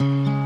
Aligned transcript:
Meine 0.00 0.37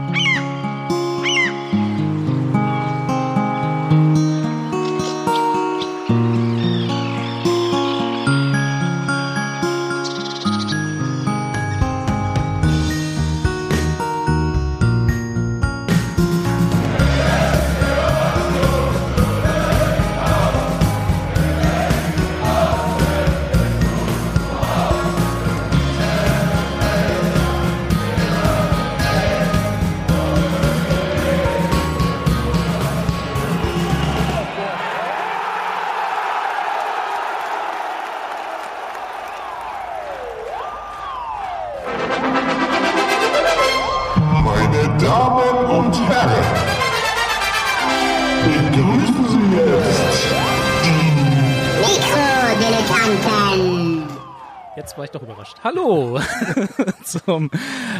Hallo 56.20 56.20
zum 57.04 57.50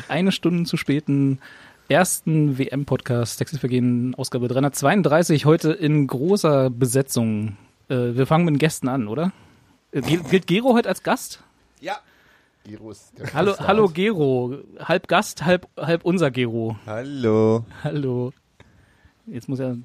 eine 0.09 0.33
Stunde 0.33 0.65
zu 0.65 0.77
späten 0.77 1.39
ersten 1.89 2.59
WM-Podcast 2.59 3.39
Textilvergehen, 3.39 4.15
Ausgabe 4.15 4.49
332, 4.49 5.45
heute 5.45 5.73
in 5.73 6.07
großer 6.07 6.71
Besetzung. 6.71 7.57
Äh, 7.89 8.15
wir 8.15 8.27
fangen 8.27 8.45
mit 8.45 8.55
den 8.55 8.59
Gästen 8.59 8.89
an, 8.89 9.09
oder? 9.09 9.33
Äh, 9.93 10.01
Gilt 10.03 10.47
Gero 10.47 10.75
heute 10.75 10.89
als 10.89 11.03
Gast? 11.03 11.43
Ja. 11.81 11.97
Giro 12.65 12.91
ist 12.91 13.13
der 13.19 13.33
Hallo, 13.35 13.55
hallo. 13.59 13.89
Gero. 13.89 14.59
Halb 14.79 15.09
Gast, 15.09 15.45
halb, 15.45 15.67
halb 15.77 16.05
unser 16.05 16.31
Gero. 16.31 16.77
Hallo. 16.87 17.65
Hallo. 17.83 18.33
Jetzt 19.27 19.49
muss 19.49 19.59
er. 19.59 19.77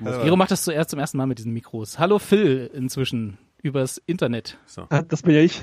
Gero 0.00 0.36
macht 0.36 0.50
das 0.50 0.64
zuerst 0.64 0.90
zum 0.90 0.98
ersten 0.98 1.18
Mal 1.18 1.26
mit 1.26 1.38
diesen 1.38 1.52
Mikros. 1.52 1.98
Hallo 1.98 2.18
Phil 2.18 2.70
inzwischen 2.72 3.38
übers 3.62 3.98
Internet. 4.06 4.58
Ah, 4.90 5.02
Das 5.02 5.22
bin 5.22 5.34
ja 5.34 5.40
ich. 5.40 5.62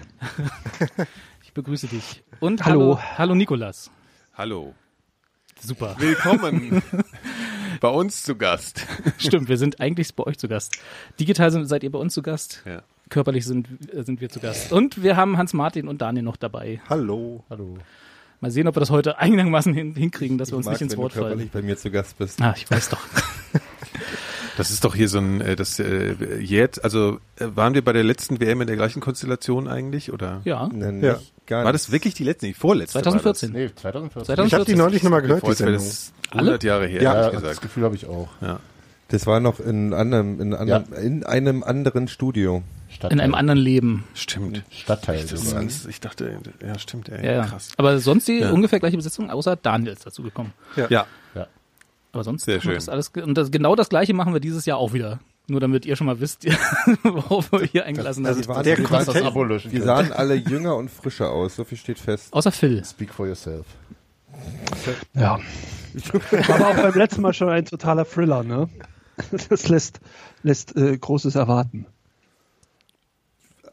Ich 1.52 1.56
begrüße 1.56 1.88
dich. 1.88 2.24
Und 2.40 2.64
Hallo. 2.64 2.96
hallo, 2.98 3.00
hallo 3.18 3.36
Nikolas. 3.36 3.92
Hallo. 4.36 4.74
Super. 5.60 5.98
Willkommen 6.00 6.82
bei 7.82 7.90
uns 7.90 8.24
zu 8.24 8.38
Gast. 8.38 8.88
Stimmt, 9.18 9.50
wir 9.50 9.58
sind 9.58 9.82
eigentlich 9.82 10.16
bei 10.16 10.24
euch 10.24 10.38
zu 10.38 10.48
Gast. 10.48 10.78
Digital 11.20 11.52
sind, 11.52 11.66
seid 11.66 11.84
ihr 11.84 11.92
bei 11.92 12.00
uns 12.00 12.14
zu 12.14 12.22
Gast. 12.22 12.64
Ja. 12.66 12.84
Körperlich 13.10 13.46
sind, 13.46 13.68
sind 13.92 14.22
wir 14.22 14.30
zu 14.30 14.40
Gast. 14.40 14.72
Und 14.72 15.04
wir 15.04 15.18
haben 15.18 15.38
Hans-Martin 15.38 15.90
und 15.90 16.02
Daniel 16.02 16.24
noch 16.24 16.38
dabei. 16.38 16.80
Hallo. 16.88 17.44
Hallo. 17.50 17.78
Mal 18.40 18.50
sehen, 18.52 18.70
ob 18.70 18.78
wir 18.78 18.80
das 18.80 18.90
heute 18.90 19.18
einigermaßen 19.20 19.74
hin, 19.74 19.94
hinkriegen, 19.94 20.38
dass 20.38 20.52
wir 20.52 20.56
uns 20.56 20.68
Ich 20.68 20.72
mag, 20.72 20.74
nicht 20.76 20.82
ins 20.84 20.92
wenn 20.94 20.98
du 21.00 21.04
Wort 21.04 21.12
fallen. 21.12 21.26
körperlich 21.26 21.52
bei 21.52 21.62
mir 21.64 21.76
zu 21.76 21.92
Gast 21.92 22.18
bist. 22.18 22.42
Ah, 22.42 22.54
ich 22.56 22.72
weiß 22.72 22.88
doch. 22.88 23.02
Das 24.58 24.70
ist 24.72 24.84
doch 24.84 24.96
hier 24.96 25.08
so 25.08 25.18
ein, 25.20 25.42
äh, 25.42 25.56
das 25.56 25.80
äh, 25.80 26.14
jetzt, 26.40 26.84
also 26.84 27.20
äh, 27.38 27.48
waren 27.56 27.74
wir 27.74 27.84
bei 27.84 27.94
der 27.94 28.04
letzten 28.04 28.40
WM 28.40 28.62
in 28.62 28.68
der 28.68 28.76
gleichen 28.76 29.00
Konstellation 29.02 29.68
eigentlich 29.68 30.12
oder? 30.12 30.42
Ja, 30.44 30.70
Ja. 30.74 30.92
nicht, 30.92 31.34
gar 31.48 31.64
War 31.66 31.72
das 31.74 31.92
wirklich 31.92 32.14
die 32.14 32.24
letzte, 32.24 32.48
die 32.48 32.54
vorletzte? 32.54 32.94
2014. 33.00 33.52
Nee, 33.52 33.70
2014. 33.76 34.26
2014. 34.36 34.48
Ich 34.48 34.54
habe 34.54 34.66
die 34.66 34.76
neulich 34.76 35.04
nochmal 35.04 35.22
gehört, 35.22 35.48
die 35.48 35.54
Sendung. 35.54 35.76
das 35.76 36.12
100 36.32 36.64
Jahre 36.64 36.88
her, 36.88 37.02
Ja, 37.02 37.14
Ja, 37.14 37.20
ehrlich 37.22 37.34
das 37.34 37.42
gesagt. 37.44 37.62
Gefühl 37.62 37.84
habe 37.84 37.96
ich 37.96 38.06
auch. 38.08 38.30
Ja. 38.42 38.60
Das 39.10 39.28
war 39.28 39.40
noch 39.42 39.60
in 39.60 39.94
einem, 39.94 40.40
in 40.40 40.54
einem, 40.54 40.86
in 41.02 41.24
einem 41.26 41.64
anderen 41.64 42.08
Studio. 42.08 42.64
Stadtteil. 42.90 43.12
in 43.18 43.22
einem 43.22 43.36
anderen 43.36 43.59
Leben. 43.59 44.04
Stimmt. 44.14 44.64
Stadtteil. 44.70 45.22
Das 45.22 45.31
ist 45.31 45.54
alles, 45.54 45.86
ich 45.86 46.02
dachte, 46.02 46.38
ja, 46.66 46.78
stimmt, 46.78 47.08
ey, 47.09 47.25
Ja, 47.25 47.31
ja. 47.34 47.46
krass. 47.46 47.70
Aber 47.78 48.00
sonst 48.00 48.28
die 48.28 48.40
Ja. 48.40 48.52
ungefähr 48.52 48.80
gleiche 48.81 48.98
Besetzung, 48.98 49.30
außer 49.30 49.56
Daniel 49.56 49.94
ist 49.94 50.06
dazu 50.06 50.24
gekommen. 50.24 50.52
Ja. 50.75 51.06
Aber 52.12 52.24
sonst 52.24 52.46
Sehr 52.46 52.58
machen 52.58 52.64
wir 52.68 52.72
schön. 52.72 52.76
Das 52.76 52.90
alles, 52.90 53.10
und 53.10 53.36
das, 53.38 53.52
genau 53.52 53.76
das 53.76 53.90
gleiche 53.90 54.14
machen 54.14 54.34
wir 54.34 54.40
dieses 54.40 54.66
Jahr 54.66 54.78
auch 54.78 54.94
wieder. 54.94 55.20
Nur 55.48 55.60
damit 55.60 55.86
ihr 55.86 55.96
schon 55.96 56.08
mal 56.08 56.20
wisst, 56.20 56.46
worauf 57.04 57.52
wir 57.52 57.64
hier 57.64 57.86
eingelassen 57.86 58.26
Also 58.26 58.42
haben. 58.42 58.48
waren, 58.50 58.64
der 58.64 58.76
kannst 58.78 59.08
das 59.08 59.22
Abo 59.22 59.44
löschen. 59.44 59.72
wir 59.72 59.84
sahen 59.84 60.12
alle 60.14 60.36
jünger 60.36 60.76
und 60.76 60.90
frischer 60.90 61.32
aus, 61.32 61.56
so 61.56 61.64
viel 61.64 61.78
steht 61.78 62.00
fest. 62.00 62.32
Außer 62.32 62.52
Phil. 62.52 62.84
Speak 62.86 63.14
for 63.14 63.28
yourself. 63.28 63.66
Ja. 65.14 65.40
Aber 66.48 66.68
auch 66.70 66.76
beim 66.76 66.94
letzten 66.94 67.22
Mal 67.22 67.34
schon 67.34 67.50
ein 67.50 67.66
totaler 67.66 68.06
Thriller, 68.06 68.44
ne? 68.44 68.70
Das 69.50 69.68
lässt, 69.68 70.00
lässt 70.42 70.76
äh, 70.78 70.98
Großes 70.98 71.36
erwarten. 71.36 71.86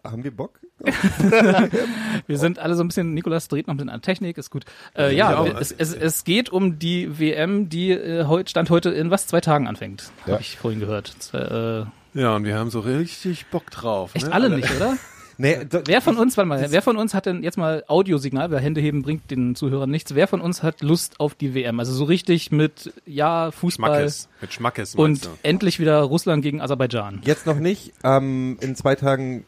Haben 0.04 0.24
wir 0.24 0.34
Bock? 0.34 0.60
Wir 2.26 2.38
sind 2.38 2.58
alle 2.58 2.74
so 2.74 2.84
ein 2.84 2.88
bisschen, 2.88 3.14
Nikolas 3.14 3.48
dreht 3.48 3.66
noch 3.66 3.74
ein 3.74 3.78
bisschen 3.78 3.90
an 3.90 4.02
Technik, 4.02 4.38
ist 4.38 4.50
gut. 4.50 4.64
Äh, 4.96 5.14
ja, 5.16 5.44
Ja, 5.44 5.58
es, 5.58 5.72
es, 5.72 5.92
es 5.94 6.24
geht 6.24 6.50
um 6.50 6.78
die 6.78 7.18
WM, 7.18 7.68
die 7.68 7.90
äh, 7.90 8.46
Stand 8.46 8.70
heute 8.70 8.90
in 8.90 9.10
was, 9.10 9.26
zwei 9.26 9.40
Tagen 9.40 9.66
anfängt. 9.66 10.10
Ja. 10.26 10.34
Habe 10.34 10.42
ich 10.42 10.56
vorhin 10.56 10.80
gehört. 10.80 11.12
Zwei, 11.18 11.86
äh, 12.14 12.20
Ja, 12.20 12.36
und 12.36 12.44
wir 12.44 12.56
haben 12.56 12.70
so 12.70 12.80
richtig 12.80 13.46
Bock 13.46 13.70
drauf. 13.70 14.12
echt 14.14 14.26
ne? 14.26 14.32
alle 14.32 14.50
nicht, 14.50 14.70
oder? 14.76 14.96
Nee, 15.40 15.64
da, 15.70 15.82
Wer 15.86 16.00
von 16.00 16.16
uns, 16.16 16.36
warte 16.36 16.48
mal, 16.48 16.66
wer 16.68 16.82
von 16.82 16.96
uns 16.96 17.14
hat 17.14 17.26
denn 17.26 17.44
jetzt 17.44 17.56
mal 17.56 17.84
Audiosignal, 17.86 18.50
weil 18.50 18.58
Hände 18.58 18.80
heben 18.80 19.02
bringt 19.02 19.30
den 19.30 19.54
Zuhörern 19.54 19.88
nichts. 19.88 20.16
Wer 20.16 20.26
von 20.26 20.40
uns 20.40 20.64
hat 20.64 20.82
Lust 20.82 21.20
auf 21.20 21.36
die 21.36 21.54
WM? 21.54 21.78
Also 21.78 21.92
so 21.92 22.02
richtig 22.02 22.50
mit, 22.50 22.92
ja, 23.06 23.52
Fußball 23.52 23.90
Schmackes. 23.94 24.28
Mit 24.40 24.52
Schmackes 24.52 24.94
und 24.96 25.26
du? 25.26 25.28
endlich 25.44 25.78
wieder 25.78 26.00
Russland 26.00 26.42
gegen 26.42 26.60
Aserbaidschan. 26.60 27.20
jetzt 27.22 27.46
noch 27.46 27.60
nicht. 27.60 27.92
Ähm, 28.02 28.58
in 28.60 28.74
zwei 28.74 28.96
Tagen 28.96 29.44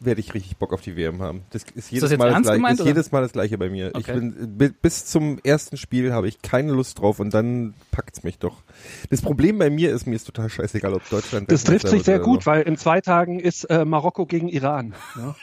werde 0.00 0.20
ich 0.20 0.34
richtig 0.34 0.56
Bock 0.58 0.72
auf 0.72 0.80
die 0.82 0.96
WM 0.96 1.22
haben. 1.22 1.42
Das 1.50 1.62
ist 1.74 1.90
jedes, 1.90 2.10
jetzt 2.10 2.18
Mal, 2.18 2.30
das 2.30 2.42
gleiche, 2.42 2.56
gemeint, 2.58 2.80
ist 2.80 2.86
jedes 2.86 3.12
Mal 3.12 3.22
das 3.22 3.32
gleiche 3.32 3.58
bei 3.58 3.70
mir. 3.70 3.88
Ich 3.96 4.08
Okay. 4.08 4.14
bin, 4.14 4.56
bi- 4.58 4.70
bis 4.82 5.06
zum 5.06 5.38
ersten 5.42 5.76
Spiel 5.76 6.12
habe 6.12 6.28
ich 6.28 6.42
keine 6.42 6.72
Lust 6.72 6.98
drauf 7.00 7.18
und 7.20 7.32
dann 7.32 7.74
packt's 7.90 8.22
mich 8.22 8.38
doch. 8.38 8.62
Das 9.10 9.22
Problem 9.22 9.58
bei 9.58 9.70
mir 9.70 9.90
ist, 9.92 10.06
mir 10.06 10.14
ist 10.16 10.24
total 10.24 10.48
scheißegal, 10.50 10.92
ob 10.94 11.08
Deutschland 11.08 11.50
Das 11.50 11.64
trifft 11.64 11.88
sich 11.88 12.02
sehr 12.02 12.18
gut, 12.18 12.42
so. 12.44 12.50
weil 12.50 12.62
in 12.62 12.76
zwei 12.76 13.00
Tagen 13.00 13.40
ist 13.40 13.64
äh, 13.64 13.84
Marokko 13.84 14.26
gegen 14.26 14.48
Iran. 14.48 14.94
Ja? 15.16 15.34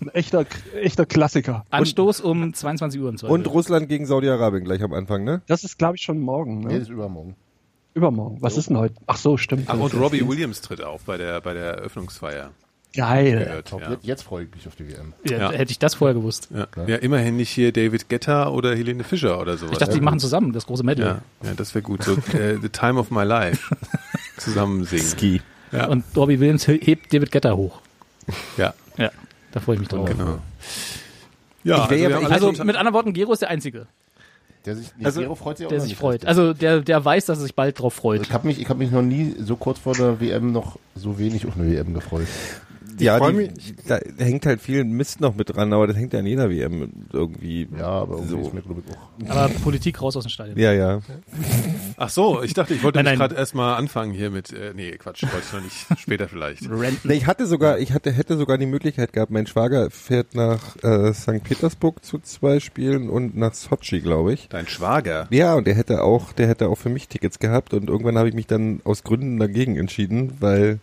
Ein 0.00 0.08
echter, 0.10 0.46
echter 0.80 1.06
Klassiker. 1.06 1.64
Anstoß 1.70 2.20
um 2.20 2.54
22 2.54 3.00
Uhr 3.00 3.14
Zweifel. 3.16 3.32
Und 3.34 3.46
Russland 3.48 3.88
gegen 3.88 4.06
Saudi-Arabien 4.06 4.62
gleich 4.64 4.82
am 4.82 4.92
Anfang, 4.92 5.24
ne? 5.24 5.42
Das 5.48 5.64
ist, 5.64 5.76
glaube 5.76 5.96
ich, 5.96 6.02
schon 6.02 6.20
morgen. 6.20 6.60
Nee, 6.60 6.66
Ne? 6.66 6.72
das 6.74 6.82
ist 6.82 6.88
übermorgen. 6.90 7.34
Übermorgen. 7.94 8.38
Was 8.40 8.56
ist 8.56 8.68
denn 8.70 8.78
heute? 8.78 8.94
Ach 9.08 9.16
so, 9.16 9.36
stimmt. 9.36 9.64
Ach, 9.66 9.72
Das 9.74 9.82
und 9.82 9.92
ist 9.94 10.00
Robbie 10.00 10.26
Williams 10.28 10.60
tritt 10.60 10.82
auf 10.84 11.02
bei 11.02 11.16
der, 11.16 11.40
bei 11.40 11.52
der 11.52 11.64
Eröffnungsfeier. 11.78 12.52
Geil. 12.96 13.38
Gehört, 13.44 13.68
Top. 13.68 13.80
ja. 13.82 13.90
Jetzt, 13.90 14.04
jetzt 14.04 14.22
freue 14.22 14.44
ich 14.44 14.50
mich 14.54 14.66
auf 14.66 14.74
die 14.76 14.88
WM. 14.88 15.12
ja, 15.24 15.38
Ja. 15.38 15.50
Hätte 15.52 15.70
ich 15.70 15.78
das 15.78 15.94
vorher 15.96 16.14
gewusst. 16.14 16.48
Ja. 16.54 16.66
ja, 16.86 16.96
immerhin 16.96 17.36
nicht 17.36 17.50
hier 17.50 17.70
David 17.72 18.08
Guetta 18.08 18.48
oder 18.48 18.74
Helene 18.74 19.04
Fischer 19.04 19.38
oder 19.40 19.56
sowas. 19.58 19.72
Ich 19.72 19.78
dachte, 19.78 19.94
die 19.94 20.00
machen 20.00 20.18
zusammen 20.20 20.52
das 20.52 20.66
große 20.66 20.82
Medley. 20.84 21.04
ja, 21.06 21.18
ja, 21.44 21.54
das 21.54 21.74
wäre 21.74 21.82
gut. 21.82 22.02
So, 22.02 22.12
äh, 22.36 22.56
The 22.60 22.68
Time 22.70 22.98
of 22.98 23.10
My 23.10 23.24
Life 23.24 23.76
zusammen 24.38 24.84
singen. 24.84 25.04
Ski. 25.04 25.42
Ja. 25.70 25.86
Und 25.88 26.04
Robbie 26.16 26.40
Williams 26.40 26.66
hebt 26.66 27.12
David 27.12 27.30
Getter 27.30 27.56
hoch. 27.56 27.80
Ja, 28.56 28.72
Ja, 28.96 29.10
da 29.52 29.60
freue 29.60 29.74
ich 29.76 29.80
mich 29.80 29.88
drauf. 29.88 30.08
genau. 30.08 30.38
Ja, 31.64 31.84
Ich 31.84 31.90
wär 31.90 31.98
ja- 31.98 32.16
haben 32.16 32.24
ich- 32.26 32.32
Also 32.32 32.52
mit 32.64 32.76
anderen 32.76 32.94
Worten, 32.94 33.12
Gero 33.12 33.32
ist 33.34 33.42
der 33.42 33.50
Einzige, 33.50 33.86
Der 34.64 34.76
sich, 34.76 34.88
nee, 34.98 35.04
Also, 35.04 35.20
Gero 35.20 35.34
freut 35.34 35.58
sich 35.58 35.66
auch 35.66 35.70
der 35.70 35.80
sich 35.80 35.90
nicht 35.90 35.98
freut. 35.98 36.24
Also 36.24 36.52
der, 36.54 36.80
der 36.80 37.04
weiß, 37.04 37.26
dass 37.26 37.38
er 37.38 37.42
sich 37.42 37.54
bald 37.54 37.78
drauf 37.78 37.94
freut. 37.94 38.22
ich 38.22 38.32
habe 38.32 38.46
mich, 38.46 38.60
ich 38.60 38.68
hab 38.68 38.78
mich 38.78 38.90
noch 38.90 39.02
nie 39.02 39.34
so 39.38 39.56
kurz 39.56 39.78
vor 39.78 39.94
der 39.94 40.20
WM 40.20 40.52
noch 40.52 40.78
so 40.94 41.18
wenig 41.18 41.46
auf 41.46 41.56
eine 41.56 41.70
WM 41.70 41.92
gefreut. 41.94 42.26
Ja, 43.04 43.18
freu 43.18 43.32
die, 43.32 43.52
da 43.86 43.98
hängt 44.18 44.46
halt 44.46 44.60
viel 44.60 44.84
Mist 44.84 45.20
noch 45.20 45.34
mit 45.34 45.54
dran, 45.54 45.72
aber 45.72 45.86
das 45.86 45.96
hängt 45.96 46.12
ja 46.12 46.18
an 46.18 46.26
jeder 46.26 46.50
WM 46.50 46.92
irgendwie. 47.12 47.68
Ja, 47.78 47.86
aber 47.86 48.16
irgendwie 48.16 48.30
So. 48.34 48.40
ist 48.48 48.54
mir, 48.54 48.62
glaube 48.62 48.82
ich, 48.86 49.28
auch. 49.30 49.36
Aber 49.36 49.48
Politik 49.54 50.00
raus 50.02 50.16
aus 50.16 50.24
dem 50.24 50.30
Stadion. 50.30 50.58
Ja, 50.58 50.72
ja. 50.72 51.00
Ach 51.96 52.08
so, 52.08 52.42
ich 52.42 52.54
dachte, 52.54 52.74
ich 52.74 52.82
wollte 52.82 53.02
nein. 53.02 53.18
gerade 53.18 53.34
erstmal 53.34 53.76
anfangen 53.76 54.12
hier 54.12 54.30
mit, 54.30 54.52
äh, 54.52 54.72
nee, 54.74 54.92
Quatsch, 54.92 55.22
wollte 55.24 55.38
ich 55.46 55.52
noch 55.52 55.62
nicht, 55.62 55.86
später 56.00 56.28
vielleicht. 56.28 56.68
Renten. 56.70 57.08
Nee, 57.08 57.14
ich 57.14 57.26
hatte 57.26 57.46
sogar, 57.46 57.78
ich 57.78 57.92
hatte, 57.92 58.12
hätte 58.12 58.36
sogar 58.36 58.58
die 58.58 58.66
Möglichkeit 58.66 59.12
gehabt, 59.12 59.30
mein 59.30 59.46
Schwager 59.46 59.90
fährt 59.90 60.34
nach 60.34 60.76
äh, 60.82 61.12
St. 61.12 61.42
Petersburg 61.44 62.04
zu 62.04 62.18
zwei 62.18 62.60
Spielen 62.60 63.08
und 63.08 63.36
nach 63.36 63.54
Sochi, 63.54 64.00
glaube 64.00 64.32
ich. 64.34 64.48
Dein 64.48 64.66
Schwager. 64.68 65.26
Ja, 65.30 65.54
und 65.54 65.66
der 65.66 65.74
hätte 65.74 66.02
auch, 66.02 66.32
der 66.32 66.48
hätte 66.48 66.68
auch 66.68 66.76
für 66.76 66.88
mich 66.88 67.08
Tickets 67.08 67.38
gehabt 67.38 67.74
und 67.74 67.88
irgendwann 67.88 68.18
habe 68.18 68.28
ich 68.28 68.34
mich 68.34 68.46
dann 68.46 68.80
aus 68.84 69.02
Gründen 69.02 69.38
dagegen 69.38 69.76
entschieden, 69.76 70.32
weil 70.40 70.78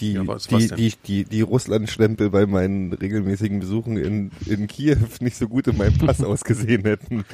die, 0.00 0.12
Ja, 0.14 0.26
was- 0.26 0.50
was 0.50 0.62
die, 0.62 0.68
denn? 0.68 0.76
die, 0.76 0.92
die, 1.06 1.24
die 1.24 1.40
Russland-Stempel 1.42 2.30
bei 2.30 2.46
meinen 2.46 2.92
regelmäßigen 2.92 3.60
Besuchen 3.60 3.96
in, 3.96 4.30
in 4.46 4.66
Kiew 4.66 4.96
nicht 5.20 5.36
so 5.36 5.48
gut 5.48 5.66
in 5.68 5.76
meinem 5.76 5.96
Pass 5.98 6.20
ausgesehen 6.24 6.82
hätten. 6.82 7.24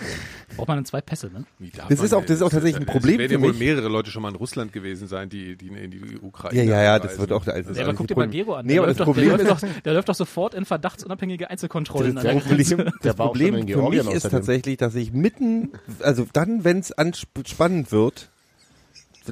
Braucht 0.56 0.68
man 0.68 0.78
dann 0.78 0.84
zwei 0.84 1.00
Pässe, 1.00 1.30
ne? 1.32 1.44
Das 1.88 2.00
ist 2.00 2.12
auch- 2.14 2.22
das 2.22 2.36
ist 2.36 2.42
auch 2.42 2.50
tatsächlich 2.50 2.80
ein 2.80 2.86
Problem 2.86 3.14
Es 3.14 3.18
werden 3.20 3.28
für 3.30 3.34
ja 3.36 3.42
wohl 3.42 3.50
mich. 3.50 3.58
mehrere 3.58 3.88
Leute 3.88 4.10
schon 4.10 4.22
mal 4.22 4.28
in 4.30 4.36
Russland 4.36 4.72
gewesen 4.72 5.08
sein, 5.08 5.28
die, 5.28 5.56
die 5.56 5.68
in 5.68 5.90
die 5.90 6.00
Ukraine 6.22 6.62
Ja, 6.64 6.76
ja, 6.76 6.82
ja, 6.82 6.98
das 6.98 7.18
wird 7.18 7.32
auch, 7.32 7.46
also 7.46 7.68
das 7.70 7.76
Ja, 7.76 7.82
ist 7.84 7.88
aber 7.88 7.94
guck 7.96 8.06
dir 8.08 8.16
mal. 8.16 8.28
Gero 8.28 8.54
an. 8.54 8.66
Nee, 8.66 8.74
der, 8.74 8.82
aber 8.82 8.86
läuft 8.88 9.00
das 9.00 9.06
doch, 9.06 9.14
der, 9.14 9.22
Problem 9.22 9.46
läuft 9.48 9.62
ist, 9.62 9.76
doch, 9.76 9.82
der 9.82 9.94
läuft 9.94 10.08
doch 10.08 10.14
sofort 10.14 10.54
in 10.54 10.64
verdachtsunabhängige 10.64 11.50
Einzelkontrollen. 11.50 12.14
Das 12.16 12.24
an 12.24 12.34
der 12.36 12.40
Problem- 12.42 12.92
das 13.02 13.14
Problem 13.16 13.68
für 13.68 13.90
mich 13.90 14.06
ist 14.14 14.30
tatsächlich, 14.30 14.76
dass 14.76 14.94
ich 14.94 15.12
mitten, 15.12 15.72
also 16.00 16.26
dann, 16.32 16.64
wenn 16.64 16.78
es 16.78 16.92
spannend 17.46 17.92
wird, 17.92 18.30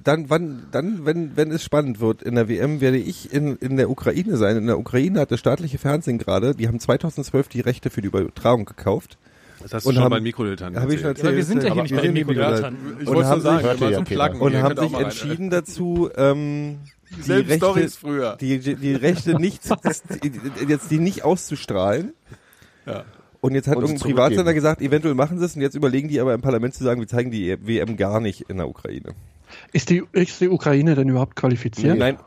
dann, 0.04 0.30
wann, 0.30 0.64
dann, 0.70 1.04
wenn, 1.04 1.36
wenn 1.36 1.50
es 1.50 1.62
spannend 1.62 2.00
wird 2.00 2.22
in 2.22 2.34
der 2.34 2.48
WM, 2.48 2.80
werde 2.80 2.96
ich 2.98 3.32
in, 3.32 3.56
in 3.56 3.76
der 3.76 3.90
Ukraine 3.90 4.36
sein. 4.36 4.56
In 4.56 4.66
der 4.66 4.78
Ukraine 4.78 5.20
hat 5.20 5.30
das 5.30 5.40
staatliche 5.40 5.78
Fernsehen 5.78 6.18
gerade, 6.18 6.54
die 6.54 6.68
haben 6.68 6.80
2012 6.80 7.48
die 7.48 7.60
Rechte 7.60 7.90
für 7.90 8.00
die 8.00 8.08
Übertragung 8.08 8.64
gekauft. 8.64 9.18
Das 9.62 9.74
hast 9.74 9.84
du 9.84 9.90
Und 9.90 9.94
schon 9.96 10.04
haben- 10.04 10.10
bei 10.10 10.20
Mikrodilettanten 10.20 10.82
Hab 10.82 10.90
ich 10.90 11.00
schon 11.00 11.08
erzählt. 11.10 11.28
Aber 11.28 11.36
wir 11.36 11.44
sind 11.44 11.62
ja 11.62 11.72
hier 11.72 11.82
nicht 11.82 11.94
bei 11.94 12.10
Mikrodilettanten. 12.10 12.96
Ich 13.00 13.06
Und 13.08 13.14
wollte 13.14 13.28
haben 13.28 13.42
nur 13.42 13.60
sagen, 13.60 13.80
waren 13.80 13.92
Ja, 13.92 14.00
Pluggen. 14.02 14.40
Und 14.40 14.56
haben 14.56 14.76
sich 14.88 14.98
entschieden 14.98 15.50
dazu, 15.50 16.10
ähm, 16.16 16.78
die 17.10 17.16
Dieselben 17.16 17.48
Rechte, 17.50 17.66
Storys 17.66 17.96
früher. 17.96 18.36
die, 18.40 18.58
die, 18.58 18.74
die 18.76 18.94
Rechte 18.94 19.34
nicht, 19.38 19.62
die, 20.24 20.32
jetzt 20.66 20.90
die 20.90 20.98
nicht 20.98 21.24
auszustrahlen. 21.24 22.12
Ja. 22.86 23.04
Und 23.40 23.54
jetzt 23.54 23.68
hat 23.68 23.76
Und 23.76 23.82
irgendein. 23.84 24.02
Privatsender 24.08 24.54
gesagt, 24.54 24.80
eventuell 24.80 25.14
machen 25.14 25.38
sie 25.38 25.44
es 25.44 25.54
und 25.54 25.62
jetzt 25.62 25.74
überlegen 25.74 26.08
die 26.08 26.20
aber 26.20 26.32
im 26.32 26.40
Parlament 26.40 26.74
zu 26.74 26.82
sagen, 26.84 27.00
wir 27.00 27.08
zeigen 27.08 27.30
die 27.30 27.56
WM 27.60 27.96
gar 27.96 28.20
nicht 28.20 28.42
in 28.48 28.56
der 28.56 28.68
Ukraine. 28.68 29.14
Ist 29.72 29.90
die, 29.90 30.02
ist 30.12 30.40
die 30.40 30.48
Ukraine 30.48 30.94
denn 30.94 31.08
überhaupt 31.08 31.36
qualifiziert? 31.36 31.94
Nee. 31.94 31.98
Nein, 31.98 32.18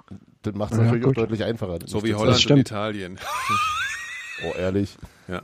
Das 0.44 0.54
macht 0.56 0.72
es 0.74 0.78
Ja, 0.78 0.84
natürlich 0.86 1.04
gut. 1.06 1.18
auch 1.18 1.22
deutlich 1.22 1.44
einfacher. 1.44 1.80
So 1.86 2.04
wie 2.04 2.14
Holland 2.16 2.52
und. 2.52 2.58
Italien. 2.60 3.20
Oh, 4.46 4.52
ehrlich. 4.60 4.98
Ja. 5.30 5.44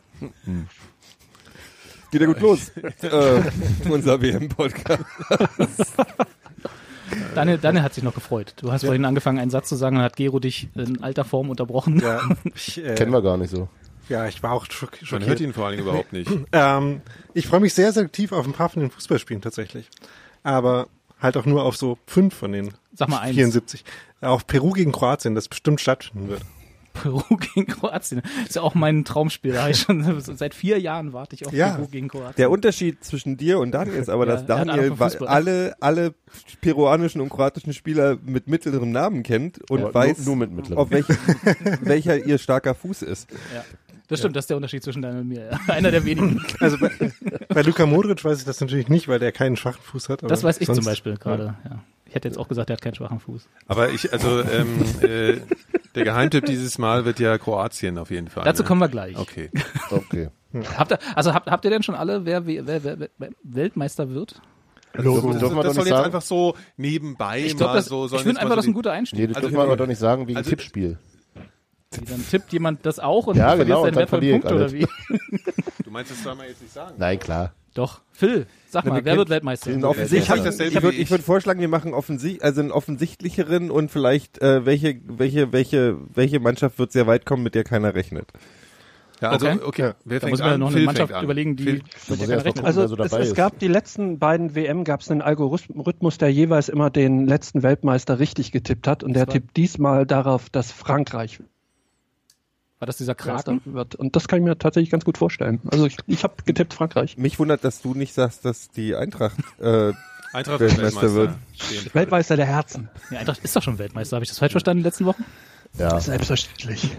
geht 2.12 2.20
ja 2.20 2.28
gut 2.28 2.42
los. 2.42 2.70
äh, 3.02 3.42
unser 3.90 4.22
WM-Podcast. 4.22 5.06
Daniel, 7.36 7.58
Daniel 7.58 7.84
hat 7.84 7.94
sich 7.94 8.04
noch 8.04 8.14
gefreut. 8.14 8.54
Du 8.58 8.72
hast 8.72 8.84
vorhin 8.86 9.06
angefangen, 9.06 9.40
einen 9.40 9.50
Satz 9.52 9.70
zu 9.70 9.76
sagen, 9.76 9.96
dann 9.96 10.04
hat 10.06 10.16
Gero 10.16 10.40
dich 10.40 10.68
in 10.76 11.02
alter 11.04 11.24
Form 11.26 11.50
unterbrochen. 11.50 12.00
Ja, 12.02 12.22
ich, 12.56 12.84
äh, 12.84 12.96
Kennen 12.96 13.12
wir 13.12 13.22
gar 13.22 13.38
nicht 13.38 13.50
so. 13.50 13.70
ja, 14.10 14.28
ich 14.28 14.44
war 14.44 14.52
auch 14.52 14.66
schock, 14.70 14.92
Man 15.00 15.06
schockiert. 15.08 15.30
hört 15.30 15.40
ihn 15.40 15.54
vor 15.54 15.66
allen 15.68 15.78
Dingen 15.78 15.88
überhaupt 15.88 16.14
nicht. 16.14 16.30
Ähm, 16.52 17.02
ich 17.34 17.48
freue 17.48 17.60
mich 17.62 17.74
sehr 17.74 17.92
selektiv 17.94 18.32
auf 18.34 18.46
ein 18.46 18.54
paar 18.54 18.70
von 18.70 18.82
den 18.82 18.92
Fußballspielen 18.92 19.42
tatsächlich. 19.42 19.90
Aber 20.44 20.88
halt 21.22 21.38
auch 21.38 21.46
nur 21.46 21.64
auf 21.64 21.78
so 21.78 21.98
fünf 22.08 22.34
von 22.36 22.52
den 22.52 22.74
Sag 22.94 23.08
mal 23.10 23.20
eins. 23.20 23.36
74. 23.36 23.84
Auf 24.22 24.46
Peru 24.48 24.72
gegen 24.72 24.92
Kroatien, 24.92 25.36
das 25.36 25.48
bestimmt 25.48 25.80
stattfinden 25.82 26.28
wird. 26.30 26.42
Peru 26.94 27.22
gegen 27.56 27.68
Kroatien. 27.68 28.22
ist 28.46 28.56
ja 28.56 28.62
auch 28.64 28.76
mein 28.76 29.06
Traumspiel. 29.06 29.54
Da 29.54 29.70
ich 29.70 29.78
schon 29.80 30.20
seit 30.36 30.54
vier 30.54 30.78
Jahren 30.80 31.14
warte 31.14 31.36
ich 31.36 31.46
auf 31.48 31.54
Ja. 31.54 31.70
Peru 31.76 31.88
gegen 31.88 32.10
Kroatien. 32.10 32.34
Der 32.38 32.52
Unterschied 32.52 33.02
zwischen 33.04 33.38
dir 33.38 33.60
und 33.60 33.72
Daniel 33.72 33.96
ist 33.96 34.10
aber, 34.10 34.28
Ja, 34.28 34.34
dass 34.34 34.46
Daniel 34.46 34.94
alle, 35.26 35.74
alle 35.80 36.14
peruanischen 36.60 37.22
und 37.22 37.30
kroatischen 37.30 37.74
Spieler 37.74 38.18
mit 38.26 38.48
mittlerem 38.50 38.92
Namen 38.92 39.24
kennt 39.24 39.70
und 39.72 39.82
Aber 39.82 39.94
weiß, 39.94 40.18
nur- 40.20 40.26
nur 40.28 40.36
mit 40.36 40.52
mittlerem. 40.52 40.78
auf 40.80 40.92
welchem, 40.92 41.16
welcher 41.82 42.18
ihr 42.26 42.38
starker 42.38 42.76
Fuß 42.76 43.04
ist. 43.04 43.30
Ja. 44.12 44.16
Das 44.16 44.20
stimmt, 44.20 44.36
das 44.36 44.44
ist 44.44 44.50
der 44.50 44.58
Unterschied 44.58 44.84
zwischen 44.84 45.02
Daniel 45.02 45.22
und 45.22 45.28
mir. 45.30 45.50
Ja. 45.52 45.60
Einer 45.74 45.92
der 45.92 46.06
wenigen. 46.06 46.44
Also 46.60 46.78
bei, 46.78 46.92
bei 47.50 47.62
Luka 47.62 47.86
Modric 47.86 48.24
weiß 48.24 48.40
ich 48.40 48.46
das 48.46 48.60
natürlich 48.62 48.88
nicht, 48.90 49.08
weil 49.08 49.20
der 49.20 49.32
keinen 49.32 49.56
schwachen 49.58 49.82
Fuß 49.82 50.10
hat. 50.10 50.20
aber 50.24 50.30
Das 50.30 50.44
weiß 50.44 50.60
ich 50.62 50.68
sonst- 50.68 50.78
zum 50.78 50.86
Beispiel 50.86 51.18
gerade. 51.18 51.56
Ja. 51.66 51.80
Ich 52.06 52.16
hätte 52.16 52.28
jetzt 52.28 52.38
auch 52.38 52.48
gesagt, 52.50 52.70
er 52.70 52.74
hat 52.74 52.82
keinen 52.82 52.96
schwachen 52.96 53.20
Fuß. 53.22 53.48
Aber 53.68 53.90
ich, 53.90 54.12
also 54.12 54.42
ähm, 54.42 54.84
äh, 55.02 55.38
der 55.96 56.04
Geheimtipp 56.04 56.46
dieses 56.46 56.78
Mal 56.78 57.06
wird 57.06 57.20
ja 57.20 57.38
Kroatien 57.38 57.98
auf 57.98 58.12
jeden 58.12 58.28
Fall. 58.28 58.44
Dazu 58.44 58.64
ne? 58.64 58.68
kommen 58.68 58.82
wir 58.82 58.90
gleich. 58.90 59.18
Okay. 59.18 59.50
Okay. 59.90 60.30
Habt 60.78 60.92
ihr, 60.92 61.00
also 61.16 61.34
habt, 61.34 61.50
habt 61.50 61.64
ihr 61.64 61.72
denn 61.72 61.84
schon 61.84 61.96
alle, 61.96 62.26
wer, 62.26 62.46
wer, 62.46 62.68
wer, 62.68 62.84
wer, 63.00 63.10
Weltmeister 63.44 64.10
wird? 64.10 64.42
Logo. 64.94 65.32
Das, 65.32 65.40
wir 65.40 65.40
das 65.40 65.42
doch 65.42 65.50
soll 65.50 65.64
nicht 65.64 65.78
jetzt 65.78 65.88
sagen? 65.90 66.06
einfach 66.06 66.22
so 66.22 66.56
nebenbei 66.76 67.40
Ich 67.46 67.54
mal 67.54 67.58
glaube, 67.60 67.74
das, 67.76 67.86
so. 67.86 68.06
ich 68.08 68.12
finde 68.24 68.42
einfach, 68.42 68.50
mal 68.50 68.56
das 68.56 68.56
so 68.56 68.60
ist 68.60 68.68
ein 68.68 68.74
guter 68.74 68.92
Einstieg. 68.92 69.20
Nee, 69.20 69.28
das 69.28 69.38
Also 69.38 69.48
dürfen 69.48 69.56
wir 69.56 69.60
wir- 69.64 69.68
aber 69.68 69.78
doch 69.78 69.88
nicht 69.88 70.00
sagen 70.00 70.28
wegen 70.28 70.38
also- 70.38 70.50
Tippspiel. 70.50 70.98
Dann 71.92 72.26
tippt 72.30 72.54
jemand 72.54 72.86
das 72.86 73.00
auch 73.00 73.28
und 73.28 73.36
Ja, 73.36 73.54
du 73.56 73.66
genau, 73.66 73.84
verlierst 73.84 74.12
und 74.12 74.12
deinen 74.12 74.40
dann 74.40 74.42
wertvollen 74.42 74.42
verliere 74.42 74.88
Punkt 74.88 74.96
ich 75.12 75.20
oder 75.20 75.44
wie? 75.44 75.84
du 75.84 75.92
meinst, 75.92 76.12
das 76.12 76.24
soll 76.24 76.36
man 76.36 76.48
jetzt 76.48 76.62
nicht 76.62 76.74
sagen. 76.74 76.94
Nein, 76.98 77.20
klar. 77.20 77.52
Doch. 77.74 78.02
Phil, 78.14 78.48
sag 78.70 78.86
mal, 78.86 78.96
wir 78.96 79.06
wer 79.06 79.18
wird 79.18 79.30
Weltmeister? 79.30 79.72
Ich 79.72 79.84
offensichtlich, 79.84 80.26
sag 80.28 80.44
dasselbe 80.44 80.78
ich 80.78 80.84
würde 80.84 80.98
wie 80.98 81.02
ich 81.02 81.12
würd 81.12 81.22
vorschlagen, 81.22 81.60
wir 81.60 81.68
machen 81.68 81.94
offensichtlich, 81.94 82.44
also 82.44 82.62
einen 82.62 82.72
offensichtlicheren 82.72 83.72
und 83.72 83.92
vielleicht 83.92 84.42
äh, 84.42 84.66
welche, 84.66 85.00
welche, 85.06 85.52
welche, 85.52 85.98
welche 86.14 86.40
Mannschaft 86.40 86.80
wird 86.80 86.92
sehr 86.94 87.08
weit 87.08 87.26
kommen, 87.26 87.44
mit 87.44 87.56
der 87.56 87.64
keiner 87.66 87.94
rechnet. 87.94 88.28
Ja, 89.22 89.30
also, 89.32 89.48
Okay. 89.48 89.60
okay. 89.66 89.92
Wer 90.06 90.20
Da 90.22 90.28
muss 90.30 90.40
man 90.40 90.48
ja 90.48 90.54
an? 90.56 90.60
noch 90.62 90.68
eine 90.68 90.78
Phil 90.78 90.86
Mannschaft 90.86 91.22
überlegen, 91.24 91.56
die 91.58 91.64
Phil. 91.64 91.82
mit 92.08 92.22
der 92.28 92.44
gucken, 92.44 92.66
Also 92.66 92.88
so 92.88 92.96
es, 92.96 93.10
dabei 93.10 93.22
es 93.24 93.28
ist. 93.30 93.36
gab 93.36 93.60
die 93.60 93.68
letzten 93.68 94.18
beiden 94.18 94.56
WM 94.56 94.84
gab 94.84 95.02
es 95.02 95.12
einen 95.12 95.22
Algorithmus, 95.22 96.18
der 96.18 96.30
jeweils 96.32 96.70
immer 96.70 96.90
den 96.90 97.28
letzten 97.28 97.64
Weltmeister 97.64 98.18
richtig 98.20 98.52
getippt 98.52 98.88
hat 98.88 99.04
und 99.04 99.14
der 99.14 99.28
war- 99.28 99.34
tippt 99.34 99.56
diesmal 99.58 100.06
darauf, 100.06 100.50
dass 100.50 100.72
Frankreich 100.72 101.40
War 102.82 102.88
das 102.88 102.98
dieser 102.98 103.14
Kraken? 103.14 103.62
wird. 103.64 103.94
Und 103.94 104.16
das 104.16 104.28
kann 104.28 104.40
ich 104.40 104.44
mir 104.46 104.58
tatsächlich 104.58 104.90
ganz 104.90 105.06
gut 105.06 105.16
vorstellen. 105.16 105.62
Also 105.72 105.86
ich, 105.86 105.98
ich 106.08 106.24
habe 106.24 106.34
getippt 106.46 106.74
Frankreich. 106.74 107.16
Mich 107.16 107.38
wundert, 107.38 107.64
dass 107.64 107.80
du 107.84 107.94
nicht 107.94 108.12
sagst, 108.12 108.44
dass 108.44 108.72
die 108.72 108.96
Eintracht 108.96 109.38
äh, 109.62 109.94
Eintracht 110.34 110.62
Weltmeister 110.62 111.14
wird. 111.14 111.36
Stehen. 111.56 111.92
Weltmeister 111.94 112.38
der 112.38 112.48
Herzen. 112.48 112.90
Ja, 113.12 113.20
Eintracht 113.20 113.38
ist 113.44 113.56
doch 113.56 113.62
schon 113.62 113.78
Weltmeister. 113.78 114.16
Habe 114.16 114.24
ich 114.24 114.30
das 114.30 114.40
falsch 114.40 114.54
verstanden 114.54 114.80
in 114.80 114.84
den 114.84 114.88
letzten 114.88 115.06
Wochen? 115.06 115.24
Ja. 115.78 116.00
Selbstverständlich. 116.00 116.98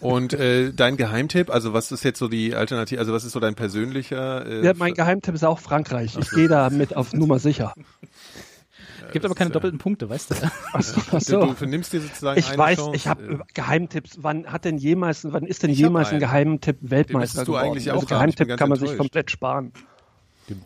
Und 0.00 0.32
äh, 0.32 0.72
dein 0.72 0.96
Geheimtipp, 0.96 1.48
also 1.48 1.72
was 1.74 1.92
ist 1.92 2.02
jetzt 2.02 2.18
so 2.18 2.26
die 2.26 2.56
Alternative, 2.56 2.98
also 2.98 3.12
was 3.12 3.22
ist 3.22 3.30
so 3.30 3.38
dein 3.38 3.54
persönlicher? 3.54 4.44
Äh, 4.46 4.66
Ja, 4.66 4.72
mein 4.76 4.94
Geheimtipp 4.94 5.36
ist 5.36 5.44
auch 5.44 5.60
Frankreich. 5.60 6.16
Ich 6.18 6.30
gehe 6.30 6.48
da 6.48 6.70
mit 6.70 6.96
auf 6.96 7.12
Nummer 7.12 7.38
sicher. 7.38 7.72
Gibt 9.12 9.24
aber 9.24 9.34
keine 9.34 9.50
doppelten 9.50 9.78
Punkte, 9.78 10.08
weißt 10.08 10.30
du? 10.30 10.34
Achso, 10.72 11.00
Du, 11.10 11.16
achso. 11.16 11.40
du 11.46 11.54
vernimmst 11.54 11.92
dir 11.92 12.00
sozusagen 12.00 12.38
Ich 12.38 12.48
eine 12.48 12.58
weiß, 12.58 12.78
Chance. 12.78 12.96
ich 12.96 13.06
habe 13.08 13.22
äh, 13.24 13.38
Geheimtipps. 13.54 14.18
Wann 14.20 14.46
hat 14.46 14.64
denn 14.64 14.78
jemals, 14.78 15.26
wann 15.30 15.44
ist 15.46 15.62
denn 15.62 15.70
Ich 15.70 15.78
jemals 15.78 16.10
ein. 16.10 16.18
Geheimtipp 16.20 16.76
Weltmeister 16.80 17.44
du 17.44 17.52
geworden? 17.52 17.66
eigentlich 17.70 17.90
auch 17.90 17.94
also. 17.94 18.04
Ich 18.04 18.08
bin 18.08 18.16
Geheimtipp 18.16 18.56
kann 18.56 18.68
man 18.68 18.78
sich 18.78 18.88
enttäuscht. 18.90 18.98
komplett 18.98 19.30
sparen. 19.30 19.72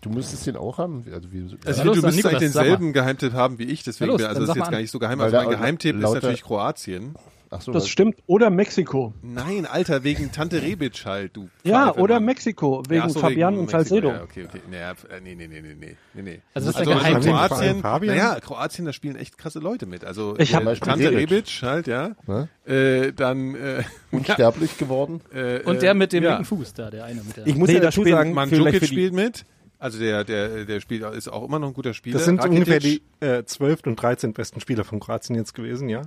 Du, 0.00 0.08
müsstest 0.08 0.46
den 0.46 0.56
auch 0.56 0.79
haben. 0.79 1.05
Also, 1.12 1.31
wie, 1.31 1.43
Also 1.43 1.82
Ja, 1.82 1.85
du 1.85 1.91
müsstest 1.91 2.17
Nikolas, 2.17 2.25
eigentlich 2.25 2.38
denselben 2.38 2.93
Geheimtipp 2.94 3.32
haben 3.35 3.58
wie 3.58 3.64
ich, 3.64 3.82
deswegen 3.82 4.12
los, 4.12 4.19
wäre 4.20 4.31
also 4.31 4.41
das 4.41 4.50
ist 4.50 4.56
jetzt 4.56 4.70
gar 4.70 4.79
nicht 4.81 4.90
so 4.90 4.99
geheim. 4.99 5.20
Also 5.20 5.37
mein 5.37 5.50
Geheimtipp 5.50 5.97
ist 5.97 6.12
natürlich 6.12 6.43
Kroatien. 6.43 7.14
Ach 7.54 7.62
so, 7.62 7.72
Das 7.72 7.88
stimmt. 7.88 8.16
Oder 8.26 8.50
Mexiko. 8.50 9.14
Nein, 9.22 9.66
Alter, 9.66 10.04
wegen 10.04 10.32
Tante 10.32 10.60
Rebic 10.62 11.04
halt, 11.06 11.36
du. 11.36 11.48
Ja, 11.62 11.94
oder 11.94 12.16
Mann. 12.16 12.26
Mexiko, 12.26 12.82
wegen 12.88 13.02
Ja, 13.02 13.08
so, 13.08 13.20
Fabian 13.20 13.54
und 13.58 13.72
Mexiko. 13.72 13.78
Salcedo. 13.78 14.08
Ja, 14.08 14.22
okay, 14.22 14.44
okay. 14.48 14.60
Naja, 14.70 14.90
äh, 15.10 15.20
nee, 15.22 15.34
nee, 15.34 15.46
nee, 15.46 15.60
nee, 15.62 15.96
nee, 16.14 16.22
nee. 16.22 16.40
Also 16.54 16.70
das 16.72 16.80
ist 16.80 16.86
der 16.86 16.96
also. 17.02 17.28
Kroatien, 17.30 17.80
Fabian? 17.80 18.16
naja, 18.16 18.38
Kroatien, 18.40 18.84
da 18.84 18.92
spielen 18.92 19.16
echt 19.16 19.38
krasse 19.38 19.58
Leute 19.60 19.86
mit. 19.86 20.04
Also 20.04 20.36
Ich 20.38 20.54
hab- 20.54 20.66
äh, 20.66 20.74
Tante 20.76 21.10
Rebic. 21.10 21.30
Rebic 21.30 21.62
halt, 21.62 21.86
ja. 21.86 22.10
Ne? 22.26 22.48
Äh, 22.66 23.12
dann 23.12 23.54
äh, 23.54 23.82
unsterblich 24.10 24.76
geworden. 24.78 25.20
äh, 25.32 25.60
Und 25.64 25.82
der 25.82 25.94
mit 25.94 26.12
dem 26.12 26.24
ja. 26.24 26.30
linken 26.30 26.44
Fuß 26.44 26.74
da, 26.74 26.90
der 26.90 27.04
eine 27.04 27.22
mit 27.22 27.36
der. 27.36 27.46
Ich 27.46 27.54
muss 27.56 27.68
Nee, 27.68 27.74
ja 27.74 27.80
da 27.80 27.86
dazu 27.86 28.00
spielen 28.02 28.16
sagen, 28.16 28.32
Mandzukic 28.34 28.84
spielt 28.86 29.12
mit. 29.14 29.44
Also 29.78 29.98
der, 29.98 30.24
der, 30.24 30.64
der 30.64 30.80
spielt, 30.80 31.02
ist 31.14 31.28
auch 31.28 31.46
immer 31.46 31.58
noch 31.58 31.68
ein 31.68 31.75
guter 31.75 31.92
Spieler. 31.92 32.14
Das 32.16 32.25
sind 32.25 32.38
Rakitic. 32.38 32.58
ungefähr 32.58 32.80
die 32.80 33.02
äh, 33.20 33.44
12. 33.44 33.80
und 33.87 33.96
13. 33.96 34.32
besten 34.32 34.61
Spieler 34.61 34.82
von 34.82 34.99
Kroatien 34.99 35.37
jetzt 35.37 35.54
gewesen, 35.54 35.90
ja. 35.90 36.02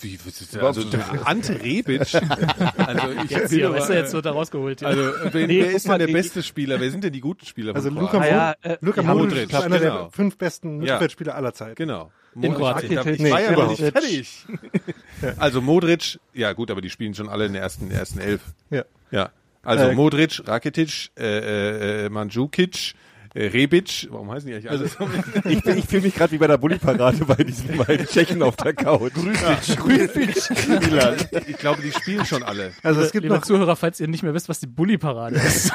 Wie, 0.00 0.18
was 0.24 0.40
ist 0.40 0.56
also 0.56 0.84
der 0.84 1.04
Ante 1.26 1.60
Rebic. 1.62 2.00
also 2.76 3.08
ich 3.24 3.30
jetzt 3.30 3.52
hier, 3.52 3.68
aber- 3.68 3.76
weißt 3.76 3.90
du, 3.90 3.94
jetzt 3.94 4.12
wird 4.12 4.26
er 4.26 4.32
rausgeholt. 4.32 4.80
Ja. 4.80 4.88
Also 4.88 5.10
wer, 5.32 5.46
Nee, 5.46 5.60
wer 5.62 5.72
ist 5.72 5.86
mal, 5.86 5.98
denn 5.98 6.08
der 6.08 6.12
beste 6.14 6.42
Spieler? 6.42 6.80
Wer 6.80 6.90
sind 6.90 7.04
denn 7.04 7.12
die 7.12 7.20
guten 7.20 7.46
Spieler 7.46 7.74
Also 7.74 7.90
von 7.90 7.98
Luka? 7.98 8.18
Ah 8.18 8.20
Modric, 8.20 8.30
ja, 8.32 8.52
äh, 8.62 8.78
Luka 8.80 9.00
ja, 9.02 9.06
Modric 9.14 9.30
Modric, 9.30 9.48
ist 9.50 9.54
einer 9.54 9.78
genau. 9.78 10.02
der 10.02 10.10
fünf 10.10 10.38
besten 10.38 10.78
Mittelfeldspieler 10.78 11.34
aller 11.34 11.54
Zeiten. 11.54 11.74
Genau. 11.76 12.10
In 12.40 12.52
Kroatien. 12.54 12.92
Ich, 12.98 13.06
ich 13.06 13.20
Nee, 13.20 13.30
war 13.30 13.40
ja 13.40 13.52
noch 13.52 13.68
nicht 13.70 13.80
fertig. 13.80 14.46
Also 15.38 15.62
Modric, 15.62 16.18
ja 16.34 16.52
gut, 16.52 16.70
aber 16.70 16.82
die 16.82 16.90
spielen 16.90 17.14
schon 17.14 17.28
alle 17.30 17.46
in 17.46 17.54
der 17.54 17.62
ersten, 17.62 17.90
ersten 17.90 18.18
Elf. 18.20 18.42
Ja. 18.70 18.84
Ja. 19.10 19.30
Also 19.62 19.84
Äh, 19.86 19.94
Modric, 19.94 20.42
Rakitic, 20.46 21.10
äh, 21.18 22.04
äh, 22.04 22.08
Mandzukic, 22.10 22.74
äh, 22.92 22.94
Rebic, 23.36 24.08
warum 24.10 24.30
heißen 24.30 24.48
die 24.48 24.54
eigentlich 24.54 24.70
alle 24.70 24.88
so? 24.88 25.06
ich, 25.48 25.64
ich 25.66 25.84
fühle 25.86 26.02
mich 26.02 26.14
gerade 26.14 26.32
wie 26.32 26.38
bei 26.38 26.46
der 26.46 26.56
Bulli-Parade 26.56 27.24
bei 27.26 27.34
diesen 27.44 27.76
beiden 27.76 28.06
Tschechen 28.06 28.42
auf 28.42 28.56
der 28.56 28.72
Couch. 28.72 29.12
Grüß 29.14 30.12
dich, 30.12 30.68
Milan. 30.68 31.16
Ich 31.46 31.58
glaube, 31.58 31.82
die 31.82 31.92
spielen 31.92 32.24
schon 32.24 32.42
alle. 32.42 32.72
Also 32.82 33.02
es 33.02 33.12
gibt 33.12 33.24
Liebe 33.24 33.34
noch, 33.34 33.42
Zuhörer, 33.42 33.76
falls 33.76 34.00
ihr 34.00 34.08
nicht 34.08 34.22
mehr 34.22 34.32
wisst, 34.32 34.48
was 34.48 34.60
die 34.60 34.66
Bulli-Parade 34.66 35.36
ist. 35.36 35.70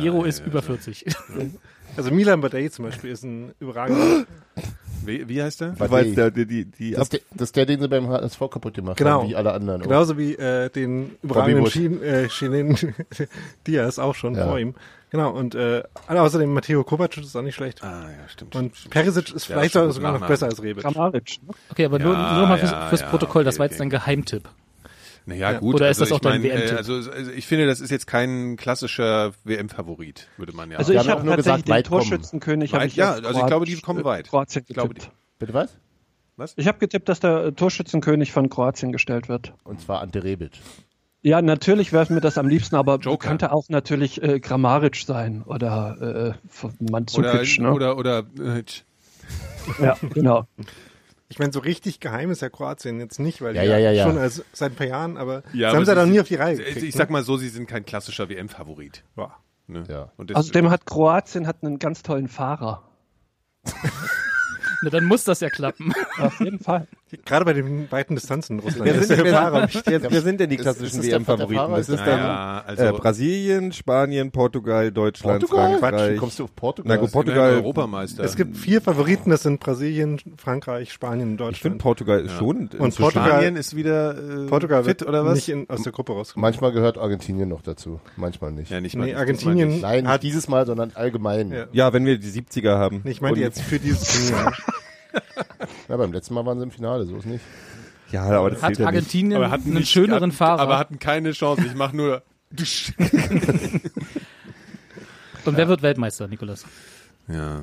Gero 0.00 0.24
ist 0.24 0.44
über 0.46 0.62
40. 0.62 1.04
also 1.96 2.10
Milan 2.10 2.40
Badei 2.40 2.68
zum 2.68 2.86
Beispiel 2.86 3.10
ist 3.10 3.22
ein 3.22 3.52
überragender. 3.60 4.24
Wie, 5.04 5.28
wie 5.28 5.42
heißt 5.42 5.60
der? 5.60 5.78
Weil 5.78 6.14
der, 6.14 6.30
die, 6.30 6.46
die, 6.46 6.64
die 6.64 6.92
Das, 6.92 7.02
ist 7.02 7.12
der, 7.12 7.20
das 7.34 7.48
ist 7.48 7.56
der, 7.56 7.66
den 7.66 7.80
sie 7.82 7.88
beim 7.88 8.08
HSV 8.08 8.38
kaputt 8.50 8.72
gemacht 8.72 8.96
Genau. 8.96 9.20
haben, 9.20 9.28
wie 9.28 9.36
alle 9.36 9.52
anderen. 9.52 9.82
auch. 9.82 9.86
Genauso 9.86 10.16
wie 10.16 10.32
äh, 10.34 10.70
den 10.70 11.10
überragenden. 11.22 11.66
Schien, 11.66 12.02
äh, 12.02 12.28
Chilenen 12.28 12.78
Diaz 13.66 13.98
auch 13.98 14.14
schon 14.14 14.34
Ja. 14.34 14.46
vor 14.46 14.58
ihm. 14.58 14.74
Genau, 15.14 15.30
und 15.30 15.54
äh, 15.54 15.84
außerdem 16.08 16.52
Matteo 16.52 16.82
Kovacic 16.82 17.22
ist 17.22 17.36
auch 17.36 17.42
nicht 17.42 17.54
schlecht. 17.54 17.84
Ah, 17.84 18.10
ja, 18.10 18.28
stimmt. 18.28 18.56
Und 18.56 18.76
stimmt, 18.76 18.92
Perisic 18.92 19.22
stimmt. 19.22 19.36
ist 19.36 19.44
vielleicht 19.44 19.72
schon 19.74 19.92
sogar 19.92 20.18
noch 20.18 20.26
besser 20.26 20.46
als 20.46 20.60
Rebic. 20.60 20.82
Grammaric. 20.82 21.38
Ne? 21.40 21.54
Okay, 21.70 21.84
aber 21.84 22.00
nur, 22.00 22.14
Ja, 22.14 22.36
nur 22.38 22.48
mal 22.48 22.58
fürs, 22.58 22.72
ja, 22.72 22.88
fürs 22.88 23.04
Protokoll, 23.04 23.44
das 23.44 23.54
okay, 23.54 23.58
war 23.60 23.66
jetzt 23.66 23.74
okay. 23.74 23.78
dein 23.78 23.90
Geheimtipp. 23.90 24.48
Naja, 25.26 25.52
Ja. 25.52 25.58
gut. 25.60 25.76
Oder 25.76 25.88
ist 25.88 26.00
also 26.00 26.04
das 26.04 26.12
auch 26.14 26.16
ich 26.16 26.22
dein 26.32 26.42
mein, 26.42 26.50
äh, 26.50 26.54
WM-Tipp? 26.54 26.76
also, 26.78 26.94
also 27.12 27.30
ich 27.30 27.46
finde, 27.46 27.66
das 27.66 27.80
ist 27.80 27.92
jetzt 27.92 28.08
kein 28.08 28.56
klassischer 28.56 29.34
WM-Favorit, 29.44 30.26
würde 30.36 30.52
man 30.52 30.72
ja 30.72 30.78
Also 30.78 30.92
Wir 30.92 31.00
ich 31.00 31.08
haben 31.08 31.18
habe 31.18 31.26
nur 31.26 31.36
gesagt, 31.36 31.68
den. 31.68 31.84
Torschützenkönig. 31.84 32.72
Weit, 32.72 32.80
hab 32.80 32.86
ich 32.88 32.96
ja, 32.96 33.12
also 33.12 33.38
ich 33.38 33.46
glaube, 33.46 33.66
die 33.66 33.80
kommen 33.80 34.02
weit. 34.02 34.26
Kroatien 34.26 34.64
Ich 34.66 34.74
glaube, 34.74 34.94
getippt. 34.94 35.12
Bitte 35.38 35.54
was? 35.54 36.54
Ich 36.56 36.66
habe 36.66 36.78
getippt, 36.80 37.08
dass 37.08 37.20
der 37.20 37.44
äh, 37.44 37.52
Torschützenkönig 37.52 38.32
von 38.32 38.50
Kroatien 38.50 38.90
gestellt 38.90 39.28
wird. 39.28 39.52
Und 39.62 39.80
zwar 39.80 40.00
Ante 40.00 40.24
Rebic. 40.24 40.58
Ja, 41.24 41.40
natürlich 41.40 41.90
wäre 41.94 42.12
mir 42.12 42.20
das 42.20 42.36
am 42.36 42.48
liebsten, 42.48 42.76
aber 42.76 42.98
Joker. 42.98 43.28
könnte 43.28 43.50
auch 43.50 43.70
natürlich 43.70 44.22
äh, 44.22 44.40
Grammaric 44.40 44.96
sein 44.96 45.42
oder 45.42 46.34
äh, 46.36 46.48
von 46.50 46.74
oder. 47.16 47.42
Ne? 47.42 47.72
oder, 47.72 47.96
oder, 47.96 48.26
äh, 48.38 48.62
ja, 49.80 49.96
genau. 50.12 50.46
Ich 51.30 51.38
meine, 51.38 51.50
so 51.50 51.60
richtig 51.60 52.00
geheim 52.00 52.30
ist 52.30 52.42
ja 52.42 52.50
Kroatien 52.50 53.00
jetzt 53.00 53.18
nicht, 53.18 53.40
weil 53.40 53.56
Ja, 53.56 53.62
ja, 53.62 53.78
ja, 53.78 53.90
ja. 53.90 54.04
schon 54.04 54.18
als, 54.18 54.44
seit 54.52 54.72
ein 54.72 54.74
paar 54.74 54.86
Jahren, 54.86 55.16
aber 55.16 55.42
Ja, 55.54 55.68
das 55.68 55.76
haben 55.76 55.86
sie 55.86 55.94
dann 55.94 56.10
nie 56.10 56.20
auf 56.20 56.28
die 56.28 56.34
Reihe 56.34 56.56
gekriegt. 56.56 56.82
ich 56.82 56.94
sag 56.94 57.08
mal 57.08 57.22
so, 57.24 57.38
sie 57.38 57.48
sind 57.48 57.66
kein 57.66 57.86
klassischer 57.86 58.28
WM-Favorit. 58.28 59.02
ne? 59.16 59.22
Ja. 59.22 59.36
Ne? 59.66 59.84
Ja. 59.88 60.12
Außerdem 60.34 60.68
hat 60.68 60.84
Kroatien 60.84 61.46
hat 61.46 61.64
einen 61.64 61.78
ganz 61.78 62.02
tollen 62.02 62.28
Fahrer. 62.28 62.82
Na, 64.82 64.90
dann 64.90 65.04
muss 65.06 65.24
das 65.24 65.40
ja 65.40 65.48
klappen. 65.48 65.94
Auf 66.18 66.38
jeden 66.40 66.58
Fall. 66.58 66.86
Gerade 67.24 67.44
bei 67.44 67.52
den 67.52 67.90
weiten 67.90 68.14
Distanzen 68.14 68.58
in 68.58 68.64
Russland. 68.64 68.84
Wer 68.86 68.94
ist 69.00 69.08
sind, 69.08 69.16
der 69.18 69.24
wer, 69.26 69.32
Fahrer 69.34 69.68
sind, 69.68 69.82
wer, 69.86 70.10
wer 70.10 70.20
sind 70.22 70.40
denn 70.40 70.50
die 70.50 70.56
klassischen 70.56 71.02
WM-Favoriten? 71.02 71.70
Das 71.74 71.88
ist 71.88 71.98
Ja, 72.00 72.04
dann 72.06 72.18
ja, 72.20 72.64
also- 72.66 72.82
äh, 72.84 72.92
Brasilien, 72.92 73.72
Spanien, 73.72 74.30
Portugal, 74.30 74.90
Deutschland, 74.92 75.40
Portugal? 75.40 75.78
Frankreich. 75.78 76.12
Wie 76.14 76.16
kommst 76.16 76.38
du 76.38 76.44
auf 76.44 76.54
Portugal? 76.56 76.96
Na 76.96 77.00
gut, 77.00 77.12
Portugal. 77.12 77.54
Europameister. 77.54 78.24
Es 78.24 78.36
gibt 78.36 78.56
vier 78.56 78.80
Favoriten, 78.80 79.30
das 79.30 79.42
sind 79.42 79.60
Brasilien, 79.60 80.20
Frankreich, 80.36 80.92
Spanien 80.92 81.30
und 81.40 81.52
Ich 81.52 81.60
finde 81.60 81.78
Deutschland. 81.78 81.78
Portugal 81.78 82.20
ist 82.20 82.32
schon. 82.32 82.68
Und 82.78 82.96
Portugal- 82.96 83.28
Spanien 83.28 83.56
ist 83.56 83.76
wieder 83.76 84.16
äh, 84.16 84.46
Portugal 84.46 84.84
fit 84.84 85.00
wird 85.00 85.08
oder 85.08 85.24
was? 85.24 85.34
nicht 85.34 85.48
in, 85.48 85.68
aus 85.68 85.82
der 85.82 85.92
Gruppe 85.92 86.12
rausgekommen. 86.12 86.42
Manchmal 86.42 86.72
gehört 86.72 86.98
Argentinien 86.98 87.48
noch 87.48 87.62
dazu. 87.62 88.00
Manchmal 88.16 88.52
nicht. 88.52 88.70
ja, 88.70 88.80
nicht 88.80 88.96
mal. 88.96 89.04
Nee, 89.06 89.14
Argentinien- 89.14 89.68
nicht. 89.68 89.82
Nein, 89.82 90.06
Hat- 90.08 90.22
nicht 90.22 90.32
dieses 90.32 90.48
Mal, 90.48 90.66
sondern 90.66 90.92
allgemein. 90.94 91.50
Ja. 91.52 91.66
Ja, 91.72 91.92
wenn 91.92 92.04
wir 92.06 92.18
die 92.18 92.28
70er 92.30 92.76
haben. 92.78 93.00
Nee, 93.04 93.10
Ich 93.12 93.20
meinte 93.20 93.38
Und- 93.40 93.42
jetzt 93.44 93.60
für 93.62 93.78
dieses 93.78 94.28
Turnier. 94.28 94.52
Ja, 95.94 95.98
beim 95.98 96.12
letzten 96.12 96.34
Mal 96.34 96.44
waren 96.44 96.58
sie 96.58 96.64
im 96.64 96.72
Finale, 96.72 97.06
so 97.06 97.16
ist 97.18 97.24
nicht. 97.24 97.44
Ja, 98.10 98.24
aber 98.24 98.50
das 98.50 98.62
Hat 98.62 98.70
zählt 98.70 98.78
ja. 98.80 98.86
Argentinien 98.86 99.36
Aber 99.36 99.52
hatten 99.52 99.66
einen 99.66 99.74
nicht- 99.74 99.90
schöneren 99.92 100.22
hatten, 100.22 100.32
Fahrer. 100.32 100.60
Aber 100.60 100.76
hatten 100.76 100.98
keine 100.98 101.30
Chance. 101.30 101.62
Ich 101.66 101.74
mache 101.76 101.96
nur. 101.96 102.22
Und 105.44 105.56
wer 105.56 105.68
wird 105.68 105.82
Weltmeister, 105.82 106.26
Nikolas? 106.26 106.64
ja. 107.28 107.62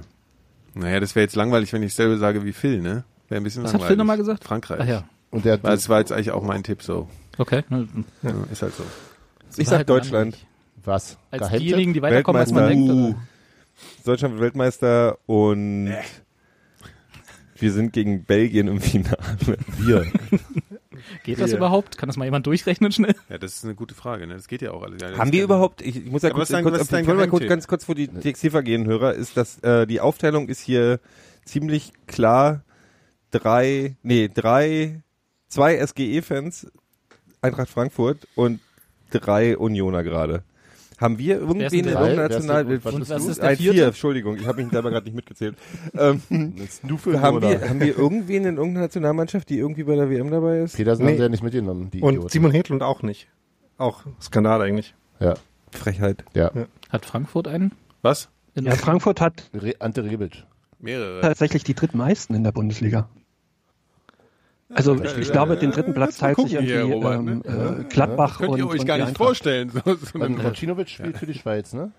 Naja, 0.73 1.01
das 1.01 1.13
wäre 1.15 1.25
jetzt 1.25 1.35
langweilig, 1.35 1.73
wenn 1.73 1.83
ich 1.83 1.93
selber 1.93 2.17
sage 2.17 2.45
wie 2.45 2.53
Phil, 2.53 2.79
ne? 2.79 3.03
Wäre 3.27 3.41
ein 3.41 3.43
bisschen 3.43 3.63
Was 3.63 3.73
hat 3.73 3.81
langweilig. 3.81 3.87
Phil 3.89 3.97
nochmal 3.97 4.15
gesagt? 4.15 4.45
Frankreich. 4.45 4.79
Ach 4.81 4.85
ja, 4.87 5.03
Und 5.29 5.43
der 5.43 5.61
Weil 5.61 5.73
es 5.75 5.89
war 5.89 5.99
jetzt 5.99 6.13
eigentlich 6.13 6.31
auch 6.31 6.43
mein 6.43 6.63
Tipp 6.63 6.81
so. 6.81 7.09
okay. 7.37 7.63
Ja, 8.23 8.31
ist 8.49 8.61
halt 8.61 8.73
so. 8.75 8.83
Ich 9.57 9.67
sag 9.67 9.79
halt 9.79 9.89
Deutschland. 9.89 10.37
was? 10.85 11.17
Als 11.29 11.41
Geheimtipp? 11.41 11.59
diejenigen, 11.59 11.93
die 11.93 12.01
weiterkommen, 12.01 12.39
als 12.39 12.53
man 12.53 12.69
denkt. 12.69 12.87
Weltmeister. 12.87 13.09
Oder? 13.17 13.27
Deutschland 14.05 14.33
wird 14.35 14.41
Weltmeister 14.43 15.17
und 15.25 15.93
wir 17.61 17.71
sind 17.71 17.93
gegen 17.93 18.23
Belgien 18.25 18.67
im 18.67 18.81
Finale. 18.81 19.17
Wir. 19.77 20.05
Geht 21.23 21.39
das 21.39 21.53
überhaupt? 21.53 21.97
Kann 21.97 22.07
das 22.07 22.17
mal 22.17 22.25
jemand 22.25 22.45
durchrechnen 22.45 22.91
schnell? 22.91 23.15
Ja, 23.29 23.37
das 23.37 23.55
ist 23.55 23.63
eine 23.63 23.75
gute 23.75 23.95
Frage, 23.95 24.27
ne? 24.27 24.35
Das 24.35 24.47
geht 24.47 24.61
ja 24.61 24.71
auch 24.71 24.83
alles. 24.83 25.01
Ja, 25.01 25.17
Haben 25.17 25.31
wir 25.31 25.43
überhaupt, 25.43 25.81
ich, 25.81 25.95
ich 25.95 26.11
muss 26.11 26.21
ja 26.21 26.29
Aber 26.29 26.39
kurz, 26.39 26.49
dein- 26.49 26.63
kurz, 26.63 26.87
dein 26.87 27.05
mal 27.05 27.27
kurz 27.27 27.47
ganz 27.47 27.67
kurz 27.67 27.85
vor 27.85 27.95
die 27.95 28.07
TXT 28.07 28.63
gehen, 28.63 28.85
Hörer, 28.85 29.13
ist, 29.13 29.35
dass 29.37 29.59
äh, 29.59 29.87
die 29.87 29.99
Aufteilung 29.99 30.47
ist 30.47 30.61
hier 30.61 30.99
ziemlich 31.45 31.93
klar. 32.07 32.63
Drei, 33.31 33.95
nee, 34.03 34.29
drei, 34.33 35.01
zwei 35.47 35.77
SGE-Fans, 35.85 36.67
Eintracht 37.41 37.69
Frankfurt 37.69 38.27
und 38.35 38.59
drei 39.09 39.57
Unioner 39.57 40.03
gerade. 40.03 40.43
Haben 41.01 41.17
wir 41.17 41.41
Wer 41.41 41.65
ist 41.65 41.73
denn- 41.73 42.93
und 42.93 43.09
was 43.09 43.25
ist 43.25 43.41
der 43.41 43.57
vierte? 43.57 43.73
vier, 43.73 43.87
Entschuldigung, 43.87 44.37
ich 44.37 44.45
habe 44.45 44.61
mich 44.61 44.71
selber 44.71 44.91
gerade 44.91 45.05
nicht 45.05 45.15
mitgezählt. 45.15 45.55
ähm, 45.97 46.21
haben, 46.29 47.41
wir, 47.41 47.67
haben 47.69 47.79
wir 47.79 47.97
irgendwen 47.97 48.45
in 48.45 48.57
irgendeiner 48.57 48.81
Nationalmannschaft, 48.85 49.49
die 49.49 49.57
irgendwie 49.57 49.83
bei 49.83 49.95
der 49.95 50.09
WM 50.09 50.29
dabei 50.29 50.59
ist? 50.59 50.75
Petersen 50.75 51.03
Nee. 51.05 51.11
haben 51.13 51.17
sie 51.17 51.23
ja 51.23 51.29
nicht 51.29 51.43
mitgenommen, 51.43 51.89
die 51.91 52.01
Und 52.01 52.09
Idioten. 52.13 52.29
Simon 52.29 52.51
Hedlund 52.51 52.83
auch 52.83 53.01
nicht. 53.01 53.27
Auch 53.77 54.03
Skandal 54.21 54.61
eigentlich. 54.61 54.93
Ja, 55.19 55.33
Frechheit. 55.71 56.23
ja. 56.35 56.51
Hat 56.89 57.05
Frankfurt 57.05 57.47
einen? 57.47 57.71
Was? 58.03 58.29
In 58.53 58.65
Ja, 58.65 58.75
Frankfurt 58.75 59.21
hat 59.21 59.49
Re 59.53 59.73
Ante 59.79 60.03
Rebic. 60.03 60.43
Mehrere. 60.79 61.21
tatsächlich 61.21 61.63
die 61.63 61.73
drittmeisten 61.73 62.35
in 62.35 62.43
der 62.43 62.51
Bundesliga. 62.51 63.09
Also 64.73 64.95
ich, 65.01 65.17
ich 65.17 65.31
glaube, 65.31 65.57
den 65.57 65.71
dritten 65.71 65.93
Platz 65.93 66.17
teilt 66.17 66.37
sich 66.37 66.51
gucken 66.51 66.65
hier, 66.65 66.75
irgendwie 66.79 66.93
Robert, 66.93 67.19
ähm, 67.19 67.25
ne? 67.45 67.77
äh, 67.81 67.83
Gladbach 67.85 68.37
Könnt 68.39 68.51
und, 68.51 68.57
ihr 68.59 68.67
euch 68.67 68.79
und 68.81 68.85
gar 68.85 68.97
nicht 68.97 69.07
Eintracht. 69.07 69.25
vorstellen. 69.27 69.69
So, 69.69 69.95
so 69.95 70.19
Racinovic 70.19 70.89
spielt 70.89 71.17
für 71.17 71.25
die 71.25 71.33
Schweiz, 71.33 71.73
ne? 71.73 71.91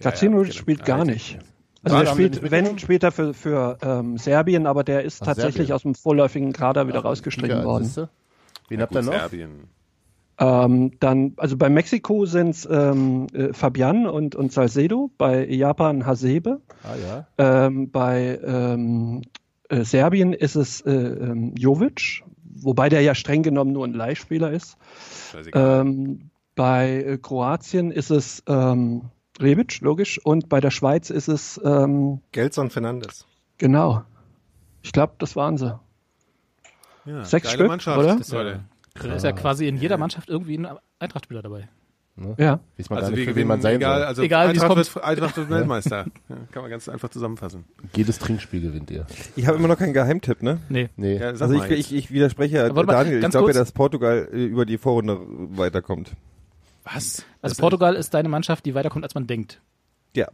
Ja, 0.00 0.14
spielt 0.14 0.84
genau. 0.84 0.98
gar 0.98 1.04
nicht. 1.04 1.38
Also 1.82 1.96
Ah, 1.96 2.02
der 2.02 2.18
wir 2.18 2.24
spielt, 2.32 2.50
wenn, 2.50 2.78
spielt 2.78 3.02
er 3.02 3.12
für, 3.12 3.34
für 3.34 3.78
ähm, 3.82 4.18
Serbien, 4.18 4.66
aber 4.66 4.84
der 4.84 5.02
ist 5.04 5.22
Ach, 5.22 5.26
tatsächlich 5.26 5.68
Serbien. 5.68 5.74
aus 5.74 5.82
dem 5.82 5.94
vorläufigen 5.94 6.52
Kader 6.52 6.88
wieder 6.88 7.00
rausgestrichen 7.00 7.58
Ja, 7.58 7.64
worden. 7.64 7.90
Wen 8.68 8.78
Ja, 8.78 8.82
habt 8.82 8.94
ihr 8.94 9.02
noch? 9.02 9.12
Serbien. 9.12 9.68
Ähm, 10.40 10.92
dann, 11.00 11.32
also 11.36 11.56
bei 11.56 11.68
Mexiko 11.68 12.24
sind 12.26 12.50
es 12.50 12.68
ähm, 12.70 13.26
äh, 13.32 13.52
Fabian 13.52 14.06
und, 14.06 14.36
und 14.36 14.52
Salcedo, 14.52 15.10
bei 15.18 15.44
Japan 15.46 16.06
Hasebe, 16.06 16.60
Ah 16.84 16.94
ja. 17.38 17.66
ähm, 17.66 17.90
bei 17.90 18.38
ähm, 18.44 19.22
äh, 19.68 19.84
Serbien 19.84 20.32
ist 20.32 20.56
es 20.56 20.80
äh, 20.82 20.92
ähm, 20.92 21.54
Jovic, 21.56 22.24
wobei 22.42 22.88
der 22.88 23.02
ja 23.02 23.14
streng 23.14 23.42
genommen 23.42 23.72
nur 23.72 23.86
ein 23.86 23.92
Leihspieler 23.92 24.50
ist. 24.50 24.76
Ähm, 25.54 26.30
bei 26.54 27.04
äh, 27.04 27.18
Kroatien 27.18 27.90
ist 27.90 28.10
es 28.10 28.42
ähm, 28.46 29.10
Rebic, 29.40 29.80
logisch, 29.80 30.18
und 30.24 30.48
bei 30.48 30.60
der 30.60 30.70
Schweiz 30.70 31.10
ist 31.10 31.28
es 31.28 31.60
ähm, 31.64 32.20
Gelson 32.32 32.70
Fernandes. 32.70 33.26
genau. 33.58 34.02
Ich 34.82 34.92
glaube, 34.92 35.14
das 35.18 35.36
waren 35.36 35.58
sie. 35.58 35.78
ja, 37.04 37.24
sechs 37.24 37.46
geile 37.46 37.56
Stück, 37.56 37.68
Mannschaft, 37.68 37.98
oder? 37.98 38.14
Das 38.14 38.20
ist 38.20 38.32
ja, 38.32 39.14
ist 39.14 39.24
ja 39.24 39.32
quasi 39.32 39.68
in 39.68 39.76
jeder 39.76 39.98
Mannschaft 39.98 40.28
irgendwie 40.28 40.56
ein 40.58 40.68
Eintrachtspieler 40.98 41.42
dabei. 41.42 41.68
Ja. 42.38 42.60
Weiß 42.76 42.90
man 42.90 42.98
Also 42.98 43.10
gar 43.10 43.16
nicht, 43.16 43.28
für 43.28 43.36
wen 43.36 43.46
man 43.46 43.60
sein 43.60 43.76
egal, 43.76 43.98
soll. 43.98 44.06
also 44.06 44.22
Egal, 44.22 44.48
Eintracht 44.48 44.66
kommt. 44.68 44.94
wird, 44.94 45.04
Eintracht 45.04 45.36
wird 45.36 45.50
Weltmeister. 45.50 46.06
Ja, 46.28 46.36
kann 46.52 46.62
man 46.62 46.70
ganz 46.70 46.88
einfach 46.88 47.08
zusammenfassen. 47.10 47.64
Jedes 47.94 48.18
Trinkspiel 48.18 48.60
gewinnt 48.60 48.90
ihr. 48.90 49.06
Ich 49.36 49.46
habe 49.46 49.58
immer 49.58 49.68
noch 49.68 49.78
keinen 49.78 49.92
Geheimtipp, 49.92 50.42
ne? 50.42 50.58
Nee. 50.68 50.88
Nee. 50.96 51.18
Ja, 51.18 51.28
Also 51.28 51.52
ich, 51.52 51.70
ich, 51.70 51.94
ich 51.94 52.10
widerspreche 52.10 52.64
Aber 52.64 52.76
warte 52.76 52.86
mal, 52.86 52.92
Daniel. 53.04 53.22
Ich 53.24 53.30
glaube 53.30 53.52
ja, 53.52 53.58
dass 53.58 53.72
Portugal 53.72 54.28
äh, 54.32 54.44
über 54.44 54.66
die 54.66 54.78
Vorrunde 54.78 55.18
weiterkommt. 55.56 56.12
Was? 56.84 57.24
Also 57.42 57.54
Das- 57.54 57.56
Portugal 57.58 57.94
ist 57.94 58.14
deine 58.14 58.28
Mannschaft, 58.28 58.64
die 58.66 58.74
weiterkommt, 58.74 59.04
als 59.04 59.14
man 59.14 59.26
denkt. 59.26 59.60
Ja. 60.16 60.26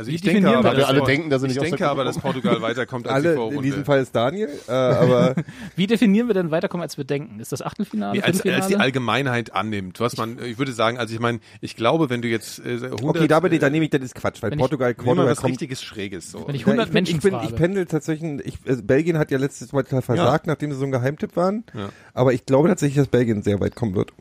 Also 0.00 0.10
Wie 0.10 0.14
ich 0.14 0.22
denke 0.22 0.40
definieren 0.40 0.62
wir 0.64 0.68
aber, 0.70 0.78
wir 0.78 0.88
alle 0.88 1.02
denken, 1.02 1.28
dass 1.28 1.42
sie 1.42 1.48
ich 1.48 1.52
nicht 1.52 1.58
aus 1.60 1.64
der 1.68 1.70
denke 1.78 1.90
aber, 1.90 2.04
dass 2.04 2.18
Portugal 2.18 2.62
weiterkommt 2.62 3.06
als 3.06 3.20
die 3.22 3.28
Alle, 3.28 3.36
Vorrunde. 3.36 3.56
in 3.58 3.62
diesem 3.62 3.84
Fall 3.84 4.00
ist 4.00 4.14
Daniel, 4.16 4.48
äh, 4.66 4.72
aber 4.72 5.34
Wie 5.76 5.86
definieren 5.86 6.26
wir 6.26 6.34
denn 6.34 6.50
weiterkommen, 6.50 6.82
als 6.82 6.96
wir 6.96 7.04
denken? 7.04 7.38
Ist 7.38 7.52
das 7.52 7.60
Achtelfinale, 7.60 8.16
Nee, 8.18 8.22
als, 8.22 8.40
als 8.46 8.68
die? 8.68 8.76
Allgemeinheit 8.76 9.54
annimmt. 9.54 10.00
Was 10.00 10.16
man, 10.16 10.38
ich 10.42 10.58
würde 10.58 10.72
sagen, 10.72 10.96
also 10.98 11.12
ich 11.12 11.20
meine, 11.20 11.40
ich 11.60 11.76
glaube, 11.76 12.08
wenn 12.08 12.22
du 12.22 12.28
jetzt 12.28 12.60
äh, 12.60 12.76
100, 12.76 12.92
okay, 13.02 13.28
da, 13.28 13.40
bin 13.40 13.52
ich, 13.52 13.58
da 13.58 13.66
äh, 13.66 13.70
nehme 13.70 13.84
ich, 13.84 13.90
das 13.90 14.00
ist 14.02 14.14
Quatsch, 14.14 14.42
weil 14.42 14.50
wenn 14.52 14.58
ich- 14.58 14.62
Portugal, 14.62 14.94
Portugal 14.94 15.26
was 15.26 15.38
kommt. 15.38 15.50
richtiges 15.52 15.82
Schräges. 15.82 16.30
So. 16.30 16.48
Wenn 16.48 16.54
ich 16.54 16.62
Ja, 16.62 16.68
100 16.68 16.86
ich 16.86 16.90
bin, 16.90 16.94
Menschen 16.94 17.16
ich, 17.16 17.22
bin, 17.22 17.34
ich 17.44 17.54
pendel 17.54 17.84
tatsächlich, 17.86 18.40
ich, 18.46 18.54
äh, 18.64 18.76
Belgien 18.82 19.18
hat 19.18 19.30
ja 19.30 19.38
letztes 19.38 19.72
Mal 19.74 19.82
total 19.84 20.00
versagt, 20.02 20.46
nachdem 20.46 20.72
sie 20.72 20.78
so 20.78 20.84
ein 20.86 20.92
Geheimtipp 20.92 21.36
waren. 21.36 21.64
Ja. 21.74 21.90
Aber 22.14 22.32
ich 22.32 22.46
glaube 22.46 22.68
tatsächlich, 22.68 22.96
dass 22.96 23.08
Belgien 23.08 23.42
sehr 23.42 23.60
weit 23.60 23.76
kommen 23.76 23.94
wird. 23.94 24.12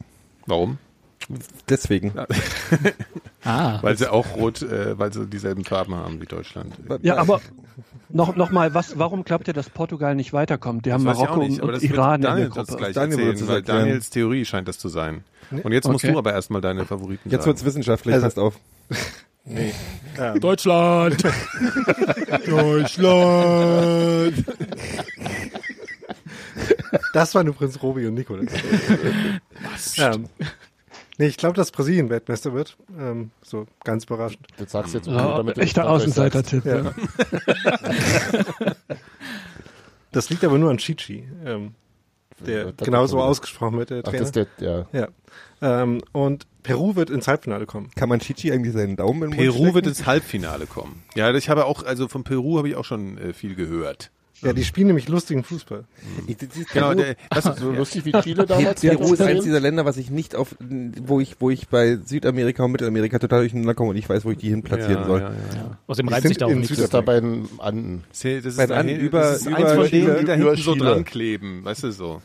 Warum? 0.46 0.78
Deswegen. 1.68 2.14
ah, 3.44 3.80
Weil 3.82 3.98
sie 3.98 4.12
auch 4.12 4.36
rot, 4.36 4.62
äh, 4.64 4.98
weil 4.98 5.14
sie 5.14 5.28
dieselben 5.28 5.64
Farben 5.66 5.94
haben 5.96 6.22
wie 6.22 6.26
Deutschland. 6.26 6.74
Ja, 7.02 7.18
aber 7.18 7.42
noch, 8.10 8.36
noch 8.36 8.50
mal, 8.52 8.74
was, 8.74 8.98
warum 8.98 9.24
glaubt 9.24 9.48
ihr, 9.48 9.54
dass 9.54 9.70
Portugal 9.70 10.16
nicht 10.16 10.34
weiterkommt? 10.34 10.86
Die 10.86 10.94
haben 10.94 11.06
Das 11.06 11.18
auch 11.18 11.22
Marokko 11.22 11.44
nicht, 11.44 11.62
und, 11.62 11.72
das 11.72 11.82
wird 11.84 11.92
Iran 11.94 12.16
in 12.16 12.22
der 12.22 12.32
Daniel 12.32 12.50
Gruppe. 12.50 12.76
gleich 12.78 12.94
Daniel 12.96 13.18
wird 13.20 13.28
erzählen, 13.30 13.50
weil. 13.50 13.62
Daniels 13.62 14.10
Theorie 14.10 14.46
scheint 14.46 14.68
das 14.68 14.80
zu 14.80 14.90
sein. 14.90 15.24
Und 15.52 15.72
jetzt 15.72 15.88
musst 15.88 16.04
Okay. 16.04 16.14
du 16.14 16.20
aber 16.20 16.32
erstmal 16.34 16.62
deine 16.62 16.86
Favoriten 16.86 17.30
Jetzt 17.30 17.42
sagen. 17.42 17.46
wird's 17.48 17.66
wissenschaftlich, 17.66 18.16
Also- 18.16 18.26
passt 18.26 18.40
auf. 18.40 18.60
Deutschland! 20.42 21.24
Deutschland! 22.48 24.46
Das 27.14 27.34
waren 27.36 27.48
übrigens 27.48 27.82
Robi 27.82 28.08
und 28.08 28.16
Nico. 28.16 28.36
Was? 29.72 29.98
Ähm, 29.98 30.28
nee, 31.20 31.28
ich 31.28 31.38
glaube, 31.38 31.56
dass 31.56 31.70
Brasilien 31.70 32.10
Weltmeister 32.10 32.54
wird. 32.54 32.76
Ähm, 33.00 33.30
so 33.44 33.68
ganz 33.84 34.06
überraschend. 34.06 34.48
Das 34.58 34.72
sagst 34.72 34.94
du 34.96 34.98
jetzt 34.98 35.08
Ja, 35.08 35.38
damit 35.38 35.60
echter. 35.60 35.88
Außenseiter-Tipp. 35.88 36.66
Ja. 36.66 36.94
Das 40.12 40.30
liegt 40.32 40.44
aber 40.44 40.58
nur 40.58 40.72
an 40.72 40.78
Chichi, 40.80 41.24
ähm, 41.46 41.76
der 42.40 42.72
Das- 42.72 42.84
genauso 42.86 43.20
ausgesprochen 43.22 43.78
wird, 43.78 43.92
der 43.92 44.00
Ach, 44.00 44.04
Trainer. 44.10 44.20
das 44.20 44.30
ist 44.30 44.36
der, 44.36 44.48
ja. 44.60 44.88
ja. 44.92 45.08
Ähm, 45.62 46.02
und 46.14 46.48
Peru 46.64 46.96
wird 46.96 47.10
ins 47.12 47.28
Halbfinale 47.28 47.66
kommen. 47.68 47.92
Kann 47.96 48.10
man 48.10 48.20
Chichi 48.20 48.52
eigentlich 48.52 48.74
seinen 48.74 48.96
Daumen 48.96 49.24
in 49.24 49.32
den 49.32 49.46
Mund 49.46 49.56
Peru 49.58 49.74
wird 49.76 49.86
ins 49.86 50.06
Halbfinale 50.06 50.66
kommen. 50.66 51.04
Ja, 51.16 51.32
ich 51.36 51.50
habe 51.50 51.66
auch, 51.66 51.84
also 51.84 52.08
von 52.08 52.24
Peru 52.24 52.58
habe 52.58 52.70
ich 52.70 52.76
auch 52.76 52.86
schon 52.86 53.18
äh, 53.20 53.34
viel 53.34 53.54
gehört. 53.54 54.10
Ja, 54.42 54.54
die 54.54 54.64
spielen 54.64 54.88
nämlich 54.88 55.10
lustigen 55.10 55.44
Fußball. 55.44 55.84
Ich- 56.28 56.38
das 56.38 56.56
ist 56.56 56.70
Genau, 56.72 56.94
der, 56.94 57.16
was, 57.30 57.44
So 57.60 57.72
lustig 57.72 58.06
wie 58.06 58.12
Chile 58.14 58.46
damals. 58.46 58.80
Peru 58.82 58.94
ist 59.04 59.18
2010. 59.18 59.28
eines 59.28 59.44
dieser 59.44 59.60
Länder, 59.60 59.86
was 59.86 59.98
ich 59.98 60.10
nicht 60.10 60.36
auf, 60.36 60.56
wo 60.60 61.20
ich, 61.20 61.36
wo 61.40 61.50
ich 61.50 61.68
bei 61.68 61.98
Südamerika 62.06 62.64
und 62.64 62.72
Mittelamerika 62.72 63.20
total 63.20 63.40
durcheinander 63.42 63.74
komme 63.74 63.90
und 63.92 63.98
ich 63.98 64.08
weiß, 64.08 64.24
wo 64.26 64.32
ich 64.32 64.38
die 64.38 64.50
hin 64.50 64.64
platzieren 64.64 65.02
ja, 65.02 65.06
soll. 65.06 65.20
ja, 65.22 65.30
ja. 65.30 65.78
Außerdem 65.88 66.08
reimt 66.10 66.28
sich 66.28 66.38
da 66.38 66.46
auch 66.46 66.52
nichts. 66.52 66.70
Das 66.70 66.80
ist 66.80 66.94
da 66.94 67.02
bei 67.02 67.20
den 67.20 67.48
Anden. 67.60 68.04
Das 68.10 68.24
ist 68.24 68.58
Bei 68.58 68.66
den 68.66 68.76
da 68.76 68.82
hin- 68.84 69.00
über- 69.00 69.20
das 69.20 69.42
ist 69.42 69.48
über 69.48 69.58
eins 69.58 69.72
von 69.74 69.78
denen, 69.90 69.90
Chile- 69.90 70.20
die 70.20 70.26
da 70.26 70.36
über 70.36 70.46
hinten 70.52 70.62
so 70.64 70.74
Chile. 70.74 70.86
dran 70.86 71.06
kleben, 71.06 71.66
weißt 71.66 71.84
du 71.84 71.92
so. 71.92 72.22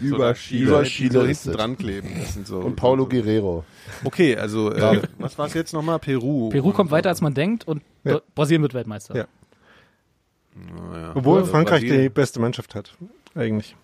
Über 0.00 0.28
so, 0.28 0.40
Chile. 0.40 0.66
Über 0.68 0.82
die 0.82 0.88
Chile 0.88 1.12
so 1.12 1.22
ist 1.22 1.42
hinten 1.42 1.58
dran 1.58 1.76
kleben. 1.76 2.08
Das 2.20 2.34
sind 2.34 2.46
so, 2.46 2.58
Und 2.58 2.76
Paulo 2.76 3.04
so, 3.04 3.08
Guerrero. 3.08 3.64
Okay, 4.04 4.36
also 4.36 4.72
äh, 4.72 5.02
was 5.18 5.36
war 5.38 5.46
es 5.46 5.54
jetzt 5.54 5.72
nochmal? 5.72 5.98
Peru. 5.98 6.48
Peru 6.50 6.72
kommt 6.72 6.90
weiter, 6.92 7.08
als 7.08 7.20
man 7.20 7.34
denkt 7.34 7.66
und 7.66 7.82
Ja. 8.04 8.20
Brasilien 8.34 8.62
wird 8.62 8.74
Weltmeister. 8.74 9.16
Ja. 9.16 9.24
Ja. 10.92 11.12
Obwohl 11.14 11.40
Also 11.40 11.50
Frankreich 11.50 11.80
Brasilien. 11.82 12.02
die 12.02 12.08
beste 12.08 12.40
Mannschaft 12.40 12.74
hat, 12.74 12.94
eigentlich. 13.34 13.76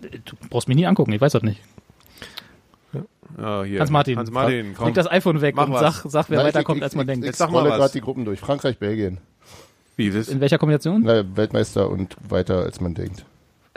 Du 0.00 0.36
brauchst 0.50 0.68
mich 0.68 0.76
nie 0.76 0.86
angucken, 0.86 1.12
ich 1.12 1.20
weiß 1.20 1.32
das 1.32 1.42
nicht. 1.42 1.60
Ja, 3.38 3.64
hier. 3.64 3.80
Hans-Martin. 3.80 4.16
Hans-Martin, 4.18 4.74
komm. 4.76 4.86
Leg 4.86 4.94
das 4.94 5.10
iPhone 5.10 5.40
weg 5.40 5.56
Mach 5.56 5.66
und 5.66 5.74
sag, 5.74 6.04
sag 6.06 6.30
wer 6.30 6.38
Na, 6.38 6.42
ich- 6.42 6.54
weiterkommt, 6.54 6.78
ich- 6.78 6.84
als 6.84 6.94
man 6.94 7.02
ich, 7.04 7.06
denkt. 7.08 7.24
Ich 7.24 7.28
Jetzt 7.30 7.38
sag 7.38 7.50
mal 7.50 7.64
gerade 7.64 7.92
die 7.92 8.00
Gruppen 8.00 8.24
durch. 8.24 8.38
Frankreich, 8.40 8.78
Belgien. 8.78 9.18
Wie, 9.96 10.10
das? 10.10 10.28
In 10.28 10.40
welcher 10.40 10.58
Kombination? 10.58 11.02
Na, 11.04 11.24
Weltmeister 11.36 11.88
und 11.88 12.16
weiter 12.28 12.58
als 12.62 12.80
man 12.80 12.94
denkt. 12.94 13.24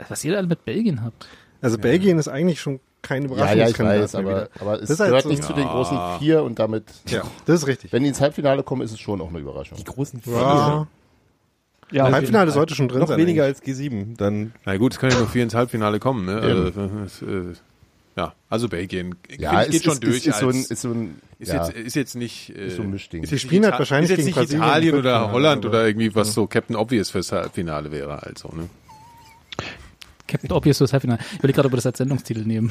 Was 0.08 0.24
ihr 0.24 0.36
alle 0.36 0.46
mit 0.46 0.64
Belgien 0.64 1.02
habt. 1.02 1.26
Also 1.60 1.76
Belgien 1.78 2.18
ist 2.18 2.28
eigentlich 2.28 2.60
schon 2.60 2.78
kein 3.02 3.28
Ja, 3.34 3.52
ja, 3.52 3.68
ich 3.68 3.78
weiß, 3.78 4.14
aber, 4.16 4.48
aber 4.60 4.80
es 4.82 4.90
halt 4.90 5.08
gehört 5.08 5.22
so- 5.24 5.28
nicht 5.28 5.42
zu 5.42 5.52
den 5.52 5.66
großen 5.66 5.98
vier 6.20 6.42
und 6.44 6.58
damit, 6.58 6.84
Ja, 7.08 7.22
das 7.46 7.62
ist 7.62 7.66
richtig. 7.66 7.92
wenn 7.92 8.02
die 8.02 8.08
ins 8.10 8.20
Halbfinale 8.20 8.62
kommen, 8.62 8.82
ist 8.82 8.92
es 8.92 9.00
schon 9.00 9.20
auch 9.20 9.28
eine 9.30 9.38
Überraschung. 9.38 9.78
Die 9.78 9.84
großen 9.84 10.20
Ja, 10.26 10.86
Ja, 11.90 12.04
jeden 12.04 12.14
Halbfinale 12.14 12.50
sollte 12.50 12.74
schon 12.74 12.88
drin 12.88 13.00
noch 13.00 13.08
sein. 13.08 13.18
weniger 13.18 13.44
eigentlich. 13.44 13.66
als 13.68 13.78
G7, 13.80 14.16
dann 14.16 14.52
Na 14.64 14.76
gut, 14.76 14.92
es 14.92 14.98
können 14.98 15.12
ja 15.12 15.18
nur 15.18 15.28
vier 15.28 15.42
ins 15.42 15.54
Halbfinale 15.54 15.98
kommen, 15.98 16.26
ne? 16.26 16.36
Also, 16.40 16.70
das, 16.70 17.22
äh, 17.22 17.54
ja, 18.16 18.34
also 18.50 18.68
Belgien. 18.68 19.14
Ja, 19.38 19.64
geht 19.64 19.74
es 19.74 19.84
schon 19.84 19.92
ist, 19.94 20.02
durch. 20.02 20.16
ist, 20.16 20.26
ist, 20.26 20.38
so 20.40 20.48
ein, 20.48 20.56
ist 20.56 20.80
so 20.82 20.90
ein, 20.90 21.20
ist, 21.38 21.52
ja, 21.52 21.66
jetzt, 21.66 21.76
ist 21.76 21.94
jetzt 21.96 22.16
nicht. 22.16 22.50
Äh, 22.50 22.66
ist 22.66 22.76
so 22.76 22.82
ein 22.82 22.90
Mischding. 22.90 23.22
Ist 23.22 23.40
spielen 23.40 23.64
halt 23.64 23.78
wahrscheinlich 23.78 24.10
ist 24.10 24.16
jetzt 24.18 24.26
gegen 24.26 24.26
nicht 24.26 24.34
Brasilien 24.36 24.62
Italien 24.64 24.94
oder 24.96 25.30
Holland 25.32 25.64
aber- 25.64 25.74
oder 25.76 25.86
irgendwie 25.86 26.14
was 26.14 26.34
so 26.34 26.46
Captain 26.48 26.74
Obvious 26.74 27.10
fürs 27.10 27.30
Halbfinale 27.30 27.92
wäre 27.92 28.18
halt 28.18 28.38
so, 28.38 28.48
ne? 28.48 28.68
Captain 30.26 30.52
Obvious 30.52 30.78
fürs 30.78 30.92
Halbfinale. 30.92 31.20
Ich 31.36 31.42
will 31.42 31.52
gerade, 31.52 31.66
ob 31.66 31.72
wir 31.72 31.76
das 31.76 31.86
als 31.86 31.98
Sendungstitel 31.98 32.42
nehmen. 32.42 32.70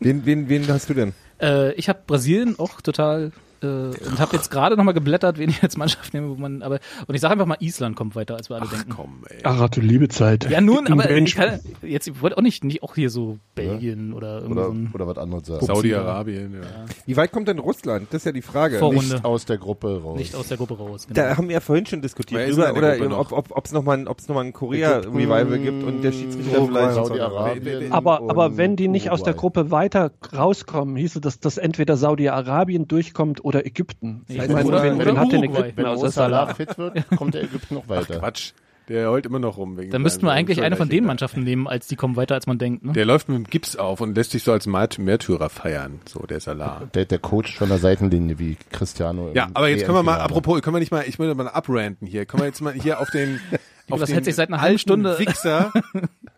wen, 0.00 0.26
wen, 0.26 0.48
wen 0.48 0.66
hast 0.68 0.88
du 0.90 0.94
denn? 0.94 1.12
Äh, 1.40 1.72
ich 1.74 1.88
habe 1.88 2.00
Brasilien 2.06 2.58
auch 2.58 2.80
total 2.80 3.32
äh, 3.64 4.06
und 4.06 4.18
habe 4.18 4.36
jetzt 4.36 4.50
gerade 4.50 4.76
nochmal 4.76 4.94
geblättert, 4.94 5.38
wen 5.38 5.48
ich 5.50 5.62
als 5.62 5.76
Mannschaft 5.76 6.14
nehme, 6.14 6.28
wo 6.30 6.34
man 6.36 6.62
aber 6.62 6.78
und 7.06 7.14
ich 7.14 7.20
sage 7.20 7.32
einfach 7.32 7.46
mal, 7.46 7.56
Island 7.60 7.96
kommt 7.96 8.14
weiter, 8.14 8.36
als 8.36 8.48
wir 8.50 8.56
alle 8.56 8.68
denken. 8.68 8.90
Komm, 8.90 9.22
ey. 9.28 9.38
Ach, 9.44 9.68
du 9.68 9.80
liebe 9.80 10.08
Zeit. 10.08 10.48
Ja, 10.50 10.60
nun, 10.60 10.86
aber 10.88 11.10
ich 11.10 11.34
kann, 11.34 11.60
jetzt 11.82 12.06
ich 12.06 12.20
wollte 12.22 12.36
auch 12.36 12.42
nicht, 12.42 12.62
nicht 12.64 12.82
auch 12.82 12.94
hier 12.94 13.10
so 13.10 13.38
Belgien 13.54 14.12
oder 14.12 14.36
irgendwie 14.42 14.52
oder, 14.52 14.64
so 14.66 14.72
ein 14.72 14.90
oder 14.94 15.06
was 15.06 15.18
anderes 15.18 15.46
sagen. 15.46 15.64
Saudi-Arabien, 15.66 16.54
ja. 16.54 16.60
Wie 17.06 17.16
weit 17.16 17.32
kommt 17.32 17.48
denn 17.48 17.58
Russland? 17.58 18.08
Das 18.10 18.22
ist 18.22 18.26
ja 18.26 18.32
die 18.32 18.42
Frage. 18.42 18.78
Vor- 18.78 18.92
Nicht- 18.92 19.24
aus 19.24 19.44
der 19.44 19.58
Gruppe 19.58 20.02
raus. 20.02 20.18
nicht 20.18 20.34
aus 20.34 20.48
der 20.48 20.56
Gruppe 20.56 20.76
raus. 20.78 21.06
Genau. 21.06 21.20
Da 21.20 21.36
haben 21.36 21.48
wir 21.48 21.54
ja 21.54 21.60
vorhin 21.60 21.86
schon 21.86 22.02
diskutiert 22.02 22.50
drüber, 22.50 22.72
oder 22.74 22.96
noch? 23.08 23.32
ob 23.32 23.50
ob 23.56 23.64
es 23.64 23.72
nochmal 23.72 23.98
ein, 23.98 24.08
ob's 24.08 24.28
noch 24.28 24.34
mal 24.34 24.44
ein 24.44 24.52
Korea-Revival 24.52 25.58
gibt 25.58 25.84
und 25.84 26.02
der 26.02 26.12
Schiedsrichter 26.12 26.58
Uruguay, 26.60 26.80
vielleicht 26.90 26.94
Saudi-Arabien. 26.94 27.92
Aber, 27.92 28.20
aber 28.28 28.56
wenn 28.56 28.76
die 28.76 28.88
nicht 28.88 29.10
aus 29.10 29.22
der 29.22 29.34
Uruguay. 29.34 29.40
Gruppe 29.62 29.70
weiter 29.70 30.10
rauskommen, 30.36 30.96
hieße 30.96 31.20
das, 31.20 31.40
dass 31.40 31.58
entweder 31.58 31.96
Saudi-Arabien 31.96 32.88
durchkommt 32.88 33.44
oder 33.44 33.53
Ägypten. 33.60 34.24
Ich 34.28 34.36
meine, 34.38 34.64
oder- 34.64 34.82
wen, 34.82 34.94
oder 34.96 35.06
wen 35.06 35.18
hat 35.18 35.32
denn. 35.32 35.42
Ägypten 35.44 35.76
Wenn 35.76 35.86
außer 35.86 36.10
Salah 36.10 36.46
Salah? 36.46 36.54
fit 36.54 36.78
wird, 36.78 37.04
kommt 37.16 37.34
der 37.34 37.44
Ägypten 37.44 37.74
noch 37.74 37.88
weiter. 37.88 38.18
Quatsch. 38.18 38.52
Der 38.88 39.10
heult 39.10 39.24
immer 39.24 39.38
noch 39.38 39.56
rum. 39.56 39.78
Wegen 39.78 39.90
Dann 39.90 40.02
müssten 40.02 40.26
wir 40.26 40.32
eigentlich 40.32 40.60
eine 40.60 40.76
von 40.76 40.90
den. 40.90 41.04
Mannschaften 41.06 41.42
nehmen, 41.42 41.66
als 41.66 41.86
die 41.86 41.96
kommen 41.96 42.16
weiter, 42.16 42.34
als 42.34 42.46
man 42.46 42.58
denkt. 42.58 42.84
Ne? 42.84 42.92
Der 42.92 43.06
läuft 43.06 43.30
mit 43.30 43.38
dem 43.38 43.44
Gips 43.44 43.76
auf 43.76 44.02
und 44.02 44.14
lässt 44.14 44.32
sich 44.32 44.42
so 44.42 44.52
als 44.52 44.66
Märtyrer 44.66 45.48
feiern, 45.48 46.00
so 46.06 46.20
der 46.26 46.40
Salah. 46.40 46.82
Der, 46.92 47.06
der 47.06 47.18
Coach 47.18 47.56
von 47.56 47.70
der 47.70 47.78
Seitenlinie 47.78 48.38
wie 48.38 48.58
Cristiano. 48.70 49.30
Ja, 49.32 49.48
aber 49.54 49.68
jetzt 49.68 49.86
können 49.86 49.96
wir 49.96 50.02
mal, 50.02 50.18
apropos, 50.20 50.60
können 50.60 50.76
wir 50.76 50.80
nicht 50.80 50.92
mal, 50.92 51.04
ich 51.06 51.18
würde 51.18 51.34
mal 51.34 51.48
abranten 51.48 52.06
hier, 52.06 52.26
können 52.26 52.42
wir 52.42 52.46
jetzt 52.46 52.60
mal 52.60 52.74
hier 52.74 53.00
auf 53.00 53.08
den, 53.10 53.40
auf 53.90 54.00
das 54.00 54.10
hält 54.12 54.24
sich 54.24 54.34
seit 54.34 54.48
einer 54.48 54.60
halben 54.60 54.78
Stunde- 54.78 55.18
Wichser, 55.18 55.72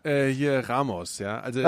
äh, 0.03 0.27
hier 0.29 0.67
Ramos, 0.67 1.19
ja, 1.19 1.39
also 1.39 1.61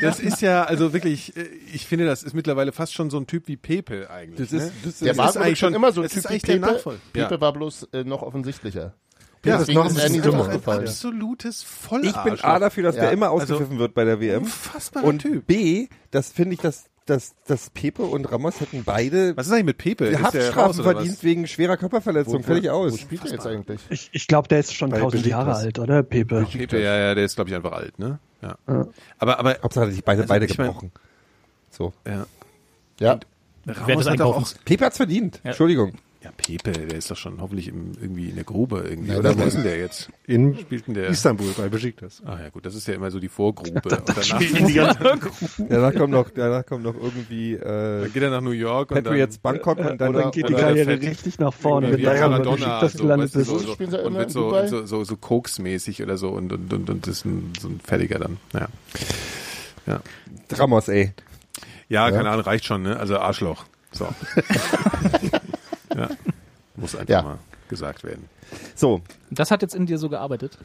das 0.00 0.20
ist 0.20 0.40
ja, 0.42 0.64
also 0.64 0.92
wirklich, 0.92 1.36
äh, 1.36 1.42
ich 1.72 1.86
finde, 1.86 2.06
das 2.06 2.22
ist 2.22 2.34
mittlerweile 2.34 2.72
fast 2.72 2.94
schon 2.94 3.10
so 3.10 3.18
ein 3.18 3.26
Typ 3.26 3.48
wie 3.48 3.56
Pepe 3.56 4.10
eigentlich. 4.10 4.50
Das 4.50 4.52
ist, 4.52 4.66
ne? 4.66 4.72
das 4.84 4.98
Der 4.98 5.12
ist, 5.12 5.18
war 5.18 5.28
ist 5.28 5.36
eigentlich 5.36 5.58
schon 5.58 5.74
immer 5.74 5.92
so 5.92 6.00
ein 6.00 6.06
ist 6.06 6.14
Typ 6.14 6.30
wie 6.30 6.38
Pepe. 6.38 6.58
Nachfolger. 6.60 7.00
Pepe 7.12 7.34
Ja. 7.34 7.40
war 7.40 7.52
bloß 7.52 7.88
äh, 7.92 8.04
noch 8.04 8.22
offensichtlicher. 8.22 8.94
Ja, 9.44 9.58
Deswegen 9.58 9.80
das 9.82 9.92
ist 9.94 9.98
er 9.98 10.04
ist 10.06 10.12
so 10.12 10.18
einfach 10.22 10.34
ein 10.34 10.40
aufgefallen. 10.52 10.80
absolutes 10.86 11.62
Vollarsch. 11.64 12.14
ich 12.16 12.22
bin 12.22 12.40
A 12.44 12.58
dafür, 12.60 12.84
dass 12.84 12.94
Ja. 12.94 13.02
der 13.02 13.10
immer 13.12 13.30
Also, 13.30 13.54
ausgepfiffen 13.54 13.78
wird 13.80 13.92
bei 13.92 14.04
der 14.04 14.20
WM. 14.20 14.42
Unfassbarer 14.44 15.04
Und 15.04 15.18
Typ. 15.20 15.46
B, 15.48 15.88
das 16.12 16.30
finde 16.30 16.54
ich, 16.54 16.60
dass, 16.60 16.84
dass, 17.06 17.34
dass 17.46 17.70
Pepe 17.70 18.02
und 18.02 18.30
Ramos 18.30 18.60
hätten 18.60 18.84
beide 18.84 19.36
Was 19.36 19.46
ist 19.46 19.52
eigentlich 19.52 19.64
mit 19.64 19.78
Pepe? 19.78 20.06
Ist 20.06 20.22
Haftstrafen 20.22 20.82
verdient 20.84 21.12
was? 21.16 21.22
wegen 21.24 21.46
schwerer 21.46 21.76
Körperverletzung. 21.76 22.42
Völlig 22.42 22.64
Wo 22.66 22.70
aus. 22.70 22.98
spielt 23.00 23.24
er 23.24 23.32
jetzt 23.32 23.46
eigentlich? 23.46 23.80
Ich, 23.90 24.10
ich 24.12 24.26
glaube, 24.26 24.48
der 24.48 24.60
ist 24.60 24.74
schon 24.74 24.90
Bei 24.90 24.98
1000 24.98 25.26
Jahre 25.26 25.44
Besiktas. 25.50 25.64
alt, 25.64 25.78
oder, 25.78 26.02
Pepe? 26.02 26.46
Pepe, 26.50 26.80
ja, 26.82 26.96
ja, 26.96 27.14
der 27.14 27.24
ist, 27.24 27.34
glaube 27.34 27.50
ich, 27.50 27.56
einfach 27.56 27.72
alt, 27.72 27.98
ne? 27.98 28.18
Ja. 28.40 28.56
Aber, 29.18 29.38
aber, 29.38 29.56
Hauptsache, 29.62 29.86
hat 29.86 29.92
sich 29.92 30.04
beide, 30.04 30.22
Also, 30.22 30.28
beide 30.32 30.46
ich 30.46 30.58
mein- 30.58 30.68
gebrochen. 30.68 30.92
So. 31.70 31.92
ja. 32.06 32.26
Ja, 33.00 33.18
das 33.64 33.80
Ramos 33.80 34.08
hat 34.08 34.20
auch, 34.20 34.44
Pepe 34.64 34.84
hat's 34.84 34.96
verdient. 34.96 35.40
Entschuldigung. 35.44 35.92
Ja, 36.24 36.30
Pepe, 36.36 36.70
der 36.72 36.96
ist 36.98 37.10
doch 37.10 37.16
schon 37.16 37.40
hoffentlich 37.40 37.66
im, 37.68 37.92
irgendwie 38.00 38.28
in 38.28 38.36
der 38.36 38.44
Grube 38.44 38.84
irgendwie. 38.88 39.12
Ja, 39.12 39.18
Oder 39.18 39.34
der- 39.34 39.42
wo 39.42 39.46
ist 39.48 39.54
denn 39.54 39.64
der 39.64 39.78
jetzt? 39.78 40.08
In 40.26 40.56
Spielt 40.56 40.86
denn 40.86 40.94
der? 40.94 41.08
Istanbul 41.08 41.48
bei 41.56 41.68
Besiktas. 41.68 42.22
Ah 42.24 42.38
ja, 42.40 42.48
gut, 42.50 42.64
das 42.64 42.74
ist 42.76 42.86
ja 42.86 42.94
immer 42.94 43.10
so 43.10 43.18
die 43.18 43.28
Vorgrube. 43.28 43.80
Und 43.88 43.92
danach 43.92 44.96
Danach 45.68 45.94
kommt 45.94 46.12
noch, 46.12 46.30
danach 46.30 46.64
kommt 46.64 46.84
noch 46.84 46.94
irgendwie, 46.94 47.54
äh, 47.54 48.02
dann 48.02 48.12
geht 48.12 48.22
er 48.22 48.30
nach 48.30 48.40
New 48.40 48.50
York 48.52 48.90
und 48.92 49.02
Patriots 49.02 49.40
dann, 49.42 49.54
Bangkok 49.54 49.78
und 49.78 50.00
dann, 50.00 50.12
Dann 50.12 50.30
geht 50.30 50.48
die 50.48 50.54
oder 50.54 50.62
Karriere 50.62 51.00
richtig 51.00 51.38
nach 51.38 51.52
vorne, 51.52 51.92
wenn 51.92 52.02
bei 52.02 52.20
Maradona, 52.20 52.80
Besiktas 52.80 52.92
so, 52.92 53.08
weißt 53.08 53.34
du, 53.34 53.44
so, 53.44 53.58
So 53.58 53.72
spielen 53.72 53.94
und 53.94 54.14
wird 54.14 54.24
in 54.26 54.30
so, 54.30 54.40
Dubai? 54.50 54.66
so, 54.68 54.86
so, 54.86 55.04
so 55.04 55.16
Koks-mäßig 55.16 56.02
oder 56.02 56.16
so 56.16 56.28
und, 56.30 56.52
und, 56.52 56.72
und, 56.72 56.88
und 56.90 57.06
ist 57.06 57.24
ein, 57.24 57.52
so 57.60 57.68
ein 57.68 57.80
Fertiger 57.82 58.18
dann. 58.18 58.36
Ja. 58.52 58.68
Ja. 59.86 60.00
Ramos, 60.52 60.88
ey. 60.88 61.12
Ja, 61.88 62.10
keine 62.10 62.30
Ahnung, 62.30 62.44
reicht 62.44 62.64
schon, 62.64 62.82
ne? 62.82 62.96
Also 62.98 63.18
Arschloch. 63.18 63.64
So. 63.90 64.06
ja. 66.82 66.84
Muss 66.84 66.94
einfach 66.96 67.14
Ja. 67.14 67.22
mal 67.22 67.38
gesagt 67.68 68.04
werden. 68.04 68.24
So. 68.74 69.00
Das 69.30 69.50
hat 69.50 69.62
jetzt 69.62 69.74
in 69.74 69.86
dir 69.86 69.98
so 69.98 70.08
gearbeitet. 70.08 70.58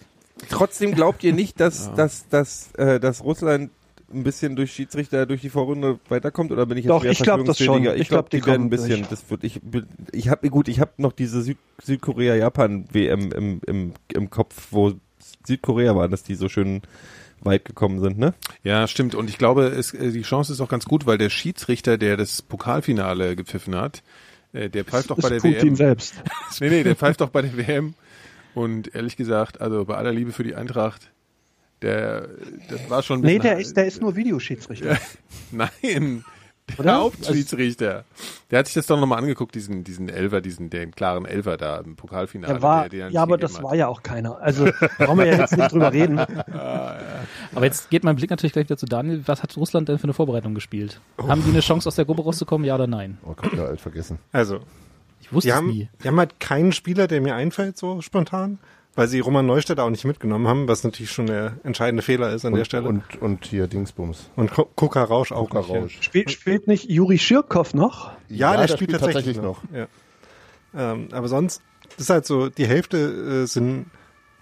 Trotzdem 0.49 0.93
glaubt 0.93 1.23
ihr 1.23 1.33
nicht, 1.33 1.59
dass, 1.59 1.93
dass, 1.95 2.27
dass, 2.27 2.71
äh, 2.73 2.99
dass 2.99 3.23
Russland 3.23 3.71
ein 4.13 4.23
bisschen 4.23 4.55
durch 4.55 4.71
Schiedsrichter 4.71 5.25
durch 5.25 5.41
die 5.41 5.49
Vorrunde 5.49 5.99
weiterkommt 6.09 6.51
oder 6.51 6.65
bin 6.65 6.77
ich 6.77 6.85
jetzt 6.85 6.91
Doch, 6.91 7.03
ich 7.03 7.19
glaub 7.19 7.43
das 7.45 7.57
schon. 7.57 7.83
Ich 7.83 7.89
Ich 8.01 8.07
glaube, 8.07 8.07
glaub, 8.07 8.29
die 8.29 8.39
die 8.41 8.45
werden 8.45 8.67
ein 8.67 8.69
bisschen. 8.69 8.99
durch. 8.99 9.09
Das 9.09 9.29
wird 9.29 9.43
ich. 9.43 9.59
Ich 10.11 10.29
habe 10.29 10.49
gut. 10.49 10.67
Ich 10.69 10.79
habe 10.79 10.91
noch 10.97 11.11
diese 11.11 11.41
Süd, 11.41 11.57
Südkorea-Japan-WM 11.83 13.31
im, 13.31 13.61
im, 13.65 13.93
im 14.13 14.29
Kopf, 14.29 14.67
wo 14.71 14.93
Südkorea 15.45 15.95
war, 15.95 16.07
dass 16.07 16.23
die 16.23 16.35
so 16.35 16.49
schön 16.49 16.81
weit 17.41 17.65
gekommen 17.65 17.99
sind, 17.99 18.17
ne? 18.17 18.33
Ja, 18.63 18.87
stimmt. 18.87 19.13
Und 19.13 19.29
ich 19.29 19.37
glaube, 19.37 19.65
es, 19.67 19.93
äh, 19.93 20.11
die 20.11 20.23
Chance 20.23 20.53
ist 20.53 20.61
auch 20.61 20.69
ganz 20.69 20.85
gut, 20.85 21.05
weil 21.05 21.17
der 21.17 21.29
Schiedsrichter, 21.29 21.97
der 21.97 22.17
das 22.17 22.41
Pokalfinale 22.41 23.35
gepfiffen 23.35 23.75
hat, 23.75 24.03
äh, 24.57 24.69
der 24.69 24.83
pfeift 24.83 25.09
doch 25.09 25.17
bei 25.17 25.29
der 25.29 25.39
Putin 25.39 25.69
WM. 25.69 25.75
selbst. 25.75 26.15
Nee, 26.59 26.69
nee, 26.69 26.83
der 26.83 26.95
pfeift 26.95 27.21
doch 27.21 27.29
bei 27.29 27.41
der 27.41 27.55
WM. 27.55 27.93
Und 28.55 28.93
ehrlich 28.95 29.15
gesagt, 29.15 29.61
also 29.61 29.85
bei 29.85 29.95
aller 29.95 30.11
Liebe 30.11 30.31
für 30.31 30.43
die 30.43 30.55
Eintracht, 30.55 31.11
der, 31.83 32.27
das 32.69 32.89
war 32.89 33.03
schon 33.03 33.19
ein 33.19 33.25
Nee, 33.25 33.39
der 33.39 33.59
ist, 33.59 33.77
der 33.77 33.85
ist 33.85 34.01
nur 34.01 34.15
Videoschiedsrichter. 34.15 34.97
Nein, 35.51 36.23
der 36.69 36.79
Oder? 36.79 36.97
Hauptschiedsrichter. 36.97 38.03
Der 38.51 38.59
hat 38.59 38.67
sich 38.67 38.75
das 38.75 38.87
doch 38.87 38.99
nochmal 38.99 39.19
angeguckt, 39.19 39.55
diesen, 39.55 39.83
diesen 39.83 40.09
Elfer, 40.09 40.41
diesen, 40.41 40.69
den 40.69 40.91
klaren 40.91 41.25
Elfer 41.25 41.57
da 41.57 41.77
im 41.77 41.95
Pokalfinale. 41.95 42.53
Der 42.53 42.61
war, 42.61 42.89
der, 42.89 43.05
der 43.05 43.09
ja, 43.09 43.21
aber 43.21 43.37
das 43.37 43.61
war 43.63 43.75
ja 43.75 43.87
auch 43.87 44.03
keiner. 44.03 44.37
Also 44.41 44.69
brauchen 44.97 45.17
wir 45.19 45.25
ja 45.25 45.37
jetzt 45.37 45.55
nicht 45.57 45.71
drüber 45.71 45.93
reden. 45.93 46.19
Aber 47.55 47.65
jetzt 47.65 47.89
geht 47.89 48.03
mein 48.03 48.15
Blick 48.15 48.29
natürlich 48.29 48.53
gleich 48.53 48.65
wieder 48.65 48.77
zu 48.77 48.85
Daniel. 48.85 49.23
Was 49.25 49.41
hat 49.41 49.55
Russland 49.57 49.89
denn 49.89 49.97
für 49.97 50.03
eine 50.03 50.13
Vorbereitung 50.13 50.53
gespielt? 50.53 50.99
Haben 51.17 51.43
die 51.43 51.49
eine 51.49 51.61
Chance, 51.61 51.87
aus 51.87 51.95
der 51.95 52.05
Gruppe 52.05 52.23
rauszukommen, 52.23 52.65
ja 52.65 52.75
oder 52.75 52.87
nein? 52.87 53.17
oh 53.23 53.33
Gott, 53.35 53.53
ja, 53.53 53.65
alt 53.65 53.81
vergessen. 53.81 54.19
Also, 54.31 54.59
Ich 55.21 55.31
wusste 55.33 55.47
die 55.47 55.51
es 55.51 55.55
haben, 55.55 55.67
nie. 55.67 55.89
die 56.03 56.07
haben 56.07 56.19
halt 56.19 56.39
keinen 56.39 56.71
Spieler, 56.71 57.07
der 57.07 57.21
mir 57.21 57.35
einfällt, 57.35 57.77
so 57.77 58.01
spontan, 58.01 58.59
weil 58.97 59.07
sie 59.07 59.19
Roman 59.19 59.45
Neustädter 59.45 59.83
auch 59.83 59.91
nicht 59.91 60.05
mitgenommen 60.05 60.47
haben, 60.47 60.67
was 60.67 60.83
natürlich 60.83 61.11
schon 61.11 61.27
der 61.27 61.53
entscheidende 61.63 62.01
Fehler 62.01 62.33
ist 62.33 62.45
an 62.45 62.53
der 62.53 62.61
Und, 62.61 62.65
Stelle. 62.65 62.89
und, 62.89 63.03
und 63.21 63.45
hier 63.45 63.67
Dingsbums. 63.67 64.31
Und 64.35 64.49
Kuka 64.75 65.03
Rausch 65.03 65.31
auch 65.31 65.53
ja. 65.53 65.59
Rausch. 65.59 65.99
Spielt, 66.01 66.31
spielt 66.31 66.67
nicht 66.67 66.89
Juri 66.89 67.19
Schirkow 67.19 67.75
noch? 67.75 68.11
Ja, 68.27 68.57
der, 68.57 68.67
spielt, 68.67 68.89
tatsächlich, 68.89 69.37
noch. 69.37 69.61
Ja. 69.71 69.87
Ähm, 70.75 71.09
aber 71.11 71.27
sonst 71.27 71.61
ist 71.99 72.09
halt 72.09 72.25
so, 72.25 72.49
die 72.49 72.65
Hälfte 72.65 73.43
äh, 73.43 73.45
sind 73.45 73.85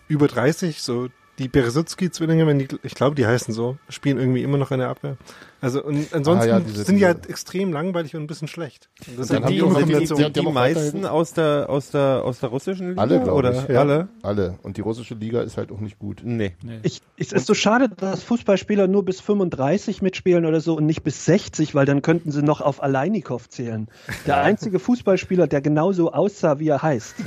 über 0.08 0.30
30, 0.30 0.82
so 0.82 1.10
die 1.40 1.48
Beresutski-Zwillinge, 1.50 2.48
wenn 2.48 2.60
die, 2.60 2.68
ich 2.84 2.96
glaube, 2.96 3.16
die 3.16 3.26
heißen 3.26 3.54
so, 3.54 3.78
spielen 3.90 4.18
irgendwie 4.18 4.42
immer 4.44 4.58
noch 4.58 4.72
in 4.72 4.80
der 4.80 4.90
Abwehr. 4.90 5.18
Also 5.62 5.84
und 5.84 6.14
ansonsten 6.14 6.44
Ah, 6.44 6.48
ja, 6.48 6.60
diese- 6.60 6.84
sind 6.84 6.98
die 6.98 7.06
halt 7.06 7.28
extrem 7.28 7.74
langweilig 7.74 8.16
und 8.16 8.22
ein 8.22 8.28
bisschen 8.28 8.48
schlecht. 8.48 8.90
Das 9.18 9.32
haben 9.32 9.48
die 9.48 9.60
die 9.60 10.06
die- 10.06 10.32
die- 10.32 10.42
meisten 10.46 11.06
aus 11.06 11.34
der, 11.34 11.66
aus 11.70 11.90
der, 11.90 12.22
aus 12.24 12.40
der 12.40 12.50
russischen 12.50 12.90
Liga? 12.90 13.02
Alle, 13.02 13.20
glaube 13.22 13.34
oder 13.38 13.52
ich. 13.64 13.68
Ja. 13.70 13.80
alle? 13.80 14.08
Alle. 14.22 14.60
Und 14.64 14.78
die 14.78 14.82
russische 14.82 15.16
Liga 15.16 15.42
ist 15.42 15.58
halt 15.58 15.72
auch 15.72 15.80
nicht 15.80 15.98
gut. 15.98 16.22
Nee. 16.24 16.54
Ich, 16.84 17.02
es 17.18 17.32
ist 17.34 17.48
so 17.48 17.54
schade, 17.56 17.90
dass 17.90 18.22
Fußballspieler 18.24 18.88
nur 18.88 19.04
bis 19.04 19.22
35 19.22 20.02
mitspielen 20.02 20.46
oder 20.46 20.62
so 20.62 20.76
und 20.78 20.86
nicht 20.86 21.04
bis 21.04 21.26
60, 21.26 21.74
weil 21.74 21.86
dann 21.86 22.02
könnten 22.02 22.32
sie 22.32 22.44
noch 22.44 22.62
auf 22.62 22.84
Aleinikow 22.84 23.50
zählen. 23.50 23.88
Der 24.28 24.38
einzige 24.44 24.78
Fußballspieler, 24.80 25.48
der 25.48 25.62
genauso 25.62 26.12
aussah, 26.14 26.60
wie 26.60 26.68
er 26.70 26.82
heißt. 26.84 27.16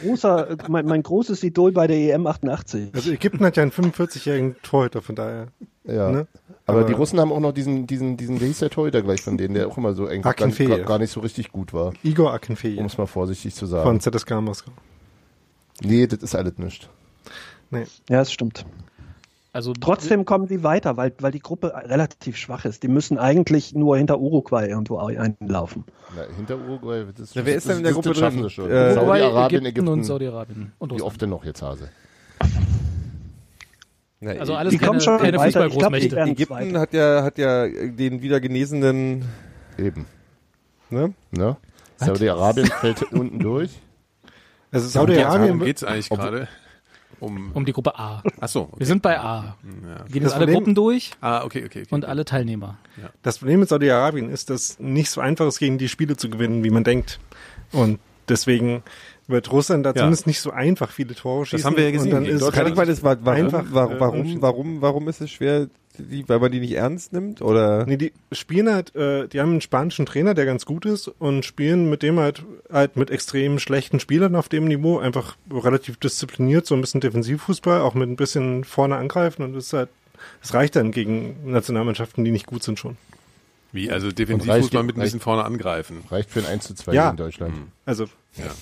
Großer, 0.00 0.56
mein, 0.68 0.86
mein 0.86 1.02
großes 1.02 1.42
Idol 1.44 1.72
bei 1.72 1.86
der 1.86 1.96
EM 2.14 2.26
88. 2.26 2.90
Also 2.94 3.10
Ägypten 3.10 3.44
hat 3.44 3.56
ja 3.56 3.62
einen 3.62 3.72
45-jährigen 3.72 4.56
Torhüter, 4.62 5.02
von 5.02 5.14
daher. 5.14 5.48
Ja. 5.84 6.10
Ne? 6.10 6.26
Aber, 6.66 6.78
Aber- 6.80 6.86
die 6.86 6.92
Russen 6.92 7.18
haben 7.18 7.32
auch 7.32 7.40
noch 7.40 7.52
diesen, 7.52 7.86
diesen, 7.86 8.16
diesen, 8.16 8.40
wie 8.40 8.46
hieß 8.46 8.58
der 8.58 8.70
Torhüter 8.70 9.02
gleich 9.02 9.22
von 9.22 9.38
denen, 9.38 9.54
der 9.54 9.68
auch 9.68 9.78
immer 9.78 9.94
so 9.94 10.06
eng 10.06 10.22
gar, 10.22 10.34
gar 10.34 10.98
nicht 10.98 11.10
so 11.10 11.20
richtig 11.20 11.50
gut 11.50 11.72
war, 11.72 11.92
Igor 12.02 12.32
Akinfeev 12.32 12.78
um 12.78 12.86
es 12.86 12.98
mal 12.98 13.06
vorsichtig 13.06 13.54
zu 13.54 13.66
sagen. 13.66 13.84
von 13.84 14.00
ZSK 14.00 14.40
Moskau. 14.42 14.72
nee, 15.82 16.06
das 16.06 16.22
ist 16.22 16.34
alles 16.34 16.58
nicht. 16.58 16.88
Nee. 17.70 17.84
Ja, 18.08 18.18
das 18.18 18.32
stimmt. 18.32 18.64
Also 19.52 19.72
Trotzdem 19.72 20.24
kommen 20.24 20.46
die 20.46 20.62
weiter, 20.62 20.96
weil, 20.96 21.12
weil 21.20 21.32
die 21.32 21.40
Gruppe 21.40 21.72
relativ 21.74 22.36
schwach 22.36 22.64
ist. 22.66 22.82
Die 22.82 22.88
müssen 22.88 23.18
eigentlich 23.18 23.74
nur 23.74 23.96
hinter 23.96 24.20
Uruguay 24.20 24.68
irgendwo 24.68 24.98
einlaufen. 24.98 25.84
Na, 26.14 26.22
hinter 26.36 26.58
Uruguay, 26.58 27.04
das, 27.16 27.34
Na, 27.34 27.46
wer 27.46 27.54
ist 27.56 27.68
denn 27.68 27.78
in 27.78 27.82
der 27.84 27.92
Gruppe 27.92 28.12
drin? 28.12 28.42
sie 28.42 28.50
schon. 28.50 28.70
Äh, 28.70 28.92
Saudi-Arabien, 28.94 29.62
Ägypten, 29.62 29.66
Ägypten. 29.66 29.88
und 29.88 30.04
Saudi-Arabien 30.04 30.72
und 30.78 30.92
Wie 30.96 31.02
oft 31.02 31.20
denn 31.22 31.30
noch 31.30 31.44
jetzt, 31.44 31.62
Hase? 31.62 31.88
Na, 34.20 34.32
Also 34.32 34.54
alles 34.54 34.72
Die 34.72 34.78
kommen 34.78 34.90
keine, 34.92 35.00
schon 35.02 35.18
keine 35.18 35.38
die 35.38 35.44
Fußballgroßmächte. 35.44 36.20
Ägypten 36.20 36.78
hat 36.78 36.92
ja, 36.92 37.22
hat 37.22 37.38
ja 37.38 37.66
den 37.68 38.20
wieder 38.20 38.40
genesenen, 38.40 39.24
Eben. 39.78 40.06
ne? 40.90 41.14
Ne? 41.30 41.56
Saudi-Arabien 41.96 42.66
fällt 42.66 43.02
unten 43.12 43.38
durch. 43.38 43.70
Also 44.70 44.86
Saudi-Arabien 44.86 45.60
geht's 45.60 45.82
eigentlich 45.82 46.10
gerade? 46.10 46.46
Um, 47.20 47.50
Um 47.54 47.64
die 47.64 47.72
Gruppe 47.72 47.98
A. 47.98 48.22
achso, 48.40 48.62
okay. 48.62 48.74
Wir 48.78 48.86
sind 48.86 49.02
bei 49.02 49.18
A. 49.18 49.56
ja. 49.64 50.04
Gehen 50.04 50.22
Das 50.22 50.32
jetzt 50.32 50.32
alle 50.34 50.44
Problem- 50.46 50.54
Gruppen 50.54 50.74
durch 50.74 51.10
Ah, 51.20 51.44
okay, 51.44 51.64
okay. 51.66 51.82
okay. 51.82 51.94
und 51.94 52.04
alle 52.04 52.24
Teilnehmer. 52.24 52.78
Das 53.22 53.38
Problem 53.38 53.60
mit 53.60 53.68
Saudi-Arabien 53.68 54.30
ist, 54.30 54.50
dass 54.50 54.78
nicht 54.78 55.10
so 55.10 55.20
einfach 55.20 55.46
ist, 55.46 55.58
gegen 55.58 55.78
die 55.78 55.88
Spiele 55.88 56.16
zu 56.16 56.30
gewinnen, 56.30 56.62
wie 56.64 56.70
man 56.70 56.84
denkt. 56.84 57.18
Und 57.72 57.98
deswegen 58.28 58.82
wird 59.26 59.50
Russland 59.52 59.84
da 59.84 59.90
Ja. 59.90 59.96
zumindest 59.96 60.26
nicht 60.26 60.40
so 60.40 60.50
einfach 60.52 60.90
viele 60.90 61.14
Tore 61.14 61.44
schießen. 61.46 61.64
haben 61.66 61.76
wir 61.76 61.84
ja 61.84 61.90
gesehen 61.90 62.12
Und 62.14 62.24
dann 62.24 62.24
ist 62.24 62.40
es 62.42 62.52
Kann 62.52 62.66
ich 62.66 62.74
mal 62.74 62.86
das, 62.86 63.02
wa- 63.02 63.16
warum, 63.20 63.44
einfach, 63.44 63.64
warum, 63.70 64.00
warum, 64.00 64.14
unentschieden. 64.14 64.42
warum, 64.42 64.80
warum 64.82 65.08
ist 65.08 65.20
es 65.20 65.30
schwer, 65.30 65.68
die, 65.98 66.28
weil 66.28 66.38
man 66.38 66.50
die 66.52 66.60
nicht 66.60 66.72
ernst 66.72 67.12
nimmt? 67.12 67.42
Oder? 67.42 67.84
Nee, 67.86 67.96
die 67.96 68.12
spielen 68.32 68.72
halt, 68.72 68.94
äh, 68.96 69.28
die 69.28 69.40
haben 69.40 69.50
einen 69.50 69.60
spanischen 69.60 70.06
Trainer, 70.06 70.34
der 70.34 70.46
ganz 70.46 70.64
gut 70.64 70.86
ist 70.86 71.08
und 71.08 71.44
spielen 71.44 71.90
mit 71.90 72.02
dem 72.02 72.18
halt, 72.18 72.44
halt 72.72 72.96
mit 72.96 73.10
extrem 73.10 73.58
schlechten 73.58 74.00
Spielern 74.00 74.34
auf 74.36 74.48
dem 74.48 74.66
Niveau, 74.66 74.98
einfach 74.98 75.36
relativ 75.52 75.96
diszipliniert, 75.98 76.66
so 76.66 76.74
ein 76.74 76.80
bisschen 76.80 77.00
Defensivfußball, 77.00 77.80
auch 77.80 77.94
mit 77.94 78.08
ein 78.08 78.16
bisschen 78.16 78.64
vorne 78.64 78.96
angreifen 78.96 79.42
und 79.42 79.54
das 79.54 79.66
ist 79.66 79.72
halt, 79.72 79.88
es 80.42 80.54
reicht 80.54 80.76
dann 80.76 80.90
gegen 80.92 81.36
Nationalmannschaften, 81.50 82.24
die 82.24 82.30
nicht 82.30 82.46
gut 82.46 82.62
sind 82.62 82.78
schon. 82.78 82.96
Wie, 83.70 83.90
also 83.90 84.10
Defensivfußball 84.10 84.82
mit 84.82 84.96
ein 84.96 85.02
bisschen 85.02 85.20
vorne 85.20 85.44
angreifen. 85.44 86.02
Reicht 86.10 86.30
für 86.30 86.40
ein 86.40 86.46
1 86.46 86.64
zu 86.66 86.74
2 86.74 86.94
Ja. 86.94 87.10
in 87.10 87.16
Deutschland. 87.16 87.54
Also, 87.84 88.06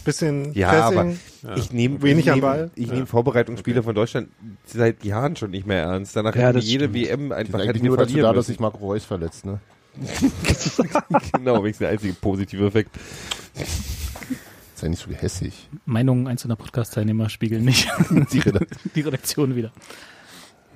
bisschen 0.05 0.53
Ja, 0.55 0.91
Pressing. 0.91 1.19
aber 1.45 1.57
ich 1.59 1.73
nehme 1.73 2.03
Wenig 2.03 2.31
am 2.31 2.41
Ball. 2.41 2.71
Ich 2.75 2.91
nehme 2.91 3.07
Vorbereitungsspiele 3.07 3.83
von 3.83 3.95
Deutschland 3.95 4.29
seit 4.65 5.05
Jahren 5.05 5.37
schon 5.37 5.51
nicht 5.51 5.67
mehr 5.67 5.83
ernst. 5.83 6.17
Danach 6.17 6.35
Ja, 6.35 6.53
das 6.53 6.65
jede 6.65 6.89
stimmt. 6.89 7.07
WM 7.07 7.33
einfach 7.33 7.59
wir 7.59 7.83
nur 7.83 7.97
dazu 7.97 8.17
da, 8.17 8.33
dass 8.33 8.47
sich 8.47 8.61
Marco 8.61 8.79
Reus 8.79 9.05
verletzt, 9.05 9.45
ne? 9.45 9.61
genau, 11.33 11.63
wenigstens 11.63 11.79
der 11.79 11.89
einzige 11.89 12.13
positive 12.15 12.67
Effekt. 12.67 12.91
Ja 14.83 14.89
nicht 14.89 15.01
so 15.03 15.09
gehässig. 15.09 15.69
Meinungen 15.87 16.27
einzelner 16.27 16.57
Podcast-Teilnehmer 16.57 17.31
spiegeln 17.31 17.65
nicht 17.65 17.89
Die 18.33 18.39
Rede. 18.41 18.67
die 18.95 19.01
Redaktion 19.01 19.57
wieder. 19.57 19.73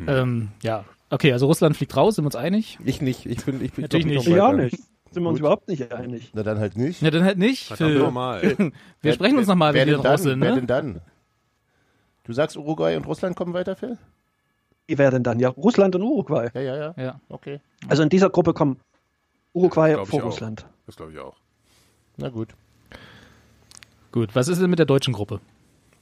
Ähm, 0.07 0.48
ja, 0.62 0.85
okay, 1.11 1.33
also 1.33 1.46
Russland 1.46 1.76
fliegt 1.76 1.94
raus, 1.96 2.16
sind 2.16 2.24
wir 2.24 2.29
uns 2.29 2.37
einig? 2.37 2.79
Ich 2.85 3.03
nicht. 3.03 3.26
Ich 3.26 3.44
bin, 3.44 3.62
ich 3.62 3.72
bin 3.72 3.83
Natürlich 3.83 4.07
ich 4.07 4.12
nicht. 4.12 4.26
Ich 4.29 4.40
auch 4.40 4.53
nicht. 4.55 4.79
Sind 5.10 5.22
wir 5.24 5.28
uns 5.28 5.38
Gut. 5.38 5.40
überhaupt 5.40 5.68
nicht 5.68 5.92
einig. 5.92 6.30
Na 6.34 6.42
dann 6.44 6.58
halt 6.60 6.76
nicht. 6.76 7.02
Ja, 7.02 7.10
dann 7.10 7.24
halt 7.24 7.36
nicht. 7.38 7.72
Phil. 7.76 7.98
normal. 7.98 8.72
Wir 9.02 9.12
sprechen 9.12 9.38
uns 9.38 9.48
nochmal, 9.48 9.74
wer 9.74 9.80
wenn 9.82 9.88
wir 9.88 9.96
denn 9.96 10.06
raus 10.06 10.22
dann? 10.22 10.30
sind. 10.30 10.40
Wer 10.40 10.50
Ne? 10.50 10.56
denn 10.56 10.66
dann? 10.68 11.00
Du 12.24 12.32
sagst 12.32 12.56
Uruguay 12.56 12.96
und 12.96 13.06
Russland 13.06 13.34
kommen 13.34 13.52
weiter, 13.52 13.74
Phil? 13.74 13.98
Wie 14.86 14.98
wäre 14.98 15.10
denn 15.10 15.22
dann? 15.24 15.40
Ja, 15.40 15.48
Russland 15.48 15.96
und 15.96 16.02
Uruguay. 16.02 16.48
Ja, 16.54 16.60
ja, 16.60 16.76
ja. 16.76 16.94
Ja. 16.96 17.20
Okay. 17.28 17.60
Also 17.88 18.02
in 18.04 18.08
dieser 18.08 18.30
Gruppe 18.30 18.54
kommen 18.54 18.78
Uruguay 19.52 19.96
ich 20.00 20.08
vor 20.08 20.20
auch. 20.20 20.26
Russland. 20.26 20.66
Das 20.86 20.94
glaube 20.96 21.12
ich 21.12 21.18
auch. 21.18 21.36
Na 22.16 22.28
gut. 22.28 22.50
Gut, 24.12 24.34
was 24.34 24.46
ist 24.48 24.60
denn 24.60 24.70
mit 24.70 24.78
der 24.78 24.86
deutschen 24.86 25.12
Gruppe, 25.14 25.40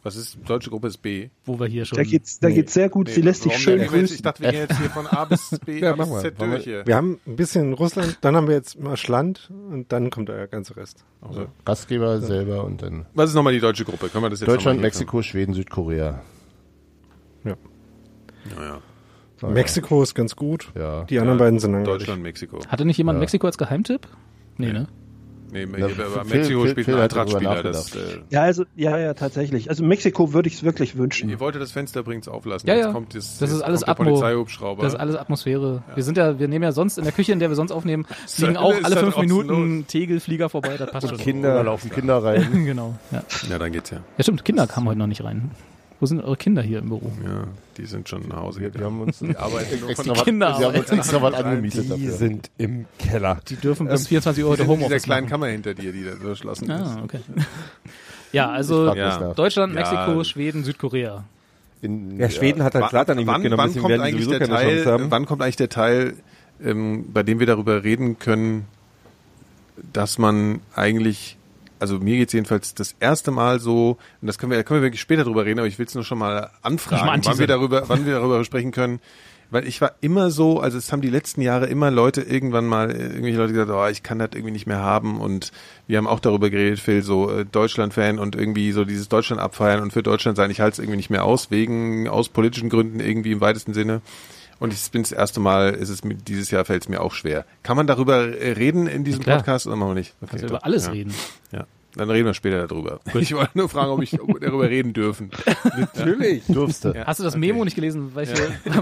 Was 0.04 0.14
ist, 0.16 0.38
deutsche 0.46 0.70
Gruppe 0.70 0.87
ist 0.87 0.98
B. 0.98 1.28
wo 1.44 1.58
wir 1.58 1.66
hier 1.66 1.84
schon... 1.84 1.96
Da 1.96 2.04
geht's, 2.04 2.38
da 2.38 2.50
geht's 2.50 2.72
sehr 2.72 2.88
gut. 2.88 3.08
Nee, 3.08 3.14
Sie 3.14 3.20
lässt 3.20 3.42
sich 3.42 3.56
schön 3.58 3.78
denn? 3.78 3.87
Ich 3.87 3.90
grüßen. 3.90 4.22
dachte, 4.22 4.42
wir 4.42 4.52
gehen 4.52 4.61
jetzt 4.61 4.78
hier 4.78 4.90
von 4.90 5.06
A 5.08 5.24
bis 5.24 5.58
B, 5.66 5.78
Ja, 5.80 5.90
A 5.92 5.96
bis. 5.96 6.20
Z 6.20 6.40
durch 6.40 6.64
hier. 6.64 6.87
Wir 6.87 6.94
haben 6.96 7.18
ein 7.26 7.34
bisschen 7.37 7.72
Russland, 7.72 8.16
dann 8.20 8.37
haben 8.37 8.46
wir 8.46 8.54
jetzt 8.54 8.78
Marschland 8.78 9.50
und 9.70 9.90
dann 9.92 10.11
kommt 10.11 10.28
der 10.28 10.46
ganze 10.46 10.76
Rest. 10.76 11.04
Also, 11.20 11.46
Gastgeber 11.64 12.20
selber 12.20 12.64
und 12.64 12.80
dann 12.82 13.06
was 13.14 13.30
ist 13.30 13.34
nochmal 13.34 13.52
die 13.52 13.61
deutsche 13.61 13.84
Gruppe? 13.84 14.08
Können 14.08 14.24
wir 14.24 14.30
das 14.30 14.40
jetzt 14.40 14.48
Deutschland, 14.48 14.80
Mexiko, 14.80 15.20
Schweden, 15.22 15.52
Südkorea. 15.52 16.22
Ja. 17.44 17.54
können? 17.54 17.56
Ja, 18.56 18.64
ja. 18.64 18.82
Naja. 19.42 19.54
Mexiko 19.54 20.02
ist 20.02 20.14
ganz 20.14 20.37
gut. 20.37 20.70
Ja. 20.76 21.04
Die 21.04 21.18
anderen 21.18 21.38
Ja, 21.38 21.44
beiden 21.44 21.58
sind. 21.61 21.84
Deutschland, 21.84 22.22
Mexiko. 22.22 22.61
Hatte 22.66 22.84
nicht 22.84 22.98
jemand 22.98 23.16
Ja. 23.16 23.20
Mexiko 23.20 23.46
als 23.46 23.58
Geheimtipp? 23.58 24.08
Nee, 24.56 24.72
ne? 24.72 24.88
Nee, 25.50 25.66
Na, 25.66 25.87
aber 25.87 26.24
Phil- 26.24 26.38
Mexiko 26.38 26.61
Phil- 26.62 26.70
spielt 26.70 26.84
Phil 26.87 26.94
einen 26.96 27.08
darüber 27.08 27.38
Eintracht-Spieler. 27.38 27.62
Das, 27.62 27.94
äh, 27.96 27.98
Ja, 28.30 28.42
also, 28.42 28.64
ja, 28.76 28.98
ja, 28.98 29.14
tatsächlich. 29.14 29.70
Also 29.70 29.84
Mexiko 29.84 30.32
würde 30.32 30.48
ich 30.48 30.54
es 30.56 30.62
wirklich 30.62 30.96
wünschen. 30.96 31.28
ihr 31.30 31.40
wolltet 31.40 31.62
das 31.62 31.72
Fenster 31.72 32.00
übrigens 32.00 32.28
auflassen. 32.28 32.68
Ja, 32.68 32.74
jetzt 32.74 32.84
ja. 32.87 32.92
kommt 32.92 33.14
das, 33.14 33.38
Das 33.38 33.50
ist 33.50 33.56
jetzt 33.56 33.64
alles 33.64 33.84
Atmo. 33.84 34.04
Polizeihubschrauber. 34.04 34.82
Das 34.82 34.94
ist 34.94 35.00
alles 35.00 35.16
Atmosphäre. 35.16 35.82
Wir 35.94 36.02
sind 36.02 36.16
ja, 36.18 36.38
wir 36.38 36.48
nehmen 36.48 36.64
ja 36.64 36.72
sonst 36.72 36.98
in 36.98 37.04
der 37.04 37.12
Küche, 37.12 37.32
in 37.32 37.38
der 37.38 37.48
wir 37.48 37.56
sonst 37.56 37.72
aufnehmen, 37.72 38.06
fliegen 38.26 38.58
halt- 38.58 38.58
auch 38.58 38.84
alle 38.84 38.94
halt 38.96 38.98
fünf 38.98 39.16
Minuten 39.18 39.87
Tegelflieger 39.87 40.48
vorbei, 40.48 40.76
das 40.76 40.90
passt 40.90 41.08
schon. 41.08 41.18
Da 41.18 41.22
Kinder. 41.24 41.62
laufen 41.64 41.90
Kinder 41.90 42.18
rein. 42.22 42.64
genau. 42.64 42.94
Ja. 43.11 43.22
ja, 43.50 43.58
dann 43.58 43.72
geht's 43.72 43.90
ja. 43.90 43.98
ja, 44.16 44.22
stimmt, 44.22 44.44
Kinder 44.44 44.66
kamen 44.66 44.88
heute 44.88 44.98
noch 44.98 45.06
nicht 45.06 45.24
rein. 45.24 45.50
Wo 46.00 46.06
sind 46.06 46.20
eure 46.20 46.37
Kinder 46.37 46.62
hier 46.62 46.78
im 46.78 46.88
Büro? 46.90 47.11
Ja, 47.24 47.44
die 47.76 47.84
sind 47.87 48.08
schon 48.08 48.28
nach 48.28 48.37
Hause 48.37 48.61
Wir, 48.72 48.84
haben 48.84 49.00
uns 49.00 49.20
arbeiten 49.22 49.80
nur 49.80 49.90
extra 49.90 50.12
was, 50.12 50.24
Kinder 50.24 50.58
wir 50.58 50.66
haben 50.68 50.76
uns 50.78 50.90
extra 50.90 51.20
was 51.22 51.34
angemietet 51.34 51.84
Die 51.84 51.88
dafür. 51.88 52.12
sind 52.12 52.50
im 52.56 52.87
Keller. 52.98 53.40
Die 53.48 53.56
dürfen 53.56 53.88
bis 53.88 54.06
24 54.06 54.44
Uhr 54.44 54.50
Die 54.56 54.62
heute 54.62 54.62
sind 54.62 54.70
in 54.70 54.76
dieser 54.78 54.87
Homeoffice 54.87 55.02
kleinen 55.02 55.22
machen. 55.24 55.30
Kammer 55.30 55.46
hinter 55.48 55.74
dir, 55.74 55.92
die 55.92 56.04
da 56.04 56.12
so 56.16 56.28
geschlossen 56.28 56.70
ist. 56.70 56.80
Ah, 56.82 57.00
okay. 57.04 57.20
Ja, 58.32 58.50
also 58.50 58.94
Ja. 58.94 59.32
Deutschland, 59.34 59.74
Ja. 59.74 59.80
Mexiko, 59.80 60.22
Schweden, 60.22 60.62
Südkorea. 60.62 61.24
In, 61.80 62.18
Ja, 62.20 62.28
Schweden 62.28 62.62
hat 62.62 62.74
halt 62.74 62.90
Zlatan 62.90 63.16
nicht 63.16 63.26
wann, 63.26 63.37
mitgenommen, 63.40 63.58
wann 63.58 63.68
deswegen 63.68 63.82
kommt 63.82 63.90
werden 63.92 64.02
die 64.02 64.08
eigentlich 64.08 64.24
sowieso 64.24 64.38
der 64.38 64.48
keine 64.48 64.61
Teil, 64.61 64.76
Chance 64.84 64.92
haben. 64.92 65.11
wann 65.11 65.26
kommt 65.26 65.42
eigentlich 65.42 65.56
der 65.56 65.68
Teil, 65.70 66.14
ähm, 66.62 67.06
bei 67.12 67.22
dem 67.22 67.40
wir 67.40 67.46
darüber 67.46 67.84
reden 67.84 68.18
können, 68.18 68.66
dass 69.94 70.18
man 70.18 70.61
eigentlich, 70.74 71.38
also 71.78 71.98
mir 71.98 72.16
geht's 72.16 72.32
jedenfalls 72.32 72.74
das 72.74 72.94
erste 73.00 73.30
Mal 73.30 73.60
so, 73.60 73.98
und 74.20 74.26
das 74.26 74.38
können 74.38 74.50
wir, 74.50 74.58
da 74.58 74.62
können 74.62 74.80
wir 74.80 74.86
wirklich 74.86 75.00
später 75.00 75.24
drüber 75.24 75.44
reden, 75.44 75.58
aber 75.58 75.68
ich 75.68 75.78
will 75.78 75.86
es 75.86 75.94
nur 75.94 76.04
schon 76.04 76.18
mal 76.18 76.50
anfragen, 76.62 77.06
mal 77.06 77.20
wann 77.24 77.38
wir 77.38 77.46
darüber, 77.46 77.88
wann 77.88 78.06
wir 78.06 78.14
darüber 78.14 78.44
sprechen 78.44 78.72
können. 78.72 79.00
Weil 79.50 79.66
ich 79.66 79.80
war 79.80 79.92
immer 80.02 80.30
so, 80.30 80.60
also 80.60 80.76
es 80.76 80.92
haben 80.92 81.00
die 81.00 81.08
letzten 81.08 81.40
Jahre 81.40 81.66
immer 81.66 81.90
Leute 81.90 82.20
irgendwann 82.20 82.66
mal, 82.66 82.90
äh, 82.90 83.04
irgendwelche 83.04 83.38
Leute 83.38 83.52
gesagt, 83.54 83.70
oh, 83.70 83.86
ich 83.90 84.02
kann 84.02 84.18
das 84.18 84.30
irgendwie 84.34 84.50
nicht 84.50 84.66
mehr 84.66 84.80
haben 84.80 85.20
und 85.20 85.52
wir 85.86 85.96
haben 85.96 86.06
auch 86.06 86.20
darüber 86.20 86.50
geredet, 86.50 86.80
Phil, 86.80 87.02
so 87.02 87.30
äh, 87.30 87.46
Deutschland-Fan 87.46 88.18
und 88.18 88.36
irgendwie 88.36 88.72
so 88.72 88.84
dieses 88.84 89.08
Deutschland 89.08 89.40
abfeiern 89.40 89.80
und 89.80 89.92
für 89.92 90.02
Deutschland 90.02 90.36
sein, 90.36 90.50
ich 90.50 90.60
halte 90.60 90.74
es 90.74 90.78
irgendwie 90.80 90.98
nicht 90.98 91.08
mehr 91.08 91.24
aus, 91.24 91.50
wegen, 91.50 92.08
aus 92.08 92.28
politischen 92.28 92.68
Gründen 92.68 93.00
irgendwie 93.00 93.32
im 93.32 93.40
weitesten 93.40 93.72
Sinne. 93.72 94.02
Und 94.60 94.72
ich 94.72 94.90
bin 94.90 95.02
das 95.02 95.12
erste 95.12 95.40
Mal, 95.40 95.74
ist 95.74 95.88
es 95.88 96.02
mir, 96.04 96.14
dieses 96.14 96.50
Jahr 96.50 96.64
fällt 96.64 96.82
es 96.82 96.88
mir 96.88 97.00
auch 97.00 97.12
schwer. 97.12 97.44
Kann 97.62 97.76
man 97.76 97.86
darüber 97.86 98.26
äh, 98.36 98.52
reden 98.52 98.86
in 98.86 99.04
diesem 99.04 99.22
klar. 99.22 99.38
Podcast 99.38 99.66
oder 99.66 99.76
machen 99.76 99.90
wir 99.90 99.94
nicht? 99.94 100.14
Okay, 100.20 100.30
Also 100.32 100.46
doch. 100.46 100.50
über 100.54 100.64
alles 100.64 100.86
ja. 100.86 100.92
reden. 100.92 101.14
Ja. 101.52 101.66
Dann 101.94 102.10
reden 102.10 102.26
wir 102.26 102.34
später 102.34 102.66
darüber. 102.68 103.00
Ich 103.14 103.34
wollte 103.34 103.56
nur 103.58 103.68
fragen, 103.68 103.90
ob 103.90 104.02
ich 104.02 104.10
darüber 104.10 104.68
reden 104.68 104.92
dürfen. 104.92 105.30
Natürlich. 105.94 106.44
Durfst 106.46 106.84
du. 106.84 106.90
Ja. 106.90 107.06
Hast 107.06 107.18
du 107.18 107.24
das 107.24 107.34
Memo 107.36 107.64
nicht 107.64 107.74
gelesen, 107.74 108.12
welche, 108.14 108.34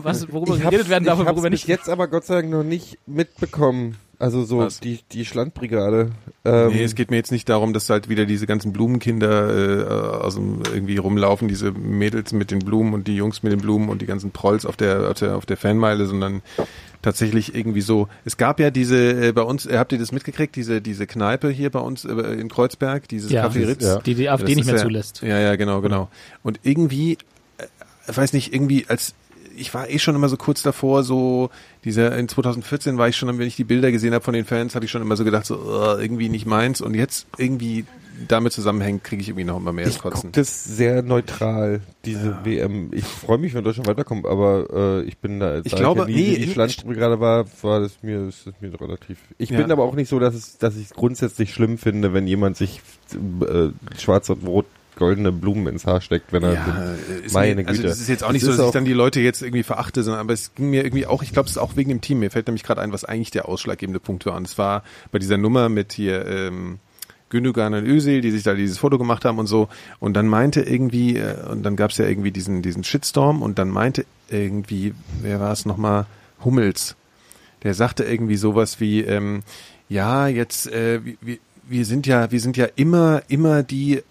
was, 0.03 0.31
worüber 0.33 0.57
Ich 0.57 0.63
geredet 0.63 0.89
werden 0.89 1.05
darf 1.05 1.19
ich 1.21 1.27
und 1.27 1.33
worüber 1.33 1.49
nicht? 1.49 1.67
jetzt 1.69 1.89
aber 1.89 2.09
Gott 2.09 2.25
sei 2.25 2.37
Dank 2.43 2.51
noch 2.51 2.65
nicht 2.65 2.99
mitbekommen. 3.07 3.97
Also 4.19 4.45
so 4.45 4.59
Was? 4.59 4.81
die, 4.81 5.01
die 5.13 5.25
Schlandbrigade. 5.25 6.11
Ähm, 6.45 6.73
Nee, 6.73 6.83
es 6.85 6.95
geht 6.95 7.11
mir 7.11 7.17
jetzt 7.17 7.33
nicht 7.33 7.49
darum, 7.49 7.73
dass 7.73 7.91
halt 7.91 8.09
wieder 8.09 8.25
diese 8.25 8.47
ganzen 8.47 8.73
Blumenkinder 8.73 9.81
äh, 9.85 10.23
aus 10.25 10.37
dem 10.37 10.63
irgendwie 10.73 10.97
rumlaufen, 10.97 11.49
diese 11.49 11.73
Mädels 11.73 12.33
mit 12.33 12.51
den 12.51 12.61
Blumen 12.61 12.95
und 12.95 13.09
die 13.09 13.17
Jungs 13.17 13.43
mit 13.43 13.53
den 13.53 13.61
Blumen 13.61 13.89
und 13.89 14.01
die 14.01 14.07
ganzen 14.07 14.31
Prolls 14.31 14.65
auf 14.65 14.77
der 14.77 15.11
auf 15.11 15.19
der, 15.19 15.37
auf 15.37 15.45
der 15.47 15.57
Fanmeile, 15.57 16.07
sondern 16.07 16.41
tatsächlich 17.03 17.55
irgendwie 17.55 17.83
so. 17.83 18.09
Es 18.25 18.37
gab 18.37 18.59
ja 18.59 18.71
diese 18.71 19.29
äh, 19.29 19.33
bei 19.33 19.43
uns, 19.43 19.67
äh, 19.67 19.77
habt 19.77 19.93
ihr 19.93 19.99
das 19.99 20.13
mitgekriegt, 20.13 20.57
diese 20.57 20.81
diese 20.81 21.07
Kneipe 21.07 21.51
hier 21.51 21.71
bei 21.71 21.81
uns 21.81 22.05
äh, 22.05 22.13
in 22.13 22.49
Kreuzberg, 22.49 23.09
dieses 23.09 23.31
Ja, 23.31 23.47
Café 23.47 23.67
Ritz. 23.69 23.85
ja. 23.85 23.99
Die 23.99 24.15
die 24.15 24.31
AfD 24.31 24.55
nicht 24.55 24.67
mehr 24.67 24.77
ja, 24.77 24.83
zulässt. 24.83 25.23
Ja, 25.23 25.39
ja, 25.39 25.57
genau, 25.57 25.81
genau. 25.83 26.09
Und 26.43 26.61
irgendwie 26.63 27.19
ich 28.09 28.17
weiß 28.17 28.33
nicht, 28.33 28.55
irgendwie 28.55 28.87
als 28.89 29.15
ich 29.57 29.73
war 29.75 29.89
eh 29.91 29.99
schon 29.99 30.15
immer 30.15 30.29
so 30.29 30.37
kurz 30.37 30.63
davor, 30.63 31.03
so 31.03 31.51
dieser 31.85 32.17
in 32.17 32.29
2014 32.29 32.99
war 32.99 33.09
ich 33.09 33.17
schon, 33.17 33.29
wenn 33.39 33.47
ich 33.47 33.57
die 33.57 33.65
Bilder 33.65 33.91
gesehen 33.93 34.15
habe 34.15 34.25
von 34.25 34.35
den 34.35 34.45
Fans, 34.45 34.75
hatte 34.75 34.85
ich 34.85 34.91
schon 34.91 35.03
immer 35.03 35.17
so 35.17 35.25
gedacht, 35.25 35.47
so 35.47 35.57
uh, 35.57 35.99
irgendwie 36.01 36.29
nicht 36.29 36.47
meins. 36.47 36.81
Und 36.81 36.95
jetzt 36.95 37.27
irgendwie 37.39 37.85
damit 38.29 38.53
zusammenhängt, 38.53 39.05
kriege 39.05 39.21
ich 39.21 39.29
irgendwie 39.29 39.45
noch 39.45 39.59
immer 39.59 39.73
mehr 39.75 39.87
Ich 39.87 39.99
Kotzen. 39.99 40.33
das 40.33 40.65
sehr 40.65 41.03
neutral, 41.03 41.83
diese 42.07 42.35
WM. 42.45 42.89
Ich 42.93 43.05
freue 43.05 43.37
mich, 43.37 43.53
wenn 43.53 43.63
Deutschland 43.63 43.89
weiterkommt, 43.89 44.25
aber 44.27 44.69
äh, 44.73 45.03
ich 45.03 45.19
bin 45.19 45.39
da, 45.39 45.59
Ich 45.63 45.73
da 45.73 45.77
glaube, 45.79 46.01
ja 46.01 46.07
nie, 46.07 46.15
nee, 46.15 46.39
wie 46.39 46.47
Schlandstube 46.51 46.95
gerade 46.95 47.21
war, 47.21 47.45
war 47.63 47.81
das 47.81 48.03
mir, 48.03 48.25
das 48.27 48.47
ist 48.47 48.63
mir 48.63 48.81
relativ. 48.81 49.19
Ich 49.37 49.51
Ja. 49.51 49.59
bin 49.61 49.71
aber 49.71 49.83
auch 49.85 49.95
nicht 49.95 50.09
so, 50.09 50.19
dass 50.19 50.35
es, 50.35 50.57
dass 50.57 50.77
ich 50.77 50.85
es 50.87 50.91
grundsätzlich 50.95 51.53
schlimm 51.53 51.77
finde, 51.77 52.15
wenn 52.15 52.27
jemand 52.27 52.57
sich 52.57 52.81
äh, 53.13 53.69
schwarz 53.99 54.31
und 54.31 54.47
rot 54.47 54.67
goldene 54.97 55.31
Blumen 55.31 55.67
ins 55.69 55.87
Haar 55.87 56.01
steckt, 56.01 56.33
wenn 56.33 56.43
er 56.43 56.55
Ja, 56.55 56.95
meine 57.33 57.63
mir, 57.63 57.69
also 57.69 57.81
Güte. 57.81 57.89
das 57.89 58.01
ist 58.01 58.09
jetzt 58.09 58.25
auch 58.25 58.33
nicht 58.33 58.43
Es 58.43 58.49
so, 58.49 58.57
dass 58.57 58.67
ich 58.67 58.73
dann 58.73 58.85
die 58.85 58.93
Leute 58.93 59.21
jetzt 59.21 59.43
irgendwie 59.43 59.63
verachte, 59.63 60.03
sondern 60.03 60.21
aber 60.21 60.33
es 60.33 60.55
ging 60.55 60.71
mir 60.71 60.85
irgendwie 60.85 61.07
auch, 61.07 61.23
ich 61.23 61.33
glaube, 61.33 61.47
es 61.47 61.53
ist 61.53 61.59
auch 61.59 61.77
wegen 61.77 61.91
dem 61.91 62.01
Team. 62.01 62.19
Mir 62.19 62.31
fällt 62.31 62.47
nämlich 62.47 62.65
gerade 62.65 62.81
ein, 62.81 62.93
was 62.93 63.05
eigentlich 63.05 63.31
der 63.31 63.49
ausschlaggebende 63.49 64.01
Punkt 64.01 64.27
war. 64.27 64.35
Und 64.35 64.47
es 64.47 64.59
war 64.59 64.83
bei 65.13 65.19
dieser 65.19 65.37
Nummer 65.37 65.69
mit 65.69 65.93
hier 65.93 66.27
ähm, 66.27 66.79
Gündogan 67.29 67.75
und 67.75 67.85
Özil, 67.87 68.21
die 68.21 68.31
sich 68.31 68.43
da 68.43 68.55
dieses 68.55 68.79
Foto 68.79 68.99
gemacht 68.99 69.25
haben 69.25 69.39
und 69.39 69.47
so. 69.47 69.69
Und 70.01 70.15
dann 70.15 70.29
meinte 70.29 70.63
irgendwie, 70.63 71.17
äh, 71.17 71.47
und 71.51 71.63
dann 71.63 71.77
gab 71.77 71.91
es 71.91 71.99
ja 71.99 72.07
irgendwie 72.07 72.31
diesen, 72.31 72.63
diesen 72.63 72.85
Shitstorm 72.85 73.43
und 73.43 73.59
dann 73.59 73.69
meinte 73.69 74.07
irgendwie, 74.31 74.95
wer 75.21 75.41
war 75.41 75.53
es 75.53 75.67
nochmal, 75.67 76.07
Hummels, 76.45 76.97
der 77.63 77.75
sagte 77.75 78.05
irgendwie 78.05 78.37
sowas 78.37 78.81
wie, 78.81 79.01
ähm, 79.03 79.43
ja, 79.89 80.29
jetzt, 80.29 80.71
äh, 80.73 81.01
wir, 81.21 81.39
wir 81.69 81.85
sind 81.85 82.07
ja, 82.07 82.31
wir 82.31 82.41
sind 82.41 82.57
ja 82.57 82.67
immer, 82.77 83.23
immer 83.29 83.63
die, 83.63 84.03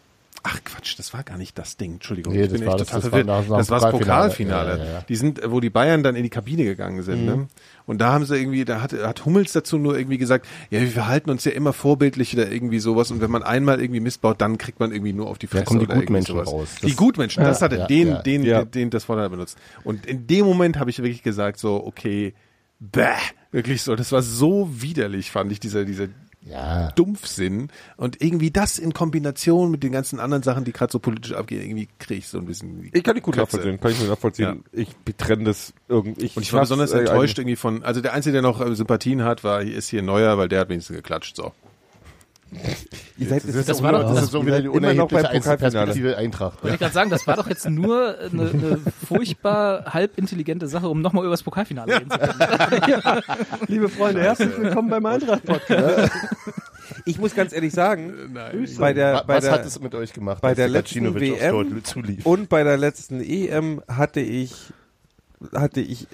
ach 0.48 0.64
Quatsch, 0.64 0.98
das 1.00 1.12
war 1.14 1.24
gar 1.24 1.38
nicht 1.38 1.58
das 1.58 1.76
Ding, 1.76 1.94
Entschuldigung, 1.94 2.34
Nee, 2.34 2.44
ich 2.44 2.50
das 2.50 2.60
bin 2.60 2.68
war 2.68 2.74
echt 2.76 2.82
das- 2.82 2.88
total 2.90 3.02
das 3.02 3.12
war 3.12 3.20
verwirrt. 3.44 3.60
das 3.60 3.68
dem 3.68 3.70
war 3.70 3.80
das 3.80 3.92
Pokalfinale. 3.92 4.78
Ja, 4.78 4.84
ja, 4.86 4.92
ja. 4.94 5.02
Die 5.10 5.16
sind, 5.16 5.42
wo 5.48 5.60
die 5.60 5.70
Bayern 5.72 6.04
dann 6.04 6.16
in 6.16 6.24
die 6.24 6.30
Kabine 6.30 6.64
gegangen 6.64 7.02
sind, 7.02 7.22
Mhm. 7.22 7.26
ne? 7.26 7.48
Und 7.88 8.00
da 8.00 8.12
haben 8.14 8.26
sie 8.26 8.36
irgendwie, 8.38 8.64
da 8.66 8.82
hat, 8.82 8.94
hat 8.94 9.26
Hummels 9.26 9.54
dazu 9.54 9.78
nur 9.78 9.98
irgendwie 9.98 10.18
gesagt, 10.18 10.48
ja, 10.70 10.80
wir 10.82 10.88
verhalten 10.88 11.30
uns 11.30 11.44
ja 11.46 11.52
immer 11.52 11.74
vorbildlich 11.74 12.34
oder 12.36 12.52
irgendwie 12.52 12.80
sowas 12.80 13.12
und 13.12 13.22
wenn 13.22 13.30
man 13.32 13.44
einmal 13.44 13.80
irgendwie 13.82 14.00
missbaut, 14.02 14.40
dann 14.42 14.58
kriegt 14.58 14.80
man 14.80 14.92
irgendwie 14.92 15.14
nur 15.14 15.28
auf 15.28 15.38
die 15.38 15.48
Fresse. 15.48 15.66
kommen 15.66 15.80
die 15.82 15.88
Gutmenschen 15.88 16.40
raus. 16.40 16.76
Die 16.82 16.88
Das- 16.88 16.96
Gutmenschen, 16.96 17.44
das 17.44 17.62
hat 17.62 17.74
er, 17.74 17.88
den, 17.88 18.18
den, 18.26 18.44
den, 18.44 18.72
den, 18.72 18.90
das 18.92 19.08
er 19.20 19.30
benutzt. 19.30 19.58
Und 19.84 20.06
in 20.06 20.28
dem 20.28 20.46
Moment 20.46 20.78
habe 20.80 20.90
ich 20.90 20.98
wirklich 21.00 21.24
gesagt 21.24 21.60
so, 21.60 21.84
okay, 21.86 22.34
bäh, 22.80 23.04
wirklich 23.52 23.82
so, 23.84 23.96
das 23.96 24.12
war 24.12 24.22
so 24.22 24.70
widerlich, 24.72 25.32
fand 25.32 25.52
ich, 25.52 25.60
dieser, 25.60 25.86
dieser 25.86 26.08
Ja. 26.46 26.92
Dumpfsinn 26.92 27.70
und 27.98 28.22
irgendwie 28.22 28.52
das 28.52 28.78
in 28.78 28.94
Kombination 28.94 29.72
mit 29.72 29.82
den 29.82 29.92
ganzen 29.92 30.20
anderen 30.20 30.44
Sachen, 30.44 30.64
die 30.64 30.72
gerade 30.74 30.92
so 30.92 31.00
politisch 31.00 31.34
abgehen, 31.34 31.62
irgendwie 31.62 31.88
kriege 31.98 32.20
ich 32.20 32.28
so 32.28 32.38
ein 32.38 32.46
bisschen 32.46 32.82
die 32.84 32.92
Ich 32.94 33.04
kann 33.04 33.16
die 33.16 33.22
gut 33.22 33.34
Kratze. 33.34 33.58
nachvollziehen, 33.58 33.80
kann 33.80 33.92
ich 33.92 34.00
mir 34.02 34.08
nachvollziehen. 34.08 34.64
Ich 34.72 34.96
betrenne 34.98 35.46
das 35.46 35.74
irgendwie. 35.88 36.30
Und 36.36 36.42
ich 36.44 36.54
war 36.54 36.62
besonders 36.62 36.92
enttäuscht 36.92 37.40
irgendwie 37.40 37.56
von, 37.56 37.84
also 37.84 38.00
der 38.00 38.14
Einzige, 38.14 38.34
der 38.34 38.42
noch 38.44 38.62
äh, 38.62 38.76
Sympathien 38.76 39.24
hat, 39.24 39.44
war, 39.44 39.62
ist 39.62 39.90
hier 39.90 40.04
Neuer, 40.04 40.38
weil 40.38 40.48
der 40.48 40.60
hat 40.62 40.70
wenigstens 40.70 40.96
geklatscht, 40.96 41.36
so. 41.36 41.52
Ihr 43.18 43.28
seid, 43.28 43.44
Das, 43.48 43.66
Das 43.66 43.82
war 43.84 43.92
doch- 43.94 44.02
das 44.04 44.16
das- 44.16 44.24
ist 44.26 44.32
so 44.32 44.46
wieder 44.46 44.62
die 44.62 44.68
immer 44.68 44.94
noch 44.94 45.08
beim 45.10 45.20
unerhebliche. 45.26 45.30
Einzelperspektive 45.52 46.18
Eintracht. 46.18 46.64
Wollte 46.64 46.76
ich 46.76 46.80
gerade 46.80 46.94
sagen, 46.94 47.10
das 47.10 47.26
war 47.28 47.36
doch 47.36 47.48
jetzt 47.50 47.68
nur 47.70 48.18
eine, 48.20 48.50
eine 48.50 48.80
furchtbar 49.08 49.94
halbintelligente 49.94 50.68
Sache, 50.68 50.88
um 50.88 51.02
nochmal 51.02 51.24
über 51.24 51.32
das 51.32 51.44
Pokalfinale 51.44 51.96
reden 52.00 52.12
zu 52.12 52.18
können. 52.20 53.22
Liebe 53.68 53.90
Freunde, 53.90 54.22
herzlich 54.22 54.58
willkommen 54.58 54.90
beim 54.90 55.06
Eintracht-Podcast. 55.06 56.12
Ich 57.08 57.18
muss 57.20 57.34
ganz 57.36 57.52
ehrlich 57.52 57.74
sagen, 57.74 58.14
Grüße. 58.52 58.80
bei 58.80 58.94
der, 58.94 59.24
bei 59.26 59.36
Was 59.38 59.44
der, 59.44 59.54
hat 59.54 59.66
es 59.66 59.80
mit 59.80 59.94
euch 59.96 60.14
gemacht? 60.14 60.42
bei 60.42 60.54
der 60.56 60.68
letzten 60.68 61.14
WM 61.16 61.82
und 62.24 62.50
bei 62.50 62.64
der 62.64 62.78
letzten 62.78 63.22
EM 63.22 63.82
hatte 63.88 64.22
ich, 64.22 64.54
hatte 65.54 65.82
ich 65.82 66.08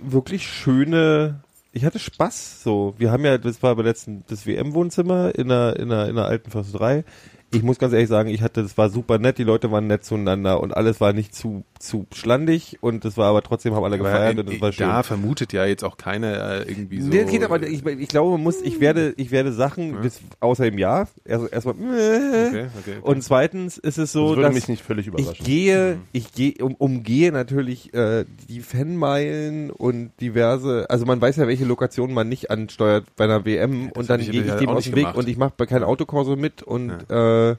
wirklich 0.00 0.46
schöne, 0.48 1.40
ich 1.74 1.84
hatte 1.84 1.98
Spaß, 1.98 2.62
so. 2.62 2.94
Wir 2.98 3.10
haben 3.10 3.24
ja, 3.24 3.36
das 3.36 3.62
war 3.62 3.74
beim 3.74 3.84
letzten, 3.84 4.22
das 4.28 4.46
WM-Wohnzimmer 4.46 5.34
in 5.34 5.48
der, 5.48 5.76
in 5.76 5.88
der, 5.88 6.08
in 6.08 6.14
der 6.14 6.26
alten 6.26 6.50
Försterei. 6.50 7.04
Ich 7.52 7.64
muss 7.64 7.78
ganz 7.78 7.92
ehrlich 7.92 8.08
sagen, 8.08 8.30
ich 8.30 8.42
hatte, 8.42 8.62
das 8.62 8.78
war 8.78 8.88
super 8.90 9.18
nett, 9.18 9.38
die 9.38 9.44
Leute 9.44 9.70
waren 9.70 9.88
nett 9.88 10.04
zueinander 10.04 10.60
und 10.60 10.76
alles 10.76 11.00
war 11.00 11.12
nicht 11.12 11.34
zu, 11.34 11.64
zu 11.84 12.06
schlandig 12.12 12.78
und 12.80 13.04
das 13.04 13.16
war 13.16 13.28
aber 13.28 13.42
trotzdem 13.42 13.74
haben 13.74 13.84
alle 13.84 13.98
gefeiert 13.98 14.38
und 14.38 14.48
das 14.48 14.60
war 14.60 14.72
schön. 14.72 14.88
da 14.88 15.02
vermutet 15.02 15.52
ja 15.52 15.64
jetzt 15.64 15.84
auch 15.84 15.96
keiner 15.96 16.62
äh, 16.62 16.70
irgendwie 16.70 17.00
so. 17.00 17.08
Nee, 17.08 17.24
geht 17.24 17.42
aber, 17.42 17.62
ich, 17.62 17.84
ich 17.84 18.08
glaube, 18.08 18.32
man 18.32 18.42
muss, 18.42 18.60
ich 18.62 18.80
werde, 18.80 19.14
ich 19.16 19.30
werde 19.30 19.52
Sachen, 19.52 20.02
das, 20.02 20.20
außer 20.40 20.66
im 20.66 20.78
Jahr, 20.78 21.08
erst, 21.24 21.52
erstmal, 21.52 21.74
okay, 21.74 22.48
okay, 22.48 22.66
okay. 22.78 22.96
und 23.02 23.22
zweitens 23.22 23.78
ist 23.78 23.98
es 23.98 24.12
so, 24.12 24.28
Das 24.28 24.36
würde 24.36 24.42
dass 24.42 24.54
mich 24.54 24.68
nicht 24.68 24.82
völlig 24.82 25.06
ich 25.06 25.12
überraschen. 25.12 25.44
gehe, 25.44 25.98
ich 26.12 26.32
gehe, 26.32 26.54
um, 26.60 26.74
umgehe 26.74 27.30
natürlich 27.32 27.92
äh, 27.94 28.24
die 28.48 28.60
Fanmeilen 28.60 29.70
und 29.70 30.12
diverse, 30.20 30.86
also 30.88 31.04
man 31.06 31.20
weiß 31.20 31.36
ja, 31.36 31.46
welche 31.46 31.64
Lokationen 31.64 32.14
man 32.14 32.28
nicht 32.28 32.50
ansteuert 32.50 33.04
bei 33.16 33.24
einer 33.24 33.44
WM 33.44 33.90
und 33.90 34.08
dann 34.08 34.20
ich 34.20 34.30
gehe 34.30 34.42
ich 34.42 34.48
ja 34.48 34.56
dem 34.56 34.70
aus 34.70 34.84
dem 34.84 34.94
Weg 34.94 35.02
gemacht. 35.02 35.16
und 35.16 35.28
ich 35.28 35.36
mache 35.36 35.52
bei 35.56 35.66
keinem 35.66 35.84
Autokorso 35.84 36.36
mit 36.36 36.62
und 36.62 36.90
äh, 37.10 37.56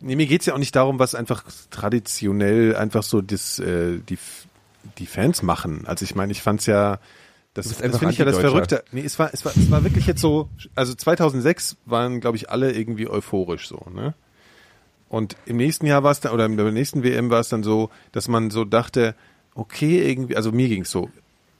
Nee, 0.00 0.16
mir 0.16 0.26
geht's 0.26 0.46
ja 0.46 0.54
auch 0.54 0.58
nicht 0.58 0.74
darum, 0.76 0.98
was 0.98 1.14
einfach 1.14 1.44
traditionell 1.70 2.76
einfach 2.76 3.02
so 3.02 3.20
das, 3.20 3.58
äh, 3.58 3.98
die, 3.98 4.18
die 4.98 5.06
Fans 5.06 5.42
machen. 5.42 5.84
Also 5.86 6.04
ich 6.04 6.14
meine, 6.14 6.32
ich 6.32 6.42
fand's 6.42 6.66
ja, 6.66 6.98
das, 7.54 7.68
das 7.68 7.98
finde 7.98 8.12
ich 8.12 8.18
ja 8.18 8.24
das. 8.24 8.38
Verrückte. 8.38 8.84
Nee, 8.92 9.02
es 9.04 9.18
war, 9.18 9.30
es 9.32 9.44
war, 9.44 9.52
es 9.56 9.70
war 9.70 9.82
wirklich 9.82 10.06
jetzt 10.06 10.20
so, 10.20 10.48
also 10.74 10.94
2006 10.94 11.76
waren, 11.84 12.20
glaube 12.20 12.36
ich, 12.36 12.50
alle 12.50 12.72
irgendwie 12.72 13.08
euphorisch 13.08 13.68
so, 13.68 13.86
ne? 13.92 14.14
Und 15.08 15.36
im 15.44 15.56
nächsten 15.56 15.86
Jahr 15.86 16.04
war 16.04 16.12
es 16.12 16.20
dann, 16.20 16.32
oder 16.32 16.46
in 16.46 16.56
der 16.56 16.70
nächsten 16.70 17.02
WM 17.02 17.30
war 17.30 17.40
es 17.40 17.48
dann 17.48 17.64
so, 17.64 17.90
dass 18.12 18.28
man 18.28 18.50
so 18.50 18.64
dachte, 18.64 19.16
okay, 19.54 20.08
irgendwie, 20.08 20.36
also 20.36 20.52
mir 20.52 20.68
ging's 20.68 20.92
so, 20.92 21.10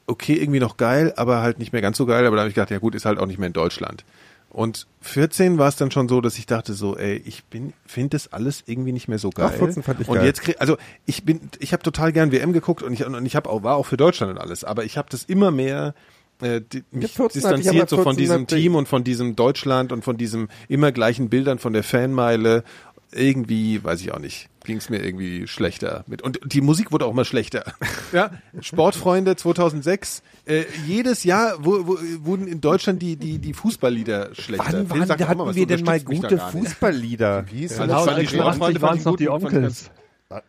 okay, 0.06 0.34
irgendwie 0.34 0.60
noch 0.60 0.76
geil, 0.76 1.12
aber 1.16 1.42
halt 1.42 1.58
nicht 1.58 1.72
mehr 1.72 1.82
ganz 1.82 1.96
so 1.96 2.06
geil, 2.06 2.24
aber 2.26 2.36
da 2.36 2.42
habe 2.42 2.48
ich 2.48 2.54
gedacht, 2.54 2.70
ja 2.70 2.78
gut, 2.78 2.94
ist 2.94 3.06
halt 3.06 3.18
auch 3.18 3.26
nicht 3.26 3.38
mehr 3.38 3.48
in 3.48 3.52
Deutschland. 3.52 4.04
Und 4.50 4.88
14 5.00 5.58
war 5.58 5.68
es 5.68 5.76
dann 5.76 5.92
schon 5.92 6.08
so, 6.08 6.20
dass 6.20 6.36
ich 6.36 6.44
dachte 6.44 6.74
so, 6.74 6.96
ey, 6.96 7.22
ich 7.24 7.44
bin, 7.44 7.72
finde 7.86 8.10
das 8.10 8.32
alles 8.32 8.64
irgendwie 8.66 8.92
nicht 8.92 9.06
mehr 9.06 9.20
so 9.20 9.30
geil. 9.30 9.50
14 9.50 9.84
fand 9.84 10.00
ich 10.00 10.08
und 10.08 10.16
geil. 10.16 10.26
jetzt 10.26 10.42
krieg, 10.42 10.56
also 10.58 10.76
ich 11.06 11.24
bin, 11.24 11.40
ich 11.60 11.72
habe 11.72 11.84
total 11.84 12.12
gern 12.12 12.32
WM 12.32 12.52
geguckt 12.52 12.82
und 12.82 12.92
ich, 12.92 13.06
und 13.06 13.24
ich 13.24 13.36
habe 13.36 13.48
auch 13.48 13.62
war 13.62 13.76
auch 13.76 13.86
für 13.86 13.96
Deutschland 13.96 14.32
und 14.32 14.38
alles, 14.38 14.64
aber 14.64 14.84
ich 14.84 14.98
habe 14.98 15.08
das 15.08 15.22
immer 15.22 15.52
mehr 15.52 15.94
äh, 16.42 16.60
die, 16.60 16.82
mich 16.90 17.12
14 17.12 17.44
hatte 17.44 17.60
ich 17.60 17.68
aber 17.68 17.78
distanziert 17.78 17.88
so 17.90 17.96
von 17.96 18.16
14 18.16 18.18
diesem 18.18 18.46
Team 18.46 18.74
und 18.74 18.88
von 18.88 19.04
diesem 19.04 19.36
Deutschland 19.36 19.92
und 19.92 20.02
von 20.02 20.16
diesem 20.16 20.48
immer 20.68 20.90
gleichen 20.90 21.28
Bildern 21.28 21.58
von 21.58 21.72
der 21.72 21.84
Fanmeile. 21.84 22.64
Irgendwie, 23.12 23.82
weiß 23.82 24.00
ich 24.00 24.12
auch 24.12 24.20
nicht, 24.20 24.48
ging 24.64 24.76
es 24.76 24.90
mir 24.90 25.02
irgendwie 25.02 25.46
schlechter 25.46 26.04
mit. 26.06 26.22
Und 26.22 26.40
die 26.44 26.60
Musik 26.60 26.92
wurde 26.92 27.06
auch 27.06 27.12
immer 27.12 27.24
schlechter. 27.24 27.64
Ja, 28.12 28.30
Sportfreunde 28.60 29.36
2006. 29.36 30.22
Äh, 30.44 30.64
jedes 30.84 31.22
Jahr 31.22 31.54
wo, 31.60 31.86
wo, 31.86 31.98
wurden 32.24 32.48
in 32.48 32.60
Deutschland 32.60 33.00
die 33.00 33.14
die 33.16 33.38
die 33.38 33.52
Fußballlieder 33.52 34.34
schlechter. 34.34 34.84
wann, 34.88 35.08
wann 35.08 35.28
hatten 35.28 35.38
was, 35.38 35.54
wir 35.54 35.66
denn 35.66 35.84
mal 35.84 36.00
gute. 36.00 36.36
Fußballlieder? 36.38 37.44
Wie 37.52 37.58
hieß 37.60 37.78
Ja, 37.78 38.14
die 38.14 38.26
Sportfreunde 38.26 38.82
waren 38.82 38.98
es 38.98 39.04
noch 39.04 39.16
die 39.16 39.28
Onkels. 39.28 39.90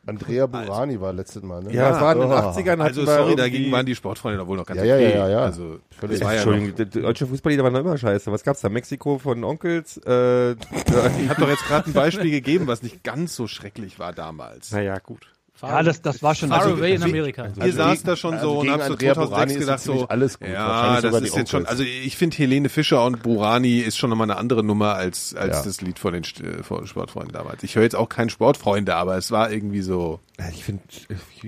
Andrea 0.05 0.45
Burani 0.45 1.01
war 1.01 1.11
letztes 1.11 1.41
Mal, 1.41 1.63
ne? 1.63 1.73
Ja, 1.73 1.95
es 1.95 2.01
war 2.01 2.13
in 2.15 2.21
den 2.21 2.29
Oh. 2.31 2.35
80ern 2.35 2.69
hatten 2.71 2.81
Also 2.81 3.05
sorry, 3.05 3.35
dagegen 3.35 3.71
waren 3.71 3.85
die 3.85 3.95
Sportfreunde 3.95 4.37
da 4.37 4.45
wohl 4.45 4.57
noch 4.57 4.65
ganz 4.65 4.79
Ja, 4.79 4.85
ja, 4.85 4.95
okay. 4.95 5.11
ja, 5.17 5.17
ja, 5.27 5.29
ja. 5.29 5.39
Also 5.39 5.79
Völlig. 5.97 6.19
das 6.19 6.27
war 6.27 6.35
ja 6.35 6.45
noch, 6.45 6.53
Entschuldigung, 6.53 6.91
die 6.91 7.01
deutsche 7.01 7.25
Fußballlieder 7.25 7.63
waren 7.63 7.73
doch 7.73 7.79
immer 7.79 7.97
scheiße. 7.97 8.31
Was 8.31 8.43
gab's 8.43 8.61
da? 8.61 8.69
Mexiko 8.69 9.17
von 9.17 9.43
Onkels? 9.43 9.97
Äh, 10.05 10.51
ich 10.51 11.29
habe 11.29 11.41
doch 11.41 11.49
jetzt 11.49 11.63
gerade 11.65 11.89
ein 11.89 11.93
Beispiel 11.93 12.29
gegeben, 12.29 12.67
was 12.67 12.83
nicht 12.83 13.03
ganz 13.03 13.35
so 13.35 13.47
schrecklich 13.47 13.97
war 13.97 14.13
damals. 14.13 14.71
naja, 14.71 14.99
gut. 14.99 15.30
Ja, 15.61 15.83
das, 15.83 16.01
das 16.01 16.23
war 16.23 16.33
schon. 16.35 16.49
Far 16.49 16.61
Also, 16.63 16.75
away 16.75 16.95
in 16.95 17.03
Amerika. 17.03 17.47
Ihr 17.55 17.61
Also 17.63 17.77
saß 17.77 17.91
gegen- 17.97 18.07
da 18.07 18.15
schon 18.15 18.33
also 18.35 18.49
so 18.53 18.59
und 18.61 18.69
habt 18.71 18.83
so 18.85 18.91
Andrea 18.93 19.13
2006 19.13 19.29
Burani 19.29 19.53
ist 19.53 19.59
gedacht 19.59 19.79
so 19.81 20.07
alles 20.07 20.39
gut. 20.39 20.47
ja, 20.49 21.01
das 21.01 21.21
ist 21.21 21.35
jetzt 21.35 21.51
schon, 21.51 21.65
also 21.65 21.83
ich 21.83 22.17
finde 22.17 22.37
Helene 22.37 22.69
Fischer 22.69 23.05
und 23.05 23.21
Burani 23.23 23.79
ist 23.79 23.97
schon 23.97 24.09
nochmal 24.09 24.29
eine 24.29 24.37
andere 24.39 24.63
Nummer 24.63 24.95
als 24.95 25.35
als 25.35 25.57
Ja. 25.57 25.63
das 25.63 25.81
Lied 25.81 25.99
von 25.99 26.13
den 26.13 26.23
äh, 26.23 26.63
von 26.63 26.87
Sportfreunden 26.87 27.33
damals. 27.33 27.63
Ich 27.63 27.75
höre 27.75 27.83
jetzt 27.83 27.95
auch 27.95 28.09
keinen 28.09 28.29
Sportfreunde, 28.29 28.95
aber 28.95 29.17
es 29.17 29.31
war 29.31 29.51
irgendwie 29.51 29.81
so. 29.81 30.19
Ja, 30.41 30.49
Ich 30.49 30.63
finde, 30.63 30.81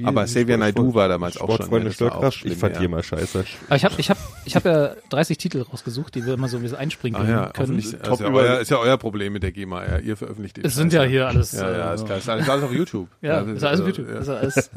Aber 0.03 0.25
Xavier 0.25 0.57
Naidoo 0.57 0.93
war 0.93 1.07
damals 1.07 1.37
auch 1.37 1.57
schon, 1.57 1.87
auch 1.87 1.91
Störkraft. 1.91 2.37
schlimm, 2.37 2.53
ich 2.53 2.59
fand 2.59 2.73
ja. 2.75 2.79
die 2.79 2.85
immer 2.85 3.01
scheiße. 3.01 3.43
Aber 3.67 3.75
ich 3.75 3.85
habe 3.85 3.95
ich 3.97 4.09
hab, 4.09 4.17
ich 4.45 4.55
hab 4.55 4.65
ja 4.65 4.91
30 5.09 5.37
Titel 5.37 5.61
rausgesucht, 5.61 6.13
die 6.15 6.25
wir 6.25 6.33
immer 6.35 6.47
so 6.47 6.57
ein 6.57 6.63
bisschen 6.63 6.77
einspringen 6.77 7.19
Ah 7.19 7.27
ja, 7.27 7.49
können. 7.51 7.77
Das 7.77 7.85
ist, 7.93 8.05
ja 8.21 8.27
euer, 8.31 8.59
ist 8.59 8.69
ja 8.71 8.77
euer 8.77 8.97
Problem 8.97 9.33
mit 9.33 9.41
der 9.43 9.51
GEMA. 9.51 9.83
Ja, 9.85 9.97
ihr 9.97 10.15
veröffentlicht 10.15 10.57
den 10.57 10.65
Es 10.65 10.75
sind 10.75 10.93
ja 10.93 11.03
hier 11.03 11.27
alles. 11.27 11.53
Ja, 11.53 11.71
ja, 11.71 11.91
äh, 11.91 11.95
ist 11.95 12.05
klar. 12.05 12.17
Ist 12.19 12.29
alles 12.29 12.49
alles 12.49 12.63
auf 12.63 12.73
YouTube. 12.73 13.07
Ja, 13.21 13.41
das 13.41 13.57
ist 13.57 13.63
alles 13.63 13.81
auf 13.81 13.87
also, 13.87 14.01
YouTube. 14.01 14.13
Ja, 14.13 14.19
Ist 14.21 14.29
alles, 14.29 14.71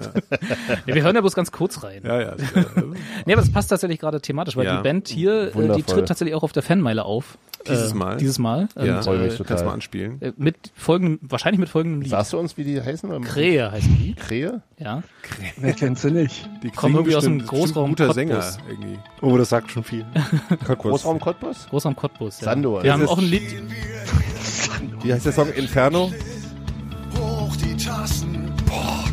ja, 0.87 0.95
wir 0.95 1.03
hören 1.03 1.15
ja 1.15 1.21
bloß 1.21 1.35
ganz 1.35 1.53
kurz 1.53 1.83
rein. 1.83 2.03
ja, 2.05 2.21
ja. 2.21 2.37
Nee, 3.27 3.33
aber 3.33 3.43
das 3.43 3.53
passt 3.53 3.69
tatsächlich 3.71 3.99
gerade 3.99 4.21
thematisch, 4.21 4.57
weil 4.57 4.65
Ja. 4.67 4.77
die 4.79 4.83
Band 4.83 5.09
hier, 5.09 5.33
äh, 5.33 5.47
die 5.49 5.55
Wundervoll. 5.55 5.83
tritt 5.83 6.09
tatsächlich 6.09 6.35
auch 6.35 6.43
auf 6.43 6.53
der 6.53 6.63
Fanmeile 6.63 7.05
auf. 7.05 7.39
Dieses 7.69 7.93
Äh, 7.93 7.95
Mal? 7.95 8.17
Dieses 8.19 8.39
Mal. 8.39 8.69
ja. 8.77 8.99
Und, 8.99 9.05
freue 9.05 9.19
mich 9.19 9.35
äh, 9.35 9.37
total. 9.37 9.47
Kannst 9.47 9.63
du 9.63 9.67
mal 9.67 9.73
anspielen. 9.75 10.23
äh, 10.23 10.33
mit 10.37 10.57
folgendem, 10.75 11.19
wahrscheinlich 11.23 11.59
mit 11.61 11.69
folgendem 11.69 12.01
Lied. 12.03 12.11
Sagst 12.11 12.33
du 12.33 12.39
uns, 12.39 12.57
wie 12.57 12.65
die 12.65 12.81
heißen? 12.81 13.11
oder? 13.11 13.21
Krähe 13.21 13.71
heißen 13.71 13.97
die. 13.99 14.15
Krähe? 14.15 14.63
Ja. 14.79 15.03
wer 15.57 15.73
kennt 15.73 15.99
sie 15.99 16.11
nicht? 16.11 16.49
Die 16.63 16.71
Kommen 16.71 16.95
irgendwie 16.97 17.17
aus 17.17 17.25
dem 17.25 17.45
Großraum 17.45 17.91
guter 17.91 18.07
Cottbus. 18.07 18.15
Sänger 18.15 18.45
irgendwie. 18.69 18.99
Oh, 19.23 19.37
das 19.37 19.49
sagt 19.49 19.71
schon 19.71 19.85
viel. 19.85 20.05
Großraum 20.67 21.21
Cottbus? 21.21 21.67
Großraum 21.71 21.97
Cottbus. 21.97 22.41
Ja. 22.41 22.45
Sando, 22.47 22.73
Wir 22.73 22.79
also 22.79 22.93
haben 22.93 23.01
das 23.03 23.11
auch 23.11 23.19
ein 23.19 23.25
Lied. 23.25 23.57
Wie 25.03 25.13
heißt 25.13 25.27
der 25.27 25.33
Song? 25.33 25.53
Inferno? 25.53 26.13
Hoch 27.19 27.57
die 27.57 27.77
Tassen. 27.77 28.53
Boah. 28.67 29.05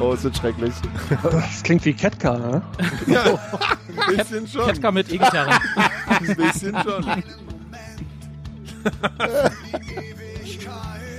Oh, 0.00 0.14
es 0.14 0.24
wird 0.24 0.36
schrecklich. 0.36 0.72
Das 1.22 1.62
klingt 1.62 1.84
wie 1.84 1.92
Ketka, 1.92 2.38
ne? 2.38 2.62
Ein 3.06 4.16
bisschen 4.16 4.48
schon. 4.48 4.66
Ketka 4.66 4.90
mit 4.90 5.12
E-Gitarre. 5.12 5.58
Ein 6.06 6.36
bisschen 6.36 6.74
schon. 6.82 7.22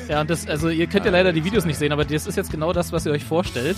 Ja, 0.09 0.21
und 0.21 0.29
das, 0.29 0.47
also 0.47 0.69
ihr 0.69 0.87
könnt 0.87 1.05
ja 1.05 1.11
leider 1.11 1.31
die 1.31 1.43
Videos 1.43 1.63
nicht 1.63 1.77
sehen, 1.77 1.91
aber 1.91 2.05
das 2.05 2.25
ist 2.25 2.35
jetzt 2.35 2.51
genau 2.51 2.73
das, 2.73 2.91
was 2.91 3.05
ihr 3.05 3.11
euch 3.11 3.23
vorstellt. 3.23 3.77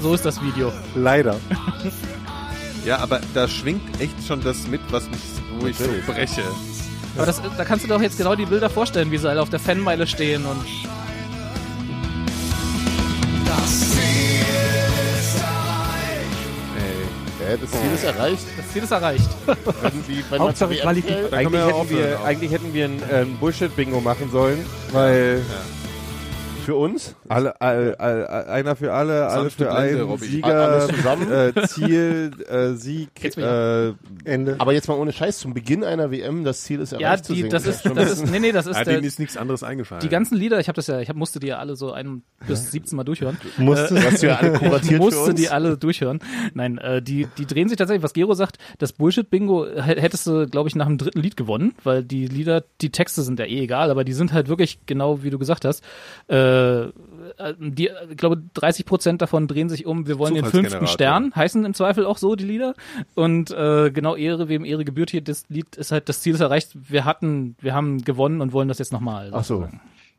So 0.00 0.14
ist 0.14 0.24
das 0.24 0.40
Video. 0.40 0.72
Leider. 0.94 1.36
Ja, 2.84 2.98
aber 2.98 3.20
da 3.34 3.48
schwingt 3.48 4.00
echt 4.00 4.24
schon 4.26 4.40
das 4.40 4.68
mit, 4.68 4.80
was 4.90 5.10
mich, 5.10 5.20
wo 5.58 5.66
ich 5.66 5.76
so 5.76 5.88
breche. 6.06 6.42
Aber 7.16 7.26
das, 7.26 7.42
da 7.56 7.64
kannst 7.64 7.84
du 7.84 7.88
dir 7.88 7.94
doch 7.94 8.02
jetzt 8.02 8.18
genau 8.18 8.36
die 8.36 8.46
Bilder 8.46 8.70
vorstellen, 8.70 9.10
wie 9.10 9.18
sie 9.18 9.28
alle 9.28 9.42
auf 9.42 9.50
der 9.50 9.58
Fanmeile 9.58 10.06
stehen 10.06 10.46
und 10.46 10.64
Ey. 13.68 13.85
Ja, 17.48 17.56
das 17.56 17.70
Ziel 17.70 17.92
ist 17.94 18.04
erreicht. 18.04 18.44
das 18.56 18.72
Ziel 18.72 18.82
ist 18.82 18.90
erreicht. 18.90 19.28
Wenn, 19.46 20.04
die, 20.08 20.24
wenn 20.30 20.38
man 20.38 20.48
Hauptsache 20.48 20.74
können 20.76 21.02
wir 21.04 21.32
Eigentlich 21.32 21.52
ja 21.52 21.66
hätten, 21.66 21.90
wir, 21.90 22.20
eigentlich 22.24 22.50
hätten 22.50 22.74
wir 22.74 22.84
ein 22.86 23.02
ähm, 23.10 23.36
Bullshit-Bingo 23.38 24.00
machen 24.00 24.30
sollen, 24.30 24.64
weil 24.92 25.42
Für 26.64 26.74
uns? 26.74 27.15
Alle, 27.28 27.60
all, 27.60 27.94
all, 27.96 28.26
all, 28.26 28.44
einer 28.46 28.76
für 28.76 28.92
alle, 28.92 29.26
alle 29.26 29.50
für 29.50 29.64
Blende, 29.64 29.76
einen, 29.76 30.00
Robby. 30.02 30.24
Sieger, 30.26 30.46
Alles 30.46 30.86
zusammen? 30.88 31.30
Äh, 31.32 31.66
Ziel, 31.68 32.30
äh, 32.48 32.72
Sieg, 32.74 33.08
äh, 33.36 33.92
Ende. 34.24 34.56
Aber 34.58 34.72
jetzt 34.72 34.88
mal 34.88 34.94
ohne 34.94 35.12
Scheiß, 35.12 35.38
zum 35.38 35.54
Beginn 35.54 35.84
einer 35.84 36.10
WM, 36.10 36.44
das 36.44 36.62
Ziel 36.62 36.80
ist 36.80 36.92
erreicht 36.92 37.02
Ja, 37.20 37.22
zu 37.22 37.32
die, 37.32 37.40
singen. 37.40 37.50
das 37.52 37.66
ist, 37.66 37.84
das 37.84 38.10
ist, 38.12 38.30
nee, 38.30 38.38
nee, 38.38 38.52
das 38.52 38.66
ist 38.66 38.76
Ja, 38.76 38.84
der, 38.84 39.00
dem 39.00 39.04
ist 39.04 39.18
nichts 39.18 39.36
anderes 39.36 39.62
eingefallen. 39.62 40.00
die 40.02 40.08
ganzen 40.08 40.36
Lieder, 40.36 40.58
ich 40.60 40.68
habe 40.68 40.76
das 40.76 40.86
ja, 40.86 41.00
ich 41.00 41.08
hab, 41.08 41.16
musste 41.16 41.38
die 41.40 41.48
ja 41.48 41.58
alle 41.58 41.76
so 41.76 41.92
ein 41.92 42.22
bis 42.46 42.70
17 42.70 42.96
Mal 42.96 43.04
durchhören. 43.04 43.36
Musste 43.58 44.02
Hast 44.04 44.22
du 44.22 44.26
ja 44.28 44.36
alle 44.36 44.52
kuratiert 44.52 44.94
für 44.94 44.98
musste 44.98 45.20
uns. 45.20 45.34
die 45.40 45.48
alle 45.48 45.76
durchhören. 45.76 46.20
Nein, 46.54 46.78
äh, 46.78 47.02
die, 47.02 47.26
die 47.38 47.46
drehen 47.46 47.68
sich 47.68 47.76
tatsächlich, 47.78 48.02
was 48.02 48.12
Gero 48.12 48.34
sagt, 48.34 48.58
das 48.78 48.92
Bullshit-Bingo 48.92 49.66
hättest 49.76 50.26
du, 50.26 50.46
glaube 50.46 50.68
ich, 50.68 50.74
nach 50.76 50.86
dem 50.86 50.98
dritten 50.98 51.20
Lied 51.20 51.36
gewonnen, 51.36 51.74
weil 51.84 52.02
die 52.04 52.26
Lieder, 52.26 52.64
die 52.80 52.90
Texte 52.90 53.22
sind 53.22 53.38
ja 53.38 53.44
eh 53.46 53.62
egal, 53.62 53.90
aber 53.90 54.04
die 54.04 54.12
sind 54.12 54.32
halt 54.32 54.48
wirklich 54.48 54.80
genau, 54.86 55.22
wie 55.22 55.30
du 55.30 55.38
gesagt 55.38 55.64
hast, 55.64 55.82
äh, 56.28 56.86
die, 57.58 57.90
ich 58.10 58.16
glaube, 58.16 58.42
30 58.54 58.86
Prozent 58.86 59.22
davon 59.22 59.46
drehen 59.48 59.68
sich 59.68 59.86
um, 59.86 60.06
wir 60.06 60.18
wollen 60.18 60.34
den 60.34 60.44
fünften. 60.44 60.86
Stern, 60.86 61.32
heißen 61.34 61.64
im 61.64 61.74
Zweifel 61.74 62.06
auch 62.06 62.18
so 62.18 62.34
die 62.36 62.44
Lieder. 62.44 62.74
Und 63.14 63.50
äh, 63.50 63.90
genau 63.90 64.16
Ehre, 64.16 64.48
wem 64.48 64.64
Ehre 64.64 64.84
gebührt 64.84 65.10
hier, 65.10 65.20
das 65.22 65.44
Lied 65.48 65.76
ist 65.76 65.92
halt, 65.92 66.08
das 66.08 66.20
Ziel 66.20 66.34
ist 66.34 66.40
erreicht, 66.40 66.70
wir 66.74 67.04
hatten, 67.04 67.56
wir 67.60 67.74
haben 67.74 68.02
gewonnen 68.04 68.40
und 68.40 68.52
wollen 68.52 68.68
das 68.68 68.78
jetzt 68.78 68.92
nochmal. 68.92 69.30
Ach 69.32 69.44
so. 69.44 69.68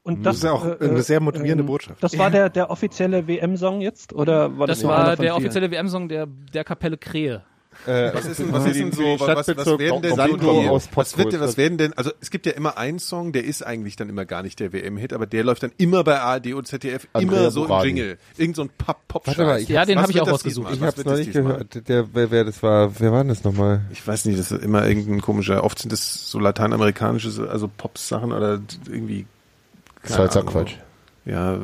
Und 0.04 0.26
Das 0.26 0.38
ist 0.38 0.44
ja 0.44 0.54
auch 0.54 0.80
eine 0.80 1.02
sehr 1.02 1.20
motivierende 1.20 1.66
Botschaft. 1.66 2.02
Das 2.02 2.18
war 2.18 2.30
der, 2.30 2.50
der 2.50 2.70
offizielle 2.70 3.28
WM-Song 3.28 3.82
jetzt? 3.82 4.14
Oder 4.14 4.58
war 4.58 4.66
das, 4.66 4.80
Das 4.80 4.88
war 4.88 5.06
der 5.08 5.18
vielen? 5.18 5.32
offizielle 5.32 5.70
WM-Song 5.70 6.08
der, 6.08 6.28
der 6.28 6.64
Kapelle 6.64 6.98
Krähe. 6.98 7.44
Äh, 7.88 8.14
Was 8.14 8.26
ist 8.26 8.40
denn, 8.40 8.52
was 8.52 8.66
ist 8.66 8.80
denn 8.80 8.92
so, 8.92 9.04
was, 9.20 9.48
was, 9.48 9.58
was 9.58 9.80
werden 9.80 10.02
denn 10.02 10.20
aus 10.70 10.90
was 10.94 11.18
wird 11.18 11.34
denn, 11.34 11.40
was 11.40 11.58
werden 11.58 11.78
denn, 11.78 11.94
also 11.94 12.12
es 12.20 12.30
gibt 12.30 12.46
ja 12.46 12.52
immer 12.52 12.78
einen 12.78 13.00
Song, 13.00 13.32
der 13.32 13.46
ist 13.46 13.66
eigentlich 13.66 13.96
dann 13.96 14.10
immer 14.10 14.26
gar 14.26 14.44
nicht 14.44 14.60
der 14.60 14.74
WM-Hit, 14.74 15.14
aber 15.14 15.26
der 15.26 15.44
läuft 15.44 15.64
dann 15.64 15.72
immer 15.78 16.04
bei 16.04 16.20
ARD 16.20 16.54
und 16.54 16.68
ZDF, 16.68 17.08
Andrea 17.14 17.40
immer 17.40 17.52
so 17.52 17.62
im 17.62 17.68
Burani. 17.68 17.88
Jingle. 17.88 18.18
Irgend 18.38 18.56
so 18.56 18.62
ein 18.64 18.70
pop 18.78 19.08
pop 19.08 19.28
Warte 19.28 19.44
mal, 19.44 19.60
ich 19.60 19.70
Ja, 19.70 19.86
den 19.86 20.00
habe 20.00 20.12
ich 20.12 20.22
auch 20.22 20.42
diesmal? 20.42 20.74
ich 20.74 20.82
hab's 20.82 20.98
wird 20.98 21.08
noch 21.08 21.18
nicht 21.18 21.32
gehört. 21.34 21.88
Der, 21.88 22.14
wer, 22.14 22.32
wer 22.32 22.44
das 22.44 22.62
war, 22.62 23.00
wer 23.00 23.12
war 23.12 23.20
denn 23.20 23.30
das 23.30 23.44
nochmal? 23.44 23.82
Ich 23.92 24.06
weiß 24.06 24.26
nicht, 24.26 24.38
das 24.40 24.52
ist 24.52 24.64
immer 24.64 24.88
irgendein 24.88 25.22
komischer, 25.22 25.64
oft 25.64 25.80
sind 25.80 25.92
das 25.92 26.30
so 26.30 26.40
lateinamerikanische, 26.40 27.50
also 27.50 27.70
Pops-Sachen 27.70 28.32
oder 28.32 28.60
irgendwie. 28.90 29.26
Das 30.02 30.12
ist 30.12 30.18
halt 30.18 30.32
keine 30.32 30.42
Ahnung. 30.42 30.54
Sackquatsch. 30.54 30.76
Ja, 31.26 31.60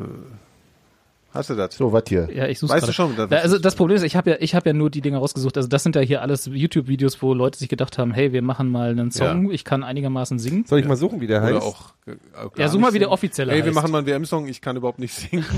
hast 1.34 1.50
du 1.50 1.54
das? 1.54 1.74
So, 1.76 1.92
was 1.92 2.04
hier? 2.08 2.28
Ja, 2.32 2.46
ich 2.46 2.58
suche 2.58 2.72
Weißt 2.72 2.88
du 2.88 2.92
schon, 2.92 3.14
da- 3.16 3.26
Da, 3.26 3.36
also 3.38 3.58
das 3.58 3.74
Problem 3.74 3.96
ist, 3.96 4.02
ich 4.04 4.16
habe 4.16 4.30
ja, 4.30 4.36
ich 4.40 4.54
habe 4.54 4.68
ja 4.70 4.72
nur 4.72 4.88
die 4.90 5.00
Dinger 5.00 5.18
rausgesucht. 5.18 5.56
Also 5.56 5.68
das 5.68 5.82
sind 5.82 5.96
ja 5.96 6.02
hier 6.02 6.22
alles 6.22 6.46
YouTube-Videos, 6.46 7.20
wo 7.22 7.34
Leute 7.34 7.58
sich 7.58 7.68
gedacht 7.68 7.98
haben, 7.98 8.12
hey, 8.14 8.32
wir 8.32 8.42
machen 8.42 8.70
mal 8.70 8.90
einen 8.90 9.10
Song, 9.10 9.50
ich 9.50 9.64
kann 9.64 9.82
einigermaßen 9.82 10.38
singen. 10.38 10.64
Soll 10.66 10.78
ich 10.80 10.86
mal 10.86 10.96
suchen, 10.96 11.20
wie 11.20 11.26
der 11.26 11.42
heißt? 11.42 11.54
Oder 11.56 11.62
auch, 11.64 11.92
äh, 12.06 12.12
auch 12.36 12.52
gar 12.52 12.60
Ja, 12.66 12.68
such 12.68 12.80
mal, 12.80 12.92
wie 12.94 12.98
der 12.98 13.10
offizielle 13.10 13.52
Ey, 13.52 13.58
wir 13.58 13.64
heißt. 13.66 13.74
machen 13.74 13.90
mal 13.90 13.98
einen 13.98 14.06
WM-Song, 14.06 14.46
ich 14.48 14.60
kann 14.60 14.76
überhaupt 14.76 14.98
nicht 14.98 15.14
singen. 15.14 15.44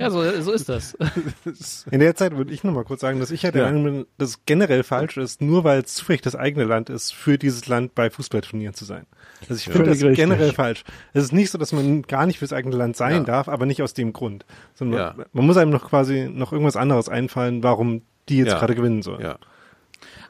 Ja, 0.00 0.10
so, 0.10 0.22
so 0.42 0.52
ist 0.52 0.68
das. 0.68 0.96
In 1.90 1.98
der 2.00 2.14
Zeit 2.14 2.36
würde 2.36 2.52
ich 2.52 2.62
noch 2.62 2.72
mal 2.72 2.84
kurz 2.84 3.00
sagen, 3.00 3.18
dass 3.18 3.30
ich 3.32 3.42
ja 3.42 3.50
der 3.50 3.62
Ja. 3.62 3.68
Meinung 3.68 3.84
bin, 3.84 4.06
dass 4.16 4.30
es 4.30 4.38
generell 4.46 4.84
falsch 4.84 5.16
ist, 5.16 5.40
nur 5.42 5.64
weil 5.64 5.80
es 5.80 5.94
zufällig 5.94 6.20
das 6.22 6.36
eigene 6.36 6.64
Land 6.64 6.88
ist, 6.88 7.12
für 7.12 7.36
dieses 7.38 7.66
Land 7.66 7.94
bei 7.96 8.08
Fußballturnieren 8.10 8.74
zu 8.74 8.84
sein. 8.84 9.06
Also 9.42 9.54
ich 9.54 9.64
finde 9.64 9.90
das 9.90 9.98
generell 10.16 10.52
falsch. 10.52 10.84
Es 11.12 11.22
ist 11.24 11.32
nicht 11.32 11.50
so, 11.50 11.58
dass 11.58 11.72
man 11.72 12.02
gar 12.02 12.26
nicht 12.26 12.38
fürs 12.38 12.52
eigene 12.52 12.76
Land 12.76 12.96
sein 12.96 13.12
Ja. 13.18 13.20
darf, 13.24 13.48
aber 13.48 13.66
nicht 13.66 13.82
aus 13.82 13.94
dem 13.94 14.12
Grund. 14.12 14.44
Sondern 14.74 15.00
Ja. 15.00 15.14
man, 15.16 15.26
man 15.32 15.46
muss 15.46 15.56
einem 15.56 15.70
noch 15.70 15.88
quasi 15.88 16.28
noch 16.32 16.52
irgendwas 16.52 16.76
anderes 16.76 17.08
einfallen, 17.08 17.62
warum 17.62 18.02
die 18.28 18.38
jetzt 18.38 18.52
Ja. 18.52 18.58
gerade 18.58 18.74
gewinnen 18.74 19.02
sollen. 19.02 19.20
Ja. 19.22 19.36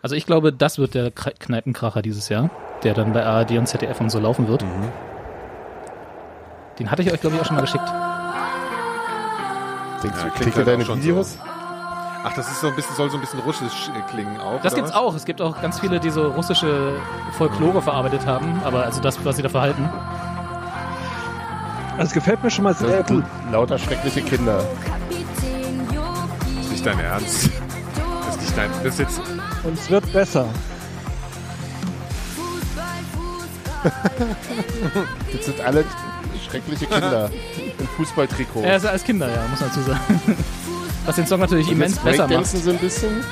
Also 0.02 0.14
ich 0.14 0.26
glaube, 0.26 0.52
das 0.52 0.78
wird 0.78 0.94
der 0.94 1.10
Kneipenkracher 1.10 2.02
dieses 2.02 2.28
Jahr, 2.28 2.50
der 2.84 2.94
dann 2.94 3.12
bei 3.12 3.24
ARD 3.24 3.58
und 3.58 3.66
ZDF 3.66 4.00
und 4.00 4.10
so 4.10 4.20
laufen 4.20 4.46
wird. 4.48 4.62
Mhm. 4.62 4.92
Den 6.78 6.90
hatte 6.90 7.02
ich 7.02 7.12
euch, 7.12 7.20
glaube 7.20 7.36
ich, 7.36 7.42
auch 7.42 7.46
schon 7.46 7.56
mal 7.56 7.62
geschickt. 7.62 7.88
Denkst 10.02 10.16
du, 10.16 10.22
klingt 10.30 10.34
kriegt 10.36 10.56
ihr 10.56 10.64
halt 10.66 10.68
deine 10.68 10.86
Videos? 11.02 11.38
Ach, 12.28 12.34
das 12.34 12.50
ist 12.50 12.60
so 12.60 12.66
ein 12.66 12.74
bisschen, 12.76 12.94
soll 12.94 13.10
so 13.10 13.16
ein 13.16 13.20
bisschen 13.20 13.40
russisch 13.40 13.88
äh, 13.88 14.02
klingen 14.10 14.38
auch. 14.38 14.60
Das 14.60 14.74
gibt's 14.74 14.90
was? 14.90 14.96
auch. 14.96 15.14
Es 15.14 15.24
gibt 15.24 15.40
auch 15.40 15.62
ganz 15.62 15.80
viele, 15.80 15.98
die 15.98 16.10
so 16.10 16.28
russische 16.28 16.92
Folklore 17.38 17.80
verarbeitet 17.80 18.26
haben, 18.26 18.60
aber 18.64 18.84
also 18.84 19.00
das, 19.00 19.24
was 19.24 19.36
sie 19.36 19.42
da 19.42 19.48
verhalten. 19.48 19.88
Das 21.96 22.12
gefällt 22.12 22.42
mir 22.42 22.50
schon 22.50 22.64
mal 22.64 22.74
sehr 22.74 23.02
gut. 23.02 23.24
Lauter 23.50 23.78
schreckliche 23.78 24.20
Kinder. 24.22 24.62
Das 26.56 26.64
ist 26.66 26.70
nicht 26.72 26.86
dein 26.86 27.00
Ernst. 27.00 27.50
Das 28.26 28.36
ist 28.36 28.40
nicht 28.42 28.56
dein, 28.56 28.70
das 28.84 28.84
ist 28.84 28.98
jetzt, 28.98 29.20
Und 29.64 29.78
es 29.78 29.90
wird 29.90 30.12
besser. 30.12 30.46
Das 35.32 35.44
sind 35.46 35.60
alle 35.60 35.84
schreckliche 36.48 36.86
Kinder 36.86 37.30
im 37.78 37.86
Fußballtrikot. 37.96 38.62
Er 38.62 38.76
ist 38.76 38.84
ja 38.84 38.90
als 38.90 39.04
Kinder, 39.04 39.28
ja, 39.28 39.46
muss 39.48 39.60
man 39.60 39.68
dazu 39.68 39.82
sagen. 39.82 40.20
Was 41.08 41.16
den 41.16 41.26
Song 41.26 41.40
natürlich 41.40 41.70
immens 41.72 41.94
Jetzt 41.94 42.04
besser 42.04 42.28
macht. 42.28 42.44
Sie 42.44 42.70
ein 42.70 42.76
bisschen. 42.76 43.24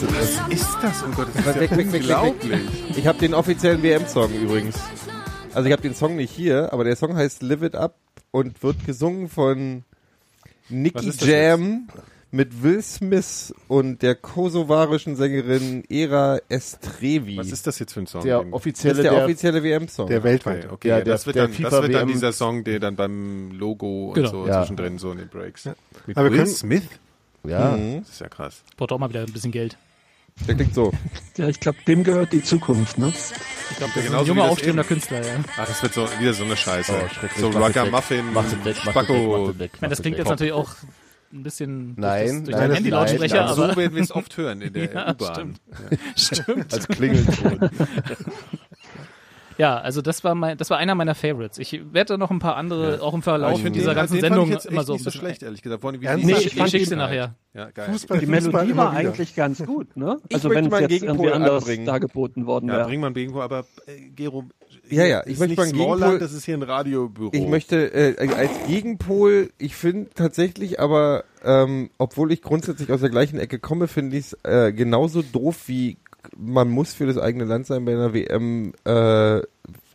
was 0.00 0.48
ist 0.48 0.78
das? 0.80 1.02
Um 1.02 1.12
Gottes 1.14 1.34
Willen, 1.44 1.60
weg, 1.60 1.70
weg, 1.70 1.76
weg, 1.76 1.92
weg. 1.92 2.00
unglaublich. 2.00 2.60
Ich 2.96 3.06
habe 3.06 3.18
den 3.18 3.34
offiziellen 3.34 3.82
WM-Song 3.82 4.32
übrigens. 4.32 4.76
Also 5.52 5.66
ich 5.66 5.72
habe 5.72 5.82
den 5.82 5.94
Song 5.94 6.16
nicht 6.16 6.30
hier, 6.30 6.72
aber 6.72 6.84
der 6.84 6.96
Song 6.96 7.14
heißt 7.14 7.42
Live 7.42 7.60
It 7.60 7.76
Up 7.76 7.96
und 8.30 8.62
wird 8.62 8.86
gesungen 8.86 9.28
von 9.28 9.84
Nicky 10.70 11.06
ist 11.06 11.20
das 11.20 11.28
Jam 11.28 11.86
mit 12.32 12.62
Will 12.62 12.80
Smith 12.82 13.52
und 13.68 14.02
der 14.02 14.14
kosovarischen 14.14 15.16
Sängerin 15.16 15.82
Era 15.88 16.38
Estrevi. 16.48 17.36
Was 17.36 17.50
ist 17.50 17.66
das 17.66 17.78
jetzt 17.78 17.92
für 17.94 18.00
ein 18.00 18.06
Song? 18.06 18.22
Der 18.22 18.38
Den- 18.38 18.50
das 18.50 18.54
offizielle, 18.54 18.98
ist 18.98 19.02
der, 19.04 19.12
der, 19.14 19.24
offizielle 19.24 19.62
WM-Song. 19.64 20.06
Der 20.08 20.22
weltweit. 20.22 20.64
Okay, 20.66 20.72
okay. 20.72 20.88
Ja, 20.88 20.98
Ja, 20.98 21.04
der- 21.04 21.14
das 21.14 21.26
wird 21.26 21.36
der 21.36 21.42
dann, 21.44 21.52
FIFA 21.52 21.70
das 21.70 21.82
wird 21.82 21.94
dann 21.94 22.08
dieser 22.08 22.32
Song, 22.32 22.62
der 22.64 22.78
dann 22.80 22.96
beim 22.96 23.50
Logo 23.52 24.08
und 24.08 24.14
Genau. 24.14 24.30
so 24.30 24.46
Ja. 24.46 24.60
zwischendrin 24.60 24.98
so 24.98 25.10
in 25.12 25.18
den 25.18 25.28
Breaks. 25.28 25.64
Mit 26.06 26.16
Aber 26.16 26.30
Will 26.30 26.38
können- 26.38 26.46
Smith? 26.50 26.82
ja. 27.44 27.76
Mhm. 27.76 28.00
Das 28.00 28.10
ist 28.10 28.20
ja 28.20 28.28
krass. 28.28 28.62
Braucht 28.76 28.92
auch 28.92 28.98
mal 28.98 29.08
wieder 29.08 29.20
ein 29.20 29.32
bisschen 29.32 29.50
Geld. 29.52 29.76
Der 30.46 30.54
klingt 30.54 30.74
so. 30.74 30.92
Ja, 31.36 31.48
ich 31.48 31.58
glaube, 31.58 31.78
dem 31.86 32.04
gehört 32.04 32.32
die 32.32 32.42
Zukunft, 32.42 32.96
ne? 32.98 33.08
Ich 33.70 33.76
glaube, 33.76 33.92
das 33.94 34.04
ist 34.04 34.12
ein 34.14 34.24
junger, 34.26 34.44
aufstrebender 34.44 34.82
eben. 34.82 34.88
Künstler, 34.88 35.26
ja. 35.26 35.34
Ah, 35.56 35.64
das 35.66 35.82
wird 35.82 35.94
so 35.94 36.06
wieder 36.20 36.32
so 36.34 36.44
eine 36.44 36.56
Scheiße. 36.56 36.92
Oh, 36.92 37.40
so 37.40 37.54
weg, 37.54 37.76
mach 37.90 38.04
Spacko. 38.76 39.50
Ich 39.50 39.80
meine, 39.80 39.90
das 39.90 40.00
klingt 40.02 40.16
weg. 40.16 40.18
jetzt 40.18 40.28
natürlich 40.28 40.52
auch 40.52 40.70
ein 41.32 41.42
bisschen 41.42 41.94
Nein, 41.96 42.26
durch, 42.26 42.30
das, 42.36 42.44
durch 42.44 42.56
nein, 42.56 42.68
den 42.68 42.74
Handy-Lautsprecher, 42.74 43.34
nein, 43.36 43.44
Ja, 43.46 43.52
aber 43.52 43.70
so 43.72 43.76
werden 43.76 43.94
wir 43.94 44.02
es 44.02 44.12
oft 44.12 44.36
hören 44.36 44.60
in 44.62 44.72
der 44.72 44.84
Ja, 44.92 45.10
U-Bahn. 45.12 45.34
stimmt. 45.34 45.60
Ja. 45.90 45.98
stimmt. 46.16 46.72
Als 46.74 46.88
Klingelton. 46.88 47.70
Ja, 49.58 49.76
also 49.78 50.00
das 50.00 50.24
war 50.24 50.34
mein, 50.34 50.56
das 50.56 50.70
war 50.70 50.78
einer 50.78 50.94
meiner 50.94 51.14
Favorites. 51.14 51.58
Ich 51.58 51.82
werde 51.92 52.16
noch 52.16 52.30
ein 52.30 52.38
paar 52.38 52.56
andere, 52.56 53.02
auch 53.02 53.12
im 53.12 53.20
Verlauf 53.22 53.56
ich 53.56 53.62
finde 53.62 53.78
dieser 53.78 53.90
den, 53.92 53.96
ganzen 53.96 54.14
den 54.14 54.20
fand 54.22 54.32
Sendung 54.32 54.46
ich 54.48 54.54
jetzt 54.54 54.64
immer 54.66 54.78
echt 54.80 54.86
so 54.86 54.92
ein 54.94 54.96
nicht 54.96 55.04
so 55.04 55.10
schlecht, 55.10 55.42
ehrlich 55.42 55.60
gesagt. 55.60 55.82
Wie- 55.82 55.98
Nee, 55.98 56.32
ich, 56.32 56.46
ich 56.56 56.58
ich 56.58 56.70
die- 56.84 56.84
dir 56.86 56.96
nachher. 56.96 57.34
Ja, 57.52 57.70
geil. 57.70 57.88
Fußball, 57.92 58.18
Die 58.20 58.26
Melodie 58.26 58.70
immer 58.70 58.84
war 58.86 58.92
eigentlich 58.94 59.34
ganz 59.34 59.62
gut, 59.62 59.94
ne? 59.98 60.16
Ich 60.28 60.36
Also 60.36 60.48
möchte 60.48 60.58
wenn 60.60 60.64
es 60.64 60.70
mal 60.70 60.76
einen 60.78 60.88
jetzt 60.90 61.02
irgendwie 61.02 61.30
anders 61.30 61.64
dargeboten 61.84 62.46
worden 62.46 62.68
Ja, 62.68 62.76
wäre. 62.76 62.86
bring 62.88 63.00
mal 63.00 63.08
ein 63.08 63.14
Gegenpol, 63.14 63.42
aber 63.42 63.66
äh, 63.86 64.08
Gero, 64.16 64.44
Ja, 64.96 65.06
ja, 65.06 65.22
ich 65.26 65.38
möchte 65.38 65.48
nicht 65.48 65.56
mal 65.56 65.62
einen 65.64 65.74
Smallland, 65.74 66.12
Gegenpol- 66.14 66.18
das 66.18 66.32
ist 66.32 66.44
hier 66.44 66.56
ein 66.56 66.62
Radiobüro. 66.62 67.30
Ich 67.34 67.46
möchte 67.46 67.92
äh, 67.92 68.28
als 68.28 68.50
Gegenpol, 68.66 69.50
ich 69.58 69.76
finde 69.76 70.10
tatsächlich 70.14 70.80
aber, 70.80 71.24
ähm, 71.44 71.90
obwohl 71.98 72.32
ich 72.32 72.42
grundsätzlich 72.42 72.90
aus 72.90 73.00
der 73.00 73.10
gleichen 73.10 73.38
Ecke 73.38 73.58
komme, 73.58 73.88
finde 73.88 74.16
ich 74.16 74.32
es 74.32 74.38
äh, 74.44 74.72
genauso 74.72 75.22
doof 75.22 75.68
wie 75.68 75.96
man 76.36 76.68
muss 76.68 76.92
für 76.92 77.06
das 77.06 77.16
eigene 77.18 77.44
Land 77.44 77.66
sein 77.66 77.84
bei 77.84 77.92
einer 77.92 78.12
WM. 78.12 78.72
Äh, 78.84 79.40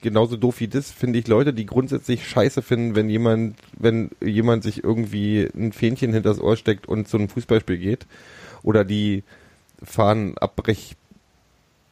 genauso 0.01 0.37
doof 0.37 0.59
wie 0.59 0.67
das 0.67 0.91
finde 0.91 1.19
ich 1.19 1.27
Leute, 1.27 1.53
die 1.53 1.65
grundsätzlich 1.65 2.27
Scheiße 2.27 2.61
finden, 2.61 2.95
wenn 2.95 3.09
jemand, 3.09 3.57
wenn 3.77 4.11
jemand 4.23 4.63
sich 4.63 4.83
irgendwie 4.83 5.47
ein 5.55 5.71
Fähnchen 5.71 6.13
hinters 6.13 6.39
Ohr 6.39 6.57
steckt 6.57 6.87
und 6.87 7.07
zu 7.07 7.17
einem 7.17 7.29
Fußballspiel 7.29 7.77
geht 7.77 8.05
oder 8.63 8.83
die 8.85 9.23
Fahnen 9.83 10.37
abbrech 10.37 10.95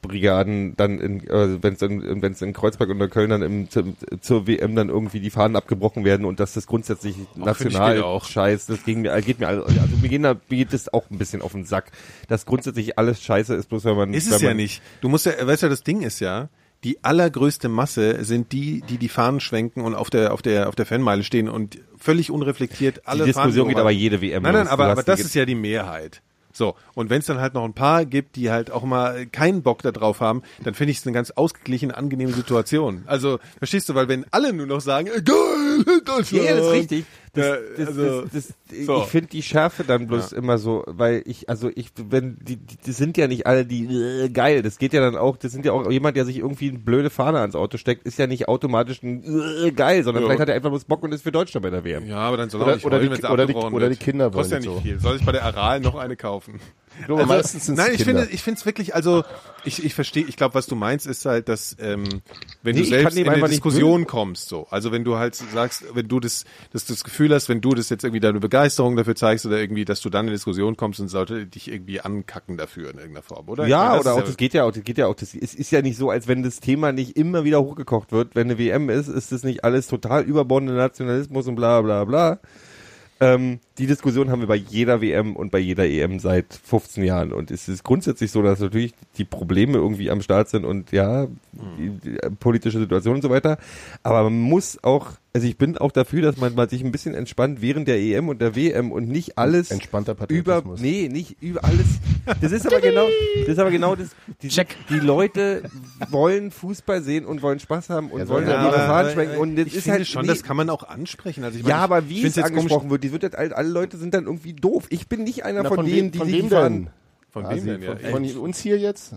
Brigaden 0.03 0.75
dann 0.77 0.99
in, 0.99 1.27
äh, 1.27 1.63
wenn 1.63 1.73
es 1.73 1.81
in, 1.81 2.21
wenn's 2.21 2.41
in 2.43 2.53
Kreuzberg 2.53 2.89
und 2.89 3.09
Köln 3.09 3.31
dann 3.31 3.41
im, 3.41 3.69
zum, 3.71 3.95
zur 4.21 4.45
WM 4.45 4.75
dann 4.75 4.89
irgendwie 4.89 5.19
die 5.19 5.31
Fahnen 5.31 5.55
abgebrochen 5.55 6.05
werden 6.05 6.25
und 6.25 6.39
dass 6.39 6.53
das 6.53 6.67
grundsätzlich 6.67 7.15
ich 7.17 7.43
national 7.43 8.03
auch. 8.03 8.25
scheiß, 8.25 8.67
das 8.67 8.83
ging 8.83 9.01
mir, 9.01 9.19
geht 9.21 9.39
mir, 9.39 9.47
also 9.47 9.65
mir, 10.01 10.09
gehen 10.09 10.21
da, 10.21 10.35
mir 10.49 10.57
geht 10.57 10.73
das 10.73 10.93
auch 10.93 11.09
ein 11.09 11.17
bisschen 11.17 11.41
auf 11.41 11.53
den 11.53 11.65
Sack, 11.65 11.91
dass 12.27 12.45
grundsätzlich 12.45 12.99
alles 12.99 13.23
scheiße 13.23 13.55
ist, 13.55 13.69
bloß 13.69 13.85
wenn 13.85 13.95
man, 13.95 14.13
Ist 14.13 14.31
es 14.31 14.41
ja 14.41 14.53
nicht. 14.53 14.83
Du 15.01 15.09
musst 15.09 15.25
ja, 15.25 15.33
weißt 15.41 15.63
du, 15.63 15.69
das 15.69 15.83
Ding 15.83 16.01
ist 16.01 16.19
ja, 16.19 16.49
die 16.83 17.03
allergrößte 17.03 17.69
Masse 17.69 18.23
sind 18.23 18.51
die, 18.51 18.81
die 18.81 18.97
die 18.97 19.09
Fahnen 19.09 19.39
schwenken 19.39 19.81
und 19.81 19.95
auf 19.95 20.09
der 20.09 20.33
auf 20.33 20.41
der 20.41 20.67
auf 20.67 20.75
der 20.75 20.85
Fanmeile 20.85 21.23
stehen 21.23 21.47
und 21.47 21.79
völlig 21.97 22.29
unreflektiert 22.29 23.07
alle 23.07 23.23
Die 23.23 23.29
Diskussion 23.29 23.65
Fahnen 23.65 23.69
geht 23.69 23.79
aber 23.79 23.91
jede 23.91 24.21
WM 24.21 24.43
Nein, 24.43 24.53
nein, 24.53 24.67
aber 24.67 24.87
aber 24.87 25.03
das 25.03 25.21
ist 25.21 25.33
ja 25.33 25.45
die 25.45 25.55
Mehrheit. 25.55 26.21
So, 26.53 26.75
und 26.93 27.09
wenn 27.09 27.19
es 27.19 27.25
dann 27.25 27.41
halt 27.41 27.55
noch 27.55 27.65
ein 27.65 27.73
paar 27.73 28.05
gibt, 28.05 28.35
die 28.35 28.51
halt 28.51 28.71
auch 28.71 28.83
mal 28.83 29.25
keinen 29.25 29.63
Bock 29.63 29.81
da 29.81 29.91
drauf 29.91 30.21
haben, 30.21 30.43
dann 30.63 30.75
finde 30.75 30.91
ich 30.91 30.99
es 30.99 31.05
eine 31.05 31.13
ganz 31.13 31.31
ausgeglichene, 31.31 31.97
angenehme 31.97 32.31
Situation. 32.31 33.03
Also, 33.07 33.39
verstehst 33.57 33.89
du, 33.89 33.95
weil 33.95 34.07
wenn 34.07 34.25
alle 34.31 34.53
nur 34.53 34.67
noch 34.67 34.81
sagen, 34.81 35.07
äh, 35.07 35.21
geil, 35.21 36.01
Deutschland. 36.05 36.45
Ja, 36.45 36.55
das 36.55 36.67
ist 36.67 36.71
richtig. 36.71 37.05
Das, 37.35 37.45
Ja, 37.47 37.55
das, 37.77 37.87
also, 37.87 38.21
das, 38.31 38.53
so. 38.85 38.97
Ich 39.01 39.05
finde 39.07 39.27
die 39.29 39.41
Schärfe 39.41 39.83
dann 39.83 40.05
bloß 40.07 40.33
immer 40.33 40.59
so, 40.59 40.83
weil 40.85 41.23
ich, 41.25 41.49
also 41.49 41.71
ich, 41.73 41.89
wenn 41.97 42.37
die, 42.41 42.57
die, 42.57 42.77
die 42.77 42.91
sind 42.91 43.17
ja 43.17 43.27
nicht 43.27 43.47
alle 43.47 43.65
die 43.65 43.85
äh, 43.85 44.29
geil. 44.29 44.61
Das 44.61 44.77
geht 44.77 44.93
ja 44.93 45.01
dann 45.01 45.15
auch, 45.17 45.35
das 45.37 45.51
sind 45.51 45.65
ja 45.65 45.71
auch 45.71 45.89
jemand, 45.89 46.15
der 46.15 46.25
sich 46.25 46.37
irgendwie 46.37 46.69
eine 46.69 46.77
blöde 46.79 47.09
Fahne 47.09 47.39
ans 47.39 47.55
Auto 47.55 47.77
steckt, 47.77 48.05
ist 48.05 48.19
ja 48.19 48.27
nicht 48.27 48.47
automatisch 48.47 49.01
ein 49.01 49.23
äh, 49.65 49.71
geil, 49.71 50.03
sondern 50.03 50.23
Ja. 50.23 50.27
vielleicht 50.29 50.41
hat 50.41 50.49
er 50.49 50.55
einfach 50.55 50.69
bloß 50.69 50.85
Bock 50.85 51.01
und 51.01 51.11
ist 51.11 51.23
für 51.23 51.31
Deutschland 51.31 51.63
bei 51.63 51.71
der 51.71 51.83
WM. 51.83 52.05
Ja, 52.05 52.17
aber 52.17 52.37
dann 52.37 52.49
soll 52.51 52.61
Oder- 52.61 52.71
er 52.71 52.75
nicht 52.75 52.85
oder 52.85 52.97
heulen, 52.97 53.05
die- 53.09 53.15
wenn 53.15 53.21
sie 53.21 53.31
oder 53.31 53.45
die- 53.47 53.53
oder 53.55 53.89
die 53.89 53.95
Kinder 53.97 54.25
wollen 54.25 54.33
Kostet 54.43 54.63
ja 54.63 54.69
nicht 54.71 54.77
so. 54.77 54.81
viel. 54.81 54.99
Soll 54.99 55.15
ich 55.15 55.25
bei 55.25 55.31
der 55.31 55.43
Aral 55.45 55.79
noch 55.79 55.95
eine 55.95 56.15
kaufen? 56.15 56.59
Ich 56.99 57.05
glaube, 57.05 57.25
meistens 57.25 57.65
sind's 57.65 57.81
Nein, 57.81 57.91
ich 57.93 58.03
Kinder. 58.03 58.21
finde, 58.21 58.33
ich 58.35 58.43
finde 58.43 58.59
es 58.59 58.65
wirklich, 58.65 58.95
also 58.95 59.23
ich, 59.65 59.83
ich 59.83 59.93
verstehe, 59.93 60.25
ich 60.27 60.35
glaube, 60.37 60.55
was 60.55 60.67
du 60.67 60.75
meinst, 60.75 61.07
ist 61.07 61.25
halt, 61.25 61.49
dass 61.49 61.75
ähm, 61.79 62.03
wenn 62.61 62.75
Nee, 62.75 62.81
du 62.81 62.87
selbst 62.87 63.17
in 63.17 63.27
eine 63.27 63.47
Diskussion 63.47 64.05
kommst, 64.05 64.49
so, 64.49 64.67
also 64.69 64.91
wenn 64.91 65.03
du 65.03 65.17
halt 65.17 65.35
sagst, 65.35 65.83
wenn 65.93 66.07
du 66.07 66.19
das, 66.19 66.45
das, 66.71 66.85
das 66.85 67.03
Gefühl 67.03 67.33
hast, 67.33 67.49
wenn 67.49 67.61
du 67.61 67.73
das 67.73 67.89
jetzt 67.89 68.03
irgendwie 68.03 68.19
deine 68.19 68.39
Begeisterung 68.39 68.95
dafür 68.95 69.15
zeigst 69.15 69.45
oder 69.45 69.59
irgendwie, 69.59 69.85
dass 69.85 70.01
du 70.01 70.09
dann 70.09 70.27
in 70.27 70.33
Diskussion 70.33 70.77
kommst 70.77 70.99
und 70.99 71.07
sollte 71.07 71.45
dich 71.47 71.69
irgendwie 71.69 71.99
ankacken 72.01 72.57
dafür 72.57 72.91
in 72.91 72.97
irgendeiner 72.97 73.23
Form, 73.23 73.49
oder? 73.49 73.65
Ja, 73.67 73.89
meine, 73.89 73.99
oder 74.01 74.13
auch, 74.13 74.23
das 74.23 74.37
geht 74.37 74.53
ja 74.53 74.63
auch, 74.65 74.71
das 74.71 74.83
geht 74.83 74.97
ja 74.97 75.07
auch, 75.07 75.15
das 75.15 75.33
ist, 75.33 75.55
ist 75.55 75.71
ja 75.71 75.81
nicht 75.81 75.97
so, 75.97 76.09
als 76.09 76.27
wenn 76.27 76.43
das 76.43 76.59
Thema 76.59 76.91
nicht 76.91 77.17
immer 77.17 77.43
wieder 77.43 77.61
hochgekocht 77.61 78.11
wird. 78.11 78.35
Wenn 78.35 78.47
eine 78.49 78.59
WM 78.59 78.89
ist, 78.89 79.07
ist 79.07 79.31
das 79.31 79.43
nicht 79.43 79.63
alles 79.63 79.87
total 79.87 80.23
überbordender 80.23 80.75
Nationalismus 80.75 81.47
und 81.47 81.55
bla 81.55 81.81
bla 81.81 82.03
bla. 82.05 82.39
Ähm, 83.23 83.59
die 83.77 83.87
Diskussion 83.87 84.29
haben 84.29 84.41
wir 84.41 84.47
bei 84.47 84.55
jeder 84.55 85.01
WM 85.01 85.35
und 85.35 85.49
bei 85.49 85.59
jeder 85.59 85.85
EM 85.85 86.19
seit 86.19 86.53
15 86.53 87.03
Jahren. 87.03 87.31
Und 87.31 87.51
es 87.51 87.69
ist 87.69 87.83
grundsätzlich 87.83 88.31
so, 88.31 88.41
dass 88.41 88.59
natürlich 88.59 88.93
die 89.17 89.23
Probleme 89.23 89.77
irgendwie 89.77 90.11
am 90.11 90.21
Start 90.21 90.49
sind 90.49 90.65
und 90.65 90.91
ja, 90.91 91.27
die, 91.77 91.89
die 92.03 92.19
äh, 92.19 92.29
politische 92.31 92.79
Situation 92.79 93.15
und 93.15 93.21
so 93.21 93.29
weiter. 93.29 93.57
Aber 94.03 94.23
man 94.23 94.39
muss 94.39 94.83
auch, 94.83 95.11
also 95.31 95.47
ich 95.47 95.57
bin 95.57 95.77
auch 95.77 95.91
dafür, 95.93 96.21
dass 96.21 96.37
man 96.37 96.53
mal 96.53 96.69
sich 96.69 96.83
ein 96.83 96.91
bisschen 96.91 97.15
entspannt 97.15 97.61
während 97.61 97.87
der 97.87 97.99
EM 97.99 98.27
und 98.27 98.41
der 98.41 98.55
WM 98.55 98.91
und 98.91 99.07
nicht 99.07 99.37
alles 99.37 99.71
Entspannter 99.71 100.15
über, 100.27 100.61
nee, 100.77 101.07
nicht 101.09 101.41
über 101.41 101.63
alles. 101.63 101.99
Das 102.41 102.51
ist 102.51 102.65
aber 102.65 102.79
genau, 102.79 103.07
das 103.41 103.49
ist 103.49 103.59
aber 103.59 103.71
genau 103.71 103.95
das. 103.95 104.09
Die, 104.41 104.47
Check. 104.47 104.75
die 104.89 104.99
Leute 104.99 105.63
wollen 106.09 106.51
Fußball 106.51 107.01
sehen 107.01 107.25
und 107.25 107.41
wollen 107.41 107.59
Spaß 107.59 107.89
haben 107.89 108.09
und 108.11 108.21
Ja, 108.21 108.27
wollen 108.29 108.47
ja, 108.47 108.53
dann 108.53 108.65
ihre 108.67 108.77
Fahnen 108.79 109.11
schwenken 109.13 109.37
und 109.37 109.55
das 109.57 109.67
ich 109.67 109.75
ist 109.75 109.83
finde 109.83 109.99
halt 109.99 110.07
schon, 110.07 110.21
nee, 110.23 110.27
das 110.29 110.43
kann 110.43 110.57
man 110.57 110.69
auch 110.69 110.83
ansprechen. 110.83 111.43
Also 111.43 111.57
ich 111.57 111.63
meine, 111.63 111.75
ja, 111.75 111.81
aber 111.81 112.07
wie 112.09 112.25
es 112.25 112.37
angesprochen 112.37 112.89
wird, 112.89 113.03
die 113.03 113.11
wird 113.11 113.23
jetzt 113.23 113.35
alle, 113.35 113.69
Leute 113.69 113.97
sind 113.97 114.13
dann 114.13 114.25
irgendwie 114.25 114.53
doof. 114.53 114.85
Ich 114.89 115.07
bin 115.07 115.23
nicht 115.23 115.43
einer 115.45 115.63
Na, 115.63 115.69
von, 115.69 115.85
denen, 115.85 116.11
die 116.11 116.17
von 116.19 116.27
sich 116.27 116.37
wem 116.37 116.49
die 116.49 116.55
Fahnen- 116.55 116.83
denn? 116.85 116.89
Von 117.29 117.49
wem 117.49 117.65
denn, 117.65 117.81
ja? 117.81 117.95
Von, 118.11 118.25
von 118.25 118.37
uns 118.37 118.59
hier 118.59 118.77
jetzt? 118.77 119.15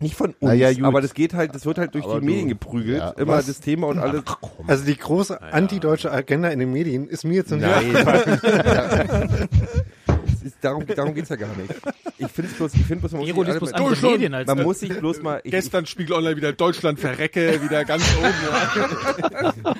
Nicht 0.00 0.14
von 0.14 0.32
uns, 0.38 0.54
ja, 0.60 0.70
aber 0.84 1.00
das 1.00 1.12
geht 1.12 1.34
halt, 1.34 1.56
das 1.56 1.66
wird 1.66 1.76
halt 1.78 1.92
durch 1.94 2.04
Aber 2.04 2.14
die 2.14 2.20
du- 2.20 2.26
Medien 2.26 2.48
geprügelt, 2.48 2.98
Ja, 2.98 3.10
immer 3.10 3.32
was? 3.32 3.46
das 3.46 3.58
Thema 3.60 3.88
und 3.88 3.98
alles. 3.98 4.22
Also 4.68 4.84
die 4.84 4.96
große 4.96 5.42
antideutsche 5.42 6.12
Agenda 6.12 6.48
in 6.50 6.60
den 6.60 6.72
Medien 6.72 7.08
ist 7.08 7.24
mir 7.24 7.34
jetzt 7.34 7.50
nicht 7.50 7.64
Es 10.40 10.46
ist, 10.46 10.56
darum, 10.60 10.84
darum 10.86 11.14
geht's 11.14 11.28
ja 11.28 11.36
gar 11.36 11.54
nicht. 11.56 11.74
Ich 12.18 12.28
finde 12.28 12.50
bloß, 12.52 12.74
ich 12.74 12.84
finde 12.84 13.00
bloß, 13.08 13.12
man 13.12 13.20
muss, 13.20 13.28
sich 13.28 13.48
alle- 13.48 13.58
bloß 13.58 14.02
man, 14.02 14.12
Medien 14.12 14.34
als 14.34 14.46
man 14.46 14.62
muss 14.62 14.80
sich 14.80 14.98
bloß 14.98 15.22
mal, 15.22 15.40
ich, 15.44 15.50
Gestern 15.50 15.86
Spiegel 15.86 16.14
Online 16.16 16.36
wieder 16.36 16.52
Deutschland 16.52 16.98
verrecke, 17.00 17.62
wieder 17.62 17.84
ganz 17.84 18.04
oben. 18.18 19.64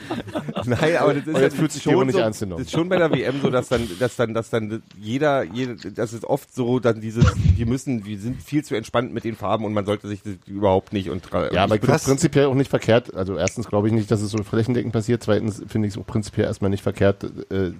Nein, 0.66 0.96
aber 0.96 1.14
das 1.14 1.26
ist 1.26 1.34
Und 1.34 1.40
jetzt 1.40 1.56
fühlt 1.56 1.72
sich 1.72 1.82
schon 1.82 2.06
nicht 2.06 2.14
so, 2.14 2.20
ernst 2.20 2.40
genommen. 2.40 2.58
Das 2.62 2.66
ist 2.68 2.72
schon 2.72 2.88
bei 2.88 2.96
der 2.96 3.10
WM 3.12 3.40
so, 3.40 3.50
dass 3.50 3.68
dann, 3.68 3.88
dass 3.98 4.16
dann, 4.16 4.34
dass 4.34 4.50
dann 4.50 4.82
jeder, 4.98 5.42
jeder, 5.44 5.74
das 5.90 6.12
ist 6.12 6.24
oft 6.24 6.54
so, 6.54 6.78
dann 6.80 7.00
dieses, 7.00 7.24
wir 7.56 7.66
müssen, 7.66 8.04
wir 8.04 8.18
sind 8.18 8.42
viel 8.42 8.64
zu 8.64 8.74
entspannt 8.74 9.12
mit 9.12 9.24
den 9.24 9.36
Farben 9.36 9.64
und 9.64 9.72
man 9.72 9.86
sollte 9.86 10.08
sich 10.08 10.22
das 10.22 10.34
überhaupt 10.46 10.92
nicht 10.92 11.10
und 11.10 11.22
Ja, 11.52 11.64
aber 11.64 11.76
ich 11.76 11.80
bin 11.80 11.90
prinzipiell 11.90 12.46
auch 12.46 12.54
nicht 12.54 12.70
verkehrt. 12.70 13.14
Also 13.14 13.36
erstens 13.36 13.68
glaube 13.68 13.88
ich 13.88 13.94
nicht, 13.94 14.10
dass 14.10 14.20
es 14.20 14.30
so 14.30 14.42
flächendeckend 14.42 14.92
passiert. 14.92 15.22
Zweitens 15.22 15.62
finde 15.66 15.88
ich 15.88 15.94
es 15.94 16.00
auch 16.00 16.06
prinzipiell 16.06 16.46
erstmal 16.46 16.70
nicht 16.70 16.82
verkehrt, 16.82 17.24
äh, 17.50 17.72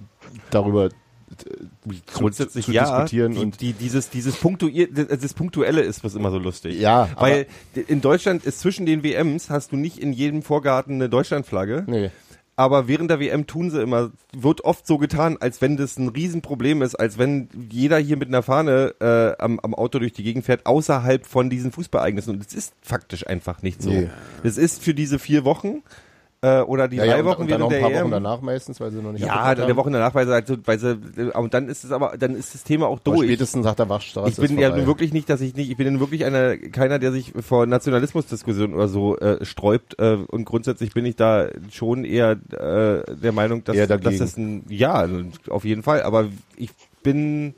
darüber 0.49 0.89
grundsätzlich 2.13 2.65
zu, 2.65 2.71
zu 2.71 2.75
ja, 2.75 2.83
diskutieren 2.83 3.33
die, 3.33 3.39
und 3.39 3.61
die, 3.61 3.73
dieses, 3.73 4.09
dieses 4.09 4.35
Punktuier, 4.35 4.87
das, 4.87 5.33
Punktuelle 5.33 5.81
ist 5.81 6.03
was 6.03 6.15
immer 6.15 6.31
so 6.31 6.37
lustig. 6.37 6.79
Ja, 6.79 7.09
weil 7.17 7.47
in 7.87 8.01
Deutschland 8.01 8.45
ist 8.45 8.59
zwischen 8.59 8.85
den 8.85 9.03
WMs 9.03 9.49
hast 9.49 9.71
du 9.71 9.75
nicht 9.75 9.99
in 9.99 10.13
jedem 10.13 10.41
Vorgarten 10.41 10.95
eine 10.95 11.09
Deutschlandflagge. 11.09 11.83
nee. 11.87 12.11
Aber 12.59 12.89
während 12.89 13.09
der 13.09 13.21
WM 13.21 13.47
tun 13.47 13.71
sie 13.71 13.81
immer, 13.81 14.11
wird 14.33 14.65
oft 14.65 14.85
so 14.85 14.97
getan, 14.97 15.37
als 15.39 15.61
wenn 15.61 15.77
das 15.77 15.97
ein 15.97 16.09
Riesenproblem 16.09 16.81
ist, 16.81 16.93
als 16.93 17.17
wenn 17.17 17.47
jeder 17.71 17.97
hier 17.99 18.17
mit 18.17 18.27
einer 18.27 18.43
Fahne 18.43 18.95
äh, 18.99 19.41
am, 19.41 19.61
am 19.61 19.73
Auto 19.73 19.97
durch 19.97 20.11
die 20.11 20.23
Gegend 20.23 20.43
fährt, 20.43 20.65
außerhalb 20.65 21.25
von 21.25 21.49
diesen 21.49 21.71
Fußballereignissen. 21.71 22.33
Und 22.33 22.45
es 22.45 22.53
ist 22.53 22.73
faktisch 22.81 23.25
einfach 23.25 23.61
nicht 23.61 23.81
so. 23.81 23.89
Nee. 23.89 24.09
Das 24.43 24.57
ist 24.57 24.83
für 24.83 24.93
diese 24.93 25.19
vier 25.19 25.45
Wochen 25.45 25.83
äh, 26.41 26.61
oder 26.61 26.87
die 26.87 26.97
Ja, 26.97 27.05
drei 27.05 27.11
ja, 27.17 27.19
und, 27.19 27.25
Wochen 27.25 27.41
und 27.43 27.51
dann 27.51 27.59
während 27.59 27.59
noch 27.59 27.67
ein 27.67 27.71
der 27.71 27.79
paar 27.81 27.91
EM. 27.91 28.03
Wochen 28.03 28.11
danach 28.11 28.41
meistens, 28.41 28.79
weil 28.79 28.91
sie 28.91 29.01
noch 29.01 29.11
nicht 29.11 29.21
ja, 29.21 29.27
abgefragt 29.33 29.57
der 29.59 29.67
haben. 29.67 29.75
Woche 29.77 29.91
danach, 29.91 30.15
weil 30.15 30.25
sie 30.25 30.31
halt 30.33 30.47
so, 30.47 30.55
weil 30.65 30.79
sie, 30.79 30.97
und 31.33 31.53
dann 31.53 31.67
ist 31.67 31.83
es 31.83 31.91
aber, 31.91 32.15
dann 32.17 32.35
ist 32.35 32.53
das 32.53 32.63
Thema 32.63 32.87
auch 32.87 32.99
Aber 33.05 33.15
durch. 33.15 33.27
spätestens 33.27 33.65
nach 33.65 33.75
der 33.75 33.89
Waschstraße 33.89 34.29
Ich 34.29 34.47
bin 34.49 34.57
ja 34.57 34.69
nun 34.75 34.85
wirklich 34.85 35.11
nicht, 35.11 35.29
dass 35.29 35.41
ich 35.41 35.55
nicht, 35.55 35.69
ich 35.69 35.77
bin 35.77 35.99
wirklich 35.99 36.23
einer, 36.25 36.57
keiner, 36.57 36.97
der 36.99 37.11
sich 37.11 37.33
vor 37.41 37.65
Nationalismusdiskussionen 37.65 38.73
oder 38.75 38.87
so 38.87 39.17
äh, 39.17 39.43
sträubt. 39.43 39.99
Äh, 39.99 40.17
und 40.27 40.45
grundsätzlich 40.45 40.93
bin 40.93 41.05
ich 41.05 41.15
da 41.17 41.49
schon 41.71 42.05
eher 42.05 42.31
äh, 42.51 43.15
der 43.15 43.31
Meinung, 43.33 43.63
dass, 43.65 43.75
dass 43.87 44.17
das 44.17 44.37
ein, 44.37 44.63
ja, 44.69 45.07
auf 45.49 45.65
jeden 45.65 45.83
Fall. 45.83 46.03
Aber 46.03 46.27
ich 46.55 46.69
bin 47.03 47.53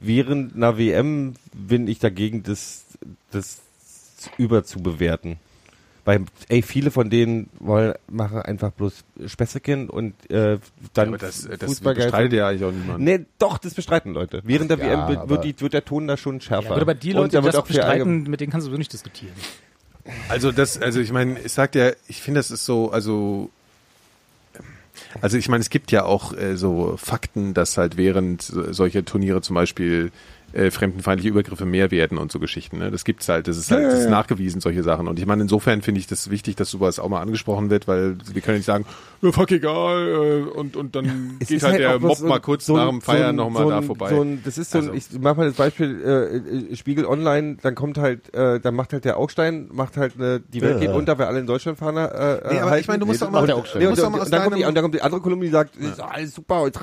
während 0.00 0.54
einer 0.56 0.76
WM 0.78 1.34
bin 1.54 1.88
ich 1.88 1.98
dagegen, 2.00 2.42
das, 2.42 2.84
das 3.30 3.62
überzubewerten. 4.36 5.38
Weil, 6.06 6.24
ey, 6.48 6.62
viele 6.62 6.90
von 6.92 7.10
denen 7.10 7.50
wollen, 7.58 7.92
machen 8.08 8.38
einfach 8.40 8.70
bloß 8.70 9.02
Späßchen 9.26 9.90
und 9.90 10.14
äh, 10.30 10.58
dann 10.94 11.08
Aber 11.08 11.18
das, 11.18 11.42
das 11.48 11.64
Fußball 11.64 11.94
geil 11.94 12.04
bestreitet 12.04 12.32
ja 12.34 12.48
eigentlich 12.48 12.64
auch 12.64 12.70
niemand. 12.70 13.00
Nee, 13.00 13.26
doch, 13.40 13.58
das 13.58 13.74
bestreiten 13.74 14.14
Leute. 14.14 14.40
Während 14.44 14.70
der 14.70 14.78
Ja, 14.78 15.08
WM 15.08 15.28
wird, 15.28 15.42
die, 15.44 15.60
wird 15.60 15.72
der 15.72 15.84
Ton 15.84 16.06
da 16.06 16.16
schon 16.16 16.40
schärfer. 16.40 16.76
Ja, 16.76 16.80
aber 16.80 16.94
die 16.94 17.10
Und 17.10 17.16
Leute, 17.16 17.32
da 17.32 17.38
die 17.40 17.44
wird 17.46 17.54
das 17.54 17.64
bestreiten, 17.64 18.22
mit 18.22 18.40
denen 18.40 18.52
kannst 18.52 18.68
du 18.68 18.70
so 18.70 18.76
nicht 18.78 18.92
diskutieren. 18.92 19.34
Also 20.28 20.52
das, 20.52 20.80
also 20.80 21.00
ich 21.00 21.10
meine, 21.12 21.40
ich 21.40 21.52
sag 21.52 21.74
ja, 21.74 21.90
ich 22.06 22.22
finde, 22.22 22.38
das 22.38 22.52
ist 22.52 22.64
so, 22.64 22.90
also 22.92 23.50
also 25.20 25.36
ich 25.36 25.48
meine, 25.48 25.60
es 25.60 25.70
gibt 25.70 25.90
ja 25.92 26.04
auch 26.04 26.32
äh, 26.36 26.56
so 26.56 26.96
Fakten, 26.96 27.52
dass 27.52 27.76
halt 27.76 27.96
während 27.96 28.42
so- 28.42 28.72
solche 28.72 29.04
Turniere 29.04 29.40
zum 29.42 29.54
Beispiel 29.54 30.12
äh, 30.56 30.70
fremdenfeindliche 30.70 31.28
Übergriffe 31.28 31.66
mehr 31.66 31.90
werden 31.90 32.16
und 32.18 32.32
so 32.32 32.38
Geschichten. 32.40 32.78
Ne? 32.78 32.90
Das 32.90 33.04
gibt's 33.04 33.28
halt, 33.28 33.46
das 33.46 33.58
ist 33.58 33.70
halt 33.70 33.84
das 33.84 34.00
ist 34.00 34.08
nachgewiesen, 34.08 34.60
solche 34.60 34.82
Sachen. 34.82 35.06
Und 35.06 35.18
ich 35.18 35.26
meine, 35.26 35.42
insofern 35.42 35.82
finde 35.82 36.00
ich 36.00 36.06
das 36.06 36.30
wichtig, 36.30 36.56
dass 36.56 36.70
sowas 36.70 36.98
auch 36.98 37.08
mal 37.08 37.20
angesprochen 37.20 37.68
wird, 37.68 37.86
weil 37.86 38.16
wir 38.32 38.40
können 38.40 38.56
nicht 38.56 38.66
sagen, 38.66 38.86
ja, 39.22 39.32
fuck 39.32 39.50
egal, 39.52 40.08
äh, 40.08 40.58
und, 40.58 40.76
und 40.76 40.94
dann 40.96 41.36
Es 41.40 41.48
geht 41.48 41.58
ist 41.58 41.62
halt, 41.64 41.78
der 41.78 41.98
Mob 42.00 42.20
mal 42.22 42.40
kurz 42.40 42.66
so 42.66 42.76
nach 42.76 42.88
dem 42.88 43.00
Feiern 43.02 43.36
so 43.36 43.44
nochmal 43.44 43.62
so 43.64 43.70
da 43.70 43.82
vorbei. 43.82 44.08
So 44.10 44.22
ein, 44.22 44.42
das 44.44 44.56
ist 44.58 44.70
so 44.70 44.78
ein, 44.78 44.84
Also- 44.90 44.94
ich 44.96 45.20
mach 45.20 45.36
mal 45.36 45.46
das 45.46 45.56
Beispiel, 45.56 46.02
äh, 46.04 46.72
äh, 46.72 46.76
Spiegel 46.76 47.04
Online, 47.06 47.56
dann 47.60 47.74
kommt 47.74 47.98
halt, 47.98 48.32
äh, 48.34 48.58
dann 48.60 48.74
macht 48.74 48.92
halt 48.92 49.04
der 49.04 49.18
Augstein, 49.18 49.68
macht 49.72 49.96
halt 49.96 50.14
eine, 50.16 50.40
die 50.40 50.60
Welt 50.62 50.80
geht 50.80 50.88
Ja. 50.90 50.94
unter, 50.96 51.18
weil 51.18 51.26
alle 51.26 51.40
in 51.40 51.46
Deutschland 51.46 51.78
fahren. 51.78 51.96
Äh, 51.96 52.00
Nee, 52.00 52.58
aber 52.60 52.70
halten. 52.70 52.80
ich 52.80 52.88
meine, 52.88 53.00
du 53.00 53.06
musst 53.06 53.20
Nee, 53.20 53.26
doch 53.26 53.32
mal, 53.32 53.50
auch 53.50 53.66
schon. 53.66 53.78
Nee, 53.78 53.84
du 53.84 53.90
und, 53.90 53.92
musst 53.92 54.02
doch 54.02 54.10
mal 54.10 54.18
aus 54.20 54.24
und, 54.26 54.32
dann 54.32 54.42
kommt 54.44 54.56
die, 54.58 54.64
und 54.64 54.74
dann 54.74 54.82
kommt 54.82 54.94
die 54.94 55.02
andere 55.02 55.20
Kolumne, 55.20 55.44
die 55.44 55.50
sagt, 55.50 55.76
ist 55.76 56.00
alles 56.00 56.34
super 56.34 56.62
und. 56.62 56.76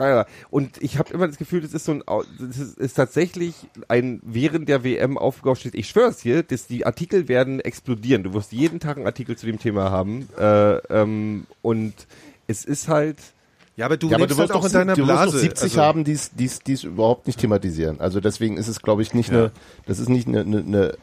Und 0.50 0.82
ich 0.82 0.98
habe 0.98 1.14
immer 1.14 1.28
das 1.28 1.38
Gefühl, 1.38 1.62
das 1.62 1.74
ist 1.74 1.86
so 1.86 1.92
ein, 1.94 2.04
das 2.40 2.58
ist, 2.58 2.78
ist 2.78 2.94
tatsächlich 2.96 3.54
ein 3.88 4.20
während 4.24 4.70
der 4.70 4.84
WM 4.84 5.18
aufgestellt. 5.18 5.76
Ich 5.76 5.88
schwöre 5.90 6.10
es 6.10 6.18
dir, 6.18 6.44
dass 6.44 6.68
die 6.68 6.86
Artikel 6.86 7.28
werden 7.28 7.60
explodieren. 7.60 8.24
Du 8.24 8.34
wirst 8.34 8.52
jeden 8.52 8.80
Tag 8.80 8.98
einen 8.98 9.06
Artikel 9.06 9.38
zu 9.38 9.46
dem 9.46 9.60
Thema 9.60 9.92
haben. 9.92 10.28
Äh, 10.38 10.76
ähm, 10.90 11.46
und 11.62 11.94
es 12.48 12.66
ist 12.66 12.88
halt, 12.88 13.18
ja, 13.76 13.86
aber 13.86 13.98
du 13.98 14.08
Ja, 14.10 14.18
aber 14.18 14.28
du 14.28 14.32
wirst 14.38 14.40
halt 14.40 14.52
auch 14.52 14.62
doch 14.62 14.66
in 14.68 14.74
deiner 14.74 14.94
du 14.96 15.02
wirst 15.08 15.08
Blase. 15.08 15.40
70 15.40 15.64
Also- 15.64 15.82
haben, 15.82 16.04
die 16.04 16.12
es 16.12 16.32
die's, 16.32 16.60
die's 16.60 16.84
überhaupt 16.84 17.28
nicht 17.28 17.40
thematisieren. 17.40 18.00
Also 18.00 18.20
deswegen 18.20 18.58
ist 18.58 18.68
es, 18.68 18.82
glaube 18.82 19.02
ich, 19.02 19.14
nicht 19.14 19.32
Ja. 19.32 19.38
eine, 19.40 19.52
das 19.86 20.00
ist 20.00 20.10
nicht 20.10 20.28
eine, 20.28 20.42
eine, 20.42 20.60
eine, 20.60 20.98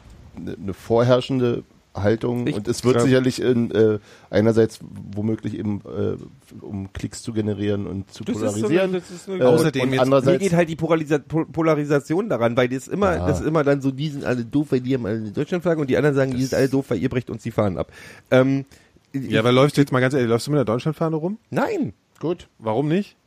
eine 0.61 0.73
vorherrschende 0.73 1.63
Haltung 1.93 2.47
Ich- 2.47 2.55
und 2.55 2.67
es 2.67 2.83
wird 2.85 2.95
ja. 2.95 3.01
sicherlich 3.01 3.41
in, 3.41 3.69
äh, 3.71 3.99
einerseits 4.29 4.79
womöglich 5.13 5.57
eben, 5.57 5.81
äh, 5.85 6.15
um 6.63 6.91
Klicks 6.93 7.21
zu 7.21 7.33
generieren 7.33 7.85
und 7.87 8.11
zu 8.13 8.23
Das 8.23 8.35
ist 8.35 8.39
so 8.41 8.45
eine- 8.47 8.53
polarisieren. 8.61 8.93
das 8.93 9.11
ist 9.11 9.29
eine- 9.29 9.39
äh, 9.43 9.47
Außerdem 9.47 9.81
und 9.81 9.87
jetzt- 9.89 9.95
Mir 9.97 10.01
andererseits 10.01 10.41
geht 10.43 10.53
halt 10.53 10.69
die 10.69 10.75
Polarisa 10.77 11.17
Po- 11.19 11.45
Polarisation 11.45 12.29
daran, 12.29 12.55
weil 12.55 12.69
das 12.69 12.87
immer, 12.87 13.15
Ja. 13.17 13.27
das 13.27 13.41
ist 13.41 13.45
immer 13.47 13.63
dann 13.63 13.81
so, 13.81 13.91
die 13.91 14.07
sind 14.09 14.23
alle 14.23 14.45
doof, 14.45 14.67
weil 14.71 14.79
die 14.81 14.93
haben 14.93 15.05
alle 15.05 15.17
eine 15.17 15.31
Deutschlandflagge 15.31 15.81
und 15.81 15.89
die 15.89 15.97
anderen 15.97 16.15
sagen, 16.15 16.31
die 16.31 16.43
sind 16.43 16.57
alle 16.57 16.69
doof, 16.69 16.85
weil 16.89 16.99
ihr 16.99 17.09
brecht 17.09 17.29
uns 17.29 17.43
die 17.43 17.51
Fahnen 17.51 17.77
ab. 17.77 17.91
Ähm, 18.31 18.65
Ja, 19.13 19.41
aber 19.41 19.51
läufst 19.51 19.75
du 19.75 19.81
jetzt 19.81 19.91
mal 19.91 19.99
ganz 19.99 20.13
ehrlich, 20.13 20.29
läufst 20.29 20.47
du 20.47 20.51
mit 20.51 20.57
der 20.59 20.65
Deutschlandfahne 20.65 21.17
rum? 21.17 21.37
nein, 21.49 21.93
gut. 22.19 22.47
Warum 22.59 22.87
nicht? 22.87 23.17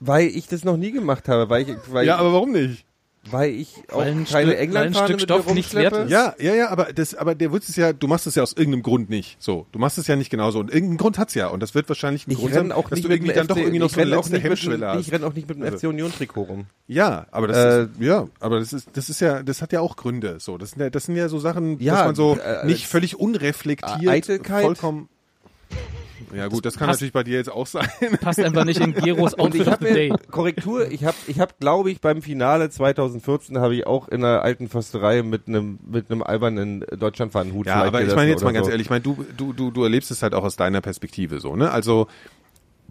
weil 0.00 0.26
ich 0.26 0.48
das 0.48 0.64
noch 0.64 0.76
nie 0.76 0.92
gemacht 0.92 1.28
habe, 1.28 1.48
weil 1.48 1.62
ich, 1.62 1.76
weil, 1.90 2.06
Ja, 2.06 2.16
aber 2.18 2.32
warum 2.32 2.52
nicht? 2.52 2.84
Weil 3.30 3.50
ich 3.50 3.74
auch 3.90 3.98
Weil 3.98 4.08
ein 4.12 4.24
keine 4.24 4.26
Stück- 4.26 4.34
weil 4.34 4.48
ein 4.50 4.58
Englandfahne 4.58 5.06
Stück 5.06 5.16
mit 5.16 5.22
Stoff 5.22 5.46
mir 5.46 5.52
rumschleppe. 5.52 5.96
wert 5.96 6.04
ist. 6.06 6.12
Ja, 6.12 6.34
ja, 6.38 6.54
ja, 6.54 6.68
aber 6.70 6.92
das, 6.92 7.14
aber 7.14 7.34
der 7.34 7.52
Witz 7.52 7.68
ist 7.68 7.76
ja, 7.76 7.92
du 7.92 8.06
machst 8.08 8.26
es 8.26 8.34
ja 8.34 8.42
aus 8.42 8.52
irgendeinem 8.52 8.82
Grund 8.82 9.10
nicht. 9.10 9.36
So, 9.42 9.66
du 9.72 9.78
machst 9.78 9.98
es 9.98 10.06
ja 10.06 10.16
nicht 10.16 10.30
genauso 10.30 10.58
und 10.60 10.70
irgendeinen 10.72 10.98
Grund 10.98 11.18
hat's 11.18 11.34
ja 11.34 11.48
und 11.48 11.60
das 11.60 11.74
wird 11.74 11.88
wahrscheinlich 11.88 12.26
ein 12.26 12.32
Ich 12.32 12.38
Grund 12.38 12.54
sein, 12.54 12.72
auch 12.72 12.88
dass 12.88 12.96
nicht 12.98 13.08
du 13.08 13.12
irgendwie 13.12 13.32
dann 13.32 13.46
doch 13.46 13.56
FC 13.56 13.62
irgendwie 13.62 13.78
noch 13.78 13.86
ich 13.86 13.92
so 13.92 14.00
eine 14.00 14.06
renne 14.10 14.18
auch 14.18 14.22
letzte 14.24 14.32
nicht 14.34 14.42
mit 14.42 14.50
Hemmschwelle 14.50 14.78
dem- 14.78 14.88
hast. 14.88 15.00
Ich 15.06 15.12
renne 15.12 15.26
auch 15.26 15.34
nicht 15.34 15.48
mit 15.48 15.56
dem 15.58 15.62
Also- 15.64 15.76
FC 15.78 15.84
Union 15.88 16.12
Trikot 16.12 16.42
rum. 16.42 16.66
Ja, 16.86 17.26
aber 17.30 17.48
das 17.48 17.56
Äh, 17.56 17.82
ist, 17.84 17.90
ja, 18.00 18.26
aber 18.40 18.58
das 18.60 18.72
ist, 18.72 18.88
das 18.92 19.08
ist 19.08 19.20
ja, 19.20 19.42
das 19.42 19.62
hat 19.62 19.72
ja 19.72 19.80
auch 19.80 19.96
Gründe. 19.96 20.36
So, 20.40 20.58
das 20.58 20.70
sind 20.72 20.80
ja, 20.82 20.90
das 20.90 21.04
sind 21.04 21.16
ja 21.16 21.28
so 21.28 21.38
Sachen, 21.38 21.78
Ja, 21.80 21.94
dass 21.96 22.04
man 22.06 22.14
so 22.14 22.36
äh, 22.36 22.66
nicht 22.66 22.86
völlig 22.86 23.18
unreflektiert, 23.18 24.08
Eitelkeit. 24.08 24.62
vollkommen. 24.64 25.08
Ja 26.34 26.48
gut, 26.48 26.64
das 26.64 26.76
kann 26.76 26.86
passt- 26.88 27.00
natürlich 27.00 27.12
bei 27.12 27.24
dir 27.24 27.36
jetzt 27.38 27.50
auch 27.50 27.66
sein. 27.66 27.88
Passt 28.20 28.40
einfach 28.40 28.64
nicht 28.64 28.80
in 28.80 28.94
Geros 28.94 29.32
ich 29.32 29.38
Outfit 29.38 29.60
of 29.62 29.66
habe 29.72 29.86
the 29.88 29.92
Day. 29.94 30.12
Korrektur, 30.30 30.90
ich 30.90 31.04
habe, 31.04 31.16
ich 31.26 31.40
habe, 31.40 31.52
glaube 31.60 31.90
ich, 31.90 32.00
beim 32.00 32.22
Finale 32.22 32.70
2014 32.70 33.58
habe 33.58 33.74
ich 33.74 33.86
auch 33.86 34.08
in 34.08 34.20
der 34.20 34.42
alten 34.42 34.68
Försterei 34.68 35.22
mit 35.22 35.48
einem, 35.48 35.78
mit 35.86 36.10
einem 36.10 36.22
albernen 36.22 36.84
Deutschlandfahnenhut 36.98 37.66
Ja, 37.66 37.82
aber 37.84 38.02
ich 38.02 38.14
meine 38.14 38.30
jetzt 38.30 38.44
mal 38.44 38.52
ganz 38.52 38.66
so. 38.66 38.70
ehrlich, 38.72 38.86
ich 38.86 38.90
meine, 38.90 39.02
du, 39.02 39.24
du, 39.36 39.52
du, 39.52 39.70
du 39.70 39.82
erlebst 39.82 40.10
es 40.10 40.22
halt 40.22 40.34
auch 40.34 40.44
aus 40.44 40.56
deiner 40.56 40.80
Perspektive 40.80 41.40
so, 41.40 41.56
ne? 41.56 41.70
Also 41.70 42.06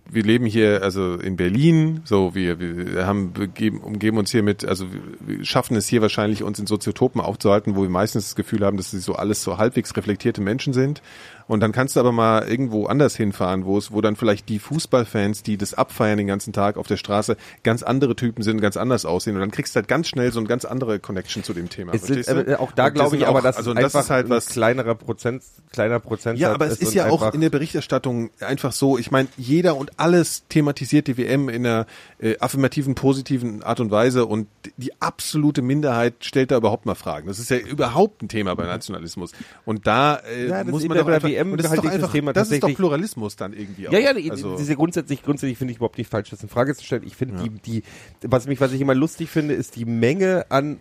wir 0.09 0.23
leben 0.23 0.45
hier 0.45 0.83
also 0.83 1.15
in 1.15 1.37
Berlin, 1.37 2.01
so 2.03 2.35
wir, 2.35 2.59
wir 2.59 3.07
haben 3.07 3.31
begeben, 3.31 3.79
umgeben 3.79 4.17
uns 4.17 4.31
hier 4.31 4.43
mit, 4.43 4.65
also 4.65 4.85
wir 5.21 5.45
schaffen 5.45 5.77
es 5.77 5.87
hier 5.87 6.01
wahrscheinlich 6.01 6.43
uns 6.43 6.59
in 6.59 6.67
Soziotopen 6.67 7.21
aufzuhalten, 7.21 7.75
wo 7.77 7.83
wir 7.83 7.89
meistens 7.89 8.25
das 8.25 8.35
Gefühl 8.35 8.65
haben, 8.65 8.75
dass 8.75 8.91
sie 8.91 8.99
so 8.99 9.15
alles 9.15 9.41
so 9.43 9.57
halbwegs 9.57 9.95
reflektierte 9.95 10.41
Menschen 10.41 10.73
sind. 10.73 11.01
Und 11.47 11.59
dann 11.59 11.71
kannst 11.71 11.95
du 11.95 11.99
aber 11.99 12.11
mal 12.11 12.47
irgendwo 12.47 12.85
anders 12.85 13.15
hinfahren, 13.15 13.65
wo 13.65 13.77
es, 13.77 13.91
wo 13.91 14.01
dann 14.01 14.15
vielleicht 14.15 14.49
die 14.49 14.59
Fußballfans, 14.59 15.43
die 15.43 15.57
das 15.57 15.73
abfeiern 15.73 16.17
den 16.17 16.27
ganzen 16.27 16.53
Tag 16.53 16.77
auf 16.77 16.87
der 16.87 16.97
Straße, 16.97 17.37
ganz 17.63 17.83
andere 17.83 18.15
Typen 18.15 18.43
sind, 18.43 18.61
ganz 18.61 18.77
anders 18.77 19.05
aussehen. 19.05 19.35
Und 19.35 19.41
dann 19.41 19.51
kriegst 19.51 19.75
du 19.75 19.77
halt 19.79 19.87
ganz 19.87 20.07
schnell 20.07 20.31
so 20.31 20.39
eine 20.39 20.47
ganz 20.47 20.65
andere 20.65 20.99
Connection 20.99 21.43
zu 21.43 21.53
dem 21.53 21.69
Thema. 21.69 21.97
Sind, 21.97 22.27
äh, 22.27 22.55
auch 22.55 22.71
da 22.71 22.89
glaube 22.89 23.17
ich 23.17 23.27
aber, 23.27 23.39
auch- 23.39 23.43
dass 23.43 23.57
also 23.57 23.73
das 23.73 23.93
ist 23.93 24.09
halt 24.09 24.29
was, 24.29 24.47
kleinerer 24.47 24.95
Prozent, 24.95 25.43
kleiner 25.71 25.99
Prozentsatz 25.99 26.41
ja, 26.41 26.53
aber 26.53 26.67
es 26.67 26.77
ist 26.79 26.93
ja 26.93 27.09
auch 27.09 27.33
in 27.33 27.41
der 27.41 27.49
Berichterstattung 27.49 28.29
einfach 28.39 28.71
so, 28.71 28.97
ich 28.97 29.11
meine, 29.11 29.27
jeder 29.37 29.75
und 29.77 29.99
alles 29.99 30.43
thematisiert 30.49 31.07
die 31.07 31.17
WM 31.17 31.49
in 31.49 31.65
einer 31.65 31.85
äh, 32.19 32.37
affirmativen, 32.39 32.95
positiven 32.95 33.63
Art 33.63 33.79
und 33.79 33.91
Weise 33.91 34.25
und 34.25 34.47
die 34.77 34.93
absolute 35.01 35.61
Minderheit 35.61 36.15
stellt 36.21 36.51
da 36.51 36.57
überhaupt 36.57 36.85
mal 36.85 36.95
Fragen. 36.95 37.27
Das 37.27 37.39
ist 37.39 37.49
ja 37.49 37.57
überhaupt 37.57 38.21
ein 38.21 38.29
Thema 38.29 38.55
bei 38.55 38.65
Nationalismus. 38.65 39.31
Und 39.65 39.87
da 39.87 40.15
äh, 40.17 40.47
Ja, 40.47 40.63
muss 40.63 40.83
ist 40.83 40.89
man 40.89 40.97
doch 40.97 41.07
einfach, 41.07 41.27
WM 41.33 41.51
und 41.51 41.57
das 41.57 41.65
ist 41.65 41.71
halte 41.71 41.87
doch 41.87 41.93
einfach, 41.93 42.11
Thema 42.11 42.33
das 42.33 42.51
ist 42.51 42.63
doch 42.63 42.73
Pluralismus 42.73 43.35
dann 43.35 43.53
irgendwie 43.53 43.87
auch. 43.87 43.91
Ja, 43.93 43.99
ja, 43.99 44.11
also, 44.31 44.55
diese 44.57 44.75
grundsätzlich, 44.75 45.23
grundsätzlich 45.23 45.57
finde 45.57 45.71
ich 45.71 45.77
überhaupt 45.77 45.97
nicht 45.97 46.09
falsch, 46.09 46.29
das 46.29 46.43
in 46.43 46.49
Frage 46.49 46.75
zu 46.75 46.83
stellen. 46.83 47.03
Ich 47.05 47.15
finde 47.15 47.43
die, 47.43 47.49
die, 47.49 47.83
was 48.21 48.47
mich, 48.47 48.59
was 48.61 48.71
ich 48.73 48.81
immer 48.81 48.95
lustig 48.95 49.29
finde, 49.29 49.53
ist 49.53 49.75
die 49.75 49.85
Menge 49.85 50.45
an 50.49 50.79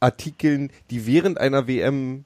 Artikeln, 0.00 0.70
die 0.90 1.06
während 1.06 1.38
einer 1.38 1.66
WM 1.68 2.24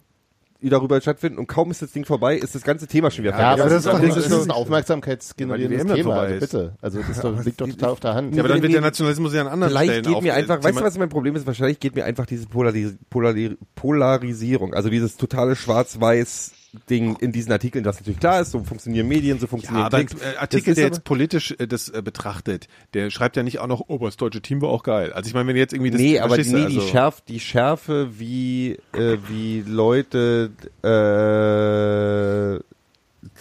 darüber 0.71 0.99
stattfinden 1.01 1.39
und 1.39 1.47
kaum 1.47 1.71
ist 1.71 1.83
das 1.83 1.93
Ding 1.93 2.07
vorbei, 2.07 2.37
ist 2.39 2.55
das 2.55 2.63
ganze 2.63 2.87
Thema 2.87 3.11
schon 3.11 3.25
wieder 3.25 3.33
Ja, 3.39 3.55
fertig. 3.57 3.61
aber 3.65 3.71
das 3.71 3.85
das, 3.85 3.95
ist 3.95 4.01
doch- 4.01 4.09
ist, 4.09 4.17
das 4.17 4.27
ist 4.27 4.33
ist 4.39 4.45
ein 4.45 4.51
aufmerksamkeitsgenerierendes 4.51 5.95
Thema, 5.97 6.03
vorbei 6.15 6.21
also 6.21 6.35
ist. 6.37 6.41
bitte. 6.53 6.77
Also 6.81 6.99
das 7.01 7.09
ist 7.11 7.25
doch, 7.25 7.45
liegt 7.45 7.61
doch 7.61 7.69
total 7.69 7.91
auf 7.91 8.01
der 8.01 8.15
Hand. 8.15 8.35
ja, 8.35 8.41
aber 8.43 8.49
dann 8.49 8.63
wird 8.63 8.73
der. 8.73 8.81
Nationalismus 8.81 9.35
ja 9.35 9.43
an 9.43 9.49
anderen 9.49 9.71
Vielleicht 9.73 9.91
Stellen 9.93 10.15
geht 10.15 10.23
mir 10.23 10.33
einfach, 10.35 10.63
weißt 10.63 10.79
du, 10.79 10.83
was 10.83 10.97
mein 10.99 11.11
Problem 11.11 11.37
ist? 11.37 11.47
Wahrscheinlich 11.47 11.81
geht 11.81 11.95
mir 11.95 12.05
einfach 12.07 12.25
diese 12.25 12.47
Polari 12.47 12.97
Polari 13.11 13.59
Polarisierung, 13.75 14.73
also 14.73 14.89
dieses 14.89 15.19
totale 15.19 15.55
Schwarz-Weiß 15.55 16.53
Ding 16.91 17.16
in 17.20 17.33
diesen 17.33 17.53
Artikeln, 17.53 17.85
das 17.85 18.01
natürlich 18.01 18.18
klar 18.20 18.41
ist, 18.41 18.51
so 18.51 18.62
funktionieren 18.64 19.07
Medien, 19.09 19.39
so 19.39 19.47
Ja, 19.47 19.51
funktionieren 19.51 19.85
aber 19.87 19.97
ein 19.99 20.07
Klicks. 20.07 20.22
äh, 20.22 20.37
Artikel, 20.37 20.75
der 20.75 20.87
aber- 20.87 20.95
jetzt 20.95 21.05
politisch 21.05 21.55
äh, 21.59 21.66
das 21.66 21.89
äh, 21.89 22.03
betrachtet, 22.03 22.68
der 22.95 23.11
schreibt 23.11 23.37
ja 23.37 23.43
nicht 23.43 23.59
auch 23.61 23.66
noch, 23.66 23.85
oh, 23.89 23.95
aber 23.97 24.07
das 24.07 24.16
deutsche 24.16 24.41
Team 24.43 24.61
war 24.62 24.68
auch 24.70 24.83
geil. 24.83 25.12
Also 25.12 25.29
ich 25.29 25.35
meine, 25.35 25.49
wenn 25.49 25.57
jetzt 25.57 25.72
irgendwie 25.72 25.91
das 25.91 26.01
nee, 26.01 26.18
aber 26.18 26.37
die, 26.37 26.49
nee, 26.53 26.66
die, 26.66 26.77
also- 26.79 26.81
Schärf, 26.89 27.20
die 27.22 27.41
Schärfe, 27.41 28.18
wie, 28.18 28.79
äh, 28.93 29.18
wie 29.29 29.62
Leute 29.66 30.51
äh, 30.83 32.61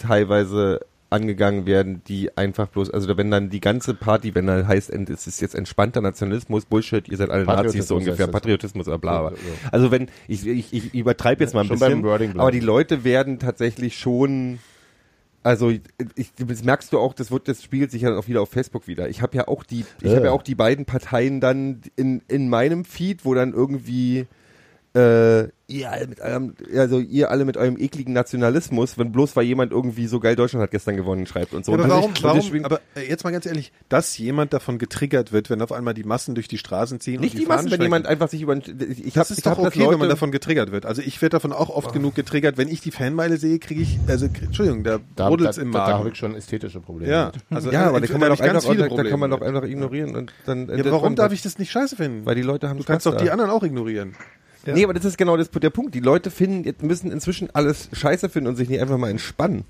teilweise 0.00 0.80
angegangen 1.14 1.64
werden, 1.64 2.02
die 2.06 2.36
einfach 2.36 2.68
bloß, 2.68 2.90
also 2.90 3.16
wenn 3.16 3.30
dann 3.30 3.48
die 3.48 3.60
ganze 3.60 3.94
Party, 3.94 4.34
wenn 4.34 4.46
dann 4.46 4.66
heißt, 4.68 4.90
es 4.90 5.26
ist 5.26 5.40
jetzt 5.40 5.54
entspannter 5.54 6.00
Nationalismus, 6.00 6.66
Bullshit, 6.66 7.08
ihr 7.08 7.16
seid 7.16 7.30
alle 7.30 7.44
Nazis 7.44 7.88
so 7.88 7.96
ungefähr. 7.96 8.26
Patriotismus 8.26 8.88
oder 8.88 8.98
bla 8.98 9.20
bla. 9.20 9.30
Ja, 9.30 9.36
ja. 9.36 9.68
Also 9.70 9.90
wenn, 9.90 10.08
ich, 10.28 10.46
ich, 10.46 10.72
ich 10.72 10.94
übertreibe 10.94 11.42
jetzt 11.44 11.54
mal 11.54 11.60
ein 11.60 11.66
Schon 11.68 11.78
bisschen, 11.78 12.38
aber 12.38 12.50
die 12.50 12.60
Leute 12.60 13.04
werden 13.04 13.38
tatsächlich 13.38 13.96
schon 13.98 14.58
also 15.44 15.70
ich, 15.70 16.32
das 16.36 16.64
merkst 16.64 16.90
du 16.92 16.98
auch, 16.98 17.12
das 17.12 17.30
wird 17.30 17.48
das 17.48 17.62
spiegelt 17.62 17.90
sich 17.90 18.02
ja 18.02 18.08
dann 18.08 18.18
auch 18.18 18.28
wieder 18.28 18.40
auf 18.40 18.48
Facebook 18.48 18.88
wieder. 18.88 19.10
Ich 19.10 19.20
habe 19.20 19.36
ja 19.36 19.46
auch 19.46 19.62
die 19.62 19.84
ich 20.00 20.08
Ja. 20.10 20.16
habe 20.16 20.26
ja 20.26 20.32
auch 20.32 20.42
die 20.42 20.54
beiden 20.54 20.86
Parteien 20.86 21.40
dann 21.40 21.82
in 21.96 22.22
in 22.28 22.48
meinem 22.48 22.86
Feed, 22.86 23.26
wo 23.26 23.34
dann 23.34 23.52
irgendwie 23.52 24.26
äh, 24.94 25.48
ihr 25.66 25.90
alle 25.90 26.06
mit 26.06 26.20
eurem, 26.20 26.54
also 26.76 27.00
ihr 27.00 27.30
alle 27.30 27.44
mit 27.44 27.56
eurem 27.56 27.76
ekligen 27.78 28.12
Nationalismus, 28.12 28.96
wenn 28.98 29.10
bloß 29.10 29.34
weil 29.34 29.44
jemand 29.44 29.72
irgendwie 29.72 30.06
so 30.06 30.20
geil 30.20 30.36
Deutschland 30.36 30.62
hat 30.62 30.70
gestern 30.70 30.96
gewonnen 30.96 31.26
schreibt 31.26 31.52
und 31.54 31.64
so. 31.64 31.72
Ja, 31.72 31.78
aber 31.78 31.84
Und 31.84 31.90
warum, 31.90 32.12
warum, 32.22 32.40
deswegen- 32.40 32.64
aber 32.64 32.80
äh, 32.94 33.08
jetzt 33.08 33.24
mal 33.24 33.30
ganz 33.32 33.44
ehrlich, 33.46 33.72
dass 33.88 34.16
jemand 34.18 34.52
davon 34.52 34.78
getriggert 34.78 35.32
wird, 35.32 35.50
wenn 35.50 35.62
auf 35.62 35.72
einmal 35.72 35.94
die 35.94 36.04
Massen 36.04 36.34
durch 36.36 36.46
die 36.48 36.58
Straßen 36.58 37.00
ziehen 37.00 37.20
nicht 37.20 37.34
und 37.34 37.40
die 37.40 37.46
Massen, 37.46 37.64
Fahnen 37.68 37.72
wenn 37.72 37.82
jemand 37.82 38.06
einfach 38.06 38.28
sich 38.28 38.42
über 38.42 38.54
ich, 38.56 38.62
das 38.66 38.76
hab, 39.16 39.30
ist 39.30 39.38
ich 39.38 39.44
doch 39.44 39.50
hab 39.58 39.66
okay, 39.66 39.80
wenn 39.80 39.86
man 39.86 39.98
Leute- 40.00 40.08
davon 40.10 40.30
getriggert 40.30 40.70
wird. 40.70 40.86
Also 40.86 41.02
ich 41.02 41.20
werde 41.22 41.34
davon 41.36 41.52
auch 41.52 41.70
oft 41.70 41.92
genug 41.92 42.14
getriggert, 42.14 42.56
wenn 42.56 42.68
ich 42.68 42.80
die 42.80 42.90
Fanmeile 42.92 43.36
sehe, 43.38 43.58
kriege 43.58 43.80
ich, 43.82 43.98
also 44.06 44.26
Entschuldigung, 44.26 44.84
da 44.84 44.98
Da, 45.16 45.28
brodelt 45.28 45.56
da, 45.56 45.60
im 45.62 45.72
da, 45.72 45.78
da 45.78 45.84
habe 45.86 45.98
Magen. 46.00 46.12
ich 46.12 46.18
schon 46.18 46.34
ästhetische 46.36 46.80
Probleme. 46.80 47.10
ja, 47.10 47.32
also 47.50 47.72
ja, 47.72 47.88
aber 47.88 48.00
da 48.00 48.06
äh, 48.06 48.08
kann 48.10 48.20
man 48.20 48.28
doch 48.30 48.38
einfach, 48.40 48.62
viele 48.70 48.88
da, 48.88 48.94
da 48.94 49.04
kann 49.10 49.18
man 49.18 49.30
doch 49.30 49.40
einfach 49.40 49.64
ignorieren 49.64 50.14
und 50.14 50.32
dann 50.46 50.68
Ja, 50.68 50.84
warum 50.92 51.16
darf 51.16 51.32
ich 51.32 51.42
das 51.42 51.58
nicht 51.58 51.72
scheiße 51.72 51.96
finden? 51.96 52.26
Weil 52.26 52.36
die 52.36 52.42
Leute 52.42 52.68
haben 52.68 52.78
du 52.78 52.84
kannst 52.84 53.06
doch 53.06 53.16
die 53.16 53.30
anderen 53.30 53.50
auch 53.50 53.62
ignorieren. 53.64 54.14
Nee, 54.66 54.84
aber 54.84 54.94
das 54.94 55.04
ist 55.04 55.18
genau 55.18 55.36
das, 55.36 55.50
der 55.50 55.70
Punkt. 55.70 55.94
Die 55.94 56.00
Leute 56.00 56.30
finden, 56.30 56.64
jetzt 56.64 56.82
müssen 56.82 57.10
inzwischen 57.10 57.48
alles 57.54 57.88
scheiße 57.92 58.28
finden 58.28 58.48
und 58.48 58.56
sich 58.56 58.68
nicht 58.68 58.80
einfach 58.80 58.98
mal 58.98 59.10
entspannen. 59.10 59.64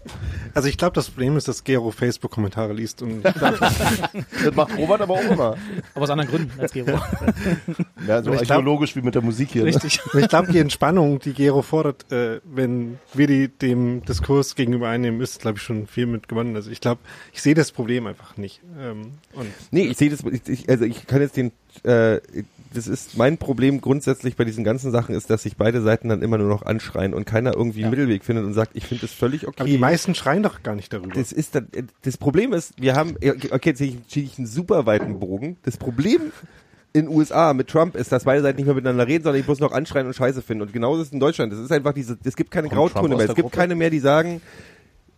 Also 0.54 0.68
ich 0.68 0.78
glaube, 0.78 0.94
das 0.94 1.10
Problem 1.10 1.36
ist, 1.36 1.48
dass 1.48 1.64
Gero 1.64 1.90
Facebook-Kommentare 1.90 2.72
liest 2.72 3.02
und 3.02 3.22
Das 3.24 4.54
macht 4.54 4.76
Robert 4.78 5.00
aber 5.00 5.14
auch 5.14 5.30
immer. 5.30 5.56
Aber 5.94 6.02
aus 6.04 6.10
anderen 6.10 6.30
Gründen 6.30 6.60
als 6.60 6.72
Gero. 6.72 6.98
Ja, 8.06 8.22
so 8.22 8.30
glaub- 8.30 8.42
archäologisch 8.42 8.96
wie 8.96 9.00
mit 9.02 9.14
der 9.14 9.22
Musik 9.22 9.50
hier. 9.52 9.62
Ne? 9.62 9.68
Richtig. 9.68 9.98
ich 10.14 10.28
glaube, 10.28 10.52
die 10.52 10.58
Entspannung, 10.58 11.20
die 11.20 11.32
Gero 11.32 11.62
fordert, 11.62 12.10
äh, 12.12 12.40
wenn 12.44 12.98
wir 13.14 13.26
die 13.26 13.48
dem 13.48 14.04
Diskurs 14.04 14.54
gegenüber 14.54 14.88
einnehmen, 14.88 15.20
ist, 15.22 15.40
glaube 15.40 15.56
ich, 15.58 15.62
schon 15.64 15.86
viel 15.86 16.06
mit 16.06 16.28
gewonnen. 16.28 16.54
Also 16.54 16.70
ich 16.70 16.80
glaube, 16.80 17.00
ich 17.32 17.40
sehe 17.40 17.54
das 17.54 17.72
Problem 17.72 18.06
einfach 18.06 18.36
nicht. 18.36 18.60
Ähm, 18.78 19.12
und 19.32 19.46
Nee, 19.70 19.84
ich 19.86 19.96
sehe 19.96 20.10
das, 20.10 20.20
ich, 20.20 20.46
ich, 20.48 20.68
also 20.68 20.84
ich 20.84 21.06
kann 21.06 21.20
jetzt 21.22 21.36
den, 21.36 21.52
äh, 21.84 22.20
das 22.74 22.86
ist 22.86 23.16
mein 23.16 23.38
Problem 23.38 23.80
grundsätzlich 23.80 24.36
bei 24.36 24.44
diesen 24.44 24.64
ganzen 24.64 24.90
Sachen 24.90 25.14
ist, 25.14 25.30
dass 25.30 25.44
sich 25.44 25.56
beide 25.56 25.80
Seiten 25.80 26.08
dann 26.08 26.22
immer 26.22 26.38
nur 26.38 26.48
noch 26.48 26.62
anschreien 26.62 27.14
und 27.14 27.24
keiner 27.24 27.54
irgendwie 27.54 27.82
einen 27.82 27.90
Mittelweg 27.90 28.24
findet 28.24 28.44
und 28.44 28.52
sagt, 28.52 28.72
ich 28.74 28.86
finde 28.86 29.02
das 29.02 29.12
völlig 29.12 29.46
okay. 29.46 29.60
aber 29.60 29.68
die 29.68 29.78
meisten 29.78 30.14
schreien 30.14 30.42
doch 30.42 30.62
gar 30.62 30.74
nicht 30.74 30.92
darüber. 30.92 31.14
Das 31.14 31.32
ist 31.32 31.54
dann, 31.54 31.68
das 32.02 32.16
Problem 32.16 32.52
ist, 32.52 32.72
wir 32.80 32.94
haben, 32.94 33.16
okay, 33.50 33.70
jetzt 33.70 33.78
ziehe 33.78 33.98
ich, 34.08 34.16
ich 34.16 34.38
einen 34.38 34.46
super 34.46 34.86
weiten 34.86 35.18
Bogen. 35.20 35.56
Das 35.62 35.76
Problem 35.76 36.32
in 36.92 37.08
USA 37.08 37.54
mit 37.54 37.68
Trump 37.68 37.96
ist, 37.96 38.12
dass 38.12 38.24
beide 38.24 38.40
Seiten 38.42 38.56
nicht 38.56 38.66
mehr 38.66 38.74
miteinander 38.74 39.06
reden, 39.06 39.24
sondern 39.24 39.42
die 39.42 39.44
bloß 39.44 39.58
noch 39.58 39.72
anschreien 39.72 40.06
und 40.06 40.14
Scheiße 40.14 40.42
finden. 40.42 40.62
Und 40.62 40.72
genauso 40.72 41.02
ist 41.02 41.08
es 41.08 41.12
in 41.12 41.20
Deutschland. 41.20 41.52
Das 41.52 41.58
ist 41.58 41.72
einfach 41.72 41.92
diese, 41.92 42.16
es 42.22 42.36
gibt 42.36 42.52
keine 42.52 42.68
Kommt 42.68 42.78
Grauzone 42.78 43.08
Trump 43.08 43.18
mehr. 43.18 43.28
Es 43.28 43.34
gibt 43.34 43.46
Gruppe? 43.46 43.56
keine 43.56 43.74
mehr, 43.74 43.90
die 43.90 43.98
sagen, 43.98 44.40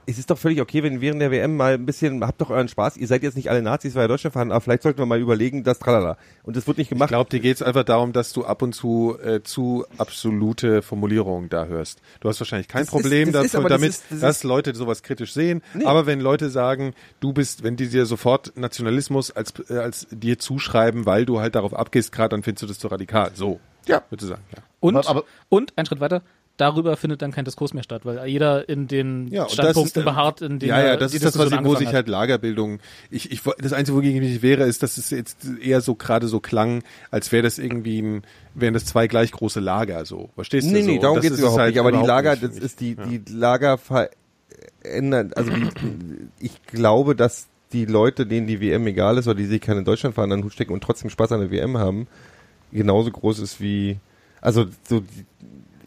es 0.08 0.18
ist 0.18 0.30
doch 0.30 0.38
völlig 0.38 0.60
okay, 0.60 0.82
wenn 0.82 1.00
während 1.00 1.20
der 1.20 1.30
WM 1.32 1.56
mal 1.56 1.74
ein 1.74 1.84
bisschen, 1.84 2.24
habt 2.24 2.40
doch 2.40 2.50
euren 2.50 2.68
Spaß. 2.68 2.96
Ihr 2.96 3.06
seid 3.08 3.22
jetzt 3.24 3.34
nicht 3.36 3.50
alle 3.50 3.60
Nazis, 3.60 3.94
weil 3.96 4.04
ihr 4.04 4.08
Deutschland 4.08 4.34
fahren, 4.34 4.52
aber 4.52 4.60
vielleicht 4.60 4.82
sollten 4.82 4.98
wir 5.00 5.06
mal 5.06 5.18
überlegen, 5.20 5.64
das 5.64 5.78
tralala. 5.80 6.16
Und 6.44 6.56
das 6.56 6.66
wird 6.66 6.78
nicht 6.78 6.86
Ich 6.86 6.90
gemacht. 6.90 7.08
glaube, 7.08 7.28
dir 7.28 7.40
geht 7.40 7.56
es 7.56 7.62
einfach 7.62 7.82
darum, 7.84 8.12
dass 8.12 8.32
du 8.32 8.44
ab 8.44 8.62
und 8.62 8.72
zu 8.72 9.18
äh, 9.22 9.42
zu 9.42 9.84
absolute 9.98 10.82
Formulierungen 10.82 11.48
da 11.48 11.66
hörst. 11.66 12.00
Du 12.20 12.28
hast 12.28 12.40
wahrscheinlich 12.40 12.68
kein 12.68 12.82
Das 12.82 12.88
ist- 12.88 12.92
Problem 12.92 13.32
das 13.32 13.46
ist 13.46 13.54
dafür, 13.54 13.60
aber- 13.66 13.68
das 13.70 13.80
damit, 13.80 13.90
ist- 13.90 14.04
das 14.10 14.20
dass 14.20 14.36
ist- 14.38 14.44
Leute 14.44 14.74
sowas 14.74 15.02
kritisch 15.02 15.32
sehen. 15.32 15.62
Nee. 15.74 15.84
Aber 15.84 16.06
wenn 16.06 16.20
Leute 16.20 16.50
sagen, 16.50 16.94
du 17.20 17.32
bist, 17.32 17.62
wenn 17.64 17.76
die 17.76 17.88
dir 17.88 18.06
sofort 18.06 18.52
Nationalismus 18.56 19.30
als, 19.32 19.54
äh, 19.68 19.74
als 19.78 20.06
dir 20.10 20.38
zuschreiben, 20.38 21.04
weil 21.06 21.26
du 21.26 21.40
halt 21.40 21.54
darauf 21.56 21.74
abgehst, 21.74 22.12
gerade, 22.12 22.28
dann 22.30 22.42
findest 22.42 22.62
du 22.62 22.66
das 22.68 22.78
zu 22.78 22.88
radikal. 22.88 23.32
So. 23.34 23.58
Ja. 23.86 24.02
Würde 24.10 24.24
ich 24.24 24.28
sagen, 24.28 24.42
ja. 24.54 24.62
Und, 24.80 24.96
Aber- 24.96 25.08
aber- 25.08 25.24
und, 25.48 25.72
ein 25.76 25.86
Schritt 25.86 26.00
weiter, 26.00 26.22
darüber 26.56 26.96
findet 26.96 27.22
dann 27.22 27.32
kein 27.32 27.44
Diskurs 27.44 27.74
mehr 27.74 27.82
statt, 27.82 28.04
weil 28.04 28.26
jeder 28.26 28.68
in 28.68 28.86
den 28.88 29.28
Ja, 29.28 29.48
Standpunkten 29.48 30.00
ist, 30.02 30.04
beharrt, 30.04 30.40
in 30.40 30.58
denen 30.58 30.70
ja, 30.70 30.84
ja, 30.84 30.96
das 30.96 31.10
die 31.10 31.18
ist 31.18 31.24
das, 31.24 31.36
was 31.38 31.52
ich, 31.52 31.64
wo 31.64 31.74
sich 31.76 31.92
halt 31.92 32.08
Lagerbildung. 32.08 32.78
Ich, 33.10 33.30
ich, 33.30 33.42
das 33.58 33.72
Einzige, 33.72 33.96
wogegen 33.98 34.22
ich 34.22 34.30
mich 34.32 34.42
wehre, 34.42 34.64
ist, 34.64 34.82
dass 34.82 34.96
es 34.96 35.10
jetzt 35.10 35.46
eher 35.62 35.80
so 35.80 35.94
gerade 35.94 36.28
so 36.28 36.40
klang, 36.40 36.82
als 37.10 37.30
wäre 37.32 37.42
das 37.42 37.58
irgendwie 37.58 38.00
ein, 38.00 38.22
wären 38.54 38.74
das 38.74 38.84
zwei 38.86 39.06
gleich 39.06 39.32
große 39.32 39.60
Lager, 39.60 40.04
so. 40.06 40.30
Verstehst 40.34 40.66
Nee, 40.68 40.80
du? 40.80 40.86
nee, 40.86 40.94
so. 40.96 41.00
darum 41.02 41.16
Das 41.16 41.22
geht 41.24 41.32
es 41.32 41.38
überhaupt 41.40 41.60
halt 41.60 41.74
nicht. 41.74 41.80
Aber 41.80 41.90
die 41.92 41.98
überhaupt 41.98 42.08
Lager, 42.08 42.30
nicht 42.32 42.40
für 42.40 42.48
das 42.48 42.58
ist 42.58 42.80
die, 42.80 42.96
Ja. 42.98 43.06
die 43.06 43.22
Lager 43.32 43.78
verändern, 44.82 45.32
also 45.34 45.50
die, 45.52 46.28
ich 46.40 46.62
glaube, 46.64 47.14
dass 47.14 47.46
die 47.72 47.84
Leute, 47.84 48.26
denen 48.26 48.46
die 48.46 48.60
WM 48.60 48.86
egal 48.86 49.18
ist 49.18 49.26
oder 49.26 49.36
die 49.36 49.46
sich 49.46 49.60
keine 49.60 49.82
Deutschland 49.82 50.14
fahren, 50.14 50.30
an 50.32 50.40
den 50.40 50.44
Hut 50.44 50.52
stecken 50.52 50.72
und 50.72 50.82
trotzdem 50.82 51.10
Spaß 51.10 51.32
an 51.32 51.40
der 51.40 51.50
WM 51.50 51.76
haben, 51.78 52.06
genauso 52.72 53.10
groß 53.10 53.40
ist 53.40 53.60
wie, 53.60 53.98
also 54.40 54.66
so, 54.88 55.00
die- 55.00 55.26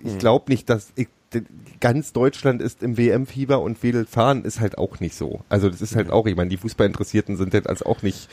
ich 0.04 0.14
Hm. 0.14 0.20
glaube 0.20 0.52
nicht, 0.52 0.70
dass 0.70 0.91
ich, 0.95 1.08
ganz 1.80 2.12
Deutschland 2.12 2.62
ist 2.62 2.82
im 2.82 2.97
WM-Fieber 2.97 3.62
und 3.62 3.82
will 3.84 4.06
fahren, 4.06 4.43
ist 4.45 4.60
halt 4.60 4.78
auch 4.78 5.00
nicht 5.00 5.16
so. 5.16 5.41
Also 5.47 5.70
das 5.70 5.82
ist 5.82 5.95
halt 5.95 6.10
auch, 6.10 6.26
ich 6.26 6.36
meine, 6.36 6.50
die 6.50 6.58
Fußballinteressierten 6.58 7.38
sind 7.38 7.54
jetzt 7.54 7.70
also 7.70 7.86
auch 7.86 8.02
nicht, 8.02 8.30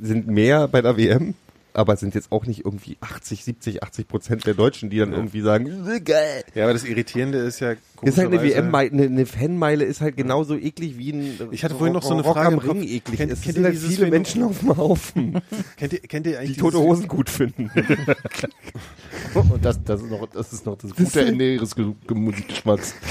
sind 0.00 0.28
mehr 0.28 0.68
bei 0.68 0.80
der 0.80 0.96
WM, 0.96 1.34
aber 1.74 1.96
sind 1.96 2.14
jetzt 2.14 2.30
auch 2.32 2.46
nicht 2.46 2.64
irgendwie 2.64 2.96
80, 3.00 3.44
70, 3.44 3.82
80 3.82 4.08
Prozent 4.08 4.46
der 4.46 4.54
Deutschen, 4.54 4.90
die 4.90 4.98
dann 4.98 5.12
irgendwie 5.12 5.40
sagen, 5.40 5.66
"Äh, 5.86 6.00
geil. 6.00 6.44
Ja, 6.54 6.64
aber 6.64 6.72
das 6.72 6.84
Irritierende 6.84 7.38
ist 7.38 7.60
ja 7.60 7.72
Ist 7.72 8.16
halt 8.16 8.28
eine 8.28 8.38
komischerweise- 8.38 8.54
WM, 8.56 8.74
eine, 8.74 9.02
eine 9.02 9.26
Fanmeile 9.26 9.84
ist 9.84 10.00
halt 10.00 10.16
genauso 10.16 10.56
eklig 10.56 10.96
wie 10.98 11.10
ein 11.12 11.38
Ich 11.50 11.64
hatte 11.64 11.74
vorhin 11.74 11.92
noch 11.92 12.02
so 12.02 12.12
eine 12.14 12.22
Rock 12.22 12.34
Frage 12.36 12.48
am. 12.48 12.58
Ring 12.58 12.82
eklig. 12.82 13.18
Kennt- 13.18 13.32
es 13.32 13.40
kennt 13.42 13.54
sind 13.54 13.64
ihr 13.64 13.68
halt 13.70 13.78
viele 13.78 14.06
Phänomen- 14.06 14.10
Menschen 14.10 14.42
auf 14.44 14.58
dem 14.60 14.76
Haufen, 14.76 15.40
Kennt 15.76 15.92
ihr, 15.92 15.98
kennt 16.00 16.26
ihr 16.26 16.38
eigentlich 16.38 16.52
die 16.54 16.60
tote 16.60 16.78
Hosen 16.78 17.08
gut 17.08 17.28
finden. 17.28 17.70
Und 19.34 19.64
das, 19.64 19.82
das, 19.84 20.00
ist 20.02 20.10
noch, 20.10 20.26
das 20.28 20.52
ist 20.52 20.66
noch 20.66 20.78
das 20.78 20.94
gute 20.94 21.20
Ende 21.24 21.54
ihres 21.54 21.74
Ge 21.74 21.86
Ge- 22.06 22.16
Musikgeschmacks. 22.16 22.94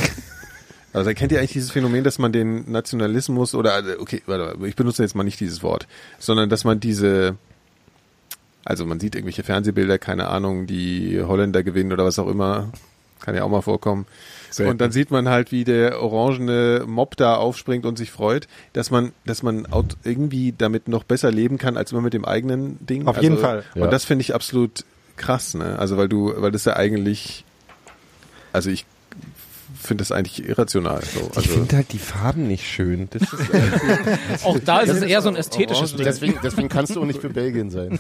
Also 0.96 1.12
kennt 1.16 1.32
ihr 1.32 1.40
eigentlich 1.40 1.54
dieses 1.54 1.72
Phänomen, 1.72 2.04
dass 2.04 2.20
man 2.20 2.32
den 2.32 2.72
Nationalismus 2.72 3.56
oder 3.56 3.80
äh, 3.80 3.98
okay, 4.00 4.22
warte, 4.28 4.60
mal, 4.60 4.68
ich 4.68 4.76
benutze 4.76 5.02
jetzt 5.02 5.16
mal 5.16 5.24
nicht 5.24 5.40
dieses 5.40 5.64
Wort, 5.64 5.88
sondern 6.20 6.50
dass 6.52 6.66
man 6.66 6.80
diese 6.80 7.36
also 8.66 8.86
man 8.86 9.00
sieht 9.00 9.16
irgendwelche 9.16 9.44
Fernsehbilder, 9.44 9.98
keine 9.98 10.28
Ahnung, 10.28 10.68
die 10.68 11.22
Holländer 11.22 11.64
gewinnen 11.64 11.92
oder 11.92 12.06
was 12.06 12.20
auch 12.20 12.28
immer, 12.28 12.72
kann 13.20 13.36
ja 13.36 13.44
auch 13.44 13.50
mal 13.50 13.62
vorkommen. 13.62 14.06
Und 14.60 14.82
dann 14.82 14.92
sieht 14.92 15.10
man 15.10 15.30
halt, 15.30 15.52
wie 15.52 15.64
der 15.64 16.02
orangene 16.02 16.84
Mob 16.86 17.16
da 17.18 17.36
aufspringt 17.36 17.86
und 17.86 17.98
sich 17.98 18.12
freut, 18.12 18.48
dass 18.74 18.92
man, 18.92 19.12
dass 19.26 19.42
man 19.42 19.68
irgendwie 20.04 20.54
damit 20.56 20.88
noch 20.88 21.04
besser 21.04 21.32
leben 21.32 21.58
kann 21.58 21.76
als 21.78 21.92
immer 21.92 22.02
mit 22.02 22.14
dem 22.14 22.26
eigenen 22.26 22.78
Ding. 22.86 23.08
Auf 23.08 23.22
jeden 23.22 23.38
Fall. 23.40 23.64
Und 23.76 23.82
Ja. 23.82 23.88
das 23.88 24.06
finde 24.06 24.22
ich 24.22 24.36
absolut 24.36 24.86
krass, 25.16 25.54
ne? 25.56 25.80
Also 25.80 25.98
weil 25.98 26.08
du, 26.10 26.34
weil 26.38 26.52
das 26.52 26.66
ja 26.66 26.76
eigentlich, 26.76 27.46
also 28.52 28.70
ich 28.70 28.86
finde 29.84 30.02
das 30.04 30.12
eigentlich 30.12 30.48
irrational. 30.48 31.02
So. 31.04 31.20
Ich 31.32 31.38
Also, 31.38 31.50
finde 31.50 31.76
halt 31.78 31.92
die 31.94 32.00
Farben 32.00 32.48
nicht 32.48 32.68
schön. 32.68 33.08
Das 33.12 33.22
ist 33.22 33.34
Auch 34.46 34.58
da 34.60 34.80
ist 34.80 34.90
es 34.92 35.02
eher 35.04 35.22
so 35.22 35.30
ein 35.30 35.36
ästhetisches 35.36 35.96
Ding. 35.96 36.06
Deswegen, 36.06 36.40
deswegen 36.44 36.70
kannst 36.70 36.96
du 36.96 37.02
auch 37.02 37.06
nicht 37.06 37.22
für 37.22 37.30
Belgien 37.30 37.70
sein. 37.70 38.00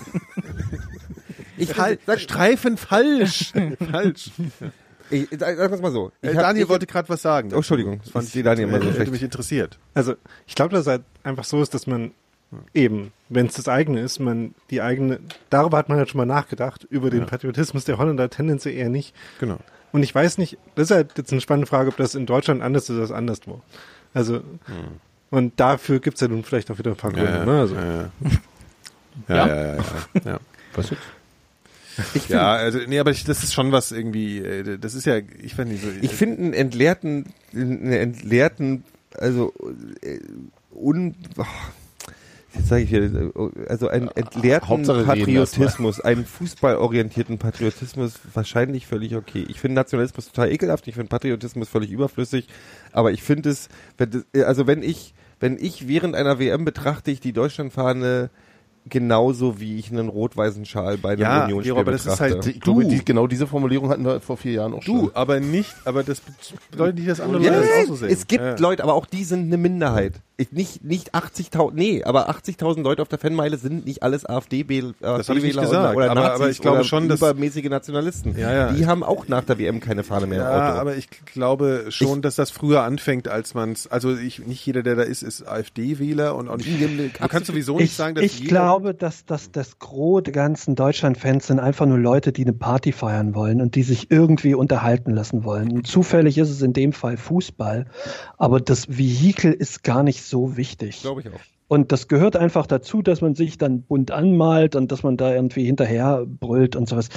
ich 1.57 1.77
halt, 1.77 1.99
Streifen 2.17 2.77
falsch. 2.77 3.53
falsch. 3.91 4.31
Ich, 5.09 5.27
sag 5.37 5.57
sag 5.57 5.81
mal 5.81 5.91
so. 5.91 6.11
Ich 6.21 6.29
Äh, 6.29 6.35
hab- 6.35 6.41
Daniel 6.43 6.63
ich, 6.63 6.69
wollte 6.69 6.87
gerade 6.87 7.09
was 7.09 7.21
sagen. 7.21 7.49
Oh, 7.53 7.57
Entschuldigung. 7.57 7.99
Das 8.03 8.09
fand 8.09 8.25
Ich 8.25 8.31
sehe 8.33 8.43
Daniel 8.43 8.67
mal 8.67 8.81
so 8.81 8.91
schlecht. 8.91 9.11
mich 9.11 9.21
interessiert. 9.23 9.77
Also 9.93 10.15
ich 10.47 10.55
glaube, 10.55 10.71
dass 10.71 10.81
es 10.81 10.87
halt 10.87 11.03
einfach 11.23 11.43
so 11.43 11.61
ist, 11.61 11.73
dass 11.73 11.85
man 11.87 12.11
eben, 12.73 13.11
wenn 13.29 13.47
es 13.47 13.55
das 13.55 13.67
eigene 13.67 13.99
ist, 14.01 14.19
man 14.19 14.53
die 14.69 14.81
eigene, 14.81 15.19
darüber 15.49 15.77
hat 15.77 15.89
man 15.89 15.97
halt 15.97 16.09
schon 16.09 16.19
mal 16.19 16.25
nachgedacht, 16.25 16.85
über 16.89 17.09
den 17.09 17.25
Patriotismus 17.25 17.83
der 17.85 17.97
Holländer 17.97 18.29
tendenziell 18.29 18.75
eher 18.75 18.89
nicht. 18.89 19.13
Genau. 19.39 19.57
Und 19.93 20.03
ich 20.03 20.13
weiß 20.13 20.39
nicht, 20.39 20.57
das 20.75 20.89
ist 20.89 20.95
halt 20.95 21.17
jetzt 21.17 21.31
eine 21.31 21.39
spannende 21.39 21.67
Frage, 21.67 21.89
ob 21.89 21.97
das 21.97 22.15
in 22.15 22.25
Deutschland 22.25 22.61
anders 22.61 22.89
ist 22.89 22.99
als 22.99 23.11
anderswo. 23.11 23.61
Also, 24.13 24.41
und 25.29 25.59
dafür 25.59 25.99
gibt's 25.99 26.19
ja 26.19 26.27
nun 26.27 26.43
vielleicht 26.43 26.69
auch 26.71 26.79
wieder 26.79 26.91
ein 26.91 26.97
paar 26.97 27.13
Gründe. 27.13 27.31
Ja, 27.31 27.45
ne? 27.45 27.59
also, 27.59 27.75
ja, 27.75 27.83
ja. 28.01 28.09
Ja, 29.27 29.47
ja, 29.47 29.55
ja, 29.55 29.75
ja, 29.75 29.81
ja. 30.25 30.39
Was 30.73 30.89
jetzt? 30.89 31.01
Ich 32.15 32.27
Ja, 32.27 32.53
also, 32.53 32.79
nee, 32.87 32.99
aber 32.99 33.11
ich, 33.11 33.23
das 33.23 33.43
ist 33.43 33.53
schon 33.53 33.71
was 33.71 33.91
irgendwie, 33.91 34.39
äh, 34.39 34.79
das 34.79 34.95
ist 34.95 35.05
ja, 35.05 35.17
ich 35.17 35.57
weiß 35.57 35.67
nicht 35.67 35.83
so. 35.83 35.89
Ich 36.01 36.11
finde 36.11 36.41
einen 36.41 36.53
entleerten, 36.53 37.27
einen 37.53 37.91
entleerten, 37.91 38.83
also 39.15 39.53
äh, 40.01 40.19
un, 40.73 41.15
oh, 41.37 41.45
jetzt 42.55 42.67
sage 42.67 42.83
ich 42.83 42.91
wieder, 42.91 43.31
also 43.67 43.87
einen 43.87 44.09
entleerten 44.09 44.69
Hauptsache 44.69 45.03
Patriotismus, 45.03 45.99
einen 45.99 46.25
fußballorientierten 46.25 47.37
Patriotismus 47.37 48.19
wahrscheinlich 48.33 48.87
völlig 48.87 49.15
okay. 49.15 49.45
Ich 49.47 49.59
finde 49.59 49.75
Nationalismus 49.75 50.27
total 50.27 50.51
ekelhaft, 50.51 50.87
ich 50.87 50.95
finde 50.95 51.09
Patriotismus 51.09 51.69
völlig 51.69 51.91
überflüssig, 51.91 52.47
aber 52.91 53.11
ich 53.11 53.23
finde 53.23 53.49
es, 53.49 53.69
wenn 53.97 54.23
also 54.45 54.67
wenn 54.67 54.83
ich, 54.83 55.13
wenn 55.39 55.57
ich 55.57 55.87
während 55.87 56.15
einer 56.15 56.39
WM 56.39 56.65
betrachte 56.65 57.11
ich 57.11 57.19
die 57.19 57.33
Deutschlandfahne 57.33 58.29
genauso 58.89 59.59
wie 59.59 59.77
ich 59.79 59.91
einen 59.91 60.09
rot-weißen 60.09 60.65
Schal 60.65 60.97
bei 60.97 61.13
einem 61.13 61.21
Ja, 61.21 61.43
Unionsspiel 61.45 61.71
Gero, 61.73 61.79
aber 61.81 61.91
das 61.93 62.01
ist 62.05 62.11
betrachte. 62.17 62.33
halt- 62.35 62.47
Ich 62.47 62.59
glaube, 62.61 62.83
Du. 62.83 62.89
die, 62.89 63.05
genau 63.05 63.27
diese 63.27 63.47
Formulierung 63.47 63.89
hatten 63.89 64.05
wir 64.05 64.19
vor 64.19 64.37
vier 64.37 64.53
Jahren 64.53 64.73
auch 64.73 64.83
Du, 64.83 64.99
schon. 65.05 65.11
aber 65.15 65.39
nicht, 65.39 65.73
aber 65.85 66.03
das 66.03 66.21
bedeutet 66.71 66.97
nicht, 66.97 67.09
dass 67.09 67.19
andere 67.21 67.41
Ja, 67.43 67.51
Leute 67.55 67.67
das 67.67 67.83
auch 67.85 67.87
so 67.89 67.95
sehen. 67.95 68.09
es 68.11 68.27
gibt 68.27 68.43
ja. 68.43 68.55
Leute, 68.57 68.83
aber 68.83 68.93
auch 68.93 69.05
die 69.05 69.23
sind 69.23 69.43
eine 69.47 69.57
Minderheit. 69.57 70.13
Ich, 70.35 70.51
nicht 70.51 70.83
nicht 70.83 71.13
80.000, 71.13 71.73
nee, 71.75 72.03
aber 72.03 72.27
80.000 72.27 72.81
Leute 72.81 73.03
auf 73.03 73.07
der 73.07 73.19
Fanmeile 73.19 73.55
sind 73.57 73.85
nicht 73.85 74.01
alles 74.01 74.25
AfD-Wähler 74.25 74.93
Das 74.99 75.29
hab 75.29 75.37
ich 75.37 75.43
nicht 75.43 75.55
oder, 75.55 75.67
gesagt, 75.67 75.95
oder 75.95 76.09
aber- 76.09 76.15
Nazis 76.21 76.41
aber 76.41 76.49
ich 76.49 76.59
glaube 76.59 76.77
oder 76.79 76.85
schon, 76.85 77.07
dass- 77.07 77.19
übermäßige 77.19 77.65
Nationalisten. 77.69 78.35
Ja, 78.37 78.51
ja. 78.51 78.71
Die 78.73 78.87
haben 78.87 79.03
auch 79.03 79.27
nach 79.27 79.43
der 79.43 79.59
WM 79.59 79.79
keine 79.79 80.03
Fahne 80.03 80.25
mehr 80.25 80.39
im 80.39 80.43
Ja, 80.45 80.69
Auto. 80.71 80.79
aber 80.79 80.97
ich 80.97 81.07
glaube 81.27 81.85
schon, 81.89 82.23
dass 82.23 82.35
das 82.35 82.49
früher 82.49 82.81
anfängt, 82.81 83.27
als 83.27 83.53
man's. 83.53 83.85
Also 83.85 84.15
ich, 84.17 84.39
nicht 84.45 84.65
jeder, 84.65 84.81
der 84.81 84.95
da 84.95 85.03
ist, 85.03 85.21
ist 85.21 85.47
AfD-Wähler 85.47 86.35
und 86.35 86.49
auch 86.49 86.57
nicht. 86.57 86.81
Du 86.81 87.27
kannst 87.27 87.45
sowieso 87.47 87.75
nicht 87.77 87.91
Ich, 87.91 87.95
sagen, 87.95 88.15
dass 88.15 88.25
ich 88.25 88.39
jeder, 88.39 88.49
glaube, 88.73 88.95
dass, 88.95 89.25
dass 89.25 89.51
das 89.51 89.77
Gros 89.77 90.23
der 90.23 90.33
ganzen 90.33 90.75
Deutschland-Fans 90.75 91.47
sind 91.47 91.59
einfach 91.59 91.85
nur 91.85 91.99
Leute, 91.99 92.31
die 92.31 92.41
eine 92.41 92.53
Party 92.53 92.91
feiern 92.91 93.35
wollen 93.35 93.61
und 93.61 93.75
die 93.75 93.83
sich 93.83 94.09
irgendwie 94.09 94.55
unterhalten 94.55 95.11
lassen 95.11 95.43
wollen. 95.43 95.71
Und 95.71 95.87
zufällig 95.87 96.39
ist 96.39 96.49
es 96.49 96.61
in 96.63 96.73
dem 96.73 96.91
Fall 96.91 97.17
Fußball, 97.17 97.85
aber 98.37 98.59
das 98.59 98.97
Vehikel 98.97 99.53
ist 99.53 99.83
gar 99.83 100.01
nicht 100.01 100.23
so 100.23 100.57
wichtig. 100.57 101.01
glaube 101.01 101.21
ich 101.21 101.27
auch. 101.27 101.39
Und 101.67 101.91
das 101.91 102.07
gehört 102.07 102.35
einfach 102.35 102.65
dazu, 102.65 103.01
dass 103.01 103.21
man 103.21 103.35
sich 103.35 103.57
dann 103.57 103.83
bunt 103.83 104.11
anmalt 104.11 104.75
und 104.75 104.91
dass 104.91 105.03
man 105.03 105.17
da 105.17 105.33
irgendwie 105.33 105.65
hinterher 105.65 106.25
brüllt 106.25 106.75
und 106.75 106.89
sowas. 106.89 107.09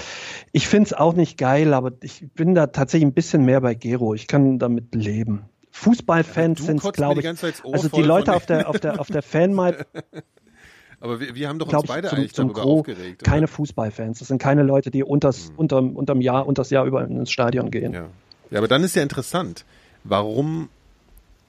Ich 0.52 0.68
finde 0.68 0.86
es 0.86 0.92
auch 0.92 1.14
nicht 1.14 1.38
geil, 1.38 1.72
aber 1.74 1.92
ich 2.02 2.26
bin 2.34 2.54
da 2.54 2.66
tatsächlich 2.66 3.06
ein 3.08 3.14
bisschen 3.14 3.44
mehr 3.44 3.62
bei 3.62 3.74
Gero. 3.74 4.14
Ich 4.14 4.26
kann 4.26 4.58
damit 4.58 4.94
leben. 4.94 5.46
Fußballfans 5.72 6.60
du 6.60 6.64
sind 6.64 6.92
glaube 6.92 7.22
die 7.22 7.28
ich. 7.28 7.64
Ohr 7.64 7.74
Also 7.74 7.88
die 7.88 8.02
Leute 8.02 8.34
auf 8.34 8.46
der, 8.46 8.68
auf 8.68 8.78
der, 8.78 8.98
auf 9.00 9.08
der 9.08 9.22
Fanmeile, 9.22 9.86
aber 11.00 11.20
wir, 11.20 11.34
wir 11.34 11.48
haben 11.48 11.58
doch 11.58 11.72
uns 11.72 11.86
beide 11.86 12.06
ich, 12.06 12.10
zum, 12.10 12.18
eigentlich 12.18 12.34
zum 12.34 12.48
darüber 12.48 12.62
Gros 12.62 12.78
aufgeregt. 12.80 13.24
keine 13.24 13.44
oder? 13.44 13.48
Fußballfans. 13.48 14.18
Das 14.18 14.28
sind 14.28 14.38
keine 14.38 14.62
Leute, 14.62 14.90
die 14.90 15.04
unters, 15.04 15.52
unterm, 15.56 15.96
unterm 15.96 16.20
Jahr, 16.20 16.46
unters 16.46 16.70
Jahr 16.70 16.86
über 16.86 17.04
ins 17.04 17.30
Stadion 17.30 17.70
gehen. 17.70 17.92
Ja. 17.92 18.06
ja, 18.50 18.58
aber 18.58 18.68
dann 18.68 18.82
ist 18.82 18.96
ja 18.96 19.02
interessant, 19.02 19.64
warum 20.04 20.68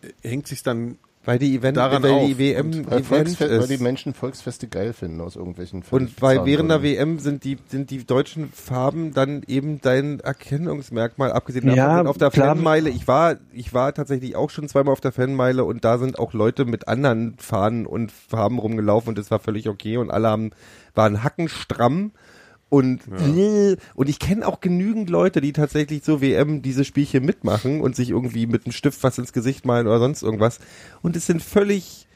äh, 0.01 0.09
hängt 0.27 0.47
sich 0.47 0.63
dann 0.63 0.97
Weil 1.27 1.39
die 1.39 1.57
Event, 1.57 1.75
Daran 1.75 2.03
weil 2.03 2.11
auf. 2.11 2.25
die 2.25 2.37
WM 2.39 2.73
Weil, 2.89 2.99
Event 3.01 3.05
Volksfe 3.05 3.49
weil 3.59 3.67
die 3.67 3.73
ist. 3.73 3.81
Menschen 3.81 4.13
Volksfeste 4.13 4.69
geil 4.69 4.93
finden 4.93 5.19
aus 5.19 5.35
irgendwelchen 5.35 5.83
völlig 5.83 6.07
Und 6.15 6.21
weil 6.21 6.45
während 6.45 6.71
der. 6.71 6.83
WM 6.83 7.19
sind 7.19 7.43
die, 7.43 7.57
sind 7.67 7.91
die 7.91 8.05
deutschen 8.05 8.49
Farben 8.53 9.13
dann 9.13 9.43
eben 9.45 9.81
dein 9.81 10.21
Erkennungsmerkmal, 10.21 11.33
abgesehen 11.33 11.65
davon 11.65 11.77
Ja, 11.77 11.97
sind 11.97 12.07
auf 12.07 12.17
der 12.17 12.29
klar. 12.29 12.55
Fanmeile. 12.55 12.89
Ich 12.89 13.09
war, 13.09 13.35
ich 13.51 13.73
war 13.73 13.93
tatsächlich 13.93 14.37
auch 14.37 14.49
schon 14.49 14.69
zweimal 14.69 14.93
auf 14.93 15.01
der 15.01 15.11
Fanmeile 15.11 15.65
und 15.65 15.83
da 15.83 15.97
sind 15.97 16.17
auch 16.17 16.31
Leute 16.31 16.63
mit 16.63 16.87
anderen 16.87 17.35
Fahnen 17.37 17.85
und 17.85 18.13
Farben 18.13 18.57
rumgelaufen 18.57 19.09
und 19.09 19.17
das 19.17 19.29
war 19.29 19.39
völlig 19.39 19.67
okay 19.67 19.97
und 19.97 20.09
alle 20.09 20.29
haben, 20.29 20.51
waren 20.95 21.25
hackenstramm. 21.25 22.13
Und, 22.69 23.01
und 23.95 24.09
ich 24.09 24.19
kenne 24.19 24.45
auch 24.45 24.59
genügend 24.59 25.09
Leute, 25.09 25.39
die 25.39 25.53
tatsächlich 25.53 26.03
so 26.03 26.21
WM 26.21 26.61
diese 26.61 26.83
Spielchen 26.83 27.25
mitmachen 27.25 27.79
und 27.79 27.95
sich 27.95 28.09
irgendwie 28.09 28.45
mit 28.45 28.65
einem 28.65 28.73
Stift 28.73 29.01
was 29.03 29.17
ins 29.17 29.31
Gesicht 29.31 29.65
malen 29.65 29.87
oder 29.87 29.99
sonst 29.99 30.21
irgendwas. 30.21 30.59
Und 31.01 31.15
es 31.15 31.25
sind 31.25 31.41
völlig 31.41 32.07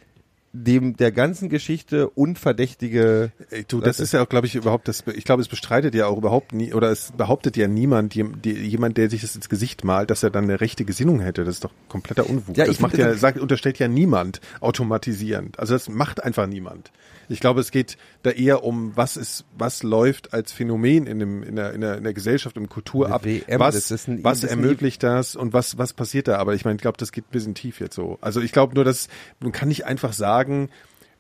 dem 0.53 0.97
der 0.97 1.13
ganzen 1.13 1.47
Geschichte 1.47 2.09
unverdächtige 2.09 3.31
Ey, 3.51 3.63
du, 3.65 3.79
das 3.79 4.01
ist 4.01 4.11
ja 4.11 4.21
auch, 4.21 4.27
glaube 4.27 4.47
ich, 4.47 4.55
überhaupt 4.55 4.89
das. 4.89 5.03
Ich 5.15 5.23
glaube, 5.23 5.41
es 5.41 5.47
bestreitet 5.47 5.95
ja 5.95 6.07
auch 6.07 6.17
überhaupt 6.17 6.51
nie, 6.51 6.73
oder 6.73 6.91
es 6.91 7.13
behauptet 7.15 7.55
ja 7.55 7.69
niemand, 7.69 8.15
jem- 8.15 8.41
die, 8.41 8.51
jemand, 8.51 8.97
der 8.97 9.09
sich 9.09 9.21
das 9.21 9.33
ins 9.33 9.47
Gesicht 9.47 9.85
malt, 9.85 10.09
dass 10.09 10.23
er 10.23 10.29
dann 10.29 10.43
eine 10.43 10.59
rechte 10.59 10.83
Gesinnung 10.83 11.21
hätte. 11.21 11.45
Das 11.45 11.55
ist 11.55 11.63
doch 11.63 11.71
kompletter 11.87 12.29
Unfug. 12.29 12.57
Ja, 12.57 12.65
das 12.65 12.81
macht 12.81 12.97
ja, 12.97 13.13
sagt, 13.13 13.39
unterstellt 13.39 13.79
ja 13.79 13.87
niemand 13.87 14.41
automatisierend. 14.59 15.57
Also 15.57 15.73
das 15.73 15.87
macht 15.87 16.21
einfach 16.21 16.47
niemand. 16.47 16.91
Ich 17.31 17.39
glaube, 17.39 17.61
es 17.61 17.71
geht 17.71 17.97
da 18.23 18.31
eher 18.31 18.63
um, 18.63 18.91
was 18.95 19.15
ist, 19.17 19.45
was 19.57 19.83
läuft 19.83 20.33
als 20.33 20.51
Phänomen 20.51 21.07
in 21.07 21.19
dem, 21.19 21.43
in 21.43 21.55
der, 21.55 21.73
in 21.73 21.81
der, 21.81 21.97
in 21.97 22.03
der 22.03 22.13
Gesellschaft, 22.13 22.57
im 22.57 22.67
Kultur 22.69 23.05
Eine 23.05 23.15
ab. 23.15 23.25
WM, 23.25 23.59
was, 23.59 23.87
das 23.87 24.07
ein- 24.07 24.23
was 24.23 24.41
das 24.41 24.49
ist 24.51 24.57
ein- 24.57 24.63
ermöglicht 24.63 25.01
das 25.03 25.35
und 25.35 25.53
was, 25.53 25.77
was 25.77 25.93
passiert 25.93 26.27
da? 26.27 26.37
Aber 26.37 26.53
ich 26.55 26.65
meine, 26.65 26.75
ich 26.75 26.81
glaube, 26.81 26.97
das 26.97 27.11
geht 27.11 27.25
ein 27.25 27.31
bisschen 27.31 27.55
tief 27.55 27.79
jetzt 27.79 27.95
so. 27.95 28.17
Also 28.21 28.41
ich 28.41 28.51
glaube 28.51 28.75
nur, 28.75 28.83
dass 28.83 29.07
man 29.39 29.51
kann 29.51 29.69
nicht 29.69 29.85
einfach 29.85 30.13
sagen, 30.13 30.69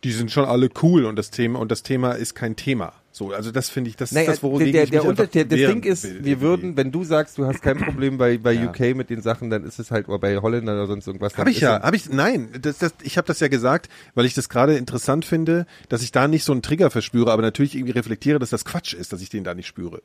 die 0.03 0.11
sind 0.11 0.31
schon 0.31 0.45
alle 0.45 0.69
cool 0.81 1.05
und 1.05 1.15
das 1.15 1.31
Thema 1.31 1.59
und 1.59 1.71
das 1.71 1.83
Thema 1.83 2.13
ist 2.13 2.33
kein 2.35 2.55
Thema. 2.55 2.93
So, 3.13 3.31
also 3.33 3.51
das 3.51 3.69
finde 3.69 3.89
ich, 3.89 3.97
das 3.97 4.13
Naja, 4.13 4.31
ist 4.31 4.37
das, 4.37 4.43
worum 4.43 4.59
der, 4.59 4.71
der, 4.71 4.85
der, 4.85 5.27
der, 5.27 5.45
das 5.45 5.59
Ding 5.59 5.83
ist, 5.83 6.03
will, 6.05 6.23
wir 6.23 6.39
würden, 6.39 6.77
wenn 6.77 6.91
du 6.93 7.03
sagst, 7.03 7.37
du 7.37 7.45
hast 7.45 7.61
kein 7.61 7.77
Problem 7.77 8.17
bei, 8.17 8.37
bei 8.37 8.53
Ja. 8.53 8.69
UK 8.69 8.95
mit 8.95 9.09
den 9.09 9.21
Sachen, 9.21 9.49
dann 9.49 9.65
ist 9.65 9.79
es 9.79 9.91
halt, 9.91 10.07
oder 10.07 10.17
bei 10.19 10.37
Holländern 10.37 10.77
oder 10.77 10.87
sonst 10.87 11.07
irgendwas. 11.07 11.37
Habe 11.37 11.51
ich 11.51 11.59
ja, 11.59 11.81
habe 11.81 11.95
ich, 11.97 12.09
nein, 12.09 12.49
das, 12.61 12.77
das, 12.77 12.93
ich 13.03 13.17
habe 13.17 13.27
das 13.27 13.41
ja 13.41 13.49
gesagt, 13.49 13.89
weil 14.15 14.25
ich 14.25 14.33
das 14.33 14.47
gerade 14.47 14.77
interessant 14.77 15.25
finde, 15.25 15.65
dass 15.89 16.03
ich 16.03 16.13
da 16.13 16.29
nicht 16.29 16.45
so 16.45 16.53
einen 16.53 16.61
Trigger 16.61 16.89
verspüre, 16.89 17.31
aber 17.31 17.41
natürlich 17.41 17.75
irgendwie 17.75 17.91
reflektiere, 17.91 18.39
dass 18.39 18.49
das 18.49 18.63
Quatsch 18.63 18.93
ist, 18.93 19.11
dass 19.11 19.21
ich 19.21 19.29
den 19.29 19.43
da 19.43 19.53
nicht 19.53 19.67
spüre. 19.67 20.01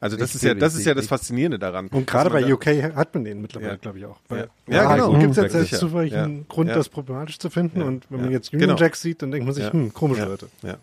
Also 0.00 0.16
das 0.16 0.30
Ich 0.30 0.36
ist 0.36 0.42
ja, 0.42 0.54
das 0.54 0.74
ich 0.74 0.80
ist 0.80 0.86
ja 0.86 0.94
das 0.94 1.06
Faszinierende 1.06 1.58
daran. 1.58 1.88
Und 1.88 2.06
gerade 2.06 2.28
bei 2.30 2.52
UK 2.52 2.94
hat 2.94 3.14
man 3.14 3.24
den 3.24 3.40
mittlerweile, 3.40 3.70
Ja. 3.72 3.76
glaube 3.76 3.98
ich 3.98 4.04
auch. 4.04 4.18
Ja. 4.30 4.36
Weil- 4.36 4.48
Ja, 4.68 4.94
genau. 4.94 5.18
Gibt 5.18 5.30
es 5.30 5.36
jetzt 5.38 5.54
als 5.54 5.70
zufälligen 5.78 6.38
Ja. 6.38 6.44
Grund, 6.48 6.68
Ja. 6.68 6.74
das 6.76 6.88
problematisch 6.88 7.38
zu 7.38 7.48
finden. 7.48 7.80
Ja. 7.80 7.86
Und 7.86 8.04
wenn 8.10 8.18
Ja. 8.18 8.24
man 8.24 8.32
jetzt 8.32 8.52
Union 8.52 8.68
Genau. 8.68 8.78
Jacks 8.80 9.00
sieht, 9.00 9.22
dann 9.22 9.30
denkt 9.30 9.46
man 9.46 9.54
sich, 9.54 9.64
Ja. 9.64 9.72
hm, 9.72 9.94
komische 9.94 10.22
Ja. 10.22 10.26
Leute. 10.28 10.48
Ja. 10.62 10.76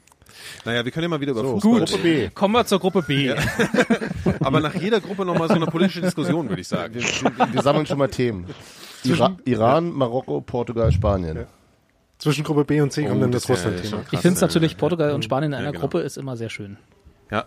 Naja, 0.66 0.84
wir 0.84 0.92
können 0.92 1.04
ja 1.04 1.10
mal 1.10 1.20
wieder 1.22 1.32
über 1.34 1.42
So, 1.42 1.60
Fußball 1.60 1.80
Gruppe 1.86 2.04
reden. 2.04 2.30
B. 2.30 2.30
Kommen 2.34 2.54
wir 2.56 2.66
zur 2.66 2.80
Gruppe 2.80 3.02
B. 3.04 3.32
Aber 4.40 4.60
nach 4.60 4.74
jeder 4.76 5.00
Gruppe 5.00 5.24
nochmal 5.26 5.48
so 5.50 5.54
eine 5.56 5.66
politische 5.68 6.02
Diskussion, 6.02 6.50
würde 6.50 6.62
ich 6.62 6.68
sagen. 6.68 6.96
Wir, 6.96 7.04
wir, 7.04 7.54
wir 7.54 7.62
sammeln 7.62 7.86
schon 7.86 7.98
mal 8.00 8.08
Themen. 8.08 8.46
Ira 9.04 9.38
Iran, 9.46 9.92
Marokko, 9.92 10.42
Portugal, 10.42 10.92
Spanien. 10.92 11.46
Zwischen 12.18 12.44
Gruppe 12.44 12.66
B 12.66 12.82
und 12.82 12.92
C 12.94 13.04
kommt 13.04 13.18
Oh, 13.18 13.22
dann 13.22 13.32
das 13.32 13.48
ja 13.48 13.56
Russland-Thema. 13.56 14.04
Ich 14.12 14.20
finde 14.20 14.36
es 14.36 14.42
ja. 14.42 14.48
natürlich 14.48 14.78
Portugal 14.78 15.12
und 15.14 15.24
Spanien 15.24 15.52
in 15.52 15.56
einer 15.56 15.66
Ja, 15.66 15.72
genau. 15.72 15.82
Gruppe 15.82 16.00
ist 16.02 16.18
immer 16.18 16.38
sehr 16.38 16.50
schön. 16.50 16.78
Ja. 17.32 17.46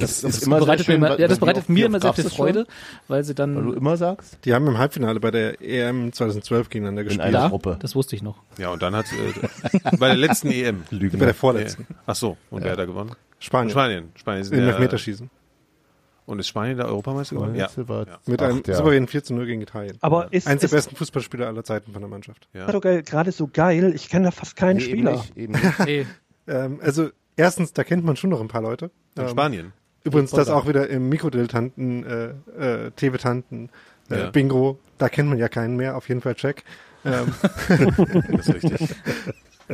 Das, 0.00 0.20
Das 0.22 0.40
bereitet 0.48 0.88
mir 0.88 0.94
immer, 0.94 1.18
ja, 1.20 1.28
das 1.28 1.38
bereitet 1.38 1.68
mir 1.68 1.86
immer 1.86 2.00
sehr 2.00 2.12
viel 2.14 2.24
Freude, 2.30 2.66
weil 3.08 3.22
sie 3.24 3.30
Weil 3.38 3.46
du 3.54 3.62
dann 3.62 3.74
immer 3.74 3.96
sagst? 3.96 4.38
Die 4.44 4.52
haben 4.54 4.66
im 4.66 4.78
Halbfinale 4.78 5.20
bei 5.20 5.30
der 5.30 5.60
EM 5.62 6.12
2012 6.12 6.68
gegeneinander 6.70 7.02
In 7.02 7.08
gespielt. 7.08 7.26
einer 7.26 7.38
da, 7.40 7.48
Gruppe. 7.48 7.76
das 7.80 7.94
wusste 7.94 8.16
ich 8.16 8.22
noch. 8.22 8.42
Ja, 8.58 8.70
und 8.70 8.82
dann 8.82 8.96
hat 8.96 9.06
äh, 9.12 9.96
bei 9.98 10.08
der 10.08 10.16
letzten 10.16 10.50
EM. 10.50 10.82
Lügen. 10.90 11.18
Bei 11.18 11.26
der 11.26 11.34
vorletzten. 11.34 11.86
Ach 12.06 12.14
so, 12.16 12.36
und 12.50 12.64
wer 12.64 12.72
hat 12.72 12.78
da 12.78 12.84
gewonnen? 12.86 13.12
Spanien. 13.38 13.70
Spanien. 13.70 14.12
Spanien 14.16 14.42
ist 14.42 14.52
Im 14.52 14.58
der, 14.60 14.68
Elfmeterschießen. 14.68 15.30
Und 16.26 16.38
ist 16.38 16.46
Spanien 16.48 16.76
der 16.76 16.86
Europameister 16.86 17.34
geworden? 17.34 17.56
Ja. 17.56 17.68
Ja. 17.76 18.18
Mit 18.26 18.40
einem 18.40 18.62
der- 18.62 18.76
souveränen 18.76 19.08
4 19.08 19.24
zu 19.24 19.34
0 19.34 19.46
gegen 19.46 19.62
Italien. 19.62 19.96
Aber 20.00 20.32
ist, 20.32 20.46
Eins 20.46 20.60
der 20.60 20.66
ist 20.66 20.72
besten 20.72 20.94
Fußballspieler 20.96 21.46
aller 21.48 21.64
Zeiten 21.64 21.92
von 21.92 22.00
der 22.02 22.08
Mannschaft. 22.08 22.46
ja. 22.52 22.66
Portugal 22.66 23.02
gerade 23.02 23.32
so 23.32 23.48
geil? 23.52 23.92
Ich 23.96 24.08
kenne 24.08 24.26
da 24.26 24.30
fast 24.30 24.54
keinen 24.54 24.76
Nee, 24.76 24.84
eben 24.84 24.92
Spieler. 24.92 25.12
nicht, 25.12 25.36
eben 25.36 25.52
nicht. 25.54 25.78
Nee, 25.86 26.06
Ähm, 26.46 26.78
also 26.82 27.08
erstens, 27.36 27.72
da 27.72 27.82
kennt 27.82 28.04
man 28.04 28.16
schon 28.16 28.30
noch 28.30 28.40
ein 28.40 28.48
paar 28.48 28.62
Leute. 28.62 28.90
Und 29.16 29.22
Ähm, 29.24 29.28
Spanien. 29.28 29.72
Übrigens, 30.04 30.30
das 30.30 30.48
auch 30.48 30.66
wieder 30.66 30.88
im 30.88 31.08
Mikrodilettanten, 31.08 32.04
äh, 32.58 32.86
äh, 32.86 32.90
Teebetanten, 32.92 33.68
äh, 34.10 34.18
Ja. 34.18 34.30
Bingo, 34.30 34.78
da 34.98 35.08
kennt 35.08 35.28
man 35.28 35.38
ja 35.38 35.48
keinen 35.48 35.76
mehr, 35.76 35.96
auf 35.96 36.08
jeden 36.08 36.20
Fall 36.20 36.34
check. 36.34 36.64
Ähm, 37.04 37.32
Das 37.68 38.48
ist 38.48 38.54
richtig. 38.54 38.90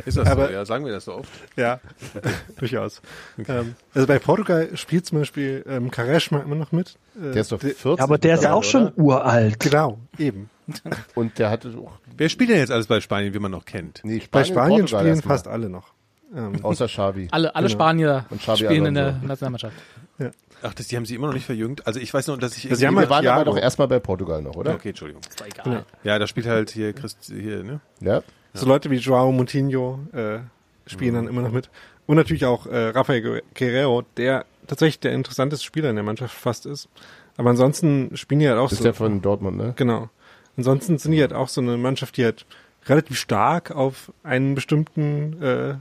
Ist 0.05 0.15
das 0.15 0.27
Aber- 0.29 0.47
so? 0.47 0.53
Ja, 0.53 0.63
sagen 0.63 0.85
wir 0.85 0.91
das 0.91 1.05
so 1.05 1.15
oft. 1.15 1.29
ja, 1.55 1.79
durchaus. 2.59 3.01
Ähm, 3.47 3.73
also 3.95 4.05
bei 4.05 4.19
Portugal 4.19 4.69
spielt 4.77 5.07
zum 5.07 5.19
Beispiel 5.19 5.65
ähm, 5.67 5.89
Quaresma 5.89 6.39
immer 6.41 6.53
noch 6.55 6.71
mit. 6.71 6.97
Äh, 7.19 7.31
Der 7.31 7.41
ist 7.41 7.51
doch 7.51 7.59
der- 7.59 7.71
14. 7.71 7.97
Ja, 7.97 8.03
aber 8.03 8.17
der 8.19 8.35
ist 8.35 8.43
ja 8.43 8.53
auch 8.53 8.63
schon 8.63 8.91
uralt. 8.95 9.59
Genau, 9.59 9.97
eben. 10.19 10.49
Und 11.15 11.39
der 11.39 11.49
hatte 11.49 11.69
auch. 11.77 11.93
Wer 12.15 12.29
spielt 12.29 12.49
denn 12.51 12.57
jetzt 12.59 12.71
alles 12.71 12.85
bei 12.87 12.99
Spanien, 13.01 13.33
wie 13.33 13.39
man 13.39 13.51
noch 13.51 13.65
kennt? 13.65 14.01
Nee, 14.03 14.21
Bei 14.29 14.43
Spanien, 14.43 14.87
Spanien 14.87 14.87
Portugal 14.87 15.01
spielen 15.17 15.21
fast 15.23 15.47
alle 15.47 15.69
noch. 15.69 15.93
Ähm, 16.35 16.63
Außer 16.63 16.87
Xavi. 16.87 17.29
alle, 17.31 17.55
alle 17.55 17.67
Genau. 17.67 17.77
Spanier 17.79 18.25
Und 18.29 18.41
Xabi 18.41 18.57
spielen 18.65 18.85
in 18.87 18.93
der 18.95 19.19
Alonso. 19.27 19.69
Nationalmannschaft. 20.17 20.33
Ach, 20.63 20.73
das, 20.73 20.87
die 20.87 20.95
haben 20.95 21.05
sie 21.05 21.15
immer 21.15 21.27
noch 21.27 21.33
nicht 21.33 21.45
verjüngt. 21.45 21.85
Also 21.85 21.99
ich 21.99 22.13
weiß 22.13 22.27
noch, 22.27 22.37
dass 22.37 22.57
ich. 22.57 22.65
Also 22.65 22.79
sie 22.79 22.87
haben 22.87 22.95
Wir 22.95 23.09
waren 23.09 23.25
aber 23.27 23.43
Thiago. 23.43 23.51
doch 23.51 23.57
erstmal 23.57 23.87
bei 23.87 23.99
Portugal 23.99 24.41
noch, 24.41 24.55
oder? 24.55 24.73
okay, 24.73 24.89
Entschuldigung. 24.89 25.21
Das 25.27 25.39
war 25.39 25.47
egal. 25.47 25.85
Ja, 26.03 26.17
da 26.19 26.27
spielt 26.27 26.47
halt 26.47 26.71
hier 26.71 26.93
Christ 26.93 27.31
hier, 27.33 27.63
ne? 27.63 27.79
Ja. 27.99 28.23
So 28.53 28.65
Leute 28.65 28.89
wie 28.89 28.95
Joao 28.95 29.31
Moutinho 29.31 29.99
äh, 30.13 30.39
spielen 30.87 31.13
dann 31.13 31.27
immer 31.27 31.41
noch 31.41 31.51
mit. 31.51 31.69
Und 32.07 32.15
natürlich 32.15 32.45
auch 32.45 32.65
äh, 32.65 32.87
Rafael 32.89 33.41
Guerrero, 33.53 34.03
der 34.15 34.45
tatsächlich 34.65 34.99
der 34.99 35.11
interessanteste 35.11 35.63
Spieler 35.65 35.89
in 35.89 35.95
der 35.95 36.03
Mannschaft 36.03 36.33
fast 36.33 36.65
ist. 36.65 36.89
Aber 37.35 37.51
ansonsten 37.51 38.15
spielen 38.17 38.39
die 38.39 38.47
halt 38.49 38.57
auch 38.57 38.71
Ist 38.71 38.79
so. 38.79 38.83
der 38.83 38.93
von 38.95 39.21
Dortmund, 39.21 39.57
ne? 39.57 39.73
Genau. 39.75 40.09
Ansonsten 40.55 40.97
sind 40.97 41.11
die 41.11 41.21
halt 41.21 41.33
auch 41.33 41.49
so 41.49 41.61
eine 41.61 41.77
Mannschaft, 41.77 42.17
die 42.17 42.23
halt 42.25 42.45
relativ 42.87 43.19
stark 43.19 43.71
auf 43.71 44.11
einen 44.23 44.55
bestimmten 44.55 45.41
äh, 45.43 45.75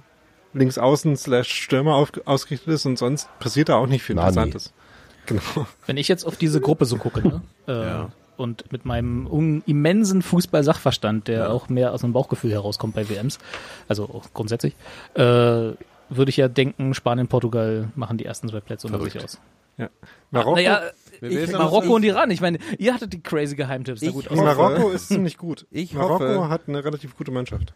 Linksaußen 0.57 1.17
slash 1.17 1.51
Stürmer 1.53 1.95
auf, 1.97 2.13
ausgerichtet 2.25 2.69
ist 2.75 2.87
und 2.87 2.99
sonst 2.99 3.29
passiert 3.39 3.69
da 3.69 3.77
auch 3.77 3.87
nicht 3.87 4.03
viel 4.03 4.17
Nani. 4.17 4.29
Interessantes. 4.29 4.73
Genau. 5.27 5.67
Wenn 5.87 5.97
ich 5.97 6.09
jetzt 6.09 6.25
auf 6.25 6.37
diese 6.37 6.61
Gruppe 6.61 6.85
so 6.85 6.97
gucke, 6.97 7.27
ne? 7.27 7.43
Äh, 7.67 7.73
Ja. 7.73 8.11
Und 8.37 8.71
mit 8.71 8.85
meinem 8.85 9.63
immensen 9.65 10.21
Fußball-Sachverstand, 10.21 11.27
der 11.27 11.51
auch 11.51 11.71
mehr 11.71 11.95
aus 11.95 12.03
dem 12.03 12.13
Bauchgefühl 12.13 12.53
herauskommt 12.53 12.95
bei 12.95 13.09
WMs, 13.09 13.39
also 13.89 14.05
auch 14.05 14.25
grundsätzlich, 14.35 14.75
äh, 15.15 15.21
würde 15.23 15.77
ich 16.29 16.37
ja 16.37 16.47
denken, 16.49 16.93
Spanien, 16.93 17.29
Portugal 17.29 17.89
machen 17.95 18.19
die 18.19 18.27
ersten 18.27 18.49
zwei 18.51 18.61
Plätze 18.61 18.89
unter 18.89 19.01
sich 19.01 19.25
aus. 19.25 19.41
Ja. 19.79 19.89
Marokko, 20.31 20.57
Naja, 20.57 20.83
ich, 21.23 21.51
Marokko 21.51 21.95
und 21.97 22.03
Iran. 22.05 22.31
Ich 22.31 22.43
meine, 22.43 22.59
ihr 22.79 22.93
hattet 22.93 23.15
die 23.15 23.21
crazy 23.23 23.57
Geheimtipps. 23.57 24.03
Ich 24.03 24.13
gut, 24.13 24.29
hoffe- 24.29 24.39
aus. 24.39 24.45
Marokko 24.57 24.91
ist 24.91 25.09
ziemlich 25.09 25.39
gut. 25.39 25.67
Ich 25.71 25.95
Marokko 25.95 26.25
hoffe- 26.25 26.49
hat 26.51 26.63
eine 26.69 26.85
relativ 26.85 27.17
gute 27.17 27.31
Mannschaft. 27.31 27.73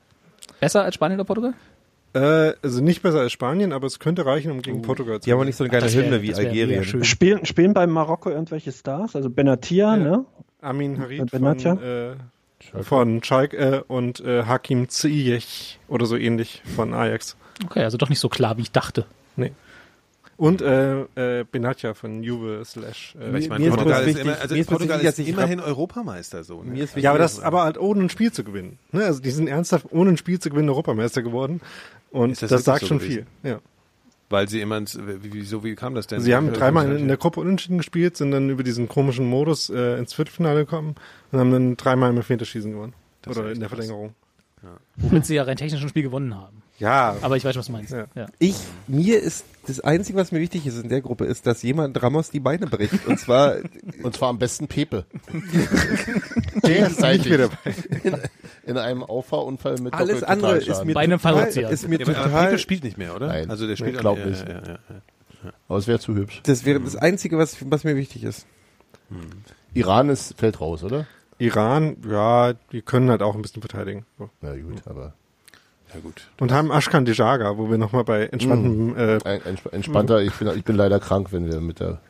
Besser 0.61 0.85
als 0.85 0.95
Spanien 0.95 1.19
oder 1.19 1.27
Portugal? 1.27 1.55
Äh, 2.13 2.55
also 2.63 2.83
nicht 2.83 3.03
besser 3.03 3.21
als 3.21 3.33
Spanien, 3.33 3.73
aber 3.73 3.87
es 3.87 3.99
könnte 3.99 4.27
reichen, 4.27 4.51
um 4.51 4.63
gegen 4.63 4.83
Portugal 4.83 5.21
zu 5.21 5.27
Die 5.27 5.33
haben 5.33 5.39
aber 5.39 5.45
nicht 5.47 5.57
so 5.57 5.65
eine 5.65 5.71
geile 5.71 5.93
wär- 5.93 6.03
Hymne 6.05 6.23
wie 6.23 6.35
Algerien. 6.35 7.05
Spielen, 7.05 7.47
spielen 7.47 7.73
bei 7.73 7.87
Marokko 7.87 8.31
irgendwelche 8.31 8.73
Stars? 8.73 9.15
Also 9.15 9.31
Benatia, 9.31 9.97
ne? 9.97 10.25
Amin 10.61 10.99
Harid 11.01 11.19
von, 11.19 11.29
Benatia? 11.29 11.75
äh, 11.75 12.83
von 12.83 13.23
Schalke 13.23 13.57
äh, 13.57 13.83
und 13.87 14.21
äh, 14.21 14.43
Hakim 14.45 14.89
Ziyech 14.89 15.79
oder 15.89 16.07
so 16.07 16.17
ähnlich 16.17 16.63
von 16.77 16.93
Ajax. 16.95 17.37
Okay, 17.65 17.85
also 17.85 17.97
doch 17.97 18.09
nicht 18.09 18.21
so 18.21 18.29
klar, 18.29 18.57
wie 18.57 18.63
ich 18.63 18.73
dachte. 18.73 19.07
Nee. 19.37 19.53
Und 20.41 20.63
äh, 20.63 21.41
äh, 21.41 21.45
Benatia 21.45 21.93
von 21.93 22.23
Juve 22.23 22.65
slash. 22.65 23.15
Äh, 23.21 23.39
ich 23.41 23.51
meine, 23.51 23.69
Portugal 23.69 24.09
ist 24.09 24.19
immer, 24.19 24.41
also 24.41 24.55
mir 24.55 24.61
ist 24.63 24.69
bloß 24.69 24.79
Portugal 24.79 25.03
wichtig, 25.03 25.29
ist 25.29 25.35
immerhin 25.35 25.61
Europameister 25.61 26.45
so. 26.45 26.63
Ne? 26.63 26.71
Mir 26.71 26.85
ist 26.85 26.91
wichtig, 26.93 27.05
ja, 27.05 27.11
aber 27.11 27.19
das 27.19 27.41
aber 27.41 27.63
halt 27.63 27.77
ohne 27.77 28.05
ein 28.05 28.09
Spiel 28.09 28.33
zu 28.33 28.43
gewinnen. 28.43 28.79
Ne? 28.91 29.05
Also 29.05 29.21
die 29.21 29.33
sind 29.33 29.49
ernsthaft 29.49 29.89
ohne 29.91 30.13
ein 30.13 30.17
Spiel 30.17 30.39
zu 30.39 30.49
gewinnen 30.49 30.71
Europameister 30.71 31.21
geworden. 31.21 31.61
Und 32.11 32.31
Ist 32.31 32.41
das 32.41 32.49
das, 32.49 32.65
sagt 32.65 32.81
so 32.81 32.87
schon 32.87 33.01
gewesen? 33.01 33.27
viel. 33.43 33.51
Ja. 33.51 33.59
Weil 34.31 34.49
sie 34.49 34.63
immer, 34.63 34.79
ins, 34.79 34.99
wie, 34.99 35.31
wieso, 35.35 35.63
wie 35.63 35.75
kam 35.75 35.95
das 35.95 36.07
denn? 36.07 36.23
Sie 36.23 36.35
haben 36.35 36.51
dreimal 36.55 36.91
äh, 36.91 36.99
in 36.99 37.09
der 37.09 37.19
Gruppe 37.19 37.41
unentschieden 37.41 37.77
gespielt, 37.77 38.17
sind 38.17 38.31
dann 38.31 38.49
über 38.49 38.63
diesen 38.63 38.89
komischen 38.89 39.27
Modus 39.27 39.69
äh, 39.69 39.99
ins 39.99 40.15
Viertelfinale 40.15 40.61
gekommen 40.61 40.95
und 41.33 41.39
haben 41.39 41.51
dann 41.51 41.77
dreimal 41.77 42.09
im 42.09 42.17
Elfmeterschießen 42.17 42.73
gewonnen. 42.73 42.95
Das 43.21 43.37
Oder 43.37 43.53
in 43.53 43.61
der. 43.61 43.69
Verlängerung. 43.69 44.15
Womit 44.97 45.27
sie 45.27 45.35
ja 45.35 45.43
rein 45.43 45.59
technisch 45.59 45.83
ein 45.83 45.89
Spiel 45.91 46.03
gewonnen 46.03 46.35
haben. 46.35 46.63
Ja, 46.81 47.15
Aber 47.21 47.37
ich 47.37 47.45
weiß, 47.45 47.57
was 47.57 47.67
du 47.67 47.73
meinst. 47.73 47.93
Ja. 47.93 48.07
Ja. 48.15 48.27
Ich, 48.39 48.57
mir 48.89 49.21
ist, 49.21 49.45
das 49.67 49.81
Einzige, 49.81 50.19
was 50.19 50.33
mir 50.33 50.41
wichtig 50.41 50.67
ist 50.67 50.83
in 50.83 50.89
der 50.89 51.01
Gruppe, 51.01 51.27
ist, 51.27 51.47
dass 51.47 51.63
jemand 51.63 52.03
Ramos 52.03 52.31
die 52.31 52.41
Beine 52.41 52.67
bricht. 52.67 53.07
Und 53.07 53.19
zwar, 53.19 53.57
Und 54.03 54.17
zwar 54.17 54.31
am 54.31 54.39
besten 54.39 54.69
Pepe. 54.69 55.05
der 56.65 56.89
ist 56.89 57.01
nicht 57.01 57.29
mehr 57.29 57.39
dabei. 57.39 57.75
In, 58.03 58.17
in 58.67 58.79
einem 58.79 59.03
Auffahrunfall 59.03 59.77
mit 59.81 59.93
alles 59.93 60.23
andere 60.23 60.59
ist 60.59 60.85
mir 60.85 60.95
Bei 60.95 61.01
einem 61.01 61.21
total, 61.21 61.47
ist 61.49 61.89
mir 61.89 62.01
Ja, 62.01 62.07
aber 62.07 62.15
total, 62.15 62.47
Pepe 62.47 62.59
spielt 62.59 62.85
nicht 62.85 62.99
mehr, 62.99 63.15
oder? 63.15 63.29
Nein, 63.29 63.51
also 63.51 63.67
der 63.67 63.77
spielt 63.77 63.95
ich 63.95 64.01
glaub 64.01 64.19
ja, 64.19 64.27
nicht. 64.27 64.49
Ja, 64.49 64.55
ja, 64.55 64.79
ja. 64.89 65.53
Aber 65.69 65.79
es 65.79 65.87
wäre 65.87 65.99
zu 65.99 66.15
hübsch. 66.15 66.41
das 66.45 66.65
wäre 66.65 66.81
das 66.81 66.97
Einzige, 66.97 67.39
was, 67.39 67.57
was 67.71 67.85
mir 67.85 67.97
wichtig 67.97 68.25
ist. 68.25 68.47
Iran 69.75 70.09
ist, 70.09 70.39
fällt 70.39 70.61
raus, 70.61 70.85
oder? 70.85 71.07
Iran, 71.39 71.97
ja, 72.09 72.53
die 72.73 72.83
können 72.83 73.11
halt 73.11 73.23
auch 73.23 73.35
ein 73.35 73.43
bisschen 73.43 73.63
verteidigen. 73.63 74.05
So. 74.19 74.29
Na 74.43 74.55
gut, 74.57 74.87
aber 74.87 75.15
ja 75.95 76.01
gut. 76.01 76.29
Und 76.41 76.53
haben 76.53 76.71
Ashkan 76.71 77.05
Dejaga, 77.05 77.57
wo 77.59 77.71
wir 77.71 77.79
nochmal 77.79 78.05
bei 78.05 78.27
entspanntem 78.27 78.97
äh, 78.97 79.19
ein, 79.25 79.41
entsp- 79.43 79.73
entspannter, 79.73 80.23
ich 80.23 80.33
bin, 80.35 80.49
ich 80.57 80.65
bin 80.65 80.77
leider 80.77 81.01
krank, 81.01 81.29
wenn 81.33 81.47
wir 81.51 81.61
mit 81.61 81.81
der, 81.81 82.01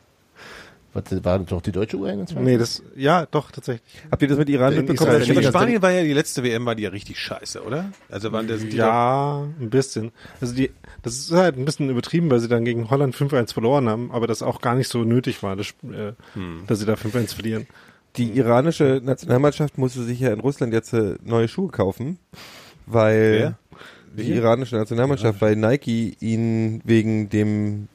was, 0.93 1.03
war 1.23 1.39
das 1.39 1.47
doch 1.47 1.61
die 1.61 1.71
deutsche 1.71 1.95
U21? 1.97 2.37
Nee, 2.39 2.57
das, 2.57 2.83
ja, 2.97 3.25
doch, 3.25 3.49
tatsächlich. 3.51 3.81
Habt 4.11 4.21
ihr 4.21 4.27
das 4.27 4.37
mit 4.37 4.49
Iran 4.49 4.73
In 4.73 4.79
mitbekommen? 4.79 5.21
Israel 5.21 5.35
das 5.41 5.45
Spanien 5.47 5.81
war 5.81 5.91
ja 5.91 6.03
die 6.03 6.11
letzte 6.13 6.43
WM, 6.43 6.65
war 6.65 6.75
die 6.75 6.83
ja 6.83 6.89
richtig 6.89 7.17
scheiße, 7.17 7.63
oder? 7.63 7.91
Also 8.09 8.31
waren 8.33 8.47
das 8.47 8.59
die 8.61 8.75
Ja, 8.75 9.43
ein 9.59 9.69
bisschen. 9.69 10.11
Also 10.41 10.53
die, 10.53 10.69
das 11.01 11.15
ist 11.17 11.31
halt 11.31 11.57
ein 11.57 11.63
bisschen 11.63 11.89
übertrieben, 11.89 12.29
weil 12.29 12.41
sie 12.41 12.49
dann 12.49 12.65
gegen 12.65 12.89
Holland 12.89 13.15
5-1 13.15 13.53
verloren 13.53 13.87
haben, 13.87 14.11
aber 14.11 14.27
das 14.27 14.43
auch 14.43 14.59
gar 14.59 14.75
nicht 14.75 14.89
so 14.89 15.03
nötig 15.05 15.41
war, 15.43 15.55
das, 15.55 15.67
äh, 15.91 16.11
dass 16.67 16.79
sie 16.79 16.85
da 16.85 16.95
5-1 16.95 17.35
verlieren. 17.35 17.67
Die 18.17 18.29
iranische 18.37 18.99
Nationalmannschaft 19.01 19.77
musste 19.77 20.03
sich 20.03 20.19
ja 20.19 20.33
in 20.33 20.41
Russland 20.41 20.73
jetzt 20.73 20.91
äh, 20.91 21.15
neue 21.23 21.47
Schuhe 21.47 21.69
kaufen, 21.71 22.19
weil 22.85 23.55
Die 24.17 24.33
iranische 24.33 24.75
Nationalmannschaft, 24.75 25.39
weil 25.41 25.55
Nike 25.55 26.15
ihn 26.19 26.81
wegen 26.83 27.29
dem 27.29 27.87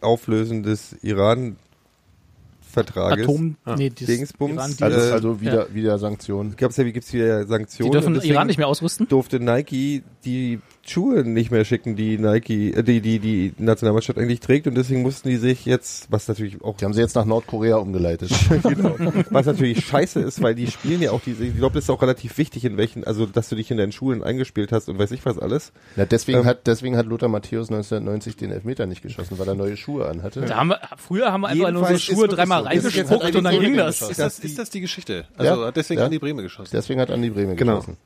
Auflösen 0.00 0.62
des 0.62 0.92
Iran-Vertrages 1.02 3.24
Atom, 3.24 3.56
nee, 3.76 3.90
das 3.90 4.06
Dingsbums, 4.06 4.54
Iran, 4.54 4.74
die, 4.78 4.82
Also, 4.84 4.98
Äh, 4.98 5.12
also 5.12 5.40
wieder, 5.40 5.74
wieder 5.74 5.98
Sanktionen. 5.98 6.54
gab's 6.56 6.76
ja, 6.76 6.84
wie 6.84 6.92
gibt's 6.92 7.12
wieder 7.12 7.42
die 7.44 7.48
Sanktionen? 7.48 7.92
dürfen 7.92 8.08
und 8.08 8.14
deswegen 8.14 8.34
Iran 8.34 8.46
nicht 8.46 8.58
mehr 8.58 8.68
ausrüsten. 8.68 9.08
durfte 9.08 9.40
Nike 9.40 10.02
die 10.24 10.60
Schuhe 10.88 11.24
nicht 11.24 11.50
mehr 11.50 11.64
schicken, 11.64 11.96
die 11.96 12.18
Nike, 12.18 12.72
äh, 12.74 12.82
die, 12.82 13.00
die, 13.00 13.18
die 13.18 13.52
Nationalmannschaft 13.58 14.18
eigentlich 14.18 14.40
trägt 14.40 14.66
und 14.66 14.74
deswegen 14.74 15.02
mussten 15.02 15.28
die 15.28 15.36
sich 15.36 15.64
jetzt, 15.66 16.10
was 16.10 16.28
natürlich 16.28 16.62
auch 16.62 16.76
Die 16.76 16.84
haben 16.84 16.92
sie 16.94 17.00
jetzt 17.00 17.14
nach 17.16 17.24
Nordkorea 17.24 17.76
umgeleitet. 17.76 18.30
genau. 18.62 18.96
Was 19.30 19.46
natürlich 19.46 19.84
scheiße 19.84 20.20
ist, 20.20 20.42
weil 20.42 20.54
die 20.54 20.66
spielen 20.68 21.00
ja 21.02 21.10
auch 21.10 21.20
diese, 21.24 21.44
ich 21.44 21.56
glaube, 21.56 21.74
das 21.74 21.84
ist 21.84 21.90
auch 21.90 22.02
relativ 22.02 22.36
wichtig, 22.38 22.64
in 22.64 22.76
welchen, 22.76 23.04
also 23.04 23.26
dass 23.26 23.48
du 23.48 23.56
dich 23.56 23.70
in 23.70 23.76
deinen 23.78 23.92
Schulen 23.92 24.22
eingespielt 24.22 24.72
hast 24.72 24.88
und 24.88 24.98
weiß 24.98 25.10
ich 25.12 25.24
was 25.26 25.38
alles. 25.38 25.72
Ja, 25.96 26.06
deswegen 26.06 26.38
Ähm. 26.40 26.44
hat 26.46 26.66
deswegen 26.66 26.96
hat 26.96 27.06
Lothar 27.06 27.28
Matthäus 27.28 27.68
1990 27.70 28.36
den 28.36 28.50
Elfmeter 28.52 28.86
nicht 28.86 29.02
geschossen, 29.02 29.38
weil 29.38 29.48
er 29.48 29.54
neue 29.54 29.76
Schuhe 29.76 30.06
anhatte. 30.08 30.40
Da 30.42 30.56
haben 30.56 30.68
wir, 30.68 30.80
früher 30.96 31.32
haben 31.32 31.42
wir 31.42 31.48
einfach 31.48 31.70
nur 31.72 31.82
so 31.82 31.88
Jedenfalls 31.88 32.02
Schuhe 32.02 32.28
dreimal 32.28 32.62
so. 32.62 32.68
Reingespuckt 32.68 33.34
und 33.36 33.44
dann 33.44 33.60
ging 33.60 33.76
das. 33.76 34.02
Ist 34.02 34.18
das, 34.18 34.38
ist 34.38 34.58
das 34.58 34.70
die 34.70 34.80
Geschichte? 34.80 35.24
Also 35.36 35.60
Ja. 35.62 35.66
hat 35.68 35.76
deswegen 35.76 36.00
Ja. 36.00 36.06
an 36.06 36.10
die 36.12 36.18
Bremen 36.18 36.42
geschossen. 36.42 36.70
Deswegen 36.72 37.00
hat 37.00 37.10
Andi 37.10 37.30
Bremen 37.30 37.56
Genau. 37.56 37.76
geschossen. 37.76 37.96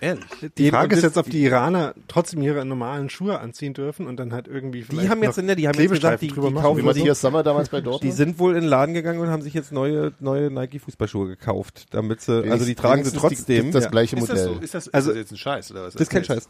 Ehrlich. 0.00 0.24
Die 0.58 0.70
Frage 0.70 0.96
ist 0.96 1.02
jetzt, 1.02 1.16
ob 1.16 1.30
die 1.30 1.42
Iraner 1.44 1.94
trotzdem 2.14 2.40
ihre 2.42 2.64
normalen 2.64 3.10
Schuhe 3.10 3.40
anziehen 3.40 3.74
dürfen 3.74 4.06
und 4.06 4.16
dann 4.18 4.32
halt 4.32 4.46
irgendwie 4.48 4.82
Die 4.82 5.08
haben 5.08 5.22
jetzt, 5.22 5.36
noch 5.36 5.44
ne, 5.44 5.56
die 5.56 5.66
haben 5.68 5.78
jetzt 5.78 5.90
gesagt, 5.90 6.22
die, 6.22 6.28
die 6.28 6.34
machen. 6.40 6.54
kaufen 6.54 6.76
Wie 6.78 6.80
sich, 6.82 6.86
Matthias 6.98 7.20
Sommer 7.20 7.42
damals 7.42 7.68
bei 7.68 7.78
die 7.80 7.84
Dortmund. 7.84 8.14
sind 8.14 8.38
wohl 8.38 8.54
in 8.54 8.62
den 8.62 8.68
Laden 8.70 8.94
gegangen 8.94 9.18
und 9.20 9.28
haben 9.28 9.42
sich 9.42 9.52
jetzt 9.54 9.72
neue, 9.72 10.12
neue 10.20 10.50
Nike 10.50 10.78
Fußballschuhe 10.78 11.26
gekauft, 11.26 11.86
damit 11.90 12.20
sie, 12.20 12.48
also 12.50 12.64
die 12.64 12.74
tragen 12.74 13.04
sie 13.04 13.16
trotzdem. 13.16 13.66
Die, 13.66 13.70
das 13.72 13.90
gleiche 13.90 14.16
Ist 14.16 14.28
das 14.30 14.38
Modell. 14.40 14.54
so? 14.54 14.60
Ist 14.60 14.74
das, 14.74 14.88
Also- 14.94 15.10
ist 15.10 15.14
das 15.16 15.20
jetzt 15.22 15.32
ein 15.32 15.36
Scheiß 15.38 15.70
oder 15.72 15.82
was? 15.84 15.92
Das 15.94 16.02
ist 16.02 16.10
kein 16.10 16.24
Scheiß. 16.24 16.48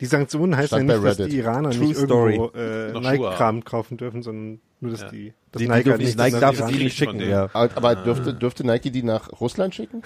Die 0.00 0.06
Sanktionen 0.06 0.54
heißen 0.56 0.66
Stand 0.86 0.90
ja 0.90 0.98
nicht, 0.98 1.20
dass 1.20 1.28
die 1.28 1.38
Iraner 1.38 1.70
True 1.70 1.86
nicht 1.86 1.96
Story. 1.98 2.34
irgendwo 2.34 2.58
äh, 2.58 2.92
Nike-Kram 3.00 3.64
kaufen 3.64 3.96
dürfen, 3.96 4.22
sondern 4.22 4.60
nur, 4.80 4.90
dass 4.90 5.00
Ja. 5.02 5.08
die, 5.08 5.32
dass 5.52 5.60
Die, 5.60 5.64
die 5.66 5.70
Nike 5.70 5.84
dürfen 5.84 5.90
halt 5.92 6.00
nicht, 6.02 6.18
Nike 6.18 6.40
darf 6.40 6.56
sie 6.56 6.64
nicht 6.84 6.96
schicken, 6.98 7.20
ja. 7.20 7.48
Aber 7.54 7.70
aber 7.76 7.94
dürfte, 7.96 8.34
dürfte 8.34 8.66
Nike 8.66 8.90
die 8.90 9.02
nach 9.02 9.30
Russland 9.40 9.74
schicken? 9.74 10.02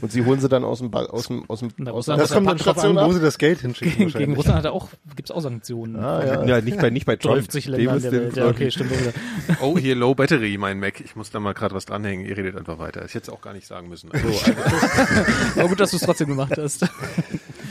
Und 0.00 0.12
sie 0.12 0.24
holen 0.24 0.40
sie 0.40 0.48
dann 0.48 0.64
aus 0.64 0.78
dem, 0.78 0.90
Ba- 0.90 1.06
aus 1.06 1.28
dem, 1.28 1.48
aus 1.48 1.60
dem, 1.60 1.68
Na, 1.76 1.90
aus 1.92 2.06
Das 2.06 2.32
kommt 2.32 2.48
dann 2.48 2.56
drauf 2.56 2.78
an, 2.78 2.96
wo 2.96 3.12
sie 3.12 3.20
das 3.20 3.38
Geld 3.38 3.60
hinschicken. 3.60 4.08
Gegen. 4.12 4.34
Russland 4.34 4.58
hat 4.58 4.64
er 4.64 4.72
auch, 4.72 4.88
gibt's 5.14 5.30
auch 5.30 5.40
Sanktionen. 5.40 5.96
Ah, 5.96 6.24
ja. 6.24 6.44
Ja, 6.44 6.60
nicht 6.60 6.78
bei, 6.78 6.90
nicht 6.90 7.06
bei 7.06 7.16
Trump. 7.16 7.36
50 7.36 7.64
Dem 7.66 7.72
Ländern 7.74 7.96
ist 7.96 8.02
der 8.04 8.12
Welt. 8.12 8.36
Ja, 8.36 8.46
okay, 8.48 8.70
stimmt. 8.70 8.90
wieder. 8.90 9.12
Oh, 9.60 9.78
hier 9.78 9.94
Low 9.94 10.14
Battery, 10.14 10.56
mein 10.58 10.80
Mac. 10.80 11.00
Ich 11.00 11.16
muss 11.16 11.30
da 11.30 11.40
mal 11.40 11.54
gerade 11.54 11.74
was 11.74 11.86
dranhängen. 11.86 12.26
Ihr 12.26 12.36
redet 12.36 12.56
einfach 12.56 12.78
weiter. 12.78 13.04
Ich 13.04 13.14
hätte 13.14 13.30
es 13.30 13.36
auch 13.36 13.40
gar 13.40 13.52
nicht 13.54 13.66
sagen 13.66 13.88
müssen. 13.88 14.10
Also, 14.12 14.28
Aber 15.56 15.68
gut, 15.68 15.80
dass 15.80 15.90
du 15.90 15.96
es 15.96 16.02
trotzdem 16.02 16.28
gemacht 16.28 16.52
hast. 16.56 16.86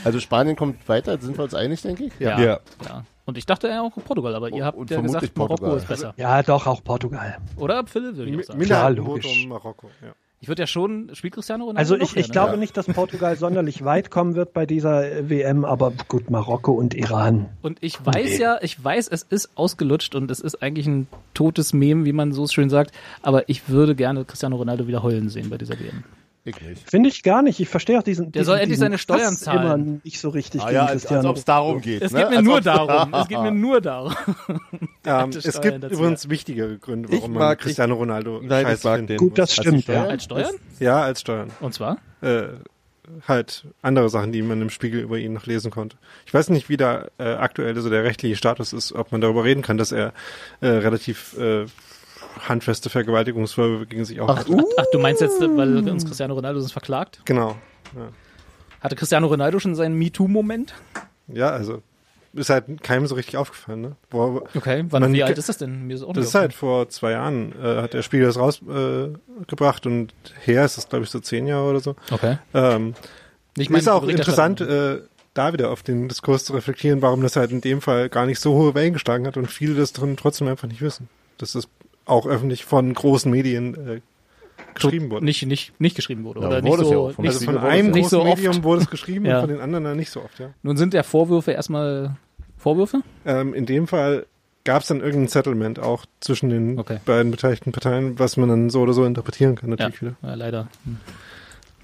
Also 0.04 0.20
Spanien 0.20 0.54
kommt 0.54 0.88
weiter, 0.88 1.18
sind 1.20 1.36
wir 1.36 1.42
uns 1.42 1.54
einig, 1.54 1.82
denke 1.82 2.04
ich? 2.04 2.12
Ja. 2.20 2.38
Ja. 2.38 2.60
ja. 2.84 3.04
Und 3.24 3.36
ich 3.38 3.44
dachte 3.44 3.66
ja 3.66 3.82
auch 3.82 3.90
Portugal, 4.04 4.36
aber 4.36 4.50
ihr 4.50 4.64
habt 4.64 4.78
und 4.78 4.88
ja 4.88 4.98
vermutlich 4.98 5.20
gesagt, 5.22 5.36
Marokko 5.36 5.56
Portugal. 5.56 5.78
ist 5.78 5.88
besser. 5.88 6.14
Ja, 6.16 6.44
doch, 6.44 6.68
auch 6.68 6.84
Portugal. 6.84 7.38
Oder, 7.56 7.84
Philipp? 7.88 8.16
Würde 8.16 8.30
ich 8.30 8.38
auch 8.38 8.42
sagen. 8.44 8.58
Minderheitenquote 8.60 9.26
logisch. 9.26 9.46
Marokko. 9.48 9.90
Ja. 10.02 10.12
Ich 10.40 10.48
würde 10.48 10.62
ja 10.62 10.66
schon, 10.66 11.10
spielt 11.14 11.34
Cristiano 11.34 11.64
Ronaldo 11.64 11.78
Also 11.78 11.96
ich, 11.96 12.16
ich 12.16 12.30
glaube 12.30 12.52
Ja. 12.52 12.56
nicht, 12.58 12.76
dass 12.76 12.86
Portugal 12.86 13.36
sonderlich 13.36 13.84
weit 13.84 14.10
kommen 14.10 14.34
wird 14.34 14.52
bei 14.52 14.66
dieser 14.66 15.10
äh, 15.10 15.30
WM, 15.30 15.64
aber 15.64 15.92
gut, 16.08 16.28
Marokko 16.30 16.72
und 16.72 16.92
Iran. 16.94 17.48
Und 17.62 17.78
ich 17.80 18.04
weiß 18.04 18.36
ja, 18.38 18.58
ich 18.60 18.82
weiß, 18.82 19.08
es 19.08 19.22
ist 19.22 19.56
ausgelutscht 19.56 20.14
und 20.14 20.30
es 20.30 20.40
ist 20.40 20.62
eigentlich 20.62 20.86
ein 20.86 21.08
totes 21.32 21.72
Mem, 21.72 22.04
wie 22.04 22.12
man 22.12 22.32
so 22.32 22.46
schön 22.46 22.68
sagt, 22.68 22.92
aber 23.22 23.48
ich 23.48 23.68
würde 23.70 23.94
gerne 23.94 24.24
Cristiano 24.26 24.56
Ronaldo 24.56 24.86
wieder 24.86 25.02
heulen 25.02 25.30
sehen 25.30 25.48
bei 25.48 25.56
dieser 25.56 25.80
WM. 25.80 26.04
Ich 26.46 26.60
nicht. 26.60 26.88
Finde 26.88 27.08
ich 27.08 27.22
gar 27.24 27.42
nicht. 27.42 27.58
Ich 27.58 27.68
verstehe 27.68 27.98
auch 27.98 28.04
diesen. 28.04 28.30
Der 28.30 28.40
diesen, 28.42 28.44
soll 28.46 28.58
endlich 28.58 28.78
seine 28.78 28.98
Steuern 28.98 29.32
Hass 29.34 29.40
zahlen. 29.40 29.62
immer 29.62 29.98
nicht 30.04 30.20
so 30.20 30.28
richtig 30.28 30.62
Ah 30.62 30.70
ja, 30.70 30.86
als, 30.86 31.04
als 31.06 31.24
ob 31.24 31.36
es 31.36 31.44
darum 31.44 31.80
geht. 31.80 32.00
Es 32.02 32.12
ne? 32.12 32.20
geht 32.20 32.30
mir 32.30 32.36
Als 32.36 32.44
nur 32.44 32.60
darum. 32.60 33.12
Es 33.20 33.28
geht 33.28 33.40
mir 33.40 33.50
nur 33.50 33.80
darum. 33.80 34.14
Alte 35.04 35.38
es 35.38 35.60
gibt 35.60 35.82
dazu. 35.82 35.94
übrigens 35.94 36.28
wichtigere 36.28 36.78
Gründe, 36.78 37.08
Ich 37.10 37.18
warum 37.20 37.32
man 37.32 37.40
mag- 37.42 37.58
Cristiano 37.58 37.94
Ronaldo 37.96 38.40
Nein, 38.42 38.62
ich 38.62 38.68
scheiße 38.70 38.88
mag 38.88 39.06
den. 39.08 39.16
Gut, 39.18 39.38
das 39.38 39.54
stimmt. 39.54 39.82
Steuern? 39.82 40.04
Ja. 40.04 40.08
Als 40.10 40.24
Steuern? 40.24 40.54
Ja, 40.78 41.02
als 41.02 41.20
Steuern. 41.20 41.50
Und 41.60 41.74
zwar? 41.74 41.98
Äh, 42.22 42.44
halt 43.26 43.64
andere 43.82 44.08
Sachen, 44.08 44.32
die 44.32 44.42
man 44.42 44.62
im 44.62 44.70
Spiegel 44.70 45.00
über 45.00 45.18
ihn 45.18 45.32
noch 45.32 45.46
lesen 45.46 45.70
konnte. 45.70 45.96
Ich 46.26 46.34
weiß 46.34 46.48
nicht, 46.50 46.68
wie 46.68 46.76
da 46.76 47.06
äh, 47.18 47.24
aktuell 47.34 47.74
so 47.80 47.90
der 47.90 48.04
rechtliche 48.04 48.36
Status 48.36 48.72
ist, 48.72 48.92
ob 48.92 49.12
man 49.12 49.20
darüber 49.20 49.44
reden 49.44 49.62
kann, 49.62 49.78
dass 49.78 49.92
er 49.92 50.12
äh, 50.60 50.68
relativ 50.68 51.36
äh, 51.38 51.66
handfeste 52.40 52.90
Vergewaltigungsvorwürfe 52.90 53.86
gegen 53.86 54.04
sich 54.04 54.20
auch 54.20 54.28
Ach, 54.28 54.38
hat. 54.38 54.46
ach, 54.78 54.84
du 54.92 54.98
meinst 54.98 55.20
jetzt, 55.20 55.40
weil 55.40 55.76
uns 55.88 56.04
Cristiano 56.04 56.34
Ronaldo 56.34 56.60
sonst 56.60 56.72
verklagt? 56.72 57.20
Genau. 57.24 57.56
Ja. 57.94 58.08
Hatte 58.80 58.96
Cristiano 58.96 59.26
Ronaldo 59.26 59.58
schon 59.58 59.74
seinen 59.74 59.96
MeToo-Moment? 59.98 60.74
ja, 61.28 61.50
also 61.50 61.82
ist 62.34 62.50
halt 62.50 62.82
keinem 62.82 63.06
so 63.06 63.14
richtig 63.14 63.36
aufgefallen. 63.38 63.80
Ne? 63.80 63.96
Wo, 64.10 64.46
Okay, 64.54 64.84
wann, 64.90 65.00
Man 65.02 65.12
wie 65.14 65.22
alt 65.24 65.38
ist 65.38 65.48
das 65.48 65.58
denn? 65.58 65.86
Mir 65.86 65.94
ist 65.94 66.02
auch 66.02 66.08
nicht 66.08 66.18
Das 66.18 66.26
ist 66.26 66.34
halt 66.34 66.52
vor 66.52 66.88
zwei 66.90 67.12
Jahren, 67.12 67.52
äh, 67.60 67.80
hat 67.82 67.94
der 67.94 68.02
Spiegel 68.02 68.26
das 68.26 68.38
rausgebracht 68.38 69.86
äh, 69.86 69.88
und 69.88 70.12
her 70.44 70.64
ist 70.64 70.76
das, 70.76 70.88
glaube 70.88 71.04
ich, 71.04 71.10
so 71.10 71.18
zehn 71.20 71.46
Jahre 71.46 71.70
oder 71.70 71.80
so. 71.80 71.96
Okay. 72.10 72.36
Ähm, 72.52 72.94
Ich 73.56 73.70
ist 73.70 73.88
auch 73.88 74.06
interessant, 74.06 74.60
äh, 74.60 75.00
da 75.32 75.52
wieder 75.52 75.70
auf 75.70 75.82
den 75.82 76.08
Diskurs 76.08 76.44
zu 76.44 76.52
reflektieren, 76.52 77.02
warum 77.02 77.22
das 77.22 77.36
halt 77.36 77.50
in 77.52 77.60
dem 77.60 77.80
Fall 77.80 78.08
gar 78.08 78.26
nicht 78.26 78.40
so 78.40 78.54
hohe 78.54 78.74
Wellen 78.74 78.92
geschlagen 78.92 79.26
hat 79.26 79.36
und 79.36 79.50
viele 79.50 79.74
das 79.74 79.92
drin 79.92 80.16
trotzdem 80.16 80.48
einfach 80.48 80.68
nicht 80.68 80.82
wissen. 80.82 81.08
Dass 81.38 81.52
das 81.52 81.68
auch 82.06 82.26
öffentlich 82.26 82.64
von 82.64 82.92
großen 82.94 83.30
Medien 83.30 83.74
äh, 83.88 84.00
geschrieben 84.74 85.10
wurde. 85.10 85.24
Nicht, 85.24 85.44
nicht, 85.46 85.78
nicht 85.80 85.96
geschrieben 85.96 86.24
wurde. 86.24 86.40
Ja, 86.40 86.46
oder 86.48 86.62
nicht 86.62 86.70
wurde 86.72 86.82
es 86.82 86.88
so, 86.88 87.08
ja. 87.08 87.14
Vom 87.14 87.22
nicht, 87.24 87.34
also 87.34 87.44
von 87.44 87.54
wurde 87.56 87.66
einem 87.68 87.90
nicht 87.90 88.02
großen 88.02 88.18
so. 88.18 88.24
Medium 88.24 88.64
wurde 88.64 88.82
es 88.82 88.90
geschrieben 88.90 89.24
Ja. 89.26 89.36
und 89.36 89.40
von 89.42 89.50
den 89.50 89.60
anderen 89.60 89.84
dann 89.84 89.96
nicht 89.96 90.10
so 90.10 90.22
oft, 90.22 90.38
ja. 90.38 90.50
Nun 90.62 90.76
sind 90.76 90.94
ja 90.94 91.02
Vorwürfe 91.02 91.52
erstmal 91.52 92.16
Vorwürfe? 92.56 93.02
Ähm, 93.24 93.54
in 93.54 93.66
dem 93.66 93.86
Fall 93.86 94.26
gab 94.64 94.82
es 94.82 94.88
dann 94.88 95.00
irgendein 95.00 95.28
Settlement 95.28 95.78
auch 95.78 96.06
zwischen 96.20 96.50
den 96.50 96.78
Okay. 96.78 96.98
beiden 97.04 97.30
beteiligten 97.30 97.70
Parteien, 97.72 98.18
was 98.18 98.36
man 98.36 98.48
dann 98.48 98.70
so 98.70 98.80
oder 98.80 98.92
so 98.92 99.04
interpretieren 99.04 99.54
kann 99.56 99.70
Ja, 99.70 99.76
natürlich 99.76 100.00
wieder. 100.02 100.16
ja 100.22 100.34
leider. 100.34 100.68
Hm. 100.84 100.96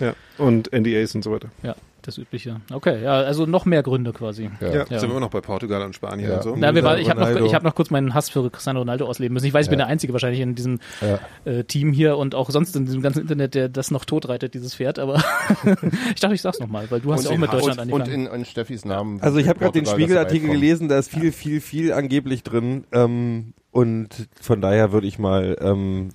Ja. 0.01 0.15
Und 0.39 0.73
NDAs 0.73 1.15
und 1.15 1.23
so 1.23 1.31
weiter. 1.33 1.49
Ja, 1.63 1.77
das 2.07 2.19
Übliche. 2.19 2.61
Okay, 2.73 3.03
ja, 3.03 3.13
also 3.15 3.47
noch 3.47 3.65
mehr 3.65 3.83
Gründe 3.83 4.13
quasi. 4.13 4.51
Ja. 4.61 4.69
Ja. 4.73 4.85
Sind 4.87 5.03
wir 5.03 5.11
immer 5.11 5.21
noch 5.21 5.31
bei 5.31 5.41
Portugal 5.41 5.83
und 5.83 5.95
Spanien 5.95 6.31
Ja. 6.31 6.37
und 6.37 6.43
so? 6.43 6.55
Na, 6.57 6.75
wir 6.75 6.83
war, 6.83 6.99
ich 6.99 7.09
habe 7.11 7.21
noch, 7.21 7.47
ich 7.47 7.55
hab 7.55 7.63
noch 7.63 7.75
kurz 7.75 7.91
meinen 7.91 8.15
Hass 8.15 8.29
für 8.31 8.51
Cristiano 8.51 8.81
Ronaldo 8.81 9.07
ausleben 9.07 9.35
müssen. 9.35 9.47
Ich 9.47 9.55
weiß, 9.55 9.67
ich 9.67 9.71
bin 9.71 9.79
Ja. 9.79 9.87
der 9.87 9.93
Einzige 9.93 10.13
wahrscheinlich 10.13 10.41
in 10.41 10.55
diesem 10.55 10.81
Ja. 11.01 11.19
äh, 11.51 11.65
Team 11.65 11.93
hier 11.93 12.17
und 12.17 12.35
auch 12.35 12.51
sonst 12.51 12.75
in 12.77 12.85
diesem 12.85 13.03
ganzen 13.03 13.21
Internet, 13.23 13.55
der 13.55 13.69
das 13.69 13.91
noch 13.91 14.05
totreitet, 14.05 14.55
dieses 14.55 14.75
Pferd. 14.75 14.99
Aber 14.99 15.17
ich 16.15 16.21
dachte, 16.21 16.35
ich 16.35 16.43
sag's 16.43 16.61
nochmal, 16.61 16.91
weil 16.91 17.01
du 17.01 17.13
hast 17.13 17.25
ja 17.25 17.31
auch 17.31 17.37
mit. 17.39 17.53
Deutschland 17.53 17.81
Und, 17.81 17.93
und 17.93 18.03
angefangen. 18.03 18.27
in, 18.27 18.33
in 18.41 18.45
Steffis 18.45 18.85
Namen. 18.85 19.21
Also 19.21 19.39
ich 19.39 19.49
habe 19.49 19.59
gerade 19.59 19.73
den 19.73 19.87
Spiegelartikel 19.87 20.51
gelesen, 20.51 20.89
da 20.89 20.99
ist 20.99 21.11
viel, 21.11 21.33
viel, 21.33 21.61
viel 21.61 21.93
angeblich 21.93 22.43
drin. 22.43 22.85
Ähm, 22.93 23.53
und 23.71 24.29
von 24.41 24.61
daher 24.61 24.93
würde 24.93 25.07
ich 25.07 25.19
mal 25.19 25.57
ähm, 25.61 26.11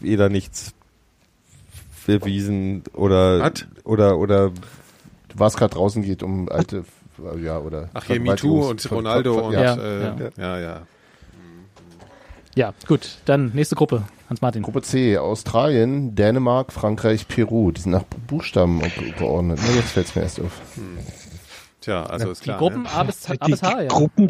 weder 0.00 0.28
nichts 0.28 0.74
bewiesen 2.06 2.82
oder 2.94 3.42
Hat? 3.42 3.68
oder 3.84 4.18
oder 4.18 4.50
Was 5.34 5.56
gerade 5.56 5.74
draußen 5.74 6.02
geht 6.02 6.22
um 6.22 6.48
alte, 6.48 6.84
ja, 7.42 7.58
oder. 7.58 7.88
Ach 7.94 8.04
hier, 8.04 8.20
MeToo 8.20 8.68
und 8.70 8.90
Ronaldo 8.90 9.46
und 9.46 9.52
ja. 9.52 9.62
Ja, 9.62 9.76
äh, 9.76 10.02
ja. 10.02 10.16
ja, 10.36 10.58
ja. 10.58 10.82
Ja, 12.56 12.74
gut, 12.88 13.18
dann 13.26 13.52
nächste 13.54 13.76
Gruppe. 13.76 14.02
Hans-Martin. 14.28 14.62
Gruppe 14.62 14.82
C, 14.82 15.18
Australien, 15.18 16.14
Dänemark, 16.14 16.72
Frankreich, 16.72 17.26
Peru. 17.28 17.70
Die 17.72 17.80
sind 17.80 17.92
nach 17.92 18.04
Buchstaben 18.28 18.80
ge- 18.80 19.12
geordnet. 19.18 19.58
Na, 19.64 19.72
jetzt 19.74 19.90
fällt's 19.90 20.14
mir 20.14 20.22
erst 20.22 20.40
auf. 20.40 20.60
Tja, 21.80 22.04
also 22.04 22.30
ist 22.30 22.40
Die 22.40 22.44
klar. 22.44 22.58
Gruppen 22.58 22.82
ne? 22.82 22.90
A 22.92 23.02
bis, 23.04 23.26
A 23.30 23.46
bis 23.46 23.62
H, 23.62 23.74
die, 23.78 23.82
ja. 23.84 23.88
Gruppen, 23.88 24.28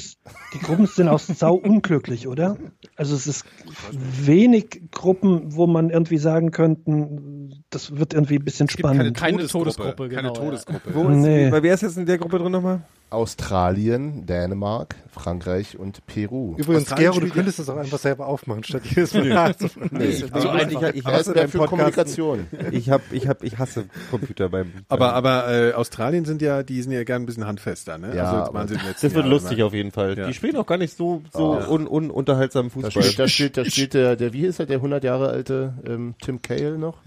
die 0.54 0.58
Gruppen 0.60 0.86
sind 0.86 1.08
auch 1.08 1.18
sau 1.18 1.54
unglücklich, 1.54 2.28
oder? 2.28 2.56
Also 2.96 3.16
es 3.16 3.26
ist 3.26 3.44
wenig 3.90 4.82
Gruppen, 4.92 5.54
wo 5.56 5.66
man 5.66 5.90
irgendwie 5.90 6.18
sagen 6.18 6.52
könnten, 6.52 7.64
das 7.70 7.96
wird 7.96 8.14
irgendwie 8.14 8.36
ein 8.36 8.44
bisschen 8.44 8.68
Es 8.68 8.76
gibt 8.76 8.86
keine 8.86 8.98
spannend. 9.00 9.16
Keine 9.16 9.36
Todesgruppe. 9.38 9.64
Todesgruppe, 9.64 10.08
keine 10.10 10.22
genau, 10.28 10.34
ja. 10.34 10.40
Todesgruppe. 10.40 10.94
wo 10.94 11.08
ist, 11.08 11.16
Nee. 11.16 11.50
weil 11.50 11.62
wer 11.62 11.74
ist 11.74 11.82
jetzt 11.82 11.98
in 11.98 12.06
der 12.06 12.18
Gruppe 12.18 12.38
drin 12.38 12.52
nochmal? 12.52 12.82
Australien, 13.10 14.26
Dänemark, 14.26 14.94
Frankreich 15.10 15.78
und 15.78 16.06
Peru. 16.06 16.54
Übrigens, 16.56 16.94
Gero, 16.94 17.18
du 17.20 17.28
könntest 17.28 17.58
das 17.58 17.68
auch 17.68 17.76
einfach 17.76 17.98
selber 17.98 18.26
aufmachen, 18.26 18.62
statt 18.64 18.82
jedes 18.84 19.12
Mal 19.14 19.28
nachzufragen. 19.28 19.90
Nee, 19.98 20.04
ich, 20.06 20.32
Also 20.32 20.48
ich, 20.54 20.62
ich, 20.72 20.82
ich 20.82 20.96
ist 20.96 21.04
hasse 21.06 21.30
mehr 21.32 21.42
beim 21.42 21.50
für 21.50 21.58
Podcast. 21.58 21.70
Kommunikation. 21.70 22.46
Ich 22.70 22.90
hab, 22.90 23.00
ich 23.12 23.26
hab, 23.28 23.42
ich 23.42 23.58
hasse 23.58 23.86
Computer 24.10 24.48
beim. 24.48 24.72
Aber, 24.88 25.06
beim, 25.08 25.14
aber 25.14 25.52
äh, 25.52 25.72
Australien 25.72 26.24
sind 26.24 26.42
ja, 26.42 26.62
die 26.62 26.80
sind 26.82 26.92
ja 26.92 27.02
gern 27.04 27.22
ein 27.22 27.26
bisschen 27.26 27.46
handfester, 27.46 27.98
ne? 27.98 28.14
Ja, 28.14 28.44
also, 28.44 28.74
den 28.74 28.80
das 28.92 29.02
wird 29.02 29.14
Jahren 29.14 29.28
lustig 29.30 29.58
immer. 29.58 29.66
auf 29.66 29.74
jeden 29.74 29.90
Fall. 29.90 30.16
Ja. 30.18 30.26
Die 30.26 30.34
spielen 30.34 30.56
auch 30.56 30.66
gar 30.66 30.78
nicht 30.78 30.96
so 30.96 31.22
so 31.32 31.54
Ah. 31.54 31.66
un, 31.68 31.86
un, 31.88 32.10
unterhaltsamen 32.10 32.70
Da 32.70 32.74
Fußball. 32.74 33.02
spielt, 33.02 33.18
da 33.18 33.28
spielt, 33.28 33.56
da 33.56 33.64
spielt 33.64 33.94
der, 33.94 34.16
der, 34.16 34.32
wie 34.32 34.40
hieß 34.40 34.60
er, 34.60 34.66
der 34.66 34.76
100 34.76 35.02
Jahre 35.04 35.28
alte 35.30 35.74
ähm, 35.86 36.14
Tim 36.22 36.40
Cale 36.42 36.78
noch? 36.78 36.98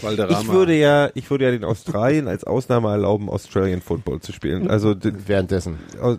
Valderrama. 0.00 0.40
Ich 0.40 0.48
würde 0.48 0.76
ja, 0.76 1.10
ich 1.14 1.30
würde 1.30 1.44
ja 1.46 1.50
den 1.50 1.64
Australien 1.64 2.28
als 2.28 2.44
Ausnahme 2.44 2.90
erlauben, 2.90 3.28
Australian 3.28 3.80
Football 3.80 4.20
zu 4.20 4.32
spielen. 4.32 4.68
Also 4.70 4.94
d- 4.94 5.12
Währenddessen. 5.48 5.78
au- 6.02 6.16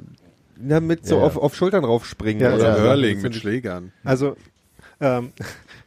na, 0.62 0.80
mit 0.80 1.06
so 1.06 1.16
Ja, 1.16 1.22
ja. 1.22 1.28
auf, 1.28 1.38
auf 1.38 1.56
Schultern 1.56 1.86
raufspringen. 1.86 2.42
Ja, 2.42 2.54
Oder 2.56 2.78
Ja, 2.78 2.84
Hurling 2.84 3.22
mit 3.22 3.36
Schlägern. 3.36 3.92
Also, 4.04 4.36
ähm, 5.02 5.32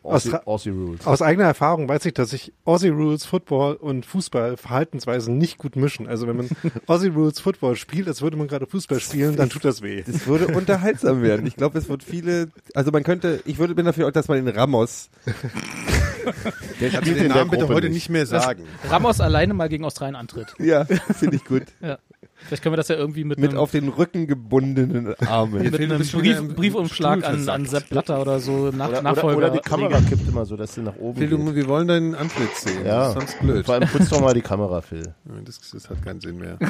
Aussie, 0.02 0.30
Austra- 0.30 0.44
Aussie 0.46 0.70
Rules. 0.70 1.06
aus 1.06 1.20
eigener 1.20 1.44
Erfahrung 1.44 1.86
weiß 1.88 2.06
ich, 2.06 2.14
dass 2.14 2.30
sich 2.30 2.52
Aussie 2.64 2.88
Rules 2.88 3.24
Football 3.26 3.74
und 3.74 4.06
Fußball 4.06 4.56
verhaltensweisen 4.56 5.36
nicht 5.36 5.58
gut 5.58 5.76
mischen. 5.76 6.08
Also 6.08 6.26
wenn 6.26 6.38
man 6.38 6.48
Aussie 6.86 7.08
Rules 7.08 7.38
Football 7.38 7.76
spielt, 7.76 8.08
als 8.08 8.22
würde 8.22 8.36
man 8.38 8.48
gerade 8.48 8.66
Fußball 8.66 8.98
spielen, 9.00 9.36
dann 9.36 9.50
tut 9.50 9.64
das 9.66 9.82
weh. 9.82 10.02
Das 10.06 10.26
würde 10.26 10.46
unterhaltsam 10.48 11.20
werden. 11.22 11.46
Ich 11.46 11.56
glaube, 11.56 11.78
es 11.78 11.88
wird 11.90 12.02
viele, 12.02 12.48
also 12.74 12.90
man 12.90 13.02
könnte, 13.04 13.42
ich 13.44 13.58
würde 13.58 13.74
bin 13.74 13.84
dafür, 13.84 14.10
dass 14.10 14.28
man 14.28 14.42
den 14.44 14.54
Ramos, 14.56 15.10
Der 16.80 16.90
spielt 16.90 17.06
den 17.06 17.16
in 17.18 17.28
der 17.28 17.36
Namen 17.36 17.50
bitte 17.50 17.68
heute 17.68 17.90
nicht 17.90 18.08
mehr 18.08 18.26
sagen. 18.26 18.64
Ramos 18.88 19.20
alleine 19.20 19.54
mal 19.54 19.68
gegen 19.68 19.84
Australien 19.84 20.16
antritt. 20.16 20.54
ja, 20.58 20.84
finde 21.14 21.36
ich 21.36 21.44
gut. 21.44 21.64
Ja. 21.80 21.98
Vielleicht 22.46 22.62
können 22.62 22.72
wir 22.72 22.76
das 22.76 22.88
ja 22.88 22.96
irgendwie 22.96 23.24
mit, 23.24 23.38
Mit 23.38 23.50
einem, 23.50 23.58
auf 23.58 23.70
den 23.70 23.88
Rücken 23.88 24.26
gebundenen 24.26 25.14
Armen. 25.26 25.62
mit 25.62 25.78
einem 25.78 25.98
Brief, 25.98 26.54
Briefumschlag 26.54 27.24
an, 27.24 27.48
an. 27.48 27.66
Sepp 27.66 27.88
Blatter 27.88 28.20
oder 28.20 28.40
so 28.40 28.70
nach, 28.70 28.88
Oder, 28.88 28.98
oder, 28.98 29.02
Nachfolger. 29.02 29.36
oder 29.38 29.50
die 29.50 29.60
Kamera 29.60 30.00
kippt 30.00 30.28
immer 30.28 30.44
so, 30.44 30.56
dass 30.56 30.74
sie 30.74 30.82
nach 30.82 30.96
oben 30.96 31.18
Phil, 31.18 31.28
geht. 31.28 31.38
du, 31.38 31.54
wir 31.54 31.68
wollen 31.68 31.88
deinen 31.88 32.14
Antlitz 32.14 32.62
sehen. 32.62 32.84
Ja. 32.84 32.98
Das 32.98 33.08
ist 33.08 33.14
sonst 33.14 33.40
blöd. 33.40 33.64
Vor 33.66 33.74
allem 33.76 33.88
putz 33.88 34.08
doch 34.10 34.20
mal 34.20 34.34
die 34.34 34.42
Kamera, 34.42 34.80
Phil. 34.80 35.14
Das, 35.44 35.60
das 35.72 35.88
hat 35.90 36.04
keinen 36.04 36.20
Sinn 36.20 36.38
mehr. 36.38 36.58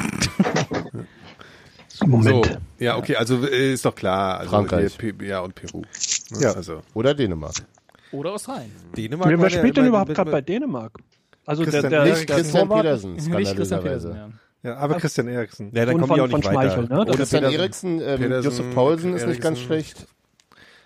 Moment. 2.06 2.46
So, 2.46 2.52
ja, 2.78 2.96
okay, 2.96 3.16
also 3.16 3.46
äh, 3.46 3.72
ist 3.74 3.84
doch 3.84 3.94
klar. 3.94 4.38
Also 4.38 4.50
Frankreich. 4.50 4.96
Hier, 5.00 5.14
ja, 5.26 5.40
und 5.40 5.54
Peru. 5.54 5.82
Ne? 6.30 6.40
Ja. 6.40 6.52
Also, 6.52 6.80
Oder 6.94 7.14
Dänemark. 7.14 7.54
Oder 8.12 8.32
Australien. 8.32 8.70
Dänemark 8.96 9.28
Wer 9.30 9.50
spielt 9.50 9.76
der 9.76 9.82
denn 9.82 9.86
überhaupt 9.86 10.14
gerade 10.14 10.30
bei 10.30 10.40
Dänemark? 10.40 10.98
Also 11.44 11.64
der, 11.64 11.72
Christian 11.72 11.90
der, 11.90 12.00
Eriksen. 12.02 12.26
der 12.26 12.36
Christian 12.36 12.68
Torwart 12.68 12.82
Petersen, 12.82 13.12
Nicht 13.14 13.56
Christian. 13.56 13.82
Petersen, 13.82 14.14
ja. 14.14 14.28
Ja, 14.62 14.76
aber 14.76 14.96
Christian 14.96 15.28
Eriksen. 15.28 15.70
Ja, 15.74 15.84
dann 15.86 15.98
kommen 15.98 16.14
die 16.14 16.20
auch 16.20 16.28
von, 16.28 16.38
nicht 16.40 16.46
von 16.48 16.54
weiter. 16.56 16.70
Schmeichel, 16.86 17.04
ne? 17.06 17.12
Christian 17.16 17.42
Petersen. 17.42 17.60
Eriksen, 17.60 18.00
ähm, 18.00 18.20
Petersen, 18.20 18.44
Josef 18.50 18.74
Paulsen 18.74 19.14
ist 19.14 19.26
nicht 19.26 19.40
ganz 19.40 19.58
schlecht. 19.58 20.06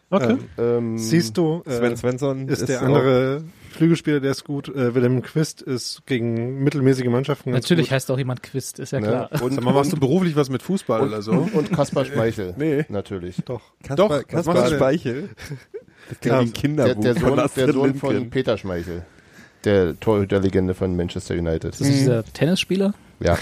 Okay. 0.09 0.37
Ähm, 0.57 0.99
Siehst 0.99 1.37
du, 1.37 1.63
äh, 1.67 1.73
Sven 1.73 1.97
Svensson 1.97 2.49
ist, 2.49 2.69
der 2.69 2.79
auch- 2.81 2.85
andere 2.87 3.43
Flügelspieler, 3.73 4.21
der 4.21 4.31
ist 4.31 4.45
gut. 4.45 4.69
Äh, 4.69 4.95
Willem 4.95 5.21
Quist 5.21 5.61
ist 5.63 6.07
gegen 6.07 6.63
mittelmäßige 6.63 7.07
Mannschaften 7.07 7.51
ganz 7.53 7.65
Natürlich 7.65 7.89
gut. 7.89 7.95
heißt 7.97 8.11
auch 8.13 8.17
jemand 8.19 8.43
Quist, 8.43 8.79
ist 8.79 8.93
ja 8.93 9.01
ne? 9.01 9.09
klar. 9.09 9.43
Und, 9.43 9.53
sag 9.55 9.65
mal, 9.65 9.75
machst 9.75 9.93
du 9.93 9.99
beruflich 9.99 10.37
was 10.37 10.49
mit 10.49 10.63
Fußball 10.63 11.03
oder 11.03 11.23
so? 11.23 11.33
und, 11.33 11.55
und 11.55 11.73
Kaspar 11.73 12.05
Schmeichel. 12.05 12.55
Nee. 12.57 12.87
Natürlich. 12.89 13.37
Doch. 13.45 13.61
Kaspar, 13.83 13.97
Doch, 14.21 14.27
Kaspar 14.29 14.69
denn? 14.69 14.77
Speichel. 14.79 15.29
Das 16.09 16.21
klingt 16.21 16.25
wie 16.25 16.31
ein 16.41 16.45
Der, 16.47 16.53
Kinderbuch 16.53 17.03
der, 17.03 17.17
von 17.17 17.37
Sohn, 17.37 17.51
der 17.57 17.73
Sohn 17.73 17.95
von. 17.97 18.31
Peter 18.31 18.57
Schmeichel. 18.57 19.05
Der 19.67 19.99
Torhüterlegende 20.01 20.73
von 20.75 20.97
Manchester 20.97 21.35
United. 21.35 21.73
Das 21.75 21.81
ist 21.81 21.89
dieser 22.01 22.25
Tennisspieler, 22.25 22.95
Ja. 23.21 23.37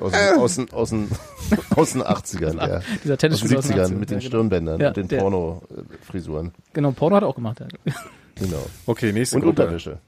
Aus, 0.00 0.12
den- 0.12 0.38
aus, 0.38 0.54
den- 0.54 0.72
aus, 0.72 0.90
den, 0.90 1.08
aus 1.76 1.92
den 1.92 2.02
80ern, 2.02 2.56
ja. 2.56 2.80
dieser 3.04 3.14
Aus 3.14 3.18
den 3.18 3.18
Tennisspieler 3.18 3.58
aus 3.58 3.66
den 3.66 3.76
70ern 3.76 3.84
80ern, 3.86 3.94
mit 3.96 4.10
den 4.10 4.18
genau. 4.20 4.28
Stirnbändern 4.28 4.80
Ja, 4.80 4.88
und 4.88 4.96
den 4.96 5.08
der- 5.08 5.18
Porno-Frisuren. 5.18 6.52
Genau, 6.72 6.92
Porno 6.92 7.16
hat 7.16 7.22
er 7.24 7.28
auch 7.28 7.34
gemacht. 7.34 7.60
Ja. 7.60 7.92
Genau. 8.36 8.64
Okay, 8.86 9.12
nächste 9.12 9.36
Und 9.36 9.42
Gruppe. 9.42 9.62
Unterwäsche. 9.64 9.98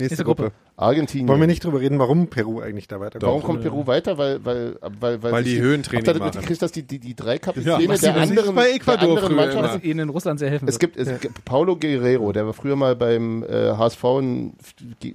Nächste 0.00 0.24
Gruppe. 0.24 0.42
Gruppe. 0.44 0.54
Argentinien. 0.76 1.28
Wollen 1.28 1.40
wir 1.40 1.46
nicht 1.46 1.62
drüber 1.64 1.80
reden, 1.80 1.98
warum 1.98 2.28
Peru 2.28 2.60
eigentlich 2.60 2.88
da 2.88 3.00
weiterkommt? 3.00 3.22
Warum 3.22 3.42
kommt 3.42 3.62
Peru 3.62 3.86
weiter? 3.86 4.16
Weil, 4.18 4.44
weil, 4.44 4.76
weil, 4.80 5.22
weil, 5.22 5.32
Weil 5.32 5.44
die 5.44 5.60
Höhentraining 5.60 6.06
Habt 6.06 6.16
ihr 6.16 6.20
machen. 6.20 6.30
mitgekriegt, 6.34 6.62
dass 6.62 6.72
die, 6.72 6.82
die, 6.82 6.98
die 6.98 7.14
drei 7.14 7.34
Ja, 7.34 7.38
Kapitäne 7.38 7.88
was 7.88 8.00
der 8.00 8.16
anderen, 8.16 8.54
bei 8.54 8.64
der 8.64 8.74
Ecuador 8.74 9.02
anderen 9.02 9.26
früher 9.26 9.36
Mannschaft, 9.36 9.74
Was 9.76 9.84
ihnen 9.84 10.00
in 10.00 10.08
Russland 10.08 10.38
sehr 10.38 10.50
helfen 10.50 10.68
Es 10.68 10.80
wird. 10.80 10.94
gibt, 10.94 10.96
es 10.96 11.20
gibt 11.20 11.44
Paulo 11.44 11.76
Guerrero, 11.76 12.32
der 12.32 12.46
war 12.46 12.52
früher 12.54 12.76
mal 12.76 12.96
beim 12.96 13.42
äh, 13.44 13.72
HSV 13.76 14.04
einen 14.04 14.56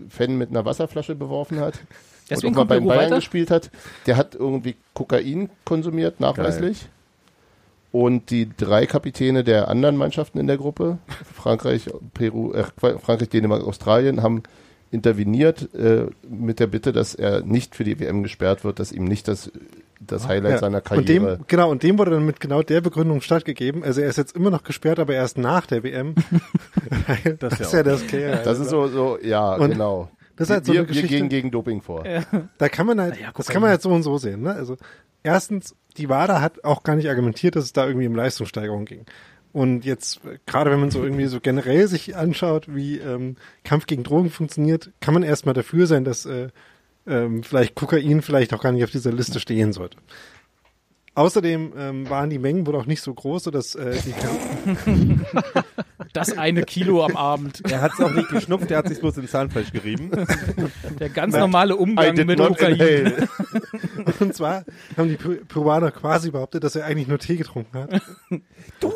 Fan 0.09 0.37
mit 0.37 0.49
einer 0.49 0.65
Wasserflasche 0.65 1.15
beworfen 1.15 1.59
hat. 1.59 1.79
Deswegen 2.29 2.53
und 2.53 2.53
auch 2.53 2.57
mal 2.57 2.61
kommt 2.61 2.69
bei 2.69 2.75
Peru 2.77 2.87
Bayern 2.89 3.05
weiter? 3.05 3.15
gespielt 3.17 3.51
hat. 3.51 3.71
Der 4.07 4.17
hat 4.17 4.35
irgendwie 4.35 4.75
Kokain 4.93 5.49
konsumiert, 5.63 6.19
nachweislich. 6.19 6.87
Und 7.91 8.29
die 8.29 8.49
drei 8.57 8.87
Kapitäne 8.87 9.43
der 9.45 9.69
anderen 9.69 9.95
Mannschaften 9.95 10.37
in 10.37 10.47
der 10.47 10.57
Gruppe, 10.57 10.97
Frankreich, 11.33 11.89
Peru, 12.13 12.51
äh, 12.51 12.65
Frankreich, 12.77 13.29
Dänemark, 13.29 13.63
Australien, 13.63 14.21
haben 14.21 14.43
interveniert 14.91 15.73
äh, 15.73 16.07
mit 16.29 16.59
der 16.59 16.67
Bitte, 16.67 16.91
dass 16.93 17.15
er 17.15 17.41
nicht 17.41 17.75
für 17.75 17.83
die 17.83 17.99
WM 17.99 18.23
gesperrt 18.23 18.63
wird, 18.63 18.79
dass 18.79 18.91
ihm 18.91 19.03
nicht 19.05 19.27
das, 19.27 19.51
das 19.99 20.27
Highlight 20.27 20.53
Ja. 20.53 20.57
seiner 20.59 20.77
Und 20.77 20.83
Karriere. 20.85 21.37
dem, 21.37 21.45
genau, 21.47 21.69
und 21.71 21.83
dem 21.83 21.97
wurde 21.97 22.11
dann 22.11 22.25
mit 22.25 22.39
genau 22.39 22.61
der 22.61 22.81
Begründung 22.81 23.21
stattgegeben. 23.21 23.83
Also 23.83 24.01
er 24.01 24.09
ist 24.09 24.17
jetzt 24.17 24.35
immer 24.35 24.51
noch 24.51 24.63
gesperrt, 24.63 24.99
aber 24.99 25.13
erst 25.13 25.37
nach 25.37 25.65
der 25.65 25.83
WM. 25.83 26.15
das 27.39 27.59
ist 27.59 27.73
ja 27.73 27.83
das 27.83 28.05
Klärer. 28.07 28.37
Das 28.43 28.59
ist 28.59 28.69
so, 28.69 28.87
so 28.87 29.17
ja, 29.21 29.55
Und 29.55 29.71
genau. 29.71 30.09
das 30.35 30.49
ist 30.49 30.53
halt 30.53 30.65
so 30.65 30.73
wir, 30.73 30.79
eine 30.81 30.87
wir 30.89 30.93
Geschichte. 30.93 31.17
gehen 31.17 31.29
gegen 31.29 31.51
Doping 31.51 31.81
vor. 31.81 32.03
Da 32.57 32.69
kann 32.69 32.85
man 32.87 33.01
halt, 33.01 33.19
ja, 33.19 33.31
das 33.35 33.47
kann 33.47 33.61
man 33.61 33.71
halt 33.71 33.81
so 33.81 33.89
und 33.89 34.03
so 34.03 34.17
sehen. 34.17 34.41
Ne? 34.41 34.53
Also 34.53 34.77
erstens, 35.23 35.75
die 35.97 36.09
WADA 36.09 36.41
hat 36.41 36.63
auch 36.63 36.83
gar 36.83 36.95
nicht 36.95 37.09
argumentiert, 37.09 37.55
dass 37.55 37.65
es 37.65 37.73
da 37.73 37.87
irgendwie 37.87 38.07
um 38.07 38.15
Leistungssteigerung 38.15 38.85
ging. 38.85 39.05
Und 39.55 39.85
jetzt, 39.85 40.19
gerade 40.45 40.69
wenn 40.69 40.81
man 40.81 40.91
so 40.91 41.01
irgendwie 41.01 41.27
so 41.27 41.39
generell 41.39 41.87
sich 41.87 42.17
anschaut, 42.17 42.65
wie 42.75 42.97
ähm, 42.97 43.37
Kampf 43.63 43.87
gegen 43.87 44.03
Drogen 44.03 44.29
funktioniert, 44.29 44.91
kann 44.99 45.13
man 45.13 45.23
erstmal 45.23 45.53
dafür 45.53 45.87
sein, 45.87 46.03
dass 46.03 46.25
äh, 46.25 46.49
ähm, 47.07 47.41
vielleicht 47.41 47.73
Kokain 47.73 48.21
vielleicht 48.21 48.53
auch 48.53 48.61
gar 48.61 48.73
nicht 48.73 48.83
auf 48.83 48.91
dieser 48.91 49.13
Liste 49.13 49.39
stehen 49.39 49.71
sollte. 49.71 49.95
Außerdem 51.15 51.71
ähm, 51.77 52.09
waren 52.09 52.29
die 52.29 52.39
Mengen 52.39 52.67
wohl 52.67 52.75
auch 52.75 52.85
nicht 52.85 53.01
so 53.01 53.13
groß, 53.13 53.45
sodass 53.45 53.73
äh, 53.75 53.95
die 54.05 54.13
Das 56.13 56.37
eine 56.37 56.63
Kilo 56.63 57.03
am 57.03 57.15
Abend. 57.15 57.61
Er 57.69 57.81
hat 57.81 57.93
es 57.93 58.01
auch 58.01 58.11
nicht 58.11 58.29
geschnupft, 58.29 58.69
er 58.71 58.79
hat 58.79 58.87
sich 58.89 58.99
bloß 58.99 59.17
ins 59.17 59.31
Zahnfleisch 59.31 59.71
gerieben. 59.71 60.11
Der 60.99 61.09
ganz 61.09 61.35
normale 61.35 61.75
Umgang 61.75 62.13
mit 62.15 62.37
Kokain. 62.37 63.13
und 64.19 64.33
zwar 64.33 64.63
haben 64.97 65.09
die 65.09 65.15
Peru- 65.17 65.43
Peruaner 65.47 65.91
quasi 65.91 66.31
behauptet, 66.31 66.63
dass 66.63 66.75
er 66.75 66.85
eigentlich 66.85 67.07
nur 67.07 67.19
Tee 67.19 67.37
getrunken 67.37 67.77
hat. 67.77 68.01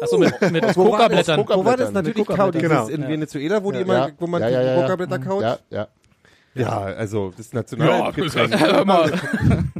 Achso, 0.01 0.17
mit, 0.17 0.33
mit 0.51 0.75
Wo 0.77 0.91
war 0.91 1.09
das? 1.09 1.25
Kokablättern. 1.27 1.45
Wo 1.47 1.65
war 1.65 1.77
das 1.77 1.87
Mit 1.93 1.95
natürlich 2.05 2.27
kaut? 2.27 2.53
Genau. 2.53 2.87
in 2.87 3.01
Ja. 3.01 3.07
Venezuela, 3.09 3.63
wo 3.63 3.71
die 3.71 3.77
Ja, 3.79 3.83
immer, 3.83 4.09
wo 4.17 4.27
man 4.27 4.41
ja, 4.41 4.49
ja, 4.49 4.75
die. 4.75 4.81
Kokablätter 4.81 5.19
kaut? 5.19 5.41
Ja, 5.43 5.57
ja. 5.69 5.87
Ja, 6.61 6.79
also 6.81 7.33
das 7.35 7.51
Ja, 7.51 7.59
Nationalgetränk. 7.59 8.85
mal. 8.85 9.11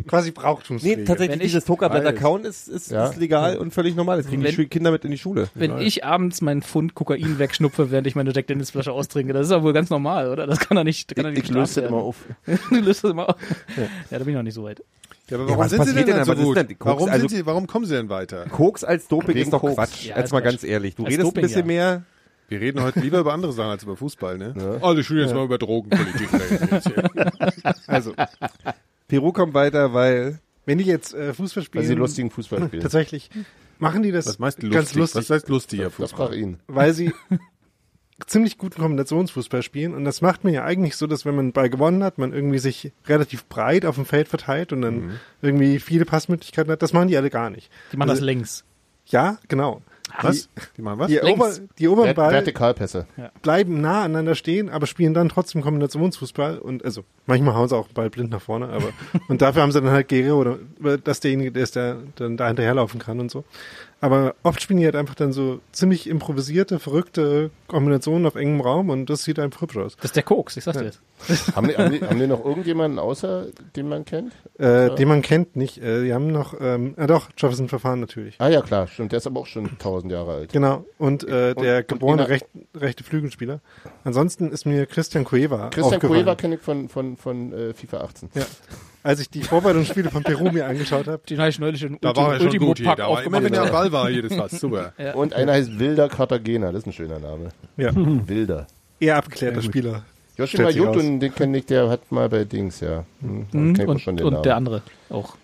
Quasi 0.08 0.32
Brauchtumspflege. 0.32 1.02
Nee, 1.02 1.06
tatsächlich, 1.06 1.40
Wenn 1.40 1.46
ich- 1.46 1.52
dieses 1.54 2.20
kauen 2.20 2.44
ist, 2.46 2.68
ist, 2.68 2.92
Ja. 2.92 3.08
ist 3.08 3.18
legal 3.18 3.58
und 3.58 3.74
völlig 3.74 3.96
normal. 3.96 4.18
Das 4.18 4.28
kriegen 4.28 4.44
Wenn- 4.44 4.56
die 4.56 4.66
Kinder 4.68 4.92
mit 4.92 5.06
in 5.06 5.12
die 5.12 5.18
Schule. 5.18 5.50
Wenn 5.56 5.78
ich 5.80 6.04
abends 6.06 6.42
meinen 6.42 6.62
Pfund 6.62 6.96
Kokain 6.96 7.40
wegschnupfe, 7.40 7.92
während 7.92 8.08
ich 8.08 8.16
meine 8.16 8.32
Jack 8.34 8.48
Dennis 8.48 8.72
Flasche 8.72 8.92
austrinke, 8.92 9.34
das 9.34 9.48
ist 9.48 9.52
ja 9.52 9.62
wohl 9.64 9.74
ganz 9.74 9.90
normal, 9.90 10.30
oder? 10.30 10.48
Das 10.48 10.60
kann 10.60 10.78
doch 10.78 10.84
nicht, 10.84 11.16
kann 11.16 11.26
doch 11.26 11.32
nicht 11.32 11.44
Ich 11.44 11.50
löse 11.52 11.82
das 11.82 11.90
immer 11.90 11.98
auf. 12.02 12.16
Du 12.70 12.76
löst 12.76 13.04
das 13.04 13.12
immer 13.12 13.30
auf. 13.30 13.36
Ja, 13.78 13.84
da 14.10 14.20
bin 14.20 14.30
ich 14.30 14.36
noch 14.36 14.44
nicht 14.44 14.54
so 14.56 14.64
weit. 14.64 14.82
Ja, 15.30 15.38
aber 15.38 15.44
Ja, 15.44 15.50
warum 15.52 15.64
was 15.66 15.70
sind 15.72 15.86
sie 15.86 15.94
denn 15.94 16.06
denn 16.08 16.26
so 16.26 16.34
gut? 16.36 16.58
denn 16.58 16.68
Koks? 16.68 16.80
Warum, 16.86 17.10
Also- 17.10 17.20
sind 17.28 17.30
sie, 17.38 17.46
warum 17.46 17.68
kommen 17.68 17.86
sie 17.86 17.96
denn 17.96 18.10
weiter? 18.10 18.46
Koks 18.48 18.84
als 18.84 19.08
Doping 19.08 19.30
Wegen 19.36 19.42
ist 19.42 19.54
doch 19.54 19.62
Koks. 19.62 19.76
Quatsch. 19.76 20.06
Ja, 20.06 20.16
Jetzt 20.18 20.26
ist 20.26 20.32
mal 20.32 20.42
Quatsch. 20.42 20.52
ganz 20.52 20.64
ehrlich. 20.64 20.96
Du 20.96 21.04
Als 21.04 21.14
redest 21.14 21.28
Doping, 21.28 21.44
ein 21.44 21.48
bisschen 21.48 21.60
ja. 21.62 21.66
mehr. 21.68 22.04
Wir 22.50 22.60
reden 22.62 22.82
heute 22.82 23.00
lieber 23.00 23.20
über 23.20 23.34
andere 23.34 23.54
Sachen 23.54 23.70
als 23.72 23.84
über 23.84 23.96
Fußball, 23.96 24.38
ne? 24.38 24.80
Also 24.82 25.00
ich 25.02 25.10
will 25.10 25.22
jetzt 25.22 25.34
mal 25.34 25.46
über 25.46 25.58
Drogenpolitik 25.58 26.30
reden. 26.34 26.82
Also, 27.88 28.14
Peru 29.08 29.32
kommt 29.32 29.54
weiter, 29.54 29.94
weil 29.94 30.40
wenn 30.66 30.78
die 30.78 30.84
jetzt 30.86 31.14
äh, 31.14 31.34
Fußball 31.34 31.62
Weil 31.62 31.66
spielen, 31.66 31.86
sie 31.86 31.96
lustigen 31.96 32.30
Fußball 32.32 32.66
spielen. 32.68 32.82
tatsächlich 32.84 33.30
machen 33.80 34.04
die 34.04 34.12
das 34.12 34.28
Was 34.28 34.40
meinst 34.40 34.62
du 34.62 34.70
ganz 34.70 34.94
lustig? 34.94 34.98
lustig, 35.00 35.22
Was 35.22 35.30
heißt 35.30 35.50
lustiger 35.50 35.84
Das 35.86 35.94
Fußball? 35.94 36.28
sprach 36.28 36.36
ihn. 36.38 36.60
weil 36.68 36.94
sie 36.94 37.14
ziemlich 38.28 38.58
guten 38.58 38.82
Kombinationsfußball 38.82 39.64
spielen 39.64 39.94
und 39.96 40.04
das 40.06 40.22
macht 40.22 40.44
man 40.44 40.54
ja 40.54 40.64
eigentlich 40.66 40.96
so, 40.98 41.08
dass 41.08 41.26
wenn 41.26 41.36
man 41.36 41.46
einen 41.46 41.54
Ball 41.54 41.70
gewonnen 41.70 42.04
hat, 42.04 42.18
man 42.18 42.34
irgendwie 42.34 42.60
sich 42.60 42.92
relativ 43.08 43.46
breit 43.46 43.86
auf 43.86 43.96
dem 43.96 44.06
Feld 44.06 44.28
verteilt 44.28 44.74
und 44.74 44.82
dann 44.82 44.96
Mhm. 45.06 45.12
irgendwie 45.42 45.80
viele 45.80 46.06
Passmöglichkeiten 46.06 46.72
hat. 46.72 46.82
Das 46.82 46.94
machen 46.94 47.08
die 47.08 47.18
alle 47.18 47.30
gar 47.30 47.50
nicht. 47.50 47.72
Die 47.92 47.98
machen 47.98 48.10
Also- 48.10 48.20
das 48.22 48.26
längs. 48.26 48.66
Ja, 49.06 49.38
genau. 49.48 49.82
Was? 50.22 50.50
Die 50.78 50.82
machen 50.82 51.00
was? 51.00 51.08
Die, 51.08 51.16
Längs. 51.16 51.40
Ober, 51.40 51.52
die 51.78 51.88
oberen 51.88 52.16
Ball 52.16 52.32
Vertikalpässe. 52.32 53.08
bleiben 53.42 53.82
nah 53.82 54.04
aneinander 54.04 54.36
stehen, 54.36 54.70
aber 54.70 54.88
spielen 54.88 55.14
dann 55.14 55.30
trotzdem 55.30 55.62
Kombinationsfußball 55.62 56.60
und 56.60 56.84
also 56.84 57.04
manchmal 57.26 57.56
hauen 57.56 57.70
sie 57.70 57.78
auch 57.78 57.88
den 57.88 57.94
Ball 57.94 58.10
blind 58.10 58.32
nach 58.32 58.42
vorne, 58.42 58.70
aber 58.70 58.90
und 59.28 59.42
dafür 59.42 59.62
haben 59.62 59.72
sie 59.72 59.82
dann 59.82 59.92
halt 59.92 60.08
Guerrero 60.08 60.40
oder 60.40 60.98
dass 60.98 61.20
derjenige, 61.20 61.52
der 61.52 61.64
ist 61.64 61.76
der 61.76 61.98
dann 62.16 62.38
da 62.38 62.48
hinterherlaufen 62.48 63.00
kann 63.00 63.20
und 63.20 63.32
so. 63.32 63.44
Aber 64.02 64.36
oft 64.44 64.62
spielen 64.62 64.80
die 64.80 64.86
halt 64.86 64.96
einfach 64.96 65.16
dann 65.16 65.34
so 65.34 65.60
ziemlich 65.72 66.08
improvisierte, 66.08 66.80
verrückte 66.80 67.52
Kombinationen 67.70 68.26
auf 68.28 68.36
engem 68.36 68.60
Raum 68.62 68.90
und 68.90 69.10
das 69.10 69.24
sieht 69.24 69.40
einfach 69.40 69.62
hübsch 69.62 69.78
aus. 69.78 69.96
Das 69.96 70.06
ist 70.06 70.16
der 70.18 70.24
Koks, 70.24 70.58
ich 70.58 70.64
sag's 70.66 70.78
dir 70.78 70.86
jetzt. 70.86 71.02
Haben 71.56 71.68
die, 71.68 71.76
haben, 71.76 71.92
die, 71.92 72.02
haben 72.02 72.18
die 72.20 72.28
noch 72.28 72.46
irgendjemanden 72.46 72.98
außer, 73.00 73.48
den 73.76 73.90
man 73.90 74.06
kennt? 74.06 74.32
Äh, 74.58 74.96
Den 74.96 75.08
man 75.10 75.22
kennt 75.22 75.56
nicht. 75.58 75.78
Äh, 75.78 76.04
die 76.06 76.14
haben 76.14 76.28
noch, 76.32 76.54
ähm, 76.62 76.94
ja 76.98 77.08
doch, 77.08 77.30
Jefferson 77.38 77.68
Verfahren 77.68 78.00
natürlich. 78.00 78.36
Ah 78.40 78.48
ja, 78.48 78.62
klar, 78.62 78.88
stimmt. 78.88 79.12
Der 79.12 79.18
ist 79.18 79.28
aber 79.28 79.42
auch 79.42 79.46
schon 79.46 79.78
tausend 79.80 80.12
Jahre 80.14 80.32
alt. 80.34 80.54
Genau. 80.54 80.86
Und 80.98 81.24
äh, 81.28 81.54
Und- 81.56 81.64
der 81.64 81.78
und 81.80 81.88
geborene 81.90 82.22
Ina- 82.24 82.30
recht, 82.30 82.46
rechte 82.76 83.04
Flügelspieler. 83.04 83.60
Ansonsten 84.06 84.50
ist 84.52 84.66
mir 84.66 84.86
Christian 84.86 85.26
Cueva 85.26 85.70
Christian. 85.72 86.00
Cueva 86.00 86.36
kenne 86.36 86.56
ich 86.56 86.62
von, 86.62 86.88
von, 86.88 87.18
von 87.18 87.52
äh, 87.52 87.74
FIFA 87.74 87.98
18. 88.02 88.30
Ja. 88.36 88.46
Als 89.04 89.20
ich 89.22 89.30
die 89.30 89.44
Vorbereitungsspiele 89.44 90.10
von 90.12 90.24
Peru 90.24 90.52
mir 90.52 90.66
angeschaut 90.68 91.08
habe, 91.08 91.22
Den 91.30 91.40
habe 91.40 91.50
ich 91.50 91.60
neulich 91.60 91.84
in 91.84 91.98
Da 92.02 92.14
war 92.16 92.34
er 92.34 92.38
schon 92.40 92.48
Ultimo 92.48 92.66
gut 92.68 92.80
hier. 92.80 92.96
Da 92.96 93.10
war 93.10 93.24
immer 93.24 93.42
wenn 93.44 93.54
er 93.54 93.62
am 93.62 93.68
aufgemacht. 93.68 93.92
Ball 93.92 93.92
war, 93.94 94.10
jedes 94.10 94.38
was. 94.38 94.52
Super. 94.60 94.94
Und 95.16 95.34
einer 95.34 95.54
heißt 95.54 95.80
Wilder 95.80 96.10
Cartagena, 96.10 96.72
das 96.74 96.82
ist 96.84 96.88
ein 96.88 96.94
schöner 96.94 97.20
Name. 97.20 97.50
Ja, 97.78 97.92
Wilder. 97.96 98.68
eher 99.00 99.18
abgeklärter 99.18 99.62
Spieler. 99.62 100.04
Sich 100.38 100.54
Jotun, 100.76 101.20
den 101.20 101.36
kenne 101.36 101.58
ich, 101.58 101.66
der 101.66 101.90
hat 101.90 102.12
mal 102.12 102.30
bei 102.30 102.46
Dings, 102.46 102.80
ja. 102.80 103.04
Hm, 103.22 103.46
Mhm, 103.52 103.82
auch 103.82 103.88
Und, 103.88 104.00
schon 104.02 104.16
den 104.16 104.26
und 104.26 104.34
Namen. 104.34 104.44
der 104.44 104.56
andere 104.56 104.82
auch. 105.10 105.36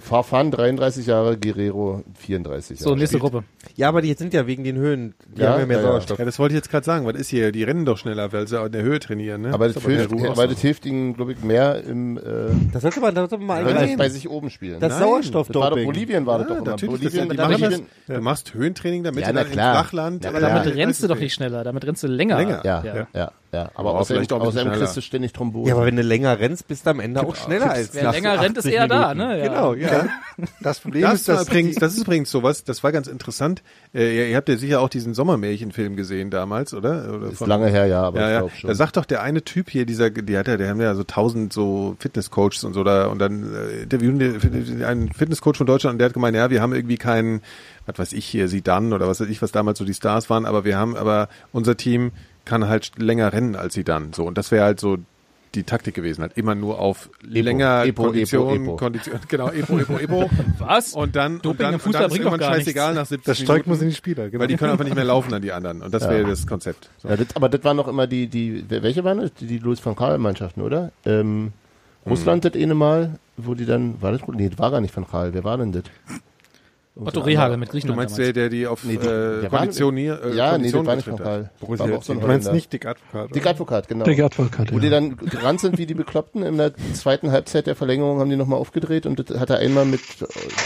Farfan 0.00 0.50
33 0.50 1.06
Jahre, 1.06 1.36
Guerrero 1.38 2.02
34 2.18 2.80
Jahre. 2.80 2.90
So, 2.90 2.94
nächste 2.96 3.18
Gruppe. 3.18 3.44
Ja, 3.76 3.88
aber 3.88 4.02
die 4.02 4.12
sind 4.14 4.34
ja 4.34 4.46
wegen 4.46 4.64
den 4.64 4.76
Höhen, 4.76 5.14
die 5.36 5.42
Ja, 5.42 5.52
haben 5.52 5.60
ja 5.60 5.66
mehr 5.66 5.76
ja, 5.78 5.82
ja. 5.82 5.88
Sauerstoff. 5.90 6.18
Ja, 6.18 6.24
das 6.24 6.38
wollte 6.38 6.54
ich 6.54 6.58
jetzt 6.58 6.70
gerade 6.70 6.84
sagen. 6.84 7.06
Was 7.06 7.14
ist 7.14 7.28
hier? 7.28 7.52
Die 7.52 7.62
rennen 7.62 7.84
doch 7.84 7.98
schneller, 7.98 8.32
weil 8.32 8.46
sie 8.48 8.60
auch 8.60 8.66
in 8.66 8.72
der 8.72 8.82
Höhe 8.82 8.98
trainieren, 8.98 9.42
ne? 9.42 9.52
Aber 9.54 9.68
das, 9.68 9.76
Ist 9.76 9.86
hilft, 9.86 10.10
so. 10.10 10.16
das 10.46 10.60
hilft 10.60 10.86
ihnen, 10.86 11.14
glaube 11.14 11.32
ich, 11.32 11.42
mehr 11.42 11.82
im, 11.84 12.16
äh, 12.18 12.20
Das 12.72 12.82
sollte 12.82 13.00
man, 13.00 13.14
das 13.14 13.30
sollte 13.30 13.44
man 13.44 13.64
mal 13.64 13.96
bei 13.96 14.08
sich 14.08 14.28
oben 14.28 14.50
spielen. 14.50 14.80
Das 14.80 14.90
Das 14.90 15.00
war 15.00 15.06
doch 15.06 15.12
Sauerstoffdoping. 15.14 15.84
Bolivien, 15.84 16.26
war 16.26 16.38
das 16.38 16.48
Ja, 16.48 16.54
doch 16.54 16.60
immer. 16.62 16.70
natürlich, 16.72 17.00
Bolivien, 17.00 17.28
das, 17.28 17.36
die 17.36 17.42
machen 17.42 17.60
Bolivien, 17.60 17.86
das, 18.06 18.16
Du 18.16 18.22
machst 18.22 18.54
Höhentraining, 18.54 19.02
damit 19.04 19.22
Ja, 19.22 19.28
du 19.28 19.34
na 19.34 19.42
dann 19.44 19.52
klar. 19.52 19.70
im 19.74 19.78
Flachland. 19.80 20.22
Na 20.24 20.28
aber. 20.30 20.40
Damit 20.40 20.74
rennst 20.74 21.02
du 21.02 21.08
doch 21.08 21.18
nicht 21.18 21.34
schneller, 21.34 21.64
damit 21.64 21.86
rennst 21.86 22.02
du 22.02 22.08
länger. 22.08 22.36
Länger. 22.36 22.62
ja, 22.64 23.06
ja, 23.14 23.32
Ja. 23.52 23.58
ja. 23.58 23.64
Ja, 23.64 23.70
aber 23.74 23.90
Aber 23.90 24.00
außerdem, 24.00 24.26
außerdem 24.30 24.72
kriegst 24.72 24.96
du 24.96 25.02
ständig 25.02 25.32
Thrombose. 25.34 25.68
Ja, 25.68 25.74
aber 25.76 25.84
wenn 25.84 25.96
du 25.96 26.02
länger 26.02 26.38
rennst, 26.38 26.68
bist 26.68 26.86
du 26.86 26.90
am 26.90 27.00
Ende 27.00 27.20
auch 27.20 27.36
schneller 27.36 27.70
als 27.70 27.94
Wer 27.94 28.04
nach 28.04 28.14
länger 28.14 28.40
rennt, 28.40 28.56
ist 28.56 28.64
80 28.64 28.74
eher 28.74 28.88
da, 28.88 29.14
Minuten. 29.14 29.28
ne? 29.28 29.38
Ja. 29.38 29.48
Genau, 29.48 29.74
ja. 29.74 30.06
Das 30.62 30.80
Problem 30.80 31.02
Das, 31.02 31.20
ist, 31.20 31.28
war 31.28 31.42
übrigens, 31.42 31.76
das 31.76 31.92
ist 31.94 32.00
übrigens 32.02 32.30
sowas, 32.30 32.64
das 32.64 32.82
war 32.82 32.92
ganz 32.92 33.08
interessant. 33.08 33.62
Äh, 33.94 34.16
ihr, 34.16 34.28
ihr 34.28 34.36
habt 34.36 34.48
ja 34.48 34.56
sicher 34.56 34.80
auch 34.80 34.88
diesen 34.88 35.12
Sommermärchenfilm 35.12 35.96
gesehen 35.96 36.30
damals, 36.30 36.72
oder? 36.72 37.12
oder 37.14 37.28
ist 37.28 37.38
von- 37.38 37.48
lange 37.48 37.66
her, 37.68 37.86
ja, 37.86 38.02
aber 38.02 38.20
ja, 38.20 38.26
ich 38.28 38.32
ja. 38.32 38.38
glaube 38.40 38.56
schon. 38.56 38.68
Da 38.68 38.74
sagt 38.74 38.96
doch 38.96 39.04
der 39.04 39.22
eine 39.22 39.42
Typ 39.44 39.68
hier, 39.68 39.84
dieser, 39.84 40.08
die 40.10 40.38
hat 40.38 40.48
ja, 40.48 40.56
der 40.56 40.70
haben 40.70 40.80
ja 40.80 40.94
so 40.94 41.04
tausend 41.04 41.52
so 41.52 41.94
Fitnesscoaches 41.98 42.64
und 42.64 42.72
so 42.72 42.82
da 42.84 43.06
und 43.08 43.18
dann 43.18 43.52
äh, 43.54 43.82
interviewen 43.82 44.18
die 44.18 44.84
einen 44.84 45.12
Fitnesscoach 45.12 45.56
von 45.56 45.66
Deutschland 45.66 45.92
und 45.94 45.98
der 45.98 46.06
hat 46.06 46.14
gemeint, 46.14 46.36
ja, 46.36 46.48
wir 46.48 46.62
haben 46.62 46.72
irgendwie 46.72 46.96
keinen, 46.96 47.42
was 47.84 47.98
weiß 47.98 48.12
ich 48.14 48.24
hier, 48.24 48.48
Sidan 48.48 48.94
oder 48.94 49.08
was 49.08 49.20
weiß 49.20 49.28
ich, 49.28 49.42
was 49.42 49.52
damals 49.52 49.78
so 49.78 49.84
die 49.84 49.94
Stars 49.94 50.30
waren, 50.30 50.46
aber 50.46 50.64
wir 50.64 50.78
haben, 50.78 50.96
aber 50.96 51.28
unser 51.52 51.76
Team 51.76 52.12
kann 52.44 52.68
halt 52.68 52.92
länger 52.98 53.32
rennen 53.32 53.56
als 53.56 53.74
sie 53.74 53.84
dann. 53.84 54.12
So 54.12 54.24
und 54.24 54.38
das 54.38 54.50
wäre 54.50 54.64
halt 54.64 54.80
so 54.80 54.98
die 55.54 55.64
Taktik 55.64 55.94
gewesen, 55.94 56.22
halt 56.22 56.36
immer 56.36 56.54
nur 56.54 56.78
auf 56.78 57.10
länger 57.22 57.84
Epo, 57.84 58.04
Kondition, 58.04 58.54
Epo, 58.54 58.62
Epo. 58.62 58.76
Kondition, 58.76 59.20
genau, 59.28 59.50
Epo, 59.50 59.78
Epo, 59.78 59.98
Epo. 59.98 60.30
Was? 60.58 60.94
Und 60.94 61.14
dann, 61.14 61.40
Doping 61.42 61.66
und 61.66 61.72
dann, 61.72 61.80
und 61.80 61.94
dann 61.94 62.10
ist 62.10 62.16
irgendwann 62.16 62.40
gar 62.40 62.54
scheißegal 62.54 62.94
nichts. 62.94 63.00
nach 63.00 63.06
70 63.06 63.26
das 63.26 63.40
Minuten, 63.48 63.70
muss 63.70 63.82
in 63.82 63.88
die 63.88 63.94
Spieler, 63.94 64.30
genau. 64.30 64.40
weil 64.40 64.48
die 64.48 64.56
können 64.56 64.72
einfach 64.72 64.84
nicht 64.84 64.94
mehr 64.94 65.04
laufen 65.04 65.34
an 65.34 65.42
die 65.42 65.52
anderen. 65.52 65.82
Und 65.82 65.92
das 65.92 66.08
wäre 66.08 66.24
das 66.24 66.46
Konzept. 66.46 66.88
So. 66.98 67.08
Ja, 67.08 67.16
das, 67.16 67.28
aber 67.34 67.48
das 67.48 67.62
waren 67.64 67.76
noch 67.76 67.88
immer 67.88 68.06
die, 68.06 68.28
die, 68.28 68.64
welche 68.68 69.04
waren 69.04 69.18
das? 69.18 69.34
Die, 69.34 69.46
die 69.46 69.58
Louis 69.58 69.84
van 69.84 69.94
Gaal 69.94 70.18
Mannschaften, 70.18 70.62
oder? 70.62 70.92
Ähm, 71.04 71.52
Russland 72.06 72.44
das 72.44 72.54
eine 72.54 72.74
Mal, 72.74 73.18
wo 73.36 73.54
die 73.54 73.66
dann, 73.66 74.00
war 74.00 74.12
das, 74.12 74.22
nee, 74.32 74.48
das 74.48 74.58
war 74.58 74.70
gar 74.70 74.80
nicht 74.80 74.96
van 74.96 75.06
Gaal, 75.10 75.34
wer 75.34 75.44
war 75.44 75.58
denn 75.58 75.72
das? 75.72 75.84
Otto 76.94 77.20
Rehagel 77.20 77.56
mit 77.56 77.68
Du 77.68 77.72
Griechenland 77.72 77.96
meinst 77.96 78.18
damals. 78.18 78.34
der, 78.34 78.48
der 78.48 78.48
die 78.50 78.66
auf 78.66 78.84
Nee, 78.84 78.98
die- 78.98 79.06
äh, 79.06 79.48
Konditionier, 79.48 80.20
äh, 80.24 80.36
ja, 80.36 80.58
nee, 80.58 80.64
das 80.70 80.72
Kondition 80.72 80.86
war 80.86 80.96
nicht. 80.96 81.06
Gaal. 81.16 81.50
Borussia 81.58 81.84
War 81.84 81.88
aber 81.90 81.98
auch 81.98 82.02
so 82.02 82.12
ein 82.12 82.20
Du 82.20 82.26
meinst 82.26 82.52
nicht 82.52 82.70
Dick 82.72 82.84
Advokat. 82.84 83.34
Dick 83.34 83.46
Advokat, 83.46 83.88
genau. 83.88 84.04
Der 84.04 84.24
Advokat, 84.26 84.72
Wo 84.72 84.78
die 84.78 84.86
ja. 84.88 84.90
dann 84.90 85.16
gerannt 85.16 85.60
sind 85.60 85.78
wie 85.78 85.86
die 85.86 85.94
Bekloppten. 85.94 86.42
In 86.42 86.58
der 86.58 86.72
zweiten 86.92 87.30
Halbzeit 87.32 87.66
der 87.66 87.76
Verlängerung 87.76 88.20
haben 88.20 88.28
die 88.28 88.36
nochmal 88.36 88.58
aufgedreht 88.58 89.06
und 89.06 89.18
das 89.30 89.40
hat 89.40 89.48
er 89.48 89.58
einmal 89.60 89.86
mit 89.86 90.02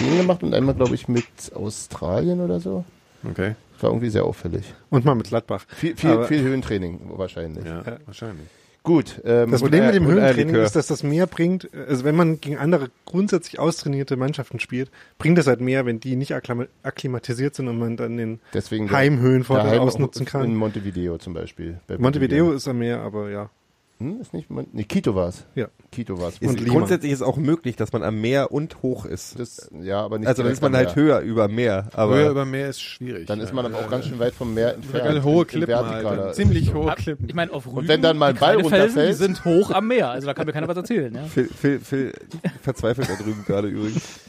denen 0.00 0.16
gemacht 0.18 0.42
und 0.42 0.52
einmal, 0.52 0.74
glaube 0.74 0.96
ich, 0.96 1.06
mit 1.06 1.26
Australien 1.54 2.40
oder 2.40 2.58
so. 2.58 2.84
Okay, 3.30 3.54
Das 3.74 3.84
war 3.84 3.90
irgendwie 3.90 4.10
sehr 4.10 4.24
auffällig. 4.24 4.64
Und 4.90 5.04
mal 5.04 5.14
mit 5.14 5.28
Gladbach. 5.28 5.64
Viel, 5.68 5.96
viel, 5.96 6.10
Aber- 6.10 6.24
viel 6.26 6.42
Höhentraining 6.42 7.00
wahrscheinlich. 7.16 7.64
ja, 7.64 7.82
wahrscheinlich. 8.04 8.48
Gut. 8.86 9.20
Ähm, 9.24 9.50
Das 9.50 9.62
Problem 9.62 9.84
mit 9.86 9.96
dem 9.96 10.06
Höhentraining 10.06 10.54
ist, 10.54 10.76
dass 10.76 10.86
das 10.86 11.02
mehr 11.02 11.26
bringt, 11.26 11.68
also 11.88 12.04
wenn 12.04 12.14
man 12.14 12.40
gegen 12.40 12.56
andere 12.56 12.88
grundsätzlich 13.04 13.58
austrainierte 13.58 14.16
Mannschaften 14.16 14.60
spielt, 14.60 14.92
bringt 15.18 15.36
das 15.38 15.48
halt 15.48 15.60
mehr, 15.60 15.86
wenn 15.86 15.98
die 15.98 16.14
nicht 16.14 16.36
akklim 16.36 16.68
akklimatisiert 16.84 17.56
sind 17.56 17.66
und 17.66 17.80
man 17.80 17.96
dann 17.96 18.16
den 18.16 18.38
deswegen 18.54 18.88
Heimhöhenvorteil 18.92 19.80
ausnutzen 19.80 20.22
In 20.22 20.26
kann. 20.26 20.54
Montevideo 20.54 21.18
zum 21.18 21.34
Beispiel. 21.34 21.80
Bei 21.88 21.98
Montevideo 21.98 22.52
ist 22.52 22.68
am 22.68 22.78
Meer, 22.78 23.00
aber 23.00 23.28
ja. 23.28 23.50
Hm, 23.98 24.20
ist 24.20 24.34
nicht 24.34 24.50
Mon 24.50 24.66
nee, 24.72 24.84
Quito 24.84 25.14
war 25.14 25.28
es. 25.28 25.46
Ja. 25.54 25.68
Quito 25.90 26.20
war 26.20 26.28
es. 26.28 26.34
Ist, 26.38 26.48
Und 26.50 26.60
Lima. 26.60 26.74
grundsätzlich 26.74 27.12
ist 27.12 27.22
auch 27.22 27.38
möglich, 27.38 27.76
dass 27.76 27.92
man 27.94 28.02
am 28.02 28.20
Meer 28.20 28.52
und 28.52 28.82
hoch 28.82 29.06
ist. 29.06 29.38
Das, 29.38 29.70
ja, 29.80 30.00
aber 30.02 30.18
nicht 30.18 30.28
Also 30.28 30.42
dann 30.42 30.52
ist 30.52 30.60
man 30.60 30.76
halt 30.76 30.94
höher 30.96 31.20
über 31.20 31.48
Meer. 31.48 31.88
Aber 31.94 32.14
Höher 32.16 32.30
über 32.30 32.44
Meer 32.44 32.68
ist 32.68 32.82
schwierig. 32.82 33.26
Dann 33.26 33.40
ist 33.40 33.48
ja. 33.48 33.54
man 33.54 33.64
aber 33.66 33.78
auch 33.78 33.88
ganz 33.88 34.04
schön 34.06 34.18
weit 34.18 34.34
vom 34.34 34.52
Meer 34.52 34.68
Ja, 34.68 34.74
entfernt. 34.74 35.24
hohe 35.24 35.32
In- 35.34 35.40
in 35.40 35.46
Klippen 35.46 35.76
halt. 35.76 36.34
Ziemlich 36.34 36.74
hohe 36.74 36.94
Klippen. 36.94 37.26
Ich 37.26 37.34
meine, 37.34 37.52
auf 37.52 37.66
Rügen, 37.66 37.88
wenn 37.88 38.02
dann 38.02 38.18
mal 38.18 38.30
ein 38.30 38.36
Ball 38.36 38.56
runterfällt- 38.56 39.08
Die 39.08 39.14
sind 39.14 39.44
hoch 39.46 39.70
am 39.70 39.88
Meer, 39.88 40.10
also 40.10 40.26
da 40.26 40.34
kann 40.34 40.46
mir 40.46 40.52
keiner 40.52 40.68
was 40.68 40.76
erzählen. 40.76 41.14
Ja? 41.14 41.22
Phil, 41.24 41.48
Phil, 41.48 41.80
Phil 41.80 42.12
verzweifelt 42.60 43.08
da 43.08 43.14
drüben 43.14 43.44
gerade 43.46 43.68
übrigens. 43.68 44.20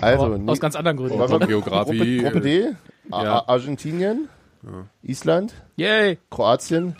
Also, 0.00 0.26
Aber 0.26 0.52
aus 0.52 0.60
ganz 0.60 0.76
anderen 0.76 0.98
Gründen. 0.98 1.18
Wir 1.18 1.46
Geografie, 1.46 2.18
Gruppe, 2.18 2.30
Gruppe 2.32 2.40
D, 2.42 2.66
ja. 3.10 3.48
Argentinien, 3.48 4.28
Island, 5.02 5.54
Yay! 5.76 6.18
Kroatien, 6.30 6.96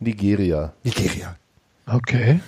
Nigeria. 0.00 0.72
Nigeria. 0.82 1.36
Okay. 1.92 2.40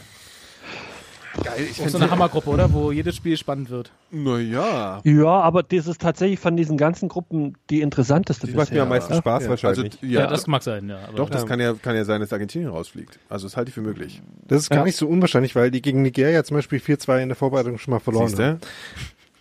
Geil, 1.43 1.67
ich 1.69 1.83
Auch 1.83 1.89
so 1.89 1.99
eine 1.99 2.11
Hammergruppe, 2.11 2.49
oder? 2.49 2.73
Wo 2.73 2.93
jedes 2.93 3.17
Spiel 3.17 3.37
spannend 3.37 3.69
wird. 3.69 3.91
Naja. 4.13 5.01
Ja, 5.03 5.27
aber 5.41 5.65
das 5.65 5.89
ist 5.89 6.01
tatsächlich 6.01 6.39
von 6.39 6.57
diesen 6.57 6.77
ganzen 6.77 7.09
Gruppen 7.09 7.57
die 7.71 7.81
interessanteste 7.81 8.47
Die 8.47 8.55
macht 8.55 8.73
mir 8.73 8.83
am 8.83 8.89
meisten 8.89 9.15
Spaß 9.15 9.49
Also, 9.49 9.51
wahrscheinlich. 9.51 9.95
ja, 10.01 10.21
Ja, 10.21 10.27
das 10.29 10.47
mag 10.47 10.63
sein, 10.63 10.89
ja. 10.89 10.99
Aber 11.09 11.17
doch, 11.17 11.29
das 11.31 11.45
kann 11.45 11.59
ja, 11.59 11.75
kann 11.75 11.97
ja 11.97 12.05
sein, 12.05 12.21
dass 12.21 12.33
Argentinien 12.33 12.71
rausfliegt. 12.71 13.19
Also, 13.29 13.47
das 13.49 13.57
halte 13.57 13.71
ich 13.71 13.75
für 13.75 13.81
möglich. 13.81 14.23
Das 14.47 14.61
ist 14.63 14.71
gar 14.71 14.79
Ja. 14.81 14.85
nicht 14.85 14.97
so 14.97 15.09
unwahrscheinlich, 15.09 15.57
weil 15.57 15.73
die 15.73 15.83
gegen 15.83 16.03
Nigeria 16.03 16.45
zum 16.45 16.57
Beispiel 16.57 16.79
4-2 16.79 17.23
in 17.23 17.29
der 17.31 17.37
Vorbereitung 17.37 17.79
schon 17.79 17.91
mal 17.93 18.01
verloren 18.01 18.29
Siehst 18.29 18.41
haben. 18.41 18.61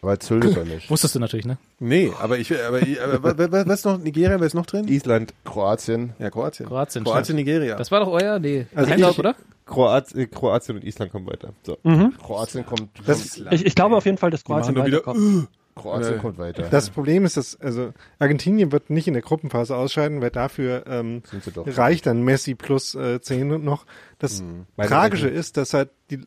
Aber 0.04 0.18
er 0.20 0.66
nicht. 0.66 0.89
Wusstest 0.89 1.16
du 1.16 1.20
natürlich, 1.20 1.45
ne? 1.45 1.58
Nee, 1.80 2.12
aber 2.20 2.38
ich, 2.38 2.51
aber, 2.54 2.80
aber 3.04 3.38
wa- 3.38 3.51
wa- 3.51 3.64
was 3.66 3.84
noch? 3.86 3.97
Nigeria, 3.97 4.39
wer 4.39 4.45
ist 4.45 4.54
noch 4.54 4.66
drin? 4.66 4.88
Island, 4.88 5.34
Kroatien. 5.45 6.14
Ja, 6.20 6.30
Kroatien. 6.30 6.68
Kroatien. 6.68 7.04
Kroatien, 7.06 7.36
Nigeria. 7.38 7.76
Das 7.78 7.89
war 7.89 8.01
doch 8.01 8.10
euer? 8.10 8.38
Nee. 8.39 8.68
Also 8.76 8.93
ich- 8.93 9.20
oder? 9.20 9.36
Kroat, 9.66 10.14
äh, 10.14 10.28
Kroatien 10.28 10.76
und 10.78 10.84
Island 10.84 11.12
kommen 11.12 11.26
weiter. 11.26 11.54
So. 11.64 11.78
Kroatien 12.22 12.66
kommt, 12.66 12.89
Das, 13.06 13.38
Ich, 13.51 13.66
ich 13.66 13.76
glaube 13.76 13.95
auf 13.95 14.06
jeden 14.06 14.18
Fall, 14.18 14.30
dass 14.30 14.43
Kroatien 14.43 14.76
wieder, 14.76 14.86
weiterkommt. 14.86 15.47
Kroatien 15.76 16.16
Nee. 16.16 16.20
kommt 16.22 16.38
weiter. 16.38 16.64
das 16.70 16.89
Problem 16.91 17.26
ist, 17.26 17.36
dass 17.38 17.60
also 17.60 17.93
Argentinien 18.20 18.72
wird 18.72 18.89
nicht 18.91 19.08
in 19.08 19.14
der 19.14 19.24
Gruppenphase 19.24 19.76
ausscheiden, 19.76 20.22
weil 20.22 20.30
dafür 20.30 20.84
ähm, 20.86 21.24
Sind 21.32 21.43
sie 21.45 21.51
doch. 21.51 21.66
reicht 21.78 22.06
dann 22.06 22.22
Messi 22.24 22.54
plus 22.54 22.93
äh, 22.93 23.20
10 23.22 23.64
noch. 23.64 23.86
Das 24.20 24.43
Meine 24.76 24.89
Tragische 24.89 25.30
ist, 25.30 25.58
dass 25.58 25.74
halt 25.74 25.89
die, 26.12 26.20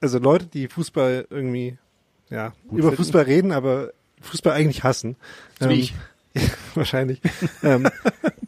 also 0.00 0.18
Leute, 0.20 0.46
die 0.46 0.68
Fußball 0.68 1.26
irgendwie, 1.28 1.76
ja, 2.30 2.52
über 2.70 2.82
finden? 2.82 2.96
Fußball 2.96 3.22
reden, 3.22 3.52
aber 3.52 3.90
Fußball 4.20 4.52
eigentlich 4.52 4.84
hassen. 4.84 5.16
Wie 5.60 5.64
ähm, 5.64 5.70
ich. 5.70 5.94
wahrscheinlich. 6.74 7.20
ähm, 7.62 7.88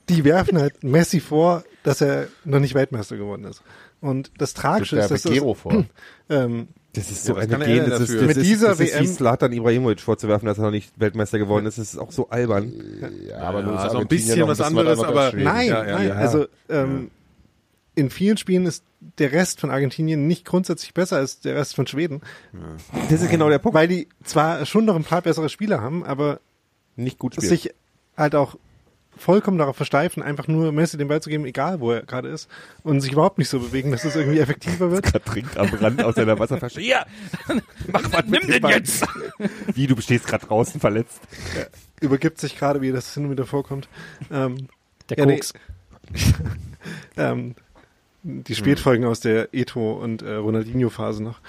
die 0.08 0.24
werfen 0.24 0.58
halt 0.58 0.82
Messi 0.82 1.20
vor, 1.20 1.64
dass 1.84 2.00
er 2.00 2.28
noch 2.44 2.58
nicht 2.58 2.74
Weltmeister 2.74 3.16
geworden 3.16 3.44
ist. 3.44 3.62
Und 4.00 4.30
das 4.38 4.54
Tragische 4.54 4.96
ist, 4.96 5.02
der 5.02 5.14
dass 5.16 5.22
das, 5.22 5.32
Gero 5.32 5.54
vor. 5.54 5.84
ähm, 6.28 6.68
Das 6.92 7.10
ist 7.10 7.26
Ja, 7.28 7.34
so 7.34 7.40
was 7.40 7.44
eine 7.50 7.64
Gen, 7.64 7.88
das 7.88 8.00
ist, 8.00 8.14
das 8.14 8.22
Mit 8.22 8.36
ist, 8.36 8.46
dieser 8.46 8.68
das 8.70 8.80
ist 8.80 8.94
WM 8.94 9.06
Slatan 9.06 9.52
Ibrahimovic 9.52 10.00
vorzuwerfen, 10.00 10.46
dass 10.46 10.58
er 10.58 10.64
noch 10.64 10.70
nicht 10.70 10.98
Weltmeister 10.98 11.38
geworden 11.38 11.66
ist. 11.66 11.78
Das 11.78 11.92
ist 11.92 11.98
auch 11.98 12.10
so 12.10 12.28
albern. 12.28 12.72
Ja, 13.28 13.38
aber 13.38 13.62
nur 13.62 13.74
Ja, 13.74 13.86
ist 13.86 13.92
so 13.92 13.98
ein 13.98 14.08
bisschen 14.08 14.46
was 14.48 14.60
anderes, 14.60 14.98
aber. 15.00 15.32
Nein, 15.32 15.68
Ja, 15.68 15.84
ja, 15.86 15.94
nein. 15.94 16.08
ja. 16.08 16.14
Also 16.14 16.46
ähm, 16.68 17.10
in 17.96 18.10
vielen 18.10 18.36
Spielen 18.36 18.64
ist 18.66 18.84
der 19.18 19.32
Rest 19.32 19.60
von 19.60 19.70
Argentinien 19.70 20.26
nicht 20.28 20.44
grundsätzlich 20.44 20.94
besser 20.94 21.16
als 21.16 21.40
der 21.40 21.56
Rest 21.56 21.74
von 21.74 21.86
Schweden, 21.88 22.20
Das 23.10 23.20
ist 23.22 23.30
genau 23.30 23.48
der 23.48 23.58
Punkt. 23.58 23.74
weil 23.74 23.88
die 23.88 24.06
zwar 24.22 24.64
schon 24.66 24.84
noch 24.84 24.94
ein 24.96 25.02
paar 25.04 25.22
bessere 25.22 25.48
Spieler 25.48 25.80
haben, 25.80 26.04
aber 26.04 26.38
Nicht 26.94 27.18
gut 27.18 27.34
spielt. 27.34 27.48
sich 27.48 27.74
halt 28.16 28.34
auch 28.34 28.56
vollkommen 29.18 29.56
darauf 29.56 29.76
versteifen, 29.76 30.22
einfach 30.22 30.46
nur 30.46 30.72
Messi 30.72 30.98
den 30.98 31.08
Ball 31.08 31.22
zu 31.22 31.30
geben, 31.30 31.46
egal 31.46 31.80
wo 31.80 31.90
er 31.90 32.02
gerade 32.02 32.28
ist, 32.28 32.50
und 32.82 33.00
sich 33.00 33.12
überhaupt 33.12 33.38
nicht 33.38 33.48
so 33.48 33.58
bewegen, 33.60 33.90
dass 33.90 34.04
es 34.04 34.14
irgendwie 34.14 34.40
effektiver 34.40 34.90
wird. 34.90 35.14
Er 35.14 35.24
trinkt 35.24 35.56
am 35.56 35.68
Rand 35.70 36.04
aus 36.04 36.16
seiner 36.16 36.38
Wasserflasche. 36.38 36.82
Ja, 36.82 37.06
mach 37.90 38.12
was 38.12 38.26
mit 38.26 38.30
Nimm 38.30 38.40
dem 38.42 38.50
den 38.50 38.60
Ball. 38.62 38.72
jetzt! 38.72 39.06
Wie, 39.74 39.86
du 39.86 39.98
stehst 40.02 40.26
gerade 40.26 40.44
draußen 40.46 40.80
verletzt. 40.80 41.20
Übergibt 42.02 42.38
sich 42.40 42.58
gerade, 42.58 42.82
wie 42.82 42.92
das 42.92 43.14
hin 43.14 43.24
und 43.24 43.30
wieder 43.30 43.46
vorkommt. 43.46 43.88
Ähm, 44.30 44.68
Der 45.08 45.16
Ja, 45.18 45.24
nee. 45.24 45.36
Koks. 45.36 45.54
ähm, 47.16 47.54
die 48.26 48.54
Spätfolgen 48.54 49.04
aus 49.06 49.20
der 49.20 49.54
Eto 49.54 49.92
und 49.92 50.22
äh, 50.22 50.34
Ronaldinho-Phase 50.34 51.22
noch. 51.22 51.40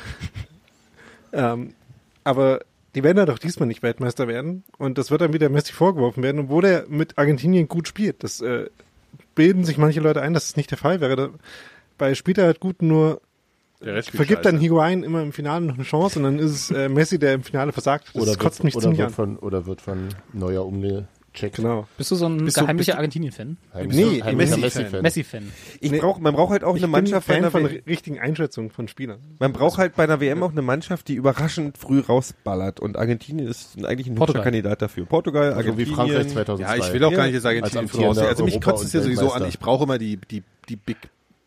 ähm, 1.34 1.74
aber 2.24 2.62
die 2.94 3.04
werden 3.04 3.18
ja 3.18 3.26
doch 3.26 3.40
diesmal 3.40 3.68
nicht 3.68 3.84
Weltmeister 3.84 4.28
werden 4.28 4.64
und 4.78 4.98
das 4.98 5.12
wird 5.12 5.22
dann 5.22 5.34
wieder 5.34 5.50
Messi 5.50 5.74
vorgeworfen 5.74 6.24
werden, 6.24 6.42
obwohl 6.42 6.66
er 6.66 6.86
mit 6.88 7.18
Argentinien 7.18 7.68
gut 7.68 7.88
spielt. 7.88 8.24
Das 8.24 8.42
äh, 8.42 8.70
bilden 9.36 9.66
sich 9.66 9.78
manche 9.78 10.00
Leute 10.00 10.22
ein, 10.22 10.34
dass 10.34 10.46
es 10.46 10.56
nicht 10.56 10.72
der 10.72 10.78
Fall 10.78 11.02
wäre. 11.02 11.32
Bei 11.98 12.14
spielt 12.14 12.38
er 12.38 12.46
halt 12.46 12.60
gut, 12.60 12.82
nur 12.82 13.22
vergibt 13.80 14.46
dann 14.46 14.60
Higuain 14.60 15.04
immer 15.04 15.22
im 15.22 15.32
Finale 15.34 15.66
noch 15.66 15.76
eine 15.76 15.84
Chance 15.84 16.20
und 16.20 16.24
dann 16.24 16.40
ist 16.40 16.52
es 16.52 16.72
äh, 16.72 16.90
Messi, 16.90 17.20
der 17.20 17.34
im 17.34 17.44
Finale 17.44 17.72
versagt. 17.72 18.10
Das 18.14 18.22
Oder 18.22 18.36
kotzt 18.36 18.60
wird, 18.60 18.66
mich 18.66 18.76
oder, 18.76 18.82
ziemlich 18.84 19.00
wird 19.00 19.08
an. 19.10 19.14
von, 19.14 19.38
oder 19.38 19.66
wird 19.66 19.82
von 19.82 20.10
Neuer 20.34 20.66
umgecheckt. 21.38 21.56
Genau. 21.58 21.88
Bist 21.98 22.12
du 22.12 22.16
so 22.16 22.26
ein 22.28 22.44
Bist 22.44 22.58
geheimlicher 22.58 22.96
Argentinien-Fan? 22.96 23.58
Nee, 23.88 24.22
Messi-Fan. 24.24 24.36
Messi-Fan. 24.38 25.02
Messi-Fan. 25.02 25.52
Ich 25.80 25.92
Nee. 25.92 26.00
brauch, 26.00 26.20
man 26.20 26.34
braucht 26.34 26.52
halt 26.52 26.64
auch 26.64 26.76
Ich 26.76 26.84
eine 26.84 26.92
Mannschaft 26.92 27.28
bei 27.28 27.34
Fan 27.36 27.44
einer 27.44 27.52
von 27.52 27.70
W- 27.70 27.82
richtigen 27.88 28.20
Einschätzungen 28.20 28.70
von 28.70 28.88
Spielern. 28.88 29.20
Man 29.40 29.54
braucht 29.54 29.78
halt 29.78 29.96
bei 29.96 30.04
einer 30.04 30.20
WM 30.20 30.44
auch 30.44 30.52
eine 30.52 30.62
Mannschaft, 30.62 31.08
die 31.08 31.16
überraschend 31.16 31.78
früh 31.78 32.00
rausballert. 32.00 32.80
Und 32.80 32.98
Argentinien 32.98 33.48
ist 33.48 33.84
eigentlich 33.86 34.08
ein 34.08 34.16
Portugal. 34.16 34.42
hübscher 34.42 34.44
Kandidat 34.44 34.82
dafür. 34.82 35.06
Portugal, 35.06 35.52
So 35.52 35.56
wie 35.56 35.58
Argentinien. 35.60 35.96
Frankreich 35.96 36.28
2002. 36.30 36.78
Ja, 36.78 36.84
ich 36.86 36.94
will 36.94 37.04
auch 37.04 37.12
gar 37.14 37.26
nicht 37.28 37.36
Als 37.36 37.46
Argentinien 37.46 37.88
voraus. 37.90 38.18
Also 38.18 38.44
mich 38.46 38.62
kotzt 38.62 38.84
es 38.86 38.94
ja 38.94 39.02
sowieso 39.02 39.32
an. 39.32 39.48
Ich 39.48 39.60
brauche 39.60 39.84
immer 39.84 39.98
die, 39.98 40.18
die, 40.30 40.44
die 40.70 40.76
Big 40.76 40.98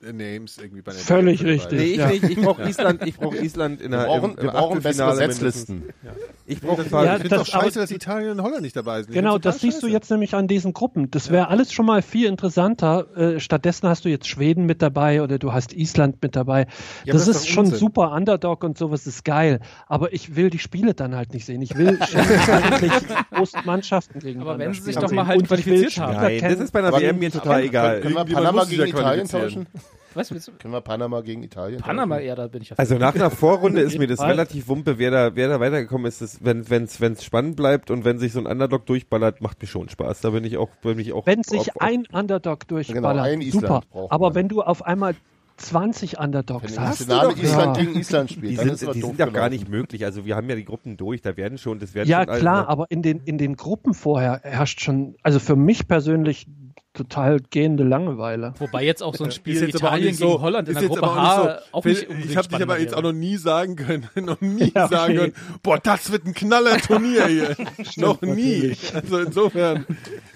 Names 0.03 0.57
irgendwie 0.59 0.83
bei 0.83 0.93
der 0.93 1.01
Völlig 1.01 1.41
WM 1.45 1.47
dabei. 1.47 1.53
richtig. 1.53 1.79
Nee, 1.79 1.85
ich 1.93 1.97
Ja. 1.99 2.07
nicht. 2.09 2.25
Ich 2.25 2.37
brauche 2.41 2.63
Island, 2.63 3.07
ich 3.07 3.17
brauche 3.19 3.37
Island 3.37 3.81
in 3.83 3.91
Wir 3.93 3.99
der 3.99 4.05
brauchen, 4.07 4.31
im, 4.31 4.37
wir 4.39 4.45
im 4.45 4.51
brauchen 4.51 4.83
bessere 4.83 5.15
Setzlisten. 5.17 5.77
mindestens. 5.81 6.25
Ich 6.47 6.61
brauche 6.61 6.81
ein 6.83 6.85
Ja, 6.87 6.91
paar. 6.91 7.05
Ich 7.05 7.11
finde 7.23 7.25
es 7.27 7.31
das- 7.31 7.51
doch 7.51 7.61
scheiße, 7.63 7.79
dass 7.79 7.91
Italien 7.91 8.31
und 8.33 8.43
Holland 8.43 8.63
nicht 8.63 8.75
dabei 8.77 9.03
sind. 9.03 9.13
Genau, 9.13 9.39
das 9.39 9.61
siehst 9.61 9.83
du 9.83 9.87
jetzt 9.89 10.11
nämlich 10.11 10.35
an 10.35 10.49
diesen 10.49 10.73
Gruppen. 10.73 11.11
Das 11.11 11.31
wäre 11.31 11.49
alles 11.49 11.73
schon 11.73 11.87
mal 11.87 12.03
viel 12.03 12.27
interessanter. 12.27 13.07
Äh, 13.17 13.41
stattdessen 13.41 13.89
hast 13.89 14.05
du 14.05 14.09
jetzt 14.09 14.27
Schweden 14.27 14.65
mit 14.67 14.81
dabei 14.83 15.23
oder 15.23 15.39
du 15.39 15.53
hast 15.53 15.73
Island 15.75 16.17
mit 16.23 16.35
dabei. 16.35 16.67
Ja, 17.05 17.13
das, 17.13 17.27
das 17.27 17.37
ist 17.37 17.37
ist 17.43 17.49
schon 17.49 17.67
Unsinn. 17.67 17.79
super 17.79 18.13
Underdog 18.13 18.65
und 18.65 18.79
sowas 18.79 19.07
ist 19.07 19.25
geil. 19.25 19.61
Aber 19.87 20.13
ich 20.13 20.35
will 20.35 20.51
die 20.51 20.59
Spiele 20.59 20.95
dann 20.95 21.15
halt 21.15 21.35
nicht 21.35 21.45
sehen. 21.47 21.61
Ich 21.63 21.77
will 21.77 21.99
eigentlich 22.47 22.93
Großmannschaften 23.33 24.21
gegeneinander 24.21 24.51
Aber 24.55 24.59
wenn 24.59 24.75
sie 24.75 24.81
sich 24.83 24.97
doch 24.97 25.11
mal 25.13 25.27
halt 25.27 25.47
qualifiziert 25.47 25.99
haben. 25.99 26.41
Das 26.41 26.59
ist 26.61 26.73
bei 26.73 26.79
einer 26.81 26.93
WM 26.93 27.19
mir 27.19 27.31
total 27.31 27.63
egal. 27.63 28.01
können 28.01 28.15
wir 28.15 28.25
Panama 28.25 28.63
ja 28.65 28.85
gegen 28.85 28.97
Italien 28.97 29.29
tauschen? 29.29 29.67
Was 30.15 30.31
willst 30.33 30.49
du? 30.49 30.53
Können 30.53 30.75
wir 30.75 30.81
Panama 30.81 31.21
gegen 31.21 31.43
Italien? 31.43 31.81
Panama 31.81 32.17
tauschen? 32.17 32.27
eher, 32.27 32.37
da 32.37 32.47
bin 32.49 32.63
ich 32.63 32.71
ja 32.71 32.77
Also 32.79 32.97
nach 32.99 33.15
einer 33.15 33.31
Vorrunde 33.31 33.81
ist 33.81 33.99
mir 33.99 34.07
das 34.07 34.21
relativ 34.21 34.69
wumpe, 34.69 34.99
wer 34.99 35.11
da, 35.11 35.37
wer 35.37 35.49
da 35.49 35.61
weitergekommen 35.61 36.07
ist, 36.07 36.21
das, 36.21 36.45
wenn 36.45 36.69
wenn's, 36.69 37.01
wenn's 37.01 37.25
spannend 37.25 37.57
bleibt 37.57 37.91
und 37.91 38.05
wenn 38.05 38.19
sich 38.19 38.33
so 38.33 38.41
ein 38.41 38.47
Underdog 38.47 38.87
durchballert, 38.87 39.41
macht 39.41 39.61
mir 39.63 39.69
schon 39.69 39.89
Spaß. 39.89 40.21
Da 40.21 40.31
bin 40.31 40.45
ich 40.45 40.57
auch, 40.57 40.69
bin 40.83 40.99
ich 40.99 41.13
auch. 41.13 41.27
Wenn 41.27 41.43
sich 41.43 41.61
auf- 41.61 41.77
auf- 41.77 41.81
ein 41.83 42.05
Underdog 42.13 42.67
durchballert, 42.69 43.13
Genau, 43.15 43.23
ein 43.23 43.41
Island 43.41 43.67
super. 43.67 43.83
Aber 44.11 44.29
man. 44.29 44.35
wenn 44.35 44.49
du 44.49 44.63
auf 44.63 44.85
einmal 44.85 45.15
20 45.59 46.19
Underdogs 46.19 46.75
Wenn 46.77 46.81
hast, 46.81 47.11
doch 47.11 47.37
Island 47.37 47.77
ja. 47.77 47.83
gegen 47.85 47.99
Island 47.99 48.31
spielt, 48.31 48.51
die 48.53 48.57
dann 48.57 48.69
ist 48.71 48.79
sind, 48.81 48.89
es 48.89 48.95
die 48.95 49.03
sind 49.03 49.21
doch 49.21 49.33
gar 49.33 49.51
nicht 49.51 49.69
möglich. 49.69 50.05
Also 50.07 50.25
wir 50.25 50.35
haben 50.35 50.49
ja 50.49 50.57
die 50.57 50.65
Gruppen 50.65 50.97
durch, 50.97 51.21
da 51.21 51.37
werden 51.37 51.59
schon, 51.59 51.79
das 51.79 51.95
werden 51.95 52.09
ja 52.09 52.21
schon 52.23 52.31
alle- 52.31 52.41
klar, 52.41 52.69
aber 52.69 52.87
in 52.89 53.03
den, 53.03 53.21
in 53.27 53.37
den 53.37 53.57
Gruppen 53.57 53.93
vorher 53.93 54.41
herrscht 54.43 54.81
schon, 54.81 55.17
also 55.23 55.39
für 55.39 55.57
mich 55.57 55.87
persönlich 55.87 56.47
total 56.93 57.39
gehende 57.51 57.85
Langeweile. 57.85 58.53
Wobei 58.59 58.83
jetzt 58.85 59.01
auch 59.03 59.15
so 59.15 59.23
ein 59.25 59.31
Spiel 59.31 59.55
Ist 59.55 59.77
auch 59.77 59.79
Italien 59.81 60.07
nicht 60.09 60.19
gegen 60.19 60.31
so- 60.33 60.41
Holland 60.41 60.69
in 60.69 60.75
ist 60.75 60.81
der 60.83 60.89
Gruppe 60.89 61.03
auch 61.05 61.15
H 61.17 61.21
nicht 61.23 61.37
so- 61.37 61.77
auch 61.79 61.85
nicht 61.85 62.03
unbedingt 62.09 62.31
Ich 62.31 62.37
habe 62.37 62.49
dich 62.49 62.63
aber 62.63 62.81
jetzt 62.81 62.95
auch 62.97 63.03
noch 63.03 63.13
nie 63.13 63.37
sagen 63.37 63.77
können, 63.77 64.09
noch 64.17 64.41
nie 64.41 64.73
Ja, 64.75 64.89
sagen 64.89 65.13
okay. 65.19 65.31
können, 65.33 65.33
boah, 65.63 65.79
das 65.79 66.11
wird 66.11 66.27
ein 66.27 66.35
knaller 66.35 66.79
Turnier 66.79 67.27
hier. 67.29 67.57
noch 67.97 68.21
nie. 68.23 68.77
Also 68.93 69.19
insofern, 69.21 69.87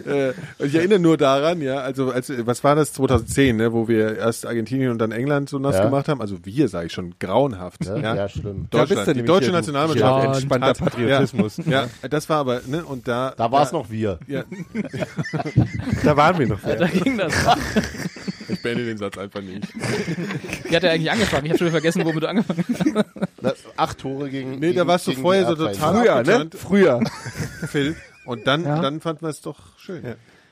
äh, 0.07 0.31
ich 0.65 0.75
erinnere 0.77 1.01
nur 1.01 1.17
daran, 1.17 1.61
ja, 1.61 1.79
also 1.79 2.11
als, 2.13 2.33
was 2.47 2.63
war 2.63 2.77
das 2.77 2.93
2010, 2.93 3.57
ne, 3.57 3.73
wo 3.73 3.89
wir 3.89 4.17
erst 4.17 4.47
Argentinien 4.47 4.91
und 4.93 4.99
dann 4.99 5.11
England 5.11 5.49
so 5.49 5.59
nass 5.59 5.75
Ja. 5.77 5.85
gemacht 5.85 6.07
haben. 6.09 6.21
Also 6.21 6.37
wir, 6.45 6.69
sage 6.69 6.87
ich 6.87 6.93
schon, 6.93 7.15
grauenhaft. 7.19 7.85
Ja, 7.85 7.97
Ja, 7.97 8.15
ja, 8.15 8.29
schlimm. 8.29 8.69
Da 8.71 8.79
bist 8.85 8.93
du 8.93 8.95
Deutschland, 8.97 9.19
die 9.19 9.25
deutsche 9.25 9.51
Nationalmannschaft. 9.51 10.25
Ja, 10.25 10.33
entspannter 10.35 10.67
hat- 10.69 10.79
Patriotismus. 10.79 11.57
Ja, 11.67 11.87
ja, 12.03 12.09
das 12.09 12.29
war 12.29 12.39
aber, 12.39 12.61
ne, 12.69 12.85
und 12.85 13.09
da. 13.09 13.35
Da 13.37 13.51
war 13.51 13.63
es 13.65 13.73
noch 13.73 13.91
wir. 13.91 14.21
Ja, 14.29 14.45
Da 16.05 16.17
waren 16.17 16.39
wir 16.39 16.44
noch. 16.47 16.61
Da 16.63 16.87
ging 16.87 17.19
das. 17.19 17.33
ich 18.49 18.63
beende 18.63 18.85
den 18.85 18.99
Satz 18.99 19.19
einfach 19.19 19.41
nicht. 19.41 19.67
Wie 20.69 20.77
hat 20.77 20.85
er 20.85 20.93
eigentlich 20.93 21.11
angefangen? 21.11 21.47
Ich 21.47 21.51
habe 21.53 21.59
schon 21.59 21.67
wieder 21.67 21.73
vergessen, 21.81 22.05
womit 22.05 22.23
du 22.23 22.29
angefangen 22.29 22.65
hast. 22.69 23.07
Na, 23.41 23.53
acht 23.77 23.99
Tore 23.99 24.31
gegen. 24.31 24.59
Nee, 24.59 24.73
da 24.73 24.87
warst 24.87 25.07
du 25.07 25.13
vorher 25.13 25.47
so 25.47 25.55
total 25.55 25.75
Früher, 26.03 26.23
ne? 26.23 26.51
Früher. 26.57 27.01
Phil. 27.69 27.97
Und 28.25 28.47
dann, 28.47 28.65
Ja. 28.65 28.81
dann 28.81 29.01
fanden 29.01 29.23
wir 29.23 29.29
es 29.31 29.41
doch 29.43 29.79
schön. 29.79 30.03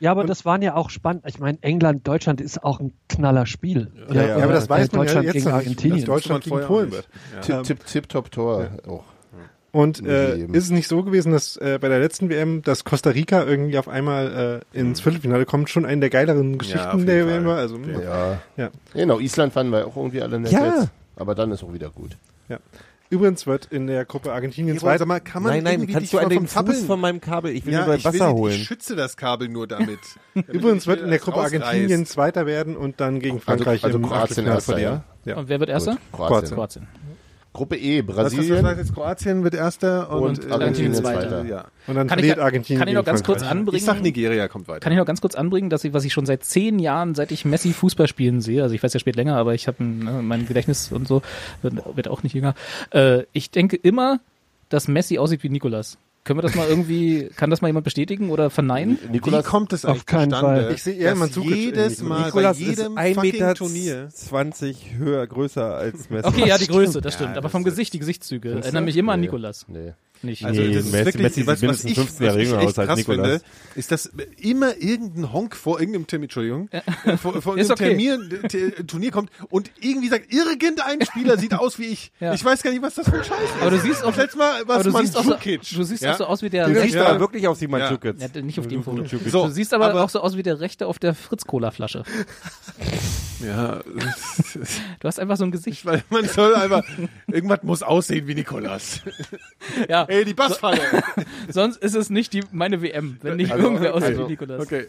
Ja, 0.01 0.10
aber 0.10 0.24
das 0.24 0.44
waren 0.44 0.62
ja 0.62 0.74
auch 0.74 0.90
spannend. 0.90 1.23
Ich 1.27 1.39
meine, 1.39 1.59
England, 1.62 2.06
Deutschland 2.09 2.40
ist 2.40 2.64
auch 2.64 2.81
ein 2.81 2.93
knaller 3.09 3.47
Spiel. 3.47 3.90
Oder, 4.10 4.27
ja, 4.27 4.35
oder 4.36 4.44
aber 4.44 4.52
das 4.52 4.69
weiß 4.69 4.90
man 4.93 5.06
ja 5.06 5.14
Deutschland 5.14 5.27
jetzt 5.27 5.35
gegen 5.35 5.48
Argentinien. 5.55 5.98
dass 5.98 6.06
Deutschland 6.06 6.47
man 6.48 6.59
gegen 6.59 6.66
Polen 6.66 6.90
wird. 6.90 7.09
Tipp, 7.43 7.62
tipp, 7.62 7.86
tip, 7.86 8.09
top 8.09 8.31
Tor 8.32 8.69
auch. 8.86 9.05
Und 9.73 10.07
äh, 10.07 10.36
ist 10.36 10.65
es 10.65 10.70
nicht 10.70 10.86
so 10.86 11.03
gewesen, 11.03 11.32
dass 11.32 11.57
äh, 11.57 11.78
bei 11.81 11.89
der 11.89 11.99
letzten 11.99 12.28
WM, 12.28 12.61
dass 12.62 12.85
Costa 12.85 13.09
Rica 13.11 13.43
irgendwie 13.44 13.78
auf 13.78 13.89
einmal 13.89 14.62
äh, 14.74 14.78
ins 14.78 15.01
Viertelfinale 15.01 15.47
kommt, 15.47 15.70
schon 15.70 15.86
eine 15.86 16.01
der 16.01 16.11
geileren 16.11 16.59
Geschichten 16.59 16.99
jeden 16.99 17.07
der 17.07 17.24
Fall. 17.24 17.35
WM 17.35 17.44
war? 17.47 17.57
Also, 17.57 17.78
Ja. 17.78 18.39
Ja. 18.59 18.70
Genau, 18.93 19.19
Island 19.19 19.55
fanden 19.55 19.73
wir 19.73 19.86
auch 19.86 19.97
irgendwie 19.97 20.20
alle 20.20 20.39
nett 20.39 20.53
Ja. 20.53 20.66
jetzt. 20.66 20.90
Aber 21.16 21.35
dann 21.35 21.51
ist 21.53 21.65
auch 21.65 21.73
wieder 21.73 21.89
gut. 21.90 22.16
ja. 22.49 22.59
Übrigens 23.09 23.47
wird 23.47 23.66
in 23.70 23.89
der 23.89 24.07
Gruppe 24.07 24.32
Argentinien 24.32 24.78
Sag 24.78 24.99
zweit. 24.99 25.07
mal, 25.07 25.20
kann 25.20 25.43
man 25.43 25.53
Nein, 25.53 25.65
nein, 25.65 25.73
irgendwie 25.74 25.93
kannst 25.93 26.12
dich 26.15 26.19
du 26.19 26.24
an 26.24 26.31
den 26.31 26.47
Fuß 26.47 26.85
von 26.86 26.99
meinem 26.99 27.20
Kabel, 27.20 27.55
ich 27.55 27.66
will 27.66 27.74
ja, 27.74 27.81
nur 27.81 27.89
bei 27.89 27.97
ich 27.97 28.05
will 28.07 28.12
Wasser 28.15 28.28
nicht, 28.28 28.36
holen. 28.39 28.55
Ich 28.55 28.65
schütze 28.65 28.97
das 28.97 29.19
Kabel 29.19 29.51
nur 29.51 29.66
damit. 29.66 29.99
Übrigens 30.49 30.86
wird 30.86 31.01
in 31.01 31.11
der 31.11 31.19
Damit 31.19 31.23
Gruppe 31.23 31.36
rausreißt. 31.40 31.62
Argentinien 31.62 32.07
Zweiter 32.07 32.47
werden 32.47 32.74
und 32.74 33.01
dann 33.03 33.20
gegen 33.20 33.39
Frankreich 33.39 33.85
also 33.85 33.99
im 33.99 34.05
Kroatien 34.05 34.23
Achtelfinale 34.23 34.55
erster, 34.57 34.73
verlieren. 34.73 35.01
Ja. 35.27 35.36
Und 35.36 35.49
wer 35.51 35.61
wird 35.61 35.69
Erster? 35.69 35.99
Gut. 36.11 36.27
Kroatien. 36.27 36.55
Kroatien. 36.55 36.86
Gruppe 37.53 37.77
E, 37.77 38.01
Brasilien. 38.01 38.57
gesagt? 38.57 38.79
Jetzt 38.79 38.95
Kroatien 38.95 39.45
wird 39.45 39.55
Erster 39.55 40.11
und, 40.11 40.39
Und 40.39 40.49
äh, 40.49 40.53
Argentinien 40.53 40.95
Zweiter. 40.95 41.45
Ja. 41.45 41.66
Und 41.87 41.97
dann 41.97 42.09
Kann 42.09 42.19
ich, 42.19 42.41
Argentinien 42.41 42.79
kann 42.79 42.89
ich 42.89 42.95
noch 42.95 43.05
ganz 43.05 43.23
kurz 43.23 43.43
anbringen? 43.43 43.77
Ich 43.77 43.85
sag 43.85 44.01
Nigeria 44.01 44.49
kommt 44.49 44.69
weiter. 44.69 44.81
Kann 44.81 44.93
ich 44.93 44.99
noch 44.99 45.05
ganz 45.05 45.20
kurz 45.20 45.35
anbringen, 45.35 45.69
dass 45.69 45.85
ich, 45.85 45.93
was 45.93 46.05
ich 46.05 46.15
schon 46.15 46.24
seit 46.24 46.45
zehn 46.45 46.79
Jahren, 46.79 47.15
seit 47.15 47.31
ich 47.31 47.45
Messi 47.45 47.74
Fußball 47.74 48.09
spielen 48.09 48.41
sehe, 48.41 48.62
also 48.62 48.74
ich 48.74 48.83
weiß 48.83 48.95
ja 48.95 49.01
spät 49.01 49.16
länger, 49.16 49.37
aber 49.37 49.53
ich 49.55 49.66
habe 49.66 49.85
ne, 49.85 50.23
mein 50.23 50.47
Gedächtnis 50.47 50.93
und 50.93 51.07
so, 51.07 51.20
wird, 51.61 51.74
wird 51.95 52.09
auch 52.09 52.23
nicht 52.23 52.35
jünger. 52.35 52.55
Äh, 52.91 53.24
ich 53.33 53.51
denke 53.51 53.77
immer, 53.77 54.20
dass 54.70 54.89
Messi 54.89 55.19
aussieht 55.19 55.43
wie 55.43 55.51
Nikolas. 55.51 55.99
Können 56.24 56.39
wir 56.39 56.43
das 56.43 56.55
mal 56.55 56.69
irgendwie, 56.69 57.31
kann 57.35 57.51
das 57.51 57.62
mal 57.62 57.69
jemand 57.69 57.82
bestätigen 57.82 58.31
oder 58.31 58.49
verneinen? 58.49 58.97
Wie 59.11 59.19
kommt 59.19 59.73
das 59.73 59.85
Auf 59.85 60.07
keinen? 60.07 60.31
Fall. 60.31 60.70
Ich 60.73 60.85
sehe 60.85 60.94
eher 60.94 61.16
Mandzukic 61.16 61.57
jedes. 61.57 62.01
Mal 62.01 62.27
Nikolas 62.27 62.59
bei 62.59 62.65
jedem 62.65 62.93
ist 62.93 62.99
1 62.99 63.15
fucking 63.16 63.32
Meter 63.32 63.55
Turnier 63.55 64.09
20 64.09 64.94
höher, 64.99 65.27
größer 65.27 65.74
als 65.74 66.11
Messi. 66.11 66.28
Okay, 66.28 66.47
ja, 66.47 66.59
die 66.59 66.69
Größe, 66.69 67.01
das 67.01 67.15
stimmt. 67.15 67.31
Ja, 67.31 67.36
aber 67.39 67.43
das 67.43 67.53
vom 67.53 67.65
Gesicht, 67.65 67.93
die 67.93 67.99
Gesichtszüge. 67.99 68.53
Erinnern 68.53 68.85
mich 68.85 68.97
immer 68.97 69.12
an 69.12 69.20
Nee. 69.20 69.27
Nikolas. 69.27 69.66
Nee. 69.66 69.94
Nicht. 70.23 70.44
Also 70.44 70.62
das 70.62 70.77
ist 70.77 70.94
Messi- 70.94 71.05
wirklich, 71.07 71.23
Messi 71.23 71.47
was, 71.47 71.62
was 71.62 71.85
ich, 71.85 71.94
15 71.94 72.05
was 72.20 72.20
Jahre 72.27 72.43
ich 72.43 72.49
jünger 72.49 72.61
echt 72.62 72.69
aus 72.69 72.78
als 72.78 72.97
Nikolas. 72.97 73.27
finde, 73.28 73.43
ist, 73.74 73.90
dass 73.93 74.07
immer 74.39 74.77
irgendein 74.78 75.32
Honk 75.32 75.57
vor 75.57 75.81
irgendeinem 75.81 76.07
Termin, 76.07 76.24
Entschuldigung, 76.24 76.69
äh, 77.05 77.16
vor, 77.16 77.43
vor 77.43 77.57
irgendeinem 77.57 77.97
okay. 77.97 78.28
Termin, 78.28 78.49
t- 78.49 78.70
Turnier 78.85 79.11
kommt 79.11 79.31
und 79.51 79.70
irgendwie 79.81 80.09
sagt, 80.09 80.32
irgendein 80.32 81.05
Spieler 81.05 81.36
sieht 81.39 81.55
aus 81.55 81.78
wie 81.78 81.86
ich. 81.86 82.12
Ja. 82.20 82.35
Ich 82.35 82.44
weiß 82.44 82.62
gar 82.62 82.70
nicht, 82.70 82.82
was 82.82 82.94
das 82.94 83.09
für 83.09 83.16
ein 83.16 83.24
Scheiß 83.24 83.39
ist. 83.43 83.61
Aber 83.62 83.70
du 83.70 83.78
siehst 83.81 84.03
auch, 84.05 84.09
Das 84.09 84.16
letzte 84.16 84.39
Mal 84.39 84.62
es 84.62 84.82
du 84.85 84.90
siehst 84.99 85.16
auch 85.16 85.24
so, 85.24 85.35
du 85.77 85.82
siehst 85.85 86.03
Ja? 86.03 86.12
auch 86.12 86.19
so 86.19 86.24
aus 86.27 86.43
wie 86.43 86.51
der 86.51 86.69
Du 86.69 86.81
siehst 86.81 86.97
aber 86.97 87.19
wirklich 87.20 87.49
aus 87.49 87.61
wie 87.61 87.66
Mandzukic. 87.66 88.16
ja, 88.20 88.43
nicht 88.43 88.59
auf 88.61 88.69
dem 88.69 88.82
Foto. 88.85 89.05
So, 89.28 89.47
Du 89.47 89.53
siehst 89.53 89.74
aber, 89.74 89.90
aber- 89.90 90.05
auch 90.05 90.11
so 90.11 90.20
aus 90.20 90.36
wie 90.36 90.43
der 90.43 90.61
Rechte 90.61 90.86
auf 90.86 90.99
der 90.99 91.15
Fritz-Cola-Flasche. 91.15 92.05
Ja, 93.44 93.81
Du 95.01 95.09
hast 95.09 95.19
einfach 95.19 95.36
so 95.36 95.43
ein 95.43 95.51
Gesicht. 95.51 95.85
weil 95.85 96.05
man 96.11 96.27
soll 96.28 96.55
einfach, 96.55 96.85
irgendwas 97.27 97.65
muss 97.65 97.82
aussehen 97.82 98.28
wie 98.28 98.36
Nikolas. 98.36 99.01
Ja, 99.89 100.07
Ey, 100.12 100.26
die 100.26 100.34
Bassfalle. 100.34 100.78
sonst 101.48 101.78
ist 101.78 101.94
es 101.94 102.10
nicht 102.10 102.34
die, 102.34 102.43
meine 102.52 102.82
WM, 102.82 103.16
wenn 103.22 103.36
nicht 103.39 103.51
Also, 103.51 103.64
irgendwer 103.64 103.94
aussieht 103.94 104.10
also, 104.10 104.26
wie 104.26 104.32
Nikolas. 104.32 104.60
Okay. 104.62 104.86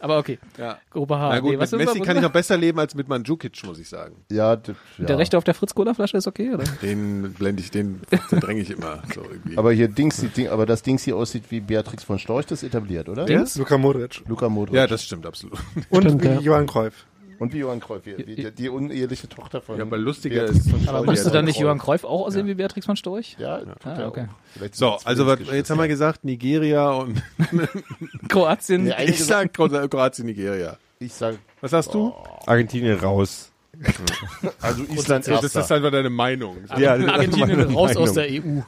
Aber 0.00 0.18
okay, 0.18 0.38
Ja. 0.58 0.78
Gruppe 0.90 1.16
H. 1.18 1.28
Na 1.28 1.38
gut, 1.38 1.52
Nee, 1.52 1.58
was 1.58 1.70
mit 1.70 1.86
Messi 1.86 2.00
kann 2.00 2.16
ich 2.16 2.22
noch 2.22 2.32
besser 2.32 2.56
leben 2.56 2.80
als 2.80 2.96
mit 2.96 3.08
Mandzukic, 3.08 3.62
muss 3.64 3.78
ich 3.78 3.88
sagen. 3.88 4.16
Ja, 4.30 4.54
ja. 4.54 4.58
Der 4.98 5.18
Rechte 5.18 5.38
auf 5.38 5.44
der 5.44 5.54
Fritz-Cola-Flasche 5.54 6.16
ist 6.16 6.26
okay, 6.26 6.52
oder? 6.52 6.64
Den 6.82 7.32
blende 7.34 7.62
ich, 7.62 7.70
den 7.70 8.00
verdränge 8.28 8.60
ich 8.60 8.70
immer. 8.70 9.02
So 9.14 9.22
irgendwie. 9.22 9.56
Aber 9.56 9.72
hier 9.72 9.86
Dings, 9.86 10.16
die 10.16 10.28
Ding, 10.28 10.48
aber 10.48 10.66
das 10.66 10.82
Dings 10.82 11.04
hier 11.04 11.16
aussieht 11.16 11.44
wie 11.50 11.60
Beatrix 11.60 12.02
von 12.02 12.18
Storch, 12.18 12.46
das 12.46 12.62
ist 12.62 12.68
etabliert, 12.68 13.08
oder? 13.08 13.24
Dings? 13.24 13.56
Luka 13.56 13.78
Modric. 13.78 14.22
Luka 14.26 14.48
Modric. 14.48 14.74
ja, 14.74 14.86
das 14.88 15.04
stimmt 15.04 15.26
absolut. 15.26 15.58
Und 15.90 16.02
Stimmt, 16.02 16.24
wie 16.24 16.28
ja. 16.28 16.40
Johann 16.40 16.66
Cruyff. 16.66 17.06
Und 17.38 17.52
wie 17.52 17.58
Johann 17.58 17.80
Cruyff, 17.80 18.06
wie, 18.06 18.18
wie, 18.26 18.34
die, 18.36 18.50
die 18.50 18.68
uneheliche 18.68 19.28
Tochter 19.28 19.60
von. 19.60 19.76
Ja, 19.76 19.82
aber 19.82 19.98
lustiger 19.98 20.40
Beatrix 20.42 20.58
ist- 20.66 20.70
von 20.70 20.88
Aber 20.88 21.04
müsste 21.04 21.30
dann 21.30 21.44
nicht. 21.44 21.58
Johann 21.58 21.78
Cruyff 21.78 22.04
auch 22.04 22.26
aussehen 22.26 22.46
wie 22.46 22.54
Beatrix 22.54 22.86
von 22.86 22.96
Storch? 22.96 23.36
Ja, 23.38 23.58
tut 23.60 23.86
Ah, 23.86 24.06
okay. 24.08 24.26
So, 24.72 24.96
also 25.04 25.26
was, 25.26 25.38
jetzt 25.52 25.70
haben 25.70 25.78
wir 25.78 25.88
gesagt 25.88 26.24
Nigeria 26.24 26.90
und 26.90 27.22
Kroatien. 28.28 28.84
Nee, 28.84 28.94
ich 29.04 29.24
sag 29.24 29.52
Kro- 29.54 29.88
Kroatien, 29.88 30.26
Nigeria. 30.26 30.76
Ich 30.98 31.12
sag, 31.12 31.36
Was 31.60 31.72
sagst 31.72 31.92
du? 31.94 32.12
Argentinien 32.46 32.98
raus. 32.98 33.50
also 34.60 34.82
Island 34.84 35.26
Ja, 35.26 35.40
das 35.40 35.54
ist 35.54 35.70
einfach 35.72 35.90
deine 35.90 36.10
Meinung. 36.10 36.58
Ja, 36.78 36.94
ist 36.94 37.08
Argentinien 37.08 37.58
meine 37.58 37.72
raus 37.72 37.96
aus 37.96 38.14
Meinung. 38.14 38.64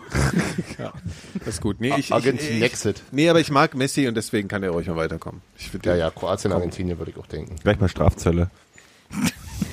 der 0.77 0.87
EU. 0.87 0.89
Das 1.45 1.55
ist 1.55 1.61
gut. 1.61 1.81
Nee, 1.81 1.95
ich, 1.97 2.13
Argentinien 2.13 2.63
Exit. 2.63 3.03
nee, 3.11 3.29
aber 3.29 3.41
ich 3.41 3.51
mag 3.51 3.75
Messi 3.75 4.07
und 4.07 4.15
deswegen 4.17 4.49
kann 4.49 4.63
er 4.63 4.71
ruhig 4.71 4.87
mal 4.87 4.97
weiterkommen. 4.97 5.41
Ich 5.59 5.71
Ja, 5.85 5.97
ja, 5.97 6.11
Kroatien, 6.11 6.53
Argentinien 6.53 6.99
würde 6.99 7.11
ich 7.11 7.17
auch 7.17 7.27
denken. 7.27 7.57
Gleich 7.63 7.81
mal 7.81 7.89
Strafzölle. 7.89 8.51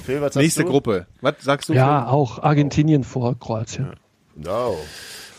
Phil, 0.05 0.21
Nächste 0.35 0.63
du? 0.63 0.69
Gruppe. 0.69 1.07
Was 1.21 1.35
sagst 1.41 1.69
du? 1.69 1.73
Ja, 1.73 2.07
auch 2.07 2.39
Argentinien 2.41 3.03
vor 3.03 3.37
Kroatien. 3.39 3.93
No. 4.35 4.77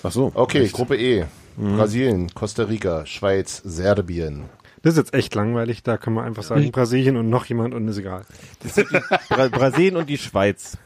Ach 0.03 0.13
so. 0.13 0.31
Okay, 0.35 0.65
Echt? 0.65 0.75
Gruppe 0.75 0.97
E. 0.97 1.25
Mhm. 1.57 1.77
Brasilien, 1.77 2.35
Costa 2.35 2.65
Rica, 2.65 3.07
Schweiz, 3.07 3.63
Serbien. 3.65 4.45
Das 4.87 4.95
ist 4.95 4.99
jetzt 4.99 5.15
echt 5.15 5.35
langweilig. 5.35 5.83
Da 5.83 5.97
können 5.97 6.15
wir 6.15 6.23
einfach 6.23 6.45
sagen, 6.45 6.71
Brasilien 6.71 7.17
und 7.17 7.29
noch 7.29 7.45
jemand 7.47 7.75
und 7.75 7.89
ist 7.89 7.99
egal. 7.99 8.25
Bra 9.29 9.49
Brasilien 9.49 9.97
und 9.97 10.09
die 10.09 10.17
Schweiz. 10.19 10.79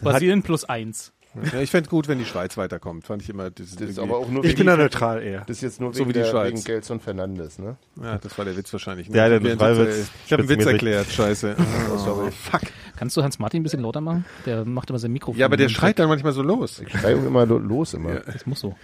Brasilien 0.00 0.42
plus 0.42 0.64
eins. 0.64 1.12
Ja, 1.52 1.60
ich 1.60 1.70
fände 1.70 1.88
gut, 1.90 2.08
wenn 2.08 2.18
die 2.18 2.24
Schweiz 2.24 2.56
weiterkommt. 2.56 3.04
Fand 3.06 3.22
ich 3.22 3.28
immer. 3.30 3.50
Das, 3.50 3.76
Das 3.76 3.88
ist 3.90 3.98
aber 4.00 4.16
auch 4.16 4.28
nur 4.30 4.44
Ich 4.44 4.56
bin 4.56 4.66
da 4.66 4.76
neutral 4.76 5.22
eher. 5.22 5.40
das 5.46 5.58
ist 5.58 5.62
jetzt 5.62 5.80
nur 5.80 5.92
So 5.92 6.00
wegen, 6.00 6.08
wie 6.08 6.12
die 6.14 6.18
der, 6.20 6.26
Schweiz. 6.30 6.52
wegen 6.54 6.64
Gelson 6.64 6.98
Fernandes, 6.98 7.58
ne? 7.58 7.76
ja, 8.02 8.18
das 8.18 8.36
war 8.38 8.44
der 8.46 8.56
Witz 8.56 8.72
wahrscheinlich. 8.72 9.06
Ja, 9.08 9.28
der 9.28 9.40
Ich 9.40 9.50
hab 9.52 9.60
war 9.60 9.76
Witz. 9.78 10.08
Ich 10.26 10.32
habe 10.32 10.42
einen 10.42 10.48
Witz 10.48 10.64
erklärt. 10.66 11.06
Scheiße. 11.08 11.56
Oh, 12.06 12.28
fuck. 12.30 12.62
Kannst 12.96 13.16
du 13.16 13.22
Hans-Martin 13.22 13.60
ein 13.60 13.62
bisschen 13.62 13.80
lauter 13.82 14.00
machen? 14.00 14.24
Der 14.46 14.64
macht 14.64 14.88
immer 14.90 14.98
sein 14.98 15.12
Mikrofon. 15.12 15.38
Ja, 15.38 15.46
aber 15.46 15.56
der 15.56 15.68
schreit 15.68 15.98
dann 15.98 16.08
manchmal 16.08 16.32
so 16.32 16.42
los. 16.42 16.82
Schreibung 16.88 17.26
immer 17.26 17.46
lo- 17.46 17.58
los 17.58 17.94
immer. 17.94 18.14
Ja. 18.14 18.20
Das 18.20 18.46
muss 18.46 18.60
so. 18.60 18.74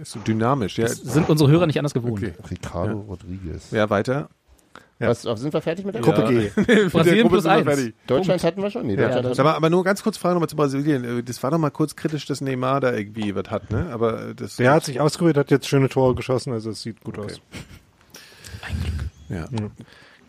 Ist 0.00 0.12
so 0.12 0.20
dynamisch. 0.20 0.78
Ja, 0.78 0.84
Das 0.86 0.96
sind 0.96 1.28
unsere 1.28 1.50
Hörer 1.50 1.66
nicht 1.66 1.78
anders 1.78 1.94
gewohnt. 1.94 2.22
Okay. 2.22 2.32
Ricardo 2.50 3.00
Rodriguez. 3.00 3.70
ja 3.70 3.88
weiter. 3.90 4.28
Was, 4.98 5.22
sind 5.22 5.52
wir 5.52 5.60
fertig 5.60 5.84
mit 5.84 5.96
der 5.96 6.02
Gruppe 6.02 6.22
Ja. 6.22 6.28
G. 6.30 6.50
Brasilien 6.92 7.28
plus 7.28 7.42
sind 7.42 7.50
wir 7.50 7.56
eins. 7.56 7.64
fertig. 7.66 7.94
Deutschland 8.06 8.44
hatten 8.44 8.62
wir 8.62 8.70
schon. 8.70 8.86
Nee, 8.86 8.94
Ja, 8.94 9.08
Deutschland 9.08 9.34
Sag 9.34 9.44
mal, 9.44 9.54
aber 9.54 9.68
nur 9.68 9.82
ganz 9.82 10.00
kurz 10.04 10.16
Frage 10.16 10.34
nochmal 10.34 10.48
zu 10.48 10.54
Brasilien. 10.54 11.02
Äh, 11.18 11.22
Das 11.24 11.42
war 11.42 11.50
doch 11.50 11.58
mal 11.58 11.70
kurz 11.70 11.96
kritisch, 11.96 12.24
dass 12.26 12.40
Neymar 12.40 12.78
da 12.80 12.92
irgendwie 12.92 13.34
was 13.34 13.50
hat, 13.50 13.72
ne? 13.72 13.88
Aber 13.92 14.28
äh, 14.28 14.34
das. 14.36 14.56
Der 14.56 14.72
hat 14.72 14.84
sich 14.84 15.00
ausgerührt, 15.00 15.36
hat 15.36 15.50
jetzt 15.50 15.66
schöne 15.66 15.88
Tore 15.88 16.14
geschossen, 16.14 16.52
also 16.52 16.70
es 16.70 16.82
sieht 16.82 17.00
gut 17.02 17.18
Okay. 17.18 17.32
aus. 17.32 17.40
Ja. 19.28 19.48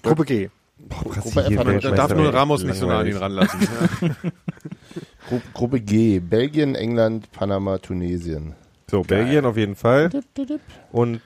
Gruppe 0.01 0.25
G. 0.25 0.49
Gruppe 0.89 1.41
F 1.45 1.81
Da 1.81 1.91
darf 1.91 2.15
nur 2.15 2.33
Ramos 2.33 2.63
nicht 2.63 2.75
so 2.79 2.87
nah 2.87 2.99
an 2.99 3.07
ihn 3.07 3.15
ranlassen. 3.17 3.59
Ja. 3.61 4.09
Gru 5.29 5.39
Gruppe 5.53 5.81
G. 5.81 6.19
Belgien, 6.19 6.73
England, 6.75 7.31
Panama, 7.31 7.77
Tunesien. 7.77 8.55
So, 8.93 9.01
Belgien 9.01 9.43
auf 9.45 9.57
jeden 9.57 9.75
Fall. 9.75 10.11
Und 10.91 11.19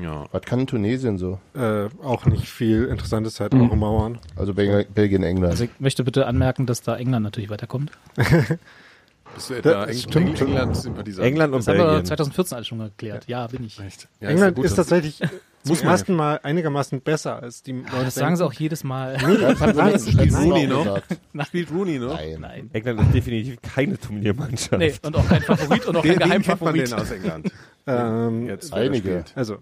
Ja. 0.00 0.26
Was 0.30 0.42
kann 0.42 0.64
Tunesien 0.68 1.18
so? 1.18 1.40
Äh, 1.56 1.88
auch 2.04 2.24
nicht 2.26 2.48
viel 2.48 2.84
Interessantes 2.84 3.40
halt, 3.40 3.52
auch 3.52 3.74
Mauern. 3.74 4.18
Also 4.36 4.54
Belgien, 4.54 4.86
Belgien 4.94 5.24
England. 5.24 5.50
Also 5.50 5.64
ich 5.64 5.70
möchte 5.80 6.04
bitte 6.04 6.26
anmerken, 6.26 6.66
dass 6.66 6.82
da 6.82 6.96
England 6.96 7.24
natürlich 7.24 7.50
weiterkommt. 7.50 7.90
Bist 9.34 9.50
du 9.50 9.54
etwa 9.54 9.86
Das 9.86 9.90
Eng 9.90 9.96
stimmt. 10.10 10.40
England-Sympathisant? 10.40 11.26
England 11.26 11.52
und 11.54 11.58
Das 11.60 11.66
haben 11.66 11.78
wir 11.78 11.84
Belgien. 11.86 12.06
2014 12.06 12.54
alles 12.56 12.66
schon 12.68 12.78
geklärt. 12.78 13.24
Ja, 13.26 13.48
bin 13.48 13.64
ich. 13.64 13.76
Ja, 13.76 14.28
England 14.28 14.38
ja 14.40 14.50
gut, 14.50 14.64
ist 14.66 14.78
dass- 14.78 14.86
tatsächlich 14.88 15.20
Muss 15.66 15.78
zum 15.78 15.86
man 15.86 15.94
ersten 15.94 16.14
Mal 16.14 16.40
einigermaßen 16.42 17.00
besser 17.00 17.42
als 17.42 17.62
die 17.62 17.72
Leute 17.72 18.04
Das 18.04 18.14
sagen 18.14 18.36
sie 18.36 18.44
auch 18.44 18.52
jedes 18.52 18.84
Mal. 18.84 19.16
Das 19.16 20.04
sie 20.04 20.14
Nein, 20.14 20.28
spielt 20.30 20.34
Rooney 20.34 20.66
noch? 20.66 20.84
gesagt. 20.84 21.20
Spielt 21.46 21.70
Rooney 21.72 21.98
noch? 21.98 22.14
Nein. 22.14 22.36
Nein. 22.40 22.70
England 22.72 23.00
ist 23.00 23.14
definitiv 23.14 23.62
keine 23.62 23.98
Turniermannschaft. 23.98 24.78
Nee, 24.78 24.94
und 25.02 25.16
auch 25.16 25.26
kein 25.28 25.42
Favorit 25.42 25.86
und 25.86 25.96
auch 25.96 26.02
Den, 26.02 26.18
kein 26.18 26.30
den 26.30 26.42
kennt 26.42 26.60
man 26.60 26.74
Geheimfavorit. 26.74 26.90
denn 26.90 26.98
aus 26.98 27.10
England? 27.10 27.52
Ähm, 27.86 28.46
Jetzt, 28.46 28.72
wer 28.72 28.78
Einige. 28.78 29.24
also 29.34 29.58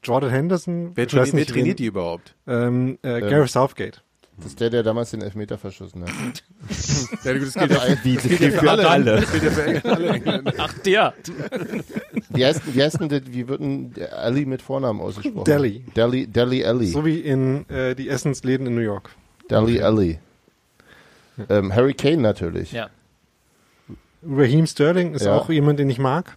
Jordan 0.00 0.30
Henderson, 0.30 0.92
Wer, 0.94 1.08
trainiert, 1.08 1.32
wer 1.32 1.34
nicht, 1.40 1.50
trainiert 1.50 1.66
wen- 1.70 1.76
die 1.76 1.86
überhaupt? 1.86 2.36
Ähm, 2.46 2.96
äh, 3.02 3.20
Gareth 3.20 3.50
Southgate. 3.50 4.04
Das 4.38 4.46
ist 4.46 4.60
der, 4.60 4.68
der 4.70 4.82
damals 4.82 5.10
den 5.12 5.22
Elfmeter 5.22 5.56
verschossen 5.58 6.02
hat. 6.04 6.10
Ja, 7.24 7.32
gut, 7.32 7.42
das 7.46 7.54
gilt 7.54 7.70
ja, 7.70 7.80
Wie, 8.02 8.14
das 8.14 8.22
gilt 8.24 8.40
ja 8.40 8.50
für 8.50 8.70
alle. 8.88 9.20
Das 9.20 9.32
gilt 9.32 9.42
ja 9.44 9.50
für 9.50 9.64
England, 9.64 9.86
alle 9.86 10.08
Engländer. 10.08 10.52
Ach, 10.58 10.72
der. 10.80 11.14
Wie 12.30 12.44
heißt, 12.44 12.62
wie 12.74 12.82
heißt 12.82 13.00
denn, 13.00 13.08
der- 13.08 13.26
wie 13.26 13.48
wird 13.48 13.60
denn 13.60 13.92
Ali 14.12 14.44
mit 14.46 14.62
Vornamen 14.62 15.00
ausgesprochen? 15.00 15.44
Deli. 15.44 15.84
Deli, 15.96 16.26
Deli 16.26 16.64
Ali. 16.64 16.86
So 16.88 17.04
wie 17.04 17.20
in 17.20 17.68
äh, 17.70 17.94
die 17.94 18.08
Essensläden 18.08 18.66
in 18.66 18.74
New 18.74 18.80
York. 18.82 19.10
Deli 19.50 19.80
Ali. 19.82 20.18
Ähm, 21.48 21.74
Harry 21.74 21.94
Kane 21.94 22.18
natürlich. 22.18 22.72
Ja. 22.72 22.88
Raheem 24.28 24.66
Sterling 24.66 25.14
ist 25.14 25.24
Ja. 25.24 25.36
auch 25.36 25.48
jemand, 25.50 25.78
den 25.78 25.88
ich 25.90 25.98
mag, 25.98 26.36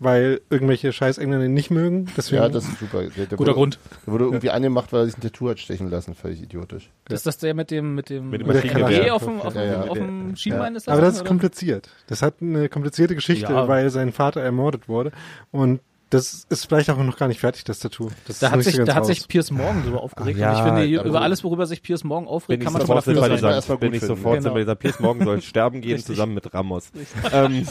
weil 0.00 0.40
irgendwelche 0.50 0.92
scheiß 0.92 1.18
Engländer 1.18 1.46
ihn 1.46 1.54
nicht 1.54 1.70
mögen. 1.70 2.06
Deswegen 2.16 2.42
Ja, 2.42 2.48
das 2.48 2.64
ist 2.68 2.78
super. 2.78 3.02
Der, 3.02 3.10
der 3.10 3.26
Guter 3.26 3.38
wurde, 3.38 3.52
Grund. 3.54 3.78
Der 4.06 4.12
wurde 4.12 4.24
irgendwie 4.24 4.50
angemacht, 4.50 4.92
weil 4.92 5.00
er 5.02 5.06
sich 5.06 5.16
ein 5.18 5.20
Tattoo 5.20 5.48
hat 5.50 5.58
stechen 5.58 5.90
lassen. 5.90 6.14
Völlig 6.14 6.42
idiotisch. 6.42 6.90
Ist 7.08 7.26
das 7.26 7.38
der 7.38 7.54
mit 7.54 7.70
dem, 7.70 7.94
mit 7.94 8.10
dem, 8.10 8.30
Mit 8.30 8.40
dem 8.40 8.46
mit 8.46 8.56
Maschinengewehr. 8.56 9.14
Auf 9.14 9.24
dem, 9.24 9.40
auf 9.40 9.52
dem, 9.52 9.62
Ja, 9.62 9.84
ja. 9.84 9.88
auf 9.88 9.98
dem 9.98 10.36
Schienbein 10.36 10.76
ist 10.76 10.86
das? 10.86 10.92
Aber 10.92 11.02
das 11.02 11.14
ist 11.14 11.20
oder? 11.22 11.28
kompliziert. 11.28 11.88
Das 12.06 12.22
hat 12.22 12.34
eine 12.40 12.68
komplizierte 12.68 13.14
Geschichte, 13.14 13.52
Ja. 13.52 13.68
weil 13.68 13.90
sein 13.90 14.12
Vater 14.12 14.40
ermordet 14.40 14.88
wurde. 14.88 15.12
Und 15.50 15.80
das 16.10 16.46
ist 16.48 16.66
vielleicht 16.66 16.88
auch 16.90 16.96
noch 16.98 17.16
gar 17.16 17.28
nicht 17.28 17.40
fertig, 17.40 17.64
das 17.64 17.80
Tattoo. 17.80 18.08
Das 18.26 18.38
Da 18.38 18.46
ist 18.46 18.50
hat 18.52 18.56
nicht 18.58 18.64
sich, 18.66 18.74
so 18.74 18.78
ganz 18.78 18.86
da 18.88 18.94
hat 18.94 19.00
raus. 19.02 19.06
sich 19.08 19.28
Piers 19.28 19.50
Morgan 19.50 19.82
drüber 19.84 20.02
aufgeregt. 20.02 20.38
Ja, 20.38 20.50
und 20.52 20.56
ich 20.80 20.86
finde, 20.88 21.08
über 21.08 21.20
alles, 21.20 21.44
worüber 21.44 21.66
sich 21.66 21.82
Piers 21.82 22.04
Morgan 22.04 22.28
aufregt, 22.28 22.62
kann 22.64 22.72
man 22.72 22.86
schon 22.86 22.94
dafür 22.96 23.14
sein. 23.14 23.30
erstmal 23.30 23.52
sympathisant. 23.60 23.80
Bin 23.80 23.94
ich 23.94 24.00
sofort 24.00 24.34
finden. 24.36 24.42
sympathisant. 24.44 24.78
Piers 24.80 25.00
Morgan 25.00 25.24
soll 25.26 25.42
sterben 25.42 25.80
gehen 25.80 25.98
zusammen 25.98 26.34
mit 26.34 26.52
Ramos. 26.54 26.90
Ähm, 27.32 27.66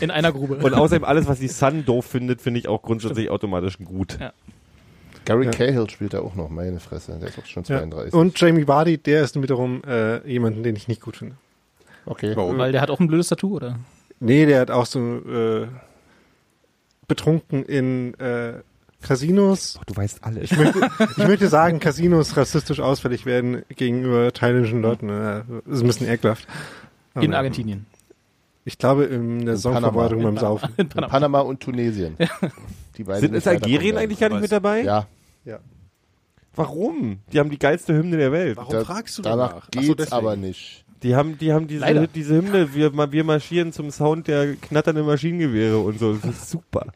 In 0.00 0.10
einer 0.10 0.32
Grube. 0.32 0.56
und 0.56 0.74
außerdem 0.74 1.04
alles, 1.04 1.26
was 1.26 1.38
die 1.38 1.48
Sun 1.48 1.84
doof 1.86 2.04
findet, 2.06 2.42
finde 2.42 2.60
ich 2.60 2.68
auch 2.68 2.82
grundsätzlich 2.82 3.30
automatisch 3.30 3.78
gut. 3.78 4.18
Ja. 4.20 4.32
Gary 5.24 5.44
Ja. 5.46 5.50
Cahill 5.50 5.88
spielt 5.90 6.14
da 6.14 6.20
auch 6.20 6.34
noch. 6.34 6.48
Meine 6.50 6.80
Fresse. 6.80 7.18
Der 7.20 7.28
ist 7.28 7.38
auch 7.38 7.46
schon 7.46 7.62
ja. 7.64 7.78
32. 7.78 8.12
Und 8.14 8.38
Jamie 8.40 8.66
Vardy, 8.68 8.98
der 8.98 9.22
ist 9.22 9.40
wiederum 9.40 9.82
äh, 9.84 10.26
jemanden, 10.30 10.62
den 10.62 10.76
ich 10.76 10.88
nicht 10.88 11.00
gut 11.00 11.16
finde. 11.18 11.36
Okay. 12.06 12.32
Warum? 12.34 12.58
Weil 12.58 12.72
der 12.72 12.80
hat 12.80 12.90
auch 12.90 13.00
ein 13.00 13.06
blödes 13.06 13.28
Tattoo, 13.28 13.54
oder? 13.56 13.78
Nee, 14.18 14.44
der 14.46 14.60
hat 14.60 14.70
auch 14.70 14.86
so 14.86 14.98
äh, 14.98 15.66
betrunken 17.10 17.64
in 17.64 18.14
äh, 18.14 18.54
Casinos. 19.02 19.78
Du 19.86 19.96
weißt 19.96 20.24
alles. 20.24 20.50
Ich 20.50 20.56
möchte, 20.58 20.88
ich 21.16 21.16
möchte 21.26 21.48
sagen, 21.48 21.78
Casinos 21.80 22.36
rassistisch 22.36 22.80
ausfällig 22.80 23.26
werden 23.26 23.62
gegenüber 23.76 24.32
thailändischen 24.32 24.80
Leuten. 24.82 25.08
Äh, 25.10 25.42
Das 25.66 25.76
ist 25.76 25.80
ein 25.82 25.86
bisschen 25.86 26.08
ekelhaft. 26.08 26.46
In 27.14 27.28
Aber 27.30 27.38
Argentinien. 27.38 27.86
Ich 28.64 28.76
glaube, 28.78 29.04
in 29.04 29.44
der 29.46 29.56
Saisonvorbereitung 29.56 30.22
beim 30.22 30.36
Saufen. 30.38 30.68
In 30.76 30.88
Panama. 30.88 31.10
Panama 31.10 31.40
und 31.40 31.60
Tunesien. 31.60 32.16
Die 32.96 33.04
beiden 33.04 33.20
Sind 33.22 33.34
ist 33.34 33.48
Algerien 33.48 33.96
eigentlich 33.96 34.20
gar 34.20 34.28
nicht 34.28 34.42
mit 34.42 34.52
dabei? 34.52 34.84
werden. 34.84 35.06
Ja. 35.44 35.58
Warum? 36.54 37.20
Die 37.32 37.38
haben 37.38 37.50
die 37.50 37.58
geilste 37.58 37.94
Hymne 37.94 38.16
der 38.16 38.32
Welt. 38.32 38.56
Warum 38.56 38.72
Da, 38.72 38.84
fragst 38.84 39.16
du 39.18 39.22
danach 39.22 39.68
danach? 39.70 39.70
geht's 39.70 40.10
so, 40.10 40.16
aber 40.16 40.36
nicht. 40.36 40.84
Die 41.02 41.16
haben, 41.16 41.38
die 41.38 41.52
haben 41.52 41.66
diese, 41.66 41.80
Leider. 41.80 42.06
diese 42.06 42.34
Hymne, 42.34 42.74
wir, 42.74 42.92
wir 43.12 43.24
marschieren 43.24 43.72
zum 43.72 43.90
Sound 43.90 44.28
der 44.28 44.54
knatternden 44.56 45.06
Maschinengewehre 45.06 45.78
und 45.78 45.98
so. 45.98 46.14
Das 46.14 46.30
ist 46.30 46.50
super. 46.50 46.86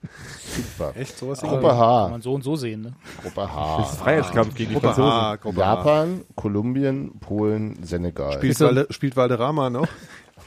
Super. 0.47 0.93
Echt 0.95 1.17
sowas? 1.17 1.41
Gruppe 1.41 1.69
Kann 1.69 1.77
H. 1.79 2.09
man 2.11 2.21
so 2.21 2.35
und 2.35 2.45
so 2.45 2.55
sehen, 2.55 2.83
ne? 2.83 2.93
Gruppe 3.23 3.41
Das 3.41 3.93
ist 3.93 3.99
H. 4.01 4.05
Freiheitskampf 4.05 4.55
gegen 4.55 4.71
die 4.71 4.75
Gruppe 4.75 4.89
Franzosen. 4.89 5.11
H, 5.13 5.37
Gruppe 5.37 5.65
H. 5.67 5.75
Japan, 5.75 6.21
Kolumbien, 6.35 7.19
Polen, 7.19 7.83
Senegal. 7.83 8.33
Spielt, 8.35 8.61
Valde, 8.61 8.87
spielt 8.91 9.17
Valderrama 9.17 9.71
noch? 9.71 9.89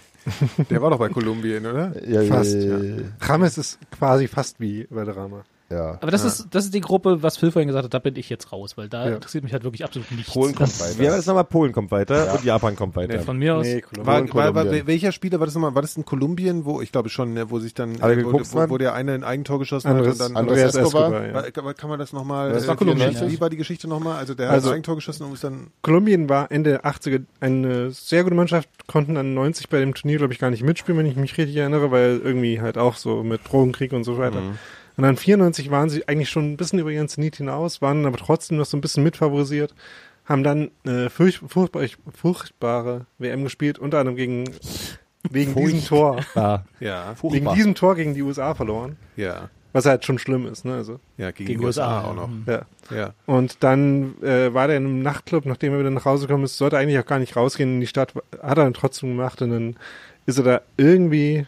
Der 0.69 0.81
war 0.81 0.89
doch 0.91 0.99
bei 0.99 1.09
Kolumbien, 1.09 1.65
oder? 1.65 1.93
ja, 2.07 2.21
Fast, 2.23 2.55
ja. 2.55 2.77
Rames 3.21 3.57
ist 3.57 3.79
quasi 3.91 4.27
fast 4.27 4.59
wie 4.59 4.85
Valderrama. 4.89 5.43
Ja. 5.69 5.97
Aber 6.01 6.11
das 6.11 6.23
ist, 6.23 6.47
das 6.51 6.65
ist 6.65 6.73
die 6.73 6.81
Gruppe, 6.81 7.21
was 7.23 7.37
Phil 7.37 7.51
vorhin 7.51 7.67
gesagt 7.67 7.83
hat, 7.85 7.93
da 7.93 7.99
bin 7.99 8.15
ich 8.15 8.29
jetzt 8.29 8.51
raus, 8.51 8.77
weil 8.77 8.87
da 8.89 9.07
Ja. 9.09 9.15
interessiert 9.15 9.43
mich 9.43 9.53
halt 9.53 9.63
wirklich 9.63 9.83
absolut 9.83 10.09
nichts. 10.11 10.31
Polen 10.33 10.55
kommt 10.55 10.69
Das- 10.69 10.79
weiter. 10.81 10.99
Wir 10.99 11.09
haben 11.09 11.17
jetzt 11.17 11.25
nochmal 11.27 11.43
Polen 11.43 11.71
kommt 11.73 11.91
weiter 11.91 12.25
Ja. 12.27 12.31
und 12.33 12.43
Japan 12.45 12.75
kommt 12.75 12.95
weiter. 12.95 13.17
Nee, 13.17 13.23
von 13.23 13.37
mir 13.37 13.55
aus. 13.55 13.65
Nee, 13.65 13.83
War, 13.97 14.15
Kolumbien. 14.21 14.33
war, 14.35 14.55
war, 14.55 14.63
Kolumbien. 14.63 14.87
welcher 14.87 15.11
Spieler 15.11 15.39
war 15.39 15.45
das 15.47 15.55
nochmal? 15.55 15.75
War 15.75 15.81
das 15.81 15.97
in 15.97 16.05
Kolumbien, 16.05 16.65
wo 16.65 16.81
ich 16.81 16.91
glaube 16.91 17.09
schon, 17.09 17.33
ne, 17.33 17.49
wo 17.51 17.59
sich 17.59 17.73
dann 17.73 18.01
Alle 18.01 18.17
wo, 18.23 18.27
geguckt 18.31 18.47
wo, 18.53 18.69
wo 18.69 18.77
der 18.77 18.93
eine 18.93 19.13
ein 19.13 19.23
Eigentor 19.23 19.59
geschossen 19.59 19.87
Andres, 19.89 20.19
hat 20.19 20.27
und 20.29 20.35
dann 20.35 20.37
Andreas 20.47 20.75
Escobar? 20.75 21.07
Escobar. 21.23 21.27
ja. 21.27 21.63
War- 21.65 21.73
kann, 21.73 21.89
man 21.89 21.99
das 21.99 22.13
nochmal? 22.13 22.51
Das 22.53 22.63
äh, 22.63 22.67
war 22.67 22.75
wie- 22.75 22.77
Kolumbien, 22.79 23.09
Wie, 23.11 23.15
ja. 23.25 23.31
wie 23.31 23.39
war 23.41 23.49
die 23.49 23.57
Geschichte 23.57 23.87
nochmal? 23.87 24.17
Also 24.17 24.33
der 24.35 24.49
Also- 24.49 24.67
hat 24.67 24.71
ein 24.71 24.75
Eigentor 24.77 24.95
geschossen 24.95 25.23
und 25.25 25.33
ist 25.33 25.43
dann 25.43 25.67
Kolumbien 25.81 26.29
war 26.29 26.51
Ende 26.51 26.69
der 26.71 26.85
80er 26.85 27.23
eine 27.41 27.91
sehr 27.91 28.23
gute 28.23 28.35
Mannschaft, 28.35 28.69
konnten 28.87 29.15
dann 29.15 29.33
90 29.33 29.69
bei 29.69 29.79
dem 29.79 29.93
Turnier, 29.93 30.17
glaube 30.17 30.33
ich, 30.33 30.39
gar 30.39 30.49
nicht 30.49 30.63
mitspielen, 30.63 30.97
wenn 30.99 31.05
ich 31.05 31.15
mich 31.17 31.37
richtig 31.37 31.55
erinnere, 31.57 31.91
weil 31.91 32.21
irgendwie 32.23 32.61
halt 32.61 32.77
auch 32.77 32.95
so 32.95 33.23
mit 33.23 33.41
Drogenkrieg 33.49 33.91
und 33.93 34.03
so 34.03 34.17
weiter. 34.17 34.37
Und 34.97 35.03
dann 35.03 35.15
94 35.15 35.71
waren 35.71 35.89
sie 35.89 36.07
eigentlich 36.07 36.29
schon 36.29 36.51
ein 36.53 36.57
bisschen 36.57 36.79
über 36.79 36.91
ihren 36.91 37.07
Zenit 37.07 37.37
hinaus, 37.37 37.81
waren 37.81 38.05
aber 38.05 38.17
trotzdem 38.17 38.57
noch 38.57 38.65
so 38.65 38.75
ein 38.75 38.81
bisschen 38.81 39.03
mitfavorisiert, 39.03 39.73
haben 40.25 40.43
dann 40.43 40.71
eine 40.83 41.09
furch 41.09 41.39
furchtbar, 41.47 41.85
furchtbare 42.13 43.05
WM 43.19 43.43
gespielt, 43.43 43.79
unter 43.79 43.99
anderem 43.99 44.17
gegen 44.17 44.45
wegen 45.29 45.55
diesem 45.55 45.83
Tor, 45.85 46.19
ja, 46.79 47.15
wegen 47.21 47.53
diesem 47.53 47.75
Tor 47.75 47.95
gegen 47.95 48.13
die 48.13 48.21
USA 48.23 48.55
verloren, 48.55 48.97
ja, 49.15 49.49
was 49.73 49.85
halt 49.85 50.05
schon 50.05 50.17
schlimm 50.19 50.47
ist, 50.47 50.65
ne? 50.65 50.73
Also 50.75 50.99
ja, 51.17 51.31
gegen, 51.31 51.47
Gegen 51.47 51.59
die 51.59 51.65
USA, 51.65 51.99
USA, 51.99 52.09
auch 52.09 52.15
noch. 52.15 52.27
mhm. 52.27 52.43
ja. 52.47 52.61
Ja. 52.89 53.13
Und 53.25 53.63
dann 53.63 54.15
äh, 54.23 54.53
war 54.53 54.67
der 54.67 54.77
in 54.77 54.85
einem 54.85 55.01
Nachtclub, 55.03 55.45
nachdem 55.45 55.73
er 55.73 55.79
wieder 55.79 55.89
nach 55.91 56.05
Hause 56.05 56.25
gekommen 56.27 56.45
ist, 56.45 56.57
sollte 56.57 56.77
eigentlich 56.77 56.97
auch 56.99 57.05
gar 57.05 57.19
nicht 57.19 57.35
rausgehen 57.35 57.75
in 57.75 57.79
die 57.81 57.87
Stadt, 57.87 58.15
hat 58.15 58.57
er 58.57 58.63
dann 58.63 58.73
trotzdem 58.73 59.09
gemacht 59.09 59.41
und 59.41 59.51
dann 59.51 59.75
ist 60.25 60.37
er 60.37 60.43
da 60.43 60.61
irgendwie, 60.77 61.45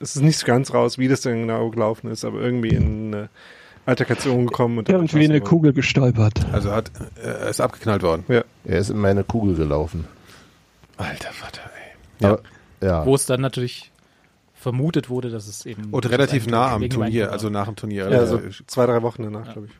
es 0.00 0.16
ist 0.16 0.22
nicht 0.22 0.38
so 0.38 0.46
ganz 0.46 0.72
raus, 0.72 0.98
wie 0.98 1.08
das 1.08 1.20
denn 1.22 1.42
genau 1.42 1.70
gelaufen 1.70 2.10
ist, 2.10 2.24
aber 2.24 2.40
irgendwie 2.40 2.70
in 2.70 3.14
eine 3.14 3.28
Alterkation 3.86 4.46
gekommen. 4.46 4.78
Und 4.78 4.88
dann 4.88 4.96
Irgendwie 4.96 5.16
eine 5.16 5.24
erschossen 5.24 5.40
worden. 5.42 5.48
Kugel 5.48 5.72
gestolpert. 5.72 6.46
Also 6.52 6.72
hat 6.72 6.90
äh, 7.22 7.26
er 7.28 7.48
ist 7.48 7.60
abgeknallt 7.60 8.02
worden. 8.02 8.24
Ja. 8.28 8.42
Er 8.64 8.78
ist 8.78 8.90
in 8.90 8.98
meine 8.98 9.24
Kugel 9.24 9.54
gelaufen. 9.54 10.06
Alter 10.96 11.32
Vater, 11.32 11.62
ey. 12.20 12.26
Aber, 12.26 12.40
ja. 12.80 13.06
Wo 13.06 13.14
es 13.14 13.26
dann 13.26 13.40
natürlich 13.40 13.90
vermutet 14.54 15.08
wurde, 15.08 15.30
dass 15.30 15.46
es 15.46 15.64
eben. 15.66 15.84
Und 15.90 16.10
relativ 16.10 16.46
nah 16.46 16.72
am 16.72 16.88
Turnier, 16.88 17.30
also 17.30 17.50
nach 17.50 17.66
dem 17.66 17.76
Turnier. 17.76 18.10
Ja, 18.10 18.18
Also, 18.18 18.38
so 18.38 18.64
zwei, 18.66 18.86
drei 18.86 19.02
Wochen 19.02 19.22
danach, 19.22 19.52
glaube 19.52 19.68
ich. 19.68 19.72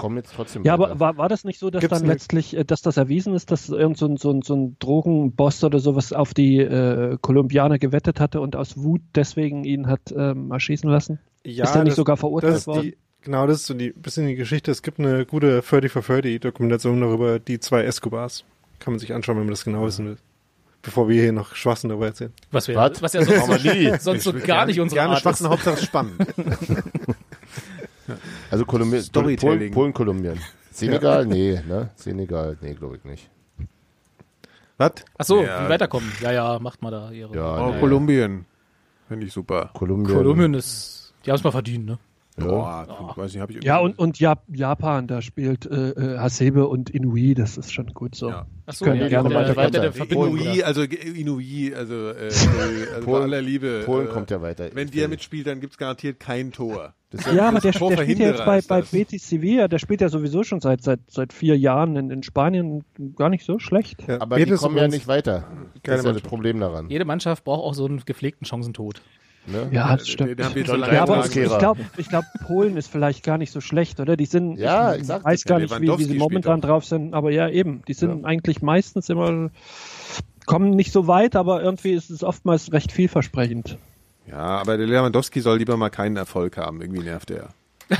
Komm 0.00 0.16
jetzt 0.16 0.32
trotzdem 0.34 0.64
Ja, 0.64 0.78
weiter. 0.78 0.90
aber 0.92 1.00
war, 1.00 1.16
war 1.18 1.28
das 1.28 1.44
nicht 1.44 1.58
so, 1.58 1.70
dass 1.70 1.80
Gibt's 1.80 1.96
dann 1.96 2.04
eine- 2.04 2.12
letztlich, 2.14 2.56
äh, 2.56 2.64
dass 2.64 2.82
das 2.82 2.96
erwiesen 2.96 3.34
ist, 3.34 3.50
dass 3.50 3.68
irgend 3.68 3.98
so 3.98 4.06
ein, 4.06 4.16
so 4.16 4.30
ein, 4.30 4.42
so 4.42 4.54
ein 4.54 4.76
Drogenboss 4.80 5.62
oder 5.64 5.78
sowas 5.78 6.12
auf 6.12 6.34
die 6.34 6.58
äh, 6.58 7.16
Kolumbianer 7.20 7.78
gewettet 7.78 8.18
hatte 8.20 8.40
und 8.40 8.56
aus 8.56 8.76
Wut 8.82 9.02
deswegen 9.14 9.64
ihn 9.64 9.86
hat 9.86 10.00
ähm, 10.16 10.50
erschießen 10.50 10.88
lassen? 10.90 11.18
Ja, 11.44 11.64
ist 11.64 11.72
der 11.74 11.82
nicht 11.84 11.90
das- 11.92 11.96
sogar 11.96 12.16
verurteilt 12.16 12.66
worden? 12.66 12.82
die, 12.82 12.96
Genau, 13.22 13.46
das 13.46 13.58
ist 13.58 13.66
so 13.66 13.74
die 13.74 13.90
bisschen 13.90 14.26
die 14.28 14.34
Geschichte. 14.34 14.70
Es 14.70 14.82
gibt 14.82 14.98
eine 14.98 15.26
gute 15.26 15.60
30 15.60 15.92
for 15.92 16.00
30 16.00 16.40
Dokumentation 16.40 17.00
darüber, 17.02 17.38
die 17.38 17.60
zwei 17.60 17.82
Escobars. 17.84 18.44
Kann 18.78 18.94
man 18.94 18.98
sich 18.98 19.12
anschauen, 19.12 19.36
wenn 19.36 19.44
man 19.44 19.50
das 19.50 19.62
genau 19.64 19.84
wissen 19.84 20.06
will. 20.06 20.16
Bevor 20.80 21.06
wir 21.10 21.20
hier 21.20 21.32
noch 21.32 21.54
Schwachsinn 21.54 21.90
darüber 21.90 22.06
erzählen. 22.06 22.32
Was, 22.50 22.66
wir, 22.66 22.76
Was? 22.76 23.02
was 23.02 23.12
ja 23.12 23.22
sonst, 23.22 23.62
nie. 23.66 23.92
sonst 24.00 24.24
so 24.24 24.32
gar 24.32 24.64
nicht 24.64 24.80
unsere 24.80 25.00
Gerne 25.02 25.12
Art 25.12 25.20
Schwachsinn, 25.20 25.44
ist. 25.48 25.52
Hauptsache 25.52 25.84
spannend. 25.84 26.14
Also 28.50 28.64
Kolumbien. 28.64 29.04
Polen, 29.12 29.70
Polen, 29.70 29.92
Kolumbien. 29.92 30.38
Senegal? 30.70 31.26
Nee, 31.26 31.60
ne? 31.68 31.90
Senegal? 31.96 32.56
Nee, 32.60 32.74
glaube 32.74 32.96
ich 32.96 33.04
nicht. 33.04 33.30
Was? 34.78 34.92
Ach 35.18 35.24
so, 35.24 35.42
Ja. 35.42 35.64
wie 35.64 35.68
weiterkommen. 35.68 36.10
Ja, 36.20 36.32
ja, 36.32 36.58
macht 36.58 36.80
mal 36.82 36.90
da 36.90 37.10
ihre. 37.10 37.34
Ja, 37.34 37.66
Oh, 37.66 37.72
nee. 37.72 37.80
Kolumbien. 37.80 38.46
Finde 39.08 39.26
ich 39.26 39.32
super. 39.32 39.70
Kolumbien. 39.74 40.16
Kolumbien 40.16 40.54
ist, 40.54 41.12
die 41.26 41.30
haben 41.30 41.36
es 41.36 41.44
mal 41.44 41.50
verdient, 41.50 41.84
ne? 41.86 41.98
Ja. 42.38 42.46
Boah, 42.46 43.12
weiß 43.16 43.32
nicht, 43.34 43.42
hab 43.42 43.50
ich 43.50 43.62
Ja, 43.64 43.78
und, 43.78 43.98
und 43.98 44.18
Jap 44.18 44.44
Japan, 44.48 45.06
da 45.06 45.20
spielt 45.20 45.66
äh, 45.66 45.90
äh, 45.90 46.18
Hasebe 46.18 46.68
und 46.68 46.88
Inui, 46.88 47.34
das 47.34 47.58
ist 47.58 47.72
schon 47.72 47.88
gut 47.88 48.14
so. 48.14 48.30
Ja. 48.30 48.46
Ach 48.66 48.72
so, 48.72 48.84
Können 48.86 49.00
ja, 49.00 49.08
gerne 49.08 49.28
der, 49.28 49.38
weiter- 49.38 49.54
der, 49.54 49.70
der, 49.70 49.70
der 49.70 49.82
weiter. 49.90 49.92
Verbindung. 49.92 50.38
Inui, 50.38 50.62
also 50.62 50.82
Inui, 50.82 51.74
also, 51.74 52.10
äh, 52.10 52.24
also 52.24 52.48
bei 52.94 53.00
Polen- 53.04 53.22
aller 53.24 53.42
Liebe. 53.42 53.82
Polen 53.84 54.06
äh, 54.06 54.10
kommt 54.10 54.30
ja 54.30 54.40
weiter. 54.40 54.70
Wenn 54.72 54.90
der 54.90 55.08
mitspielt, 55.08 55.46
dann 55.48 55.60
gibt's 55.60 55.76
garantiert 55.76 56.18
kein 56.20 56.52
Tor. 56.52 56.94
Das 57.10 57.26
Ja, 57.26 57.48
aber 57.48 57.58
der, 57.58 57.72
der 57.72 57.78
spielt 57.96 58.18
ja 58.20 58.28
jetzt 58.28 58.44
bei, 58.44 58.60
bei. 58.62 58.82
Betis 58.82 59.28
Sevilla, 59.28 59.66
der 59.68 59.80
spielt 59.80 60.00
ja 60.00 60.08
sowieso 60.08 60.44
schon 60.44 60.60
seit, 60.60 60.82
seit, 60.82 61.00
seit 61.08 61.32
vier 61.32 61.58
Jahren 61.58 61.96
in, 61.96 62.10
in 62.10 62.22
Spanien 62.22 62.84
gar 63.16 63.28
nicht 63.28 63.44
so 63.44 63.58
schlecht. 63.58 64.08
aber 64.08 64.36
die 64.36 64.44
Betis 64.44 64.60
kommen 64.60 64.76
ja 64.76 64.86
nicht 64.88 65.08
weiter. 65.08 65.44
Das 65.82 65.98
ist 65.98 66.04
ja 66.06 66.12
das. 66.12 66.22
Problem 66.22 66.60
daran. 66.60 66.88
Jede 66.88 67.04
Mannschaft 67.04 67.44
braucht 67.44 67.64
auch 67.64 67.74
so 67.74 67.84
einen 67.84 68.00
gepflegten 68.06 68.46
Chancentod. 68.46 69.02
Ne? 69.46 69.68
Ja, 69.72 69.96
das 69.96 70.06
stimmt. 70.08 70.38
den 70.38 70.44
haben 70.44 70.54
wir 70.54 70.60
jetzt 70.60 70.66
so 70.68 70.74
John 70.74 70.80
lange 70.82 70.94
Ja, 70.94 71.02
aber 71.02 71.24
ich 71.26 71.32
glaube, 71.58 71.80
ich 71.96 72.08
glaub, 72.08 72.24
Polen 72.46 72.76
ist 72.76 72.90
vielleicht 72.90 73.24
gar 73.24 73.38
nicht 73.38 73.52
so 73.52 73.60
schlecht, 73.60 73.98
oder? 73.98 74.16
Die 74.16 74.26
sind, 74.26 74.58
Ja, 74.58 74.92
ich 74.94 75.00
exakt. 75.00 75.24
weiß 75.24 75.44
gar 75.44 75.58
Ja, 75.58 75.64
nicht, 75.64 75.80
wie, 75.80 75.98
wie 75.98 76.04
sie 76.04 76.14
momentan 76.18 76.60
drauf 76.60 76.84
sind, 76.84 77.14
aber 77.14 77.30
ja, 77.30 77.48
eben, 77.48 77.82
die 77.88 77.94
sind 77.94 78.24
eigentlich 78.26 78.60
meistens 78.62 79.08
immer, 79.08 79.50
kommen 80.46 80.70
nicht 80.70 80.92
so 80.92 81.06
weit, 81.06 81.36
aber 81.36 81.62
irgendwie 81.62 81.92
ist 81.92 82.10
es 82.10 82.22
oftmals 82.22 82.72
recht 82.72 82.92
vielversprechend. 82.92 83.78
Ja, 84.26 84.36
aber 84.58 84.76
der 84.76 84.86
Lewandowski 84.86 85.40
soll 85.40 85.58
lieber 85.58 85.76
mal 85.76 85.90
keinen 85.90 86.16
Erfolg 86.16 86.56
haben. 86.56 86.80
Irgendwie 86.80 87.02
nervt 87.02 87.30
er. 87.30 87.48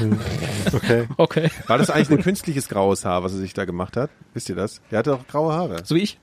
Okay. 0.72 1.08
Okay. 1.16 1.50
War 1.66 1.78
das 1.78 1.90
eigentlich 1.90 2.10
ein 2.10 2.22
künstliches 2.22 2.68
graues 2.68 3.04
Haar, 3.04 3.24
was 3.24 3.32
er 3.32 3.38
sich 3.38 3.54
da 3.54 3.64
gemacht 3.64 3.96
hat? 3.96 4.10
Wisst 4.34 4.48
ihr 4.48 4.54
das? 4.54 4.80
Er 4.90 4.98
hatte 4.98 5.14
auch 5.14 5.26
graue 5.26 5.52
Haare. 5.52 5.78
So 5.84 5.96
wie 5.96 6.00
ich? 6.02 6.18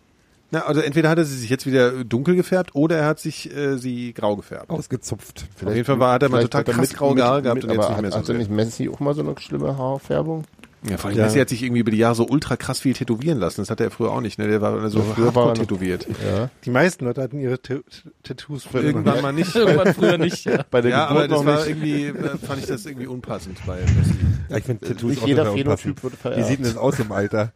Na, 0.49 0.61
also 0.65 0.79
entweder 0.79 1.09
hat 1.09 1.17
er 1.17 1.25
sie 1.25 1.37
sich 1.37 1.49
jetzt 1.49 1.65
wieder 1.65 2.03
dunkel 2.05 2.35
gefärbt 2.35 2.73
oder 2.73 2.97
er 2.97 3.05
hat 3.05 3.19
sich 3.19 3.53
äh, 3.53 3.77
sie 3.77 4.13
grau 4.13 4.37
gefärbt. 4.37 4.69
Ausgezupft. 4.69 5.45
Auf 5.65 5.73
jeden 5.73 5.83
Fall 5.83 5.99
war, 5.99 6.13
hat 6.13 6.23
er 6.23 6.29
mal 6.29 6.37
Vielleicht 6.37 6.51
total 6.53 6.59
hat 6.61 6.67
er 6.69 6.73
krass 6.75 6.89
mit- 6.89 6.97
graue 6.97 7.21
Haare 7.23 7.41
gehabt 7.41 7.55
mit- 7.55 7.63
und 7.65 7.71
jetzt 7.71 7.79
nicht 7.89 7.97
mehr 8.01 8.05
hat, 8.07 8.13
so. 8.13 8.19
hatte 8.19 8.33
nicht 8.35 8.49
Messi 8.51 8.87
auch 8.89 8.99
mal 9.01 9.13
so 9.13 9.21
eine 9.21 9.37
schlimme 9.39 9.77
Haarfärbung? 9.77 10.43
Ja, 10.87 10.97
vor 10.97 11.09
allem 11.09 11.17
Ja. 11.19 11.25
Messi 11.25 11.39
hat 11.39 11.49
sich 11.49 11.63
irgendwie 11.63 11.79
über 11.81 11.89
die 11.91 11.97
Jahre 11.97 12.13
so 12.15 12.27
ultra 12.27 12.55
krass 12.55 12.79
viel 12.79 12.93
tätowieren 12.93 13.39
lassen. 13.39 13.61
Das 13.61 13.69
hatte 13.71 13.83
er 13.83 13.89
früher 13.91 14.11
auch 14.11 14.21
nicht. 14.21 14.37
Ne? 14.37 14.47
Der 14.47 14.61
war 14.61 14.89
so 14.89 15.01
früher 15.01 15.33
war 15.33 15.47
er 15.49 15.53
tätowiert. 15.55 16.07
Ja. 16.23 16.49
Die 16.65 16.69
meisten 16.69 17.03
Leute 17.05 17.21
hatten 17.21 17.39
ihre 17.39 17.59
T 17.59 17.81
Tattoos 18.23 18.63
früher 18.63 18.83
Irgendwann 18.83 19.13
nicht. 19.15 19.21
mal 19.23 19.33
nicht. 19.33 19.55
Irgendwann 19.55 19.93
früher 19.95 20.17
nicht. 20.19 20.45
Ja. 20.45 20.63
Bei 20.69 20.81
der 20.81 20.91
Ja, 20.91 21.07
aber 21.07 21.23
Geburt 21.27 21.31
das 21.31 21.45
noch 21.45 21.45
war 21.53 21.65
nicht. 21.65 21.69
irgendwie, 21.69 22.05
äh, 22.27 22.37
fand 22.37 22.59
ich 22.61 22.67
das 22.67 22.85
irgendwie 22.85 23.07
unpassend 23.07 23.57
bei 23.65 23.79
Messi. 23.79 24.13
Ja, 24.49 24.57
ich 24.57 24.63
finde 24.65 24.87
Tattoos 24.87 25.09
Nicht 25.11 25.23
auch 25.23 25.27
jeder 25.27 25.45
Phänotyp 25.51 26.03
unpassend. 26.03 26.23
wird 26.25 26.37
Wie 26.37 26.43
sieht 26.43 26.59
denn 26.59 26.65
das 26.65 26.77
aus 26.77 26.99
im 26.99 27.11
Alter? 27.11 27.53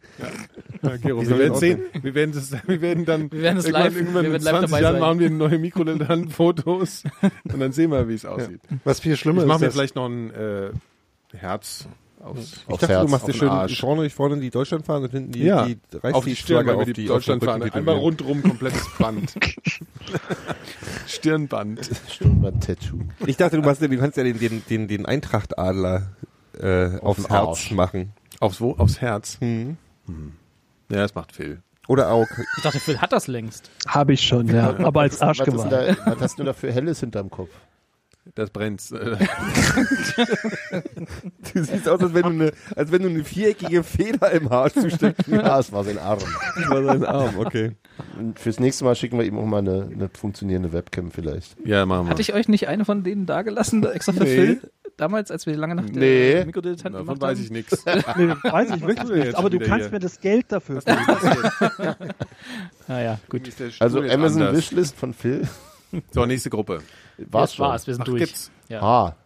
Ja, 0.82 0.96
Gero, 0.96 1.22
wir 1.22 1.38
werden 1.38 1.50
das 1.52 1.60
sehen. 1.60 1.80
Wir 2.02 2.14
werden 2.14 2.32
das, 2.34 2.50
wir 2.66 2.80
werden 2.80 3.04
dann 3.04 3.30
Wir 3.30 3.40
werden 3.42 3.58
es 3.58 3.66
irgendwann, 3.66 3.84
live- 3.84 3.96
irgendwann 3.96 4.22
wir 4.24 4.26
in 4.26 4.32
werden 4.32 4.42
live 4.42 4.52
20 4.58 4.70
dabei 4.70 4.82
Jahren 4.82 4.92
sein. 4.94 5.00
machen 5.00 5.18
wir 5.20 5.30
neue 5.30 5.58
Mikrolensfotos 5.58 7.04
und 7.52 7.60
dann 7.60 7.72
sehen 7.72 7.90
wir, 7.92 8.08
wie 8.08 8.14
es 8.14 8.24
aussieht. 8.24 8.60
Was 8.84 9.00
viel 9.00 9.16
schlimmer 9.16 9.42
Ich 9.42 9.46
mache 9.46 9.56
ist, 9.56 9.60
mir 9.60 9.66
dass- 9.68 9.74
vielleicht 9.74 9.94
noch 9.96 10.06
ein 10.08 10.30
äh, 10.34 10.70
Herz 11.36 11.86
aus, 12.22 12.36
Ich 12.38 12.68
Aufs 12.68 12.80
dachte, 12.80 12.88
Herz, 12.94 13.04
du 13.06 13.10
machst 13.10 13.28
dir 13.28 13.34
schön 13.34 13.48
Arsch. 13.48 13.80
vorne, 13.80 14.08
vorne 14.10 14.38
die 14.38 14.50
Deutschlandfahne 14.50 15.04
und 15.06 15.10
hinten 15.10 15.32
die, 15.32 15.42
Ja, 15.44 15.66
die 15.66 15.78
auf 16.12 16.24
die 16.24 16.36
Stirn, 16.36 16.68
auf 16.70 16.84
die 16.84 16.92
die 16.92 17.02
auf 17.10 17.24
der 17.24 17.36
Deutschlandfahne. 17.36 17.64
Rücken 17.66 17.78
Einmal 17.78 17.96
rundrum 17.96 18.42
komplettes 18.42 18.86
Band. 18.98 19.34
Stirnband. 21.06 21.90
Stirnband-Tattoo. 22.08 23.00
Ich 23.26 23.36
dachte, 23.36 23.56
du, 23.56 23.62
machst, 23.62 23.82
ja- 23.82 23.88
du 23.88 23.98
kannst 23.98 24.16
ja 24.16 24.24
den, 24.24 24.38
den, 24.38 24.62
den, 24.68 24.88
den 24.88 25.06
Eintrachtadler 25.06 26.08
äh, 26.58 26.98
aufs 27.00 27.22
den 27.24 27.30
Herz 27.30 27.46
Arsch. 27.48 27.70
machen. 27.72 28.12
Aufs 28.40 28.60
wo? 28.60 28.72
Aufs 28.72 29.00
Herz. 29.00 29.38
Hm. 29.40 29.76
Ja, 30.90 30.98
das 30.98 31.14
macht 31.14 31.32
Phil. 31.32 31.62
Oder 31.88 32.10
auch. 32.10 32.26
Ich 32.56 32.62
dachte, 32.62 32.78
Phil 32.80 32.98
hat 33.00 33.12
das 33.12 33.26
längst. 33.26 33.70
Habe 33.86 34.12
ich 34.12 34.22
schon, 34.26 34.46
ja, 34.48 34.76
aber 34.78 35.00
als 35.02 35.20
Arsch 35.20 35.38
gemacht. 35.44 35.70
was 35.70 36.20
hast 36.20 36.38
du 36.38 36.44
da 36.44 36.52
für 36.52 36.72
Helles 36.72 37.00
hinterm 37.00 37.30
Kopf? 37.30 37.50
Das 38.34 38.50
brennt. 38.50 38.82
Du 41.54 41.64
siehst 41.64 41.88
aus, 41.88 42.00
als 42.00 42.14
wenn 42.14 42.22
du 42.22 42.28
eine, 42.28 42.52
als 42.76 42.90
wenn 42.92 43.02
du 43.02 43.08
eine 43.08 43.24
viereckige 43.24 43.82
Feder 43.82 44.30
im 44.30 44.48
Haar 44.48 44.72
zusteckst. 44.72 45.26
Ja, 45.28 45.58
es 45.58 45.72
war 45.72 45.84
sein 45.84 45.98
Arm. 45.98 46.18
Das 46.56 46.70
war 46.70 46.84
sein 46.84 47.04
Arm, 47.04 47.34
okay. 47.38 47.72
Und 48.18 48.38
fürs 48.38 48.58
nächste 48.60 48.84
Mal 48.84 48.94
schicken 48.94 49.18
wir 49.18 49.24
ihm 49.26 49.36
auch 49.38 49.44
mal 49.44 49.58
eine, 49.58 49.88
eine 49.92 50.08
funktionierende 50.08 50.72
Webcam 50.72 51.10
vielleicht. 51.10 51.56
ja, 51.64 51.84
machen 51.84 52.06
wir. 52.06 52.10
Hatte 52.10 52.22
ich 52.22 52.32
euch 52.32 52.48
nicht 52.48 52.68
eine 52.68 52.84
von 52.84 53.02
denen 53.02 53.26
dagelassen, 53.26 53.84
extra 53.84 54.12
für 54.12 54.24
Nee. 54.24 54.34
Phil? 54.34 54.70
Damals, 54.96 55.30
als 55.30 55.46
wir 55.46 55.56
lange 55.56 55.74
nach 55.74 55.86
der 55.86 55.96
Nee. 56.00 56.44
Mikrodilettanten 56.44 57.04
Davon 57.06 57.20
weiß 57.20 57.38
ich 57.40 57.50
nichts. 57.50 57.84
Nee, 58.16 58.28
weiß 58.42 58.70
ich 58.76 58.80
wirklich 58.86 59.08
wir 59.08 59.24
nicht, 59.24 59.34
aber 59.34 59.50
du 59.50 59.58
kannst 59.58 59.86
hier? 59.86 59.92
mir 59.92 59.98
das 60.00 60.20
Geld 60.20 60.46
dafür 60.50 60.80
Naja, 62.88 63.18
gut. 63.28 63.42
Also 63.80 64.00
Amazon 64.00 64.42
Anders. 64.42 64.56
Wishlist 64.56 64.96
von 64.96 65.12
Phil. 65.12 65.48
So, 66.10 66.26
nächste 66.26 66.50
Gruppe. 66.50 66.80
War's 67.18 67.50
Das 67.50 67.54
schon. 67.54 67.66
war's, 67.66 67.86
wir 67.86 67.94
sind 67.94 68.02
Ach, 68.02 68.06
durch. 68.06 68.22
gibt's? 68.24 68.50
Ja. 68.68 68.80
H. 68.80 69.16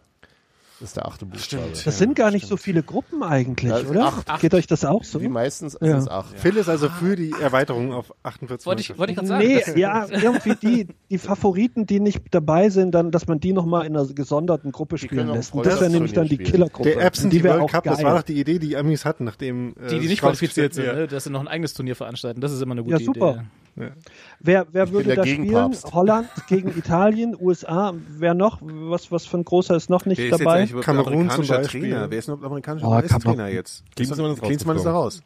Das 0.79 0.89
ist 0.89 0.95
der 0.95 1.07
achte 1.07 1.25
Buchstabe. 1.25 1.63
Stimmt. 1.71 1.87
Das 1.87 1.97
sind 1.97 2.15
gar 2.15 2.29
nicht 2.29 2.45
so 2.45 2.55
viele 2.55 2.83
Gruppen 2.83 3.23
eigentlich, 3.23 3.71
Ja, 3.71 3.79
oder? 3.89 4.05
acht. 4.27 4.41
Geht 4.41 4.53
euch 4.53 4.67
das 4.67 4.85
auch 4.85 5.03
so? 5.03 5.19
Wie 5.19 5.27
meistens 5.27 5.73
Ja. 5.81 5.87
sind 5.87 5.97
es 5.97 6.07
acht. 6.07 6.37
Phil 6.37 6.55
ist 6.55 6.69
also 6.69 6.87
für 6.87 7.15
die 7.15 7.31
Erweiterung 7.41 7.93
auf 7.93 8.13
48 8.21 8.67
Wollte 8.67 8.81
ich, 8.81 8.95
wollte 8.95 9.13
ich 9.13 9.15
gerade 9.17 9.27
sagen. 9.27 9.43
Nee, 9.47 9.63
ja, 9.79 10.05
irgendwie 10.07 10.53
die, 10.55 10.87
die 11.09 11.17
Favoriten, 11.17 11.87
die 11.87 11.99
nicht 11.99 12.21
dabei 12.29 12.69
sind, 12.69 12.91
dann, 12.91 13.09
dass 13.09 13.25
man 13.25 13.39
die 13.39 13.53
nochmal 13.53 13.87
in 13.87 13.97
einer 13.97 14.05
gesonderten 14.05 14.71
Gruppe 14.71 14.99
spielen 14.99 15.29
lässt. 15.29 15.55
Und 15.55 15.65
das 15.65 15.81
wäre 15.81 15.89
nämlich 15.89 16.13
dann 16.13 16.27
die. 16.27 16.37
Killergruppe. 16.37 16.91
Der 16.93 17.07
Absentee 17.07 17.39
die 17.39 17.43
World 17.45 17.61
auch 17.63 17.71
Cup, 17.71 17.83
geil. 17.85 17.95
das 17.95 18.03
war 18.03 18.15
doch 18.17 18.21
die 18.21 18.39
Idee, 18.39 18.59
die 18.59 18.77
Amis 18.77 19.03
hatten, 19.03 19.23
nachdem 19.23 19.73
äh, 19.81 19.87
die, 19.89 19.99
die 19.99 20.07
nicht 20.09 20.19
qualifiziert 20.21 20.75
sind, 20.75 20.85
ne? 20.85 21.07
dass 21.07 21.23
sie 21.23 21.31
noch 21.31 21.41
ein 21.41 21.47
eigenes 21.47 21.73
Turnier 21.73 21.95
veranstalten. 21.95 22.39
Das 22.39 22.51
ist 22.51 22.61
immer 22.61 22.73
eine 22.73 22.83
gute 22.83 22.97
Ja, 22.99 23.03
super. 23.03 23.45
Wer, 24.39 24.67
wer 24.71 24.91
würde 24.91 25.15
da 25.15 25.23
spielen? 25.23 25.43
Gegenpapst. 25.43 25.85
Holland 25.93 26.29
gegen 26.47 26.69
Italien, 26.77 27.35
USA. 27.39 27.93
Wer 28.09 28.33
noch? 28.33 28.59
Was, 28.61 29.11
was 29.11 29.25
für 29.25 29.37
ein 29.37 29.45
großer 29.45 29.75
ist 29.75 29.89
noch 29.89 30.05
nicht 30.05 30.17
Wer 30.17 30.25
ist 30.25 30.31
jetzt 30.31 30.39
dabei? 30.41 30.63
überhaupt 30.65 30.85
Kamerun 30.85 31.29
zum 31.29 31.47
Beispiel. 31.47 31.81
Trainer? 31.81 32.09
Wer 32.09 32.19
ist 32.19 32.27
überhaupt 32.27 32.45
amerikanischer 32.45 32.87
Oh, 32.87 32.91
Meistertrainer 32.91 33.35
Kamerun. 33.35 33.53
jetzt? 33.55 33.83
Klinsmann 33.95 34.77
ist 34.77 34.85
da 34.85 34.91
raus. 34.91 35.21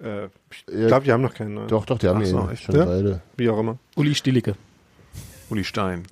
Äh, 0.00 0.26
ich 0.26 0.64
glaube, 0.66 1.04
die 1.04 1.12
haben 1.12 1.22
noch 1.22 1.34
keinen. 1.34 1.54
neuen. 1.54 1.68
Doch, 1.68 1.86
doch, 1.86 1.98
die 1.98 2.06
haben 2.08 2.16
Ach 2.18 2.20
wir 2.20 2.26
so, 2.26 2.48
schon 2.56 2.74
Ja? 2.76 2.86
Weile. 2.86 3.22
Wie 3.36 3.48
auch 3.48 3.58
immer. 3.58 3.78
Uli 3.96 4.14
Stielicke. 4.14 4.54
Uli 5.48 5.64
Stein, 5.64 6.02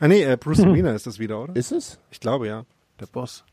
Ah 0.00 0.06
nee, 0.08 0.22
äh, 0.22 0.36
Bruce 0.36 0.60
Arena 0.60 0.92
ist 0.94 1.06
das 1.06 1.18
wieder, 1.18 1.42
oder? 1.42 1.54
Ist 1.56 1.72
es? 1.72 1.98
Ich 2.10 2.20
glaube, 2.20 2.46
ja. 2.46 2.64
der 3.00 3.06
Boss. 3.06 3.44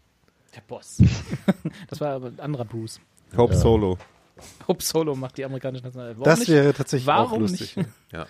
Der 0.55 0.61
Boss. 0.61 0.97
das 1.89 1.99
war 1.99 2.11
aber 2.11 2.27
ein 2.27 2.39
anderer 2.39 2.65
Bruce. 2.65 2.99
Hope 3.35 3.53
Ja. 3.53 3.59
Solo. 3.59 3.97
Hope 4.67 4.83
Solo 4.83 5.15
macht 5.15 5.37
die 5.37 5.45
amerikanische 5.45 5.83
Nationalelf. 5.83 6.17
Warum 6.17 6.25
Das 6.25 6.39
nicht? 6.39 6.49
wäre 6.49 6.73
tatsächlich 6.73 7.09
auch 7.09 7.29
Warum 7.31 7.41
lustig. 7.41 7.77
nicht? 7.77 7.89
Ja. 8.11 8.25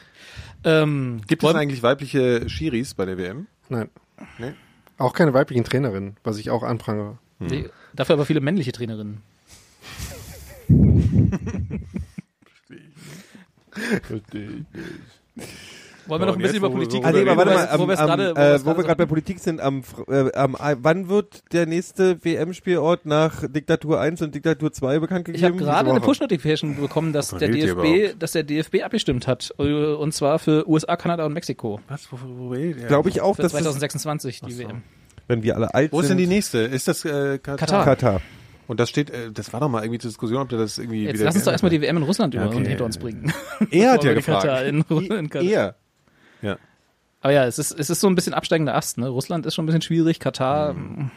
Ähm, 0.64 1.22
Gibt 1.27 1.44
es 1.44 1.56
eigentlich 1.56 1.84
weibliche 1.84 2.49
Schiris 2.49 2.94
bei 2.94 3.06
der 3.06 3.18
WM? 3.18 3.48
Nein. 3.69 3.90
Nee? 4.38 4.53
Auch 4.98 5.14
keine 5.14 5.34
weiblichen 5.34 5.64
Trainerinnen, 5.64 6.18
was 6.23 6.38
ich 6.38 6.49
auch 6.49 6.64
anprangere. 6.64 7.18
Nee, 7.40 7.69
dafür 7.94 8.14
aber 8.14 8.26
viele 8.26 8.40
männliche 8.40 8.72
Trainerinnen. 8.72 9.22
Wollen 16.07 16.22
wir 16.22 16.26
noch 16.27 16.36
ein 16.36 16.41
bisschen 16.41 16.57
über 16.57 16.69
Politik 16.69 17.03
wo- 17.03 17.07
Ah, 17.07 17.11
nee, 17.11 17.18
reden, 17.19 17.30
aber 17.30 17.45
warte 17.45 17.80
wo 17.80 17.86
mal, 17.86 17.88
wir- 17.88 17.88
wo 17.88 17.88
wir 17.88 17.95
gerade- 17.95 18.80
äh, 18.82 18.84
gerade 18.84 18.95
bei 18.95 19.06
Politik 19.06 19.40
sind, 19.40 19.60
am, 19.61 19.82
äh, 20.07 20.32
am, 20.34 20.56
wann 20.82 21.10
wird 21.10 21.44
der 21.53 21.65
nächste 21.65 22.23
WM-Spielort 22.23 23.06
nach 23.06 23.44
Diktatur 23.48 23.99
1 23.99 24.22
und 24.22 24.36
Diktatur 24.36 24.72
2 24.72 24.99
bekannt 24.99 25.26
gegeben? 25.26 25.38
Ich 25.44 25.44
habe 25.49 25.57
gerade 25.57 25.90
eine. 25.91 26.02
Push-Notification 26.02 26.76
bekommen, 26.80 27.14
dass 27.14 27.30
der 27.30 27.49
DFB, 27.49 28.14
dass 28.19 28.34
der 28.34 28.44
DFB 28.44 28.84
abgestimmt 28.84 29.27
hat. 29.27 29.53
äh, 29.60 29.64
Und 29.95 30.14
zwar 30.14 30.40
für 30.40 30.68
USA, 30.69 30.95
Kanada 30.95 31.26
und 31.26 31.34
Mexiko. 31.34 31.80
Was? 31.88 32.07
Wo, 32.11 32.18
wo, 32.23 32.38
wo 32.38 32.49
redet? 32.49 32.88
Glaube 32.88 33.10
ich 33.10 33.22
auch, 33.22 33.36
Für 33.36 33.41
dass 33.44 33.52
das, 33.53 33.61
2026 33.64 34.41
die 34.41 34.57
WM. 34.60 34.82
wenn 35.27 35.41
wir 35.44 35.56
alle 35.56 35.73
alt 35.73 35.91
Wo 35.91 35.99
ist 36.02 36.07
sind, 36.07 36.18
denn 36.19 36.30
die 36.30 36.34
nächste? 36.36 36.60
Ist 36.60 36.88
das 36.88 37.03
äh, 37.06 37.40
Katar? 37.40 37.57
Katar. 37.57 37.86
Katar. 37.86 38.22
Und 38.68 38.80
das 38.80 38.90
steht, 38.90 39.11
äh, 39.11 39.32
das 39.32 39.53
war 39.53 39.60
doch 39.60 39.69
mal 39.69 39.84
irgendwie 39.84 39.99
zur 39.99 40.10
Diskussion, 40.10 40.41
ob 40.41 40.49
der 40.49 40.57
das 40.57 40.80
irgendwie 40.80 41.03
Jetzt 41.03 41.15
wieder 41.15 41.26
lass 41.26 41.36
uns 41.36 41.44
doch 41.45 41.52
erstmal 41.52 41.69
die. 41.69 41.82
WM 41.82 41.98
in 41.98 42.03
Russland 42.03 42.34
über 42.34 42.48
Okay. 42.48 42.65
hinter 42.68 42.86
uns 42.86 42.98
bringen. 42.98 43.32
Er 43.69 43.91
hat 43.91 44.03
ja 44.03 44.14
gefragt. 44.14 44.45
In, 44.68 44.82
in 44.90 45.30
Katar. 45.30 45.44
Er. 45.48 45.76
Ja. 46.45 46.57
Aber 47.22 47.34
ja, 47.34 47.45
es 47.45 47.57
ist, 47.59 47.72
es 47.77 47.89
ist 47.89 47.99
so 48.01 48.07
ein 48.07 48.15
bisschen 48.15 48.34
absteigender 48.34 48.76
Ast. 48.76 48.97
Ne? 48.99 49.07
Russland 49.07 49.45
ist 49.45 49.55
schon 49.55 49.63
ein 49.63 49.67
bisschen 49.67 49.81
schwierig. 49.81 50.19
Katar, 50.19 50.73
Mhm. 50.73 51.11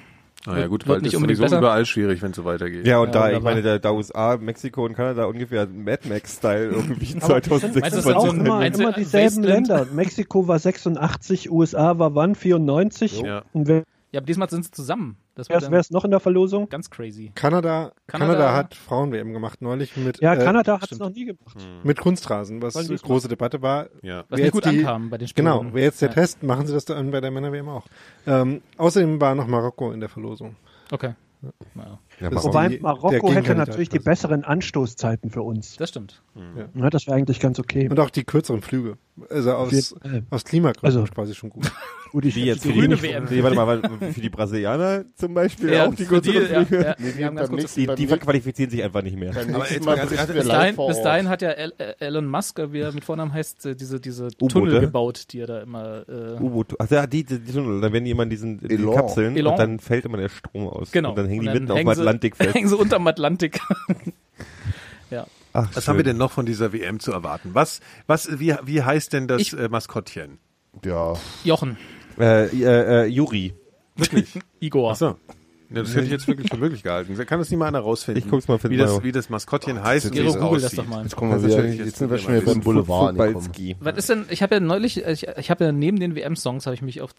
Naja, 0.47 0.69
gut, 0.69 0.87
Wird 0.87 0.89
weil 0.89 0.97
nicht 0.99 1.07
das 1.07 1.13
ist 1.15 1.17
unbedingt 1.17 1.39
sowieso 1.39 1.51
besser. 1.57 1.59
überall 1.59 1.85
schwierig, 1.85 2.23
wenn 2.23 2.31
es 2.31 2.37
so 2.37 2.45
weitergeht. 2.45 2.87
Ja, 2.87 3.01
und 3.01 3.13
Ja, 3.13 3.29
da, 3.29 3.31
ich 3.37 3.43
meine, 3.43 3.61
da, 3.61 3.79
da 3.79 3.91
USA, 3.91 4.37
Mexiko 4.41 4.85
und 4.85 4.95
Kanada 4.95 5.25
ungefähr 5.25 5.67
Mad 5.67 6.09
Max-Style 6.09 6.69
irgendwie 6.71 7.17
Aber 7.21 7.41
die 7.41 7.59
sind- 7.59 7.77
Meinst 7.77 8.07
du, 8.07 8.15
auch 8.17 8.33
immer, 8.33 8.65
immer 8.65 8.93
dieselben? 8.93 9.43
Länder. 9.43 9.87
Mexiko 9.93 10.47
war 10.47 10.61
86, 10.61 11.51
USA 11.51 11.99
war 11.99 12.15
wann? 12.15 12.37
94. 12.37 13.21
Ja. 13.21 13.43
Und 13.53 13.67
ja, 14.13 14.19
aber 14.21 14.27
diesmal 14.27 14.49
sind 14.51 14.65
sie 14.65 14.71
zusammen. 14.71 15.17
Das 15.35 15.49
wird 15.49 15.71
wer 15.71 15.79
ist 15.81 15.93
noch 15.93 16.05
in 16.05 16.11
der 16.11 16.21
Verlosung? 16.21 16.69
ganz 16.69 16.91
crazy. 16.91 17.31
Kanada, 17.35 17.93
Kanada- 18.07 18.33
Kanada, 18.35 18.55
hat 18.55 18.75
Frauen-WM 18.75 19.33
gemacht 19.33 19.63
neulich 19.63 19.97
mit, 19.97 20.21
Ja, 20.21 20.35
äh, 20.35 20.39
Kanada 20.45 20.81
hat 20.81 20.91
es 20.91 20.99
noch 20.99 21.11
nie 21.11 21.27
gemacht. 21.27 21.57
mit 21.85 21.99
Kunstrasen, 22.01 22.61
was 22.63 22.75
eine 22.77 22.97
große 22.97 23.29
Debatte 23.29 23.63
war. 23.63 23.89
Ja. 24.03 24.25
Was 24.29 24.39
Wer 24.39 24.45
nicht 24.47 24.53
gut 24.53 24.65
jetzt 24.65 24.73
die- 24.75 24.79
ankam 24.81 25.11
bei 25.11 25.19
den 25.19 25.29
Spielen. 25.29 25.47
Genau, 25.47 25.65
wäre 25.75 25.85
jetzt 25.85 26.01
der 26.03 26.09
ja. 26.09 26.15
Test, 26.15 26.43
machen 26.43 26.67
sie 26.67 26.73
das 26.73 26.85
dann 26.87 27.11
bei 27.11 27.21
der 27.21 27.31
Männer-WM 27.31 27.69
auch. 27.69 27.87
Ähm, 28.27 28.63
außerdem 28.79 29.21
war 29.21 29.35
noch 29.35 29.47
Marokko 29.47 29.93
in 29.93 30.01
der 30.01 30.09
Verlosung. 30.09 30.57
Okay. 30.91 31.15
Ja, 31.77 31.99
Ja, 32.21 32.31
Marokko. 32.31 32.49
Wobei 32.49 32.69
die- 32.69 32.79
Marokko 32.81 33.33
hätte 33.33 33.55
natürlich 33.55 33.89
die 33.89 33.99
besseren 34.01 34.45
Anstoßzeiten 34.45 35.31
für 35.31 35.43
uns. 35.43 35.77
das 35.77 35.91
stimmt. 35.91 36.23
Ja, 36.75 36.91
das 36.91 37.07
wäre 37.07 37.17
eigentlich 37.17 37.41
ganz 37.41 37.59
okay. 37.59 37.89
Und 37.89 37.99
auch 37.99 38.11
die 38.11 38.25
kürzeren 38.25 38.63
Flüge. 38.63 38.97
Also 39.31 39.53
aus, 39.53 39.73
jeden- 39.73 40.27
aus 40.31 40.45
Klimagründen 40.45 41.01
Also- 41.01 41.13
quasi 41.13 41.35
schon 41.35 41.51
gut. 41.51 41.71
Gut, 42.11 42.25
ich- 42.25 42.37
Wie 42.37 42.47
jetzt 42.47 42.65
die 42.65 42.69
für 42.69 42.73
die, 42.75 42.81
grüne 42.81 43.03
WM. 43.03 43.27
Nee, 43.29 43.43
warte 43.43 43.57
mal, 43.57 43.83
für 44.15 44.21
die 44.23 44.31
Brasilianer 44.31 45.05
zum 45.15 45.35
Beispiel 45.35 45.73
Ja, 45.75 45.87
auch 45.87 45.91
die 45.91 45.97
die, 45.97 46.05
kürzeren 46.07 46.51
ja, 46.51 46.65
Flüge. 46.65 46.83
ja, 46.85 46.95
Nee, 46.99 47.13
wir 47.17 47.27
haben 47.27 47.37
ganz 47.37 47.51
kurz 47.51 47.75
Die, 47.75 47.87
die 47.87 48.07
verqualifizieren 48.07 48.71
sich 48.71 48.83
einfach 48.83 49.03
nicht 49.03 49.19
mehr. 49.19 49.31
Aber 49.37 49.71
jetzt 49.71 49.85
Mal 49.85 49.97
ganz 49.97 50.11
Bis 50.11 50.47
dahin, 50.49 50.77
bis 50.77 51.05
hat 51.05 51.43
ja 51.43 51.51
El 51.51 51.75
äh, 51.77 51.95
Elon 51.99 52.27
Musk, 52.27 52.59
wie 52.71 52.81
er 52.81 52.93
mit 52.93 53.05
Vornamen 53.05 53.35
heißt, 53.35 53.67
äh, 53.67 53.77
diese, 53.77 54.01
diese? 54.01 54.29
Tunnel 54.29 54.81
gebaut, 54.81 55.27
die 55.33 55.41
er 55.41 55.47
da 55.49 55.61
immer. 55.61 56.09
Äh, 56.09 56.41
U-Boot. 56.43 56.77
Ach 56.79 56.89
ja, 56.89 57.07
die, 57.07 57.25
die, 57.25 57.41
die 57.41 57.53
Tunnel. 57.53 57.83
Dann 57.83 57.93
werden 57.93 58.05
die 58.07 58.11
immer 58.11 58.23
in 58.23 58.31
diesen 58.31 58.59
die. 58.59 58.79
Kapseln 58.79 59.37
und 59.47 59.59
dann 59.59 59.79
fällt 59.79 60.07
immer 60.07 60.17
der 60.17 60.31
Strom 60.31 60.67
aus. 60.67 60.91
genau. 60.91 61.11
Und 61.11 61.19
dann 61.19 61.27
hängen 61.29 61.43
die 61.43 61.49
mitten 61.51 61.71
auf 61.71 61.79
Atlantik 62.09 62.37
fest. 62.37 62.55
Hängen 62.55 62.69
sie 62.69 62.77
unterm 62.77 63.07
Atlantik. 63.07 63.61
Ach, 65.55 65.67
Was 65.75 65.85
schön. 65.85 65.89
haben 65.93 65.97
wir 65.97 66.05
denn 66.05 66.19
noch 66.19 66.31
von 66.31 66.45
dieser 66.47 66.73
WM 66.75 67.01
zu 67.01 67.11
erwarten? 67.11 67.51
Was, 67.55 67.81
was, 68.07 68.39
wie, 68.39 68.55
wie 68.65 68.83
heißt 68.83 69.13
denn 69.15 69.27
das 69.29 69.41
Ich- 69.41 69.53
äh, 69.59 69.69
Maskottchen? 69.69 70.39
Ja, 70.85 71.15
Jochen. 71.43 71.79
Äh, 72.19 72.47
äh, 72.49 73.05
äh, 73.05 73.07
Juri. 73.07 73.55
Igor. 74.61 74.93
Achso. 74.93 75.17
Ja, 75.71 75.83
das 75.83 75.95
hätte 75.95 76.07
ich 76.07 76.11
jetzt 76.11 76.27
wirklich 76.27 76.49
für 76.51 76.57
möglich 76.57 76.83
gehalten. 76.83 77.15
Kann 77.27 77.39
das 77.39 77.51
nicht 77.51 77.59
mal 77.59 77.67
einer 77.67 77.81
rausfinden? 77.81 78.23
Ich 78.25 78.31
guck's 78.31 78.49
mal 78.49 78.59
für 78.59 78.71
wie 78.71 78.79
das, 78.79 79.03
wie 79.03 79.13
das 79.13 79.29
Maskottchen 79.29 79.83
heißt 79.83 80.07
und 80.07 80.15
wie 80.17 80.21
es 80.21 80.39
google 80.39 80.61
das 80.61 80.65
aussieht. 80.65 80.79
doch 80.79 80.87
mal. 80.87 81.03
Jetzt 81.03 81.15
kommen 81.17 81.31
wir 81.31 81.43
wieder, 81.45 81.57
natürlich- 81.57 81.79
jetzt 81.81 81.97
sind 81.99 82.09
wir 82.11 82.17
jetzt 82.17 82.25
schon 82.25 82.35
wieder 82.37 82.45
beim 82.47 82.61
Boulevard. 82.61 83.11
Fußballski. 83.17 83.77
Was 83.81 83.97
ist 83.99 84.09
denn, 84.09 84.25
ich 84.31 84.43
habe 84.43 84.55
ja 84.55 84.61
neulich, 84.61 85.05
ich, 85.05 85.27
ich 85.29 85.51
habe 85.51 85.65
ja 85.65 85.73
neben 85.73 86.01
den 86.01 86.15
WM-Songs, 86.17 86.65
habe 86.67 86.75
ich 86.75 86.81
mich 86.83 87.03
auf, 87.03 87.11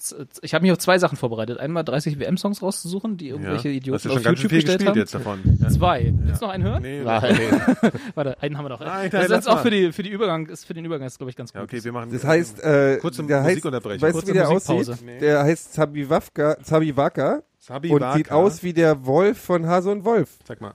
ich 0.41 0.53
habe 0.53 0.63
mich 0.63 0.71
auf 0.71 0.79
zwei 0.79 0.97
Sachen 0.97 1.15
vorbereitet. 1.17 1.59
Einmal 1.59 1.83
30 1.83 2.19
WM-Songs 2.19 2.61
rauszusuchen, 2.63 3.17
die 3.17 3.29
irgendwelche 3.29 3.69
Hast 3.69 3.75
Idioten 3.75 4.01
du 4.07 4.09
auf 4.09 4.15
schon 4.15 4.23
ganz 4.23 4.39
schön 4.39 4.49
YouTube 4.49 4.49
viel 4.49 4.59
gestellt 4.61 4.79
gespielt 4.79 4.89
haben. 4.89 4.97
jetzt 4.97 5.13
davon? 5.13 5.39
Ja. 5.61 5.69
Zwei. 5.69 6.13
Willst 6.23 6.41
du 6.41 6.45
noch 6.45 6.53
einen 6.53 6.63
hören? 6.63 6.81
Nee, 6.81 7.01
Nein. 7.03 7.39
Warte, 8.15 8.41
einen 8.41 8.57
haben 8.57 8.65
wir 8.65 8.69
noch. 8.69 8.79
Nein, 8.79 9.09
das 9.11 9.13
nein, 9.13 9.21
ist 9.25 9.29
jetzt 9.31 9.47
auch 9.49 9.59
für 9.61 9.69
die, 9.69 9.91
für 9.91 10.01
die 10.03 10.09
Übergang, 10.09 10.47
ist 10.47 10.65
für 10.65 10.73
den 10.73 10.85
Übergang 10.85 11.05
ist, 11.07 11.17
glaube 11.19 11.29
ich, 11.29 11.35
ganz 11.35 11.51
gut. 11.53 11.59
Ja, 11.59 11.63
okay, 11.65 11.83
wir 11.83 11.91
machen. 11.91 12.09
Das 12.11 12.23
heißt, 12.23 12.63
äh, 12.63 12.97
Kurze 12.99 13.23
der 13.25 13.37
heißt, 13.41 13.49
Musikunterbrechung. 13.49 14.01
weißt 14.01 14.15
du, 14.15 14.19
Kurze 14.21 14.33
wie 14.33 14.37
der 14.37 14.49
Musikpause. 14.49 14.91
aussieht? 14.93 15.05
Nee. 15.05 15.19
Der 15.19 15.43
heißt 15.43 15.73
Zabiwaka, 15.73 16.57
Zabiwaka 16.63 17.43
Sabi 17.69 17.91
und 17.91 18.01
Waka. 18.01 18.17
sieht 18.17 18.31
aus 18.31 18.63
wie 18.63 18.73
der 18.73 19.05
Wolf 19.05 19.37
von 19.37 19.67
Hase 19.67 19.91
und 19.91 20.03
Wolf. 20.03 20.39
Sag 20.43 20.59
mal. 20.59 20.73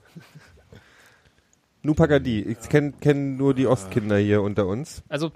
Nupagadi. 1.83 2.41
Ich 2.41 2.69
kenne 2.69 2.93
kenn 3.01 3.37
nur 3.37 3.53
die 3.53 3.67
Ostkinder 3.67 4.17
hier 4.17 4.43
unter 4.43 4.69
uns. 4.69 5.03
Also, 5.09 5.33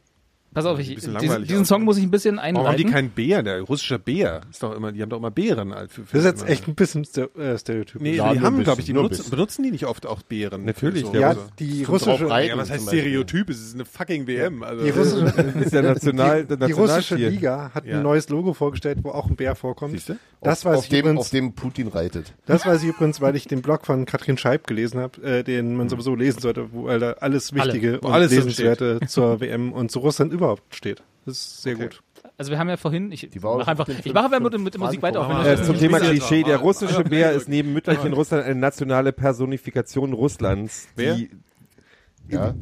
pass 0.54 0.64
auf, 0.64 0.78
ich, 0.78 0.94
diesen, 0.94 1.12
langweilig 1.12 1.48
diesen 1.48 1.64
Song 1.64 1.80
ne? 1.80 1.84
muss 1.84 1.98
ich 1.98 2.04
ein 2.04 2.10
bisschen 2.10 2.36
Warum 2.36 2.46
haben 2.58 2.76
die 2.76 2.84
einleiten. 2.84 2.90
keinen 2.92 3.10
Bär? 3.10 3.42
Der 3.42 3.60
russische 3.62 3.98
Bär 3.98 4.40
ist 4.50 4.62
doch 4.62 4.74
immer, 4.74 4.92
die 4.92 5.02
haben 5.02 5.08
doch 5.10 5.18
immer 5.18 5.30
Bären. 5.30 5.72
als- 5.72 5.92
Für, 5.92 6.02
für 6.04 6.16
Das 6.16 6.24
ist 6.24 6.30
jetzt 6.30 6.40
immer. 6.42 6.50
echt 6.50 6.68
ein 6.68 6.74
bisschen 6.74 7.06
äh, 7.38 7.58
Stereotyp. 7.58 8.00
Nee, 8.00 8.16
Ja, 8.16 8.32
die 8.32 8.40
haben, 8.40 8.62
glaube 8.64 8.80
ich, 8.80 8.86
die 8.86 8.92
benutzen, 8.92 9.30
benutzen 9.30 9.62
die 9.62 9.70
nicht 9.70 9.86
oft 9.86 10.06
auch 10.06 10.22
Bären? 10.22 10.64
Natürlich, 10.64 11.04
So, 11.06 11.14
Ja, 11.14 11.36
die 11.58 11.84
russische, 11.84 12.28
reiten 12.28 12.48
ja, 12.50 12.58
was 12.58 12.70
heißt. 12.70 12.88
Stereotyp? 12.88 13.50
Es 13.50 13.60
ist 13.60 13.74
eine 13.74 13.84
fucking 13.84 14.26
WM. 14.26 14.62
Also, 14.62 14.84
die 14.84 14.90
russische, 14.90 15.24
Ist 15.60 15.72
der 15.72 15.82
National, 15.82 16.44
der 16.44 16.56
die 16.56 16.72
russische. 16.72 17.14
Liga 17.16 17.70
hat 17.74 17.84
Ja. 17.86 17.96
ein 17.98 18.02
neues 18.02 18.28
Logo 18.28 18.54
vorgestellt, 18.54 18.98
wo 19.02 19.10
auch 19.10 19.28
ein 19.28 19.36
Bär 19.36 19.54
vorkommt. 19.54 19.92
Siehst 19.92 20.08
du? 20.10 20.16
Das 20.40 20.64
auf, 20.64 20.72
weiß 20.72 20.78
auf, 20.78 20.84
ich 20.84 20.90
dem, 20.90 20.98
übrigens, 21.00 21.20
auf 21.20 21.30
dem 21.30 21.52
Putin 21.52 21.88
reitet. 21.88 22.32
das 22.46 22.64
weiß 22.64 22.82
ich 22.84 22.88
übrigens, 22.90 23.20
weil 23.20 23.34
ich 23.34 23.48
den 23.48 23.60
Blog 23.60 23.84
von 23.86 24.04
Katrin 24.06 24.38
Scheib 24.38 24.66
gelesen 24.68 25.00
habe, 25.00 25.20
äh, 25.22 25.42
den 25.42 25.74
man 25.76 25.88
sowieso 25.88 26.14
lesen 26.14 26.40
sollte, 26.40 26.72
wo 26.72 26.86
da 26.86 27.12
alles 27.14 27.52
Wichtige 27.54 27.98
Wo 28.02 28.06
und 28.08 28.12
alles 28.14 28.30
Lesenswerte 28.30 29.00
zur 29.08 29.40
WM 29.40 29.72
und 29.72 29.90
zu 29.90 29.98
Russland 29.98 30.32
überhaupt 30.52 30.74
steht. 30.74 31.02
Das 31.26 31.36
ist 31.36 31.62
sehr 31.62 31.74
gut. 31.74 32.00
Also 32.36 32.50
wir 32.50 32.58
haben 32.58 32.68
ja 32.68 32.76
vorhin, 32.76 33.10
ich 33.12 33.28
war 33.42 33.52
mache 33.58 33.62
auf 33.62 33.68
einfach, 33.68 33.88
ich 33.88 34.12
mache 34.12 34.24
einfach 34.26 34.40
mit, 34.40 34.58
mit 34.60 34.74
der 34.74 34.80
Musik 34.80 35.02
weiter, 35.02 35.20
auch 35.20 35.28
wenn 35.28 35.36
vor. 35.36 35.44
das 35.44 35.60
Äh, 35.60 35.62
Ja, 35.62 35.66
zum 35.66 35.74
ja. 35.74 35.80
Thema 35.80 35.98
Ja. 36.02 36.10
Klischee. 36.10 36.42
Der 36.42 36.52
Ja. 36.56 36.60
russische 36.60 37.04
Bär 37.04 37.32
ist 37.32 37.48
neben 37.48 37.72
Mütterchen 37.72 38.12
Russland 38.12 38.44
eine 38.44 38.54
nationale 38.54 39.12
Personifikation 39.12 40.12
Russlands. 40.12 40.88
Wer? 40.96 41.14
Die, 41.16 41.30
Ja. 42.28 42.54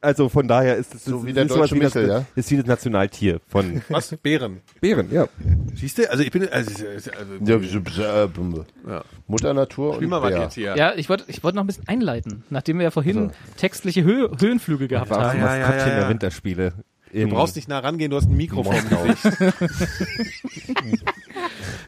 also 0.00 0.28
von 0.28 0.48
daher 0.48 0.76
ist 0.76 0.94
es 0.94 1.04
So 1.04 1.24
wie 1.26 1.32
der 1.32 1.44
deutsche 1.46 1.74
wie 1.76 1.80
das, 1.80 1.94
Michel, 1.94 2.08
ja? 2.08 2.24
ist 2.34 2.50
wie 2.50 2.56
das 2.58 2.66
Nationaltier 2.66 3.40
von 3.48 3.82
Was? 3.88 4.14
Bären. 4.22 4.60
Bären, 4.80 5.10
ja. 5.12 5.26
Siehst 5.74 5.98
du? 5.98 6.10
Also 6.10 6.22
ich 6.22 6.30
bin, 6.30 6.48
also, 6.48 6.84
also 6.86 7.10
Ja, 7.44 7.56
äh. 7.56 8.64
Ja. 8.88 9.04
Mutter 9.26 9.54
Natur 9.54 9.94
Spiel 9.94 10.04
und 10.06 10.10
mal 10.10 10.20
Bär. 10.20 10.42
jetzt 10.42 10.54
hier. 10.54 10.76
Ja, 10.76 10.92
ich 10.94 11.08
wollte 11.08 11.24
ich 11.28 11.42
wollte 11.44 11.56
noch 11.56 11.64
ein 11.64 11.68
bisschen 11.68 11.88
einleiten, 11.88 12.44
nachdem 12.50 12.78
wir 12.78 12.84
ja 12.84 12.90
vorhin 12.90 13.30
textliche 13.56 14.04
Höhe, 14.04 14.30
Höhenflüge 14.38 14.88
gehabt 14.88 15.10
haben. 15.10 15.38
ja, 15.38 15.56
ja, 15.56 15.70
ja, 15.70 15.76
ja. 15.88 15.94
der 16.00 16.08
Winterspiele. 16.08 16.72
Du 17.12 17.28
brauchst 17.28 17.56
nicht 17.56 17.68
nah 17.68 17.80
rangehen, 17.80 18.10
du 18.10 18.16
hast 18.16 18.28
ein 18.30 18.36
Mikro 18.36 18.62
vorm 18.64 18.76
Moskau. 18.76 19.02
Gesicht. 19.04 19.36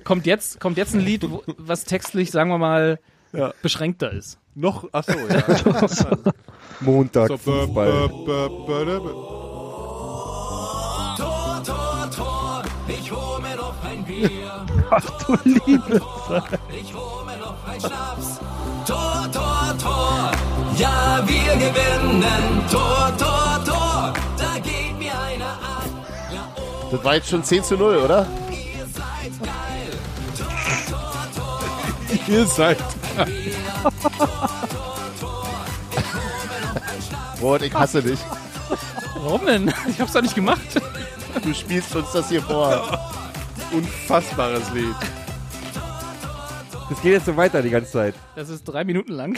Kommt 0.04 0.26
jetzt, 0.26 0.60
kommt 0.60 0.76
jetzt 0.76 0.94
ein 0.94 1.00
Lied, 1.00 1.28
wo, 1.30 1.42
was 1.56 1.84
textlich, 1.84 2.30
sagen 2.30 2.50
wir 2.50 2.58
mal, 2.58 2.98
Ja. 3.32 3.52
beschränkter 3.62 4.12
ist. 4.12 4.38
Noch, 4.54 4.86
ach 4.92 5.04
so, 5.04 5.12
ja. 5.12 5.42
Montag 6.80 7.28
so, 7.28 7.38
Fußball. 7.38 8.08
Tor, 11.16 11.62
Tor, 11.64 12.10
Tor, 12.14 12.62
ich 12.88 13.10
hol 13.10 13.40
mir 13.40 13.56
noch 13.56 13.74
ein 13.84 14.04
Bier. 14.04 14.66
Ach 14.90 15.24
du 15.24 15.36
liebe 15.44 16.00
Ich 16.80 16.92
hol 16.94 17.24
mir 17.24 17.38
noch 17.38 17.56
ein 17.66 17.80
Schnaps. 17.80 18.38
Tor, 18.86 19.28
Tor, 19.32 19.74
Tor, 19.80 20.30
ja, 20.76 21.22
wir 21.26 21.56
gewinnen. 21.56 22.60
Tor, 22.70 23.10
Tor, 23.18 23.64
Tor, 23.64 24.12
Das 26.94 27.02
war 27.02 27.16
jetzt 27.16 27.28
schon 27.28 27.42
10 27.42 27.64
zu 27.64 27.76
0, 27.76 27.96
oder? 27.96 28.24
ihr 28.50 28.86
seid 28.86 29.32
geil. 29.42 29.58
Ihr 32.28 32.46
seid. 32.46 32.78
Robert, 37.42 37.62
ich 37.62 37.74
hasse 37.74 38.00
dich. 38.00 38.20
Warum 39.16 39.44
denn? 39.44 39.74
Ich 39.88 40.00
hab's 40.00 40.12
doch 40.12 40.22
nicht 40.22 40.36
gemacht. 40.36 40.60
Du 41.42 41.52
spielst 41.52 41.96
uns 41.96 42.12
das 42.12 42.28
hier 42.28 42.42
vor. 42.42 42.96
Unfassbares 43.72 44.70
Lied. 44.72 44.94
Das 46.90 47.00
geht 47.00 47.12
jetzt 47.12 47.24
so 47.26 47.36
weiter 47.36 47.62
die 47.62 47.70
ganze 47.70 47.90
Zeit. 47.92 48.14
Das 48.36 48.50
ist 48.50 48.62
drei 48.64 48.84
Minuten 48.84 49.12
lang. 49.12 49.36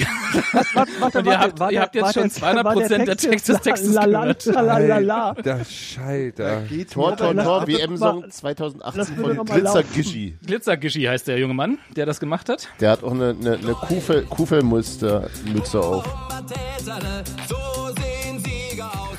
Warte, 1.01 1.18
Und 1.20 1.27
ihr 1.27 1.39
habt- 1.39 1.73
ihr 1.73 1.81
habt 1.81 1.94
jetzt 1.94 2.14
schon 2.14 2.28
200% 2.28 3.05
der 3.06 3.16
Text 3.16 3.48
des 3.48 3.60
Textes 3.60 3.93
gehört. 3.94 4.44
Lalalala. 4.47 5.35
Der 5.35 5.64
Scheiter. 5.64 6.62
Tor, 6.93 7.16
Tor, 7.16 7.35
Tor, 7.36 7.66
WM-Song 7.68 8.23
lass- 8.24 8.36
2018 8.39 8.98
lass 8.98 9.10
mir 9.10 9.16
von 9.16 9.36
noch 9.36 9.44
mal 9.44 9.55
Glitzer 9.60 9.74
laufen. 9.74 9.93
Gischi. 9.94 10.36
Glitzergischi 10.44 11.02
heißt 11.05 11.28
der 11.28 11.39
junge 11.39 11.55
Mann, 11.55 11.78
der 11.94 12.05
das 12.06 12.18
gemacht 12.18 12.48
hat. 12.48 12.68
Der 12.81 12.90
hat 12.90 13.05
auch 13.05 13.12
eine, 13.12 13.31
eine, 13.40 13.55
eine 13.59 13.73
Kuhfell, 13.74 14.23
Kuhfellmuster 14.24 15.28
Mütze 15.52 15.81
auf. 15.81 16.05
Tätere, 16.48 17.23
so 17.48 17.56
sehen 17.94 18.43
Sieger 18.44 18.90
aus. 18.93 19.18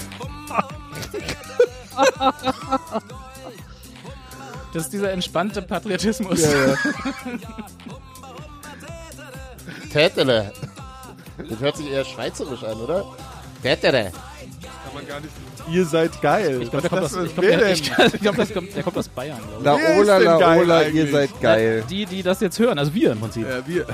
Das 4.73 4.83
ist 4.83 4.93
dieser 4.93 5.11
entspannte 5.11 5.61
Patriotismus. 5.61 6.43
Tätele. 9.97 10.53
Das 11.49 11.59
hört 11.59 11.77
sich 11.77 11.89
eher 11.91 12.05
schweizerisch 12.05 12.63
an, 12.63 12.77
oder? 12.81 13.05
Tätele. 13.63 14.11
Kann 14.11 14.93
man 14.93 15.07
gar 15.07 15.19
nicht. 15.19 15.31
Ihr 15.69 15.85
seid 15.85 16.21
geil. 16.21 16.61
Ich 16.61 16.69
glaube, 16.69 16.81
der, 16.81 16.89
kommt 16.89 17.01
Was 17.03 17.13
aus- 17.15 17.23
ist 17.23 17.29
ich 17.31 17.35
das? 17.35 17.45
glaub, 17.45 17.45
der, 17.45 17.57
denn? 17.59 17.73
ich, 17.73 18.13
ich 18.13 18.21
glaub, 18.21 18.35
das 18.35 18.53
kommt, 18.53 18.75
der 18.75 18.83
kommt 18.83 18.97
aus 18.97 19.09
Bayern. 19.09 19.39
Glaub 19.61 19.79
ich. 19.79 19.85
La 19.87 20.17
Ola, 20.17 20.17
La 20.37 20.55
Ola, 20.55 20.81
ihr 20.83 21.11
seid 21.11 21.41
geil. 21.41 21.83
Die, 21.89 22.05
die 22.05 22.23
das 22.23 22.39
jetzt 22.41 22.57
hören, 22.59 22.77
also 22.79 22.93
wir 22.93 23.11
im 23.11 23.19
Prinzip. 23.19 23.47
Ja, 23.47 23.67
wir. 23.67 23.85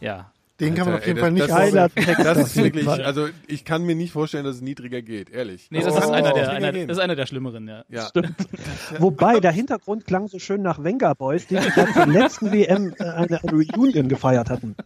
Ja. 0.00 0.29
Den 0.60 0.74
kann 0.74 0.86
man 0.86 0.94
Alter, 0.94 1.02
auf 1.02 1.06
jeden 1.06 1.16
ey, 1.18 1.22
Fall 1.22 1.32
nicht 1.32 1.48
das- 1.48 1.94
Text. 1.94 2.24
Das 2.24 2.38
auf 2.38 2.44
ist 2.46 2.56
wirklich, 2.56 2.88
also 2.88 3.28
ich 3.46 3.64
kann 3.64 3.84
mir 3.84 3.94
nicht 3.94 4.12
vorstellen, 4.12 4.44
dass 4.44 4.56
es 4.56 4.62
niedriger 4.62 5.00
geht, 5.02 5.30
ehrlich. 5.30 5.68
Nee, 5.70 5.80
das 5.80 5.94
Oh, 5.94 5.98
ist 5.98 6.10
einer 6.10 6.32
der, 6.32 6.50
einer, 6.50 6.72
das 6.72 6.96
ist 6.98 7.02
einer 7.02 7.16
der 7.16 7.26
schlimmeren, 7.26 7.66
ja. 7.66 7.84
ja. 7.88 8.08
Wobei, 8.98 9.40
der 9.40 9.52
Hintergrund 9.52 10.06
klang 10.06 10.28
so 10.28 10.38
schön 10.38 10.62
nach 10.62 10.82
Venga 10.84 11.14
Boys, 11.14 11.46
die 11.46 11.56
sich 11.56 11.74
ja 11.74 11.86
zur 11.92 12.06
letzten 12.06 12.52
WM 12.52 12.94
äh, 12.98 13.04
eine, 13.04 13.40
Reunion 13.42 14.08
gefeiert 14.08 14.50
hatten. 14.50 14.76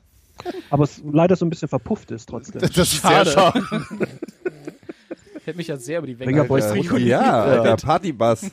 Aber 0.71 0.85
es 0.85 1.01
leider 1.11 1.37
so 1.37 1.45
ein 1.47 1.51
bisschen 1.51 1.69
verpufft 1.69 2.11
ist 2.11 2.27
trotzdem. 2.29 2.61
Das 2.61 2.71
ist 2.77 2.95
Schade. 2.97 3.31
sehr 3.31 3.33
schade. 3.33 3.63
Ich 5.41 5.47
hätte 5.47 5.57
mich 5.59 5.67
ja 5.69 5.77
sehr 5.77 5.99
über 5.99 6.07
die 6.07 6.19
Venga 6.19 6.31
Wenger 6.31 6.45
Boys 6.45 6.65
Alter, 6.65 6.99
ja, 6.99 7.43
Alter, 7.43 7.77
Partybass. 7.77 8.51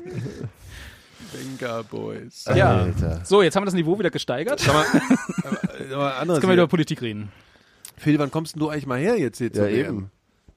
Venga 1.33 1.81
Boys. 1.83 2.45
Ja. 2.55 2.81
Alter. 2.83 3.21
So, 3.23 3.41
jetzt 3.41 3.55
haben 3.55 3.61
wir 3.63 3.65
das 3.65 3.73
Niveau 3.73 3.97
wieder 3.97 4.09
gesteigert. 4.09 4.59
Sag 4.59 4.73
mal, 4.73 4.85
aber 5.93 6.15
anderes 6.17 6.37
Jetzt 6.37 6.41
können 6.41 6.57
wir 6.57 6.63
über 6.63 6.67
Politik 6.67 7.01
reden. 7.01 7.31
Phil, 7.97 8.17
wann 8.19 8.31
kommst 8.31 8.55
denn 8.55 8.59
du 8.59 8.69
eigentlich 8.69 8.87
mal 8.87 8.99
her 8.99 9.17
jetzt 9.19 9.37
hier 9.37 9.51
Ja, 9.53 9.67
eben. 9.67 10.11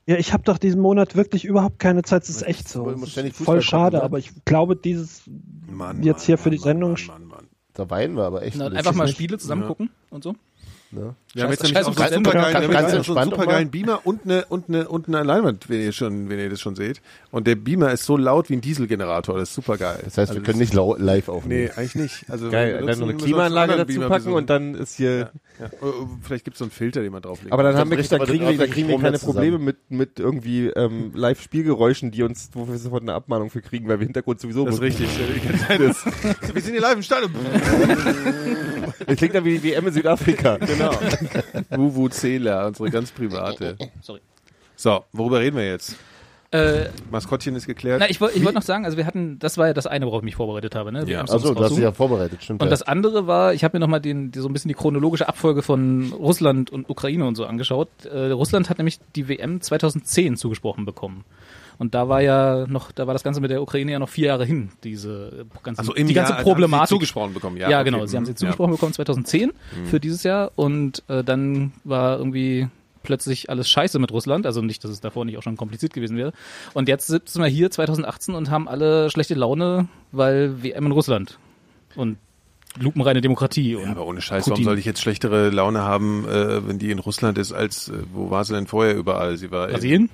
Ja, 0.06 0.16
ich 0.16 0.32
habe 0.32 0.42
doch 0.42 0.58
diesen 0.58 0.80
Monat 0.80 1.16
wirklich 1.16 1.44
überhaupt 1.44 1.78
keine 1.78 2.02
Zeit. 2.02 2.22
Das 2.22 2.28
ist 2.30 2.42
echt 2.42 2.68
so. 2.68 2.88
Ist 2.90 3.36
Voll 3.36 3.62
schade, 3.62 3.84
gucken, 3.84 3.98
ne? 3.98 4.02
aber 4.02 4.18
ich 4.18 4.32
glaube, 4.44 4.76
dieses 4.76 5.22
Mann, 5.70 6.02
jetzt 6.02 6.16
Mann, 6.18 6.26
hier 6.26 6.38
für 6.38 6.50
die 6.50 6.58
Mann, 6.58 6.64
Sendung. 6.64 6.90
Mann, 6.92 7.06
Mann, 7.06 7.26
Mann. 7.28 7.46
Da 7.72 7.90
weinen 7.90 8.16
wir 8.16 8.24
aber 8.24 8.42
echt. 8.42 8.56
Na, 8.56 8.66
ein 8.66 8.76
einfach 8.76 8.92
mal. 8.94 9.08
Spiele 9.08 9.38
zusammen 9.38 9.62
Ja. 9.62 9.68
gucken 9.68 9.90
und 10.10 10.22
so. 10.22 10.34
Ne? 10.90 11.14
Wir 11.34 11.42
haben 11.44 11.50
jetzt 11.50 11.62
nämlich 11.64 11.78
auch 11.84 11.92
so 11.94 12.02
einen 12.02 12.24
supergeilen, 12.24 12.70
Ganz- 12.70 12.92
ganz 12.92 13.06
so 13.06 13.14
einen 13.16 13.30
supergeilen 13.30 13.70
Beamer 13.70 14.00
und 14.04 14.24
eine, 14.24 14.44
und 14.46 14.68
eine, 14.68 14.88
und 14.88 15.08
eine 15.08 15.22
Leinwand, 15.24 15.68
wenn 15.68 15.80
ihr 15.80 15.92
schon, 15.92 16.28
wenn 16.28 16.38
ihr 16.38 16.48
das 16.48 16.60
schon 16.60 16.76
seht. 16.76 17.00
Und 17.30 17.46
der 17.46 17.56
Beamer 17.56 17.90
ist 17.92 18.04
so 18.04 18.16
laut 18.16 18.50
wie 18.50 18.54
ein 18.54 18.60
Dieselgenerator, 18.60 19.36
das 19.38 19.48
ist 19.48 19.54
supergeil. 19.56 19.98
Das 20.04 20.16
heißt, 20.16 20.34
wir 20.34 20.42
können 20.42 20.58
nicht 20.60 20.74
lau- 20.74 20.96
live 20.96 21.28
aufnehmen. 21.28 21.64
Nee, 21.64 21.70
eigentlich 21.76 21.94
nicht. 21.96 22.24
Also 22.30 22.50
Geil, 22.50 22.80
wir 22.80 22.86
dann 22.86 22.96
so 22.98 23.04
eine 23.04 23.14
Klimaanlage 23.14 23.72
dazu 23.76 23.92
anderen 23.92 24.08
packen 24.08 24.24
Beamer, 24.26 24.36
und 24.36 24.50
dann 24.50 24.74
ist 24.74 24.96
hier. 24.96 25.30
Ja. 25.60 25.70
Oh, 25.80 25.86
oh, 25.86 26.08
Vielleicht 26.22 26.44
gibt 26.44 26.54
es 26.54 26.58
so 26.58 26.64
einen 26.64 26.72
Filter, 26.72 27.00
den 27.02 27.12
man 27.12 27.22
drauflegt. 27.22 27.52
Aber 27.52 27.62
dann 27.62 27.76
haben 27.76 27.90
wir, 27.90 27.98
aber 27.98 28.26
kriegen 28.26 28.40
wir, 28.40 28.46
dann 28.46 28.46
ordentlich 28.48 28.70
kriegen 28.72 28.88
wir 28.88 28.98
keine 28.98 29.18
Probleme 29.18 29.58
mit, 29.58 29.76
mit 29.88 30.18
irgendwie 30.18 30.66
ähm, 30.68 31.12
Live-Spielgeräuschen, 31.14 32.10
die 32.10 32.22
uns, 32.24 32.50
wo 32.54 32.66
wir 32.68 32.76
sofort 32.78 33.02
eine 33.02 33.14
Abmahnung 33.14 33.50
für 33.50 33.60
kriegen, 33.62 33.88
weil 33.88 34.00
wir 34.00 34.04
Hintergrund 34.06 34.40
sowieso 34.40 34.64
das 34.66 34.76
ist 34.76 34.80
richtig. 34.80 35.08
wir 35.78 36.62
sind 36.62 36.72
hier 36.72 36.80
live 36.80 36.96
im 36.96 37.02
Stadion. 37.02 37.30
Das 39.06 39.16
klingt 39.16 39.34
dann 39.34 39.44
wie 39.44 39.58
die 39.58 39.70
WM 39.70 39.86
in 39.86 39.92
Südafrika. 39.92 40.56
genau. 40.58 40.90
Wuwu 41.70 42.08
Zähler, 42.08 42.66
unsere 42.66 42.90
ganz 42.90 43.10
private. 43.12 43.76
Sorry. 44.00 44.20
So, 44.76 45.04
worüber 45.12 45.40
reden 45.40 45.56
wir 45.56 45.66
jetzt? 45.66 45.96
Äh, 46.54 46.90
Maskottchen 47.10 47.56
ist 47.56 47.66
geklärt. 47.66 47.98
na, 47.98 48.08
ich 48.08 48.20
wollte 48.20 48.38
ich 48.38 48.44
wollte 48.44 48.54
noch 48.54 48.62
sagen, 48.62 48.84
also 48.84 48.96
wir 48.96 49.06
hatten, 49.06 49.40
das 49.40 49.58
war 49.58 49.66
ja 49.66 49.74
das 49.74 49.88
eine, 49.88 50.06
worauf 50.06 50.20
ich 50.20 50.24
mich 50.24 50.36
vorbereitet 50.36 50.76
habe, 50.76 50.92
ne? 50.92 51.04
Ja. 51.04 51.22
Achso, 51.22 51.38
du 51.38 51.42
hast 51.42 51.48
dich 51.48 51.62
raussuchen. 51.62 51.82
ja 51.82 51.90
vorbereitet, 51.90 52.44
stimmt. 52.44 52.62
Und 52.62 52.66
ja. 52.68 52.70
das 52.70 52.82
andere 52.82 53.26
war, 53.26 53.54
ich 53.54 53.64
habe 53.64 53.76
mir 53.76 53.80
nochmal 53.80 54.00
den, 54.00 54.32
so 54.32 54.48
ein 54.48 54.52
bisschen 54.52 54.68
die 54.68 54.74
chronologische 54.74 55.26
Abfolge 55.28 55.62
von 55.62 56.12
Russland 56.12 56.70
und 56.70 56.88
Ukraine 56.88 57.26
und 57.26 57.34
so 57.34 57.44
angeschaut. 57.44 57.88
Äh, 58.04 58.30
Russland 58.30 58.70
hat 58.70 58.78
nämlich 58.78 59.00
die 59.16 59.28
WM 59.28 59.60
2010 59.60 60.36
zugesprochen 60.36 60.84
bekommen. 60.84 61.24
Und 61.78 61.94
da 61.94 62.08
war 62.08 62.20
ja 62.22 62.66
noch, 62.68 62.92
da 62.92 63.06
war 63.06 63.14
das 63.14 63.22
Ganze 63.24 63.40
mit 63.40 63.50
der 63.50 63.60
Ukraine 63.62 63.92
ja 63.92 63.98
noch 63.98 64.08
vier 64.08 64.28
Jahre 64.28 64.44
hin, 64.44 64.70
diese 64.84 65.46
ganze, 65.62 65.80
Also 65.80 65.92
die 65.92 66.02
ganze 66.02 66.12
Jahr, 66.14 66.24
also 66.26 66.34
haben 66.36 66.42
Problematik. 66.44 66.88
Sie 66.88 66.94
zugesprochen 66.94 67.34
bekommen, 67.34 67.56
ja. 67.56 67.68
Ja, 67.70 67.80
okay. 67.80 67.90
genau. 67.90 68.06
Sie 68.06 68.16
haben 68.16 68.24
sie 68.26 68.32
Mhm. 68.32 68.36
zugesprochen 68.36 68.72
bekommen 68.72 68.92
2010 68.92 69.52
für 69.84 69.98
dieses 70.00 70.22
Jahr 70.22 70.52
und 70.56 71.02
äh, 71.08 71.24
dann 71.24 71.72
war 71.84 72.18
irgendwie 72.18 72.68
plötzlich 73.02 73.50
alles 73.50 73.68
scheiße 73.68 73.98
mit 73.98 74.12
Russland. 74.12 74.46
Also 74.46 74.62
nicht, 74.62 74.82
dass 74.84 74.90
es 74.90 75.00
davor 75.00 75.24
nicht 75.24 75.36
auch 75.36 75.42
schon 75.42 75.56
kompliziert 75.56 75.92
gewesen 75.92 76.16
wäre. 76.16 76.32
Und 76.72 76.88
jetzt 76.88 77.06
sitzen 77.08 77.42
wir 77.42 77.48
hier 77.48 77.70
2018 77.70 78.34
und 78.34 78.50
haben 78.50 78.66
alle 78.68 79.10
schlechte 79.10 79.34
Laune, 79.34 79.88
weil 80.12 80.62
WM 80.62 80.86
in 80.86 80.92
Russland 80.92 81.38
und 81.96 82.16
lupenreine 82.78 83.20
Demokratie. 83.20 83.74
Ja, 83.76 83.90
aber 83.90 84.06
ohne 84.06 84.20
Scheiß, 84.22 84.44
warum 84.46 84.52
Putin. 84.54 84.64
soll 84.64 84.78
ich 84.78 84.84
jetzt 84.84 85.00
schlechtere 85.02 85.50
Laune 85.50 85.82
haben, 85.82 86.26
äh, 86.26 86.66
wenn 86.66 86.78
die 86.78 86.90
in 86.90 86.98
Russland 86.98 87.36
ist, 87.36 87.52
als, 87.52 87.88
äh, 87.88 87.92
wo 88.12 88.30
war 88.30 88.44
sie 88.44 88.54
denn 88.54 88.66
vorher 88.66 88.96
überall? 88.96 89.36
Sie 89.36 89.50
war 89.50 89.68
Brasilien? 89.68 90.08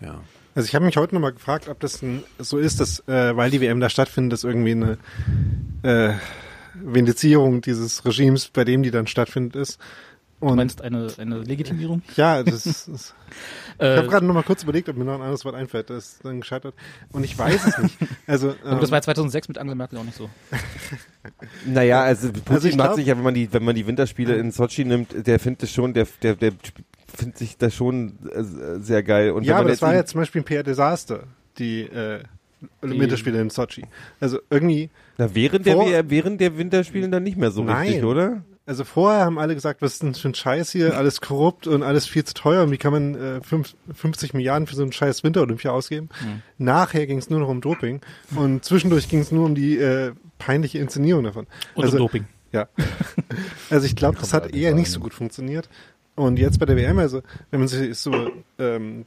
Ja. 0.00 0.20
Also 0.56 0.66
ich 0.68 0.74
habe 0.74 0.86
mich 0.86 0.96
heute 0.96 1.14
nochmal 1.14 1.32
gefragt, 1.34 1.68
ob 1.68 1.78
das 1.80 2.00
ein, 2.02 2.24
so 2.38 2.56
ist, 2.56 2.80
dass, 2.80 3.00
äh, 3.08 3.36
weil 3.36 3.50
die 3.50 3.60
WM 3.60 3.78
da 3.78 3.90
stattfindet, 3.90 4.32
dass 4.32 4.42
irgendwie 4.42 4.72
eine 4.72 4.96
äh, 5.82 6.14
Vindizierung 6.74 7.60
dieses 7.60 8.04
Regimes, 8.06 8.48
bei 8.48 8.64
dem 8.64 8.82
die 8.82 8.90
dann 8.90 9.06
stattfindet, 9.06 9.54
ist. 9.54 9.78
Du 10.40 10.48
Und 10.48 10.56
meinst 10.56 10.80
eine, 10.82 11.08
eine 11.18 11.38
Legitimierung? 11.40 12.02
ja, 12.16 12.42
das 12.42 12.64
ist, 12.66 12.88
das 12.88 13.14
Ich 13.78 13.84
Äh, 13.84 13.98
habe 13.98 14.08
gerade 14.08 14.24
noch 14.24 14.32
mal 14.32 14.42
kurz 14.44 14.62
überlegt, 14.62 14.88
ob 14.88 14.96
mir 14.96 15.04
noch 15.04 15.16
ein 15.16 15.20
anderes 15.20 15.44
Wort 15.44 15.54
einfällt, 15.54 15.90
das 15.90 16.06
ist 16.06 16.24
dann 16.24 16.40
gescheitert. 16.40 16.74
Und 17.12 17.22
ich 17.24 17.38
weiß 17.38 17.66
es 17.66 17.78
nicht. 17.78 17.98
Also, 18.26 18.54
aber 18.64 18.80
das 18.80 18.88
ähm, 18.88 18.92
war 18.92 19.02
2006 19.02 19.48
mit 19.48 19.58
Angela 19.58 19.74
Merkel 19.74 19.98
auch 19.98 20.04
nicht 20.04 20.16
so. 20.16 20.30
Naja, 21.66 22.00
also 22.02 22.32
Putin 22.32 22.54
Also 22.54 22.76
macht 22.76 22.94
sich 22.94 23.06
ja, 23.06 23.16
wenn 23.16 23.24
man 23.24 23.34
die, 23.34 23.52
wenn 23.52 23.62
man 23.62 23.74
die 23.74 23.86
Winterspiele 23.86 24.36
in 24.36 24.50
Sochi 24.52 24.86
nimmt, 24.86 25.26
der 25.26 25.38
findet 25.38 25.64
es 25.64 25.72
schon, 25.72 25.92
der, 25.92 26.06
der, 26.22 26.34
der 26.34 26.52
findet 27.16 27.38
sich 27.38 27.56
das 27.56 27.74
schon 27.74 28.18
äh, 28.30 28.80
sehr 28.80 29.02
geil. 29.02 29.32
Und 29.32 29.44
ja, 29.44 29.58
aber 29.58 29.68
das 29.68 29.82
war 29.82 29.94
ja 29.94 30.04
zum 30.04 30.20
Beispiel 30.20 30.42
ein 30.42 30.44
PR-Desaster, 30.44 31.24
die, 31.58 31.82
äh, 31.82 32.20
Winterspiele 32.80 33.40
in 33.40 33.50
Sochi. 33.50 33.84
Also 34.20 34.38
irgendwie, 34.50 34.90
na, 35.18 35.34
während 35.34 35.66
der, 35.66 35.74
vor- 35.74 35.86
WM 35.86 36.10
während 36.10 36.40
der 36.40 36.56
Winterspielen 36.56 37.10
dann 37.10 37.22
nicht 37.22 37.36
mehr 37.36 37.50
so 37.50 37.62
Nein. 37.62 37.86
richtig, 37.86 38.04
oder? 38.04 38.42
also 38.66 38.82
vorher 38.84 39.24
haben 39.24 39.38
alle 39.38 39.54
gesagt, 39.54 39.80
was 39.80 39.92
ist 39.94 40.02
denn 40.02 40.14
für 40.14 40.28
ein 40.28 40.34
Scheiß 40.34 40.72
hier, 40.72 40.96
alles 40.96 41.20
korrupt 41.20 41.68
und 41.68 41.84
alles 41.84 42.06
viel 42.06 42.24
zu 42.24 42.34
teuer 42.34 42.64
und 42.64 42.72
wie 42.72 42.78
kann 42.78 42.92
man 42.92 43.14
äh, 43.14 43.40
fünf, 43.40 43.76
50 43.94 44.34
Milliarden 44.34 44.66
für 44.66 44.74
so 44.74 44.82
einen 44.82 44.92
scheiß 44.92 45.22
Winterolympia 45.22 45.70
ausgeben. 45.70 46.08
Nachher 46.58 47.06
ging 47.06 47.18
es 47.18 47.30
nur 47.30 47.38
noch 47.38 47.48
um 47.48 47.60
Doping 47.60 48.00
und 48.34 48.64
zwischendurch 48.64 49.08
ging 49.08 49.20
es 49.20 49.30
nur 49.30 49.44
um 49.44 49.54
die 49.54 49.78
äh, 49.78 50.12
peinliche 50.38 50.78
Inszenierung 50.78 51.22
davon. 51.24 51.46
Und 51.74 51.84
also, 51.84 51.96
um 51.96 52.02
Doping. 52.04 52.26
Ja. 52.52 52.68
Also 53.70 53.86
ich 53.86 53.96
glaube, 53.96 54.16
das 54.18 54.32
hat 54.32 54.54
eher 54.54 54.74
nicht 54.74 54.90
so 54.90 55.00
gut 55.00 55.12
funktioniert. 55.12 55.68
Und 56.16 56.38
jetzt 56.38 56.58
bei 56.58 56.66
der 56.66 56.76
WM, 56.76 56.98
also 56.98 57.22
wenn 57.50 57.60
man 57.60 57.68
sich 57.68 57.96
so 57.98 58.30
ähm, 58.58 59.04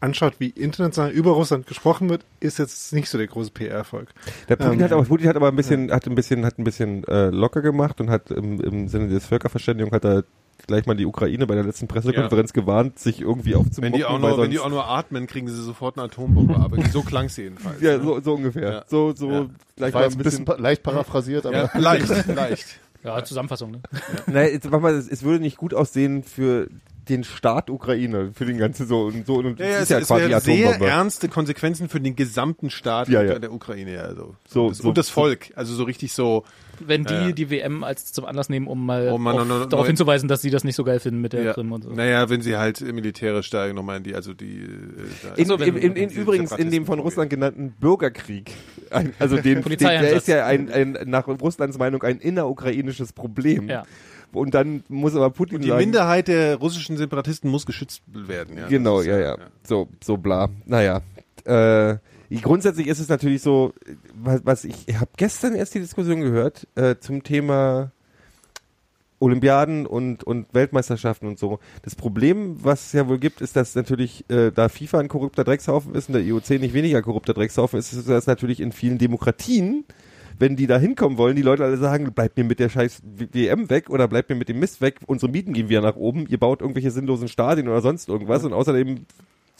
anschaut, 0.00 0.34
wie 0.38 0.48
international 0.50 1.10
über 1.10 1.32
Russland 1.32 1.66
gesprochen 1.66 2.08
wird, 2.08 2.24
ist 2.40 2.58
jetzt 2.58 2.92
nicht 2.92 3.08
so 3.08 3.18
der 3.18 3.26
große 3.26 3.50
PR-Erfolg. 3.50 4.08
Der 4.48 4.56
Putin 4.56 4.74
Ähm, 4.78 4.84
hat 4.84 4.92
aber 4.92 5.02
Putin 5.04 5.28
hat 5.28 5.36
aber 5.36 5.48
ein 5.48 5.56
bisschen 5.56 5.90
hat 5.90 6.06
ein 6.06 6.14
bisschen 6.14 6.44
hat 6.44 6.58
ein 6.58 6.64
bisschen 6.64 7.04
äh, 7.04 7.30
locker 7.30 7.60
gemacht 7.60 8.00
und 8.00 8.08
hat 8.10 8.30
im, 8.30 8.60
im 8.60 8.88
Sinne 8.88 9.08
des 9.08 9.26
Völkerverständigung 9.26 9.92
hat 9.92 10.04
er 10.04 10.24
gleich 10.66 10.86
mal 10.86 10.94
die 10.94 11.04
Ukraine 11.06 11.46
bei 11.46 11.54
der 11.56 11.64
letzten 11.64 11.88
Pressekonferenz 11.88 12.52
gewarnt, 12.52 12.98
sich 12.98 13.20
irgendwie 13.20 13.54
aufzumocken. 13.54 13.92
Wenn 13.92 13.98
die, 13.98 14.04
auch 14.04 14.18
nur, 14.18 14.38
wenn 14.38 14.50
die 14.50 14.60
auch 14.60 14.70
nur 14.70 14.86
atmen, 14.88 15.26
kriegen 15.26 15.48
sie 15.48 15.62
sofort 15.62 15.98
eine 15.98 16.06
Atombombe. 16.06 16.56
Aber 16.58 16.78
so 16.90 17.02
klang 17.02 17.26
es 17.26 17.36
jedenfalls. 17.36 17.80
ja, 17.82 17.98
ne? 17.98 18.04
so, 18.04 18.20
so 18.20 18.34
ungefähr. 18.34 18.70
Ja. 18.72 18.84
So 18.86 19.14
so 19.14 19.30
Ja. 19.30 19.46
gleich 19.76 19.92
War 19.92 20.02
mal 20.02 20.10
ein 20.10 20.16
bisschen 20.18 20.44
bisschen 20.44 20.62
leicht 20.62 20.82
paraphrasiert, 20.82 21.44
aber 21.46 21.70
Ja, 21.74 21.78
leicht, 21.78 22.28
leicht. 22.28 22.66
Ja, 23.04 23.22
Zusammenfassung, 23.22 23.70
ne? 23.70 23.80
Naja, 24.26 24.48
jetzt 24.48 24.70
mach 24.70 24.80
mal, 24.80 24.94
es 24.94 25.22
würde 25.22 25.40
nicht 25.40 25.58
gut 25.58 25.74
aussehen 25.74 26.22
für 26.22 26.68
den 27.08 27.24
Staat 27.24 27.70
Ukraine, 27.70 28.30
für 28.34 28.44
den 28.44 28.58
ganzen 28.58 28.86
so 28.86 29.02
und 29.02 29.26
so 29.26 29.34
und 29.36 29.58
Ja, 29.60 29.66
es 29.66 29.70
ja, 29.70 29.78
ist 29.78 29.82
es, 29.82 29.88
ja 29.90 29.98
es 29.98 30.06
quasi 30.08 30.28
wären 30.62 30.78
sehr 30.80 30.88
ernste 30.88 31.28
Konsequenzen 31.28 31.88
für 31.88 32.00
den 32.00 32.16
gesamten 32.16 32.70
Staat 32.70 33.08
Ja, 33.08 33.22
ja. 33.22 33.38
der 33.38 33.52
Ukraine. 33.52 33.94
Ja, 33.94 34.02
also. 34.02 34.36
So, 34.48 34.64
und, 34.66 34.70
das, 34.70 34.78
so- 34.78 34.88
und 34.88 34.98
das 34.98 35.08
Volk. 35.10 35.52
Also 35.56 35.74
so 35.74 35.84
richtig 35.84 36.12
so. 36.12 36.44
Wenn 36.80 37.04
die 37.04 37.14
Ja, 37.14 37.26
ja. 37.26 37.32
die 37.32 37.50
WM 37.50 37.84
als 37.84 38.12
zum 38.12 38.24
Anlass 38.24 38.48
nehmen, 38.48 38.66
um 38.66 38.84
mal, 38.84 39.08
Um 39.08 39.26
auf, 39.28 39.34
noch- 39.36 39.46
noch- 39.46 39.66
darauf 39.66 39.86
hinzuweisen, 39.86 40.28
dass 40.28 40.42
sie 40.42 40.50
das 40.50 40.64
nicht 40.64 40.74
so 40.74 40.82
geil 40.82 40.98
finden 40.98 41.20
mit 41.20 41.32
der 41.32 41.44
Ja, 41.44 41.52
Krim 41.52 41.70
und 41.70 41.84
so. 41.84 41.90
naja, 41.90 42.28
wenn 42.30 42.40
sie 42.40 42.56
halt 42.56 42.80
militärisch 42.80 43.46
steigen, 43.46 43.76
nochmal 43.76 43.98
in 43.98 44.02
die, 44.02 44.14
also 44.14 44.34
die. 44.34 44.58
äh, 44.62 44.68
da- 45.22 45.28
In, 45.34 45.42
Also 45.44 45.60
wenn- 45.60 45.76
in, 45.76 45.94
in, 45.94 46.08
in 46.08 46.10
übrigens 46.10 46.50
in 46.52 46.70
dem 46.72 46.84
von 46.84 46.98
Russland 46.98 47.30
genannten 47.30 47.70
Bürgerkrieg, 47.78 48.50
ein, 48.90 49.14
also 49.20 49.36
den, 49.36 49.62
den, 49.62 49.78
der 49.78 50.12
ist 50.14 50.26
ja 50.26 50.46
ein, 50.46 50.68
ein 50.72 50.98
nach 51.06 51.28
Russlands 51.28 51.78
Meinung 51.78 52.02
ein 52.02 52.18
innerukrainisches 52.18 53.12
Problem. 53.12 53.68
Ja. 53.68 53.84
Und 54.34 54.54
dann 54.54 54.84
muss 54.88 55.14
aber 55.14 55.30
Putin 55.30 55.60
die 55.60 55.68
sagen, 55.68 55.80
Minderheit 55.80 56.28
der 56.28 56.56
russischen 56.56 56.96
Separatisten 56.96 57.50
muss 57.50 57.66
geschützt 57.66 58.02
werden. 58.06 58.58
Ja, 58.58 58.68
genau, 58.68 59.00
ist, 59.00 59.06
ja, 59.06 59.18
ja, 59.18 59.36
so 59.62 59.88
so 60.02 60.16
bla. 60.16 60.48
Naja, 60.66 61.02
äh, 61.44 61.96
grundsätzlich 62.40 62.86
ist 62.86 63.00
es 63.00 63.08
natürlich 63.08 63.42
so, 63.42 63.72
was, 64.14 64.40
was 64.44 64.64
ich, 64.64 64.88
ich 64.88 64.98
habe 64.98 65.10
gestern 65.16 65.54
erst 65.54 65.74
die 65.74 65.80
Diskussion 65.80 66.20
gehört 66.20 66.66
äh, 66.74 66.96
zum 66.98 67.22
Thema 67.22 67.92
Olympiaden 69.24 69.86
und, 69.86 70.24
und 70.24 70.52
Weltmeisterschaften 70.52 71.26
und 71.26 71.38
so. 71.38 71.58
Das 71.82 71.94
Problem, 71.94 72.62
was 72.62 72.86
es 72.86 72.92
ja 72.92 73.08
wohl 73.08 73.18
gibt, 73.18 73.40
ist, 73.40 73.56
dass 73.56 73.74
natürlich, 73.74 74.28
äh, 74.28 74.50
da 74.50 74.68
FIFA 74.68 75.00
ein 75.00 75.08
korrupter 75.08 75.44
Dreckshaufen 75.44 75.94
ist 75.94 76.08
und 76.08 76.14
der 76.14 76.22
IOC 76.22 76.50
nicht 76.50 76.74
weniger 76.74 77.00
korrupter 77.02 77.32
Dreckshaufen 77.32 77.78
ist, 77.78 77.92
ist 77.92 78.08
das 78.08 78.26
natürlich 78.26 78.60
in 78.60 78.72
vielen 78.72 78.98
Demokratien, 78.98 79.84
wenn 80.38 80.56
die 80.56 80.66
da 80.66 80.78
hinkommen 80.78 81.18
wollen, 81.18 81.36
die 81.36 81.42
Leute 81.42 81.64
alle 81.64 81.76
sagen, 81.76 82.12
bleibt 82.12 82.36
mir 82.36 82.44
mit 82.44 82.58
der 82.58 82.68
scheiß 82.68 83.02
WM 83.04 83.70
weg 83.70 83.90
oder 83.90 84.08
bleibt 84.08 84.28
mir 84.28 84.36
mit 84.36 84.48
dem 84.48 84.58
Mist 84.58 84.80
weg, 84.80 85.00
unsere 85.06 85.30
Mieten 85.30 85.52
gehen 85.52 85.68
wieder 85.68 85.80
nach 85.80 85.96
oben, 85.96 86.26
ihr 86.28 86.38
baut 86.38 86.60
irgendwelche 86.60 86.90
sinnlosen 86.90 87.28
Stadien 87.28 87.68
oder 87.68 87.80
sonst 87.80 88.08
irgendwas 88.08 88.44
und 88.44 88.52
außerdem 88.52 89.06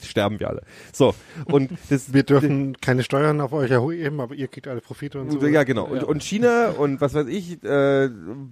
sterben 0.03 0.39
wir 0.39 0.49
alle. 0.49 0.61
So, 0.91 1.15
und 1.45 1.71
das 1.89 2.13
Wir 2.13 2.23
dürfen 2.23 2.77
keine 2.81 3.03
Steuern 3.03 3.41
auf 3.41 3.53
euch 3.53 3.71
erheben, 3.71 4.19
aber 4.19 4.35
ihr 4.35 4.47
kriegt 4.47 4.67
alle 4.67 4.81
Profite 4.81 5.19
und 5.21 5.31
so. 5.31 5.45
ja, 5.45 5.63
genau. 5.63 5.85
Und, 5.85 6.03
und 6.03 6.23
China 6.23 6.69
und 6.69 7.01
was 7.01 7.13
weiß 7.13 7.27
ich, 7.27 7.63
äh, 7.63 8.09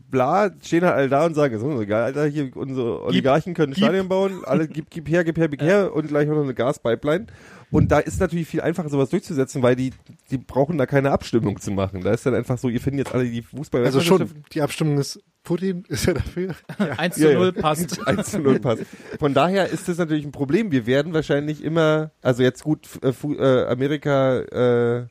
bla, 0.10 0.52
stehen 0.62 0.84
halt 0.84 0.96
alle 0.96 1.10
da 1.10 1.26
und 1.26 1.34
sagen, 1.34 1.56
ist 1.56 1.64
uns 1.64 1.82
egal, 1.82 2.04
Alter, 2.04 2.26
hier 2.26 2.56
unsere 2.56 3.04
Oligarchen 3.04 3.54
können 3.54 3.76
Stadien 3.76 4.08
bauen, 4.08 4.44
alle 4.46 4.68
gib, 4.68 4.90
gib 4.90 5.10
her, 5.10 5.24
gib 5.24 5.38
her, 5.38 5.50
gib 5.50 5.62
her 5.62 5.94
und 5.94 6.08
gleich 6.08 6.28
noch 6.28 6.42
eine 6.42 6.54
Gaspipeline. 6.54 7.28
Und 7.74 7.92
da 7.92 8.00
ist 8.00 8.20
natürlich 8.20 8.48
viel 8.48 8.62
einfacher, 8.62 8.90
sowas 8.90 9.10
durchzusetzen, 9.10 9.64
weil 9.64 9.76
die, 9.76 9.92
die 10.30 10.38
brauchen 10.38 10.78
da 10.78 10.86
keine 10.86 11.12
Abstimmung 11.12 11.60
zu 11.60 11.72
machen. 11.72 12.02
Da 12.02 12.12
ist 12.12 12.26
dann 12.26 12.36
einfach 12.36 12.58
so, 12.58 12.70
ihr 12.70 12.80
findet 12.80 13.08
jetzt 13.08 13.16
alle 13.16 13.26
die 13.26 13.42
Fußball 13.42 13.84
Also 13.84 14.00
schon, 14.00 14.30
die 14.54 14.62
Abstimmung 14.62 15.00
ist, 15.00 15.20
Putin 15.44 15.84
ist 15.90 16.06
ja 16.06 16.14
dafür. 16.14 16.56
1 16.78 17.16
zu 17.16 17.24
Ja, 17.24 17.32
ja. 17.32 17.40
0 17.40 17.54
passt. 17.54 18.08
1 18.08 18.32
zu 18.32 18.40
0 18.40 18.60
passt. 18.60 18.84
Von 19.20 19.34
daher 19.34 19.70
ist 19.70 19.88
das 19.90 19.98
natürlich 19.98 20.24
ein 20.24 20.32
Problem. 20.32 20.72
Wir 20.72 20.86
werden 20.86 21.14
wahrscheinlich 21.14 21.64
immer, 21.64 22.12
also 22.22 22.44
jetzt 22.44 22.64
gut, 22.64 22.88
äh, 23.02 23.10
äh, 23.10 23.66
Amerika, 23.66 24.40
äh, 24.40 25.08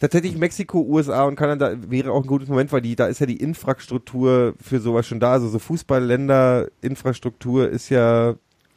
tatsächlich 0.00 0.36
Mexiko, 0.36 0.80
USA 0.80 1.24
und 1.24 1.36
Kanada 1.36 1.76
wäre 1.88 2.12
auch 2.12 2.22
ein 2.22 2.26
gutes 2.26 2.48
Moment, 2.48 2.72
weil 2.72 2.80
die, 2.80 2.96
da 2.96 3.06
ist 3.06 3.20
ja 3.20 3.26
die 3.26 3.36
Infrastruktur 3.36 4.54
für 4.60 4.80
sowas 4.80 5.06
schon 5.06 5.20
da. 5.20 5.32
Also 5.32 5.48
so 5.48 5.58
Fußballländer, 5.58 6.68
Infrastruktur 6.80 7.68
ist 7.68 7.88
ja, 7.90 8.36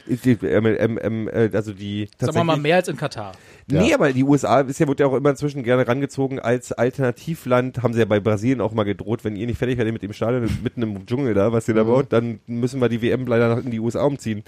die, 0.09 0.31
ähm, 0.45 0.65
ähm, 0.65 0.99
ähm, 1.01 1.27
äh, 1.27 1.49
also 1.53 1.73
die 1.73 2.09
Sagen 2.17 2.35
wir 2.35 2.43
mal 2.43 2.57
mehr 2.57 2.77
als 2.77 2.87
in 2.87 2.97
Katar. 2.97 3.33
Nee, 3.67 3.93
aber 3.93 4.11
die 4.11 4.23
USA 4.23 4.61
ist 4.61 4.79
ja, 4.79 4.87
wird 4.87 4.99
ja 4.99 5.05
auch 5.05 5.13
immer 5.13 5.29
inzwischen 5.29 5.63
gerne 5.63 5.87
rangezogen 5.87 6.39
als 6.39 6.71
Alternativland. 6.71 7.83
Haben 7.83 7.93
sie 7.93 7.99
ja 7.99 8.05
bei 8.05 8.19
Brasilien 8.19 8.61
auch 8.61 8.73
mal 8.73 8.83
gedroht, 8.83 9.23
wenn 9.23 9.35
ihr 9.35 9.45
nicht 9.45 9.57
fertig 9.57 9.77
werdet 9.77 9.93
mit 9.93 10.01
dem 10.01 10.13
Stadion 10.13 10.49
mitten 10.63 10.81
im 10.81 11.05
Dschungel 11.05 11.33
da, 11.33 11.51
was 11.51 11.67
ihr 11.67 11.75
da 11.75 11.83
baut, 11.83 12.07
dann 12.09 12.39
müssen 12.47 12.81
wir 12.81 12.89
die 12.89 13.01
WM 13.01 13.27
leider 13.27 13.59
in 13.59 13.71
die 13.71 13.79
USA 13.79 14.03
umziehen. 14.03 14.43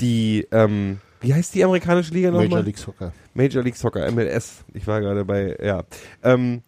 Die, 0.00 0.46
ähm, 0.50 0.98
wie 1.20 1.32
heißt 1.32 1.54
die 1.54 1.64
amerikanische 1.64 2.12
Liga 2.12 2.30
nochmal? 2.30 2.48
Major 2.48 2.62
League 2.62 2.78
Soccer. 2.78 3.12
Major 3.32 3.62
League 3.62 3.76
Soccer, 3.76 4.10
MLS. 4.10 4.64
Ich 4.74 4.86
war 4.86 5.00
gerade 5.00 5.24
bei, 5.24 5.56
ja. 5.62 5.84
Ähm, 6.22 6.62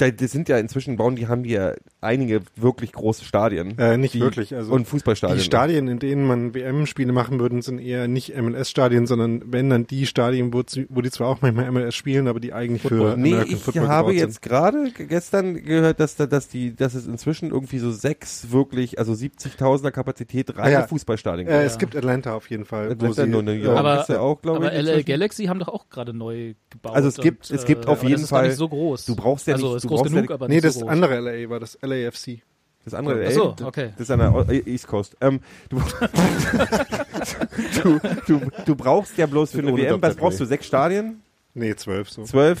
da, 0.00 0.10
das 0.10 0.30
sind 0.32 0.48
ja 0.48 0.58
inzwischen 0.58 0.96
bauen, 0.96 1.16
die 1.16 1.28
haben 1.28 1.42
die 1.42 1.50
ja 1.50 1.74
einige 2.00 2.40
wirklich 2.56 2.92
große 2.92 3.24
Stadien. 3.24 3.78
Äh, 3.78 3.96
nicht 3.98 4.14
die, 4.14 4.20
wirklich. 4.20 4.54
Also 4.54 4.72
und 4.72 4.86
Fußballstadien. 4.86 5.38
Die 5.38 5.44
Stadien, 5.44 5.88
in 5.88 5.98
denen 5.98 6.26
man 6.26 6.54
WM-Spiele 6.54 7.12
machen 7.12 7.38
würde, 7.40 7.60
sind 7.62 7.78
eher 7.78 8.08
nicht 8.08 8.34
MLS-Stadien, 8.36 9.06
sondern 9.06 9.42
wenn 9.52 9.68
dann 9.70 9.86
die 9.86 10.06
Stadien, 10.06 10.52
wo, 10.54 10.62
wo 10.88 11.00
die 11.00 11.10
zwar 11.10 11.28
auch 11.28 11.42
manchmal 11.42 11.70
MLS 11.70 11.94
spielen, 11.94 12.28
aber 12.28 12.40
die 12.40 12.52
eigentlich 12.52 12.82
für 12.82 13.16
Nee, 13.16 13.32
American 13.34 13.54
ich 13.56 13.62
Football 13.62 13.88
habe 13.88 14.12
jetzt 14.14 14.42
gerade 14.42 14.90
gestern 14.92 15.54
gehört, 15.62 16.00
dass 16.00 16.16
da, 16.16 16.26
dass 16.26 16.48
die, 16.48 16.74
dass 16.74 16.94
es 16.94 17.06
inzwischen 17.06 17.50
irgendwie 17.50 17.78
so 17.78 17.90
sechs 17.90 18.50
wirklich, 18.50 18.98
also 18.98 19.12
70.000er 19.12 19.90
Kapazität 19.90 20.56
reine 20.56 20.62
Ah 20.76 20.80
ja. 20.80 20.86
Fußballstadien 20.86 21.46
sind. 21.46 21.54
Äh, 21.54 21.60
gibt. 21.60 21.70
es 21.72 21.78
gibt 21.78 21.96
Atlanta 21.96 22.34
auf 22.34 22.48
jeden 22.50 22.64
Fall. 22.64 22.90
Atlanta 22.92 23.06
wo 23.08 23.12
sie, 23.12 23.26
nur 23.26 23.42
New 23.42 23.52
York. 23.52 23.78
Aber- 23.78 24.00
ist 24.00 24.08
ja 24.08 24.20
auch, 24.20 24.40
glaube 24.40 24.58
Aber 24.58 24.66
ich. 24.72 24.78
LA 24.82 24.90
inzwischen. 24.92 25.06
Galaxy 25.06 25.44
haben 25.46 25.58
doch 25.58 25.68
auch 25.68 25.88
gerade 25.90 26.12
neu 26.14 26.54
gebaut. 26.70 26.94
Also 26.94 27.08
es 27.08 27.16
gibt- 27.18 27.50
und, 27.50 27.56
es 27.56 27.64
gibt 27.64 27.84
äh, 27.84 27.88
auf 27.88 27.98
aber 28.00 28.08
jeden 28.08 28.12
das 28.14 28.22
ist 28.22 28.28
Fall- 28.30 28.40
Gar 28.42 28.48
nicht 28.48 28.56
so 28.58 28.68
groß. 28.68 29.04
du 29.06 29.14
brauchst 29.16 29.46
ja 29.46 29.54
also 29.54 29.74
nicht- 29.74 29.82
groß 29.90 30.10
ja 30.10 30.14
genug, 30.14 30.30
aber 30.30 30.48
nee, 30.48 30.54
nicht 30.54 30.64
das 30.64 30.74
so 30.74 30.80
groß. 30.80 30.90
andere 30.90 31.20
LA 31.20 31.50
war 31.50 31.60
das 31.60 31.78
LAFC. 31.82 32.40
Das 32.84 32.94
andere, 32.94 33.26
Ach 33.26 33.30
so, 33.32 33.54
ey, 33.58 33.64
okay. 33.66 33.90
Das 33.92 34.08
ist 34.08 34.10
an 34.10 34.20
der 34.20 34.46
äh, 34.48 34.70
East 34.70 34.86
Coast. 34.86 35.14
Ähm, 35.20 35.40
du, 35.68 35.80
du, 37.82 38.00
du, 38.26 38.40
du 38.64 38.74
brauchst 38.74 39.18
ja 39.18 39.26
bloß 39.26 39.50
für 39.50 39.58
eine 39.58 39.76
WM, 39.76 40.00
was 40.00 40.16
brauchst 40.16 40.40
du? 40.40 40.46
Sechs 40.46 40.66
Stadien? 40.66 41.20
Nee, 41.52 41.76
zwölf 41.76 42.10
so. 42.10 42.24
Zwölf? 42.24 42.58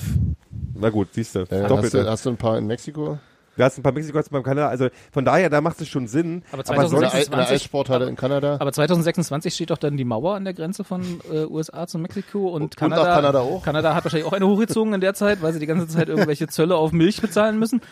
Na 0.74 0.90
gut, 0.90 1.08
siehst 1.12 1.34
du. 1.34 1.40
Ja, 1.40 1.62
hast, 1.62 1.70
Doppelte. 1.70 2.02
du, 2.02 2.10
hast 2.10 2.26
du 2.26 2.30
ein 2.30 2.36
paar 2.36 2.58
in 2.58 2.66
Mexiko? 2.66 3.18
Du 3.60 3.66
hast 3.66 3.78
ein 3.78 3.82
paar 3.82 3.92
Mexiko, 3.92 4.18
paar 4.22 4.42
Kanada. 4.42 4.68
Also 4.68 4.88
von 5.12 5.26
daher, 5.26 5.50
da 5.50 5.60
macht 5.60 5.78
es 5.82 5.88
schon 5.88 6.08
Sinn. 6.08 6.42
Aber 6.50 6.62
aber 6.66 6.84
In 6.84 6.90
der, 6.98 7.12
Ei- 7.12 7.24
sonst, 7.24 7.34
Eissporthalle 7.50 8.08
in 8.08 8.16
Kanada. 8.16 8.56
Aber 8.58 8.72
2026 8.72 9.52
steht 9.52 9.68
doch 9.68 9.76
dann 9.76 9.98
die 9.98 10.06
Mauer 10.06 10.34
an 10.36 10.44
der 10.44 10.54
Grenze 10.54 10.82
von 10.82 11.02
äh, 11.30 11.44
USA 11.44 11.86
zu 11.86 11.98
Mexiko 11.98 12.48
und, 12.48 12.62
Und 12.62 12.76
Kanada, 12.78 13.02
auch 13.02 13.14
Kanada 13.16 13.40
auch. 13.40 13.62
Kanada 13.62 13.94
hat 13.94 14.04
wahrscheinlich 14.04 14.26
auch 14.26 14.32
eine 14.32 14.46
hochgezogen 14.46 14.94
in 14.94 15.02
der 15.02 15.12
Zeit, 15.12 15.42
weil 15.42 15.52
sie 15.52 15.58
die 15.58 15.66
ganze 15.66 15.86
Zeit 15.88 16.08
irgendwelche 16.08 16.48
Zölle 16.48 16.76
auf 16.76 16.92
Milch 16.92 17.20
bezahlen 17.20 17.58
müssen. 17.58 17.82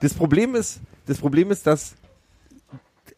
das 0.00 0.14
Problem 0.14 0.54
ist, 0.54 0.80
das 1.06 1.18
Problem 1.18 1.50
ist, 1.50 1.66
dass 1.66 1.94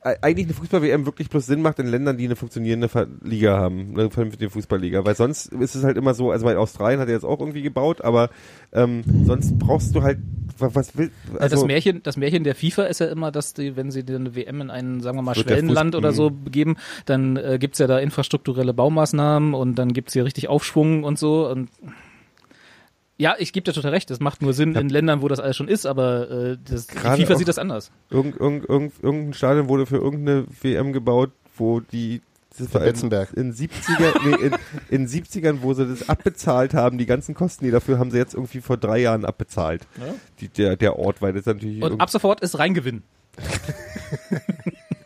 eigentlich 0.04 0.46
eine 0.46 0.54
Fußball-WM 0.54 1.06
wirklich 1.06 1.30
bloß 1.30 1.46
Sinn 1.46 1.62
macht 1.62 1.78
in 1.78 1.86
Ländern, 1.86 2.16
die 2.18 2.26
eine 2.26 2.36
funktionierende 2.36 2.88
Liga 3.22 3.56
haben, 3.56 3.94
eine 3.94 4.10
vernünftige 4.10 4.50
Fußballliga. 4.50 5.04
Weil 5.04 5.14
sonst 5.16 5.46
ist 5.46 5.74
es 5.74 5.82
halt 5.82 5.96
immer 5.96 6.12
so, 6.14 6.30
also 6.30 6.44
bei 6.44 6.56
Australien 6.58 7.00
hat 7.00 7.08
er 7.08 7.14
jetzt 7.14 7.24
auch 7.24 7.40
irgendwie 7.40 7.62
gebaut, 7.62 8.02
aber 8.02 8.28
ähm, 8.72 9.02
sonst 9.24 9.58
brauchst 9.58 9.94
du 9.94 10.02
halt, 10.02 10.18
wa- 10.58 10.70
was 10.74 10.96
will, 10.98 11.10
Also, 11.28 11.38
also, 11.38 11.56
das 11.56 11.64
Märchen, 11.66 12.02
das 12.02 12.16
Märchen 12.18 12.44
der 12.44 12.54
FIFA 12.54 12.84
ist 12.84 13.00
ja 13.00 13.06
immer, 13.06 13.32
dass 13.32 13.54
die, 13.54 13.76
wenn 13.76 13.90
sie 13.90 14.04
eine 14.06 14.34
WM 14.34 14.60
in 14.60 14.70
ein, 14.70 15.00
sagen 15.00 15.16
wir 15.16 15.22
mal, 15.22 15.34
Schwellenland 15.34 15.94
oder 15.94 16.12
so 16.12 16.28
Mhm. 16.30 16.44
begeben, 16.44 16.76
dann 17.06 17.36
äh, 17.36 17.56
gibt's 17.58 17.78
ja 17.78 17.86
da 17.86 17.98
infrastrukturelle 17.98 18.74
Baumaßnahmen 18.74 19.54
und 19.54 19.76
dann 19.76 19.92
gibt's 19.94 20.12
hier 20.12 20.24
richtig 20.24 20.48
Aufschwung 20.48 21.04
und 21.04 21.18
so 21.18 21.48
und 21.48 21.70
ja, 23.16 23.34
ich 23.38 23.52
gebe 23.52 23.64
dir 23.64 23.72
total 23.72 23.92
recht, 23.92 24.10
das 24.10 24.20
macht 24.20 24.42
nur 24.42 24.52
Sinn 24.52 24.74
in 24.74 24.88
Ländern, 24.88 25.22
wo 25.22 25.28
das 25.28 25.40
alles 25.40 25.56
schon 25.56 25.68
ist, 25.68 25.86
aber 25.86 26.30
äh, 26.30 26.58
das, 26.68 26.86
die 26.86 26.96
FIFA 26.98 27.36
sieht 27.36 27.48
das 27.48 27.58
anders. 27.58 27.90
irgend, 28.10 28.38
irgend, 28.38 28.68
irgend, 28.68 28.92
irgendein 29.02 29.34
Stadion 29.34 29.68
wurde 29.68 29.86
für 29.86 29.96
irgendeine 29.96 30.46
WM 30.62 30.92
gebaut, 30.92 31.30
wo 31.56 31.80
die 31.80 32.22
das 32.56 32.72
war 32.72 32.82
in, 32.82 32.94
in 32.94 33.52
70er, 33.52 34.20
nee, 34.24 34.46
in, 34.46 34.54
in 34.88 35.08
70ern, 35.08 35.62
wo 35.62 35.74
sie 35.74 35.88
das 35.88 36.08
abbezahlt 36.08 36.72
haben, 36.72 36.98
die 36.98 37.06
ganzen 37.06 37.34
Kosten, 37.34 37.64
die 37.64 37.72
dafür 37.72 37.98
haben 37.98 38.12
sie 38.12 38.18
jetzt 38.18 38.34
irgendwie 38.34 38.60
vor 38.60 38.76
drei 38.76 38.98
Jahren 38.98 39.24
abbezahlt. 39.24 39.82
Ja. 39.98 40.14
Die, 40.38 40.48
der, 40.48 40.76
der 40.76 40.96
Ort, 40.96 41.20
weil 41.20 41.32
das 41.32 41.46
natürlich 41.46 41.82
Und 41.82 42.00
ab 42.00 42.10
sofort 42.10 42.42
ist 42.42 42.56
Reingewinn. 42.56 43.02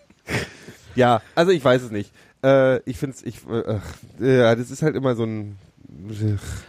Ja, 0.99 1.23
also 1.37 1.53
ich 1.53 1.65
weiß 1.65 1.83
es 1.83 1.91
nicht. 1.93 2.11
Äh, 2.43 2.81
ich 2.83 2.99
finde 2.99 3.17
es, 3.17 3.23
ich, 3.23 3.39
äh, 3.49 3.79
ja, 4.19 4.57
das 4.57 4.73
ist 4.73 4.83
halt 4.83 4.97
immer 4.97 5.15
so 5.15 5.23
ein. 5.23 5.57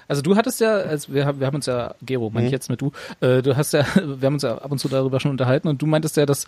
Also 0.08 0.22
du 0.22 0.36
hattest 0.36 0.60
ja, 0.62 0.76
als 0.76 1.12
wir 1.12 1.26
haben, 1.26 1.40
wir 1.40 1.48
haben 1.48 1.56
uns 1.56 1.66
ja, 1.66 1.94
Gero, 2.02 2.30
meine 2.30 2.46
ich 2.46 2.52
Mhm. 2.52 2.56
jetzt 2.56 2.70
mit 2.70 2.82
du, 2.82 2.92
äh, 3.20 3.42
du 3.42 3.58
hast 3.58 3.74
ja, 3.74 3.86
wir 3.96 4.26
haben 4.26 4.36
uns 4.36 4.44
ja 4.44 4.58
ab 4.58 4.72
und 4.72 4.80
zu 4.80 4.88
darüber 4.88 5.20
schon 5.20 5.32
unterhalten 5.32 5.68
und 5.68 5.82
du 5.82 5.86
meintest 5.86 6.18
ja, 6.18 6.26
dass 6.26 6.48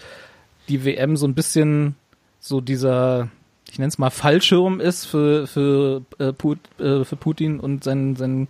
die 0.69 0.85
WM 0.85 1.18
so 1.18 1.27
ein 1.27 1.34
bisschen 1.34 1.95
so 2.39 2.61
dieser, 2.61 3.30
ich 3.69 3.77
nenne 3.77 3.89
es 3.89 3.98
mal 3.98 4.10
Fallschirm 4.10 4.80
ist 4.80 5.06
für 5.06 5.48
für 5.48 6.02
äh, 6.18 6.34
Put, 6.34 6.60
äh, 6.80 7.03
für 7.03 7.15
Putin 7.15 7.60
und 7.60 7.84
sein 7.84 8.15
sein 8.15 8.48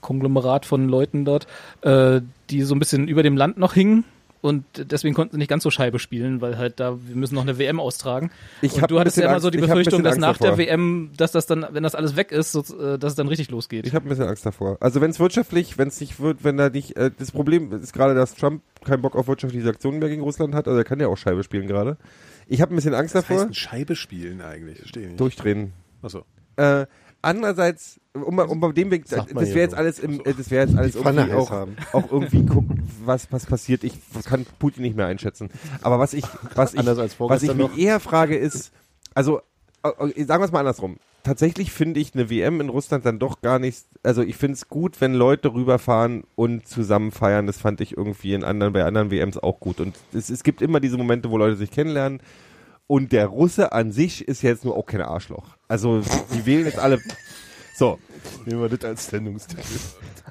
Konglomerat 0.00 0.64
von 0.64 0.88
Leuten 0.88 1.24
dort, 1.24 1.46
äh, 1.82 2.20
die 2.50 2.62
so 2.62 2.74
ein 2.74 2.78
bisschen 2.78 3.08
über 3.08 3.22
dem 3.22 3.36
Land 3.36 3.58
noch 3.58 3.74
hingen. 3.74 4.04
Und 4.40 4.64
deswegen 4.76 5.14
konnten 5.14 5.32
sie 5.32 5.38
nicht 5.38 5.48
ganz 5.48 5.62
so 5.64 5.70
Scheibe 5.70 5.98
spielen, 5.98 6.40
weil 6.40 6.56
halt 6.58 6.78
da, 6.78 6.96
wir 7.06 7.16
müssen 7.16 7.34
noch 7.34 7.42
eine 7.42 7.58
WM 7.58 7.80
austragen. 7.80 8.30
Ich 8.62 8.74
und 8.80 8.88
du 8.90 9.00
hattest 9.00 9.16
ja 9.16 9.28
immer 9.28 9.40
so 9.40 9.48
Angst- 9.48 9.54
die 9.58 9.62
hab 9.62 9.70
ein 9.70 9.76
Befürchtung, 9.78 10.04
dass 10.04 10.16
nach 10.16 10.28
Angst 10.28 10.42
der 10.42 10.50
davor. 10.50 10.64
WM, 10.64 11.10
dass 11.16 11.32
das 11.32 11.46
dann, 11.46 11.66
wenn 11.72 11.82
das 11.82 11.94
alles 11.96 12.14
weg 12.14 12.30
ist, 12.30 12.52
so, 12.52 12.60
äh, 12.60 12.98
dass 12.98 13.12
es 13.12 13.16
dann 13.16 13.26
richtig 13.28 13.50
losgeht. 13.50 13.86
Ich 13.86 13.94
habe 13.94 14.06
ein 14.06 14.08
bisschen 14.10 14.26
Angst 14.28 14.46
davor. 14.46 14.76
Also 14.80 15.00
wenn 15.00 15.10
es 15.10 15.18
wirtschaftlich, 15.18 15.76
wenn 15.78 15.88
es 15.88 16.00
nicht 16.00 16.20
wird, 16.20 16.44
wenn 16.44 16.56
da 16.56 16.68
nicht, 16.68 16.96
äh, 16.96 17.10
das 17.18 17.32
Problem 17.32 17.72
ist 17.72 17.92
gerade, 17.92 18.14
dass 18.14 18.34
Trump 18.34 18.62
keinen 18.84 19.02
Bock 19.02 19.16
auf 19.16 19.26
wirtschaftliche 19.26 19.68
Aktionen 19.68 19.98
mehr 19.98 20.08
gegen 20.08 20.22
Russland 20.22 20.54
hat, 20.54 20.68
also 20.68 20.78
er 20.78 20.84
kann 20.84 21.00
ja 21.00 21.08
auch 21.08 21.16
Scheibe 21.16 21.42
spielen 21.42 21.66
gerade. 21.66 21.96
Ich 22.46 22.60
habe 22.60 22.72
ein 22.72 22.76
bisschen 22.76 22.94
Angst 22.94 23.14
Was 23.14 23.22
davor. 23.24 23.38
heißt 23.40 23.50
ein 23.50 23.54
Scheibe 23.54 23.96
spielen 23.96 24.40
eigentlich? 24.40 24.78
Verstehe 24.78 25.02
ich 25.02 25.08
nicht. 25.10 25.20
Durchdrehen. 25.20 25.72
Achso. 26.02 26.24
Äh, 26.56 26.86
andererseits, 27.22 28.00
um, 28.14 28.38
um 28.38 28.60
bei 28.60 28.72
dem 28.72 28.90
Weg, 28.90 29.08
das 29.08 29.26
wäre 29.34 29.58
jetzt 29.60 29.72
so. 29.72 29.76
alles 29.76 29.98
im, 29.98 30.20
äh, 30.24 30.34
das 30.34 30.50
wäre 30.50 30.66
jetzt 30.66 30.76
alles 30.76 30.92
Die 30.92 30.98
irgendwie 30.98 31.32
auch, 31.34 31.50
auch 31.92 32.12
irgendwie 32.12 32.46
gucken, 32.46 32.82
was, 33.04 33.30
was 33.32 33.46
passiert. 33.46 33.84
Ich 33.84 33.94
kann 34.24 34.46
Putin 34.58 34.82
nicht 34.82 34.96
mehr 34.96 35.06
einschätzen. 35.06 35.50
Aber 35.82 35.98
was 35.98 36.14
ich, 36.14 36.24
was 36.54 36.74
ich, 36.74 36.84
was 36.84 37.42
ich 37.42 37.54
noch. 37.54 37.76
eher 37.76 38.00
frage 38.00 38.36
ist, 38.36 38.72
also, 39.14 39.40
äh, 39.82 39.88
äh, 39.88 40.24
sagen 40.24 40.42
wir 40.42 40.46
es 40.46 40.52
mal 40.52 40.60
andersrum. 40.60 40.98
Tatsächlich 41.24 41.72
finde 41.72 42.00
ich 42.00 42.14
eine 42.14 42.30
WM 42.30 42.60
in 42.60 42.68
Russland 42.68 43.04
dann 43.04 43.18
doch 43.18 43.42
gar 43.42 43.58
nicht, 43.58 43.84
also 44.02 44.22
ich 44.22 44.36
finde 44.36 44.54
es 44.54 44.68
gut, 44.68 45.00
wenn 45.00 45.12
Leute 45.12 45.52
rüberfahren 45.52 46.24
und 46.36 46.66
zusammen 46.66 47.10
feiern. 47.10 47.46
Das 47.46 47.58
fand 47.58 47.80
ich 47.80 47.96
irgendwie 47.96 48.32
in 48.32 48.44
anderen, 48.44 48.72
bei 48.72 48.84
anderen 48.84 49.10
WMs 49.10 49.36
auch 49.36 49.60
gut. 49.60 49.80
Und 49.80 49.96
es, 50.14 50.30
es 50.30 50.42
gibt 50.42 50.62
immer 50.62 50.80
diese 50.80 50.96
Momente, 50.96 51.30
wo 51.30 51.36
Leute 51.36 51.56
sich 51.56 51.70
kennenlernen. 51.70 52.20
Und 52.88 53.12
der 53.12 53.26
Russe 53.26 53.70
an 53.72 53.92
sich 53.92 54.26
ist 54.26 54.42
jetzt 54.42 54.64
nur 54.64 54.76
auch 54.76 54.86
kein 54.86 55.02
Arschloch. 55.02 55.56
Also, 55.68 56.00
die 56.34 56.44
wählen 56.46 56.64
jetzt 56.64 56.78
alle, 56.80 56.98
so. 57.76 57.98
Nehmen 58.46 58.62
wir 58.62 58.68
das 58.70 58.84
als 58.84 59.06
Sendungstitel. 59.06 59.62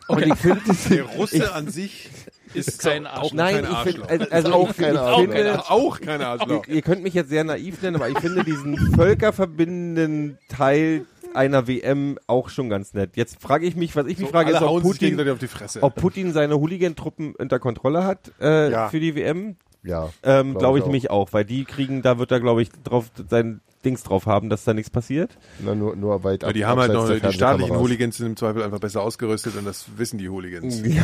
Und 0.09 0.21
ich 0.25 0.33
finde, 0.35 0.61
Der 0.89 1.03
Russe 1.03 1.53
an 1.53 1.69
sich 1.69 2.09
ist 2.53 2.79
kein 2.79 3.05
Arschloch. 3.05 3.33
Nein, 3.33 3.65
ich 3.69 3.77
finde, 3.91 4.09
also, 4.09 4.25
also 4.31 4.53
Auch 4.53 4.69
ich, 4.71 4.77
kein 4.77 4.93
ich 4.95 4.99
Arschloch. 4.99 5.31
finde, 5.33 5.69
auch 5.69 6.01
kein 6.01 6.21
Arschloch. 6.21 6.67
ihr, 6.67 6.75
ihr 6.75 6.81
könnt 6.81 7.03
mich 7.03 7.13
jetzt 7.13 7.29
sehr 7.29 7.43
naiv 7.43 7.81
nennen, 7.81 7.95
aber 7.95 8.09
ich 8.09 8.19
finde 8.19 8.43
diesen 8.43 8.75
völkerverbindenden 8.95 10.37
Teil 10.49 11.05
einer 11.33 11.67
WM 11.67 12.17
auch 12.25 12.49
schon 12.49 12.69
ganz 12.69 12.93
nett. 12.93 13.11
Jetzt 13.15 13.39
frage 13.41 13.67
ich 13.67 13.75
mich, 13.75 13.95
was 13.95 14.07
ich 14.07 14.17
mich 14.17 14.29
frage, 14.29 14.51
ist, 14.51 14.61
ob 14.61 14.81
Putin, 14.81 14.99
gegenseitig 14.99 15.33
auf 15.33 15.39
die 15.39 15.47
Fresse. 15.47 15.83
ob 15.83 15.95
Putin 15.95 16.33
seine 16.33 16.55
Hooligan-Truppen 16.57 17.35
unter 17.35 17.59
Kontrolle 17.59 18.03
hat 18.05 18.31
äh, 18.41 18.71
Ja. 18.71 18.89
für 18.89 18.99
die 18.99 19.13
WM. 19.15 19.57
Ja. 19.87 20.09
Ähm, 20.23 20.51
Glaub 20.51 20.59
glaube 20.59 20.77
ich 20.77 20.83
ich 20.83 20.87
nämlich 20.87 21.09
auch, 21.09 21.33
weil 21.33 21.45
die 21.45 21.65
kriegen, 21.65 22.01
da 22.01 22.19
wird 22.19 22.31
er, 22.31 22.39
glaube 22.39 22.61
ich, 22.61 22.69
drauf 22.83 23.05
sein 23.29 23.61
Dings 23.85 24.03
drauf 24.03 24.25
haben, 24.25 24.49
dass 24.49 24.63
da 24.63 24.73
nichts 24.73 24.89
passiert. 24.89 25.37
Na, 25.59 25.75
nur, 25.75 25.95
nur 25.95 26.23
weit 26.23 26.41
ja, 26.41 26.49
ab, 26.49 26.53
die 26.53 26.65
haben 26.65 26.79
halt 26.79 26.93
noch, 26.93 27.09
die 27.09 27.31
staatlichen. 27.33 27.77
Hooligans 27.79 28.17
sind 28.17 28.25
im 28.25 28.35
Zweifel 28.35 28.63
einfach 28.63 28.79
besser 28.79 29.01
ausgerüstet 29.01 29.55
und 29.55 29.65
das 29.65 29.85
wissen 29.97 30.17
die 30.17 30.29
Hooligans. 30.29 30.81
Ja, 30.87 31.03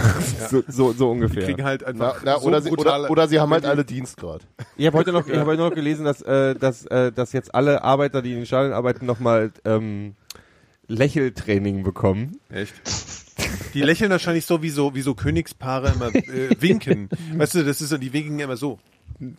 so, 0.50 0.64
so, 0.68 0.92
so 0.92 1.06
Die 1.06 1.12
ungefähr. 1.12 1.44
kriegen 1.44 1.64
halt 1.64 1.82
Na, 1.84 1.90
einfach 1.90 2.22
na, 2.26 2.40
so 2.40 2.48
oder, 2.48 2.62
sie, 2.62 2.72
oder, 2.72 3.10
oder 3.10 3.28
sie 3.28 3.40
haben 3.40 3.52
halt 3.52 3.66
alle 3.66 3.86
Dienstgrad. 3.86 4.42
Ich 4.76 4.88
habe 4.88 4.98
heute 4.98 5.12
noch, 5.12 5.28
ich 5.28 5.38
habe 5.38 5.52
heute 5.52 5.62
noch 5.62 5.74
gelesen, 5.74 6.04
dass, 6.04 6.22
äh, 6.24 6.56
dass, 6.56 6.86
äh, 6.88 7.12
dass 7.12 7.32
jetzt 7.32 7.54
alle 7.54 7.84
Arbeiter, 7.84 8.24
die 8.24 8.32
in 8.32 8.38
den 8.38 8.46
Stadien 8.48 8.74
arbeiten, 8.74 9.06
nochmal 9.06 9.52
ähm, 9.66 10.16
Lächeltraining 10.88 11.84
bekommen. 11.84 12.40
Echt? 12.50 12.74
Die 13.74 13.82
lächeln 13.82 14.12
wahrscheinlich 14.12 14.46
so 14.46 14.62
wie 14.62 14.70
so, 14.70 14.96
wie 14.96 15.02
so 15.02 15.16
Königspaare 15.16 15.94
immer 15.94 16.14
äh, 16.14 16.50
winken. 16.60 17.10
Weißt 17.38 17.56
du, 17.56 17.64
das 17.64 17.82
ist 17.82 17.90
so, 17.90 17.98
die 17.98 18.14
winken 18.14 18.40
immer 18.40 18.58
so. 18.58 18.80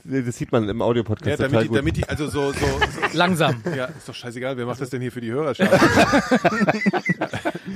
Das 0.05 0.37
sieht 0.37 0.53
man 0.53 0.69
im 0.69 0.79
Ja, 0.79 0.85
Audiopodcast 0.85 1.41
damit, 1.41 1.51
total 1.51 1.63
die, 1.63 1.69
gut. 1.69 1.79
damit 1.79 1.97
die, 1.97 2.05
also 2.09 2.29
so, 2.29 2.53
so, 2.53 2.59
so 2.59 2.67
Langsam. 3.17 3.63
ja, 3.77 3.87
ist 3.87 4.09
doch 4.09 4.15
scheißegal, 4.15 4.57
wer 4.57 4.67
macht 4.67 4.81
das 4.81 4.91
denn 4.91 5.01
hier 5.01 5.13
für 5.13 5.21
die 5.21 5.31
Hörerschaft? 5.33 5.71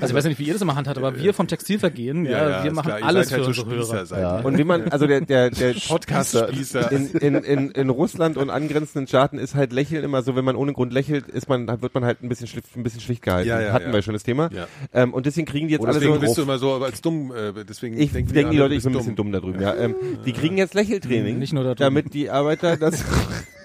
Also 0.01 0.07
ich 0.13 0.15
weiß 0.15 0.25
ja 0.25 0.29
nicht, 0.29 0.39
wie 0.39 0.45
ihr 0.45 0.53
das 0.53 0.63
immer 0.63 0.75
handhabt, 0.77 0.99
aber 0.99 1.17
wir 1.19 1.35
vom 1.35 1.47
Textilvergehen, 1.47 2.25
ja, 2.25 2.63
wir 2.63 2.71
ist 2.71 2.77
machen 2.77 2.87
klar. 2.89 3.03
Alles 3.03 3.29
seid 3.29 3.41
für 3.41 3.47
halt 3.47 3.55
so 3.55 3.63
unsere 3.63 3.83
Spießer, 3.83 4.17
Hörer. 4.17 4.39
Ja. 4.39 4.45
Und 4.45 4.59
wie 4.59 4.65
man, 4.65 4.89
also 4.89 5.07
der, 5.07 5.21
der, 5.23 5.51
der 5.51 5.75
Podcast-Spießer. 5.75 6.93
in, 6.93 7.11
in, 7.11 7.35
in, 7.37 7.71
in 7.71 7.91
Russland 7.91 8.37
und 8.37 8.51
angrenzenden 8.51 9.07
Staaten 9.07 9.39
ist 9.39 9.55
halt 9.55 9.73
Lächeln 9.73 10.05
immer 10.05 10.23
so, 10.23 10.37
wenn 10.37 10.45
man 10.45 10.57
ohne 10.57 10.73
Grund 10.73 10.93
lächelt, 10.93 11.29
ist 11.29 11.49
man, 11.49 11.67
wird 11.83 11.95
man 11.95 12.05
halt 12.05 12.23
ein 12.23 12.29
bisschen 12.29 12.47
schlicht, 12.47 12.77
ein 12.77 12.83
bisschen 12.83 13.01
schlicht 13.01 13.23
gehalten. 13.23 13.49
Ja, 13.49 13.61
ja, 13.61 13.73
Hatten 13.73 13.89
ja. 13.89 13.93
wir 13.93 14.03
schon 14.03 14.15
das 14.15 14.23
Thema. 14.23 14.51
Ja. 14.53 14.67
Ähm, 14.93 15.15
und 15.15 15.27
deswegen 15.27 15.47
kriegen 15.47 15.69
die 15.69 15.73
jetzt 15.73 15.83
Und 15.83 15.89
alle 15.89 15.99
deswegen 15.99 16.15
so. 16.15 16.21
bist 16.21 16.39
du 16.39 16.43
immer 16.43 16.59
so 16.59 16.75
als 16.75 17.01
dumm, 17.01 17.33
äh, 17.33 17.65
deswegen 17.65 17.99
ich 17.99 18.13
denken 18.13 18.33
denke, 18.33 18.51
die 18.51 18.59
alle, 18.59 18.69
Leute, 18.69 18.75
ich 18.75 18.83
bin 18.85 18.93
ein 18.93 18.99
bisschen 18.99 19.17
dumm 19.17 19.33
da 19.33 19.41
drüben, 19.41 19.61
ja. 19.61 19.75
Ähm, 19.75 19.95
die 20.25 20.33
kriegen 20.33 20.59
jetzt 20.59 20.75
Lächeltraining. 20.75 21.39
Nicht 21.39 21.53
nur 21.53 21.65
da 21.65 21.75
drüben. 21.75 21.85
Damit 21.99 22.15
die 22.15 22.31
Arbeiter 22.31 22.77
das, 22.77 23.05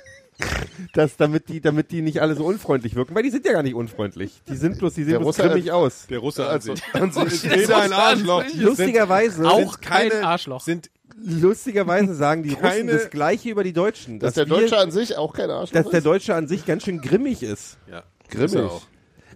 das, 0.94 1.18
damit 1.18 1.50
die, 1.50 1.62
damit 1.62 1.92
die 1.92 2.02
nicht 2.02 2.22
alle 2.22 2.36
so 2.36 2.46
unfreundlich 2.46 2.96
wirken, 2.96 3.16
weil 3.16 3.24
die 3.24 3.30
sind 3.30 3.46
ja 3.46 3.54
gar 3.54 3.64
nicht 3.64 3.76
unfreundlich. 3.76 4.42
Die 4.48 4.56
sind 4.56 4.78
bloß, 4.80 4.94
die 4.96 5.04
sehen 5.04 5.12
Der 5.14 5.20
bloß 5.20 5.40
Russe- 5.40 5.48
grimmig 5.50 5.72
aus. 5.72 6.08
Der 6.10 6.20
Russe 6.20 6.46
Also, 6.48 6.74
an 6.94 7.12
sich. 7.12 7.26
ist 7.26 7.46
jeder 7.46 7.78
ein 7.82 7.94
Arschloch. 7.94 8.44
Lustigerweise, 8.56 9.48
Auch 9.50 9.80
kein 9.82 10.10
keine- 10.10 10.28
Arschloch. 10.28 10.62
Sind 10.62 10.90
lustigerweise 11.26 12.16
sagen 12.16 12.44
die 12.44 12.54
Russen 12.54 12.88
das 12.88 13.10
Gleiche 13.10 13.50
über 13.50 13.64
die 13.64 13.74
Deutschen. 13.74 14.20
Dass 14.20 14.30
Dass, 14.34 14.36
der 14.36 14.46
Deutsche 14.46 14.72
wir, 14.72 14.80
an 14.82 14.92
sich 14.92 15.16
auch 15.18 15.34
kein 15.34 15.50
Arschloch 15.50 15.82
dass 15.82 15.90
der 15.92 16.00
ist. 16.00 16.06
Deutsche 16.06 16.36
an 16.36 16.48
sich 16.48 16.66
ganz 16.66 16.84
schön 16.84 17.02
grimmig 17.02 17.44
ist. 17.44 17.78
ja, 17.90 18.04
Grimmig. 18.30 18.54
ist 18.56 18.88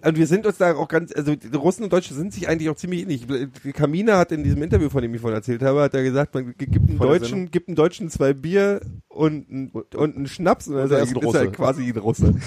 er. 0.01 0.09
Und 0.09 0.17
wir 0.17 0.27
sind 0.27 0.45
uns 0.45 0.57
da 0.57 0.75
auch 0.75 0.87
ganz, 0.87 1.11
also 1.13 1.35
die 1.35 1.55
Russen 1.55 1.83
und 1.83 1.93
Deutsche 1.93 2.13
sind 2.13 2.33
sich 2.33 2.47
eigentlich 2.47 2.69
auch 2.69 2.75
ziemlich 2.75 3.01
ähnlich. 3.01 3.25
Kamina 3.73 4.17
hat 4.17 4.31
in 4.31 4.43
diesem 4.43 4.61
Interview, 4.63 4.89
von 4.89 5.01
dem 5.01 5.13
ich 5.13 5.21
vorhin 5.21 5.37
erzählt 5.37 5.61
habe, 5.61 5.81
hat 5.81 5.93
er 5.93 6.03
gesagt, 6.03 6.33
man 6.33 6.53
gibt 6.57 6.75
einen 6.75 6.97
der 6.99 7.07
Deutschen, 7.07 7.51
gibt 7.51 7.67
einen 7.67 7.75
Deutschen 7.75 8.09
zwei 8.09 8.33
Bier 8.33 8.81
und 9.07 9.49
ein, 9.51 9.71
und 9.71 10.15
einen 10.15 10.27
Schnaps 10.27 10.67
und 10.67 10.75
dann 10.75 10.83
Und 10.83 10.91
ist 10.91 10.91
er 10.91 10.97
er, 10.99 11.03
ist 11.03 11.09
ein 11.15 11.17
ist 11.17 11.33
er 11.35 11.41
Russe. 11.41 11.51
quasi 11.51 11.83
ein 11.89 11.97
Russe. 11.97 12.35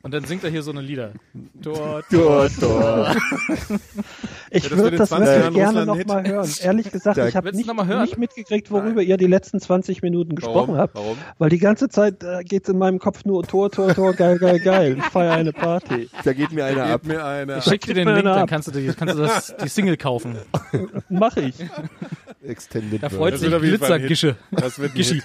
Und 0.00 0.14
dann 0.14 0.24
singt 0.24 0.42
er 0.42 0.48
hier 0.50 0.62
so 0.62 0.70
eine 0.70 0.80
Lieder. 0.80 1.12
Tor, 1.62 2.02
Tor, 2.10 2.48
Tor. 2.58 3.14
Ich 4.64 4.70
das 4.70 4.78
würde 4.78 4.96
das 4.96 5.08
20 5.08 5.26
wirklich 5.28 5.44
Jahren 5.44 5.54
gerne 5.54 5.78
Russland 5.90 6.08
noch 6.08 6.14
mal 6.14 6.26
hören. 6.26 6.50
Ehrlich 6.62 6.90
gesagt, 6.90 7.18
ich 7.18 7.36
habe 7.36 7.52
nicht, 7.52 7.72
nicht 7.72 8.18
mitgekriegt, 8.18 8.70
worüber 8.70 9.02
ihr 9.02 9.16
die 9.16 9.26
letzten 9.26 9.60
20 9.60 10.02
Minuten 10.02 10.34
gesprochen 10.34 10.74
Warum? 10.74 10.78
habt. 10.78 10.94
Warum? 10.94 11.16
Weil 11.38 11.50
die 11.50 11.58
ganze 11.58 11.88
Zeit 11.88 12.22
äh, 12.22 12.42
geht's 12.44 12.68
in 12.68 12.78
meinem 12.78 12.98
Kopf 12.98 13.24
nur 13.24 13.42
Tor, 13.44 13.70
Tor, 13.70 13.94
Tor, 13.94 14.12
geil, 14.14 14.38
geil, 14.38 14.58
geil. 14.60 14.96
Ich 14.98 15.04
feiere 15.04 15.34
eine 15.34 15.52
Party. 15.52 16.08
Da 16.24 16.32
geht 16.32 16.52
mir 16.52 16.64
einer 16.64 16.84
ab. 16.86 17.02
Mir 17.04 17.24
einer. 17.24 17.58
Ich 17.58 17.64
schick 17.64 17.82
dir 17.82 17.94
den 17.94 18.08
Link, 18.08 18.26
eine 18.26 18.34
dann 18.34 18.46
kannst 18.46 18.68
du, 18.68 18.72
die, 18.72 18.88
kannst 18.88 19.14
du 19.14 19.22
das, 19.22 19.54
die 19.62 19.68
Single 19.68 19.96
kaufen. 19.96 20.36
Mach 21.08 21.36
ich. 21.36 21.54
Extended 22.42 23.02
Da 23.02 23.08
freut 23.08 23.34
Das 23.34 23.40
sich. 23.40 23.50
Glitzergische. 23.50 24.36
Das 24.50 24.78
wird 24.78 24.94
Gischi. 24.94 25.22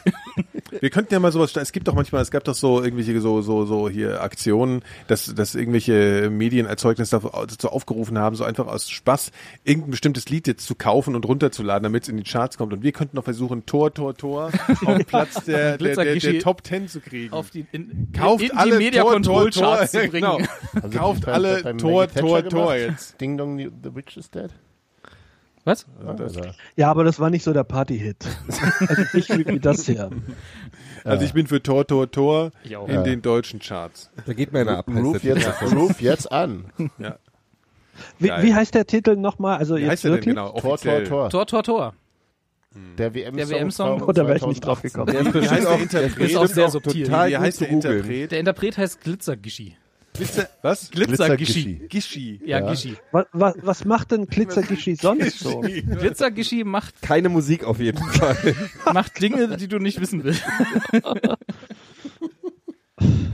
Wir 0.81 0.89
könnten 0.89 1.13
ja 1.13 1.19
mal 1.19 1.31
sowas, 1.31 1.55
es 1.55 1.71
gibt 1.71 1.87
doch 1.87 1.95
manchmal, 1.95 2.21
es 2.21 2.31
gab 2.31 2.43
doch 2.43 2.55
so 2.55 2.83
irgendwelche 2.83 3.19
so, 3.21 3.41
so, 3.41 3.65
so 3.65 3.89
hier 3.89 4.21
Aktionen, 4.21 4.81
dass, 5.07 5.33
dass 5.33 5.55
irgendwelche 5.55 6.29
Medienerzeugnisse 6.29 7.21
dazu 7.47 7.69
aufgerufen 7.69 8.17
haben, 8.17 8.35
so 8.35 8.43
einfach 8.43 8.67
aus 8.67 8.89
Spaß 8.89 9.31
irgendein 9.63 9.91
bestimmtes 9.91 10.29
Lied 10.29 10.47
jetzt 10.47 10.65
zu 10.65 10.75
kaufen 10.75 11.15
und 11.15 11.25
runterzuladen, 11.25 11.83
damit 11.83 12.03
es 12.03 12.09
in 12.09 12.17
die 12.17 12.23
Charts 12.23 12.57
kommt. 12.57 12.73
Und 12.73 12.83
wir 12.83 12.91
könnten 12.91 13.15
doch 13.15 13.23
versuchen, 13.23 13.65
Tor, 13.65 13.93
Tor, 13.93 14.15
Tor 14.15 14.51
auf 14.85 15.05
Platz 15.05 15.43
der, 15.45 15.77
der, 15.77 15.95
der, 15.95 16.15
der 16.15 16.39
Top 16.39 16.63
Ten 16.63 16.87
zu 16.87 16.99
kriegen. 16.99 17.33
auf 17.33 17.49
die 17.49 17.65
in, 17.71 18.11
Kauft 18.13 18.43
in 18.43 18.49
die 18.49 18.55
alle 18.55 18.77
Media 18.77 19.03
Tor, 19.03 19.13
Control 19.13 19.49
Tor, 19.51 19.63
Tor, 19.63 19.75
Charts 19.77 19.91
zu 19.91 19.97
bringen. 20.09 20.11
genau. 20.13 20.39
Also 20.81 20.97
Kauft 20.97 21.27
alle 21.27 21.77
Tor, 21.77 22.07
Tor, 22.07 22.43
Tor 22.47 22.73
gemacht. 22.73 22.77
jetzt. 22.77 23.21
Ding 23.21 23.37
Dong, 23.37 23.57
The 23.57 23.95
Witch 23.95 24.17
is 24.17 24.29
Dead. 24.29 24.49
Was? 25.65 25.85
Also, 26.05 26.41
Ja, 26.75 26.89
aber 26.91 27.03
das 27.03 27.19
war 27.19 27.29
nicht 27.29 27.43
so 27.43 27.53
der 27.53 27.63
Party-Hit. 27.63 28.25
also 28.87 29.01
nicht 29.13 29.29
wie, 29.37 29.47
wie 29.47 29.59
das 29.59 29.85
hier. 29.85 30.09
Also 31.05 31.23
ich 31.25 31.33
bin 31.33 31.47
für 31.47 31.63
Tor, 31.63 31.87
Tor, 31.87 32.11
Tor 32.11 32.51
in 32.63 32.71
Ja. 32.71 33.03
den 33.03 33.21
deutschen 33.21 33.59
Charts. 33.59 34.09
Da 34.25 34.33
geht 34.33 34.51
mir 34.51 34.59
einer 34.59 34.79
ab. 34.79 34.85
der 34.87 35.03
jetzt. 35.21 35.61
Roof 35.73 36.01
jetzt 36.01 36.31
an. 36.31 36.65
Ja. 36.97 37.17
Wie, 38.19 38.27
wie 38.29 38.53
heißt 38.53 38.73
der 38.73 38.85
Titel 38.87 39.15
nochmal? 39.15 39.57
Also 39.57 39.75
Wie 39.75 39.81
jetzt 39.81 39.91
heißt 39.91 40.03
der 40.05 40.11
denn 40.11 40.17
wirklich? 40.19 40.35
genau? 40.35 40.51
Tor, 40.59 40.77
Tor. 40.77 41.03
Tor. 41.03 41.29
Tor, 41.29 41.45
Tor, 41.47 41.63
Tor. 41.63 41.93
Der 42.97 43.13
WM-Song. 43.13 43.37
Der 43.37 43.49
WM-Song. 43.49 44.01
Oh, 44.01 44.11
da 44.11 44.25
wäre 44.27 44.37
ich 44.37 44.45
nicht 44.47 44.65
drauf 44.65 44.81
gekommen. 44.81 45.05
Der 45.11 45.21
ist 45.21 45.33
der 45.33 45.41
auch, 45.69 45.75
der 45.75 45.79
Interpret? 45.79 46.19
ist 46.25 46.31
Ist 46.31 46.35
auch 46.37 46.47
sehr 46.47 46.69
subtil. 46.69 47.05
total 47.05 47.29
Wie 47.29 47.37
heißt 47.37 47.61
der. 47.61 47.69
Interpret? 47.69 48.31
Der 48.31 48.39
Interpret 48.39 48.77
heißt 48.79 49.01
Glitzergischi. 49.01 49.77
Glitzer, 50.13 50.47
was? 50.61 50.91
Glitzergischi. 50.91 51.87
Gischi. 51.89 52.39
Ja, 52.45 52.59
Ja. 52.59 52.69
Gischi. 52.71 52.95
Was, 53.11 53.25
was, 53.31 53.55
was 53.63 53.85
macht 53.85 54.11
denn 54.11 54.27
Glitzergischi 54.27 54.95
sonst 54.95 55.39
so? 55.39 55.61
Glitzergischi 55.61 56.63
macht, 56.63 57.01
Keine 57.01 57.29
Musik 57.29 57.63
auf 57.63 57.79
jeden 57.79 57.97
Fall. 57.97 58.55
macht 58.93 59.19
Dinge, 59.21 59.57
die 59.57 59.67
du 59.67 59.79
nicht 59.79 59.99
wissen 59.99 60.23
willst. 60.23 60.43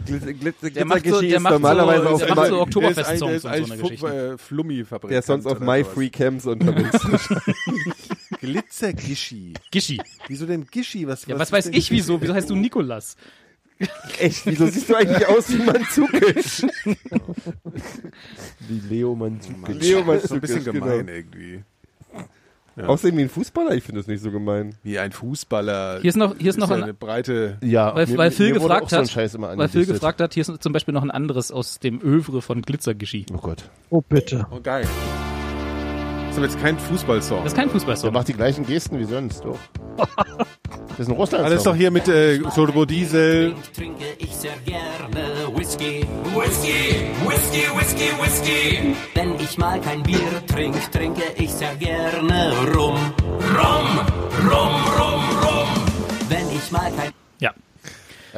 Glitzer, 0.06 0.34
Glitzer, 0.34 0.70
Der 0.72 0.86
macht 0.86 1.00
so- 1.00 1.20
Glitzergischi 1.20 1.28
der 1.30 1.38
ist 1.38 1.44
macht 1.44 1.54
so- 1.54 1.60
normalerweise 1.60 2.02
der 2.04 2.12
auf 2.14 2.22
macht 2.30 2.36
Ma- 2.38 2.46
so 2.48 2.62
Oktoberfest-Songs 2.62 3.20
Der 3.20 3.36
ist, 3.36 3.46
und 3.46 3.52
ein- 3.52 3.66
so 3.66 3.74
eine 3.74 3.82
Geschichte. 3.84 4.08
äh, 4.34 4.38
Flummi-Fabrikant. 4.38 5.12
der 5.12 5.20
ist 5.20 5.26
sonst 5.28 5.46
auf 5.46 5.60
My. 5.60 5.84
Free 5.84 6.10
Camps 6.10 6.46
unterwegs. 6.48 6.98
Glitzergischi. 8.42 9.54
Gischi. 9.70 10.02
Wieso 10.28 10.46
denn 10.46 10.66
Gischi? 10.66 11.06
Was, 11.08 11.26
Ja, 11.26 11.36
was 11.36 11.52
was 11.52 11.52
weiß 11.52 11.66
ich 11.76 11.92
wieso? 11.92 12.20
Wieso 12.22 12.34
heißt 12.34 12.50
du 12.50 12.56
Nikolas? 12.56 13.16
Echt, 14.20 14.46
wieso 14.46 14.68
siehst 14.68 14.90
du 14.90 14.96
eigentlich 14.96 15.26
aus 15.28 15.50
wie 15.50 15.58
Manzukic? 15.64 16.68
Wie 18.68 18.80
Leo 18.90 19.16
Manzukic. 19.16 19.82
Leo 19.82 20.04
Das 20.04 20.24
ist 20.24 20.30
so 20.30 20.36
ein 20.36 20.42
bisschen 20.42 20.64
genau. 20.66 20.86
gemein 20.86 21.08
irgendwie. 21.08 21.64
Außerdem 22.78 23.18
wie 23.18 23.22
ein 23.24 23.30
Fußballer, 23.30 23.76
ich 23.76 23.84
finde 23.84 24.00
das 24.00 24.08
nicht 24.08 24.22
so 24.22 24.32
gemein. 24.32 24.76
Wie 24.84 24.98
ein 25.00 25.12
Fußballer. 25.12 26.00
Hier 26.02 26.10
ist 26.10 26.16
noch, 26.16 26.36
hier 26.38 26.50
ist 26.50 26.58
noch 26.58 26.70
ja 26.70 26.78
ein, 26.78 26.84
eine 26.84 26.94
breite. 26.94 27.58
Ja, 27.62 27.94
weil, 27.94 28.08
mir- 28.08 28.18
weil 28.18 28.32
Phil 28.32 28.54
gefragt 28.54 28.90
so 28.92 28.98
hat, 28.98 29.10
Scheiß 29.10 29.36
immer 29.36 29.58
weil 29.58 29.68
Phil 29.68 29.86
gefragt 29.86 30.22
hat, 30.22 30.34
hier 30.34 30.42
ist 30.48 30.64
zum 30.64 30.72
Beispiel 30.72 30.94
noch 30.94 31.04
ein 31.04 31.12
anderes 31.12 31.52
aus 31.52 31.80
dem 31.80 32.02
Övre 32.02 32.42
von 32.42 32.62
Glitzergischi. 32.62 33.26
Oh 33.34 33.38
Gott. 33.38 33.70
Oh, 33.90 34.02
bitte. 34.02 34.48
Oh, 34.52 34.60
geil. 34.62 34.88
Das 36.30 36.38
ist 36.38 36.38
aber 36.38 36.46
jetzt 36.48 36.62
kein 36.62 36.78
Fußballsong. 36.78 37.44
Das 37.44 37.54
ist 37.54 37.56
kein 37.58 37.66
Der 37.68 37.74
Fußballsong. 37.74 38.14
macht 38.14 38.28
die 38.28 38.34
gleichen 38.34 38.66
Gesten 38.66 39.00
wie 39.00 39.06
sonst, 39.06 39.44
doch. 39.44 39.58
Das 40.90 41.08
ist 41.08 41.14
ein 41.14 41.18
russland 41.18 41.46
Alles 41.46 41.64
doch 41.64 41.76
hier 41.76 41.92
mit 41.92 42.10
äh, 42.10 42.40
Turbo 42.54 42.84
Diesel. 42.84 43.56
trinke 43.74 44.04
ich 44.18 44.36
sehr 44.36 44.52
gerne 44.66 45.48
Whisky. 45.56 46.06
Whisky, 46.36 47.08
Whisky, 47.26 47.64
Whisky, 47.78 48.12
Whisky. 48.22 48.96
Wenn 49.14 49.36
ich 49.36 49.58
mal 49.58 49.80
kein 49.80 50.04
Bier 50.04 50.20
trink, 50.46 50.76
trinke 50.92 51.24
ich 51.38 51.52
sehr 51.54 51.74
gerne 51.76 52.52
Rum. 52.76 52.98
Rum, 53.56 54.00
Rum, 54.44 54.76
Rum, 55.00 55.24
Rum. 55.42 55.68
Wenn 56.28 56.50
ich 56.50 56.70
mal 56.70 56.92
kein. 56.92 57.12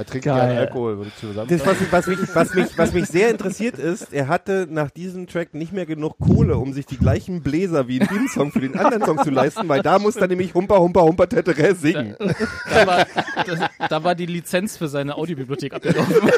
Er 0.01 0.05
trinkt 0.07 0.25
Geil. 0.25 0.47
gerne 0.47 0.59
Alkohol, 0.61 0.97
würde 0.97 1.11
ich 1.13 1.15
zusammen 1.17 1.47
Das, 1.47 1.63
was, 1.63 1.77
was, 1.91 2.07
mich, 2.07 2.19
was, 2.33 2.53
mich, 2.55 2.75
was 2.75 2.91
mich 2.91 3.05
sehr 3.05 3.29
interessiert 3.29 3.77
ist, 3.77 4.11
er 4.11 4.27
hatte 4.27 4.67
nach 4.67 4.89
diesem 4.89 5.27
Track 5.27 5.53
nicht 5.53 5.73
mehr 5.73 5.85
genug 5.85 6.17
Kohle, 6.17 6.57
um 6.57 6.73
sich 6.73 6.87
die 6.87 6.97
gleichen 6.97 7.43
Bläser 7.43 7.87
wie 7.87 7.97
in 7.97 8.07
dem 8.07 8.27
Song 8.27 8.51
für 8.51 8.61
den 8.61 8.75
anderen 8.75 9.05
Song 9.05 9.19
zu 9.23 9.29
leisten, 9.29 9.69
weil 9.69 9.83
da 9.83 9.99
muss 9.99 10.15
er 10.15 10.27
nämlich 10.27 10.55
Humper, 10.55 10.79
Humper, 10.79 11.03
Humper, 11.03 11.29
Tetere 11.29 11.75
singen. 11.75 12.15
Da 12.67 12.87
war, 12.87 13.05
das, 13.45 13.59
da 13.89 14.03
war 14.03 14.15
die 14.15 14.25
Lizenz 14.25 14.75
für 14.75 14.87
seine 14.87 15.15
Audiobibliothek 15.17 15.73
abgelaufen. 15.73 16.31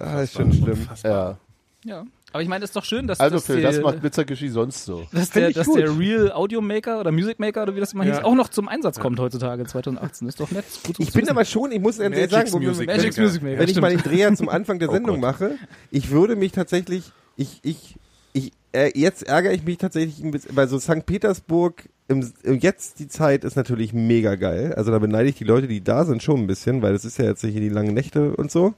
Ah, 0.00 0.22
ist 0.22 0.32
schon 0.32 0.52
schlimm. 0.52 0.88
Ja. 1.04 1.38
Ja. 1.84 2.04
Aber 2.32 2.42
ich 2.42 2.48
meine, 2.48 2.64
es 2.64 2.70
ist 2.70 2.76
doch 2.76 2.84
schön, 2.84 3.06
dass, 3.06 3.20
Also 3.20 3.36
dass, 3.36 3.46
Phil, 3.46 3.56
die, 3.56 3.62
das 3.62 3.80
macht 3.80 4.00
Blitzergeschi 4.00 4.48
sonst 4.48 4.84
so. 4.84 5.06
dass, 5.12 5.28
Find 5.30 5.34
der, 5.46 5.52
dass 5.52 5.66
gut. 5.66 5.78
der 5.78 5.98
Real 5.98 6.32
Audio 6.32 6.60
Maker 6.60 7.00
oder 7.00 7.12
Music 7.12 7.38
Maker 7.38 7.62
oder 7.64 7.76
wie 7.76 7.80
das 7.80 7.92
immer 7.92 8.04
hieß, 8.04 8.16
Ja. 8.18 8.24
auch 8.24 8.34
noch 8.34 8.48
zum 8.48 8.68
Einsatz 8.68 8.98
kommt 8.98 9.18
heutzutage 9.20 9.64
2018. 9.64 10.28
Ist 10.28 10.40
doch 10.40 10.50
nett. 10.50 10.64
Ist 10.66 10.82
gut, 10.84 10.96
Ich 10.98 11.12
bin 11.12 11.22
wissen. 11.22 11.30
aber 11.30 11.44
schon, 11.44 11.72
ich 11.72 11.80
muss 11.80 11.98
ehrlich 11.98 12.30
sagen, 12.30 12.52
wo 12.52 12.58
Music 12.58 12.86
Magic's 12.86 13.16
Maker. 13.16 13.22
Music 13.22 13.42
Maker. 13.42 13.58
wenn 13.58 13.68
ich 13.68 13.80
mal 13.80 13.90
den 13.90 14.00
Dreher 14.02 14.34
zum 14.34 14.48
Anfang 14.48 14.78
der 14.78 14.88
Oh 14.90 14.92
Sendung 14.92 15.20
Gott. 15.20 15.40
mache, 15.40 15.56
ich 15.90 16.10
würde 16.10 16.36
mich 16.36 16.52
tatsächlich, 16.52 17.12
ich, 17.36 17.60
ich, 17.62 17.96
ich, 18.32 18.52
äh, 18.72 18.90
jetzt 18.98 19.24
ärgere 19.24 19.52
ich 19.52 19.64
mich 19.64 19.76
tatsächlich 19.78 20.22
ein 20.24 20.30
bisschen, 20.30 20.56
weil 20.56 20.68
so 20.68 20.78
St. 20.78 21.04
Petersburg, 21.04 21.84
im, 22.08 22.32
im- 22.42 22.58
jetzt 22.58 22.98
die 22.98 23.08
Zeit 23.08 23.44
ist 23.44 23.56
natürlich 23.56 23.92
mega 23.92 24.34
geil. 24.36 24.72
Also 24.74 24.90
da 24.90 24.98
beneide 24.98 25.28
ich 25.28 25.34
die 25.36 25.44
Leute, 25.44 25.68
die 25.68 25.82
da 25.84 26.04
sind, 26.06 26.22
schon 26.22 26.40
ein 26.40 26.46
bisschen, 26.46 26.80
weil 26.82 26.92
das 26.94 27.04
ist 27.04 27.18
ja 27.18 27.26
jetzt 27.26 27.42
hier 27.42 27.52
die 27.60 27.68
langen 27.68 27.92
Nächte 27.94 28.34
und 28.34 28.50
so. 28.50 28.74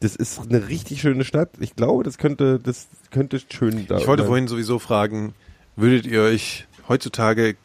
Das 0.00 0.16
ist 0.16 0.40
eine 0.48 0.68
richtig 0.68 1.00
schöne 1.02 1.24
Stadt. 1.24 1.50
Ich 1.60 1.76
glaube, 1.76 2.04
das 2.04 2.16
könnte, 2.18 2.58
das 2.58 2.88
könnte 3.10 3.38
schön 3.52 3.86
da 3.86 3.98
Ich 3.98 4.06
wollte 4.06 4.22
sein. 4.22 4.28
vorhin 4.28 4.48
sowieso 4.48 4.78
fragen, 4.78 5.34
würdet 5.76 6.06
ihr 6.06 6.22
euch 6.22 6.66
heutzutage 6.88 7.56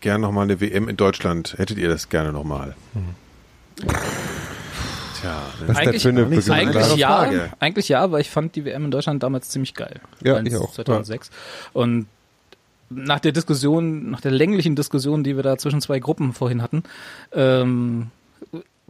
gern 0.00 0.22
nochmal 0.22 0.44
eine 0.44 0.60
WM 0.60 0.88
in 0.88 0.96
Deutschland, 0.96 1.54
hättet 1.58 1.76
ihr 1.76 1.88
das 1.88 2.08
gerne 2.08 2.32
nochmal? 2.32 2.74
Tja, 5.20 5.32
ne? 5.32 5.42
Was 5.60 5.60
ist 5.60 5.68
das 5.68 5.76
Eigentlich- 5.76 6.02
für 6.02 6.08
eine 6.08 6.26
nicht 6.26 6.44
so 6.44 6.52
Eigentlich 6.52 6.96
ja, 6.96 7.08
Frage. 7.08 7.50
eigentlich 7.60 7.88
ja, 7.88 8.10
weil 8.10 8.20
ich 8.22 8.30
fand 8.30 8.56
die 8.56 8.64
WM 8.64 8.86
in 8.86 8.90
Deutschland 8.90 9.22
damals 9.22 9.50
ziemlich 9.50 9.74
geil. 9.74 10.00
Ja, 10.24 10.40
ich 10.40 10.56
auch. 10.56 10.72
2006. 10.72 11.30
Und 11.74 12.06
nach 12.88 13.20
der 13.20 13.32
Diskussion, 13.32 14.10
nach 14.10 14.20
der 14.22 14.32
länglichen 14.32 14.74
Diskussion, 14.76 15.22
die 15.22 15.36
wir 15.36 15.42
da 15.42 15.58
zwischen 15.58 15.80
zwei 15.80 15.98
Gruppen 16.00 16.32
vorhin 16.32 16.62
hatten, 16.62 16.82
ähm, 17.32 18.06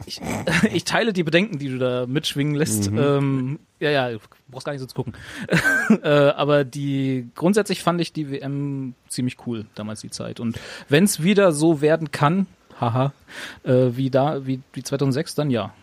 ich, 0.05 0.21
ich 0.73 0.83
teile 0.83 1.13
die 1.13 1.23
Bedenken, 1.23 1.59
die 1.59 1.69
du 1.69 1.77
da 1.77 2.05
mitschwingen 2.07 2.55
lässt. 2.55 2.91
Mhm. 2.91 2.97
Ähm, 2.97 3.59
ja, 3.79 3.89
ja, 3.89 4.09
du 4.11 4.19
brauchst 4.49 4.65
gar 4.65 4.73
nicht 4.73 4.81
so 4.81 4.87
zu 4.87 4.95
gucken. 4.95 5.13
äh, 6.03 6.09
aber 6.09 6.63
die 6.63 7.27
grundsätzlich 7.35 7.83
fand 7.83 8.01
ich 8.01 8.13
die 8.13 8.31
WM 8.31 8.93
ziemlich 9.07 9.37
cool, 9.45 9.65
damals 9.75 10.01
die 10.01 10.11
Zeit. 10.11 10.39
Und 10.39 10.59
wenn 10.89 11.03
es 11.03 11.23
wieder 11.23 11.51
so 11.51 11.81
werden 11.81 12.11
kann, 12.11 12.47
haha, 12.79 13.13
äh, 13.63 13.89
wie 13.91 14.09
da, 14.09 14.45
wie, 14.45 14.61
wie 14.73 14.83
2006, 14.83 15.35
dann 15.35 15.49
ja. 15.49 15.73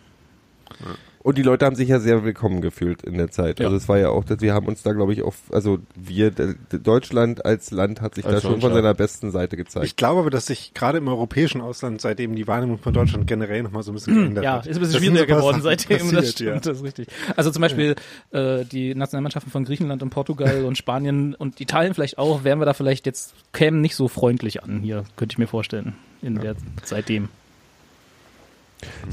Und 1.21 1.37
die 1.37 1.43
Leute 1.43 1.65
haben 1.65 1.75
sich 1.75 1.89
ja 1.89 1.99
sehr 1.99 2.23
willkommen 2.23 2.61
gefühlt 2.61 3.03
in 3.03 3.17
der 3.17 3.29
Zeit. 3.29 3.59
Ja. 3.59 3.65
Also 3.65 3.75
es 3.77 3.89
war 3.89 3.97
ja 3.99 4.09
auch, 4.09 4.23
dass 4.23 4.39
wir 4.39 4.53
haben 4.53 4.67
uns 4.67 4.83
da, 4.83 4.93
glaube 4.93 5.11
ich, 5.11 5.21
auch, 5.21 5.33
also 5.51 5.79
wir, 5.95 6.31
Deutschland 6.71 7.45
als 7.45 7.71
Land 7.71 7.99
hat 7.99 8.15
sich 8.15 8.25
Als 8.25 8.35
da 8.35 8.49
schon 8.49 8.61
von 8.61 8.73
seiner 8.73 8.93
besten 8.93 9.29
Seite 9.31 9.57
gezeigt. 9.57 9.85
Ich 9.85 9.97
glaube 9.97 10.21
aber, 10.21 10.29
dass 10.29 10.45
sich 10.45 10.73
gerade 10.73 10.97
im 10.99 11.09
europäischen 11.09 11.59
Ausland 11.59 11.99
seitdem 11.99 12.35
die 12.35 12.47
Wahrnehmung 12.47 12.77
von 12.77 12.93
Deutschland 12.93 13.27
generell 13.27 13.63
nochmal 13.63 13.83
so 13.83 13.91
ein 13.91 13.95
bisschen 13.95 14.15
geändert 14.15 14.43
Ja, 14.45 14.53
hat. 14.53 14.67
ist 14.67 14.77
ein 14.77 14.79
bisschen 14.79 14.93
Das 14.93 15.03
schwieriger 15.03 15.35
geworden 15.35 15.61
seitdem, 15.61 15.97
das 15.97 16.11
passiert, 16.11 16.27
stimmt, 16.27 16.65
das 16.65 16.77
ist 16.77 16.83
richtig. 16.83 17.07
Also 17.35 17.51
zum 17.51 17.61
Beispiel 17.61 17.95
äh, 18.31 18.63
die 18.63 18.95
Nationalmannschaften 18.95 19.51
von 19.51 19.65
Griechenland 19.65 20.01
und 20.01 20.11
Portugal 20.11 20.63
und 20.65 20.77
Spanien 20.77 21.35
und 21.35 21.59
Italien 21.59 21.93
vielleicht 21.93 22.17
auch, 22.17 22.45
wären 22.45 22.59
wir 22.59 22.65
da 22.65 22.73
vielleicht 22.73 23.05
jetzt, 23.05 23.33
kämen 23.51 23.81
nicht 23.81 23.95
so 23.95 24.07
freundlich 24.07 24.63
an 24.63 24.79
hier, 24.79 25.03
könnte 25.17 25.33
ich 25.33 25.37
mir 25.37 25.47
vorstellen, 25.47 25.95
in 26.21 26.39
der 26.39 26.55
seitdem. 26.83 27.27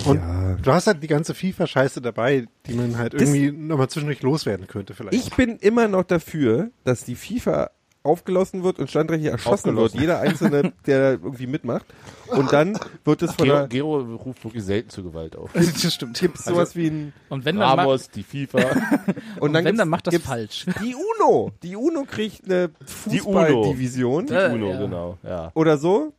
Und 0.06 0.16
Ja. 0.16 0.56
du 0.62 0.72
hast 0.72 0.86
halt 0.86 1.02
die 1.02 1.08
ganze 1.08 1.34
FIFA-Scheiße 1.34 2.00
dabei, 2.00 2.46
die 2.66 2.74
man 2.74 2.96
halt 2.98 3.14
irgendwie 3.14 3.50
nochmal 3.50 3.88
zwischendurch 3.88 4.22
loswerden 4.22 4.66
könnte 4.66 4.94
vielleicht. 4.94 5.14
Ich 5.14 5.34
bin 5.34 5.56
immer 5.56 5.88
noch 5.88 6.04
dafür, 6.04 6.70
dass 6.84 7.04
die 7.04 7.14
FIFA 7.16 7.70
aufgelassen 8.02 8.62
wird 8.62 8.78
und 8.78 8.88
standrechtlich 8.88 9.32
erschossen 9.32 9.76
wird. 9.76 9.94
Jeder 9.94 10.20
Einzelne, 10.20 10.72
der 10.86 11.14
irgendwie 11.14 11.48
mitmacht. 11.48 11.84
Und 12.28 12.52
dann 12.52 12.78
wird 13.04 13.22
es 13.22 13.32
von 13.34 13.46
Gero, 13.46 13.56
der, 13.58 13.66
Gero 13.66 13.96
ruft 14.14 14.44
wirklich 14.44 14.62
selten 14.62 14.90
zur 14.90 15.02
Gewalt 15.04 15.34
auf. 15.34 15.50
Das 15.54 15.92
stimmt. 15.92 16.16
gibt's 16.18 16.44
sowas 16.44 16.76
wie 16.76 16.86
ein, 16.86 17.12
Und 17.30 17.44
wenn 17.44 17.56
dann, 17.56 17.80
Ramos, 17.80 18.08
die 18.10 18.22
FIFA. 18.22 18.58
und 19.40 19.52
dann, 19.52 19.64
wenn, 19.64 19.76
dann 19.76 19.88
macht 19.88 20.06
das 20.06 20.16
falsch. 20.18 20.66
Die 20.84 20.94
UNO. 20.94 21.50
Die 21.64 21.74
UNO 21.74 22.04
kriegt 22.04 22.44
eine 22.44 22.70
Die 23.10 23.20
UNO. 23.20 23.40
Fußballdivision. 23.40 24.28
Äh, 24.28 24.50
Uno, 24.54 24.70
ja. 24.70 24.78
genau. 24.78 25.18
Ja. 25.24 25.50
Oder 25.54 25.76
so. 25.76 26.12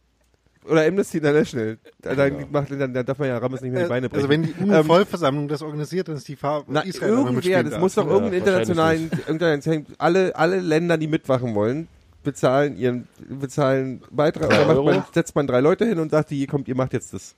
Oder 0.69 0.85
Amnesty 0.85 1.17
International. 1.17 1.77
Da- 2.01 2.15
Dann, 2.15 2.45
macht, 2.51 2.71
dann, 2.71 2.93
dann 2.93 3.05
darf 3.05 3.17
man 3.19 3.27
ja 3.29 3.37
Ramos 3.37 3.61
nicht 3.61 3.71
mehr 3.71 3.83
die 3.83 3.89
Beine 3.89 4.09
brechen. 4.09 4.17
also 4.17 4.29
wenn 4.29 4.43
die 4.43 4.51
Ähm, 4.59 4.69
UNO-Vollversammlung 4.69 5.47
das 5.47 5.61
organisiert, 5.61 6.07
dann 6.07 6.15
ist 6.17 6.27
die 6.27 6.35
FIFA 6.35 6.63
Na, 6.67 6.81
Israel 6.81 7.11
irgendwer, 7.13 7.63
das 7.63 7.71
darf. 7.73 7.81
muss 7.81 7.95
doch 7.95 8.07
Ja, 8.09 8.27
internationalen, 8.27 9.09
irgendein, 9.27 9.85
alle, 9.97 10.35
alle 10.35 10.59
Länder, 10.59 10.97
die 10.97 11.07
mitmachen 11.07 11.55
wollen, 11.55 11.87
bezahlen 12.23 12.77
ihren, 12.77 13.07
bezahlen 13.29 14.01
Beitrag, 14.11 14.49
Drei 14.49 14.65
oder 14.77 14.83
man, 14.83 15.03
setzt 15.13 15.35
man 15.35 15.47
drei 15.47 15.61
Leute 15.61 15.85
hin 15.85 15.99
und 15.99 16.11
sagt, 16.11 16.31
ihr 16.31 16.47
kommt, 16.47 16.67
ihr 16.67 16.75
macht 16.75 16.91
jetzt 16.93 17.13
das. 17.13 17.35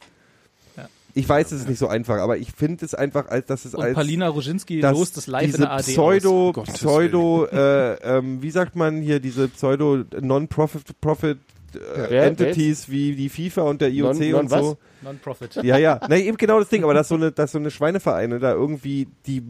Ja. 0.76 0.88
Ich 1.14 1.30
weiß, 1.30 1.52
es 1.52 1.62
ist 1.62 1.70
nicht 1.70 1.78
so 1.78 1.88
einfach, 1.88 2.18
aber 2.20 2.38
ich 2.38 2.52
finde 2.52 2.84
es 2.86 2.96
einfach, 2.96 3.28
als 3.28 3.46
dass 3.46 3.66
es 3.66 3.76
Und 3.76 3.84
als 3.84 3.94
Palina 3.94 4.28
Roginski 4.30 4.80
dass 4.82 4.98
lost 4.98 5.18
das 5.18 5.28
live 5.28 5.44
diese 5.46 5.58
in 5.58 5.62
der 5.62 5.72
AD 5.74 5.84
Pseudo, 5.92 6.54
aus. 6.56 6.74
Pseudo, 6.74 7.46
äh, 7.46 7.94
ähm, 8.18 8.42
wie 8.42 8.50
sagt 8.52 8.76
man 8.76 9.02
hier, 9.02 9.20
diese 9.20 9.48
Pseudo 9.50 10.04
Non-Profit, 10.20 11.00
Profit 11.02 11.38
äh, 11.76 11.80
Wer- 12.10 12.24
Entities 12.26 12.90
wie 12.90 13.16
die 13.16 13.30
FIFA 13.30 13.62
und 13.64 13.82
der 13.82 13.90
IOC 13.90 14.14
Non- 14.20 14.30
non 14.32 14.40
und 14.42 14.52
was? 14.52 14.62
so. 14.62 14.78
Non-Profit. 15.02 15.56
Ja, 15.64 15.78
ja. 15.78 16.00
Na, 16.10 16.18
eben 16.18 16.38
genau 16.38 16.60
das 16.60 16.70
Ding, 16.70 16.84
aber 16.84 16.94
dass 16.94 17.08
so 17.08 17.16
eine, 17.16 17.32
dass 17.32 17.52
so 17.54 17.58
eine 17.58 17.72
Schweinevereine 17.72 18.40
da 18.40 18.52
irgendwie 18.54 19.08
die, 19.26 19.42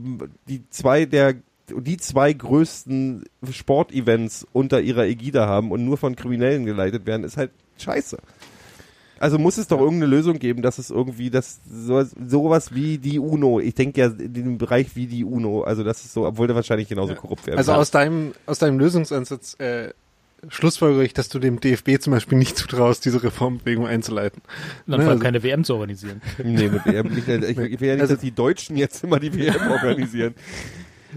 die 0.48 0.64
zwei 0.70 1.06
der, 1.06 1.36
die 1.70 1.98
zwei 1.98 2.34
größten 2.34 3.24
Sportevents 3.52 4.46
unter 4.54 4.82
ihrer 4.82 5.06
Ägide 5.06 5.46
haben 5.48 5.72
und 5.72 5.86
nur 5.86 5.98
von 5.98 6.16
Kriminellen 6.16 6.66
geleitet 6.66 7.06
werden, 7.06 7.24
ist 7.24 7.38
halt 7.38 7.52
scheiße. 7.78 8.18
Also 9.22 9.38
muss 9.38 9.58
es 9.58 9.68
doch 9.68 9.80
irgendeine 9.80 10.06
Lösung 10.16 10.40
geben, 10.40 10.62
dass 10.62 10.78
es 10.78 10.90
irgendwie 10.90 11.30
das 11.30 11.60
so, 11.70 12.02
sowas 12.26 12.74
wie 12.74 12.98
die 13.00 13.20
UNO, 13.20 13.60
ich 13.60 13.76
denke 13.76 14.00
ja 14.00 14.08
in 14.08 14.34
dem 14.34 14.58
Bereich 14.58 14.96
wie 14.96 15.08
die 15.08 15.26
UNO, 15.26 15.64
also 15.64 15.84
das 15.84 16.06
ist 16.06 16.14
so, 16.14 16.26
obwohl 16.26 16.48
der 16.48 16.56
wahrscheinlich 16.56 16.88
genauso 16.88 17.16
korrupt 17.16 17.46
wäre. 17.46 17.58
Also 17.58 17.74
aus 17.74 17.92
deinem, 17.92 18.32
aus 18.46 18.60
deinem 18.60 18.80
Lösungsansatz 18.80 19.60
äh, 19.60 19.90
schlussfolgere 20.48 21.04
ich, 21.04 21.14
dass 21.14 21.30
du 21.30 21.40
dem 21.40 21.60
DFB 21.60 22.00
zum 22.00 22.12
Beispiel 22.14 22.38
nicht 22.38 22.58
zutraust, 22.58 23.04
diese 23.06 23.22
Reformbewegung 23.24 23.86
einzuleiten. 23.88 24.42
Und 24.86 24.92
dann 24.92 25.00
Ne, 25.00 25.04
vor 25.06 25.12
allem 25.12 25.20
also- 25.20 25.24
keine 25.24 25.44
WM 25.44 25.64
zu 25.64 25.74
organisieren. 25.74 26.22
nee, 26.44 26.70
mit 26.70 26.86
WM, 26.86 27.08
ich, 27.18 27.28
ich, 27.28 27.58
ich 27.58 27.80
will 27.82 27.88
ja 27.88 27.94
nicht, 27.96 28.02
Also- 28.02 28.14
dass 28.16 28.22
die 28.22 28.32
Deutschen 28.32 28.78
jetzt 28.78 29.04
immer 29.04 29.20
die 29.20 29.34
WM 29.34 29.56
organisieren. 29.72 30.34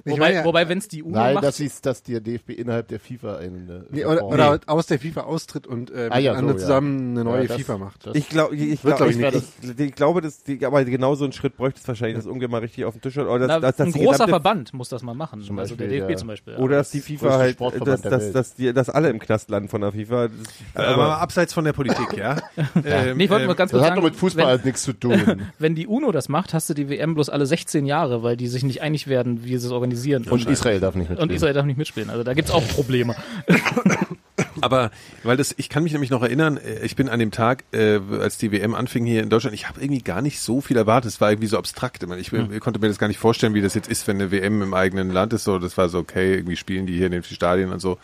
Ich 0.05 0.13
Wobei, 0.13 0.19
meine 0.19 0.35
ja- 0.37 0.45
wobei 0.45 0.69
wenn 0.69 0.79
es 0.79 0.89
die 0.89 1.03
UNO 1.03 1.15
Nein, 1.17 1.35
macht, 1.35 1.45
dass, 1.45 1.57
sie's, 1.57 1.81
dass 1.81 2.03
der 2.03 2.21
DFB 2.21 2.51
innerhalb 2.51 2.89
der 2.89 2.99
FIFA 3.01 3.37
eine 3.37 3.85
Nee, 3.91 4.05
oder, 4.05 4.25
oder 4.25 4.61
aus 4.67 4.87
der 4.87 4.99
FIFA 4.99 5.23
austritt 5.23 5.67
und 5.67 5.91
äh, 5.91 6.05
mit 6.05 6.13
Ah, 6.13 6.19
ja, 6.19 6.39
so, 6.39 6.47
ja. 6.47 6.57
zusammen 6.57 7.11
eine 7.13 7.25
neue 7.25 7.43
Ja, 7.43 7.49
das- 7.49 7.57
FIFA 7.59 7.79
macht. 7.79 8.07
das- 8.07 8.15
Ich 8.17 8.29
glaube, 8.29 8.55
ich, 8.57 8.63
ich, 8.73 8.83
glaub, 8.83 8.97
glaub 8.97 9.11
ich, 9.11 9.19
ich, 9.21 9.35
ich, 9.63 9.79
ich, 9.81 9.95
glaube, 9.95 10.21
dass 10.21 10.43
die, 10.43 10.65
aber 10.65 10.85
genau 10.85 11.15
so 11.15 11.25
einen 11.25 11.33
Schritt 11.33 11.57
bräuchte 11.57 11.81
es 11.81 11.89
wahrscheinlich, 11.89 12.17
dass 12.17 12.27
irgendwer 12.27 12.49
mal 12.49 12.61
richtig 12.61 12.85
auf 12.85 12.95
den 12.95 13.03
Tisch 13.03 13.17
hat. 13.17 13.27
Oder 13.27 13.41
dass, 13.41 13.49
na, 13.49 13.61
dass, 13.61 13.77
dass 13.77 13.87
ein 13.87 13.93
großer 13.93 14.29
Verband 14.29 14.73
muss 14.75 14.89
das 14.89 15.03
mal 15.03 15.15
machen. 15.15 15.43
Zum 15.43 15.59
also 15.59 15.75
der 15.75 15.87
Beispiel 15.87 16.01
DFB 16.07 16.19
zum 16.19 16.29
Beispiel. 16.29 16.57
Oder 16.57 16.77
dass 16.77 16.91
die 16.91 17.01
FIFA 17.01 17.39
halt, 17.39 17.55
Sportverband 17.55 18.05
dass, 18.05 18.11
dass, 18.11 18.33
dass, 18.33 18.55
die, 18.55 18.73
dass 18.73 18.89
alle 18.91 19.11
im 19.11 19.19
Knast 19.19 19.51
landen 19.51 19.69
von 19.69 19.81
der 19.81 19.93
FIFA. 19.93 20.29
Das, 20.29 20.87
Aber 20.87 20.97
mal 20.97 21.15
abseits 21.17 21.53
von 21.53 21.65
der 21.65 21.73
Politik, 21.73 22.17
ja. 22.17 22.37
ähm, 22.85 23.17
Nee, 23.17 23.25
ich 23.25 23.31
wollte 23.31 23.43
ähm, 23.43 23.49
mal 23.49 23.55
ganz 23.55 23.71
Das 23.71 23.81
kurz 23.81 23.91
hat 23.91 23.91
doch 23.91 24.03
sagen, 24.03 24.05
mit 24.05 24.17
Fußball 24.17 24.45
wenn, 24.45 24.51
halt 24.51 24.65
nichts 24.65 24.83
zu 24.83 24.93
tun. 24.93 25.43
wenn 25.59 25.75
die 25.75 25.87
UNO 25.87 26.13
das 26.13 26.29
macht, 26.29 26.55
hast 26.55 26.71
du 26.71 26.75
die 26.75 26.89
WM 26.89 27.15
bloß 27.15 27.29
alle 27.29 27.47
16 27.47 27.87
Jahre, 27.87 28.23
weil 28.23 28.37
die 28.37 28.47
sich 28.49 28.63
nicht 28.65 28.83
einig 28.83 29.07
werden, 29.07 29.45
wie 29.45 29.57
sie 29.57 29.67
es 29.67 29.73
organisieren. 29.83 30.25
Und 30.25 30.49
Israel 30.49 30.81
darf 30.81 30.95
nicht 30.95 31.09
mitspielen. 31.11 31.31
Und 31.31 31.35
Israel 31.35 31.55
darf 31.55 31.67
nicht 31.67 31.77
mitspielen. 31.77 32.11
Also 32.11 32.23
da 32.23 32.35
gibt's 32.35 32.51
auch 32.51 32.67
Probleme. 32.69 33.17
Aber 34.61 34.91
weil 35.25 35.37
das, 35.37 35.55
ich 35.59 35.69
kann 35.69 35.83
mich 35.83 35.93
nämlich 35.93 36.11
noch 36.11 36.23
erinnern, 36.23 36.57
äh, 36.57 36.85
ich 36.85 36.95
bin 36.95 37.09
an 37.09 37.19
dem 37.19 37.33
Tag, 37.33 37.65
äh, 37.73 37.99
als 38.21 38.39
die 38.39 38.53
WM 38.53 38.75
anfing 38.75 39.05
hier 39.05 39.23
in 39.23 39.29
Deutschland, 39.29 39.55
ich 39.55 39.69
habe 39.69 39.81
irgendwie 39.81 40.03
gar 40.03 40.23
nicht 40.23 40.41
so 40.41 40.61
viel 40.61 40.77
erwartet. 40.77 41.11
Es 41.11 41.21
war 41.21 41.31
irgendwie 41.31 41.49
so 41.49 41.59
abstrakt. 41.59 42.03
Ich, 42.03 42.09
meine, 42.09 42.21
ich, 42.21 42.33
ich 42.33 42.61
konnte 42.61 42.79
mir 42.81 42.89
das 42.89 42.99
gar 42.99 43.09
nicht 43.09 43.19
vorstellen, 43.19 43.55
wie 43.55 43.61
das 43.61 43.75
jetzt 43.75 43.89
ist, 43.89 44.07
wenn 44.07 44.17
eine 44.17 44.31
WM 44.31 44.63
im 44.63 44.73
eigenen 44.73 45.11
Land 45.11 45.33
ist. 45.33 45.45
So, 45.45 45.59
das 45.59 45.77
war 45.77 45.89
so 45.89 45.99
okay, 45.99 46.35
irgendwie 46.35 46.57
spielen 46.57 46.87
die 46.87 46.97
hier 46.97 47.07
in 47.07 47.13
den 47.13 47.25
Stadien 47.25 47.73
und 47.73 47.81
so. 47.81 47.99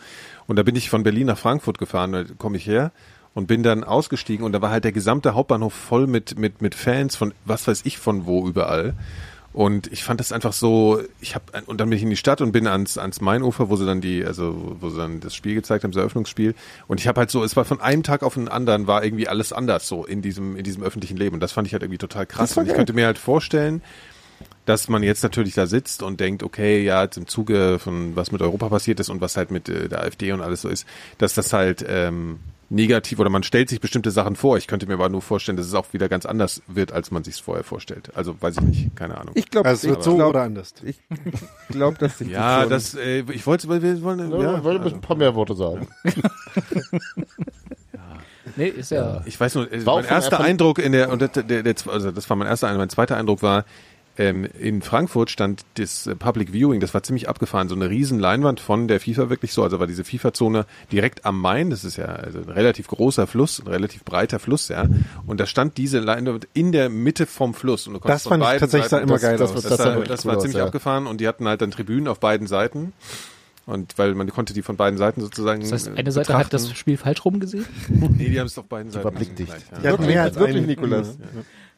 Und 0.47 0.57
da 0.57 0.63
bin 0.63 0.75
ich 0.75 0.89
von 0.89 1.03
Berlin 1.03 1.27
nach 1.27 1.37
Frankfurt 1.37 1.77
gefahren, 1.77 2.11
da 2.11 2.23
komme 2.37 2.57
ich 2.57 2.67
her 2.67 2.91
und 3.33 3.47
bin 3.47 3.63
dann 3.63 3.83
ausgestiegen 3.83 4.45
und 4.45 4.51
da 4.51 4.61
war 4.61 4.71
halt 4.71 4.83
der 4.83 4.91
gesamte 4.91 5.35
Hauptbahnhof 5.35 5.73
voll 5.73 6.07
mit 6.07 6.37
mit 6.39 6.61
mit 6.61 6.73
Fans 6.73 7.15
von 7.15 7.33
was 7.45 7.67
weiß 7.67 7.81
ich 7.85 7.97
von 7.97 8.25
wo 8.25 8.47
überall. 8.47 8.95
Und 9.59 9.91
ich 9.91 10.05
fand 10.05 10.21
das 10.21 10.31
einfach 10.31 10.53
so, 10.53 11.01
ich 11.19 11.35
habe 11.35 11.43
und 11.65 11.81
dann 11.81 11.89
bin 11.89 11.97
ich 11.97 12.03
in 12.03 12.09
die 12.09 12.15
Stadt 12.15 12.39
und 12.39 12.53
bin 12.53 12.65
ans 12.65 12.97
ans 12.97 13.19
Mainufer, 13.19 13.69
wo 13.69 13.75
sie 13.75 13.85
dann 13.85 13.99
die, 13.99 14.23
also 14.23 14.77
wo 14.79 14.89
sie 14.89 14.95
dann 14.95 15.19
das 15.19 15.35
Spiel 15.35 15.53
gezeigt 15.53 15.83
haben, 15.83 15.91
das 15.91 15.99
Eröffnungsspiel. 15.99 16.55
Und 16.87 17.01
ich 17.01 17.09
habe 17.09 17.19
halt 17.19 17.29
so, 17.29 17.43
es 17.43 17.57
war 17.57 17.65
von 17.65 17.81
einem 17.81 18.01
Tag 18.01 18.23
auf 18.23 18.35
den 18.35 18.47
anderen 18.47 18.87
war 18.87 19.03
irgendwie 19.03 19.27
alles 19.27 19.51
anders 19.51 19.85
so 19.85 20.05
in 20.05 20.21
diesem 20.21 20.55
in 20.55 20.63
diesem 20.63 20.81
öffentlichen 20.81 21.17
Leben. 21.17 21.33
Und 21.33 21.41
das 21.41 21.51
fand 21.51 21.67
ich 21.67 21.73
halt 21.73 21.83
irgendwie 21.83 21.97
total 21.97 22.25
krass. 22.25 22.55
Und 22.55 22.69
ich 22.69 22.73
könnte 22.73 22.93
mir 22.93 23.05
halt 23.05 23.17
vorstellen, 23.17 23.81
dass 24.65 24.87
man 24.87 25.03
jetzt 25.03 25.23
natürlich 25.23 25.55
da 25.55 25.67
sitzt 25.67 26.03
und 26.03 26.21
denkt, 26.21 26.41
okay, 26.41 26.81
ja, 26.81 27.03
jetzt 27.03 27.17
im 27.17 27.27
Zuge 27.27 27.79
von 27.79 28.15
was 28.15 28.31
mit 28.31 28.41
Europa 28.41 28.69
passiert 28.69 29.01
ist 29.01 29.09
und 29.09 29.19
was 29.19 29.35
halt 29.35 29.51
mit 29.51 29.67
äh, 29.67 29.89
der 29.89 30.03
AfD 30.03 30.31
und 30.31 30.39
alles 30.39 30.61
so 30.61 30.69
ist, 30.69 30.87
dass 31.17 31.33
das 31.33 31.51
halt 31.51 31.83
ähm, 31.85 32.39
negativ 32.69 33.19
oder 33.19 33.29
man 33.29 33.43
stellt 33.43 33.67
sich 33.69 33.79
bestimmte 33.81 34.11
Sachen 34.11 34.35
vor. 34.35 34.57
Ich 34.57 34.67
könnte 34.67 34.85
mir 34.85 34.93
aber 34.93 35.09
nur 35.09 35.21
vorstellen, 35.21 35.57
dass 35.57 35.65
es 35.65 35.73
auch 35.73 35.91
wieder 35.93 36.07
ganz 36.09 36.25
anders 36.25 36.61
wird, 36.67 36.91
als 36.91 37.09
man 37.11 37.23
sich 37.23 37.35
es 37.35 37.39
vorher 37.39 37.63
vorstellt. 37.63 38.11
Also 38.15 38.35
weiß 38.39 38.55
ich 38.57 38.61
nicht, 38.61 38.95
keine 38.95 39.17
Ahnung. 39.17 39.31
ich 39.35 39.49
glaube, 39.49 39.67
Also 39.69 39.79
es 39.79 39.83
ich 39.85 39.89
wird 39.89 40.03
so 40.03 40.15
glaub, 40.15 40.29
oder 40.29 40.43
anders. 40.43 40.73
ich 40.83 40.99
glaube, 41.69 41.97
dass 41.97 42.17
sich 42.19 42.29
ja, 42.29 42.61
schon- 42.61 42.69
das, 42.69 42.93
äh, 42.95 43.23
ich 43.31 43.45
wollte, 43.47 43.67
weil 43.69 43.81
wir 43.81 44.01
wollen, 44.03 44.31
Ja, 44.31 44.41
ja, 44.41 44.57
ich 44.59 44.63
wollte 44.63 44.85
ein 44.95 45.01
paar 45.01 45.17
mehr 45.17 45.33
Worte 45.35 45.55
sagen. 45.55 45.87
Nee, 48.55 48.67
ist 48.67 48.91
ja. 48.91 49.21
Ich 49.25 49.39
weiß 49.39 49.55
nur, 49.55 49.71
äh, 49.71 49.85
War 49.85 49.97
mein 49.97 50.05
erster 50.05 50.39
Eindruck 50.39 50.79
in 50.79 50.91
der, 50.91 51.09
und 51.11 51.21
der, 51.21 51.27
der, 51.29 51.61
der, 51.63 51.75
also 51.87 52.11
das 52.11 52.29
war 52.29 52.35
mein 52.35 52.47
erster 52.47 52.67
Eindruck, 52.67 52.81
mein 52.81 52.89
zweiter 52.89 53.15
Eindruck 53.15 53.41
war, 53.43 53.63
ähm, 54.19 54.45
in 54.59 54.81
Frankfurt 54.81 55.29
stand 55.31 55.63
das 55.75 56.05
äh, 56.05 56.13
Public 56.13 56.51
Viewing, 56.51 56.81
das 56.81 56.93
war 56.93 57.01
ziemlich 57.03 57.29
abgefahren, 57.29 57.69
so 57.69 57.75
eine 57.75 57.89
riesen 57.89 58.19
Leinwand 58.19 58.59
von 58.59 58.87
der 58.89 58.99
FIFA 58.99 59.29
wirklich 59.29 59.53
so, 59.53 59.63
also 59.63 59.79
war 59.79 59.87
diese 59.87 60.03
FIFA-Zone 60.03 60.65
direkt 60.91 61.25
am 61.25 61.39
Main, 61.39 61.69
das 61.69 61.85
ist 61.85 61.95
ja 61.95 62.05
also 62.07 62.39
ein 62.39 62.49
relativ 62.49 62.87
großer 62.89 63.25
Fluss, 63.27 63.59
ein 63.59 63.67
relativ 63.67 64.03
breiter 64.03 64.37
Fluss, 64.39 64.67
ja, 64.67 64.87
und 65.25 65.39
da 65.39 65.45
stand 65.45 65.77
diese 65.77 65.99
Leinwand 65.99 66.47
in 66.53 66.71
der 66.73 66.89
Mitte 66.89 67.25
vom 67.25 67.53
Fluss. 67.53 67.87
Und 67.87 67.93
du 67.93 67.99
konntest 68.01 68.25
Das 68.25 68.29
fand 68.29 68.43
ich 68.43 68.59
tatsächlich 68.59 68.89
Seiten, 68.89 69.07
immer 69.07 69.19
geil 69.19 69.37
das- 69.37 69.51
aus. 69.55 69.63
das, 69.63 69.77
das 69.77 69.85
wirklich 69.85 70.07
das 70.09 70.25
cool 70.25 70.29
war 70.31 70.37
aus, 70.37 70.43
ziemlich 70.43 70.57
ja. 70.59 70.65
abgefahren 70.65 71.07
und 71.07 71.21
die 71.21 71.27
hatten 71.27 71.47
halt 71.47 71.61
dann 71.61 71.71
Tribünen 71.71 72.07
auf 72.09 72.19
beiden 72.19 72.45
Seiten. 72.45 72.91
Und 73.65 73.99
weil 73.99 74.15
man 74.15 74.27
konnte 74.31 74.55
die 74.55 74.63
von 74.63 74.77
beiden 74.77 74.97
Seiten 74.97 75.21
sozusagen. 75.21 75.61
Das 75.61 75.71
heißt, 75.71 75.89
eine 75.89 76.11
Seite 76.11 76.33
hat 76.33 76.49
betrachten. 76.49 76.69
das 76.71 76.75
Spiel 76.75 76.97
falsch 76.97 77.23
rumgesehen. 77.23 77.67
Nee, 78.17 78.29
die 78.29 78.39
haben 78.39 78.47
es 78.47 78.57
auf 78.57 78.65
beiden 78.65 78.91
Seiten. 78.91 79.05
war 79.05 79.11
blickdicht. 79.11 79.49
gleich, 79.51 79.63
Die 79.79 79.85
ja. 79.85 79.97
mehr 79.97 80.23
als 80.23 80.35
wirklich, 80.37 80.57
einen. 80.57 80.65
Nikolas. 80.65 81.17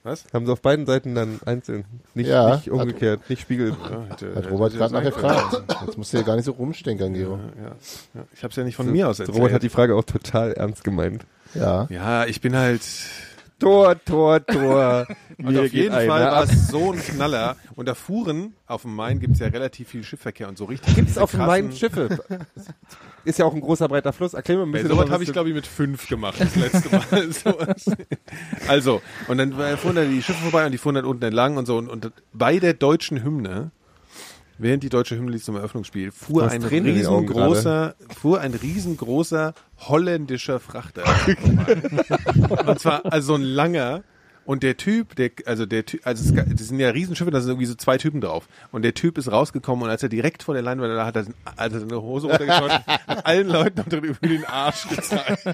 Was? 0.03 0.25
Haben 0.33 0.45
sie 0.47 0.51
auf 0.51 0.61
beiden 0.61 0.85
Seiten 0.87 1.13
dann 1.13 1.39
einzeln. 1.45 1.85
Nicht, 2.15 2.27
Ja, 2.27 2.55
nicht 2.55 2.71
umgekehrt, 2.71 3.29
nicht 3.29 3.41
Spiegel. 3.41 3.69
Ja, 3.69 4.03
hätte- 4.09 4.29
Hat 4.29 4.35
hätte 4.37 4.49
Robert 4.49 4.73
gerade 4.73 4.93
nachgefragt. 4.93 5.63
Jetzt 5.85 5.97
musst 5.97 6.11
du 6.13 6.17
ja 6.17 6.23
gar 6.23 6.35
nicht 6.35 6.45
so 6.45 6.53
rumstenkern, 6.53 7.13
Gero. 7.13 7.37
Ja, 7.57 7.75
ja. 8.15 8.23
Ich 8.33 8.41
habe 8.43 8.49
es 8.49 8.55
ja 8.55 8.63
nicht 8.63 8.75
von 8.75 8.91
mir 8.91 9.07
aus 9.07 9.19
erzählt. 9.19 9.37
Robert 9.37 9.53
hat 9.53 9.63
die 9.63 9.69
Frage 9.69 9.95
auch 9.95 10.03
total 10.03 10.53
ernst 10.53 10.83
gemeint. 10.83 11.25
Ja. 11.53 11.85
ja, 11.89 12.25
ich 12.25 12.41
bin 12.41 12.55
halt. 12.55 12.81
Tor, 13.59 13.95
Tor, 14.05 14.43
Tor. 14.43 15.05
Und 15.37 15.55
auf 15.57 15.67
jeden 15.71 15.93
Fall 15.93 16.07
war 16.09 16.43
es 16.45 16.67
so 16.69 16.93
ein 16.93 16.99
Knaller. 16.99 17.55
Und 17.75 17.87
da 17.87 17.93
fuhren, 17.93 18.53
auf 18.65 18.81
dem 18.83 18.95
Main 18.95 19.19
gibt's 19.19 19.39
ja 19.39 19.47
relativ 19.47 19.89
viel 19.89 20.03
Schiffverkehr 20.03 20.47
und 20.49 20.57
so 20.57 20.65
richtig. 20.65 20.95
Gibt's 20.95 21.11
diese 21.13 21.21
auf 21.23 21.31
dem 21.31 21.41
Main 21.45 21.71
Schiffe? 21.71 22.19
Ist 23.23 23.39
ja 23.39 23.45
auch 23.45 23.53
ein 23.53 23.61
großer 23.61 23.87
breiter 23.87 24.13
Fluss. 24.13 24.33
Erklär 24.33 24.57
mir 24.57 24.63
ein 24.63 24.71
bisschen. 24.71 24.89
sowas 24.89 25.05
was 25.05 25.11
habe 25.11 25.23
ich, 25.23 25.31
glaube 25.31 25.49
ich, 25.49 25.55
mit 25.55 25.67
fünf 25.67 26.07
gemacht, 26.07 26.39
das 26.39 26.55
letzte 26.55 26.89
Mal. 26.89 27.31
Sowas. 27.31 27.85
Also, 28.67 29.01
und 29.27 29.37
dann 29.37 29.53
fuhren 29.77 29.95
da 29.95 30.03
die 30.03 30.21
Schiffe 30.21 30.41
vorbei 30.41 30.65
und 30.65 30.71
die 30.71 30.77
fuhren 30.77 30.95
dann 30.95 31.05
unten 31.05 31.23
entlang 31.23 31.57
und 31.57 31.65
so. 31.65 31.77
Und, 31.77 31.89
und 31.89 32.11
bei 32.33 32.59
der 32.59 32.73
deutschen 32.73 33.23
Hymne, 33.23 33.71
während 34.57 34.83
die 34.83 34.89
deutsche 34.89 35.15
Hymne 35.15 35.31
lief 35.31 35.43
zum 35.43 35.55
Eröffnungsspiel, 35.55 36.11
fuhr 36.11 36.49
ein 36.49 36.63
riesengroßer, 36.63 37.95
fuhr 38.19 38.39
ein 38.39 38.53
riesengroßer 38.53 39.53
holländischer 39.77 40.59
Frachter. 40.59 41.03
und 42.67 42.79
zwar 42.79 43.05
also 43.05 43.27
so 43.27 43.35
ein 43.35 43.43
langer. 43.43 44.03
Und 44.51 44.63
der 44.63 44.75
Typ, 44.75 45.15
der, 45.15 45.29
also 45.45 45.65
der 45.65 45.85
Typ, 45.85 46.05
also 46.05 46.21
es, 46.29 46.35
das 46.35 46.67
sind 46.67 46.77
ja 46.77 46.89
Riesenschiffe, 46.89 47.31
da 47.31 47.39
sind 47.39 47.51
irgendwie 47.51 47.67
so 47.67 47.75
zwei 47.75 47.97
Typen 47.97 48.19
drauf. 48.19 48.49
Und 48.73 48.81
der 48.81 48.93
Typ 48.93 49.17
ist 49.17 49.31
rausgekommen 49.31 49.85
und 49.85 49.89
als 49.89 50.03
er 50.03 50.09
direkt 50.09 50.43
vor 50.43 50.53
der 50.55 50.61
Leinwand 50.61 50.93
war, 50.93 51.05
hat 51.05 51.15
er 51.15 51.25
hat 51.45 51.71
er 51.71 51.79
seine 51.79 52.01
Hose 52.01 52.27
runtergeschaut, 52.27 52.69
hat 52.69 52.85
allen 53.25 53.47
Leuten 53.47 53.79
über 53.95 54.27
den 54.27 54.43
Arsch 54.43 54.89
gezeigt. 54.89 55.45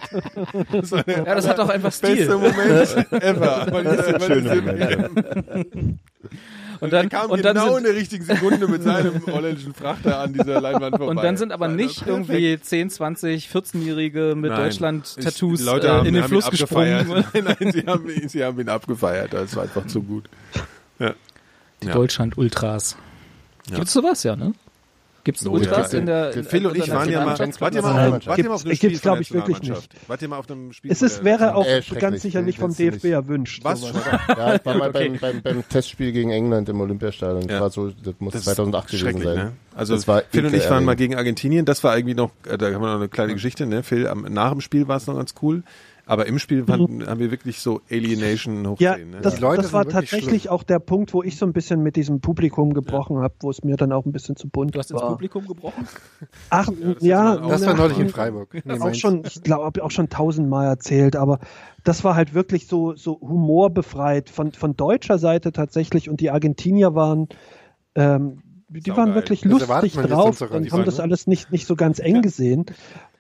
Das 0.72 0.90
Ja, 0.90 1.04
das 1.36 1.48
hat 1.48 1.60
doch 1.60 1.70
einfach 1.70 1.92
beste 1.92 2.08
Stil. 2.08 2.28
Moment 2.28 3.12
ever. 3.22 3.68
Weil 3.70 3.84
das, 3.84 4.14
weil 4.14 4.22
schöner 4.22 4.56
das- 4.56 5.12
Moment, 5.12 6.00
Und 6.80 6.94
dann, 6.94 7.10
kam 7.10 7.30
und 7.32 7.44
dann 7.44 7.56
genau 7.56 7.68
sind, 7.70 7.78
in 7.80 7.84
der 7.86 7.96
richtigen 7.96 8.24
Sekunde 8.26 8.68
mit 8.68 8.84
seinem 8.84 9.26
holländischen 9.28 9.74
Frachter 9.74 10.20
an 10.20 10.34
dieser 10.34 10.62
Leinwand 10.62 10.98
vorbei. 10.98 11.12
Und 11.12 11.18
dann 11.24 11.38
sind 11.38 11.52
aber 11.52 11.68
nicht 11.68 12.02
einfach 12.04 12.08
irgendwie 12.08 12.60
10, 12.60 12.90
20, 12.90 13.50
14-Jährige 13.50 14.34
mit. 14.36 14.52
Deutschland-Tattoos 14.52 15.66
äh, 15.66 16.08
in 16.08 16.14
den 16.14 16.24
haben 16.24 16.30
Fluss 16.30 16.50
gesprungen. 16.50 17.08
Nein, 17.34 17.44
nein, 17.60 17.72
sie 17.72 17.84
haben, 17.86 18.10
ihn- 18.10 18.30
sie 18.30 18.44
haben 18.44 18.60
ihn 18.60 18.70
abgefeiert. 18.70 19.34
Das 19.34 19.56
war 19.56 19.64
einfach 19.64 19.86
zu 19.88 20.02
gut. 20.04 20.30
Ja. 21.00 21.14
Die 21.84 21.88
Ja. 21.88 21.94
Deutschland-Ultras. 21.94 22.98
Ja. 23.70 23.76
Gibt's 23.78 23.94
sowas, 23.94 24.24
ja, 24.24 24.36
ne? 24.36 24.54
Gibt's 25.28 25.46
Oh, 25.46 25.52
Ultras 25.52 25.92
ja. 25.92 26.00
in 26.00 26.06
der 26.06 26.34
in 26.34 26.44
Phil 26.46 26.66
und 26.66 26.78
ich 26.78 26.90
waren 26.90 27.10
ja 27.12 27.20
mal, 27.26 27.38
wart 27.38 27.76
ihr 27.76 27.82
mal, 27.82 28.14
auf- 28.14 28.26
wart 28.28 28.38
ihr 28.40 28.46
mal 28.46 28.54
auf 28.54 28.62
einem 28.64 28.70
gibt's- 28.72 28.78
Spiel 28.78 28.90
gibt's, 28.92 29.02
von 29.02 29.02
glaub 29.02 29.16
der 29.16 29.22
ich, 29.22 29.34
wirklich 29.34 29.58
Nationalmannschaft? 29.58 30.10
Wart 30.10 30.22
ihr 30.22 30.28
mal 30.30 30.38
auf 30.38 30.50
einem 30.50 30.72
Spiel 30.72 30.90
Es 30.92 31.02
ist, 31.02 31.24
wäre 31.26 31.54
auch 31.56 31.66
Äh, 31.66 31.74
ganz 31.74 31.86
schrecklich. 31.88 32.22
sicher 32.22 32.42
nicht 32.44 32.60
vom 32.60 32.70
nicht. 32.70 32.80
DFB 32.80 33.06
erwünscht. 33.12 33.62
Was? 33.66 33.82
sowas. 33.82 33.96
Ja, 34.30 34.56
ich 34.56 34.66
war 34.66 34.76
mal 34.76 34.90
Okay. 34.96 35.10
beim, 35.10 35.20
beim, 35.20 35.42
beim 35.42 35.68
Testspiel 35.68 36.14
gegen 36.14 36.32
England 36.32 36.70
im 36.70 36.80
Olympiastadion. 36.80 37.42
Das 37.42 37.52
Ja. 37.52 37.60
war 37.60 37.70
so, 37.72 37.90
das 37.90 38.14
muss 38.20 38.32
Das 38.32 38.42
ist 38.44 38.46
2008 38.46 38.88
gewesen 38.88 39.04
schrecklich, 39.04 39.24
sein. 39.26 39.36
Ne? 39.36 39.52
Also 39.76 39.96
Das 39.96 40.08
war 40.08 40.24
Phil 40.32 40.46
und 40.46 40.54
ich 40.54 40.70
waren 40.70 40.86
mal 40.86 40.96
gegen 40.96 41.16
Argentinien. 41.16 41.66
Das 41.66 41.84
war 41.84 41.98
irgendwie 41.98 42.16
noch, 42.16 42.32
äh, 42.50 42.58
da 42.58 42.68
haben 42.68 42.82
wir 42.82 42.88
noch 42.88 42.96
eine 42.96 43.10
kleine 43.10 43.34
Geschichte. 43.34 43.66
Ne? 43.66 43.84
Phil, 43.84 44.10
nach 44.30 44.52
dem 44.52 44.62
Spiel 44.62 44.88
war 44.88 44.96
es 44.96 45.08
noch 45.08 45.16
ganz 45.18 45.34
cool. 45.42 45.64
Aber 46.08 46.26
im 46.26 46.40
Spiel 46.40 46.64
fanden, 46.66 47.06
haben 47.06 47.20
wir 47.20 47.30
wirklich 47.32 47.60
so 47.60 47.82
Alienation 47.92 48.66
hoch 48.66 48.80
Ja, 48.80 48.96
10. 48.96 49.10
Ne? 49.12 49.18
das, 49.22 49.36
Die 49.36 49.42
Leute 49.42 49.62
das 49.62 49.74
war 49.74 49.86
wirklich 49.86 50.10
tatsächlich 50.10 50.50
auch 50.50 50.64
der 50.64 50.80
Punkt, 50.80 51.14
wo 51.14 51.22
ich 51.22 51.38
so 51.38 51.46
ein 51.46 51.54
bisschen 51.54 51.84
mit 51.84 51.96
diesem 51.98 52.22
Publikum 52.22 52.74
gebrochen 52.74 53.18
habe, 53.20 53.34
wo 53.42 53.50
es 53.50 53.64
mir 53.64 53.76
dann 53.76 53.92
auch 53.92 54.06
ein 54.06 54.12
bisschen 54.14 54.36
zu 54.38 54.48
bunt 54.48 54.74
Du 54.74 54.80
hast 54.80 54.90
ins 54.90 55.02
war. 55.02 55.10
Publikum 55.10 55.46
gebrochen? 55.48 55.86
Ach, 56.50 56.68
das 56.68 57.04
ja, 57.04 57.34
ist 57.36 57.42
mal- 57.42 57.50
Das 57.50 57.66
war 57.66 57.74
neulich 57.76 58.00
in 58.00 58.10
Freiburg. 58.10 58.62
Nee, 58.66 58.80
auch 58.80 58.94
schon, 58.96 59.24
ich 59.26 59.44
glaube, 59.44 59.84
auch 59.84 59.92
schon 59.92 60.10
tausendmal 60.10 60.68
erzählt, 60.68 61.16
aber 61.16 61.40
das 61.84 62.04
war 62.04 62.16
halt 62.16 62.34
wirklich 62.34 62.68
so, 62.68 62.96
so 62.96 63.20
humorbefreit 63.20 64.30
von, 64.30 64.52
von 64.54 64.76
deutscher 64.76 65.18
Seite 65.20 65.52
tatsächlich 65.52 66.10
und 66.10 66.22
die 66.22 66.32
Argentinier 66.32 66.96
waren, 66.96 67.28
ähm, 67.96 68.42
die 68.70 68.82
Saugeil. 68.82 68.98
waren 69.06 69.16
wirklich 69.16 69.42
Das 69.42 69.62
erwartet 69.62 69.96
lustig 69.96 70.12
drauf 70.12 70.42
und 70.42 70.72
haben 70.72 70.84
das 70.84 70.98
ne? 70.98 71.04
alles 71.04 71.26
nicht, 71.28 71.52
nicht 71.52 71.66
so 71.66 71.76
ganz 71.76 72.00
eng 72.00 72.22
gesehen. 72.22 72.66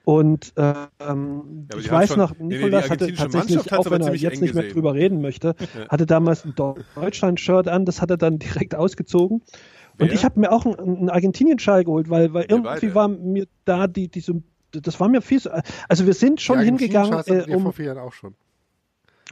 Und 0.07 0.53
ähm, 0.55 1.67
aber 1.69 1.79
ich 1.79 1.83
die 1.87 1.91
weiß 1.91 2.07
schon- 2.11 2.19
noch, 2.19 2.31
nee, 2.39 2.45
nee, 2.45 2.47
die 2.47 2.63
Nikolas 2.63 2.89
hatte 2.89 3.13
tatsächlich, 3.13 3.73
auch 3.73 3.91
wenn 3.91 4.01
er 4.01 4.15
jetzt 4.15 4.39
nicht 4.41 4.53
mehr 4.53 4.63
gesehen. 4.63 4.73
drüber 4.75 4.93
reden 4.93 5.19
möchte, 5.19 5.53
hatte 5.89 6.05
damals 6.05 6.45
ein 6.45 6.55
Deutschland-Shirt 6.55 7.67
an, 7.67 7.83
das 7.83 8.01
hat 8.01 8.09
er 8.09 8.15
dann 8.15 8.39
direkt 8.39 8.73
ausgezogen. 8.73 9.39
Und 9.39 10.07
Wer? 10.07 10.13
ich 10.13 10.23
habe 10.23 10.39
mir 10.39 10.53
auch 10.53 10.65
einen, 10.65 10.79
einen 10.79 11.09
Argentinien-Schal 11.09 11.83
geholt, 11.83 12.09
weil, 12.09 12.33
weil 12.33 12.45
irgendwie 12.47 12.85
beide. 12.85 12.95
war 12.95 13.07
mir 13.09 13.47
da 13.65 13.87
die, 13.87 14.07
die 14.07 14.21
so, 14.21 14.41
das 14.71 14.97
war 15.01 15.09
mir 15.09 15.21
viel 15.21 15.41
so, 15.41 15.49
also 15.89 16.05
wir 16.05 16.13
sind 16.13 16.39
schon 16.39 16.59
Die 16.59 16.65
hingegangen, 16.65 17.11
äh, 17.25 17.53
um, 17.53 17.63
vor 17.63 17.73
vier 17.73 17.87
Jahren 17.87 17.97
auch 17.97 18.13
schon. 18.13 18.33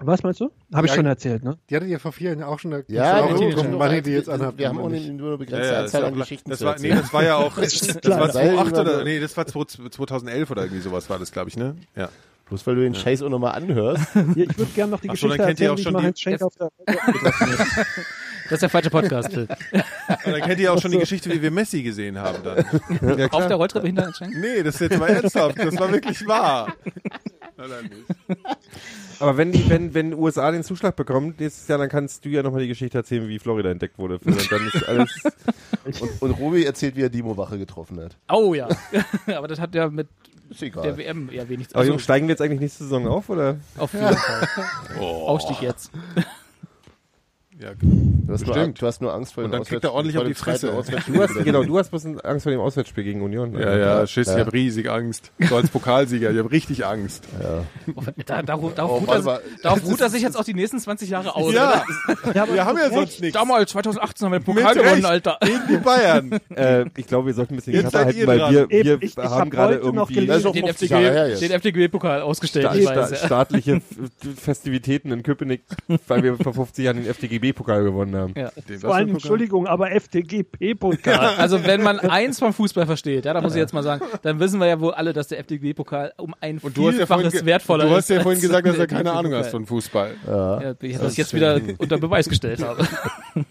Was 0.02 0.24
meinst 0.24 0.40
du? 0.42 0.52
Habe 0.74 0.88
ich 0.88 0.92
Ja, 0.92 0.96
schon 0.98 1.06
erzählt, 1.06 1.44
ne? 1.44 1.58
Die 1.70 1.76
hattet 1.76 1.90
ihr 1.90 2.00
vor 2.00 2.12
vier 2.12 2.32
Jahren 2.32 2.44
auch 2.44 2.60
schon. 2.60 2.72
Ging's 2.72 2.86
Ja, 2.90 3.22
auch 3.24 3.30
wann 3.32 3.92
ihr 3.94 4.02
du, 4.02 4.10
die 4.10 4.16
jetzt 4.16 4.30
anhabt. 4.30 4.58
wir 4.58 4.68
haben 4.68 4.80
auch 4.80 4.86
eine 4.88 4.96
nicht. 4.96 5.10
nur 5.14 5.28
eine 5.28 5.32
Ja, 5.32 5.38
begrenzte 5.38 5.74
ja, 5.74 5.80
Anzahl 5.82 6.02
ist 6.02 6.08
an 6.08 6.14
auch- 6.14 6.18
Geschichten 6.18 6.50
das 6.50 6.60
zu 6.60 6.66
war, 6.66 6.80
nee, 6.80 6.90
das 6.90 7.14
war 7.14 7.24
ja 7.24 7.36
auch, 7.38 7.56
das 7.60 7.98
klar. 8.02 8.20
war 8.20 8.32
Sei 8.32 8.44
2008 8.48 8.66
lieber 8.68 8.82
oder, 8.82 8.98
so- 9.00 9.04
nee, 9.06 9.20
das 9.20 9.38
war 9.38 9.46
2011 9.48 10.52
oder 10.52 10.64
irgendwie 10.64 10.82
sowas 10.82 11.10
war 11.10 11.18
das, 11.20 11.32
glaube 11.32 11.50
ich, 11.50 11.58
ne? 11.58 11.76
Ja. 11.96 12.10
Bloß 12.48 12.68
weil 12.68 12.76
du 12.76 12.82
den 12.82 12.94
Scheiß 12.94 13.24
auch 13.24 13.30
nochmal 13.30 13.54
anhörst. 13.56 14.04
Ja, 14.16 14.22
ich 14.44 14.58
würde 14.58 14.72
gerne 14.76 14.92
noch 14.92 15.00
die 15.00 15.10
Ach 15.10 15.16
so, 15.16 15.28
Geschichte 15.28 15.38
dann 15.38 15.48
kennt 15.48 15.60
ihr 15.62 15.70
erzählen, 15.70 15.72
auch 15.72 15.78
wie 15.78 15.82
ich 15.82 16.04
schon 16.04 16.14
die- 16.14 16.22
Schenk 16.22 16.42
auf 16.44 16.56
der 16.58 16.70
Das 18.46 18.52
ist 18.52 18.62
der 18.62 18.70
falsche 18.70 18.92
Podcast, 18.92 19.34
Phil. 19.34 19.48
Und 20.26 20.32
dann 20.32 20.42
kennt 20.42 20.60
ihr 20.60 20.72
auch 20.72 20.80
schon 20.80 20.92
die 20.92 21.00
Geschichte, 21.00 21.32
wie 21.32 21.42
wir 21.42 21.50
Messi 21.50 21.82
gesehen 21.82 22.20
haben 22.20 22.44
dann. 22.44 23.18
Ja, 23.18 23.26
Auf 23.32 23.48
der 23.48 23.56
Rolltreppe 23.56 23.88
hinter 23.88 24.14
Schenk? 24.14 24.38
Nee, 24.38 24.62
das 24.62 24.76
ist 24.76 24.82
jetzt 24.82 25.00
mal 25.00 25.08
ernsthaft. 25.10 25.58
Das 25.58 25.76
war 25.80 25.92
wirklich 25.92 26.28
wahr. 26.28 26.72
Nein, 27.58 27.70
nein, 27.70 27.84
nicht. 27.90 28.40
Aber 29.20 29.38
wenn 29.38 29.52
die, 29.52 29.70
wenn, 29.70 29.94
wenn 29.94 30.14
USA 30.14 30.52
den 30.52 30.64
Zuschlag 30.64 30.96
bekommt 30.96 31.40
nächstes 31.40 31.68
Jahr, 31.68 31.78
dann 31.78 31.88
kannst 31.88 32.26
du 32.26 32.30
ja 32.30 32.44
nochmal 32.44 32.62
die 32.62 32.68
Geschichte 32.68 32.98
erzählen, 32.98 33.28
wie 33.30 33.40
Florida 33.40 33.72
entdeckt 33.72 33.98
wurde. 33.98 34.20
Und 34.26 34.52
dann 34.52 34.68
ist 34.68 34.84
alles. 34.88 35.10
Und, 36.02 36.22
und 36.22 36.32
Robi 36.32 36.64
erzählt, 36.64 36.96
wie 36.96 37.04
er 37.04 37.10
Dimo 37.10 37.38
Wache 37.38 37.60
getroffen 37.60 38.02
hat. 38.02 38.18
Oh 38.28 38.56
ja. 38.56 38.68
Aber 39.28 39.48
das 39.48 39.60
hat 39.60 39.76
ja 39.76 39.88
mit 39.88 40.08
der. 40.60 40.98
WM 40.98 41.30
eher 41.32 41.48
wenig 41.48 41.70
zu 41.70 41.76
Aber 41.76 41.82
also, 41.82 41.92
Jungs, 41.92 42.04
steigen 42.04 42.28
wir 42.28 42.34
jetzt 42.34 42.42
eigentlich 42.42 42.60
nächste 42.60 42.86
Saison 42.86 43.08
auf, 43.08 43.30
oder? 43.30 43.58
Auf 43.78 43.94
jeden 43.94 44.16
Fall. 44.16 44.48
Aufstieg 45.00 45.62
jetzt. 45.62 45.92
Ja, 47.58 47.70
Du 48.28 48.34
hast, 48.34 48.44
nur, 48.46 48.56
Bestimmt. 48.56 48.82
du 48.82 48.88
hast 48.88 49.02
nur 49.02 49.14
Angst 49.14 49.34
vor 49.34 49.44
Und 49.44 49.52
dem 49.52 49.60
dann 49.60 49.64
kriegt 49.68 49.84
er 49.84 49.94
ordentlich 49.94 50.18
auf 50.18 50.26
die 50.26 50.34
Fresse. 50.34 50.74
Auswärtsspiel. 50.74 51.14
Du 51.16 51.22
hast, 51.22 51.36
genau, 51.44 51.64
du 51.64 51.78
hast 51.78 51.90
bloß 51.92 52.06
Angst 52.24 52.44
vor 52.44 52.52
dem 52.52 52.60
Auswärtsspiel 52.60 53.04
gegen 53.04 53.22
Union. 53.22 53.54
ja, 53.58 53.78
ja, 53.78 54.08
Schiss, 54.08 54.28
ich 54.28 54.38
habe 54.40 54.52
riesig 54.52 54.90
Angst. 54.90 55.32
So 55.48 55.56
als 55.58 55.70
Pokalsieger, 55.70 56.32
ich 56.32 56.38
habe 56.40 56.52
richtig 56.52 56.86
Angst. 56.86 57.24
Da, 58.26 58.42
darauf, 58.42 58.74
Oh, 58.80 58.86
ruht 58.98 59.10
er, 59.10 59.22
mal. 59.22 59.40
darauf 59.62 59.86
ruht 59.86 60.02
er 60.02 60.10
sich 60.10 60.24
jetzt 60.24 60.36
auch 60.38 60.44
die 60.44 60.56
nächsten 60.56 60.80
20 60.80 61.08
Jahre 61.10 61.36
aus. 61.36 61.54
Ja, 61.54 61.84
oder? 62.26 62.48
wir 62.54 62.66
haben 62.66 62.78
ja 62.78 62.90
sonst 62.90 63.22
nichts. 63.22 63.38
Damals, 63.38 63.72
2018 63.72 64.26
haben 64.26 64.32
wir 64.34 64.40
den 64.40 64.54
Mit 64.56 64.64
Pokal 64.64 64.74
gewonnen, 64.76 64.94
Recht. 64.94 65.06
Alter. 65.06 65.38
Gegen 65.42 65.62
die 65.70 65.78
Bayern. 65.78 66.40
Äh, 66.56 66.86
ich 66.96 67.06
glaube, 67.08 67.28
wir 67.28 67.34
sollten 67.34 67.54
ein 67.54 67.58
bisschen 67.58 67.74
Jetzt 67.74 67.94
ihr 67.94 68.00
halten, 68.00 68.28
weil 68.28 68.40
wir, 68.50 68.70
wir 68.70 68.96
ich- 69.02 69.12
ich 69.12 69.18
haben 69.18 69.30
hab 69.34 69.52
gerade 69.52 69.76
irgendwie 69.76 70.26
Den 70.26 70.42
50 70.42 70.90
Jahre 70.90 71.04
her 71.04 71.26
FDG, 71.26 71.30
jetzt. 71.32 71.42
den 71.42 71.52
FDG-Pokal 71.52 72.22
ausgestellt, 72.22 72.70
ja. 72.76 73.14
staatliche 73.16 73.82
Festivitäten 74.38 75.12
in 75.12 75.22
Köpenick, 75.24 75.64
weil 76.08 76.24
wir 76.24 76.38
vor 76.38 76.54
50 76.54 76.86
Jahren 76.86 76.98
den 76.98 77.08
FDGB-Pokal 77.46 77.84
gewonnen 77.84 78.16
haben. 78.16 78.34
Ja. 78.36 78.52
Den 78.68 78.80
Vor 78.80 78.96
allem? 78.96 79.10
Entschuldigung, 79.10 79.68
aber 79.68 79.92
FDGP-Pokal. 79.92 81.36
Also 81.38 81.64
wenn 81.66 81.82
man 81.84 82.00
eins 82.00 82.40
vom 82.40 82.54
Fußball 82.54 82.86
versteht, 82.86 83.26
ja, 83.26 83.34
da 83.34 83.42
muss 83.42 83.54
ich 83.54 83.60
jetzt 83.60 83.74
mal 83.74 83.84
sagen, 83.84 84.04
dann 84.22 84.40
wissen 84.40 84.60
wir 84.60 84.68
ja 84.68 84.80
wohl 84.80 84.94
alle, 84.94 85.14
dass 85.14 85.28
der 85.28 85.40
FDG-Pokal 85.40 86.14
um 86.18 86.34
ein 86.42 86.60
Und 86.60 86.76
du 86.76 86.90
ja 86.90 86.92
Vielfaches 86.98 87.34
ge- 87.34 87.46
wertvoller 87.46 87.86
du 87.86 87.96
hast 87.96 88.10
ja 88.10 88.18
ist 88.18 88.24
vorhin 88.24 88.42
gesagt, 88.42 88.66
dass 88.68 88.74
du 88.74 88.80
der 88.80 88.88
keine 88.88 89.12
Ahnung 89.12 89.34
hast 89.34 89.50
von 89.52 89.66
Fußball. 89.66 90.12
Ja, 90.28 90.74
ich 90.82 90.98
das 90.98 91.18
jetzt 91.18 91.34
wieder 91.34 91.60
unter 91.78 91.98
Beweis 91.98 92.28
gestellt 92.30 92.64
habe. 92.64 92.86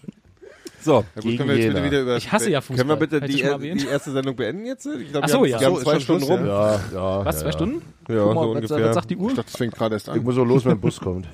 So, 0.81 1.03
Ja 1.15 1.21
gut, 1.23 1.37
können 1.37 1.49
wir 1.49 1.57
jetzt 1.57 1.73
bitte 1.73 1.83
wieder 1.83 2.01
über 2.01 2.17
Ich 2.17 2.31
hasse 2.31 2.51
ja 2.51 2.61
Fußball. 2.61 2.77
können 2.77 2.89
wir 2.89 2.95
bitte 3.07 3.17
ich 3.25 3.41
die, 3.41 3.73
die 3.73 3.87
erste 3.87 4.11
Sendung 4.11 4.35
beenden 4.35 4.67
jetzt? 4.67 4.85
Ich 4.85 5.09
glaube, 5.11 5.25
Ach 5.25 5.29
so, 5.29 5.41
wir 5.41 5.49
ja. 5.49 5.59
wir 5.59 5.65
haben 5.65 5.75
ist 5.77 5.81
zwei 5.81 5.99
Stunden 5.99 6.25
Schluss, 6.25 6.37
rum. 6.39 6.45
Ja, 6.45 6.79
ja. 6.93 7.25
Was, 7.25 7.35
ja, 7.37 7.41
zwei 7.41 7.45
ja. 7.47 7.51
Stunden? 7.53 7.81
Ja, 8.07 8.23
Guck 8.23 8.35
mal, 8.35 8.43
so 8.43 8.51
ungefähr. 8.51 8.85
was 8.89 8.93
sagt 8.93 9.09
die 9.09 9.17
Uhr? 9.17 9.29
Ich 9.29 9.35
dachte, 9.35 9.49
das 9.51 9.57
fängt 9.57 9.73
gerade 9.73 9.95
erst 9.95 10.07
Ich 10.09 10.13
an. 10.13 10.23
muss 10.23 10.35
so 10.35 10.43
los, 10.43 10.63
wenn 10.63 10.73
ein 10.73 10.79
Bus 10.79 10.99
kommt. 10.99 11.27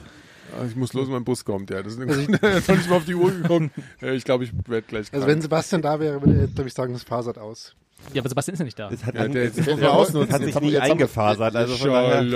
Ah, 0.60 0.66
Ich 0.68 0.76
muss 0.76 0.94
los, 0.94 1.08
mein 1.08 1.24
Bus 1.24 1.46
kommt. 1.46 1.70
Ja, 1.70 1.82
das 1.84 1.94
ist 1.94 2.02
eine, 2.02 2.12
jetzt 2.54 2.68
noch 2.68 2.76
nicht 2.78 2.90
mal 2.90 2.98
auf 2.98 3.06
die 3.06 3.16
Uhr. 3.16 3.32
Ja, 4.02 4.12
Ich 4.14 4.24
glaube, 4.24 4.44
ich 4.44 4.52
werde 4.68 4.86
gleich 4.88 5.08
Also 5.12 5.12
krank. 5.26 5.28
wenn 5.28 5.42
Sebastian 5.42 5.82
da 5.82 6.00
wäre, 6.00 6.22
würde 6.22 6.42
er, 6.42 6.48
glaube 6.48 6.68
ich, 6.68 6.74
sagen, 6.74 6.94
das 6.94 7.04
fasert 7.04 7.38
aus. 7.38 7.76
Ja, 8.14 8.22
aber 8.22 8.30
Sebastian 8.30 8.54
ist 8.54 8.60
ja 8.60 8.66
nicht 8.66 8.80
da. 8.80 8.90
Das 8.90 9.06
hat, 9.06 9.16
Ja, 9.16 9.22
an, 9.22 9.32
der- 9.32 9.48
das 9.48 9.56
das 9.56 9.66
man 9.68 9.76
ausnutzen. 9.86 9.88
ausnutzen. 10.34 10.34
hat 10.34 10.42
sich 10.44 10.60
nie 10.62 10.78
eingefasert. 10.78 11.56
Also 11.56 11.76
von 11.78 11.90
daher. 11.92 12.30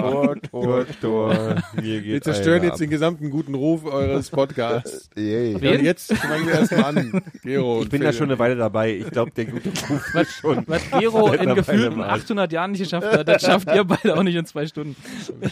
Tor, 0.00 0.36
Tor, 0.50 0.86
Tor. 1.00 1.56
Mir 1.74 2.00
geht 2.00 2.04
Wir 2.04 2.22
zerstören 2.22 2.62
jetzt 2.62 2.80
den 2.80 2.90
gesamten 2.90 3.30
guten 3.30 3.54
Ruf 3.54 3.84
eures 3.84 4.30
Podcasts. 4.30 5.10
Yay. 5.16 5.56
Wen? 5.60 5.62
Ja, 5.72 5.78
und 5.78 5.84
jetzt 5.84 6.12
fangen 6.12 6.46
wir 6.46 6.54
erstmal 6.54 6.84
an. 6.84 7.22
Gero 7.42 7.82
Ich 7.82 7.88
bin 7.88 8.00
da 8.02 8.08
Phil. 8.10 8.18
schon 8.18 8.28
eine 8.30 8.38
Weile 8.38 8.56
dabei. 8.56 8.94
Ich 8.96 9.10
glaube, 9.10 9.30
der 9.32 9.46
gute 9.46 9.70
Ruf 9.88 10.14
ist 10.14 10.32
schon. 10.40 10.64
Was 10.66 10.82
Gero 10.90 11.32
in 11.32 11.54
gefühlten 11.54 11.96
Weile 11.98 12.08
mal. 12.08 12.10
800 12.10 12.52
Jahren 12.52 12.70
nicht 12.72 12.82
geschafft 12.82 13.10
hat, 13.10 13.26
das 13.28 13.42
schafft 13.42 13.68
ihr 13.74 13.84
beide 13.84 14.16
auch 14.16 14.22
nicht 14.22 14.36
in 14.36 14.46
zwei 14.46 14.66
Stunden. 14.66 14.96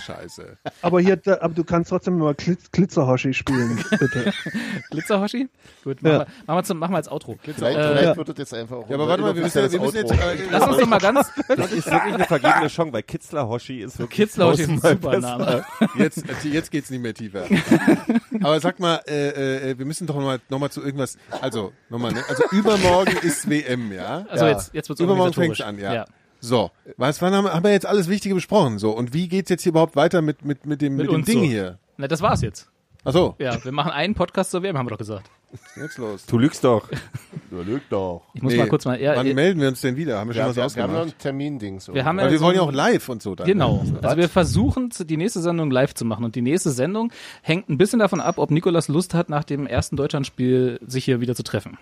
Scheiße. 0.05 0.56
aber 0.82 1.01
hier, 1.01 1.16
da, 1.16 1.39
aber 1.40 1.55
du 1.55 1.65
kannst 1.65 1.90
trotzdem 1.90 2.19
mal 2.19 2.35
Glitz, 2.35 2.70
Glitzerhoshi 2.70 3.35
spielen, 3.35 3.82
bitte. 3.90 4.32
Glitzer-Hoshi? 4.90 5.48
Gut, 5.85 6.02
machen, 6.02 6.12
Ja. 6.12 6.19
wir, 6.20 6.27
machen, 6.47 6.59
wir 6.59 6.65
zum, 6.65 6.78
machen 6.78 6.93
wir 6.93 6.97
als 6.98 7.09
Outro. 7.11 7.36
Vielleicht, 7.43 7.78
Äh, 7.78 7.97
vielleicht 7.97 8.16
wird 8.16 8.28
das 8.28 8.39
jetzt 8.39 8.55
einfach 8.55 8.73
auch 8.74 8.88
Ja, 8.88 8.94
aber 8.96 9.09
warte 9.09 9.22
mal, 9.22 9.34
wir 9.34 9.42
müssen, 9.42 9.72
wir 9.72 9.80
müssen 9.80 9.96
jetzt, 9.96 10.12
äh, 10.12 10.36
Lass 10.51 10.66
uns 10.66 10.76
doch 10.78 10.86
mal 10.86 10.98
ganz, 10.98 11.30
Das 11.48 11.72
ist 11.72 11.86
wirklich 11.90 12.14
eine 12.14 12.24
vergebene 12.24 12.68
Chance, 12.68 12.92
weil 12.92 13.02
Kitzler 13.02 13.48
Hoshi 13.48 13.80
ist 13.80 13.98
wirklich 13.98 14.16
Kitzler-Hoshi 14.28 14.62
ist 14.62 14.68
ein 14.68 14.80
super. 14.80 15.18
Name. 15.18 15.64
jetzt, 15.96 16.24
jetzt 16.44 16.70
geht's 16.70 16.90
nicht 16.90 17.02
mehr 17.02 17.14
tiefer. 17.14 17.44
Aber 18.42 18.60
sag 18.60 18.80
mal, 18.80 19.01
äh, 19.09 19.70
äh, 19.70 19.78
wir 19.78 19.86
müssen 19.86 20.06
doch 20.06 20.16
nochmal 20.16 20.40
noch 20.48 20.59
mal 20.59 20.70
zu 20.70 20.82
irgendwas, 20.82 21.16
also, 21.40 21.72
nochmal, 21.88 22.12
ne? 22.12 22.22
Also 22.28 22.42
übermorgen 22.52 23.16
ist 23.22 23.48
WM, 23.48 23.92
ja? 23.92 24.26
Also 24.28 24.44
Ja. 24.44 24.51
jetzt, 24.52 24.74
jetzt 24.74 24.88
wird's 24.88 25.01
Übermorgen 25.01 25.32
fängt's 25.32 25.60
an, 25.60 25.78
ja. 25.78 26.05
So, 26.40 26.70
was 26.98 27.22
wann 27.22 27.32
haben, 27.34 27.48
haben 27.48 27.64
wir 27.64 27.72
jetzt 27.72 27.86
alles 27.86 28.09
Wichtige 28.09 28.34
besprochen? 28.34 28.78
So, 28.78 28.90
und 28.90 29.14
wie 29.14 29.28
geht's 29.28 29.48
jetzt 29.48 29.62
hier 29.62 29.70
überhaupt 29.70 29.96
weiter 29.96 30.20
mit, 30.20 30.44
mit, 30.44 30.66
mit 30.66 30.82
dem, 30.82 30.96
Mit 30.96 31.06
mit 31.06 31.16
dem 31.16 31.24
Ding 31.24 31.38
so. 31.38 31.44
hier? 31.46 31.78
Na, 31.96 32.06
das 32.06 32.20
war's 32.20 32.42
jetzt. 32.42 32.68
Ach 33.05 33.12
so, 33.12 33.34
Ja, 33.38 33.62
wir 33.64 33.72
machen 33.72 33.92
einen 33.92 34.14
Podcast 34.14 34.51
zur 34.51 34.62
WM, 34.62 34.76
haben 34.76 34.86
wir 34.86 34.90
doch 34.90 34.98
gesagt. 34.98 35.30
Jetzt 35.76 35.98
los. 35.98 36.26
Du 36.26 36.39
lügst 36.39 36.64
doch. 36.64 36.89
Überlegt 37.51 37.90
doch. 37.93 38.22
Ich 38.35 38.43
muss 38.43 38.52
Nee. 38.52 38.59
mal 38.59 38.68
kurz 38.68 38.85
mal, 38.85 39.01
ja, 39.01 39.14
Wann 39.16 39.32
melden 39.35 39.60
wir 39.60 39.68
uns 39.68 39.81
denn 39.81 39.97
wieder? 39.97 40.18
Haben 40.18 40.28
wir 40.31 40.35
schon 40.35 40.40
Ja, 40.43 40.48
was 40.48 40.56
wir, 40.56 40.76
wir 40.76 40.82
haben 40.85 40.93
noch 40.93 40.98
ausgemacht? 41.01 41.16
ein 41.18 41.22
Terminding. 41.22 41.81
So. 41.81 41.94
wir 41.94 42.05
haben 42.05 42.16
Weil 42.18 42.26
ja 42.26 42.31
wir 42.32 42.39
so 42.39 42.44
wollen 42.44 42.56
ja 42.56 42.62
auch 42.62 42.72
live 42.72 43.09
und 43.09 43.22
so 43.22 43.35
dann. 43.35 43.47
Genau. 43.47 43.82
Ne? 43.85 43.98
Also 44.02 44.16
wir 44.16 44.28
versuchen 44.28 44.90
die 44.98 45.16
nächste 45.16 45.40
Sendung 45.40 45.70
live 45.70 45.94
zu 45.94 46.05
machen 46.05 46.24
und 46.24 46.35
die 46.35 46.43
nächste 46.43 46.70
Sendung 46.70 47.12
hängt 47.43 47.68
ein 47.68 47.78
bisschen 47.78 47.98
davon 48.01 48.20
ab, 48.20 48.39
ob 48.39 48.51
Nikolas 48.51 48.89
Lust 48.89 49.14
hat, 49.14 49.28
nach 49.28 49.44
dem 49.44 49.66
ersten 49.66 49.97
Deutschlandspiel 49.97 50.78
sich 50.86 51.05
hier 51.05 51.20
wieder 51.20 51.35
zu 51.35 51.43
treffen. 51.43 51.78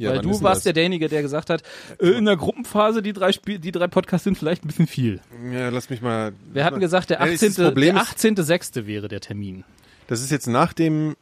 Ja, 0.00 0.10
Weil 0.10 0.18
wann 0.18 0.24
du 0.26 0.30
ist 0.30 0.36
denn 0.38 0.44
warst 0.44 0.64
ja 0.64 0.70
das? 0.70 0.74
derjenige, 0.74 1.08
der 1.08 1.22
gesagt 1.22 1.50
hat, 1.50 1.64
äh, 2.00 2.10
in 2.10 2.24
der 2.24 2.36
Gruppenphase 2.36 3.02
die 3.02 3.12
drei 3.12 3.32
Spiel, 3.32 3.58
die 3.58 3.72
drei 3.72 3.88
Podcasts 3.88 4.22
sind 4.22 4.38
vielleicht 4.38 4.64
ein 4.64 4.68
bisschen 4.68 4.86
viel. 4.86 5.18
Ja, 5.52 5.70
lass 5.70 5.90
mich 5.90 6.00
mal. 6.02 6.32
Wir 6.52 6.64
hatten 6.64 6.78
gesagt, 6.78 7.10
der 7.10 7.18
Ja, 7.18 7.26
das 7.26 7.42
18. 7.42 7.64
Problem 7.64 7.94
der 7.96 8.04
ist- 8.04 8.10
18.6. 8.24 8.86
wäre 8.86 9.08
der 9.08 9.20
Termin. 9.20 9.64
Das 10.06 10.20
ist 10.22 10.30
jetzt 10.30 10.46
nach 10.46 10.72
dem, 10.72 11.16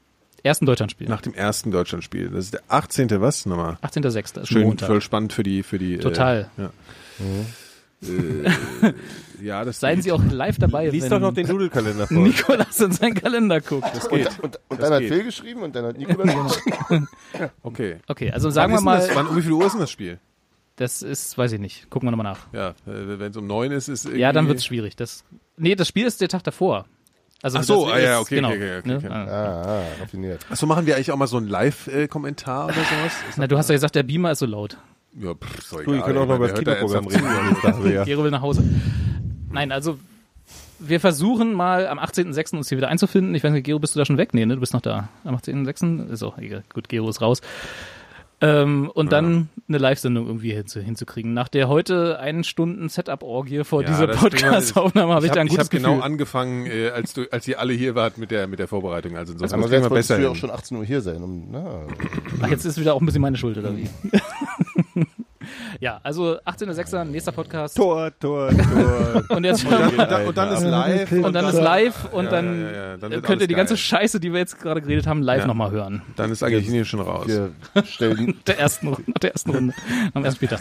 Ersten 0.47 0.64
Deutschlandspiel. 0.66 1.09
nach 1.09 1.20
dem 1.20 1.35
ersten 1.35 1.70
Deutschlandspiel. 1.70 2.31
Das 2.31 2.44
ist 2.47 2.55
der 2.55 2.62
18. 2.68 3.20
was 3.20 3.47
nochmal? 3.47 3.78
18.6. 3.82 4.43
ist 4.43 4.48
Schön, 4.48 4.62
Montag. 4.62 4.86
voll 4.86 5.01
spannend 5.01 5.32
für 5.32 5.43
die, 5.43 5.62
für 5.62 5.78
die. 5.78 5.98
Total. 5.98 6.48
Äh, 6.56 6.62
ja. 6.62 6.70
äh, 8.09 8.93
ja, 9.43 9.64
das 9.64 9.81
Seien 9.81 9.97
geht. 9.97 10.05
Sie 10.05 10.12
auch 10.12 10.23
live 10.31 10.59
dabei, 10.59 10.89
Lies 10.89 11.05
wenn 11.05 11.10
doch 11.10 11.20
noch 11.20 11.35
den 11.35 11.47
Doodle-Kalender 11.47 12.06
vor. 12.06 12.16
Nikolas 12.16 12.81
in 12.81 12.93
seinen 12.93 13.14
Kalender 13.14 13.60
guckt. 13.60 13.89
Das 13.94 14.09
geht. 14.09 14.28
Und, 14.40 14.60
und 14.68 14.78
Das 14.78 14.78
dann 14.78 14.93
hat 14.94 15.01
geht. 15.01 15.12
Phil 15.12 15.24
geschrieben 15.24 15.62
und 15.62 15.74
dann 15.74 15.86
hat 15.86 15.98
Nikolas 15.98 16.35
geschrieben. 16.55 17.09
Okay. 17.62 17.97
Okay, 18.06 18.31
also 18.31 18.51
sagen 18.51 18.73
wir 18.73 18.77
Wann 18.77 18.85
denn 18.85 19.01
mal, 19.01 19.06
Das, 19.06 19.16
wann, 19.16 19.27
um 19.28 19.36
wie 19.36 19.43
viel 19.43 19.52
Uhr 19.52 19.66
ist 19.66 19.73
denn 19.73 19.81
das 19.81 19.90
Spiel? 19.90 20.18
das 20.77 21.02
ist, 21.02 21.36
weiß 21.39 21.52
ich 21.52 21.60
nicht, 21.60 21.89
gucken 21.90 22.06
wir 22.06 22.10
nochmal 22.10 22.32
nach. 22.32 22.52
Ja, 22.52 22.74
wenn 22.85 23.31
es 23.31 23.36
um 23.36 23.47
neun 23.47 23.73
ist, 23.73 23.89
ist 23.89 24.05
irgendwie. 24.05 24.20
Ja, 24.20 24.32
dann 24.32 24.47
wird's 24.47 24.64
schwierig. 24.64 24.94
Das, 24.94 25.24
nee, 25.56 25.74
das 25.74 25.89
Spiel 25.89 26.06
ist 26.06 26.20
der 26.20 26.28
Tag 26.28 26.44
davor. 26.44 26.86
Also 27.42 27.58
Ach 27.58 27.64
so, 27.64 27.86
ah, 27.86 27.98
ja, 27.98 28.20
okay, 28.20 28.36
genau, 28.36 28.48
okay, 28.48 28.78
okay, 28.78 28.88
ne? 28.88 28.96
okay. 28.96 29.08
Ah. 29.10 29.24
Ah, 29.24 29.62
ah, 29.62 29.82
raffiniert. 30.00 30.46
Achso, 30.50 30.66
machen 30.66 30.86
wir 30.86 30.96
eigentlich 30.96 31.12
auch 31.12 31.16
mal 31.16 31.26
so 31.26 31.36
einen 31.36 31.48
Live-Kommentar 31.48 32.66
oder 32.66 32.74
sowas? 32.74 33.12
Na, 33.36 33.46
du 33.46 33.58
hast 33.58 33.68
ja 33.68 33.74
gesagt, 33.74 33.94
der 33.94 34.02
Beamer 34.02 34.32
ist 34.32 34.38
so 34.38 34.46
laut. 34.46 34.78
Ja, 35.18 35.34
pff, 35.34 35.58
ist 35.58 35.72
doch 35.72 35.80
egal. 35.80 36.02
könnt 36.02 36.18
auch 36.18 36.26
noch 36.26 36.36
über 36.36 36.48
das 36.48 36.58
ernsthaft 36.60 37.84
reden. 37.84 38.04
Gero 38.04 38.24
will 38.24 38.30
nach 38.30 38.42
Hause. 38.42 38.64
Nein, 39.50 39.70
also 39.70 39.98
wir 40.78 41.00
versuchen 41.00 41.54
mal 41.54 41.86
am 41.86 41.98
18.06. 41.98 42.56
uns 42.56 42.68
hier 42.68 42.78
wieder 42.78 42.88
einzufinden. 42.88 43.34
Ich 43.34 43.42
weiß 43.42 43.52
nicht, 43.52 43.64
Gero, 43.64 43.78
bist 43.78 43.94
du 43.94 43.98
da 43.98 44.04
schon 44.04 44.18
weg? 44.18 44.34
Nee, 44.34 44.44
ne? 44.46 44.54
Du 44.54 44.60
bist 44.60 44.74
noch 44.74 44.82
da. 44.82 45.08
Am 45.24 45.34
18.06. 45.34 46.10
Ist 46.10 46.22
auch 46.22 46.38
egal. 46.38 46.64
Gut, 46.72 46.88
Gero 46.88 47.08
ist 47.08 47.20
raus. 47.20 47.40
Ähm, 48.42 48.90
und 48.92 49.12
dann 49.12 49.48
eine 49.66 49.78
Live-Sendung 49.78 50.26
irgendwie 50.26 50.52
hinzu, 50.52 50.80
hinzukriegen. 50.80 51.32
Nach 51.32 51.48
der 51.48 51.68
heute 51.68 52.18
einen 52.18 52.44
Stunden 52.44 52.90
Setup-Orgie 52.90 53.64
vor 53.64 53.82
Ja, 53.82 53.88
dieser 53.88 54.06
Podcast-Aufnahme 54.08 55.14
habe 55.14 55.26
ich, 55.26 55.32
da 55.32 55.40
ein 55.40 55.46
ich 55.46 55.52
gutes 55.52 55.66
hab 55.66 55.70
genau 55.70 56.00
angefangen, 56.00 56.66
äh, 56.66 56.90
als 56.90 57.14
du, 57.14 57.24
als 57.30 57.48
ihr 57.48 57.58
alle 57.58 57.72
hier 57.72 57.94
wart 57.94 58.18
mit 58.18 58.30
der 58.30 58.46
mit 58.46 58.58
der 58.58 58.68
Vorbereitung. 58.68 59.16
Also 59.16 59.32
insofern 59.32 59.54
Andererseits 59.54 59.70
kriegen 59.70 59.84
wir 59.84 59.90
wolltest 59.90 60.08
besser 60.08 60.20
du 60.20 60.24
ja 60.24 60.30
auch 60.30 60.36
schon 60.36 60.50
18 60.50 60.76
Uhr 60.76 60.84
hier 60.84 61.00
sein. 61.00 61.22
Um, 61.22 61.48
na, 61.50 61.86
Ach, 62.42 62.48
jetzt 62.48 62.66
ist 62.66 62.78
wieder 62.78 62.94
auch 62.94 63.00
ein 63.00 63.06
bisschen 63.06 63.22
meine 63.22 63.38
Schuld, 63.38 63.56
oder 63.56 63.74
wie? 63.74 63.88
Ja, 65.81 66.01
also 66.02 66.39
18.06. 66.44 67.05
nächster 67.05 67.32
Podcast. 67.32 67.77
Tor, 67.77 68.10
Tor, 68.18 68.51
Tor. 68.51 69.24
Und 69.36 69.44
jetzt 69.44 69.64
Und 69.64 69.73
dann, 69.73 69.90
und 69.90 69.98
dann, 69.98 70.27
und 70.27 70.36
dann 70.36 70.52
ist 70.55 70.62
live. 70.64 71.12
und 71.12 71.32
dann 71.32 71.47
ist 71.47 71.55
live 71.60 72.12
und 72.12 72.24
Ja, 72.27 72.31
dann, 72.31 72.60
ja, 72.62 72.73
ja, 72.73 72.97
dann 72.97 73.10
wird 73.12 73.24
könnt 73.24 73.40
ihr 73.43 73.48
die 73.48 73.55
ganze 73.55 73.74
geil. 73.74 73.78
Scheiße, 73.78 74.20
die 74.20 74.32
wir 74.32 74.39
jetzt 74.40 74.59
gerade 74.60 74.81
geredet 74.82 75.06
haben, 75.06 75.23
live 75.23 75.40
Ja. 75.43 75.47
nochmal 75.47 75.70
hören. 75.70 76.02
Dann 76.16 76.31
ist 76.31 76.43
Argentinien 76.43 76.85
schon 76.85 77.01
raus. 77.01 77.27
Wir 77.27 77.52
stellen 77.85 78.39
Der 78.47 78.59
ersten, 78.59 78.89
Runde- 78.89 79.02
nach 79.10 79.18
der 79.20 79.32
ersten 79.32 79.51
Runde 79.51 79.74
am 80.14 80.24
ersten 80.24 80.36
Spieltag. 80.36 80.60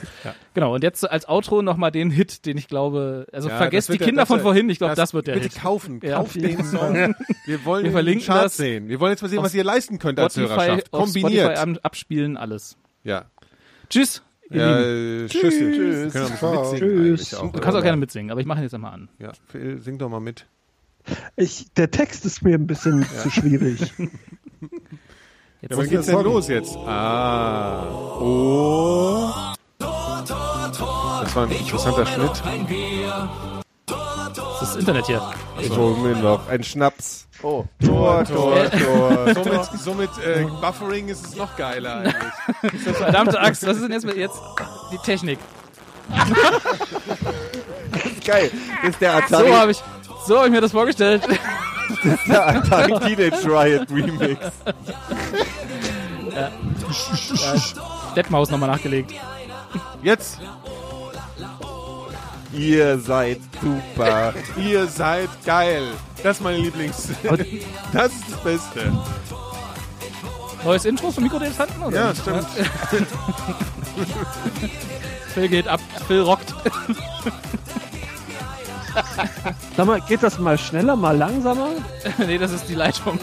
Genau, 0.53 0.74
und 0.76 0.84
jetzt 0.84 1.10
als 1.10 1.28
Outro 1.28 1.62
nochmal 1.62 1.91
den 1.91 2.10
Hit, 2.12 2.45
den 2.45 2.57
ich 2.57 2.68
glaube, 2.68 3.28
also 3.32 3.49
Ja, 3.49 3.57
vergesst 3.57 3.90
das 3.90 3.98
die 3.98 4.03
Kinder 4.03 4.22
das 4.24 4.28
von 4.30 4.40
vorhin, 4.40 4.70
ich 4.70 4.78
glaube, 4.78 4.95
das, 4.95 5.14
wird 5.14 5.28
der 5.28 5.34
Bitte 5.34 5.49
Hit. 5.49 5.62
kaufen, 5.62 5.99
Ja. 6.03 6.18
kauft 6.18 6.36
den 6.36 6.64
Song. 6.66 7.16
Wir 7.45 7.66
wollen 7.66 7.84
Wir 7.84 7.90
den 7.90 7.91
verlinken 7.91 8.26
Chart 8.26 8.45
das 8.45 8.57
sehen. 8.57 8.88
Wir 8.90 8.99
wollen 8.99 9.12
jetzt 9.12 9.22
mal 9.22 9.30
sehen, 9.30 9.44
was 9.44 9.53
ihr 9.53 9.64
leisten 9.64 9.99
könnt 9.99 10.20
als 10.20 10.34
Spotify, 10.34 10.53
Hörerschaft. 10.56 10.94
auf 10.94 10.99
Kombiniert. 11.03 11.57
Spotify 11.57 11.80
abspielen, 11.84 12.38
alles. 12.38 12.78
Ja. 13.03 13.26
Tschüss. 13.90 14.22
Ihr 14.49 14.61
Ja, 14.61 14.80
äh, 14.81 15.22
mitsingen 15.23 15.73
Tschüss. 16.09 16.15
eigentlich 16.15 17.35
auch, 17.35 17.51
Du 17.51 17.59
kannst 17.59 17.77
auch 17.77 17.84
gerne 17.84 17.97
mitsingen, 17.97 18.31
aber 18.31 18.39
ich 18.41 18.45
mache 18.47 18.59
ihn 18.59 18.63
jetzt 18.63 18.73
einmal 18.73 18.93
an. 18.93 19.09
Ja, 19.19 19.31
Phil, 19.47 19.81
sing 19.81 19.97
doch 19.97 20.09
mal 20.09 20.19
mit. 20.19 20.45
Ich, 21.35 21.72
der 21.73 21.91
Text 21.91 22.26
ist 22.26 22.41
mir 22.41 22.55
ein 22.55 22.65
bisschen 22.67 23.05
zu 23.22 23.30
schwierig. 23.30 23.80
Jetzt 25.61 25.72
Ja, 25.72 25.77
was 25.77 25.89
geht's 25.89 26.05
denn 26.07 26.22
los 26.23 26.47
jetzt? 26.47 26.76
Ah. 26.77 27.84
Oh. 28.19 29.31
Das 29.80 31.35
war 31.35 31.45
ein 31.47 31.51
interessanter 31.51 32.05
Schnitt. 32.05 32.43
das 33.88 34.61
ist 34.61 34.61
das 34.61 34.76
Internet 34.76 35.05
hier. 35.07 35.22
Ich 35.59 35.69
hol 35.76 35.97
mir 35.97 36.15
noch 36.22 36.47
ein 36.49 36.63
Schnaps. 36.63 37.24
Oh, 37.41 37.66
Tor, 37.84 38.24
Tor, 38.24 38.70
Tor. 38.72 39.34
Somit, 39.36 39.66
somit 39.80 40.10
äh, 40.26 40.45
Buffering 40.62 41.10
ist 41.10 41.26
es 41.26 41.36
noch 41.36 41.56
geiler 41.56 41.98
eigentlich. 41.98 42.82
Verdammte 42.98 43.40
Axt, 43.40 43.66
was 43.68 43.78
ist 43.78 43.84
denn 43.84 43.91
jetzt 43.91 44.06
mit 44.06 44.18
jetzt 44.18 44.40
die 44.91 44.98
Technik? 44.99 45.40
Geil. 48.26 48.52
Das 48.82 48.90
ist 48.91 49.02
der 49.02 49.12
So 49.12 49.18
Atari, 49.18 49.52
habe 49.52 49.72
ich, 49.72 49.84
so 50.26 50.38
habe 50.38 50.48
ich 50.48 50.53
mir 50.53 50.62
das 50.62 50.72
vorgestellt. 50.72 51.24
der 52.28 52.48
Atari 52.48 52.99
Teenage 52.99 53.45
Riot 53.45 53.90
Remix. 53.91 54.40
Deadmaus 58.16 58.49
nochmal 58.49 58.70
nachgelegt. 58.70 59.14
Jetzt, 60.02 60.40
Ihr 62.56 62.99
seid 62.99 63.40
super. 63.61 64.34
ihr 64.57 64.88
seid 64.88 65.30
geil. 65.45 65.84
Das 66.23 66.38
ist 66.38 66.44
meine 66.44 66.57
Lieblings. 66.57 67.10
Das 67.94 68.11
ist 68.11 68.23
das 68.32 68.44
Beste. 68.44 68.91
Neues 70.64 70.86
Intro 70.86 71.11
von 71.11 71.23
Mikrodilettanten, 71.23 71.82
oder? 71.84 71.95
Ja, 71.95 72.15
stimmt. 72.15 72.48
Phil 75.34 75.48
geht 75.48 75.68
ab, 75.68 75.80
Phil 76.07 76.22
rockt. 76.22 76.53
Sag 79.76 79.86
mal, 79.86 80.02
geht 80.02 80.23
das 80.23 80.40
mal 80.40 80.57
schneller, 80.57 80.95
mal 80.95 81.15
langsamer? 81.15 81.69
nee, 82.26 82.38
das 82.38 82.52
ist 82.52 82.68
die 82.68 82.76
Leitung. 82.76 83.19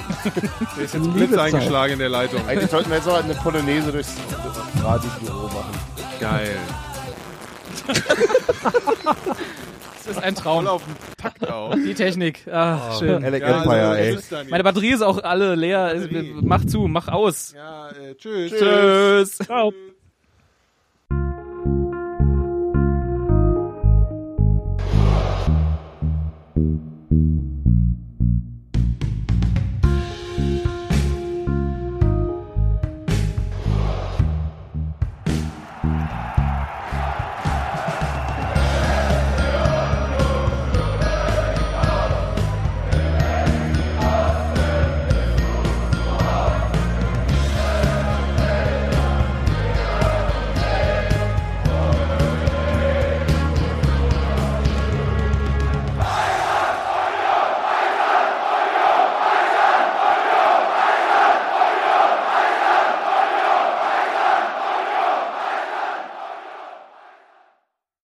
Der 0.77 0.85
ist 0.85 0.95
jetzt 0.95 1.13
Blitz 1.13 1.37
eingeschlagen 1.37 1.95
in 1.95 1.99
der 1.99 2.11
Leitung. 2.11 2.47
eigentlich 2.47 2.71
sollten 2.71 2.91
wir 2.91 2.99
jetzt 2.99 3.07
noch 3.07 3.23
eine 3.23 3.35
Polonaise 3.35 3.91
durchs 3.91 4.15
Radiobüro 4.83 5.47
machen. 5.47 5.73
Geil 6.21 6.59
das 9.97 10.07
ist 10.07 10.23
ein 10.23 10.35
Traum. 10.35 10.67
Auf 10.67 10.83
den 10.85 10.95
Takt 11.17 11.49
auch. 11.49 11.75
Die 11.75 11.95
Technik. 11.95 12.47
Ach, 12.51 12.95
oh, 12.95 12.99
schön. 12.99 13.25
Alec 13.25 13.43
ja, 13.43 13.63
Empire, 13.63 13.89
also, 13.89 14.37
ey. 14.37 14.45
Meine 14.51 14.65
Batterie 14.65 14.93
ist 14.93 15.03
auch 15.03 15.23
alle 15.23 15.55
leer. 15.55 15.95
Batterie. 15.95 16.35
Mach 16.43 16.65
zu, 16.65 16.89
mach 16.89 17.09
aus. 17.09 17.55
Ja, 17.55 17.91
äh, 17.91 18.15
tschüss. 18.15 18.51
Tschüss. 18.51 18.61
tschüss. 18.61 19.39
Ciao. 19.47 19.73